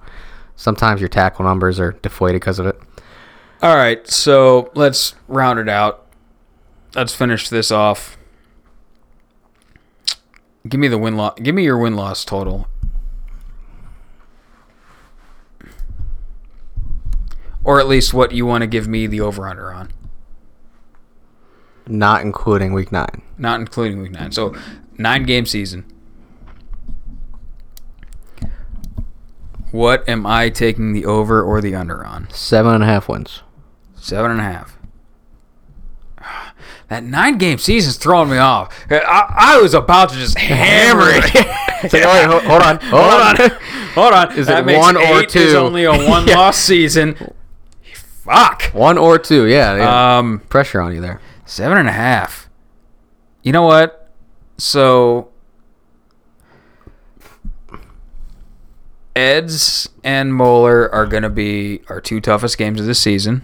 sometimes 0.55 1.01
your 1.01 1.09
tackle 1.09 1.43
numbers 1.43 1.79
are 1.79 1.91
deflated 2.01 2.39
because 2.41 2.59
of 2.59 2.67
it. 2.67 2.79
All 3.61 3.75
right. 3.75 4.07
So 4.07 4.71
let's 4.73 5.15
round 5.27 5.59
it 5.59 5.67
out. 5.67 6.05
Let's 6.95 7.13
finish 7.13 7.49
this 7.49 7.69
off. 7.71 8.17
Give 10.67 10.79
me 10.79 10.87
the 10.87 10.97
win 10.97 11.17
loss. 11.17 11.37
Give 11.41 11.53
me 11.53 11.63
your 11.63 11.77
win 11.77 11.95
loss 11.97 12.23
total. 12.23 12.68
Or 17.63 17.79
at 17.79 17.88
least 17.88 18.13
what 18.13 18.31
you 18.31 18.45
want 18.45 18.61
to 18.61 18.67
give 18.67 18.88
me 18.88 19.05
the 19.07 19.21
over 19.21 19.47
under 19.47 19.71
on, 19.71 19.91
Not 21.88 22.21
including 22.21 22.73
week 22.73 22.91
nine. 22.91 23.21
not 23.38 23.59
including 23.59 24.01
week 24.01 24.11
nine. 24.11 24.31
So 24.31 24.55
nine 24.97 25.23
game 25.25 25.45
season. 25.45 25.85
What 29.71 30.07
am 30.09 30.25
I 30.25 30.49
taking 30.49 30.93
the 30.93 31.05
over 31.05 31.43
or 31.43 31.61
the 31.61 31.75
under 31.75 32.03
on? 32.05 32.27
Seven 32.31 32.73
and 32.75 32.83
a 32.83 32.88
half 32.88 33.07
wins. 33.07 33.43
Seven 33.95 34.31
and 34.31 34.39
a 34.39 34.43
half. 34.43 34.75
That 36.89 37.03
nine 37.03 37.38
game 37.38 37.59
season's 37.59 37.97
throwing 37.97 38.31
me 38.31 38.38
off. 38.39 38.73
I, 38.89 38.97
I 39.57 39.61
was 39.61 39.75
about 39.75 40.09
to 40.09 40.15
just 40.15 40.35
hammer 40.39 41.03
it. 41.09 41.23
It's 41.83 41.93
like, 41.93 42.03
hold 42.47 42.63
on, 42.63 42.79
hold, 42.79 43.03
Hold 43.03 43.21
on. 43.21 43.41
on. 43.41 43.49
Hold 43.93 44.13
on. 44.13 44.31
Is 44.35 44.47
that 44.47 44.67
it 44.67 44.75
one 44.75 44.97
or 44.97 45.01
eight 45.21 45.35
Is 45.35 45.51
two? 45.51 45.57
only 45.59 45.83
a 45.83 45.91
one 46.09 46.25
loss 46.25 46.57
season. 46.57 47.15
Fuck. 48.30 48.64
One 48.74 48.98
or 48.98 49.17
two, 49.17 49.48
yeah. 49.48 49.75
yeah. 49.75 50.17
Um, 50.17 50.40
Pressure 50.49 50.82
on 50.82 50.93
you 50.93 51.01
there. 51.01 51.19
seven 51.45 51.77
and 51.77 51.90
a 51.90 51.93
half. 51.93 52.48
You 53.41 53.51
know 53.51 53.64
what? 53.64 54.11
So 54.58 55.30
Eds 59.16 59.90
and 60.03 60.33
Moeller 60.33 60.93
are 60.93 61.06
going 61.06 61.24
to 61.24 61.30
be 61.30 61.82
our 61.90 61.99
two 61.99 62.22
toughest 62.22 62.58
games 62.58 62.80
of 62.80 62.85
the 62.85 62.93
season. 62.95 63.41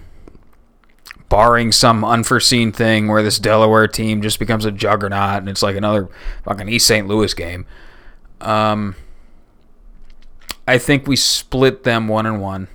Barring 1.29 1.71
some 1.71 2.05
unforeseen 2.05 2.71
thing 2.71 3.07
where 3.07 3.23
this 3.23 3.39
Delaware 3.39 3.87
team 3.87 4.21
just 4.21 4.37
becomes 4.37 4.63
a 4.65 4.71
juggernaut 4.71 5.39
and 5.39 5.49
it's 5.49 5.63
like 5.63 5.75
another 5.75 6.07
fucking 6.43 6.69
East 6.69 6.85
St. 6.85 7.07
Louis 7.07 7.33
game. 7.33 7.65
Um, 8.39 8.95
I 10.67 10.77
think 10.77 11.07
we 11.07 11.15
split 11.15 11.83
them 11.83 12.07
one 12.07 12.25
and 12.27 12.39
one. 12.39 12.67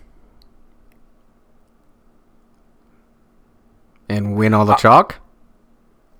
And 4.10 4.34
win 4.36 4.52
all 4.54 4.64
the 4.64 4.72
uh, 4.72 4.76
chalk. 4.76 5.16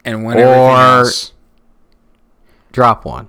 and 0.04 0.24
win 0.24 0.38
everything 0.38 0.62
Or- 0.62 0.76
else. 1.00 1.32
Drop 2.72 3.04
one. 3.04 3.26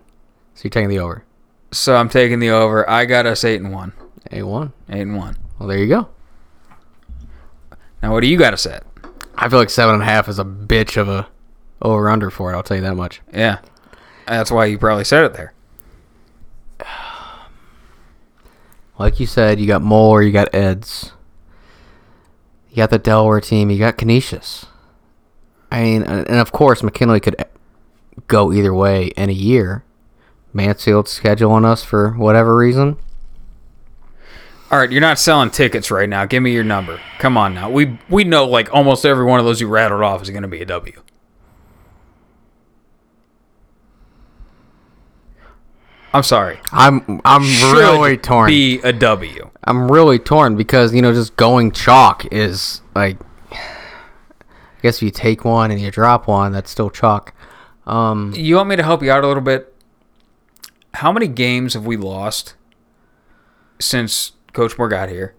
So 0.54 0.62
you're 0.66 0.70
taking 0.70 0.90
the 0.90 1.00
over. 1.00 1.26
So 1.72 1.96
I'm 1.96 2.10
taking 2.10 2.40
the 2.40 2.50
over. 2.52 2.88
I 2.90 3.06
got 3.06 3.26
us 3.26 3.44
eight 3.44 3.60
and 3.60 3.74
one. 3.74 3.94
A 4.32 4.44
one. 4.44 4.72
Eight 4.90 5.02
and 5.02 5.18
one. 5.18 5.36
Well, 5.58 5.68
there 5.68 5.80
you 5.80 5.88
go. 5.88 6.10
Now 8.04 8.12
what 8.14 8.22
do 8.22 8.28
you 8.28 8.38
got 8.38 8.52
to 8.52 8.58
set? 8.58 8.84
I 9.36 9.50
feel 9.50 9.58
like 9.58 9.70
seven 9.72 9.96
and 9.96 10.04
a 10.04 10.06
half 10.06 10.28
is 10.30 10.38
a 10.38 10.44
bitch 10.46 10.96
of 10.98 11.10
a 11.10 11.28
over 11.82 12.08
under 12.10 12.30
for 12.30 12.52
it. 12.52 12.56
I'll 12.56 12.62
tell 12.64 12.78
you 12.78 12.84
that 12.84 12.96
much. 12.96 13.22
Yeah, 13.34 13.60
that's 14.28 14.52
why 14.52 14.66
you 14.66 14.78
probably 14.78 15.04
said 15.06 15.24
it 15.24 15.34
there. 15.34 15.54
Like 19.00 19.20
you 19.20 19.26
said, 19.26 19.60
you 19.60 19.66
got 19.66 19.82
Moeller, 19.82 20.22
you 20.22 20.32
got 20.32 20.54
Eds, 20.54 21.12
you 22.72 22.78
got 22.78 22.90
the 22.90 22.98
Delaware 22.98 23.42
team, 23.42 23.70
you 23.70 23.78
got 23.78 23.98
Canisius. 23.98 24.66
I 25.70 25.84
mean, 25.84 26.04
and 26.04 26.28
and 26.28 26.40
of 26.40 26.52
course, 26.52 26.82
McKinley 26.82 27.20
could 27.20 27.46
go 28.28 28.52
either 28.52 28.74
way 28.74 29.08
in 29.18 29.30
a 29.30 29.34
year. 29.34 29.84
Mansfield 30.54 31.06
scheduling 31.06 31.66
us 31.66 31.84
for 31.84 32.12
whatever 32.12 32.56
reason. 32.56 32.98
All 34.70 34.80
right, 34.80 34.92
you're 34.92 35.02
not 35.02 35.20
selling 35.20 35.50
tickets 35.50 35.92
right 35.92 36.08
now. 36.08 36.26
Give 36.26 36.42
me 36.42 36.54
your 36.54 36.64
number. 36.64 37.00
Come 37.20 37.38
on 37.38 37.54
now. 37.54 37.70
We 37.70 38.00
we 38.10 38.24
know 38.24 38.46
like 38.46 38.74
almost 38.74 39.06
every 39.06 39.26
one 39.26 39.40
of 39.40 39.46
those 39.46 39.60
you 39.60 39.68
rattled 39.68 40.02
off 40.02 40.22
is 40.22 40.30
going 40.30 40.44
to 40.44 40.48
be 40.48 40.62
a 40.62 40.66
W. 40.66 41.02
I'm 46.14 46.24
sorry. 46.24 46.60
I'm 46.72 47.22
I'm 47.26 47.44
Should 47.44 47.74
really 47.74 48.18
torn. 48.18 48.48
Be 48.48 48.80
a 48.82 48.94
W. 48.94 49.51
I'm 49.64 49.92
really 49.92 50.20
torn 50.20 50.56
because 50.56 50.94
you 50.94 51.02
know 51.02 51.14
just 51.14 51.36
going 51.36 51.72
chalk 51.72 52.26
is 52.32 52.82
like. 52.96 53.18
I 53.52 54.82
guess 54.82 54.96
if 54.98 55.04
you 55.04 55.12
take 55.12 55.46
one 55.46 55.70
and 55.70 55.80
you 55.80 55.92
drop 55.92 56.28
one, 56.28 56.52
that's 56.52 56.72
still 56.72 56.90
chalk. 56.90 57.36
Um, 57.86 58.34
You 58.36 58.56
want 58.56 58.70
me 58.70 58.76
to 58.76 58.82
help 58.84 59.04
you 59.04 59.12
out 59.12 59.24
a 59.24 59.28
little 59.28 59.44
bit? 59.44 59.76
How 60.96 61.12
many 61.12 61.28
games 61.28 61.76
have 61.76 61.86
we 61.86 61.98
lost 61.98 62.56
since 63.80 64.32
Coach 64.54 64.76
Moore 64.80 64.90
got 64.90 65.10
here 65.10 65.36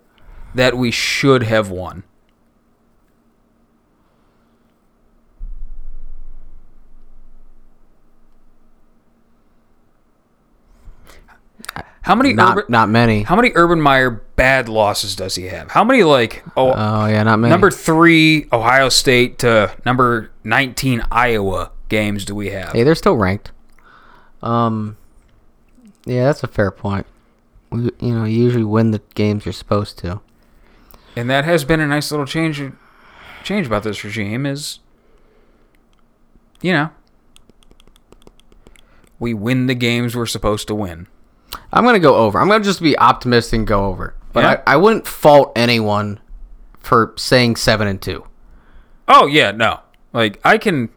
that 0.54 0.76
we 0.76 0.92
should 0.92 1.42
have 1.42 1.70
won? 1.70 2.04
How 12.02 12.14
many 12.16 12.32
not 12.32 12.58
urban, 12.58 12.64
not 12.68 12.88
many. 12.88 13.22
how 13.22 13.36
many 13.36 13.52
Urban 13.54 13.80
Meyer 13.80 14.10
bad 14.10 14.68
losses 14.68 15.14
does 15.14 15.36
he 15.36 15.44
have? 15.44 15.70
How 15.70 15.84
many 15.84 16.02
like 16.02 16.42
oh 16.56 16.72
Oh 16.74 17.06
yeah, 17.06 17.22
not 17.22 17.38
many. 17.38 17.50
number 17.50 17.70
three 17.70 18.46
Ohio 18.52 18.88
State 18.88 19.38
to 19.40 19.72
number 19.86 20.30
nineteen 20.42 21.02
Iowa 21.12 21.70
games 21.88 22.24
do 22.24 22.34
we 22.34 22.50
have? 22.50 22.72
Hey, 22.72 22.82
they're 22.82 22.94
still 22.96 23.16
ranked. 23.16 23.52
Um, 24.42 24.96
yeah, 26.04 26.24
that's 26.24 26.42
a 26.42 26.48
fair 26.48 26.72
point. 26.72 27.06
We, 27.70 27.90
you 28.00 28.14
know, 28.14 28.24
you 28.24 28.42
usually 28.42 28.64
win 28.64 28.90
the 28.90 29.00
games 29.14 29.44
you're 29.46 29.52
supposed 29.52 29.98
to. 29.98 30.20
and 31.14 31.30
that 31.30 31.44
has 31.44 31.64
been 31.64 31.78
a 31.80 31.86
nice 31.86 32.10
little 32.10 32.26
change 32.26 32.60
change 33.44 33.66
about 33.68 33.82
this 33.84 34.02
regime 34.04 34.44
is 34.46 34.78
you 36.60 36.72
know 36.72 36.90
we 39.18 39.32
win 39.34 39.66
the 39.66 39.74
games 39.74 40.14
we're 40.16 40.26
supposed 40.26 40.66
to 40.68 40.74
win 40.74 41.06
I'm 41.72 41.84
gonna 41.84 41.98
go 41.98 42.16
over. 42.16 42.38
I'm 42.38 42.48
gonna 42.48 42.62
just 42.64 42.82
be 42.82 42.98
optimistic 42.98 43.58
and 43.58 43.66
go 43.66 43.86
over. 43.86 44.14
But 44.32 44.44
Yeah? 44.44 44.62
I, 44.66 44.74
I 44.74 44.76
wouldn't 44.76 45.06
fault 45.06 45.52
anyone 45.56 46.20
for 46.80 47.12
saying 47.16 47.56
seven 47.56 47.86
and 47.88 48.00
two. 48.02 48.24
oh 49.08 49.26
yeah 49.26 49.50
no 49.52 49.80
like 50.12 50.40
i 50.44 50.58
can 50.58 50.88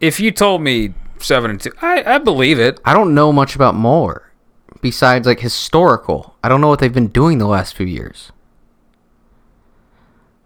if 0.00 0.18
you 0.20 0.30
told 0.32 0.60
me 0.62 0.92
seven 1.18 1.50
and 1.52 1.60
two 1.60 1.70
i 1.82 2.02
i 2.14 2.18
believe 2.18 2.58
it 2.58 2.80
I 2.84 2.92
don't 2.94 3.14
know 3.14 3.32
much 3.32 3.54
about 3.54 3.74
Moeller 3.74 4.32
besides 4.82 5.26
like 5.26 5.40
historical. 5.40 6.36
I 6.44 6.48
don't 6.48 6.60
know 6.60 6.68
what 6.68 6.78
they've 6.80 6.92
been 6.92 7.08
doing 7.08 7.38
the 7.38 7.46
last 7.46 7.74
few 7.74 7.86
years. 7.86 8.30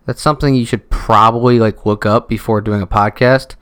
That's 0.06 0.22
something 0.22 0.54
you 0.54 0.64
should 0.66 0.88
probably 0.90 1.58
like 1.58 1.84
look 1.86 2.04
up 2.06 2.28
before 2.28 2.60
doing 2.60 2.82
a 2.82 2.86
podcast. 2.86 3.54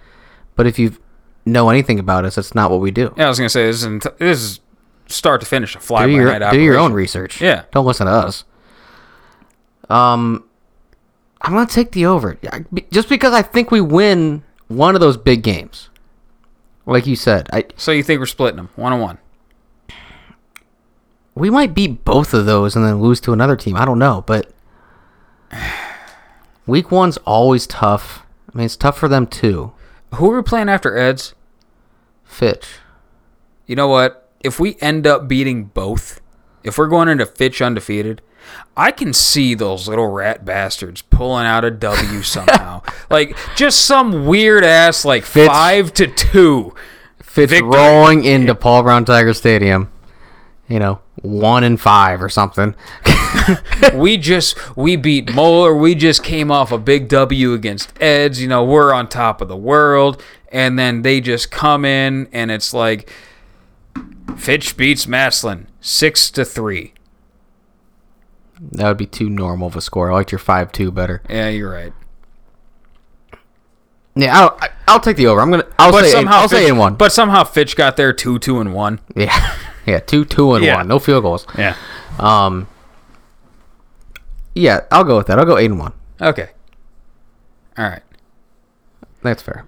But 0.57 0.67
if 0.67 0.78
you 0.78 0.97
know 1.44 1.68
anything 1.70 1.99
about 1.99 2.25
us, 2.25 2.35
that's 2.36 2.55
not 2.55 2.70
what 2.70 2.81
we 2.81 2.91
do. 2.91 3.12
yeah 3.17 3.27
i 3.27 3.28
was 3.28 3.39
gonna 3.39 3.49
say 3.49 3.67
this 3.67 3.77
is 3.77 3.86
ent- 3.86 4.18
this 4.18 4.41
is 4.43 4.60
start 5.08 5.40
to 5.40 5.46
finish 5.46 5.74
a 5.74 5.80
fly 5.80 6.06
do 6.06 6.12
by 6.12 6.18
your 6.22 6.38
night 6.38 6.52
do 6.52 6.60
your 6.60 6.78
own 6.78 6.92
research. 6.92 7.40
Yeah. 7.40 7.64
Don't 7.72 7.86
listen 7.86 8.06
to 8.06 8.12
us. 8.12 8.44
Um, 9.88 10.44
I'm 11.40 11.52
gonna 11.52 11.66
take 11.66 11.92
the 11.92 12.06
over 12.06 12.38
just 12.92 13.08
because 13.08 13.32
I 13.32 13.42
think 13.42 13.70
we 13.70 13.80
win 13.80 14.42
one 14.68 14.94
of 14.94 15.00
those 15.00 15.16
big 15.16 15.42
games. 15.42 15.88
Like 16.86 17.06
you 17.06 17.16
said, 17.16 17.48
I 17.52 17.64
so 17.76 17.92
you 17.92 18.02
think 18.02 18.20
we're 18.20 18.26
splitting 18.26 18.56
them 18.56 18.70
one 18.76 18.92
on 18.92 19.00
one 19.00 19.18
we 21.38 21.50
might 21.50 21.72
beat 21.72 22.04
both 22.04 22.34
of 22.34 22.46
those 22.46 22.74
and 22.74 22.84
then 22.84 23.00
lose 23.00 23.20
to 23.20 23.32
another 23.32 23.56
team. 23.56 23.76
I 23.76 23.84
don't 23.84 23.98
know, 23.98 24.24
but 24.26 24.50
week 26.66 26.90
one's 26.90 27.16
always 27.18 27.66
tough. 27.66 28.26
I 28.52 28.58
mean, 28.58 28.66
it's 28.66 28.76
tough 28.76 28.98
for 28.98 29.08
them 29.08 29.26
too. 29.26 29.72
who 30.14 30.30
are 30.32 30.36
we 30.36 30.42
playing 30.42 30.68
after 30.68 30.96
eds 30.96 31.34
Fitch. 32.24 32.78
you 33.66 33.76
know 33.76 33.88
what? 33.88 34.27
If 34.41 34.60
we 34.60 34.76
end 34.81 35.07
up 35.07 35.26
beating 35.28 35.65
both, 35.67 36.20
if 36.62 36.78
we're 36.78 36.86
going 36.89 37.08
into 37.08 37.26
Fitch 37.26 37.60
undefeated, 37.60 38.23
I 38.76 38.92
can 38.92 39.12
see 39.12 39.55
those 39.55 39.89
little 39.89 40.07
rat 40.08 40.44
bastards 40.44 41.02
pulling 41.02 41.47
out 41.47 41.65
a 41.65 41.70
W 41.70 42.23
somehow. 42.23 42.83
like 43.10 43.36
just 43.57 43.84
some 43.84 44.26
weird 44.26 44.65
ass 44.65 45.05
like 45.05 45.25
Fitz- 45.25 45.49
five 45.49 45.92
to 45.94 46.07
two. 46.07 46.75
Fitch 47.23 47.50
Victory. 47.50 47.68
rolling 47.68 48.25
into 48.25 48.55
Paul 48.55 48.83
Brown 48.84 49.05
Tiger 49.05 49.34
Stadium. 49.34 49.91
You 50.67 50.78
know, 50.78 51.00
one 51.23 51.65
and 51.65 51.81
five 51.81 52.23
or 52.23 52.28
something. 52.28 52.75
we 53.94 54.17
just 54.18 54.76
we 54.76 54.97
beat 54.97 55.33
Moeller. 55.34 55.75
We 55.75 55.94
just 55.94 56.23
came 56.23 56.50
off 56.50 56.73
a 56.73 56.78
big 56.78 57.08
W 57.08 57.52
against 57.55 57.92
Eds. 58.02 58.41
You 58.42 58.49
know, 58.49 58.65
we're 58.65 58.92
on 58.92 59.08
top 59.08 59.41
of 59.41 59.49
the 59.49 59.57
world, 59.57 60.23
and 60.52 60.78
then 60.78 61.02
they 61.02 61.20
just 61.20 61.50
come 61.50 61.84
in 61.84 62.28
and 62.33 62.50
it's 62.50 62.75
like 62.75 63.10
Fitch 64.36 64.76
beats 64.76 65.07
Massillon 65.07 65.66
six 65.81 66.31
to 66.32 66.44
three. 66.44 66.92
that 68.60 68.89
would 68.89 68.97
be 68.97 69.07
too 69.07 69.28
normal 69.31 69.68
of 69.68 69.76
a 69.76 69.81
score. 69.81 70.10
I 70.10 70.15
liked 70.15 70.32
your 70.32 70.39
five 70.39 70.73
two 70.73 70.90
better. 70.90 71.23
Yeah, 71.28 71.48
you're 71.48 71.70
right. 71.73 71.92
Yeah, 74.15 74.36
I'll, 74.39 74.58
I- 74.60 74.70
I'll 74.89 75.00
take 75.00 75.16
the 75.16 75.26
over. 75.28 75.40
I'm 75.40 75.50
gonna. 75.50 75.66
I'll 75.78 75.92
But 75.92 76.02
say. 76.05 76.08
Eight, 76.10 76.12
somehow 76.12 76.36
I'll 76.40 76.48
say 76.48 76.57
Fitch, 76.57 76.65
eight 76.66 76.70
and 76.70 76.78
one. 76.78 76.94
But 76.97 77.12
somehow 77.12 77.44
Fitch 77.44 77.76
got 77.76 77.97
there 77.97 78.12
two, 78.12 78.39
two, 78.39 78.60
and 78.60 78.74
one. 78.74 79.00
yeah, 79.16 79.57
yeah, 79.86 80.00
two, 80.00 80.24
two, 80.24 80.55
and 80.55 80.65
Yeah. 80.65 80.76
one. 80.76 80.89
No 80.89 80.98
field 80.98 81.23
goals. 81.23 81.47
Yeah. 81.57 81.76
Um. 82.18 82.66
Yeah, 84.55 84.81
I'll 84.90 85.05
go 85.05 85.16
with 85.18 85.28
that. 85.28 85.39
I'll 85.39 85.44
go 85.44 85.57
eight 85.58 85.66
and 85.66 85.78
one. 85.78 85.92
Okay. 86.20 86.50
All 87.76 87.84
right. 87.89 88.02
That's 89.23 89.42
fair. 89.42 89.66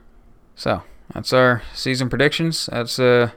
So 0.57 0.83
that's 1.15 1.33
our 1.33 1.63
season 1.75 2.09
predictions. 2.09 2.67
That's 2.73 2.99
uh 2.99 3.31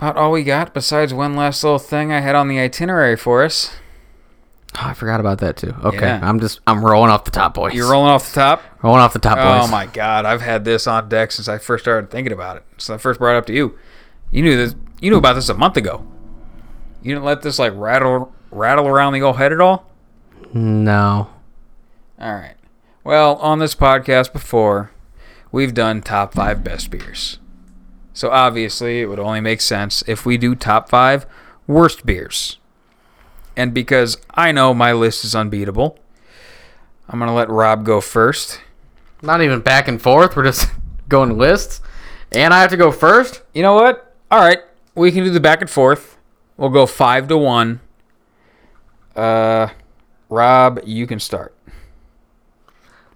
about 0.00 0.16
all 0.16 0.32
we 0.32 0.42
got. 0.42 0.72
Besides 0.72 1.12
one 1.12 1.34
last 1.36 1.62
little 1.62 1.78
thing 1.78 2.10
I 2.12 2.20
had 2.20 2.34
on 2.34 2.48
the 2.48 2.58
itinerary 2.58 3.16
for 3.16 3.42
us. 3.44 3.70
Oh, 4.76 4.82
I 4.86 4.94
forgot 4.94 5.18
about 5.20 5.38
that 5.38 5.56
too. 5.56 5.74
Okay, 5.84 5.98
Yeah. 6.06 6.20
I'm 6.22 6.38
just 6.40 6.60
I'm 6.66 6.84
rolling 6.84 7.10
off 7.10 7.24
the 7.24 7.30
top, 7.32 7.54
boys. 7.54 7.74
You're 7.74 7.90
rolling 7.90 8.10
off 8.10 8.32
the 8.32 8.40
top. 8.40 8.62
rolling 8.82 9.00
off 9.00 9.12
the 9.12 9.18
top, 9.18 9.36
boys. 9.36 9.68
Oh 9.68 9.70
my 9.70 9.86
god, 9.86 10.24
I've 10.24 10.40
had 10.42 10.64
this 10.64 10.86
on 10.86 11.08
deck 11.08 11.32
since 11.32 11.48
I 11.48 11.58
first 11.58 11.84
started 11.84 12.10
thinking 12.10 12.32
about 12.32 12.56
it. 12.56 12.64
Since 12.78 12.90
I 12.90 12.98
first 12.98 13.18
brought 13.18 13.34
it 13.34 13.38
up 13.38 13.46
to 13.46 13.52
you. 13.52 13.76
You 14.30 14.42
knew 14.42 14.56
this. 14.56 14.74
You 15.00 15.10
knew 15.10 15.18
about 15.18 15.34
this 15.34 15.48
a 15.48 15.54
month 15.54 15.76
ago. 15.76 16.06
You 17.02 17.14
didn't 17.14 17.24
let 17.24 17.42
this 17.42 17.58
like 17.58 17.72
rattle 17.74 18.32
rattle 18.50 18.86
around 18.86 19.12
the 19.14 19.22
old 19.22 19.36
head 19.36 19.52
at 19.52 19.60
all? 19.60 19.90
No. 20.54 21.30
All 22.20 22.34
right. 22.34 22.54
Well, 23.02 23.36
on 23.36 23.58
this 23.58 23.74
podcast 23.74 24.32
before, 24.32 24.92
we've 25.50 25.74
done 25.74 26.00
top 26.00 26.32
five 26.34 26.62
best 26.62 26.90
beers. 26.90 27.38
So 28.20 28.30
obviously, 28.30 29.00
it 29.00 29.06
would 29.06 29.18
only 29.18 29.40
make 29.40 29.62
sense 29.62 30.04
if 30.06 30.26
we 30.26 30.36
do 30.36 30.54
top 30.54 30.90
five 30.90 31.24
worst 31.66 32.04
beers. 32.04 32.58
And 33.56 33.72
because 33.72 34.18
I 34.28 34.52
know 34.52 34.74
my 34.74 34.92
list 34.92 35.24
is 35.24 35.34
unbeatable, 35.34 35.98
I'm 37.08 37.18
going 37.18 37.30
to 37.30 37.34
let 37.34 37.48
Rob 37.48 37.82
go 37.82 38.02
first. 38.02 38.60
Not 39.22 39.40
even 39.40 39.60
back 39.60 39.88
and 39.88 40.02
forth. 40.02 40.36
We're 40.36 40.44
just 40.44 40.68
going 41.08 41.38
lists. 41.38 41.80
And 42.30 42.52
I 42.52 42.60
have 42.60 42.68
to 42.72 42.76
go 42.76 42.92
first? 42.92 43.40
You 43.54 43.62
know 43.62 43.72
what? 43.72 44.14
All 44.30 44.40
right. 44.40 44.58
We 44.94 45.12
can 45.12 45.24
do 45.24 45.30
the 45.30 45.40
back 45.40 45.62
and 45.62 45.70
forth. 45.70 46.18
We'll 46.58 46.68
go 46.68 46.84
five 46.84 47.26
to 47.28 47.38
one. 47.38 47.80
Uh, 49.16 49.68
Rob, 50.28 50.80
you 50.84 51.06
can 51.06 51.20
start. 51.20 51.56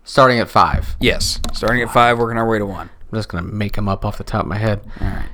Starting 0.03 0.39
at 0.39 0.49
five. 0.49 0.97
Yes. 0.99 1.41
Starting 1.53 1.83
at 1.83 1.93
five, 1.93 2.19
working 2.19 2.39
our 2.39 2.49
way 2.49 2.59
to 2.59 2.65
one. 2.65 2.89
I'm 3.15 3.19
just 3.19 3.29
going 3.29 3.45
to 3.45 3.51
make 3.55 3.75
them 3.77 3.89
up 3.89 4.05
off 4.05 4.19
the 4.19 4.25
top 4.25 4.43
of 4.43 4.49
my 4.49 4.59
head. 4.59 4.81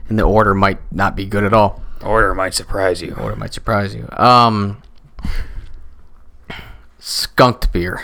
And 0.09 0.19
the 0.19 0.25
order 0.25 0.53
might 0.55 0.79
not 0.93 1.17
be 1.17 1.25
good 1.25 1.45
at 1.45 1.55
all. 1.55 1.83
Order 2.03 2.35
might 2.35 2.53
surprise 2.53 3.01
you. 3.01 3.15
Order 3.15 3.37
might 3.37 3.55
surprise 3.55 3.95
you. 3.95 4.07
Um, 4.13 4.83
skunked 6.99 7.73
beer. 7.73 8.03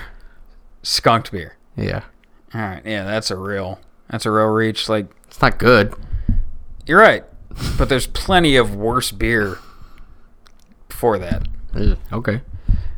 Skunked 0.83 1.31
beer. 1.31 1.57
Yeah. 1.77 2.05
All 2.55 2.61
right. 2.63 2.81
Yeah, 2.87 3.05
that's 3.05 3.31
a 3.31 3.37
real 3.37 3.79
that's 4.09 4.25
a 4.25 4.31
real 4.31 4.47
reach. 4.47 4.89
Like 4.89 5.09
It's 5.27 5.43
not 5.43 5.59
good. 5.59 5.95
you're 6.87 6.99
right, 7.01 7.25
but 7.77 7.89
there's 7.91 8.07
plenty 8.07 8.57
of 8.57 8.75
worse 8.75 9.13
beer 9.13 9.59
before 10.89 11.19
that. 11.19 11.47
Okay. 12.13 12.41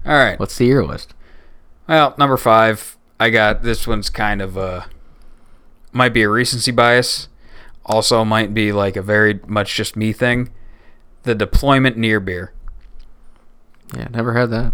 All 0.07 0.13
right. 0.17 0.39
Let's 0.39 0.55
see 0.55 0.67
your 0.67 0.85
list. 0.87 1.15
Well, 1.89 2.15
number 2.19 2.37
five, 2.37 2.97
I 3.19 3.31
got 3.31 3.63
this 3.63 3.87
one's 3.87 4.11
kind 4.11 4.41
of 4.41 4.57
a 4.57 4.87
might 5.93 6.13
be 6.13 6.23
a 6.23 6.29
recency 6.29 6.71
bias. 6.71 7.29
Also, 7.85 8.25
might 8.25 8.53
be 8.53 8.71
like 8.73 8.97
a 8.97 9.03
very 9.03 9.41
much 9.47 9.75
just 9.75 9.97
me 9.97 10.13
thing. 10.13 10.51
The 11.23 11.35
deployment 11.35 11.97
near 11.97 12.21
beer. 12.21 12.53
Yeah, 13.97 14.09
never 14.11 14.35
had 14.35 14.51
that. 14.51 14.73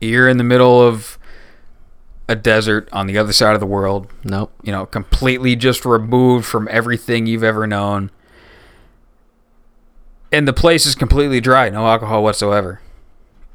You're 0.00 0.28
in 0.28 0.38
the 0.38 0.44
middle 0.44 0.80
of 0.80 1.18
a 2.28 2.34
desert 2.34 2.88
on 2.92 3.06
the 3.06 3.18
other 3.18 3.32
side 3.32 3.54
of 3.54 3.60
the 3.60 3.66
world. 3.66 4.08
Nope. 4.24 4.52
you 4.62 4.72
know, 4.72 4.86
completely 4.86 5.54
just 5.56 5.84
removed 5.84 6.46
from 6.46 6.68
everything 6.70 7.26
you've 7.26 7.44
ever 7.44 7.66
known. 7.66 8.10
And 10.32 10.48
the 10.48 10.52
place 10.52 10.86
is 10.86 10.94
completely 10.94 11.40
dry, 11.40 11.68
no 11.70 11.86
alcohol 11.86 12.22
whatsoever. 12.22 12.80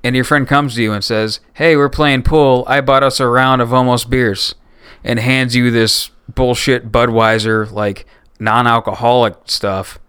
And 0.03 0.15
your 0.15 0.25
friend 0.25 0.47
comes 0.47 0.75
to 0.75 0.81
you 0.81 0.93
and 0.93 1.03
says, 1.03 1.41
Hey, 1.53 1.75
we're 1.75 1.89
playing 1.89 2.23
pool. 2.23 2.63
I 2.67 2.81
bought 2.81 3.03
us 3.03 3.19
a 3.19 3.27
round 3.27 3.61
of 3.61 3.73
almost 3.73 4.09
beers. 4.09 4.55
And 5.03 5.19
hands 5.19 5.55
you 5.55 5.71
this 5.71 6.11
bullshit 6.33 6.91
Budweiser, 6.91 7.71
like 7.71 8.05
non 8.39 8.67
alcoholic 8.67 9.35
stuff. 9.45 9.99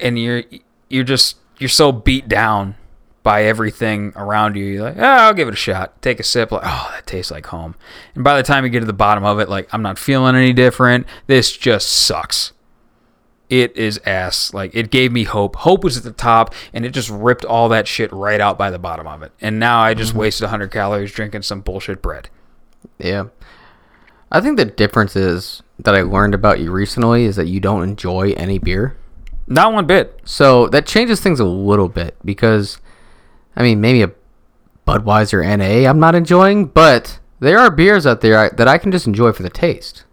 And 0.00 0.18
you're 0.18 0.44
you're 0.88 1.04
just 1.04 1.36
you're 1.58 1.68
so 1.68 1.92
beat 1.92 2.28
down 2.28 2.76
by 3.26 3.42
everything 3.42 4.12
around 4.14 4.54
you. 4.54 4.64
You're 4.64 4.84
like, 4.84 4.98
ah, 5.00 5.26
I'll 5.26 5.34
give 5.34 5.48
it 5.48 5.54
a 5.54 5.56
shot. 5.56 6.00
Take 6.00 6.20
a 6.20 6.22
sip. 6.22 6.52
Like, 6.52 6.62
oh, 6.64 6.90
that 6.92 7.08
tastes 7.08 7.32
like 7.32 7.46
home. 7.46 7.74
And 8.14 8.22
by 8.22 8.36
the 8.36 8.44
time 8.44 8.62
you 8.62 8.70
get 8.70 8.80
to 8.80 8.86
the 8.86 8.92
bottom 8.92 9.24
of 9.24 9.40
it, 9.40 9.48
like, 9.48 9.68
I'm 9.72 9.82
not 9.82 9.98
feeling 9.98 10.36
any 10.36 10.52
different. 10.52 11.08
This 11.26 11.56
just 11.56 11.88
sucks. 11.88 12.52
It 13.48 13.76
is 13.76 14.00
ass. 14.06 14.54
Like, 14.54 14.76
it 14.76 14.92
gave 14.92 15.10
me 15.10 15.24
hope. 15.24 15.56
Hope 15.56 15.82
was 15.82 15.96
at 15.96 16.04
the 16.04 16.12
top, 16.12 16.54
and 16.72 16.86
it 16.86 16.90
just 16.90 17.10
ripped 17.10 17.44
all 17.44 17.68
that 17.70 17.88
shit 17.88 18.12
right 18.12 18.40
out 18.40 18.56
by 18.58 18.70
the 18.70 18.78
bottom 18.78 19.08
of 19.08 19.24
it. 19.24 19.32
And 19.40 19.58
now 19.58 19.80
I 19.80 19.94
just 19.94 20.14
wasted 20.14 20.44
100 20.44 20.70
calories 20.70 21.10
drinking 21.10 21.42
some 21.42 21.62
bullshit 21.62 22.00
bread. 22.00 22.28
Yeah. 22.98 23.24
I 24.30 24.40
think 24.40 24.56
the 24.56 24.64
difference 24.64 25.14
is 25.16 25.62
that 25.78 25.94
I 25.94 26.02
learned 26.02 26.34
about 26.34 26.58
you 26.60 26.72
recently 26.72 27.24
is 27.24 27.36
that 27.36 27.46
you 27.46 27.60
don't 27.60 27.82
enjoy 27.82 28.32
any 28.36 28.58
beer. 28.58 28.96
Not 29.46 29.72
one 29.72 29.86
bit. 29.86 30.20
So 30.24 30.66
that 30.68 30.86
changes 30.86 31.20
things 31.20 31.38
a 31.38 31.44
little 31.44 31.88
bit 31.88 32.16
because, 32.24 32.78
I 33.54 33.62
mean, 33.62 33.80
maybe 33.80 34.02
a 34.02 34.10
Budweiser 34.86 35.44
NA 35.44 35.88
I'm 35.88 35.98
not 36.00 36.14
enjoying, 36.14 36.66
but 36.66 37.18
there 37.40 37.58
are 37.58 37.70
beers 37.70 38.06
out 38.06 38.20
there 38.20 38.50
that 38.50 38.68
I 38.68 38.78
can 38.78 38.92
just 38.92 39.06
enjoy 39.06 39.32
for 39.32 39.42
the 39.42 39.50
taste. 39.50 40.04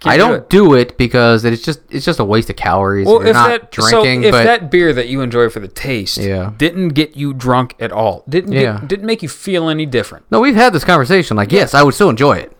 Can't 0.00 0.12
I 0.12 0.16
do 0.16 0.22
don't 0.22 0.34
it. 0.34 0.48
do 0.50 0.74
it 0.74 0.96
because 0.96 1.44
it's 1.44 1.62
just 1.64 1.80
it's 1.90 2.04
just 2.04 2.20
a 2.20 2.24
waste 2.24 2.50
of 2.50 2.56
calories. 2.56 3.06
Well, 3.06 3.16
You're 3.20 3.28
if 3.28 3.34
not 3.34 3.48
that 3.48 3.70
drinking, 3.72 4.22
so 4.22 4.28
if 4.28 4.32
but 4.32 4.44
that 4.44 4.70
beer 4.70 4.92
that 4.92 5.08
you 5.08 5.20
enjoy 5.22 5.48
for 5.48 5.58
the 5.58 5.66
taste 5.68 6.18
Yeah. 6.18 6.52
didn't 6.56 6.90
get 6.90 7.16
you 7.16 7.34
drunk 7.34 7.74
at 7.80 7.90
all, 7.90 8.22
didn't 8.28 8.52
get- 8.52 8.86
didn't 8.86 9.06
make 9.06 9.22
you 9.24 9.28
feel 9.28 9.68
any 9.68 9.86
different. 9.86 10.24
no, 10.30 10.38
we've 10.40 10.54
had 10.54 10.72
this 10.72 10.84
conversation. 10.84 11.36
Like, 11.36 11.50
yes, 11.50 11.74
I 11.74 11.82
would 11.82 11.94
still 11.94 12.10
enjoy 12.10 12.34
it. 12.38 12.52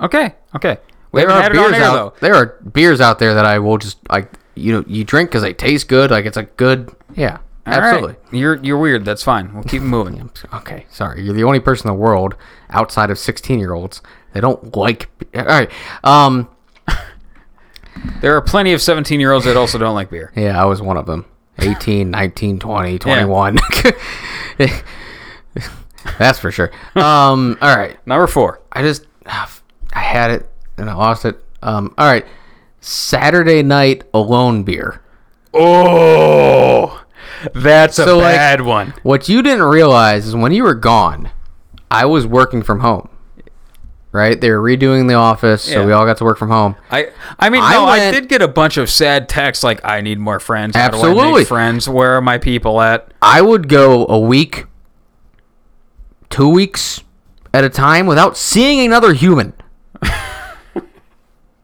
Okay, 0.00 0.34
okay. 0.54 0.78
We 1.12 1.20
there 1.22 1.30
are 1.30 1.50
beers 1.50 1.72
air 1.72 1.82
out. 1.84 1.92
though. 1.94 2.14
There 2.20 2.34
are 2.34 2.58
beers 2.72 3.00
out 3.00 3.18
there 3.18 3.34
that 3.34 3.46
I 3.46 3.58
will 3.58 3.78
just 3.78 3.98
like. 4.10 4.30
You 4.58 4.72
know, 4.72 4.84
you 4.86 5.04
drink 5.04 5.28
because 5.30 5.42
they 5.42 5.52
taste 5.52 5.86
good. 5.88 6.10
Like 6.10 6.24
it's 6.24 6.38
a 6.38 6.44
good. 6.44 6.90
Yeah, 7.14 7.38
All 7.66 7.78
right. 7.78 7.82
absolutely. 7.94 8.38
You're 8.38 8.56
you're 8.62 8.78
weird. 8.78 9.04
That's 9.04 9.22
fine. 9.22 9.52
We'll 9.52 9.64
keep 9.64 9.82
moving. 9.96 10.30
Okay, 10.54 10.86
sorry. 10.90 11.22
You're 11.22 11.34
the 11.34 11.44
only 11.44 11.60
person 11.60 11.88
in 11.88 11.94
the 11.94 12.00
world 12.00 12.36
outside 12.70 13.10
of 13.10 13.18
16 13.18 13.58
year 13.58 13.74
olds 13.74 14.00
that 14.32 14.40
don't 14.40 14.74
like. 14.76 15.08
All 15.34 15.44
right. 15.44 15.70
Um. 16.04 16.48
there 18.20 18.34
are 18.36 18.40
plenty 18.42 18.72
of 18.72 18.80
17 18.80 19.20
year 19.20 19.32
olds 19.32 19.44
that 19.44 19.56
also 19.56 19.76
don't 19.78 19.94
like 19.94 20.10
beer. 20.10 20.32
Yeah, 20.34 20.60
I 20.60 20.64
was 20.64 20.80
one 20.80 20.96
of 20.96 21.04
them. 21.06 21.26
18, 21.58 22.10
19, 22.10 22.58
20, 22.58 22.98
21. 22.98 23.58
That's 26.18 26.38
for 26.38 26.50
sure. 26.50 26.70
Um. 26.94 27.58
All 27.60 27.76
right. 27.76 27.98
Number 28.06 28.26
four. 28.26 28.60
I 28.72 28.82
just 28.82 29.06
I 29.96 30.00
had 30.00 30.30
it 30.30 30.48
and 30.76 30.88
I 30.90 30.94
lost 30.94 31.24
it. 31.24 31.42
Um. 31.62 31.94
All 31.98 32.06
right. 32.06 32.26
Saturday 32.80 33.62
night 33.62 34.04
alone 34.14 34.62
beer. 34.62 35.00
Oh, 35.54 37.02
that's 37.54 37.98
a 37.98 38.04
So, 38.04 38.18
like- 38.18 38.36
bad 38.36 38.60
one. 38.60 38.94
What 39.02 39.28
you 39.28 39.42
didn't 39.42 39.64
realize 39.64 40.26
is 40.26 40.36
when 40.36 40.52
you 40.52 40.62
were 40.62 40.74
gone, 40.74 41.30
I 41.90 42.04
was 42.04 42.26
working 42.26 42.62
from 42.62 42.80
home. 42.80 43.08
Right? 44.12 44.40
They 44.40 44.50
were 44.50 44.60
redoing 44.62 45.08
the 45.08 45.14
office, 45.14 45.64
so 45.64 45.80
Yeah. 45.80 45.84
we 45.86 45.92
all 45.92 46.06
got 46.06 46.16
to 46.18 46.24
work 46.24 46.38
from 46.38 46.48
home. 46.50 46.76
I 46.90 47.08
I 47.38 47.50
mean, 47.50 47.60
I 47.62 47.72
no, 47.74 47.84
I 47.84 48.10
did 48.10 48.28
get 48.30 48.40
a 48.40 48.48
bunch 48.48 48.78
of 48.78 48.88
sad 48.88 49.28
texts 49.28 49.62
like, 49.62 49.80
"I 49.84 50.00
need 50.00 50.18
more 50.18 50.40
friends. 50.40 50.74
How 50.74 50.88
do 50.88 50.96
I 50.96 51.00
Absolutely. 51.00 51.44
friends? 51.44 51.86
Where 51.86 52.14
are 52.16 52.22
my 52.22 52.38
people 52.38 52.80
at?" 52.80 53.08
I 53.20 53.42
would 53.42 53.68
go 53.68 54.06
a 54.08 54.18
week, 54.18 54.64
two 56.30 56.48
weeks 56.48 57.02
at 57.52 57.62
a 57.64 57.68
time 57.68 58.06
without 58.06 58.38
seeing 58.38 58.86
another 58.86 59.12
human. 59.12 59.52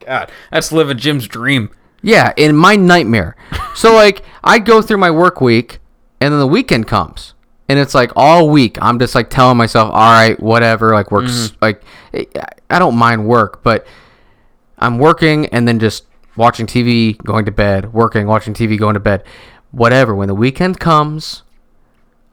God, 0.06 0.30
that's 0.50 0.72
living 0.72 0.98
Jim's 0.98 1.26
dream. 1.26 1.70
Yeah, 2.02 2.32
in 2.36 2.56
my 2.56 2.76
nightmare. 2.76 3.36
So 3.74 3.94
like 3.94 4.22
I'd 4.44 4.66
go 4.66 4.82
through 4.82 4.98
my 4.98 5.10
work 5.10 5.40
week 5.40 5.78
and 6.20 6.30
then 6.30 6.38
the 6.38 6.46
weekend 6.46 6.86
comes. 6.86 7.32
And 7.70 7.78
it's 7.78 7.94
like 7.94 8.12
all 8.14 8.50
week 8.50 8.76
I'm 8.82 8.98
just 8.98 9.14
like 9.14 9.30
telling 9.30 9.56
myself, 9.56 9.88
all 9.90 10.12
right, 10.12 10.38
whatever, 10.38 10.92
like 10.92 11.10
works 11.10 11.32
mm-hmm. 11.32 11.56
like 11.62 11.82
I- 12.12 12.26
I 12.68 12.78
don't 12.78 12.96
mind 12.96 13.26
work, 13.26 13.62
but 13.62 13.86
I'm 14.78 14.98
working 14.98 15.46
and 15.46 15.66
then 15.66 15.78
just 15.78 16.04
watching 16.36 16.66
TV, 16.66 17.16
going 17.18 17.44
to 17.46 17.50
bed, 17.50 17.92
working, 17.92 18.26
watching 18.26 18.52
TV, 18.52 18.78
going 18.78 18.94
to 18.94 19.00
bed. 19.00 19.24
Whatever. 19.70 20.14
When 20.14 20.28
the 20.28 20.34
weekend 20.34 20.80
comes, 20.80 21.42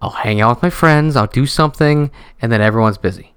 I'll 0.01 0.09
hang 0.09 0.41
out 0.41 0.57
with 0.57 0.63
my 0.63 0.69
friends, 0.69 1.15
I'll 1.15 1.27
do 1.27 1.45
something, 1.45 2.11
and 2.41 2.51
then 2.51 2.61
everyone's 2.61 2.97
busy. 2.97 3.33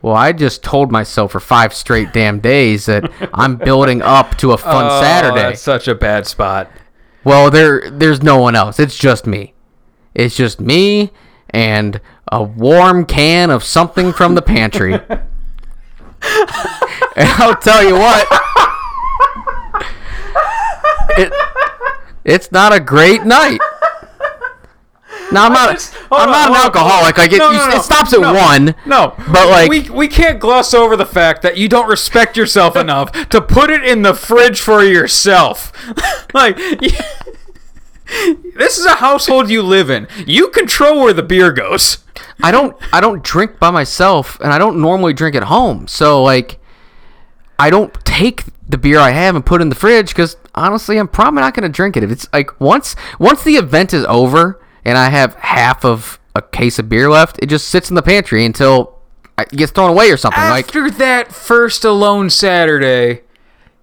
Well, 0.00 0.14
I 0.14 0.32
just 0.32 0.62
told 0.62 0.92
myself 0.92 1.32
for 1.32 1.40
five 1.40 1.74
straight 1.74 2.12
damn 2.12 2.38
days 2.38 2.86
that 2.86 3.10
I'm 3.34 3.56
building 3.56 4.00
up 4.00 4.36
to 4.38 4.52
a 4.52 4.58
fun 4.58 4.86
Oh, 4.90 5.00
Saturday. 5.00 5.42
That's 5.42 5.60
such 5.60 5.88
a 5.88 5.94
bad 5.94 6.26
spot. 6.26 6.70
Well, 7.24 7.50
there 7.50 7.90
there's 7.90 8.22
no 8.22 8.38
one 8.38 8.54
else. 8.54 8.78
It's 8.78 8.96
just 8.96 9.26
me. 9.26 9.54
It's 10.14 10.36
just 10.36 10.60
me 10.60 11.10
and 11.50 12.00
a 12.30 12.42
warm 12.42 13.06
can 13.06 13.50
of 13.50 13.64
something 13.64 14.12
from 14.12 14.34
the 14.34 14.42
pantry. 14.42 14.94
and 15.10 15.18
I'll 17.16 17.56
tell 17.56 17.84
you 17.84 17.94
what. 17.94 18.26
It, 21.16 21.32
it's 22.24 22.52
not 22.52 22.72
a 22.72 22.78
great 22.80 23.24
night. 23.24 23.60
Now 25.32 25.46
I'm 25.46 25.52
not. 25.52 25.72
just- 25.72 25.94
I'm 26.10 26.28
on, 26.28 26.30
not 26.30 26.50
an 26.50 26.56
alcoholic. 26.56 27.18
Like 27.18 27.32
it, 27.32 27.38
No, 27.38 27.50
you- 27.50 27.58
no, 27.58 27.68
no. 27.68 27.76
it 27.76 27.82
stops 27.82 28.12
at 28.14 28.20
No. 28.20 28.32
one. 28.32 28.74
No, 28.86 29.14
But, 29.30 29.48
like- 29.48 29.68
we 29.70 29.80
we 29.90 30.08
can't 30.08 30.38
gloss 30.40 30.72
over 30.74 30.96
the 30.96 31.06
fact 31.06 31.42
that 31.42 31.56
you 31.56 31.68
don't 31.68 31.88
respect 31.88 32.36
yourself 32.36 32.76
enough 32.84 33.12
to 33.30 33.40
put 33.40 33.70
it 33.70 33.84
in 33.84 34.02
the 34.02 34.14
fridge 34.14 34.60
for 34.60 34.82
yourself. 34.82 35.72
like 36.34 36.58
you- 36.80 36.90
this 38.56 38.78
is 38.78 38.86
a 38.86 38.96
household 38.96 39.50
you 39.50 39.62
live 39.62 39.90
in. 39.90 40.08
You 40.26 40.48
control 40.48 41.02
where 41.02 41.12
the 41.12 41.22
beer 41.22 41.52
goes. 41.52 41.98
I 42.42 42.50
don't 42.50 42.76
I 42.92 43.00
don't 43.00 43.22
drink 43.22 43.58
by 43.58 43.70
myself 43.70 44.38
and 44.40 44.52
I 44.52 44.58
don't 44.58 44.80
normally 44.80 45.12
drink 45.12 45.36
at 45.36 45.44
home. 45.44 45.86
So 45.88 46.22
like 46.22 46.58
I 47.58 47.70
don't 47.70 47.92
take 48.04 48.44
the 48.68 48.78
beer 48.78 48.98
I 48.98 49.10
have 49.10 49.34
and 49.34 49.44
put 49.44 49.60
it 49.60 49.62
in 49.62 49.68
the 49.68 49.74
fridge 49.74 50.08
because 50.10 50.36
honestly, 50.54 50.98
I'm 50.98 51.08
probably 51.08 51.40
not 51.40 51.54
going 51.54 51.62
to 51.70 51.74
drink 51.74 51.96
it. 51.96 52.02
If 52.02 52.10
it's 52.10 52.28
like 52.32 52.58
once 52.60 52.94
once 53.18 53.42
the 53.42 53.56
event 53.56 53.92
is 53.92 54.04
over 54.06 54.60
and 54.84 54.96
I 54.98 55.10
have 55.10 55.34
half 55.36 55.84
of 55.84 56.18
a 56.34 56.42
case 56.42 56.78
of 56.78 56.88
beer 56.88 57.10
left, 57.10 57.38
it 57.42 57.46
just 57.46 57.68
sits 57.68 57.88
in 57.90 57.96
the 57.96 58.02
pantry 58.02 58.44
until 58.44 58.98
it 59.38 59.50
gets 59.50 59.72
thrown 59.72 59.90
away 59.90 60.10
or 60.10 60.16
something. 60.16 60.42
like 60.44 60.66
After 60.66 60.90
that 60.90 61.32
first 61.32 61.84
alone 61.84 62.30
Saturday, 62.30 63.22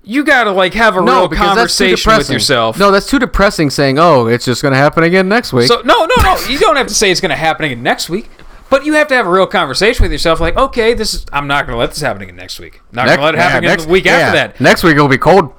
you 0.03 0.23
gotta 0.23 0.51
like 0.51 0.73
have 0.73 0.95
a 0.97 1.01
no, 1.01 1.21
real 1.21 1.27
because 1.27 1.55
that's 1.55 1.77
too 1.77 1.85
conversation 1.85 2.17
with 2.17 2.29
yourself. 2.29 2.77
No, 2.77 2.91
that's 2.91 3.07
too 3.07 3.19
depressing. 3.19 3.69
Saying, 3.69 3.97
"Oh, 3.97 4.27
it's 4.27 4.45
just 4.45 4.61
going 4.61 4.71
to 4.71 4.77
happen 4.77 5.03
again 5.03 5.27
next 5.27 5.51
week." 5.51 5.67
So 5.67 5.81
no, 5.81 6.05
no, 6.05 6.15
no. 6.21 6.37
You 6.47 6.59
don't 6.59 6.75
have 6.75 6.87
to 6.87 6.93
say 6.93 7.09
it's 7.11 7.21
gonna 7.21 7.35
happen 7.35 7.65
again 7.65 7.81
next 7.81 8.09
week. 8.09 8.29
But 8.69 8.83
you 8.83 8.93
have 8.93 9.07
to 9.09 9.15
have 9.15 9.27
a 9.27 9.29
real 9.29 9.45
conversation 9.45 10.03
with 10.03 10.11
yourself, 10.11 10.39
like, 10.39 10.57
okay, 10.57 10.93
this 10.95 11.13
is. 11.13 11.25
I'm 11.31 11.47
not 11.47 11.65
gonna 11.65 11.77
let 11.77 11.91
this 11.91 12.01
happen 12.01 12.21
again 12.23 12.35
next 12.35 12.59
week. 12.59 12.81
Not 12.91 13.05
Next- 13.05 13.17
gonna 13.17 13.25
let 13.25 13.35
it 13.35 13.37
happen 13.39 13.63
yeah, 13.63 13.73
again 13.73 13.85
the 13.85 13.91
week 13.91 14.05
after 14.07 14.35
that. 14.35 14.59
Next 14.59 14.83
week 14.83 14.95
it'll 14.95 15.07
be 15.07 15.17
cold. 15.17 15.53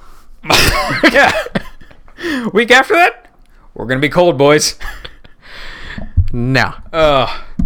yeah. 1.13 1.33
week 2.53 2.71
after 2.71 2.95
that, 2.95 3.29
we're 3.75 3.87
gonna 3.87 4.01
be 4.01 4.09
cold, 4.09 4.37
boys. 4.37 4.77
No, 6.37 6.75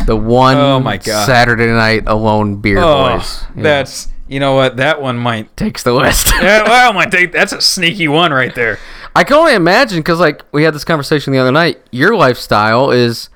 the 0.07 0.15
one 0.15 0.57
Oh 0.57 0.79
my 0.79 0.97
God. 0.97 1.27
Saturday 1.27 1.67
night 1.67 2.05
alone 2.07 2.61
beer 2.61 2.79
oh, 2.79 3.17
boys. 3.17 3.43
Yeah. 3.57 3.63
that's 3.65 4.07
you 4.29 4.39
know 4.39 4.55
what 4.55 4.77
that 4.77 5.03
one 5.03 5.19
might. 5.19 5.57
takes 5.57 5.83
the 5.83 5.93
list. 5.93 6.29
Yeah, 6.41 6.63
well, 6.63 6.93
might 6.93 7.11
take. 7.11 7.33
That's 7.33 7.53
a 7.53 7.61
sneaky 7.61 8.07
one 8.07 8.33
right 8.33 8.55
there. 8.55 8.79
I 9.17 9.25
can 9.25 9.39
only 9.39 9.55
imagine 9.55 9.99
because, 9.99 10.21
like, 10.21 10.45
we 10.53 10.63
had 10.63 10.73
this 10.73 10.85
conversation 10.85 11.33
the 11.33 11.41
other 11.41 11.51
night. 11.51 11.83
Your 11.91 12.15
lifestyle 12.15 12.93
is, 12.93 13.29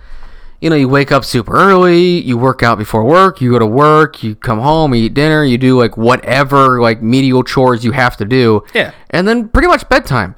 you 0.60 0.70
know, 0.70 0.76
you 0.76 0.88
wake 0.88 1.10
up 1.10 1.24
super 1.24 1.52
early, 1.52 2.20
you 2.20 2.38
work 2.38 2.62
out 2.62 2.78
before 2.78 3.02
work, 3.02 3.40
you 3.40 3.50
go 3.50 3.58
to 3.58 3.66
work, 3.66 4.22
you 4.22 4.36
come 4.36 4.60
home, 4.60 4.94
you 4.94 5.06
eat 5.06 5.14
dinner, 5.14 5.42
you 5.42 5.58
do 5.58 5.76
like 5.76 5.96
whatever 5.96 6.80
like 6.80 7.02
medial 7.02 7.42
chores 7.42 7.84
you 7.84 7.90
have 7.90 8.16
to 8.18 8.24
do. 8.24 8.62
Yeah. 8.72 8.92
And 9.10 9.26
then 9.26 9.48
pretty 9.48 9.66
much 9.66 9.88
bedtime. 9.88 10.36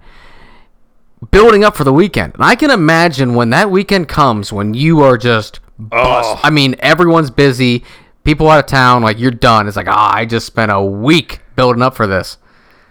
Building 1.31 1.65
up 1.65 1.77
for 1.77 1.85
the 1.85 1.93
weekend. 1.93 2.35
And 2.35 2.45
I 2.45 2.55
can 2.55 2.71
imagine 2.71 3.35
when 3.35 3.51
that 3.51 3.71
weekend 3.71 4.09
comes 4.09 4.53
when 4.53 4.75
you 4.75 5.01
are 5.03 5.17
just 5.17 5.61
bust. 5.79 6.29
Oh. 6.29 6.41
I 6.43 6.51
mean, 6.51 6.77
everyone's 6.79 7.31
busy, 7.31 7.85
people 8.25 8.49
out 8.49 8.59
of 8.59 8.67
town, 8.67 9.03
like 9.03 9.19
you're 9.19 9.31
done. 9.31 9.67
It's 9.67 9.77
like, 9.77 9.89
ah, 9.89 10.13
I 10.15 10.25
just 10.27 10.47
spent 10.47 10.71
a 10.71 10.83
week 10.83 11.41
building 11.55 11.83
up 11.83 11.95
for 11.95 12.07
this. 12.07 12.39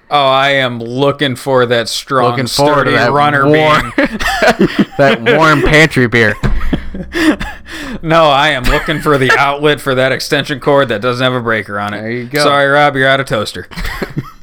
Oh, 0.10 0.28
I 0.28 0.52
am 0.52 0.80
looking 0.80 1.36
for 1.36 1.66
that 1.66 1.90
strong, 1.90 2.32
Looking 2.32 2.48
forward 2.48 2.86
to 2.86 2.92
sturdy 2.92 2.98
that 2.98 3.12
runner 3.12 3.46
warm-. 3.46 3.92
That 4.98 5.36
warm 5.38 5.62
pantry 5.62 6.08
beer. 6.08 6.36
No, 8.02 8.26
I 8.26 8.50
am 8.50 8.64
looking 8.64 9.00
for 9.00 9.18
the 9.18 9.32
outlet 9.32 9.82
for 9.82 9.96
that 9.96 10.12
extension 10.12 10.60
cord 10.60 10.90
that 10.90 11.02
doesn't 11.02 11.24
have 11.24 11.34
a 11.34 11.42
breaker 11.42 11.80
on 11.80 11.94
it. 11.94 12.02
There 12.02 12.12
you 12.12 12.26
go. 12.28 12.44
Sorry, 12.44 12.68
Rob, 12.68 12.96
you're 12.96 13.08
out 13.08 13.20
of 13.20 13.26
toaster. 13.26 13.68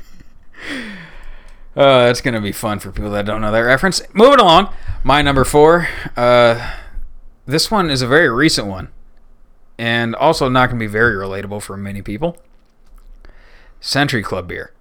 uh, 1.76 2.08
it's 2.10 2.20
gonna 2.20 2.40
be 2.40 2.52
fun 2.52 2.78
for 2.78 2.92
people 2.92 3.10
that 3.10 3.26
don't 3.26 3.40
know 3.40 3.52
that 3.52 3.60
reference. 3.60 4.02
Moving 4.12 4.40
along, 4.40 4.72
my 5.02 5.22
number 5.22 5.44
four. 5.44 5.88
Uh, 6.16 6.74
this 7.46 7.70
one 7.70 7.90
is 7.90 8.02
a 8.02 8.06
very 8.06 8.28
recent 8.28 8.66
one, 8.66 8.88
and 9.78 10.14
also 10.14 10.48
not 10.48 10.68
gonna 10.68 10.78
be 10.78 10.86
very 10.86 11.14
relatable 11.14 11.62
for 11.62 11.76
many 11.76 12.02
people. 12.02 12.36
Century 13.80 14.22
Club 14.22 14.48
beer. 14.48 14.72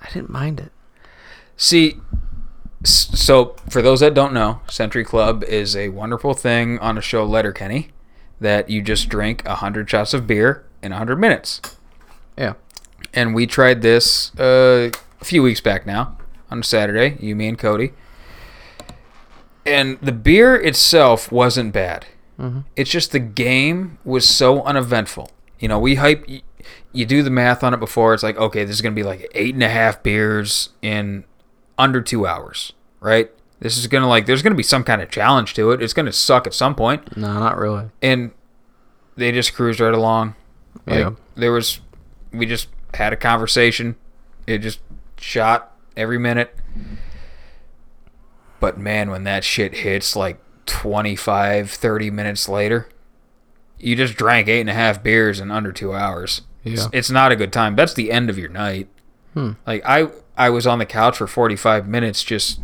I 0.00 0.10
didn't 0.10 0.30
mind 0.30 0.60
it. 0.60 0.72
See, 1.56 2.00
so 2.84 3.56
for 3.68 3.82
those 3.82 4.00
that 4.00 4.14
don't 4.14 4.32
know, 4.32 4.60
Century 4.68 5.04
Club 5.04 5.44
is 5.44 5.74
a 5.76 5.88
wonderful 5.88 6.34
thing 6.34 6.78
on 6.78 6.98
a 6.98 7.00
show 7.00 7.24
Letterkenny 7.24 7.90
that 8.40 8.68
you 8.68 8.82
just 8.82 9.08
drink 9.08 9.42
100 9.46 9.88
shots 9.88 10.12
of 10.12 10.26
beer 10.26 10.64
in 10.82 10.90
100 10.90 11.16
minutes. 11.16 11.60
Yeah. 12.36 12.54
And 13.12 13.34
we 13.34 13.46
tried 13.46 13.82
this 13.82 14.34
uh, 14.38 14.90
a 15.24 15.26
few 15.26 15.42
weeks 15.42 15.60
back 15.60 15.86
now 15.86 16.16
on 16.50 16.62
Saturday, 16.62 17.16
you, 17.18 17.34
me, 17.34 17.48
and 17.48 17.58
Cody. 17.58 17.92
And 19.66 19.98
the 20.00 20.12
beer 20.12 20.54
itself 20.54 21.32
wasn't 21.32 21.72
bad. 21.72 22.06
Mm-hmm. 22.38 22.60
It's 22.76 22.90
just 22.90 23.12
the 23.12 23.18
game 23.18 23.98
was 24.04 24.28
so 24.28 24.62
uneventful. 24.64 25.30
You 25.58 25.68
know, 25.68 25.78
we 25.78 25.94
hype. 25.94 26.26
y- 26.28 26.42
You 26.92 27.06
do 27.06 27.22
the 27.22 27.30
math 27.30 27.64
on 27.64 27.72
it 27.72 27.80
before. 27.80 28.12
It's 28.12 28.22
like, 28.22 28.36
okay, 28.36 28.64
this 28.64 28.76
is 28.76 28.82
gonna 28.82 28.94
be 28.94 29.02
like 29.02 29.30
eight 29.34 29.54
and 29.54 29.62
a 29.62 29.68
half 29.68 30.02
beers 30.02 30.70
in 30.82 31.24
under 31.78 32.02
two 32.02 32.26
hours, 32.26 32.72
right? 33.00 33.30
This 33.60 33.78
is 33.78 33.86
gonna 33.86 34.08
like, 34.08 34.26
there's 34.26 34.42
gonna 34.42 34.54
be 34.54 34.62
some 34.62 34.84
kind 34.84 35.00
of 35.00 35.10
challenge 35.10 35.54
to 35.54 35.70
it. 35.70 35.80
It's 35.82 35.94
gonna 35.94 36.12
suck 36.12 36.46
at 36.46 36.52
some 36.54 36.74
point 36.74 37.16
No, 37.16 37.32
not 37.38 37.56
really. 37.56 37.86
and 38.02 38.32
they 39.16 39.32
just 39.32 39.54
cruised 39.54 39.80
right 39.80 39.94
along. 39.94 40.34
Like, 40.86 40.98
Yeah. 40.98 41.10
There 41.36 41.52
was, 41.52 41.80
we 42.32 42.44
just 42.46 42.68
had 42.92 43.12
a 43.12 43.16
conversation. 43.16 43.96
It 44.46 44.58
just 44.58 44.80
shot 45.24 45.72
every 45.96 46.18
minute. 46.18 46.54
But 48.60 48.78
man, 48.78 49.10
when 49.10 49.24
that 49.24 49.44
shit 49.44 49.76
hits 49.76 50.14
like 50.16 50.38
25, 50.66 51.70
30 51.70 52.10
minutes 52.10 52.48
later, 52.48 52.88
you 53.78 53.96
just 53.96 54.14
drank 54.14 54.48
eight 54.48 54.60
and 54.60 54.70
a 54.70 54.74
half 54.74 55.02
beers 55.02 55.40
in 55.40 55.50
under 55.50 55.72
two 55.72 55.92
hours. 55.94 56.42
It's, 56.62 56.82
Yeah. 56.82 56.88
it's 56.92 57.10
not 57.10 57.32
a 57.32 57.36
good 57.36 57.52
time. 57.52 57.76
That's 57.76 57.94
the 57.94 58.10
end 58.10 58.30
of 58.30 58.38
your 58.38 58.48
night. 58.48 58.88
Hmm. 59.34 59.52
Like 59.66 59.82
I, 59.84 60.08
I 60.36 60.50
was 60.50 60.66
on 60.66 60.78
the 60.78 60.86
couch 60.86 61.16
for 61.18 61.26
45 61.26 61.86
minutes 61.88 62.22
just 62.22 62.60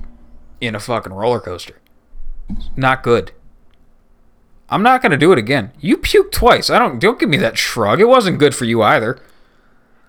in 0.61 0.75
a 0.75 0.81
fucking 0.81 1.13
roller 1.13 1.41
coaster. 1.41 1.77
Not 2.77 3.03
good. 3.03 3.33
I'm 4.69 4.83
not 4.83 5.03
gonna 5.03 5.17
do 5.17 5.33
it 5.33 5.39
again. 5.39 5.73
You 5.81 5.97
puked 5.97 6.31
twice. 6.31 6.71
I 6.71 6.79
don't 6.79 7.01
don't 7.01 7.19
give 7.19 7.29
me 7.29 7.37
that 7.39 7.59
shrug. 7.59 8.01
It 8.01 8.05
wasn't 8.09 8.39
good 8.39 8.55
for 8.55 8.65
you 8.67 8.83
either. 8.83 9.19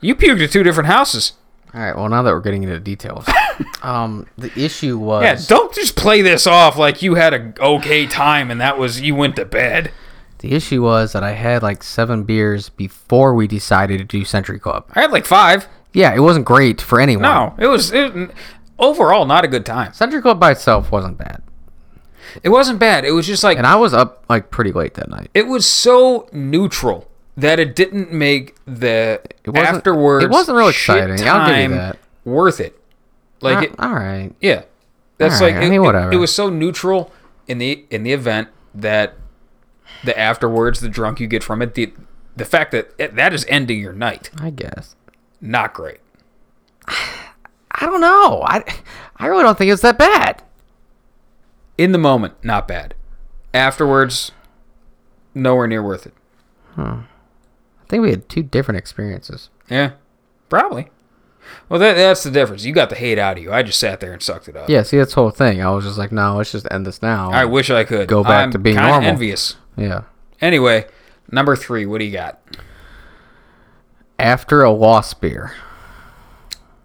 You 0.01 0.13
puked 0.15 0.43
at 0.43 0.51
two 0.51 0.61
different 0.63 0.87
houses. 0.87 1.33
All 1.73 1.79
right. 1.81 1.95
Well, 1.95 2.09
now 2.09 2.21
that 2.21 2.33
we're 2.33 2.41
getting 2.41 2.63
into 2.63 2.75
the 2.75 2.81
details, 2.81 3.25
um, 3.81 4.27
the 4.37 4.51
issue 4.59 4.97
was 4.97 5.23
Yeah, 5.23 5.37
don't 5.47 5.73
just 5.73 5.95
play 5.95 6.21
this 6.21 6.45
off 6.47 6.77
like 6.77 7.01
you 7.01 7.15
had 7.15 7.33
a 7.33 7.53
okay 7.63 8.05
time 8.07 8.51
and 8.51 8.59
that 8.59 8.77
was 8.77 8.99
you 9.01 9.15
went 9.15 9.35
to 9.37 9.45
bed. 9.45 9.91
the 10.39 10.53
issue 10.53 10.81
was 10.83 11.13
that 11.13 11.23
I 11.23 11.31
had 11.31 11.63
like 11.63 11.81
seven 11.83 12.23
beers 12.23 12.69
before 12.69 13.33
we 13.33 13.47
decided 13.47 13.99
to 13.99 14.03
do 14.03 14.25
Century 14.25 14.59
Club. 14.59 14.85
I 14.93 15.01
had 15.01 15.11
like 15.11 15.25
five. 15.25 15.67
Yeah, 15.93 16.13
it 16.13 16.19
wasn't 16.19 16.45
great 16.45 16.81
for 16.81 16.99
anyone. 16.99 17.23
No, 17.23 17.53
it 17.57 17.67
was 17.67 17.91
it, 17.93 18.31
overall 18.79 19.25
not 19.25 19.45
a 19.45 19.47
good 19.47 19.65
time. 19.65 19.93
Century 19.93 20.21
Club 20.21 20.39
by 20.39 20.51
itself 20.51 20.91
wasn't 20.91 21.17
bad, 21.17 21.41
It 22.43 22.49
wasn't 22.49 22.79
bad. 22.79 23.05
It 23.05 23.11
was 23.11 23.27
just 23.27 23.43
like 23.43 23.57
and 23.57 23.67
I 23.67 23.75
was 23.75 23.93
up 23.93 24.25
like 24.29 24.51
pretty 24.51 24.71
late 24.71 24.95
that 24.95 25.09
night. 25.09 25.29
it 25.33 25.47
was 25.47 25.65
so 25.65 26.27
neutral 26.33 27.07
that 27.41 27.59
it 27.59 27.75
didn't 27.75 28.11
make 28.11 28.55
the 28.65 29.21
It 29.43 29.55
afterwards. 29.55 30.25
it 30.25 30.31
wasn't 30.31 30.57
real 30.57 30.67
exciting. 30.69 31.19
I'll 31.27 31.47
give 31.47 31.57
you 31.57 31.63
time 31.67 31.71
that. 31.71 31.97
Worth 32.25 32.59
it. 32.59 32.79
Like 33.41 33.57
Uh, 33.57 33.61
it, 33.61 33.75
all 33.79 33.93
right. 33.93 34.31
Yeah, 34.39 34.63
that's 35.17 35.35
Alright, 35.41 35.55
like 35.55 35.63
I 35.63 35.65
it, 35.65 35.69
mean, 35.69 35.81
whatever. 35.81 36.11
It, 36.11 36.17
was 36.17 36.33
so 36.33 36.49
neutral 36.49 37.11
in 37.47 37.57
the 37.57 37.85
in 37.89 38.03
the 38.03 38.13
event 38.13 38.49
that 38.75 39.15
the 40.03 40.17
afterwards, 40.17 40.79
the 40.79 40.89
drunk 40.89 41.19
you 41.19 41.27
get 41.27 41.43
from 41.43 41.61
it, 41.61 41.73
the 41.75 41.93
the 42.35 42.45
fact 42.45 42.71
that 42.71 42.93
it, 42.97 43.15
that 43.15 43.33
is 43.33 43.45
ending 43.49 43.79
your 43.79 43.93
night, 43.93 44.29
I 44.39 44.49
guess. 44.51 44.95
not 45.41 45.73
great. 45.73 45.99
I 46.87 47.85
don't 47.85 48.01
know. 48.01 48.43
I 48.45 48.63
I 49.17 49.27
really 49.27 49.43
don't 49.43 49.57
think 49.57 49.71
it's 49.71 49.81
that 49.81 49.97
bad. 49.97 50.43
In 51.77 51.91
the 51.93 51.97
moment, 51.97 52.35
not 52.43 52.67
bad. 52.67 52.93
Afterwards, 53.53 54.31
nowhere 55.33 55.67
near 55.67 55.81
worth 55.81 56.05
it. 56.05 56.13
I 56.77 57.03
think 57.91 58.03
we 58.03 58.09
had 58.09 58.29
two 58.29 58.41
different 58.41 58.77
experiences. 58.79 59.49
Yeah, 59.69 59.91
probably. 60.49 60.89
Well, 61.67 61.79
that, 61.79 61.95
that's 61.95 62.23
the 62.23 62.31
difference. 62.31 62.63
You 62.63 62.73
got 62.73 62.89
the 62.89 62.95
hate 62.95 63.19
out 63.19 63.37
of 63.37 63.43
you. 63.43 63.51
I 63.51 63.63
just 63.63 63.79
sat 63.79 63.99
there 63.99 64.13
and 64.13 64.21
sucked 64.23 64.47
it 64.47 64.55
up. 64.55 64.69
Yeah. 64.69 64.83
See, 64.83 64.97
that's 64.97 65.13
the 65.13 65.21
whole 65.21 65.29
thing. 65.29 65.61
I 65.61 65.69
was 65.71 65.83
just 65.83 65.97
like, 65.97 66.11
no, 66.11 66.37
let's 66.37 66.53
just 66.53 66.67
end 66.71 66.85
this 66.85 67.01
now. 67.01 67.31
I 67.31 67.45
wish 67.45 67.69
I 67.69 67.83
could 67.83 68.07
Go 68.07 68.23
back 68.23 68.45
I'm 68.45 68.51
to 68.51 68.59
being 68.59 68.77
normal. 68.77 69.09
Envious. 69.09 69.57
yeah. 69.75 70.03
Anyway, 70.39 70.87
number 71.29 71.55
three. 71.55 71.85
What 71.85 71.99
do 71.99 72.05
you 72.05 72.13
got? 72.13 72.39
After 74.17 74.63
a 74.63 74.71
lost 74.71 75.19
beer. 75.19 75.53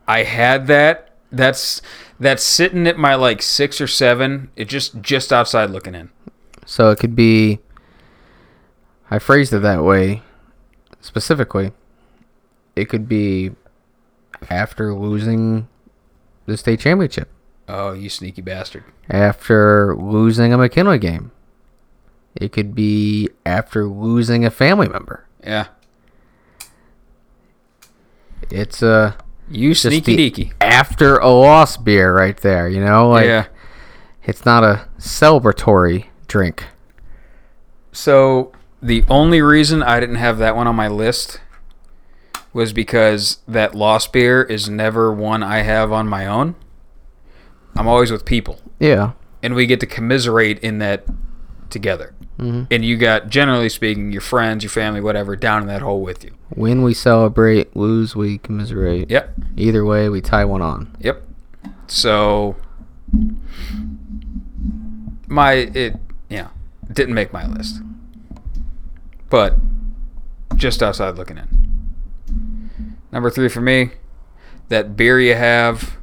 I 0.09 0.25
had 0.25 0.67
that. 0.67 1.13
That's 1.31 1.81
that's 2.19 2.43
sitting 2.43 2.87
at 2.87 2.99
my 2.99 3.15
like 3.15 3.43
six 3.43 3.81
or 3.81 3.87
seven. 3.87 4.51
It 4.57 4.67
just 4.67 5.01
just 5.01 5.33
outside 5.33 5.71
looking 5.71 5.95
in. 5.95 6.11
So 6.65 6.91
it 6.91 6.99
could 6.99 7.15
be. 7.15 7.61
I 9.11 9.19
phrased 9.21 9.53
it 9.53 9.61
that 9.61 9.85
way 9.85 10.23
specifically. 11.07 11.73
It 12.75 12.89
could 12.91 13.09
be 13.09 13.53
after 14.51 14.93
losing 14.95 15.69
the 16.45 16.57
state 16.57 16.81
championship, 16.81 17.29
Oh, 17.69 17.93
you 17.93 18.09
sneaky 18.11 18.43
bastard! 18.43 18.85
after 19.09 19.97
losing 19.97 20.53
a 20.53 20.59
McKinley 20.59 20.99
game. 20.99 21.31
It 22.35 22.53
could 22.53 22.75
be 22.75 23.31
after 23.47 23.87
losing 23.87 24.45
a 24.45 24.51
family 24.51 24.89
member. 24.89 25.27
Yeah, 25.43 25.69
It's 28.51 28.83
a 28.83 29.17
you 29.51 29.75
sneaky 29.75 30.17
deaky. 30.31 30.53
after 30.61 31.17
a 31.19 31.29
loss 31.31 31.77
beer 31.77 32.15
right 32.15 32.37
there. 32.37 32.69
You 32.69 32.85
know, 32.85 33.09
like 33.09 33.27
yeah. 33.27 33.47
it's 34.25 34.45
not 34.45 34.65
a 34.65 34.87
celebratory 34.99 36.07
drink. 36.29 36.65
So 37.93 38.53
the 38.83 39.05
only 39.09 39.41
reason 39.43 39.83
I 39.83 40.01
didn't 40.01 40.17
have 40.17 40.39
that 40.39 40.55
one 40.57 40.67
on 40.67 40.77
my 40.77 40.89
list 40.89 41.41
was 42.53 42.73
because 42.73 43.39
that 43.47 43.75
lost 43.75 44.13
beer 44.13 44.43
is 44.43 44.69
never 44.69 45.13
one 45.13 45.43
I 45.43 45.59
have 45.59 45.93
on 45.93 46.09
my 46.09 46.27
own. 46.27 46.55
I'm 47.75 47.87
always 47.87 48.11
with 48.11 48.25
people, 48.25 48.61
Yeah. 48.79 49.13
and 49.43 49.55
we 49.55 49.67
get 49.67 49.81
to 49.81 49.87
commiserate 49.87 50.59
in 50.61 50.79
that 50.79 51.05
together. 51.69 52.15
Mm-hmm. 52.39 52.65
And 52.71 52.85
you 52.85 52.97
got, 52.97 53.29
generally 53.29 53.69
speaking, 53.69 54.13
your 54.13 54.21
friends, 54.23 54.63
your 54.63 54.71
family, 54.71 55.01
whatever, 55.01 55.37
down 55.37 55.63
in 55.63 55.69
that 55.69 55.83
hole 55.83 56.01
with 56.03 56.25
you. 56.25 56.33
When 56.51 56.83
we 56.83 56.95
celebrate, 56.95 57.75
lose 57.77 58.15
we 58.17 58.39
commiserate. 58.39 59.11
Yep. 59.11 59.35
Either 59.57 59.85
way, 59.85 60.09
we 60.09 60.21
tie 60.21 60.45
one 60.45 60.63
on. 60.63 60.95
Yep. 61.01 61.23
So 61.89 62.57
my 65.29 65.53
it 65.53 65.97
yeah 66.29 66.49
didn't 66.93 67.15
make 67.15 67.33
my 67.33 67.47
list, 67.47 67.81
but 69.31 69.57
just 70.57 70.83
outside 70.83 71.17
looking 71.17 71.39
in. 71.39 72.97
Number 73.13 73.31
three 73.31 73.49
for 73.49 73.61
me, 73.61 73.91
that 74.69 74.97
beer 74.97 75.21
you 75.21 75.35
have, 75.35 75.97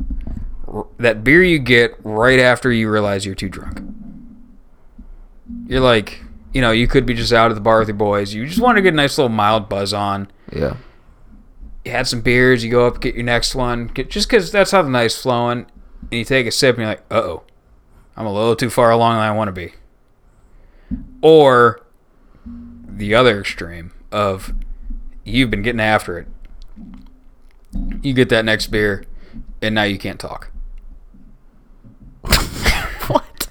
that 0.98 1.24
beer 1.24 1.43
you 1.43 1.60
get 1.60 1.95
right 2.03 2.40
after 2.40 2.72
you 2.72 2.90
realize 2.90 3.26
you're 3.26 3.35
too 3.35 3.50
drunk. 3.50 3.82
You're 5.68 5.80
like, 5.82 6.24
you 6.53 6.61
know, 6.61 6.72
you 6.72 6.88
could 6.88 7.06
be 7.06 7.14
just 7.14 7.34
out 7.34 7.52
at 7.52 7.56
the 7.56 7.61
bar 7.61 7.80
with 7.80 7.88
your 7.88 7.98
boys. 7.98 8.34
You 8.34 8.45
just 8.48 8.60
want 8.60 8.77
to 8.77 8.82
get 8.82 8.93
a 8.93 8.98
nice 8.98 9.18
little 9.18 9.30
mild 9.30 9.69
buzz 9.69 9.93
on 9.93 10.30
Yeah. 10.52 10.77
you 11.85 11.92
had 11.92 12.08
some 12.08 12.22
beers, 12.22 12.64
you 12.64 12.72
go 12.72 12.88
up, 12.88 13.02
get 13.02 13.16
your 13.16 13.24
next 13.24 13.56
one, 13.56 13.88
get, 13.88 14.10
just 14.10 14.27
because 14.30 14.52
that's 14.52 14.72
how 14.72 14.82
the 14.82 14.90
night's 14.90 15.19
flowing, 15.19 15.66
and 16.11 16.14
you 16.14 16.24
take 16.26 16.48
a 16.48 16.52
sip 16.52 16.76
and 16.77 16.82
you're 16.84 16.88
like, 16.90 17.03
uh 17.11 17.16
oh, 17.22 17.43
I'm 18.16 18.26
a 18.26 18.34
little 18.34 18.56
too 18.56 18.69
far 18.69 18.92
along 18.92 19.16
than 19.16 19.24
I 19.24 19.32
want 19.32 19.48
to 19.50 19.52
be. 19.52 19.74
Or 21.22 21.82
the 22.98 23.16
other 23.16 23.40
extreme 23.40 23.92
of 24.12 24.54
you've 25.24 25.50
been 25.50 25.62
getting 25.62 25.82
after 25.82 26.18
it. 26.20 26.28
You 28.02 28.14
get 28.14 28.30
that 28.30 28.46
next 28.46 28.68
beer, 28.68 29.04
and 29.62 29.74
now 29.74 29.84
you 29.84 29.98
can't 29.98 30.20
talk. 30.20 30.52
What? 33.08 33.50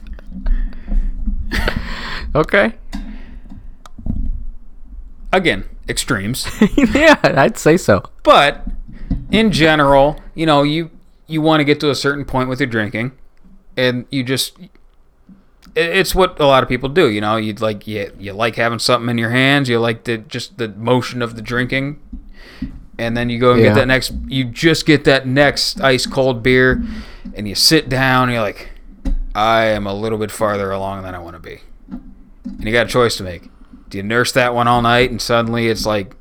okay. 2.34 2.72
Again, 5.30 5.64
extremes. 5.88 6.46
yeah, 6.94 7.18
I'd 7.22 7.58
say 7.58 7.76
so. 7.76 8.02
But 8.22 8.66
in 9.30 9.52
general, 9.52 10.18
you 10.34 10.46
know, 10.46 10.62
you 10.62 10.90
you 11.26 11.42
want 11.42 11.60
to 11.60 11.64
get 11.64 11.80
to 11.80 11.90
a 11.90 11.94
certain 11.94 12.24
point 12.24 12.48
with 12.48 12.60
your 12.60 12.68
drinking, 12.68 13.12
and 13.76 14.06
you 14.10 14.22
just 14.22 14.56
it's 15.74 16.14
what 16.14 16.38
a 16.40 16.46
lot 16.46 16.62
of 16.62 16.68
people 16.68 16.88
do. 16.88 17.08
You 17.08 17.20
know, 17.20 17.36
you 17.36 17.52
like 17.54 17.86
you, 17.86 18.12
you 18.18 18.32
like 18.32 18.56
having 18.56 18.78
something 18.78 19.08
in 19.08 19.18
your 19.18 19.30
hands. 19.30 19.68
You 19.68 19.78
like 19.80 20.04
the 20.04 20.18
just 20.18 20.58
the 20.58 20.68
motion 20.68 21.22
of 21.22 21.34
the 21.36 21.42
drinking, 21.42 21.98
and 22.98 23.16
then 23.16 23.30
you 23.30 23.38
go 23.38 23.52
and 23.52 23.60
Yeah. 23.60 23.68
get 23.68 23.74
that 23.76 23.88
next. 23.88 24.12
You 24.28 24.44
just 24.44 24.86
get 24.86 25.04
that 25.04 25.26
next 25.26 25.80
ice 25.80 26.06
cold 26.06 26.42
beer, 26.42 26.82
and 27.34 27.48
you 27.48 27.54
sit 27.54 27.88
down. 27.88 28.24
and 28.24 28.32
You're 28.32 28.42
like, 28.42 28.70
I 29.34 29.64
am 29.66 29.86
a 29.86 29.94
little 29.94 30.18
bit 30.18 30.30
farther 30.30 30.70
along 30.70 31.02
than 31.04 31.14
I 31.14 31.18
want 31.18 31.36
to 31.36 31.40
be, 31.40 31.60
and 31.90 32.64
you 32.64 32.72
got 32.72 32.86
a 32.86 32.90
choice 32.90 33.16
to 33.16 33.22
make. 33.22 33.48
Do 33.88 33.98
you 33.98 34.02
nurse 34.04 34.32
that 34.32 34.54
one 34.54 34.68
all 34.68 34.82
night, 34.82 35.10
and 35.10 35.20
suddenly 35.20 35.68
it's 35.68 35.84
like 35.86 36.14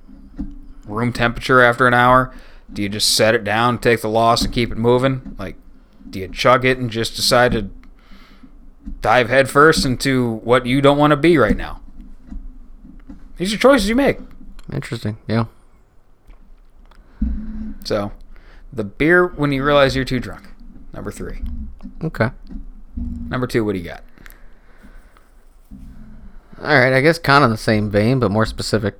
room 0.85 1.13
temperature 1.13 1.61
after 1.61 1.87
an 1.87 1.93
hour? 1.93 2.33
Do 2.71 2.81
you 2.81 2.89
just 2.89 3.15
set 3.15 3.35
it 3.35 3.43
down, 3.43 3.79
take 3.79 4.01
the 4.01 4.07
loss, 4.09 4.43
and 4.43 4.53
keep 4.53 4.71
it 4.71 4.77
moving? 4.77 5.35
Like, 5.37 5.55
do 6.09 6.19
you 6.19 6.27
chug 6.29 6.63
it 6.65 6.77
and 6.77 6.89
just 6.89 7.15
decide 7.17 7.51
to 7.53 7.69
dive 9.01 9.29
headfirst 9.29 9.85
into 9.85 10.35
what 10.43 10.65
you 10.65 10.81
don't 10.81 10.97
want 10.97 11.11
to 11.11 11.17
be 11.17 11.37
right 11.37 11.57
now? 11.57 11.81
These 13.37 13.53
are 13.53 13.57
choices 13.57 13.89
you 13.89 13.95
make. 13.95 14.19
Interesting. 14.71 15.17
Yeah. 15.27 15.45
So, 17.83 18.11
the 18.71 18.83
beer 18.83 19.27
when 19.27 19.51
you 19.51 19.63
realize 19.63 19.95
you're 19.95 20.05
too 20.05 20.19
drunk. 20.19 20.49
Number 20.93 21.11
three. 21.11 21.41
Okay. 22.03 22.29
Number 22.95 23.47
two, 23.47 23.63
what 23.63 23.73
do 23.73 23.79
you 23.79 23.85
got? 23.85 24.03
All 26.61 26.79
right, 26.79 26.93
I 26.93 27.01
guess 27.01 27.17
kind 27.17 27.43
of 27.43 27.49
the 27.49 27.57
same 27.57 27.89
vein, 27.89 28.19
but 28.19 28.29
more 28.29 28.45
specific. 28.45 28.99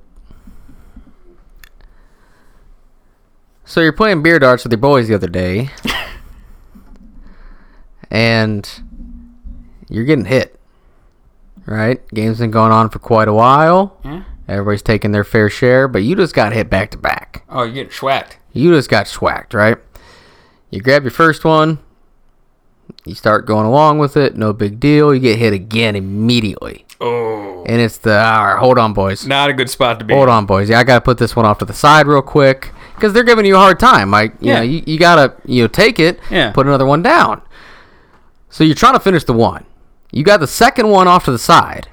So 3.64 3.80
you're 3.80 3.92
playing 3.92 4.22
beer 4.22 4.38
darts 4.38 4.64
with 4.64 4.72
your 4.72 4.80
boys 4.80 5.06
the 5.06 5.14
other 5.14 5.28
day, 5.28 5.70
and 8.10 8.68
you're 9.92 10.04
getting 10.04 10.24
hit. 10.24 10.58
Right? 11.66 12.06
Game's 12.08 12.38
been 12.38 12.50
going 12.50 12.72
on 12.72 12.90
for 12.90 12.98
quite 12.98 13.28
a 13.28 13.32
while. 13.34 13.96
Yeah. 14.04 14.24
Everybody's 14.48 14.82
taking 14.82 15.12
their 15.12 15.22
fair 15.24 15.48
share, 15.48 15.86
but 15.86 16.02
you 16.02 16.16
just 16.16 16.34
got 16.34 16.52
hit 16.52 16.68
back 16.68 16.90
to 16.90 16.98
back. 16.98 17.44
Oh, 17.48 17.62
you 17.62 17.72
get 17.74 17.90
schwacked. 17.90 18.32
You 18.52 18.72
just 18.74 18.88
got 18.90 19.06
swacked, 19.06 19.54
right? 19.54 19.78
You 20.70 20.80
grab 20.80 21.02
your 21.04 21.10
first 21.12 21.44
one, 21.44 21.78
you 23.04 23.14
start 23.14 23.46
going 23.46 23.66
along 23.66 23.98
with 23.98 24.16
it, 24.16 24.36
no 24.36 24.52
big 24.52 24.80
deal. 24.80 25.14
You 25.14 25.20
get 25.20 25.38
hit 25.38 25.52
again 25.52 25.94
immediately. 25.96 26.84
Oh, 27.00 27.64
And 27.66 27.80
it's 27.80 27.98
the, 27.98 28.16
all 28.18 28.44
right, 28.46 28.58
hold 28.58 28.78
on, 28.78 28.92
boys. 28.92 29.26
not 29.26 29.50
a 29.50 29.52
good 29.52 29.70
spot 29.70 29.98
to 30.00 30.04
be. 30.04 30.14
Hold 30.14 30.28
on, 30.28 30.46
boys. 30.46 30.68
Yeah, 30.70 30.78
I 30.80 30.84
got 30.84 30.96
to 30.96 31.00
put 31.02 31.18
this 31.18 31.34
one 31.36 31.44
off 31.44 31.58
to 31.58 31.64
the 31.64 31.72
side 31.72 32.06
real 32.06 32.22
quick 32.22 32.70
because 32.94 33.12
they're 33.12 33.24
giving 33.24 33.44
you 33.46 33.54
a 33.56 33.58
hard 33.58 33.78
time. 33.78 34.10
Like, 34.10 34.32
you 34.40 34.48
Yeah. 34.48 34.56
know, 34.56 34.62
you, 34.62 34.82
you 34.86 34.98
got 34.98 35.16
to, 35.16 35.34
you 35.50 35.62
know, 35.62 35.68
take 35.68 35.98
it, 36.00 36.18
Yeah. 36.30 36.50
put 36.52 36.66
another 36.66 36.86
one 36.86 37.02
down. 37.02 37.42
So 38.50 38.64
you're 38.64 38.74
trying 38.74 38.94
to 38.94 39.00
finish 39.00 39.24
the 39.24 39.32
one. 39.32 39.64
You 40.12 40.22
got 40.22 40.40
the 40.40 40.46
second 40.46 40.88
one 40.88 41.08
off 41.08 41.24
to 41.24 41.32
the 41.32 41.38
side, 41.38 41.88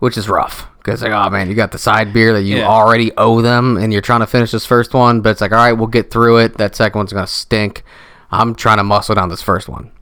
which 0.00 0.16
is 0.18 0.28
rough 0.28 0.66
because, 0.78 1.00
like, 1.02 1.12
oh, 1.12 1.30
man, 1.30 1.48
you 1.48 1.54
got 1.54 1.72
the 1.72 1.78
side 1.78 2.12
beer 2.12 2.32
that 2.34 2.42
you 2.42 2.56
Yeah. 2.58 2.66
already 2.68 3.12
owe 3.16 3.40
them 3.40 3.76
and 3.76 3.92
you're 3.92 4.02
trying 4.02 4.20
to 4.20 4.26
finish 4.26 4.50
this 4.50 4.66
first 4.66 4.92
one, 4.92 5.20
but 5.22 5.30
it's 5.30 5.40
like, 5.40 5.52
all 5.52 5.58
right, 5.58 5.72
we'll 5.72 5.86
get 5.86 6.10
through 6.10 6.38
it. 6.38 6.58
That 6.58 6.74
second 6.76 6.98
one's 6.98 7.12
going 7.12 7.24
to 7.24 7.32
stink. 7.32 7.84
I'm 8.30 8.54
trying 8.54 8.78
to 8.78 8.84
muscle 8.84 9.14
down 9.14 9.28
this 9.28 9.40
first 9.42 9.68
one. 9.68 9.92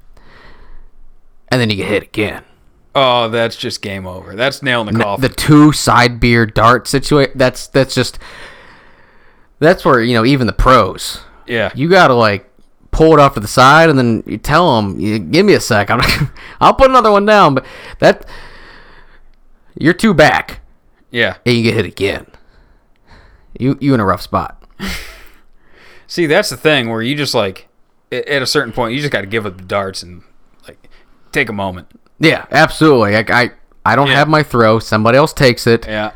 And 1.49 1.60
then 1.60 1.68
you 1.70 1.76
get 1.76 1.89
hit 1.89 2.02
again. 2.02 2.44
Oh, 2.94 3.28
that's 3.28 3.57
just 3.57 3.82
game 3.82 4.07
over. 4.07 4.34
That's 4.34 4.62
nailing 4.62 4.94
the 4.94 5.02
coffin. 5.05 5.23
the 5.23 5.28
two 5.28 5.73
side 5.73 6.18
beer 6.18 6.44
dart 6.47 6.86
situation. 6.89 7.32
That's 7.36 7.66
that's 7.68 7.94
just 7.94 8.18
that's 9.58 9.84
where 9.84 10.02
you 10.02 10.15
know 10.15 10.24
even 10.24 10.47
the 10.47 10.52
pros. 10.52 11.20
yeah. 11.47 11.70
You 11.74 11.89
gotta 11.89 12.12
like 12.15 12.50
pull 12.92 13.12
it 13.14 13.18
off 13.18 13.34
to 13.34 13.40
the 13.40 13.48
side 13.48 13.90
and 13.90 13.98
then 13.98 14.22
you 14.26 14.38
tell 14.38 14.76
them, 14.80 15.00
you, 15.00 15.18
"Give 15.18 15.44
me 15.44 15.54
a 15.54 15.60
sec. 15.60 15.90
I'm 15.90 16.00
I'll 16.60 16.74
put 16.74 16.88
another 16.90 17.10
one 17.10 17.26
down." 17.26 17.54
But 17.54 17.64
that 17.98 18.24
you're 19.78 19.94
two 19.94 20.14
back 20.14 20.60
yeah. 21.10 21.38
and 21.44 21.56
you 21.56 21.62
get 21.64 21.74
hit 21.74 21.86
again. 21.86 22.26
You 23.58 23.76
you 23.80 23.94
in 23.94 24.00
a 24.00 24.04
rough 24.04 24.22
spot. 24.22 24.62
See, 26.06 26.26
that's 26.26 26.50
the 26.50 26.56
thing 26.56 26.90
where 26.90 27.00
you 27.02 27.14
just 27.16 27.34
like, 27.34 27.68
at 28.10 28.42
a 28.42 28.46
certain 28.46 28.72
point, 28.72 28.92
you 28.94 29.00
just 29.00 29.12
got 29.12 29.22
to 29.22 29.26
give 29.26 29.46
up 29.46 29.56
the 29.56 29.62
darts 29.64 30.02
and 30.02 30.22
like 30.68 30.88
take 31.32 31.48
a 31.48 31.52
moment. 31.54 31.88
Yeah, 32.18 32.44
absolutely. 32.50 33.12
Like 33.12 33.30
I 33.30 33.50
I 33.84 33.96
don't 33.96 34.08
Yeah. 34.08 34.16
have 34.16 34.28
my 34.28 34.42
throw. 34.42 34.78
Somebody 34.78 35.16
else 35.18 35.32
takes 35.32 35.66
it. 35.66 35.86
Yeah. 35.86 36.12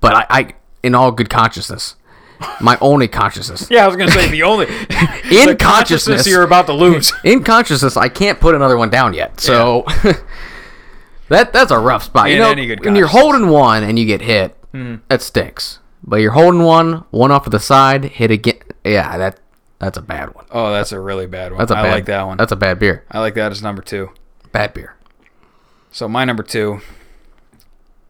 But 0.00 0.14
I, 0.14 0.26
I 0.30 0.54
in 0.82 0.94
all 0.94 1.12
good 1.12 1.30
consciousness, 1.30 1.94
my 2.60 2.76
only 2.80 3.08
consciousness. 3.08 3.68
Yeah, 3.70 3.84
I 3.84 3.88
was 3.88 3.96
gonna 3.96 4.10
say 4.10 4.30
the 4.30 4.42
only 4.42 4.66
In 4.66 5.46
the 5.46 5.56
consciousness. 5.58 6.26
you're 6.26 6.42
about 6.42 6.66
to 6.66 6.72
lose. 6.72 7.12
in 7.24 7.42
consciousness, 7.42 7.96
I 7.96 8.08
can't 8.08 8.40
put 8.40 8.54
another 8.54 8.76
one 8.76 8.90
down 8.90 9.14
yet. 9.14 9.40
So 9.40 9.84
that 11.28 11.52
that's 11.52 11.70
a 11.70 11.78
rough 11.78 12.04
spot. 12.04 12.30
you 12.30 12.38
know, 12.38 12.50
any 12.50 12.66
good 12.66 12.84
when 12.84 12.96
you're 12.96 13.08
holding 13.08 13.48
one 13.48 13.82
and 13.82 13.98
you 13.98 14.06
get 14.06 14.20
hit, 14.20 14.56
hmm. 14.72 14.96
that 15.08 15.22
stinks. 15.22 15.80
But 16.02 16.16
you're 16.16 16.32
holding 16.32 16.62
one, 16.62 17.04
one 17.10 17.32
off 17.32 17.44
to 17.44 17.50
the 17.50 17.58
side, 17.58 18.04
hit 18.04 18.30
again. 18.30 18.60
Yeah, 18.84 19.18
that 19.18 19.40
that's 19.78 19.98
a 19.98 20.02
bad 20.02 20.34
one. 20.34 20.46
Oh, 20.50 20.72
that's 20.72 20.92
a 20.92 21.00
really 21.00 21.26
bad 21.26 21.52
one. 21.52 21.58
That's 21.58 21.70
a 21.70 21.76
I 21.76 21.82
bad, 21.82 21.90
like 21.92 22.04
that 22.06 22.26
one. 22.26 22.36
That's 22.36 22.52
a 22.52 22.56
bad 22.56 22.78
beer. 22.78 23.04
I 23.10 23.18
like 23.20 23.34
that 23.34 23.52
as 23.52 23.62
number 23.62 23.82
two. 23.82 24.10
Bad 24.52 24.72
beer. 24.72 24.94
So 25.90 26.08
my 26.08 26.24
number 26.24 26.42
two, 26.42 26.80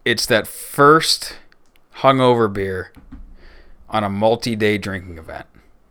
it's 0.05 0.27
that 0.27 0.47
first 0.47 1.39
hungover 1.97 2.53
beer 2.53 2.93
on 3.91 4.05
a 4.05 4.09
multi-day 4.11 4.79
drinking 4.79 5.19
event, 5.19 5.47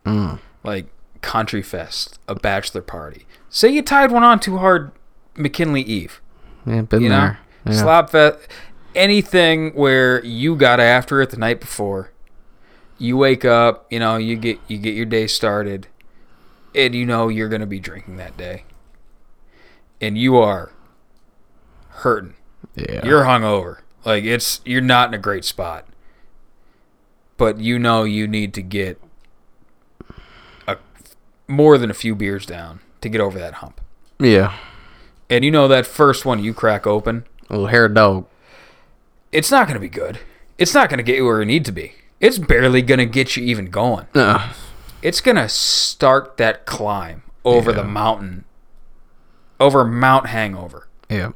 Mm. 0.06 0.40
like 0.64 0.88
Country 1.22 1.62
Fest, 1.62 2.20
a 2.28 2.36
bachelor 2.36 2.82
party. 2.82 3.26
Say 3.50 3.70
you 3.70 3.82
tied 3.82 4.12
one 4.12 4.24
on 4.24 4.40
too 4.40 4.58
hard, 4.58 4.92
McKinley 5.36 5.82
Eve. 5.82 6.22
Yeah, 6.66 6.82
been 6.82 7.02
you 7.02 7.10
know, 7.10 7.20
there. 7.20 7.40
Yeah. 7.66 7.74
slop 7.74 8.10
fest, 8.12 8.40
anything 8.94 9.72
where 9.74 10.24
you 10.24 10.56
got 10.56 10.80
after 10.80 11.22
it 11.22 11.30
the 11.32 11.38
night 11.38 11.60
before. 11.60 12.12
You 12.98 13.18
wake 13.18 13.44
up, 13.46 13.86
you 13.92 14.00
know, 14.00 14.18
you 14.18 14.36
get 14.36 14.60
you 14.68 14.78
get 14.78 14.94
your 14.94 15.06
day 15.06 15.28
started, 15.28 15.88
and 16.74 16.94
you 16.96 17.06
know 17.06 17.28
you're 17.28 17.50
gonna 17.50 17.66
be 17.66 17.80
drinking 17.80 18.18
that 18.18 18.38
day, 18.38 18.64
and 20.00 20.18
you 20.18 20.38
are 20.38 20.72
hurting. 21.90 22.36
yeah. 22.76 23.06
You're 23.06 23.24
hungover, 23.24 23.80
like 24.06 24.24
it's 24.24 24.62
you're 24.66 24.82
not 24.82 25.10
in 25.10 25.14
a 25.14 25.18
great 25.18 25.46
spot, 25.46 25.86
but 27.38 27.60
you 27.60 27.78
know 27.80 28.04
you 28.04 28.28
need 28.28 28.54
to 28.54 28.62
get 28.62 29.00
a 30.68 30.78
more 31.48 31.78
than 31.78 31.90
a 31.90 31.94
few 31.94 32.16
beers 32.16 32.46
down 32.46 32.80
to 33.02 33.10
get 33.10 33.22
over 33.22 33.38
that 33.40 33.56
hump. 33.56 33.82
yeah. 34.20 34.56
And 35.30 35.44
you 35.44 35.50
know 35.50 35.68
that 35.68 35.88
first 35.88 36.24
one 36.24 36.44
you 36.44 36.54
crack 36.54 36.86
open, 36.86 37.26
A 37.50 37.54
little 37.54 37.68
hair 37.68 37.88
dog. 37.90 38.28
it's 39.32 39.50
not 39.50 39.66
going 39.68 39.74
to 39.74 39.80
be 39.80 39.90
good. 39.90 40.20
It's 40.60 40.74
not 40.76 40.88
going 40.90 41.00
to 41.00 41.04
get 41.04 41.16
you 41.16 41.26
where 41.26 41.40
you 41.40 41.46
need 41.46 41.66
to 41.66 41.72
be. 41.72 41.94
it's 42.22 42.38
barely 42.38 42.82
gonna 42.82 43.06
get 43.06 43.36
you 43.36 43.44
even 43.44 43.70
going. 43.72 44.08
Uh, 44.16 44.54
It's 45.02 45.20
gonna 45.22 45.50
start 45.50 46.38
that 46.38 46.66
climb 46.66 47.24
over 47.44 47.74
the 47.74 47.84
mountain, 47.84 48.46
over 49.60 49.84
Mount 49.84 50.28
Hangover. 50.28 50.88
yeah. 51.10 51.32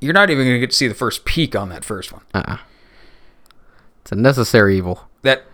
You're 0.00 0.12
not 0.14 0.30
even 0.30 0.46
gonna 0.46 0.58
get 0.58 0.70
to 0.70 0.76
see 0.76 0.88
the 0.88 0.94
first 0.94 1.24
peak 1.24 1.54
on 1.56 1.68
that 1.70 1.84
first 1.84 2.12
one. 2.12 2.22
It's 4.08 4.12
a 4.12 4.16
necessary 4.16 4.78
evil. 4.78 5.06
That 5.20 5.44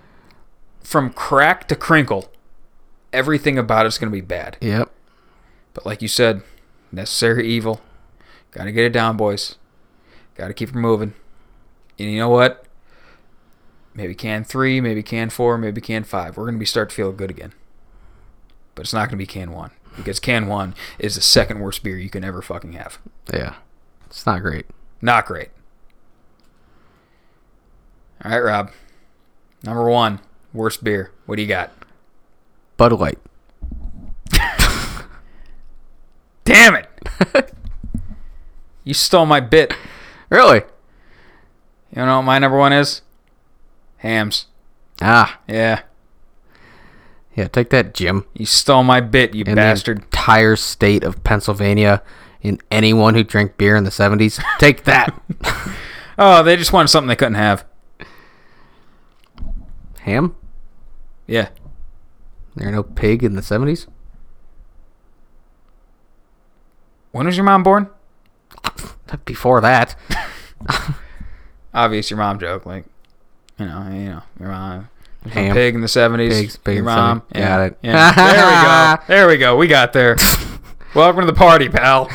from 0.81 1.13
crack 1.13 1.67
to 1.67 1.75
crinkle, 1.75 2.31
everything 3.13 3.59
about 3.59 3.85
it's 3.85 3.99
gonna 3.99 4.13
be 4.13 4.21
bad. 4.21 4.59
Yep. 4.61 4.93
But 5.73 5.85
like 5.85 6.01
you 6.01 6.07
said, 6.07 6.43
necessary 6.93 7.49
evil. 7.49 7.81
Gotta 8.53 8.71
get 8.71 8.85
it 8.85 8.93
down, 8.93 9.17
boys. 9.17 9.57
Gotta 10.37 10.55
keep 10.55 10.69
it 10.69 10.77
moving. 10.77 11.15
And 11.99 12.13
you 12.13 12.19
know 12.21 12.29
what? 12.29 12.65
Maybe 13.93 14.15
can 14.15 14.45
three, 14.45 14.81
maybe 14.81 15.03
can 15.03 15.31
four, 15.31 15.59
maybe 15.59 15.81
can 15.81 16.05
five. 16.05 16.37
We're 16.37 16.47
gonna 16.47 16.59
be 16.59 16.65
start 16.65 16.91
to 16.91 16.95
feel 16.95 17.11
good 17.11 17.31
again. 17.31 17.55
But 18.77 18.83
it's 18.83 18.95
not 18.95 19.09
gonna 19.09 19.17
be 19.17 19.27
can 19.27 19.51
one. 19.51 19.73
Because 19.97 20.21
can 20.21 20.47
one 20.47 20.77
is 21.01 21.17
the 21.17 21.23
second 21.23 21.59
worst 21.59 21.83
beer 21.83 21.99
you 21.99 22.09
can 22.09 22.23
ever 22.23 22.41
fucking 22.41 22.75
have. 22.75 23.01
Yeah. 23.33 23.55
It's 24.07 24.25
not 24.25 24.43
great. 24.43 24.67
Not 25.03 25.27
great. 25.27 25.49
Alright, 28.25 28.43
Rob. 28.43 28.71
Number 29.63 29.89
one, 29.89 30.21
worst 30.53 30.83
beer. 30.85 31.11
What 31.27 31.37
do 31.37 31.43
you 31.43 31.49
got? 31.49 31.71
Bud 32.77 32.93
Light. 32.93 33.19
Damn 36.45 36.75
it! 36.77 36.89
you 38.85 38.95
stole 38.95 39.27
my 39.27 39.41
bit. 39.41 39.73
Really? 40.31 40.63
You 41.95 42.05
know 42.05 42.17
what 42.17 42.23
my 42.25 42.39
number 42.39 42.59
one 42.59 42.73
is? 42.73 43.03
Hamm's. 43.99 44.47
Ah. 45.01 45.39
Yeah. 45.49 45.83
Yeah, 47.37 47.49
take 47.49 47.71
that, 47.71 47.95
Jim. 47.95 48.25
You 48.35 48.47
stole 48.47 48.83
my 48.85 49.01
bit, 49.01 49.35
you 49.35 49.45
In 49.47 49.55
bastard. 49.57 49.99
the 49.99 50.05
entire 50.05 50.57
state 50.57 51.03
of 51.03 51.23
Pennsylvania 51.25 52.03
and 52.43 52.63
anyone 52.71 53.15
who 53.15 53.25
drank 53.25 53.57
beer 53.57 53.75
in 53.77 53.85
the 53.85 53.91
70s, 53.91 54.43
take 54.59 54.85
that. 54.85 55.21
Oh, 56.17 56.45
they 56.45 56.55
just 56.55 56.73
wanted 56.73 56.87
something 56.91 57.09
they 57.09 57.17
couldn't 57.17 57.35
have. 57.35 57.65
Ham? 60.05 60.37
Yeah. 61.27 61.49
There 62.57 62.71
no 62.71 62.83
pig 62.83 63.25
in 63.25 63.37
the 63.37 63.41
70s? 63.41 63.87
When 67.13 67.27
was 67.27 67.37
your 67.39 67.45
mom 67.45 67.63
born? 67.63 67.89
Before 69.25 69.63
that. 69.63 69.97
Obvious 71.75 72.11
your 72.11 72.19
mom 72.19 72.39
joke. 72.39 72.67
Like, 72.67 72.85
you 73.59 73.65
know, 73.65 73.89
you 73.91 74.11
know, 74.11 74.23
your 74.39 74.51
mom. 74.51 74.91
Ham. 75.31 75.55
Pig 75.55 75.75
in 75.75 75.81
the 75.81 75.87
70s. 75.87 76.29
Pigs, 76.29 76.57
pig 76.59 76.77
your 76.77 76.85
the 76.85 76.91
mom. 76.91 77.21
70s. 77.33 77.39
Got 77.39 77.61
it. 77.63 77.79
Yeah. 77.83 78.15
There 78.15 78.47
we 78.47 78.53
go. 78.63 79.05
There 79.15 79.29
we 79.29 79.37
go. 79.39 79.57
We 79.57 79.67
got 79.69 79.93
there. 79.95 80.17
Welcome 80.95 81.23
to 81.23 81.27
the 81.27 81.33
party, 81.33 81.71
pal. 81.71 82.11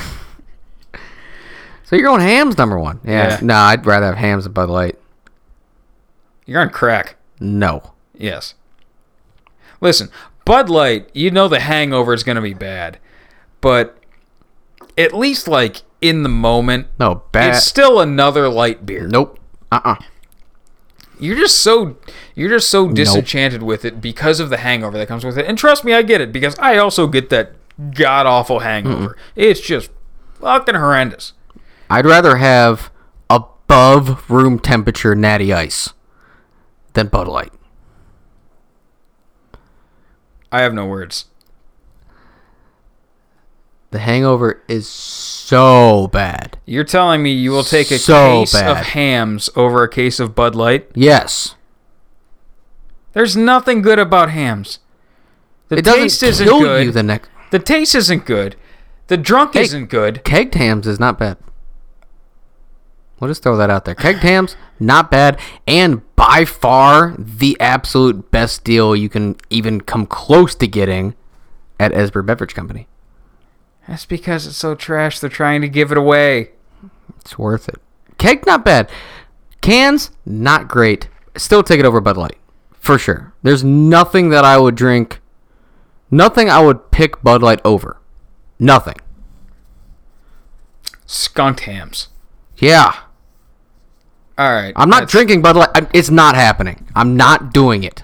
So 1.85 1.95
you're 1.95 2.11
on 2.11 2.19
Hamm's 2.19 2.55
number 2.55 2.77
one. 2.77 2.99
Yeah. 3.03 3.29
Yeah. 3.29 3.39
No, 3.41 3.55
I'd 3.55 3.83
rather 3.83 4.05
have 4.05 4.15
Hamm's 4.15 4.43
than 4.43 4.53
Bud 4.53 4.69
Light. 4.69 4.95
You're 6.45 6.61
on 6.61 6.69
crack. 6.69 7.15
No. 7.39 7.93
Yes. 8.17 8.55
Listen, 9.81 10.09
Bud 10.45 10.69
Light, 10.69 11.09
you 11.13 11.31
know 11.31 11.47
the 11.47 11.59
hangover 11.61 12.13
is 12.13 12.23
going 12.23 12.35
to 12.35 12.41
be 12.41 12.53
bad. 12.53 12.97
But 13.61 13.97
at 14.97 15.13
least, 15.13 15.47
like, 15.47 15.83
in 16.01 16.23
the 16.23 16.29
moment, 16.29 16.87
No, 16.99 17.23
bad. 17.31 17.55
it's 17.55 17.65
still 17.65 17.99
another 17.99 18.49
light 18.49 18.85
beer. 18.85 19.07
nope. 19.07 19.37
Uh-uh. 19.71 19.95
You're 21.21 21.35
just 21.35 21.57
so 21.59 21.97
you're 22.33 22.49
just 22.49 22.69
so 22.69 22.89
disenchanted 22.89 23.61
with 23.61 23.83
it 23.83 23.99
because 23.99 24.39
of 24.39 24.49
the 24.49 24.55
hangover 24.57 24.97
that 24.97 25.07
comes 25.09 25.25
with 25.25 25.37
it. 25.37 25.45
And 25.45 25.57
trust 25.57 25.83
me, 25.83 25.93
I 25.93 26.01
get 26.01 26.21
it 26.21 26.31
because 26.31 26.57
I 26.59 26.77
also 26.77 27.07
get 27.07 27.29
that 27.29 27.51
god 27.93 28.25
awful 28.25 28.59
hangover. 28.59 29.17
It's 29.35 29.59
just 29.59 29.89
fucking 30.39 30.75
horrendous. 30.75 31.33
I'd 31.89 32.05
rather 32.05 32.37
have 32.37 32.89
above 33.29 34.29
room 34.31 34.59
temperature 34.59 35.13
natty 35.13 35.51
ice 35.53 35.91
than 36.93 37.07
Bud 37.07 37.27
Light. 37.27 37.51
I 40.51 40.61
have 40.61 40.73
no 40.73 40.85
words. 40.85 41.25
The 43.91 43.99
hangover 43.99 44.61
is 44.67 44.87
so 44.87 46.07
bad. 46.11 46.59
You're 46.65 46.83
telling 46.83 47.23
me 47.23 47.31
you 47.31 47.51
will 47.51 47.63
take 47.63 47.89
a 47.89 47.97
So 47.97 48.41
case 48.41 48.55
of 48.55 48.77
Hamm's 48.77 49.49
over 49.55 49.83
a 49.83 49.89
case 49.89 50.19
of 50.19 50.35
Bud 50.35 50.53
Light? 50.55 50.89
Yes. 50.93 51.55
There's 53.13 53.35
nothing 53.35 53.81
good 53.81 53.97
about 53.97 54.29
Hamm's. 54.29 54.79
The 55.69 55.77
It 55.77 55.85
taste 55.85 56.21
isn't 56.21 56.47
kill 56.47 56.59
good. 56.59 56.85
you 56.85 56.91
the 56.91 57.01
next. 57.03 57.29
the 57.51 57.57
taste 57.59 57.95
isn't 57.95 58.25
good. 58.25 58.55
The 59.07 59.17
drunk 59.17 59.55
Hey. 59.55 59.61
isn't 59.63 59.87
good. 59.89 60.21
Kegged 60.23 60.53
Hamm's 60.53 60.85
is 60.85 60.99
not 60.99 61.17
bad. 61.17 61.37
We'll 63.19 63.29
just 63.29 63.43
throw 63.43 63.57
that 63.57 63.69
out 63.69 63.85
there. 63.85 63.95
Kegged 63.95 64.19
Hamm's, 64.19 64.55
not 64.79 65.11
bad, 65.11 65.39
and 65.67 66.01
by 66.15 66.45
far 66.45 67.15
the 67.17 67.57
absolute 67.59 68.31
best 68.31 68.63
deal 68.63 68.95
you 68.95 69.09
can 69.09 69.35
even 69.49 69.81
come 69.81 70.05
close 70.05 70.55
to 70.55 70.67
getting 70.67 71.15
at 71.79 71.91
Esber 71.91 72.25
Beverage 72.25 72.55
Company. 72.55 72.87
That's 73.87 74.05
because 74.05 74.45
it's 74.47 74.55
so 74.55 74.75
trash. 74.75 75.19
They're 75.19 75.29
trying 75.29 75.61
to 75.61 75.67
give 75.67 75.91
it 75.91 75.97
away. 75.97 76.51
It's 77.19 77.37
worth 77.37 77.67
it. 77.67 77.81
Keg, 78.17 78.45
not 78.45 78.63
bad. 78.63 78.89
Cans, 79.61 80.11
not 80.25 80.67
great. 80.67 81.09
Still 81.35 81.63
take 81.63 81.79
it 81.79 81.85
over 81.85 81.99
Bud 81.99 82.15
Light. 82.15 82.37
For 82.73 82.97
sure. 82.97 83.33
There's 83.43 83.63
nothing 83.63 84.29
that 84.29 84.45
I 84.45 84.57
would 84.57 84.75
drink. 84.75 85.19
Nothing 86.11 86.49
I 86.49 86.61
would 86.61 86.91
pick 86.91 87.21
Bud 87.21 87.41
Light 87.41 87.59
over. 87.65 87.99
Nothing. 88.59 88.97
Skunked 91.05 91.61
Hamm's. 91.61 92.09
Yeah. 92.57 92.95
All 94.39 94.49
right. 94.49 94.71
I'm 94.77 94.89
not 94.89 95.09
drinking 95.09 95.41
Bud 95.41 95.57
Light. 95.57 95.89
It's 95.93 96.09
not 96.09 96.33
happening. 96.33 96.87
I'm 96.95 97.17
not 97.17 97.51
doing 97.51 97.83
it. 97.83 98.01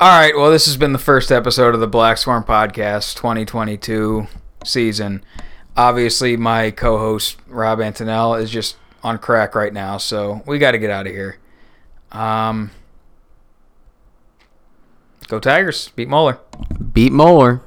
All 0.00 0.08
right. 0.18 0.36
Well, 0.36 0.50
this 0.50 0.66
has 0.66 0.76
been 0.76 0.92
the 0.92 0.98
first 0.98 1.30
episode 1.30 1.74
of 1.74 1.80
the 1.80 1.86
BlackSwarm 1.86 2.44
Podcast 2.44 3.14
2022 3.14 4.26
season. 4.64 5.22
Obviously, 5.76 6.36
my 6.36 6.72
co-host 6.72 7.36
Rob 7.46 7.78
Antonell 7.78 8.42
is 8.42 8.50
just 8.50 8.76
on 9.04 9.18
crack 9.18 9.54
right 9.54 9.72
now, 9.72 9.96
so 9.96 10.42
we 10.44 10.58
got 10.58 10.72
to 10.72 10.78
get 10.78 10.90
out 10.90 11.06
of 11.06 11.12
here. 11.12 11.38
Um, 12.10 12.72
go 15.28 15.38
Tigers! 15.38 15.90
Beat 15.94 16.08
Moeller. 16.08 16.40
Beat 16.92 17.12
Moeller. 17.12 17.62